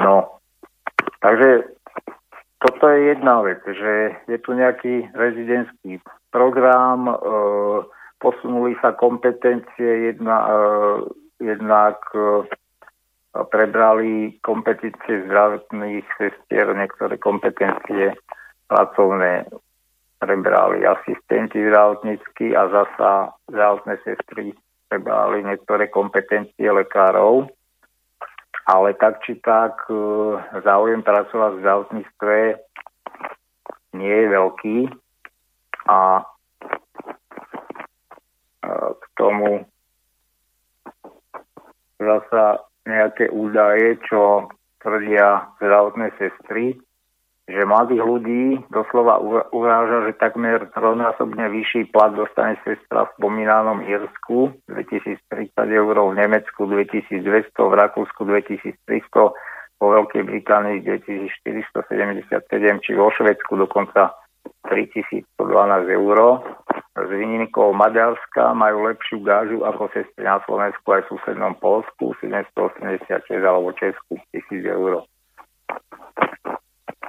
No, 0.02 0.42
takže 1.22 1.70
toto 2.62 2.90
je 2.90 3.14
jedna 3.14 3.42
vec, 3.42 3.62
že 3.66 4.18
je 4.26 4.38
tu 4.42 4.54
nejaký 4.54 5.10
rezidentský 5.14 6.02
program, 6.34 7.10
e, 7.10 7.16
posunuli 8.22 8.78
sa 8.82 8.94
kompetencie, 8.98 10.14
jedna, 10.14 10.38
e, 10.46 10.58
jednak 11.42 11.98
e, 12.14 12.46
prebrali 13.50 14.38
kompetencie 14.42 15.26
zdravotných 15.26 16.06
sestier, 16.18 16.70
niektoré 16.74 17.18
kompetencie 17.18 18.14
pracovné 18.70 19.46
prebrali 20.22 20.86
asistenti 20.86 21.58
zdravotnícky 21.66 22.54
a 22.54 22.70
zasa 22.70 23.34
zdravotné 23.50 23.98
sestry 24.06 24.54
prebrali 24.86 25.42
niektoré 25.42 25.90
kompetencie 25.90 26.70
lekárov 26.70 27.50
ale 28.66 28.94
tak 28.98 29.24
či 29.26 29.40
tak 29.42 29.86
e, 29.90 29.96
záujem 30.62 31.02
pracovať 31.02 31.52
v 31.58 31.62
zdravotníctve 31.62 32.36
nie 33.98 34.16
je 34.16 34.28
veľký. 34.30 34.78
A 35.90 36.24
k 39.02 39.04
tomu 39.18 39.66
zasa 41.98 42.66
nejaké 42.86 43.30
údaje, 43.30 43.98
čo 44.10 44.50
tvrdia 44.82 45.54
zdravotné 45.62 46.14
sestry, 46.18 46.78
že 47.50 47.66
mladých 47.66 48.06
ľudí 48.06 48.44
doslova 48.70 49.18
uráža, 49.50 50.08
že 50.08 50.22
takmer 50.22 50.70
trojnásobne 50.78 51.50
vyšší 51.50 51.90
plat 51.90 52.14
dostane 52.14 52.56
sestra 52.62 53.10
v 53.10 53.14
spomínanom 53.18 53.82
Irsku 53.82 54.54
2030 54.70 55.50
eur, 55.58 55.96
v 55.98 56.14
Nemecku 56.16 56.70
2200, 56.70 57.50
v 57.52 57.74
Rakúsku 57.74 58.22
2300, 58.24 59.34
vo 59.82 59.88
Veľkej 59.90 60.22
Británii 60.22 60.86
2477, 60.86 62.86
či 62.86 62.92
vo 62.94 63.10
Švedsku 63.10 63.58
dokonca 63.58 64.14
3112 64.70 65.26
eur. 65.98 66.18
S 66.92 67.10
výnimkou 67.10 67.74
Maďarska 67.74 68.54
majú 68.54 68.86
lepšiu 68.86 69.26
gážu 69.26 69.66
ako 69.66 69.90
sestry 69.96 70.28
na 70.28 70.38
Slovensku 70.46 70.86
aj 70.92 71.08
v 71.08 71.18
susednom 71.18 71.58
Polsku 71.58 72.14
786 72.22 73.32
alebo 73.42 73.74
Česku 73.74 74.22
1000 74.30 74.62
eur. 74.70 75.02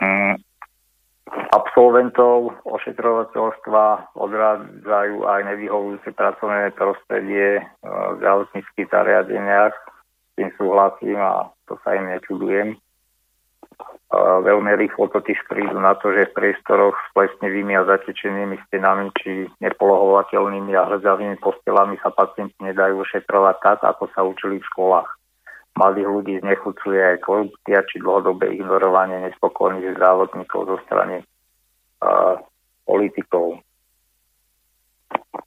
Mm, 0.02 0.34
absolventov 1.54 2.58
ošetrovateľstva 2.66 4.18
odrádzajú 4.18 5.16
aj 5.22 5.40
nevyhovujúce 5.46 6.10
pracovné 6.18 6.74
prostredie 6.74 7.62
v 7.86 8.12
zdravotníckých 8.18 8.90
zariadeniach. 8.90 9.70
S 9.70 10.30
tým 10.34 10.50
súhlasím 10.58 11.22
a 11.22 11.54
to 11.70 11.78
sa 11.86 11.94
im 11.94 12.10
nečudujem. 12.10 12.74
Veľmi 14.42 14.76
rýchlo 14.76 15.08
totiž 15.08 15.48
prídu 15.48 15.78
na 15.80 15.96
to, 15.96 16.12
že 16.12 16.28
v 16.28 16.36
priestoroch 16.36 16.92
s 16.92 17.08
plesnivými 17.16 17.72
a 17.80 17.88
zatečenými 17.88 18.60
stenami 18.68 19.08
či 19.16 19.48
nepolohovateľnými 19.64 20.76
a 20.76 20.84
hrdzavými 20.84 21.40
postelami 21.40 21.96
sa 22.04 22.12
pacienti 22.12 22.58
nedajú 22.60 23.00
ošetrovať 23.06 23.56
tak, 23.64 23.78
ako 23.80 24.04
sa 24.12 24.20
učili 24.26 24.60
v 24.60 24.68
školách 24.68 25.21
mladých 25.76 26.08
ľudí 26.08 26.34
znechucuje 26.40 27.00
aj 27.00 27.24
korupcia 27.24 27.80
či 27.88 28.02
dlhodobé 28.04 28.52
ignorovanie 28.52 29.24
nespokojných 29.28 29.96
zdravotníkov 29.96 30.60
zo 30.68 30.76
strany 30.84 31.24
uh, 32.04 32.36
politikov. 32.84 33.60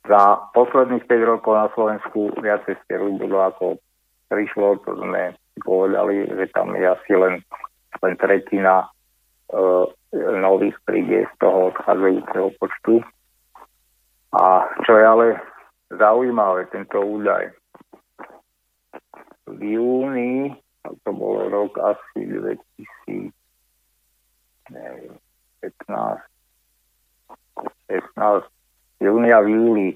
Za 0.05 0.49
posledných 0.53 1.05
5 1.05 1.31
rokov 1.31 1.53
na 1.57 1.67
Slovensku 1.73 2.33
viacej 2.37 2.77
sestier 2.77 3.01
ubudlo 3.01 3.41
ako 3.41 3.65
prišlo, 4.29 4.81
to 4.85 4.97
sme 4.97 5.33
povedali, 5.61 6.25
že 6.29 6.45
tam 6.53 6.73
je 6.73 6.85
asi 6.85 7.13
len, 7.13 7.41
len 8.01 8.13
tretina 8.17 8.85
uh, 8.85 9.85
nových 10.15 10.77
príde 10.85 11.25
z 11.25 11.33
toho 11.37 11.73
odchádzajúceho 11.73 12.49
počtu. 12.57 12.95
A 14.35 14.67
čo 14.83 14.99
je 14.99 15.05
ale 15.05 15.27
zaujímavé, 15.95 16.67
tento 16.73 16.99
údaj, 16.99 17.53
v 19.45 19.59
júni, 19.77 20.53
to 21.05 21.11
bol 21.13 21.49
rok 21.49 21.77
asi 21.81 22.25
2000, 22.25 23.33
neviem, 24.73 25.15
15, 25.61 26.21
16, 27.89 28.45
júnia 29.01 29.41
v 29.41 29.47
júli. 29.53 29.89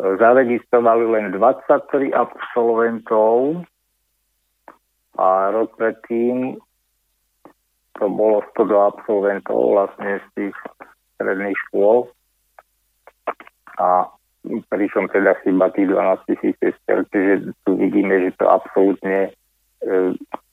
Zaregistrovali 0.00 1.04
len 1.04 1.26
23 1.36 2.12
absolventov 2.16 3.64
a 5.20 5.52
rok 5.52 5.76
predtým 5.76 6.56
to 8.00 8.08
bolo 8.08 8.40
102 8.56 8.72
absolventov 8.96 9.76
vlastne 9.76 10.24
z 10.24 10.26
tých 10.32 10.56
stredných 11.16 11.58
škôl. 11.68 12.08
A 13.76 14.08
pričom 14.44 15.08
teda 15.12 15.36
chyba 15.44 15.68
tých 15.70 15.88
12 15.88 16.28
tisíc 16.28 16.54
sestier, 16.56 17.04
čiže 17.12 17.52
tu 17.64 17.76
vidíme, 17.76 18.24
že 18.24 18.30
to 18.40 18.48
absolútne, 18.48 19.28
e, 19.84 20.00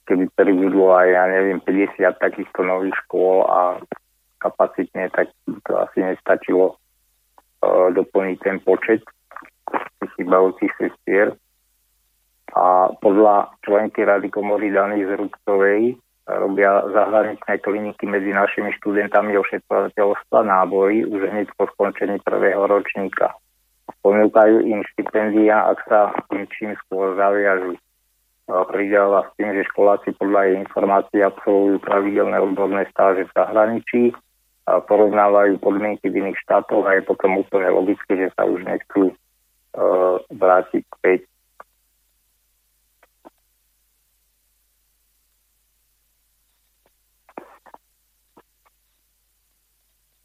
keby 0.07 0.27
pribudlo 0.35 0.91
aj, 0.95 1.07
ja 1.07 1.23
neviem, 1.31 1.59
50 1.63 2.19
takýchto 2.19 2.63
nových 2.63 2.95
škôl 3.07 3.47
a 3.47 3.79
kapacitne, 4.39 5.09
tak 5.11 5.31
to 5.65 5.71
asi 5.75 5.99
nestačilo 6.05 6.77
uh, 6.77 7.89
doplniť 7.89 8.37
ten 8.39 8.61
počet 8.61 9.01
chybajúcich 10.15 10.71
sestier. 10.77 11.33
A 12.55 12.93
podľa 13.03 13.51
členky 13.65 14.05
Rady 14.05 14.29
komory 14.31 14.71
daných 14.71 15.09
z 15.09 15.13
Ruktovej 15.19 15.81
robia 16.27 16.85
zahraničné 16.91 17.59
kliniky 17.59 18.07
medzi 18.07 18.31
našimi 18.31 18.71
študentami 18.79 19.35
ošetrovateľstva 19.35 20.39
nábory 20.43 21.03
už 21.03 21.27
hneď 21.33 21.51
po 21.59 21.67
skončení 21.75 22.23
prvého 22.23 22.63
ročníka 22.67 23.35
ponúkajú 24.03 24.63
im 24.63 24.81
štipendia, 24.93 25.71
ak 25.71 25.79
sa 25.87 25.99
im 26.33 26.47
čím 26.55 26.75
skôr 26.85 27.15
zaviažú. 27.15 27.75
Pridáva 28.47 29.27
s 29.27 29.31
tým, 29.35 29.51
že 29.51 29.67
školáci 29.75 30.15
podľa 30.15 30.41
jej 30.47 30.55
informácií 30.63 31.19
absolvujú 31.19 31.83
pravidelné 31.83 32.39
odborné 32.39 32.87
stáže 32.95 33.27
v 33.27 33.35
zahraničí, 33.35 34.03
a 34.67 34.83
porovnávajú 34.83 35.63
podmienky 35.63 36.11
v 36.11 36.27
iných 36.27 36.43
štátoch 36.43 36.83
a 36.83 36.99
je 36.99 37.07
potom 37.07 37.39
úplne 37.39 37.71
logické, 37.71 38.19
že 38.19 38.27
sa 38.35 38.43
už 38.43 38.67
nechcú 38.67 39.15
uh, 39.15 40.19
vrátiť 40.27 40.83
späť 40.99 41.23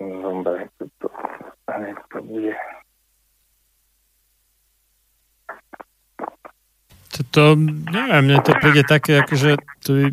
Dobre, 0.03 0.67
to, 0.79 0.91
to 2.11 2.19
bude. 2.27 2.55
To, 7.31 7.55
neviem, 7.93 8.23
mne 8.27 8.39
to 8.43 8.53
príde 8.59 8.83
také, 8.83 9.23
akože 9.23 9.61
to 9.87 9.91
by 9.95 10.05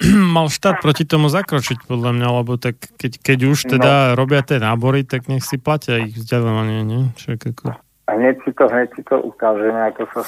mal 0.36 0.46
štát 0.46 0.78
proti 0.78 1.02
tomu 1.08 1.26
zakročiť, 1.26 1.86
podľa 1.88 2.10
mňa, 2.14 2.28
lebo 2.42 2.54
tak 2.60 2.78
keď, 2.78 3.12
keď 3.18 3.38
už 3.50 3.58
teda 3.78 3.92
no. 4.12 4.20
robia 4.20 4.46
tie 4.46 4.62
nábory, 4.62 5.02
tak 5.02 5.26
nech 5.26 5.42
si 5.42 5.58
platia 5.58 5.98
ich 6.02 6.14
vzdelávanie, 6.14 6.86
nie? 6.86 7.02
Však 7.18 7.38
ako... 7.56 7.64
A 8.04 8.10
hneď 8.20 8.36
si 8.44 8.52
to, 8.52 8.64
hneď 8.68 8.88
si 8.94 9.02
to 9.08 9.16
ukážeme, 9.18 9.80
ako 9.90 10.04
sa 10.12 10.22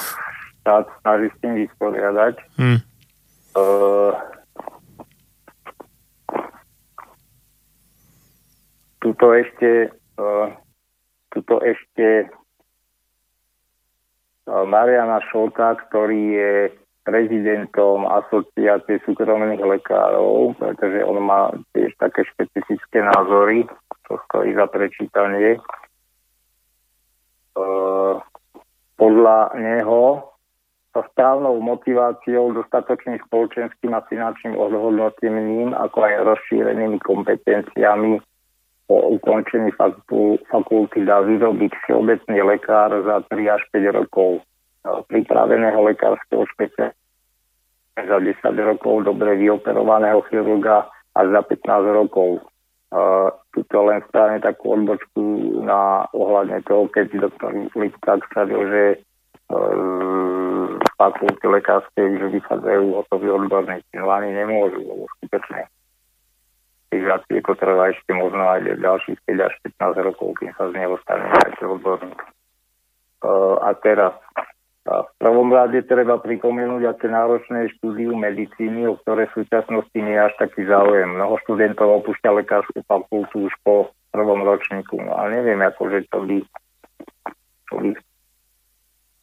štát 0.64 0.86
snaží 1.04 1.28
s 1.28 1.36
tým 1.44 1.52
vysporiadať. 1.60 2.34
Hmm. 2.56 2.80
Uh, 3.56 4.12
tuto 9.00 9.26
ešte 9.32 9.94
uh, 10.18 10.48
tuto 11.36 11.60
ešte 11.60 12.32
Mariana 14.46 15.18
Šolta, 15.26 15.74
ktorý 15.74 16.22
je 16.38 16.52
prezidentom 17.06 18.06
asociácie 18.06 18.98
súkromných 19.06 19.62
lekárov, 19.62 20.58
pretože 20.58 21.06
on 21.06 21.22
má 21.22 21.54
tiež 21.70 21.94
také 22.02 22.26
špecifické 22.34 23.02
názory, 23.02 23.66
to 24.10 24.18
stojí 24.26 24.54
za 24.54 24.66
prečítanie. 24.66 25.54
E, 25.54 25.60
podľa 28.98 29.38
neho 29.54 30.34
so 30.90 31.02
správnou 31.14 31.62
motiváciou, 31.62 32.56
dostatočným 32.56 33.22
spoločenským 33.30 33.94
a 33.94 34.02
finančným 34.10 34.58
odhodnotením, 34.58 35.78
ako 35.78 35.98
aj 36.06 36.24
rozšírenými 36.26 36.98
kompetenciami 37.06 38.18
po 38.86 39.18
ukončení 39.18 39.74
fakulty 40.46 41.02
dá 41.02 41.20
vyrobiť 41.26 41.72
všeobecný 41.74 42.38
lekár 42.46 42.94
za 43.02 43.22
3 43.34 43.54
až 43.54 43.62
5 43.74 43.98
rokov 43.98 44.46
pripraveného 44.86 45.82
lekárskeho 45.82 46.46
špeciálneho 46.54 46.94
za 47.96 48.18
10 48.20 48.38
rokov 48.60 49.08
dobre 49.08 49.40
vyoperovaného 49.40 50.20
chirurga 50.28 50.86
až 51.16 51.26
za 51.32 51.42
15 51.48 51.96
rokov. 51.96 52.44
Uh, 52.86 53.34
tuto 53.50 53.82
len 53.88 53.98
správne 54.06 54.38
takú 54.38 54.78
odbočku 54.78 55.20
na 55.66 56.06
ohľadne 56.14 56.62
toho, 56.68 56.86
keď 56.92 57.18
doktor 57.18 57.50
Lipták 57.74 58.22
stavil, 58.30 58.62
že 58.68 58.82
z 59.46 60.88
fakulty 60.98 61.46
lekárskej 61.46 62.18
že 62.18 62.26
vychádzajú 62.34 62.98
hotoví 62.98 63.30
odborníci. 63.30 63.94
No 63.94 64.10
ani 64.10 64.34
nemôžu, 64.34 64.82
lebo 64.82 65.06
skutočne 65.18 65.70
je 66.94 67.42
to 67.42 67.54
trvá 67.58 67.90
ešte 67.90 68.14
možno 68.14 68.46
aj 68.46 68.78
ďalších 68.78 69.18
5 69.26 69.46
až 69.46 69.54
15 69.78 70.06
rokov, 70.06 70.28
kým 70.38 70.52
sa 70.54 70.70
z 70.70 70.74
neho 70.78 70.94
stane 71.02 71.26
aj 71.26 71.58
odborník. 71.62 72.20
Uh, 73.26 73.58
a 73.64 73.74
teraz 73.74 74.14
v 74.86 75.12
prvom 75.18 75.50
rade 75.50 75.82
treba 75.82 76.22
pripomenúť, 76.22 76.82
aké 76.86 77.10
náročné 77.10 77.74
štúdium 77.74 78.22
medicíny, 78.22 78.86
o 78.86 78.94
ktoré 79.02 79.26
v 79.26 79.42
súčasnosti 79.42 79.98
nie 79.98 80.14
je 80.14 80.26
až 80.30 80.34
taký 80.38 80.62
záujem. 80.62 81.10
Mnoho 81.10 81.42
študentov 81.42 82.06
opúšťa 82.06 82.30
lekárskú 82.30 82.86
fakultu 82.86 83.50
už 83.50 83.54
po 83.66 83.90
prvom 84.14 84.46
ročníku. 84.46 85.02
No 85.02 85.18
ale 85.18 85.42
neviem, 85.42 85.58
akože 85.58 86.06
to 86.06 86.22
by, 86.22 86.38
to 87.66 87.74
by 87.82 87.90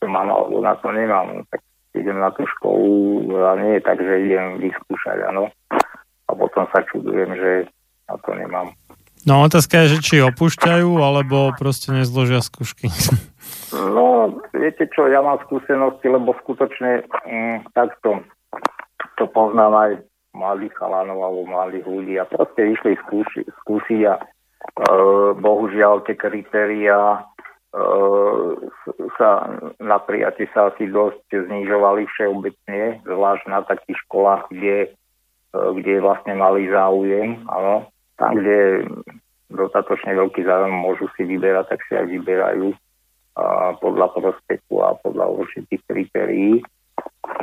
to 0.04 0.06
mám 0.12 0.28
alebo 0.28 0.60
na 0.60 0.76
to 0.76 0.92
nemám. 0.92 1.32
No, 1.32 1.42
tak 1.48 1.64
idem 1.96 2.20
na 2.20 2.36
tú 2.36 2.44
školu 2.60 3.32
a 3.40 3.56
nie 3.56 3.80
je 3.80 3.82
tak, 3.88 4.04
že 4.04 4.14
idem 4.20 4.60
vyskúšať, 4.60 5.32
áno. 5.32 5.48
A 6.34 6.36
potom 6.36 6.66
sa 6.74 6.82
čudujem, 6.90 7.30
že 7.38 7.70
na 8.10 8.18
to 8.18 8.34
nemám. 8.34 8.74
No 9.24 9.46
otázka 9.46 9.86
je, 9.86 9.96
že 9.96 10.00
či 10.02 10.16
opúšťajú, 10.20 10.90
alebo 11.00 11.54
proste 11.56 11.94
nezložia 11.94 12.42
skúšky. 12.42 12.90
No, 13.72 14.42
viete 14.52 14.90
čo, 14.92 15.08
ja 15.08 15.24
mám 15.24 15.40
skúsenosti, 15.48 16.12
lebo 16.12 16.36
skutočne 16.44 17.06
mm, 17.08 17.72
takto 17.72 18.26
to 19.18 19.30
poznám 19.30 19.74
aj 19.74 19.92
mladých 20.34 20.74
chalanov 20.76 21.22
alebo 21.22 21.42
mladých 21.46 21.86
ľudí 21.86 22.14
a 22.18 22.26
proste 22.26 22.74
išli 22.74 22.98
skúši, 23.06 23.46
skúsiť 23.64 24.02
a 24.10 24.14
e, 24.18 24.24
bohužiaľ 25.38 26.02
tie 26.10 26.18
kritéria 26.18 26.98
e, 26.98 27.20
sa 29.18 29.30
na 29.78 29.98
prijatie 30.02 30.50
sa 30.52 30.74
asi 30.74 30.90
dosť 30.90 31.30
znižovali 31.30 32.10
všeobecne, 32.10 33.06
zvlášť 33.06 33.46
na 33.46 33.62
takých 33.62 33.98
školách, 34.10 34.50
kde, 34.50 34.98
kde 35.54 36.02
vlastne 36.02 36.34
mali 36.34 36.66
záujem, 36.68 37.46
áno. 37.46 37.88
Tam, 38.18 38.38
kde 38.38 38.90
dostatočne 39.54 40.18
veľký 40.18 40.42
záujem 40.46 40.74
môžu 40.74 41.06
si 41.14 41.24
vyberať, 41.30 41.78
tak 41.78 41.80
si 41.86 41.94
aj 41.94 42.10
vyberajú 42.10 42.74
a 43.34 43.74
podľa 43.82 44.14
prospektu 44.14 44.78
a 44.86 44.94
podľa 45.02 45.26
určitých 45.42 45.82
kritérií. 45.90 46.62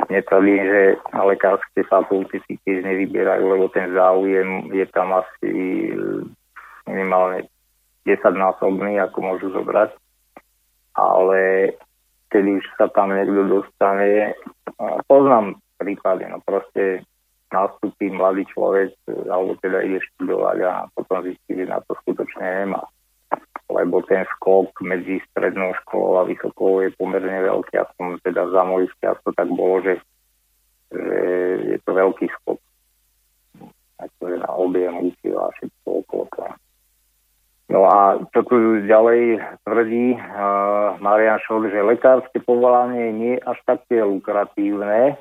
Netvrdím, 0.07 0.63
že 0.63 0.81
na 1.11 1.27
lekárske 1.27 1.83
fakulty 1.83 2.39
si 2.47 2.55
tiež 2.63 2.87
nevybierajú, 2.87 3.43
lebo 3.43 3.67
ten 3.71 3.91
záujem 3.91 4.71
je 4.71 4.85
tam 4.87 5.11
asi 5.11 5.51
minimálne 6.87 7.47
10 8.07 8.23
násobný, 8.23 9.03
ako 9.03 9.17
môžu 9.19 9.47
zobrať. 9.51 9.91
Ale 10.95 11.75
keď 12.31 12.43
už 12.59 12.63
sa 12.79 12.87
tam 12.87 13.11
niekto 13.11 13.51
dostane, 13.51 14.35
poznám 15.11 15.59
prípady, 15.75 16.31
no 16.31 16.39
proste 16.39 17.03
nastúpi 17.51 18.07
mladý 18.09 18.47
človek, 18.51 18.95
alebo 19.27 19.59
teda 19.59 19.83
ide 19.83 19.99
študovať 19.99 20.57
a 20.63 20.73
potom 20.95 21.23
zistí, 21.27 21.59
že 21.59 21.67
na 21.67 21.83
to 21.83 21.93
skutočne 22.03 22.65
nemá 22.65 22.83
lebo 23.71 24.03
ten 24.03 24.27
skok 24.35 24.75
medzi 24.83 25.23
strednou 25.31 25.71
školou 25.83 26.21
a 26.21 26.27
vysokou 26.27 26.83
je 26.83 26.91
pomerne 26.99 27.47
veľký. 27.47 27.79
Aspoň 27.79 28.19
teda 28.21 28.51
za 28.51 28.61
mojich 28.67 28.91
čias 28.99 29.17
to 29.23 29.31
tak 29.31 29.47
bolo, 29.47 29.79
že, 29.81 29.95
že 30.91 31.17
je 31.71 31.77
to 31.87 31.91
veľký 31.95 32.27
skok. 32.27 32.59
Akože 34.01 34.35
na 34.43 34.51
objem 34.51 34.95
úsil 35.07 35.39
a 35.39 35.47
všetko 35.55 35.87
okolo 36.03 36.25
toho. 36.35 36.53
No 37.71 37.87
a 37.87 38.19
čo 38.35 38.43
tu 38.43 38.83
ďalej 38.83 39.39
tvrdí 39.63 40.19
uh, 40.19 40.99
Marian 40.99 41.39
Šok, 41.39 41.71
že 41.71 41.79
lekárske 41.79 42.43
povolanie 42.43 43.15
nie 43.15 43.39
je 43.39 43.45
až 43.47 43.63
také 43.63 44.03
lukratívne, 44.03 45.15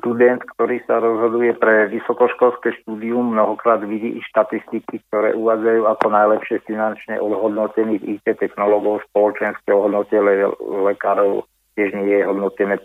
študent, 0.00 0.40
ktorý 0.56 0.80
sa 0.88 0.98
rozhoduje 0.98 1.52
pre 1.60 1.92
vysokoškolské 1.92 2.80
štúdium, 2.82 3.36
mnohokrát 3.36 3.84
vidí 3.84 4.16
i 4.16 4.20
štatistiky, 4.32 5.04
ktoré 5.12 5.36
uvádzajú 5.36 5.84
ako 5.84 6.06
najlepšie 6.08 6.64
finančne 6.64 7.20
odhodnotených 7.20 8.18
IT 8.18 8.40
technológov 8.40 9.04
spoločenské 9.12 9.68
ohodnotenie 9.70 10.48
lekárov 10.88 11.44
tiež 11.78 11.94
nie 11.94 12.18
je 12.18 12.26
hodnotené 12.26 12.80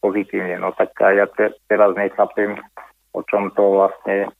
pozitívne. 0.00 0.56
No 0.58 0.72
tak 0.72 0.94
ja 0.98 1.26
te, 1.28 1.52
teraz 1.68 1.92
nechápem, 1.98 2.56
o 3.12 3.20
čom 3.26 3.52
to 3.52 3.82
vlastne 3.82 4.32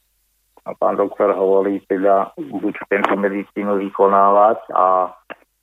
pán 0.78 0.97
doktor 0.97 1.34
hovorí, 1.34 1.83
teda 1.91 2.33
buď 2.39 2.75
tento 2.86 3.15
medicínu 3.18 3.83
vykonávať 3.83 4.59
a 4.73 5.10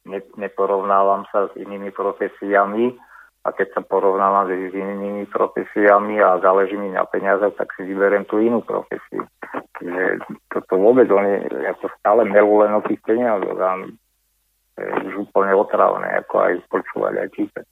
ne, 0.07 0.19
neporovnávam 0.35 1.23
sa 1.31 1.47
s 1.49 1.53
inými 1.55 1.91
profesiami, 1.95 2.95
a 3.49 3.55
keď 3.57 3.73
sa 3.73 3.81
porovnávam 3.81 4.45
s 4.45 4.69
inými 4.69 5.25
profesiami 5.25 6.21
a 6.21 6.37
záleží 6.37 6.77
mi 6.77 6.93
na 6.93 7.01
peniazoch, 7.09 7.57
tak 7.57 7.73
si 7.73 7.81
vyberiem 7.81 8.29
tú 8.29 8.37
inú 8.37 8.61
profesiu. 8.61 9.25
Že 9.81 10.21
toto 10.53 10.77
vôbec, 10.77 11.09
oni 11.09 11.49
ako 11.65 11.89
stále 11.97 12.29
melú 12.29 12.61
len 12.61 12.77
o 12.77 12.85
tých 12.85 13.01
peniazoch 13.01 13.57
a 13.57 13.89
je 14.77 15.09
už 15.09 15.27
úplne 15.27 15.57
otravné, 15.57 16.21
ako 16.23 16.35
aj 16.45 16.53
počúvať 16.69 17.13
aj 17.25 17.29
čítať. 17.33 17.65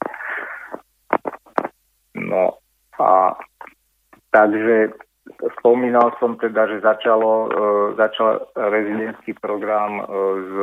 No 2.26 2.58
a 2.98 3.38
takže 4.34 4.98
spomínal 5.62 6.18
som 6.18 6.42
teda, 6.42 6.68
že 6.74 6.82
začalo, 6.82 7.32
e, 7.48 7.50
začal 7.96 8.50
rezidentský 8.58 9.38
program 9.38 10.02
e, 10.02 10.04
s 10.42 10.54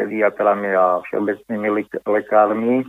pediatrami 0.00 0.72
a 0.72 1.04
všeobecnými 1.04 1.68
lekármi 2.08 2.88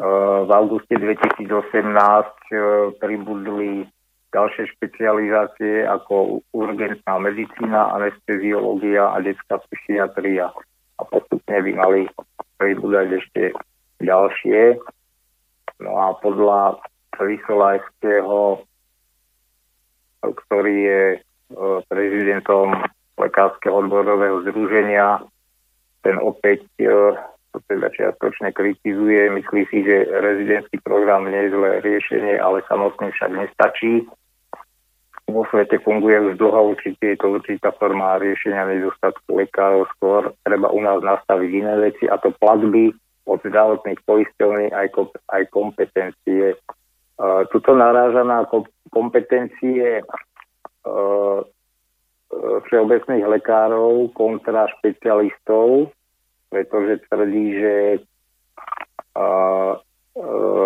v 0.00 0.50
auguste 0.50 0.96
2018 0.96 1.44
eh, 1.44 2.60
pribudli 2.96 3.84
ďalšie 4.32 4.72
špecializácie 4.78 5.84
ako 5.84 6.40
urgentná 6.54 7.18
medicína, 7.20 7.92
anesteziológia 7.98 9.12
a 9.12 9.20
detská 9.20 9.60
psychiatria. 9.68 10.48
A 10.96 11.02
postupne 11.04 11.58
by 11.60 11.72
mali 11.76 12.00
pribúdať 12.56 13.20
ešte 13.20 13.42
ďalšie. 14.00 14.80
No 15.84 15.92
a 15.96 16.16
podľa 16.20 16.80
Vysolajského, 17.20 18.64
ktorý 20.24 20.76
je 20.80 21.02
eh, 21.20 21.78
prezidentom 21.92 22.72
Lekárskeho 23.20 23.84
odborového 23.84 24.40
združenia, 24.48 25.20
ten 26.00 26.16
opäť 26.16 26.64
to 27.52 27.58
teda 27.66 27.90
čiastočne 27.90 28.54
kritizuje. 28.54 29.30
Myslí 29.30 29.66
si, 29.70 29.82
že 29.82 30.06
rezidentský 30.06 30.78
program 30.82 31.26
nie 31.26 31.48
je 31.48 31.54
zlé 31.54 31.70
riešenie, 31.82 32.34
ale 32.38 32.62
samotný 32.70 33.10
však 33.14 33.30
nestačí. 33.34 34.06
Vo 35.30 35.46
svete 35.46 35.78
funguje 35.86 36.18
už 36.18 36.42
dlho, 36.42 36.74
určite 36.74 37.14
je 37.14 37.18
to 37.18 37.38
určitá 37.38 37.70
forma 37.78 38.18
riešenia 38.18 38.66
nedostatku 38.66 39.30
lekárov. 39.30 39.86
Skôr 39.98 40.34
treba 40.42 40.70
u 40.74 40.82
nás 40.82 40.98
nastaviť 41.02 41.50
iné 41.54 41.74
veci 41.78 42.10
a 42.10 42.18
to 42.18 42.34
platby 42.42 42.90
od 43.30 43.38
zdravotných 43.46 44.02
poisťovní 44.02 44.74
aj, 44.74 44.90
aj 45.30 45.42
kompetencie. 45.54 46.58
Uh, 47.20 47.46
tuto 47.54 47.78
naráža 47.78 48.26
na 48.26 48.42
kompetencie 48.90 50.02
uh, 50.02 51.38
všeobecných 52.66 53.26
lekárov 53.26 54.10
kontra 54.14 54.66
špecialistov, 54.78 55.90
pretože 56.50 57.06
tvrdí, 57.08 57.46
že 57.54 57.74
a, 59.14 59.22
a, 59.22 59.26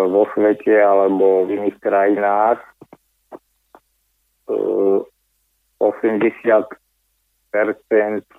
vo 0.09 0.25
svete 0.33 0.73
alebo 0.81 1.45
v 1.45 1.61
iných 1.61 1.77
krajinách 1.79 2.59
a, 4.49 4.53
80% 5.79 6.65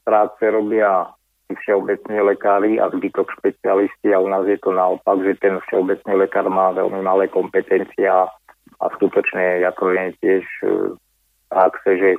práce 0.02 0.42
robia 0.50 1.06
všeobecní 1.46 2.20
lekári 2.20 2.82
a 2.82 2.90
zbytok 2.90 3.30
špecialisti 3.38 4.10
a 4.10 4.18
u 4.18 4.26
nás 4.26 4.46
je 4.50 4.58
to 4.58 4.74
naopak, 4.74 5.22
že 5.22 5.38
ten 5.38 5.62
všeobecný 5.70 6.26
lekár 6.26 6.50
má 6.50 6.74
veľmi 6.74 7.06
malé 7.06 7.30
kompetencie 7.30 8.10
a, 8.10 8.26
skutočne 8.76 9.62
ja 9.62 9.70
to 9.72 9.88
viem 9.94 10.12
tiež 10.20 10.44
praxe, 11.48 11.90
že, 11.96 12.10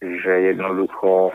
že 0.00 0.32
jednoducho 0.56 1.30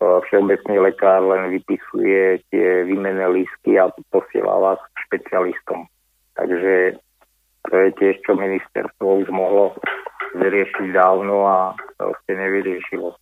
všeobecný 0.00 0.76
lekár 0.92 1.24
len 1.24 1.48
vypisuje 1.56 2.44
tie 2.52 2.84
výmenné 2.84 3.26
lístky 3.32 3.80
a 3.80 3.88
posiela 4.12 4.60
vás 4.60 4.80
špecialistom. 5.08 5.88
Takže 6.36 7.00
to 7.66 7.74
je 7.74 7.88
tiež, 7.96 8.14
čo 8.22 8.36
ministerstvo 8.36 9.24
už 9.24 9.28
mohlo 9.32 9.74
vyriešiť 10.36 10.92
dávno 10.92 11.48
a 11.48 11.72
proste 11.96 12.36
nevyriešilo. 12.36 13.16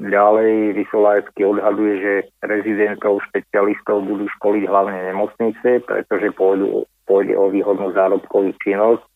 Ďalej 0.00 0.74
Vysolajský 0.74 1.46
odhaduje, 1.46 1.94
že 2.02 2.14
rezidentov 2.42 3.22
špecialistov 3.30 4.02
budú 4.02 4.26
školiť 4.40 4.64
hlavne 4.66 4.98
nemocnice, 5.14 5.86
pretože 5.86 6.34
pôjdu, 6.34 6.88
pôjde 7.06 7.38
o 7.38 7.46
výhodnú 7.52 7.94
zárobkovú 7.94 8.50
činnosť. 8.58 9.06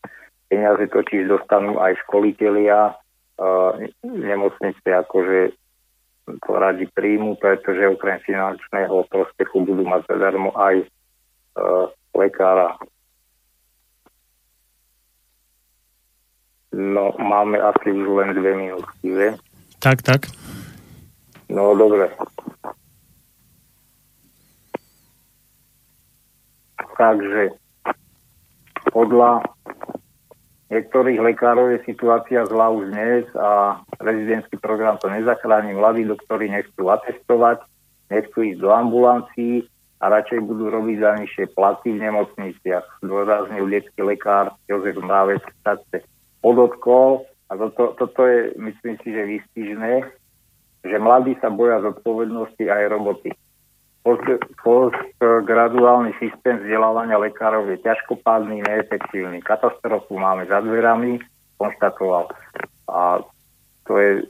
Peniaze 0.47 0.87
totiž 0.87 1.27
dostanú 1.27 1.81
aj 1.81 1.99
školitelia 2.07 2.95
nemocnice, 4.03 4.89
akože 5.05 5.51
to 6.25 6.51
radi 6.57 6.89
príjmu, 6.89 7.37
pretože 7.37 7.85
okrem 7.85 8.17
finančného 8.25 9.05
prospechu 9.11 9.61
budú 9.61 9.85
mať 9.85 10.09
zadarmo 10.09 10.55
aj 10.57 10.87
lekára. 12.15 12.79
No, 16.75 17.15
máme 17.15 17.55
asi 17.61 17.87
už 17.87 18.07
len 18.19 18.35
dve 18.35 18.51
minútky, 18.51 19.07
že? 19.15 19.27
Tak, 19.79 20.03
tak. 20.03 20.27
No, 21.47 21.71
dobre. 21.77 22.11
Takže 26.95 27.55
podľa 28.91 29.43
niektorých 30.69 31.19
lekárov 31.21 31.73
je 31.75 31.79
situácia 31.85 32.45
zlá 32.47 32.69
už 32.73 32.89
dnes 32.93 33.25
a 33.37 33.81
rezidentský 34.01 34.57
program 34.57 34.97
to 34.97 35.09
nezachráni. 35.09 35.77
Mladí 35.77 36.05
doktori 36.05 36.49
nechcú 36.49 36.89
atestovať, 36.89 37.61
nechcú 38.09 38.45
ísť 38.45 38.59
do 38.61 38.69
ambulancií 38.73 39.65
a 40.01 40.11
radšej 40.11 40.39
budú 40.43 40.69
robiť 40.69 40.97
za 41.01 41.11
nižšie 41.21 41.45
platy 41.55 41.95
v 41.95 42.03
nemocniciach. 42.03 43.05
Dôraznil 43.05 43.65
detský 43.71 44.01
lekár 44.03 44.53
Jozef 44.67 44.97
Mrávec 44.99 45.41
v 45.41 46.03
podotkol, 46.43 47.25
a 47.49 47.53
toto, 47.57 47.93
toto 47.93 48.25
je, 48.25 48.57
myslím 48.57 48.97
si, 49.05 49.13
že 49.13 49.29
výstižné, 49.29 49.93
že 50.85 50.97
mladí 50.97 51.37
sa 51.41 51.53
boja 51.53 51.81
zodpovednosti 51.81 52.65
aj 52.65 52.89
roboty. 52.89 53.29
Postgraduálny 54.05 56.13
systém 56.21 56.61
vzdelávania 56.61 57.17
lekárov 57.17 57.65
je 57.73 57.81
ťažkopádny, 57.81 58.61
neefektívny. 58.61 59.41
Katastrofu 59.41 60.21
máme 60.21 60.45
za 60.45 60.61
dverami, 60.61 61.17
konštatoval. 61.57 62.29
A 62.85 63.25
to 63.89 63.97
je, 63.97 64.29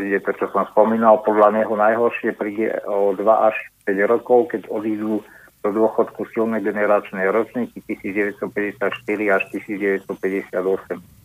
je 0.00 0.18
to, 0.24 0.32
čo 0.40 0.48
som 0.56 0.64
spomínal, 0.72 1.20
podľa 1.20 1.52
neho 1.52 1.76
najhoršie 1.76 2.32
príde 2.32 2.72
o 2.88 3.12
2 3.12 3.20
až 3.28 3.60
5 3.84 3.92
rokov, 4.08 4.56
keď 4.56 4.72
odídu 4.72 5.20
do 5.60 5.68
dôchodku 5.68 6.24
silné 6.32 6.64
generačné 6.64 7.20
ročníky 7.28 7.84
1954 7.84 9.36
až 9.36 9.42
1958 9.52 11.20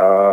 Uh, 0.00 0.32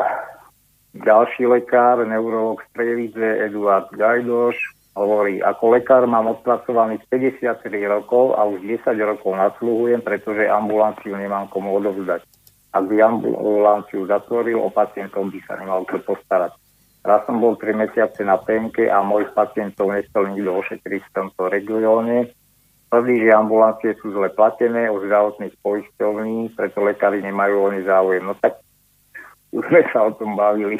ďalší 0.95 1.43
lekár, 1.43 1.99
neurolog 2.07 2.63
z 2.63 2.67
Prievidze, 2.71 3.43
Eduard 3.43 3.91
Gajdoš, 3.91 4.55
hovorí, 4.97 5.37
ako 5.45 5.77
lekár 5.77 6.09
mám 6.09 6.25
odpracovaných 6.33 7.05
53 7.13 7.69
rokov 7.85 8.33
a 8.33 8.49
už 8.49 8.65
10 8.65 8.97
rokov 9.05 9.37
nasluhujem, 9.37 10.01
pretože 10.01 10.49
ambulanciu 10.49 11.13
nemám 11.13 11.45
komu 11.53 11.77
odovzdať. 11.77 12.25
Ak 12.73 12.83
by 12.89 12.97
ambulanciu 12.99 14.09
zatvoril, 14.09 14.57
o 14.57 14.73
pacientov 14.73 15.29
by 15.29 15.39
sa 15.45 15.53
nemal 15.61 15.85
kto 15.85 16.01
postarať. 16.01 16.57
Raz 17.05 17.23
som 17.23 17.39
bol 17.39 17.55
3 17.55 17.77
mesiace 17.77 18.25
na 18.25 18.35
penke 18.41 18.89
a 18.89 18.99
mojich 19.05 19.31
pacientov 19.31 19.93
nechcel 19.93 20.33
nikto 20.33 20.51
ošetriť 20.59 21.01
v 21.07 21.13
tomto 21.15 21.47
regióne. 21.47 22.33
Tvrdí, 22.91 23.15
že 23.23 23.31
ambulancie 23.35 23.95
sú 23.99 24.11
zle 24.11 24.31
platené 24.31 24.91
o 24.91 24.99
zdravotných 24.99 25.55
poisťovní, 25.63 26.55
preto 26.55 26.83
lekári 26.83 27.23
nemajú 27.23 27.71
oni 27.71 27.83
záujem. 27.87 28.23
No 28.27 28.35
tak 28.35 28.59
už 29.55 29.63
sme 29.71 29.81
sa 29.91 30.07
o 30.07 30.11
tom 30.15 30.35
bavili. 30.35 30.79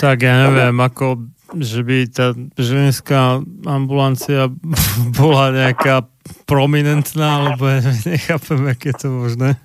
Tak 0.00 0.24
ja 0.24 0.48
neviem, 0.48 0.76
ako, 0.80 1.28
že 1.58 1.80
by 1.82 1.98
tá 2.10 2.32
ženská 2.54 3.42
ambulancia 3.66 4.46
bola 5.18 5.50
nejaká 5.50 6.06
prominentná, 6.46 7.42
alebo 7.42 7.66
ja 7.66 7.82
nechápem, 8.06 8.60
aké 8.70 8.94
to 8.94 9.10
možné. 9.10 9.58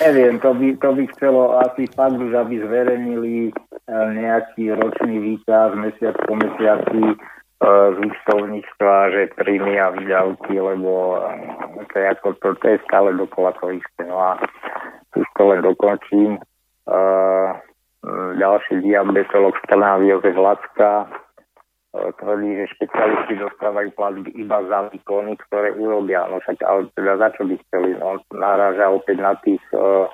Neviem, 0.00 0.40
to 0.40 0.54
by, 0.54 0.68
to 0.80 0.90
by 0.96 1.04
chcelo 1.16 1.60
asi 1.60 1.84
fakt 1.92 2.16
už, 2.16 2.32
aby 2.32 2.62
zverejnili 2.62 3.50
eh, 3.50 4.06
nejaký 4.16 4.72
ročný 4.72 5.16
výkaz 5.20 5.76
mesiac 5.76 6.16
po 6.24 6.32
mesiaci 6.40 7.02
eh, 7.04 7.86
z 7.92 7.96
účtovníctva, 8.00 8.94
že 9.12 9.34
príjmy 9.36 9.76
a 9.76 9.92
výdavky, 9.92 10.56
lebo 10.56 11.20
eh, 11.20 11.84
to 11.92 11.94
je, 12.00 12.06
ako 12.16 12.26
to, 12.40 12.48
to 12.62 12.66
je 12.72 12.78
stále 12.88 13.12
dokola 13.12 13.52
to 13.60 13.76
isté. 13.76 14.02
No 14.08 14.16
a 14.16 14.40
už 15.16 15.28
to 15.36 15.42
len 15.48 15.60
dokončím. 15.64 16.40
Ďalší 18.36 18.84
diabetolog 18.84 19.56
z 19.56 19.62
Trnavy 19.68 20.12
Jozef 20.12 20.36
Lacka 20.36 20.92
uh, 21.06 22.10
tvrdí, 22.20 22.56
že 22.56 22.72
špecialisti 22.76 23.34
dostávajú 23.40 23.88
platby 23.96 24.30
iba 24.36 24.58
za 24.68 24.92
výkony, 24.92 25.36
ktoré 25.48 25.72
urobia. 25.74 26.28
No 26.28 26.38
však 26.44 26.60
ale 26.62 26.90
teda 26.94 27.16
za 27.16 27.28
čo 27.34 27.48
by 27.48 27.54
chceli? 27.66 27.96
No, 27.96 28.20
naráža 28.36 28.92
opäť 28.92 29.16
na 29.18 29.32
tých 29.40 29.62
uh, 29.72 30.06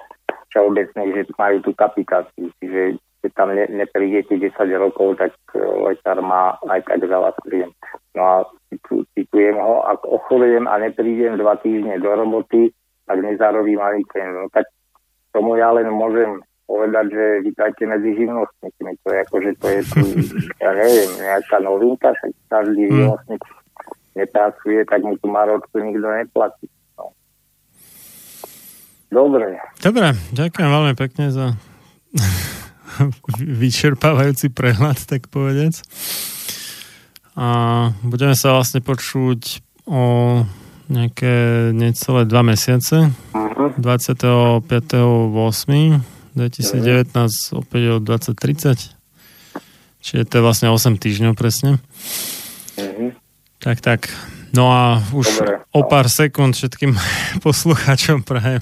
všeobecných, 0.55 1.11
že 1.17 1.23
majú 1.37 1.57
tú 1.65 1.73
kapitáciu. 1.75 2.49
Čiže 2.63 3.01
keď 3.23 3.31
tam 3.39 3.55
ne, 3.55 3.65
neprídete 3.71 4.35
10 4.35 4.55
rokov, 4.79 5.19
tak 5.19 5.35
uh, 5.59 5.91
lekár 5.91 6.23
má 6.23 6.57
aj 6.71 6.87
tak 6.87 7.03
za 7.05 7.19
vás 7.19 7.37
príjem. 7.45 7.71
No 8.15 8.23
a 8.23 8.37
citujem 9.13 9.57
ho, 9.61 9.85
ak 9.85 10.01
ochorujem 10.07 10.65
a 10.65 10.81
neprídem 10.81 11.37
dva 11.37 11.59
týždne 11.61 12.01
do 12.01 12.09
roboty, 12.09 12.73
tak 13.05 13.19
nezarobím 13.21 13.81
ani 13.83 14.03
ten. 14.15 14.33
No 14.33 14.49
tak 14.49 14.69
tomu 15.33 15.57
ja 15.57 15.73
len 15.73 15.89
môžem 15.93 16.45
povedať, 16.67 17.07
že 17.13 17.25
vítajte 17.45 17.87
medzi 17.87 18.17
živnostníkmi. 18.17 18.93
To 19.03 19.09
je 19.13 19.19
ako, 19.23 19.37
že 19.43 19.53
to 19.59 19.67
je 19.69 19.81
tu, 19.87 20.01
ja 20.63 20.71
neviem, 20.73 21.11
nejaká 21.21 21.57
novinka, 21.61 22.15
však 22.15 22.33
každý 22.49 22.83
hmm. 22.87 22.93
živnostník 22.93 23.43
nepracuje, 24.13 24.85
tak 24.85 25.03
mu 25.03 25.17
tu 25.17 25.29
maročku 25.29 25.79
nikto 25.81 26.09
neplatí. 26.09 26.69
No. 26.97 27.13
Dobre. 29.09 29.57
Dobre, 29.81 30.13
ďakujem 30.37 30.69
veľmi 30.69 30.95
pekne 30.97 31.33
za 31.33 31.57
vyčerpávajúci 33.63 34.53
prehľad, 34.53 35.01
tak 35.09 35.33
povedec. 35.33 35.81
A 37.33 37.47
budeme 38.05 38.37
sa 38.37 38.53
vlastne 38.53 38.85
počuť 38.85 39.65
o 39.89 40.05
nejaké 40.93 41.73
necelé 41.73 42.29
dva 42.29 42.45
mesiace. 42.45 43.09
Uh-huh. 43.33 43.73
25.8. 43.81 46.12
2019 46.35 47.13
opäť 47.59 47.83
o 47.93 47.97
2030. 48.01 48.97
Čiže 50.03 50.23
to 50.27 50.35
je 50.39 50.43
vlastne 50.43 50.69
8 50.69 50.99
týždňov 50.99 51.33
presne. 51.39 51.79
Mm-hmm. 52.77 53.11
Tak, 53.63 53.79
tak. 53.79 54.01
No 54.53 54.69
a 54.69 55.01
už 55.17 55.27
Dobre. 55.41 55.65
o 55.73 55.81
pár 55.89 56.13
sekúnd 56.13 56.53
všetkým 56.53 56.93
poslucháčom 57.47 58.27
prajem 58.27 58.61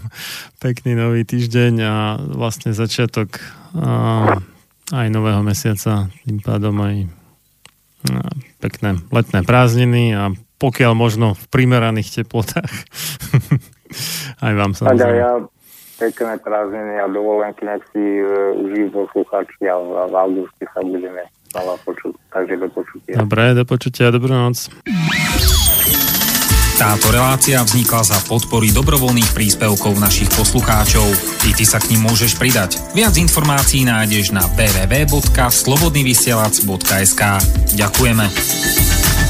pekný 0.63 0.95
nový 0.95 1.27
týždeň 1.27 1.73
a 1.83 1.95
vlastne 2.21 2.71
začiatok 2.71 3.43
a, 3.75 4.39
aj 4.95 5.07
nového 5.11 5.43
mesiaca, 5.43 6.13
tým 6.23 6.39
pádom 6.39 6.77
aj 6.79 6.97
pekné 8.61 8.97
letné 9.13 9.45
prázdniny 9.45 10.17
a 10.17 10.33
pokiaľ 10.61 10.93
možno 10.93 11.27
v 11.37 11.45
primeraných 11.49 12.23
teplotách. 12.23 12.69
aj 14.45 14.53
vám 14.57 14.73
sa. 14.77 14.93
Ja 14.93 15.41
pekné 16.01 16.41
prázdniny 16.41 16.97
a 16.97 17.13
dovolenky 17.13 17.69
nech 17.69 17.85
si 17.93 18.25
uh, 18.25 18.57
užijú 18.57 19.05
poslucháči 19.05 19.69
a 19.69 19.77
v, 19.77 20.09
v 20.09 20.15
auguste 20.17 20.65
sa 20.73 20.81
budeme 20.81 21.29
znova 21.53 21.77
počuť. 21.85 22.17
Takže 22.33 22.57
do 22.57 22.73
počutia. 22.73 23.21
Dobre, 23.21 23.53
do 23.53 23.69
počutia, 23.69 24.09
dobrú 24.09 24.33
noc. 24.33 24.73
Táto 26.81 27.13
relácia 27.13 27.61
vznikla 27.61 28.09
za 28.09 28.17
podpory 28.25 28.73
dobrovoľných 28.73 29.37
príspevkov 29.37 30.01
našich 30.01 30.33
poslucháčov. 30.33 31.05
I 31.45 31.53
ty 31.53 31.69
sa 31.69 31.77
k 31.77 31.93
ním 31.93 32.09
môžeš 32.09 32.41
pridať. 32.41 32.81
Viac 32.97 33.21
informácií 33.21 33.85
nájdeš 33.85 34.33
na 34.33 34.49
www.slobodnyvysielac.sk 34.57 37.23
Ďakujeme. 37.77 39.30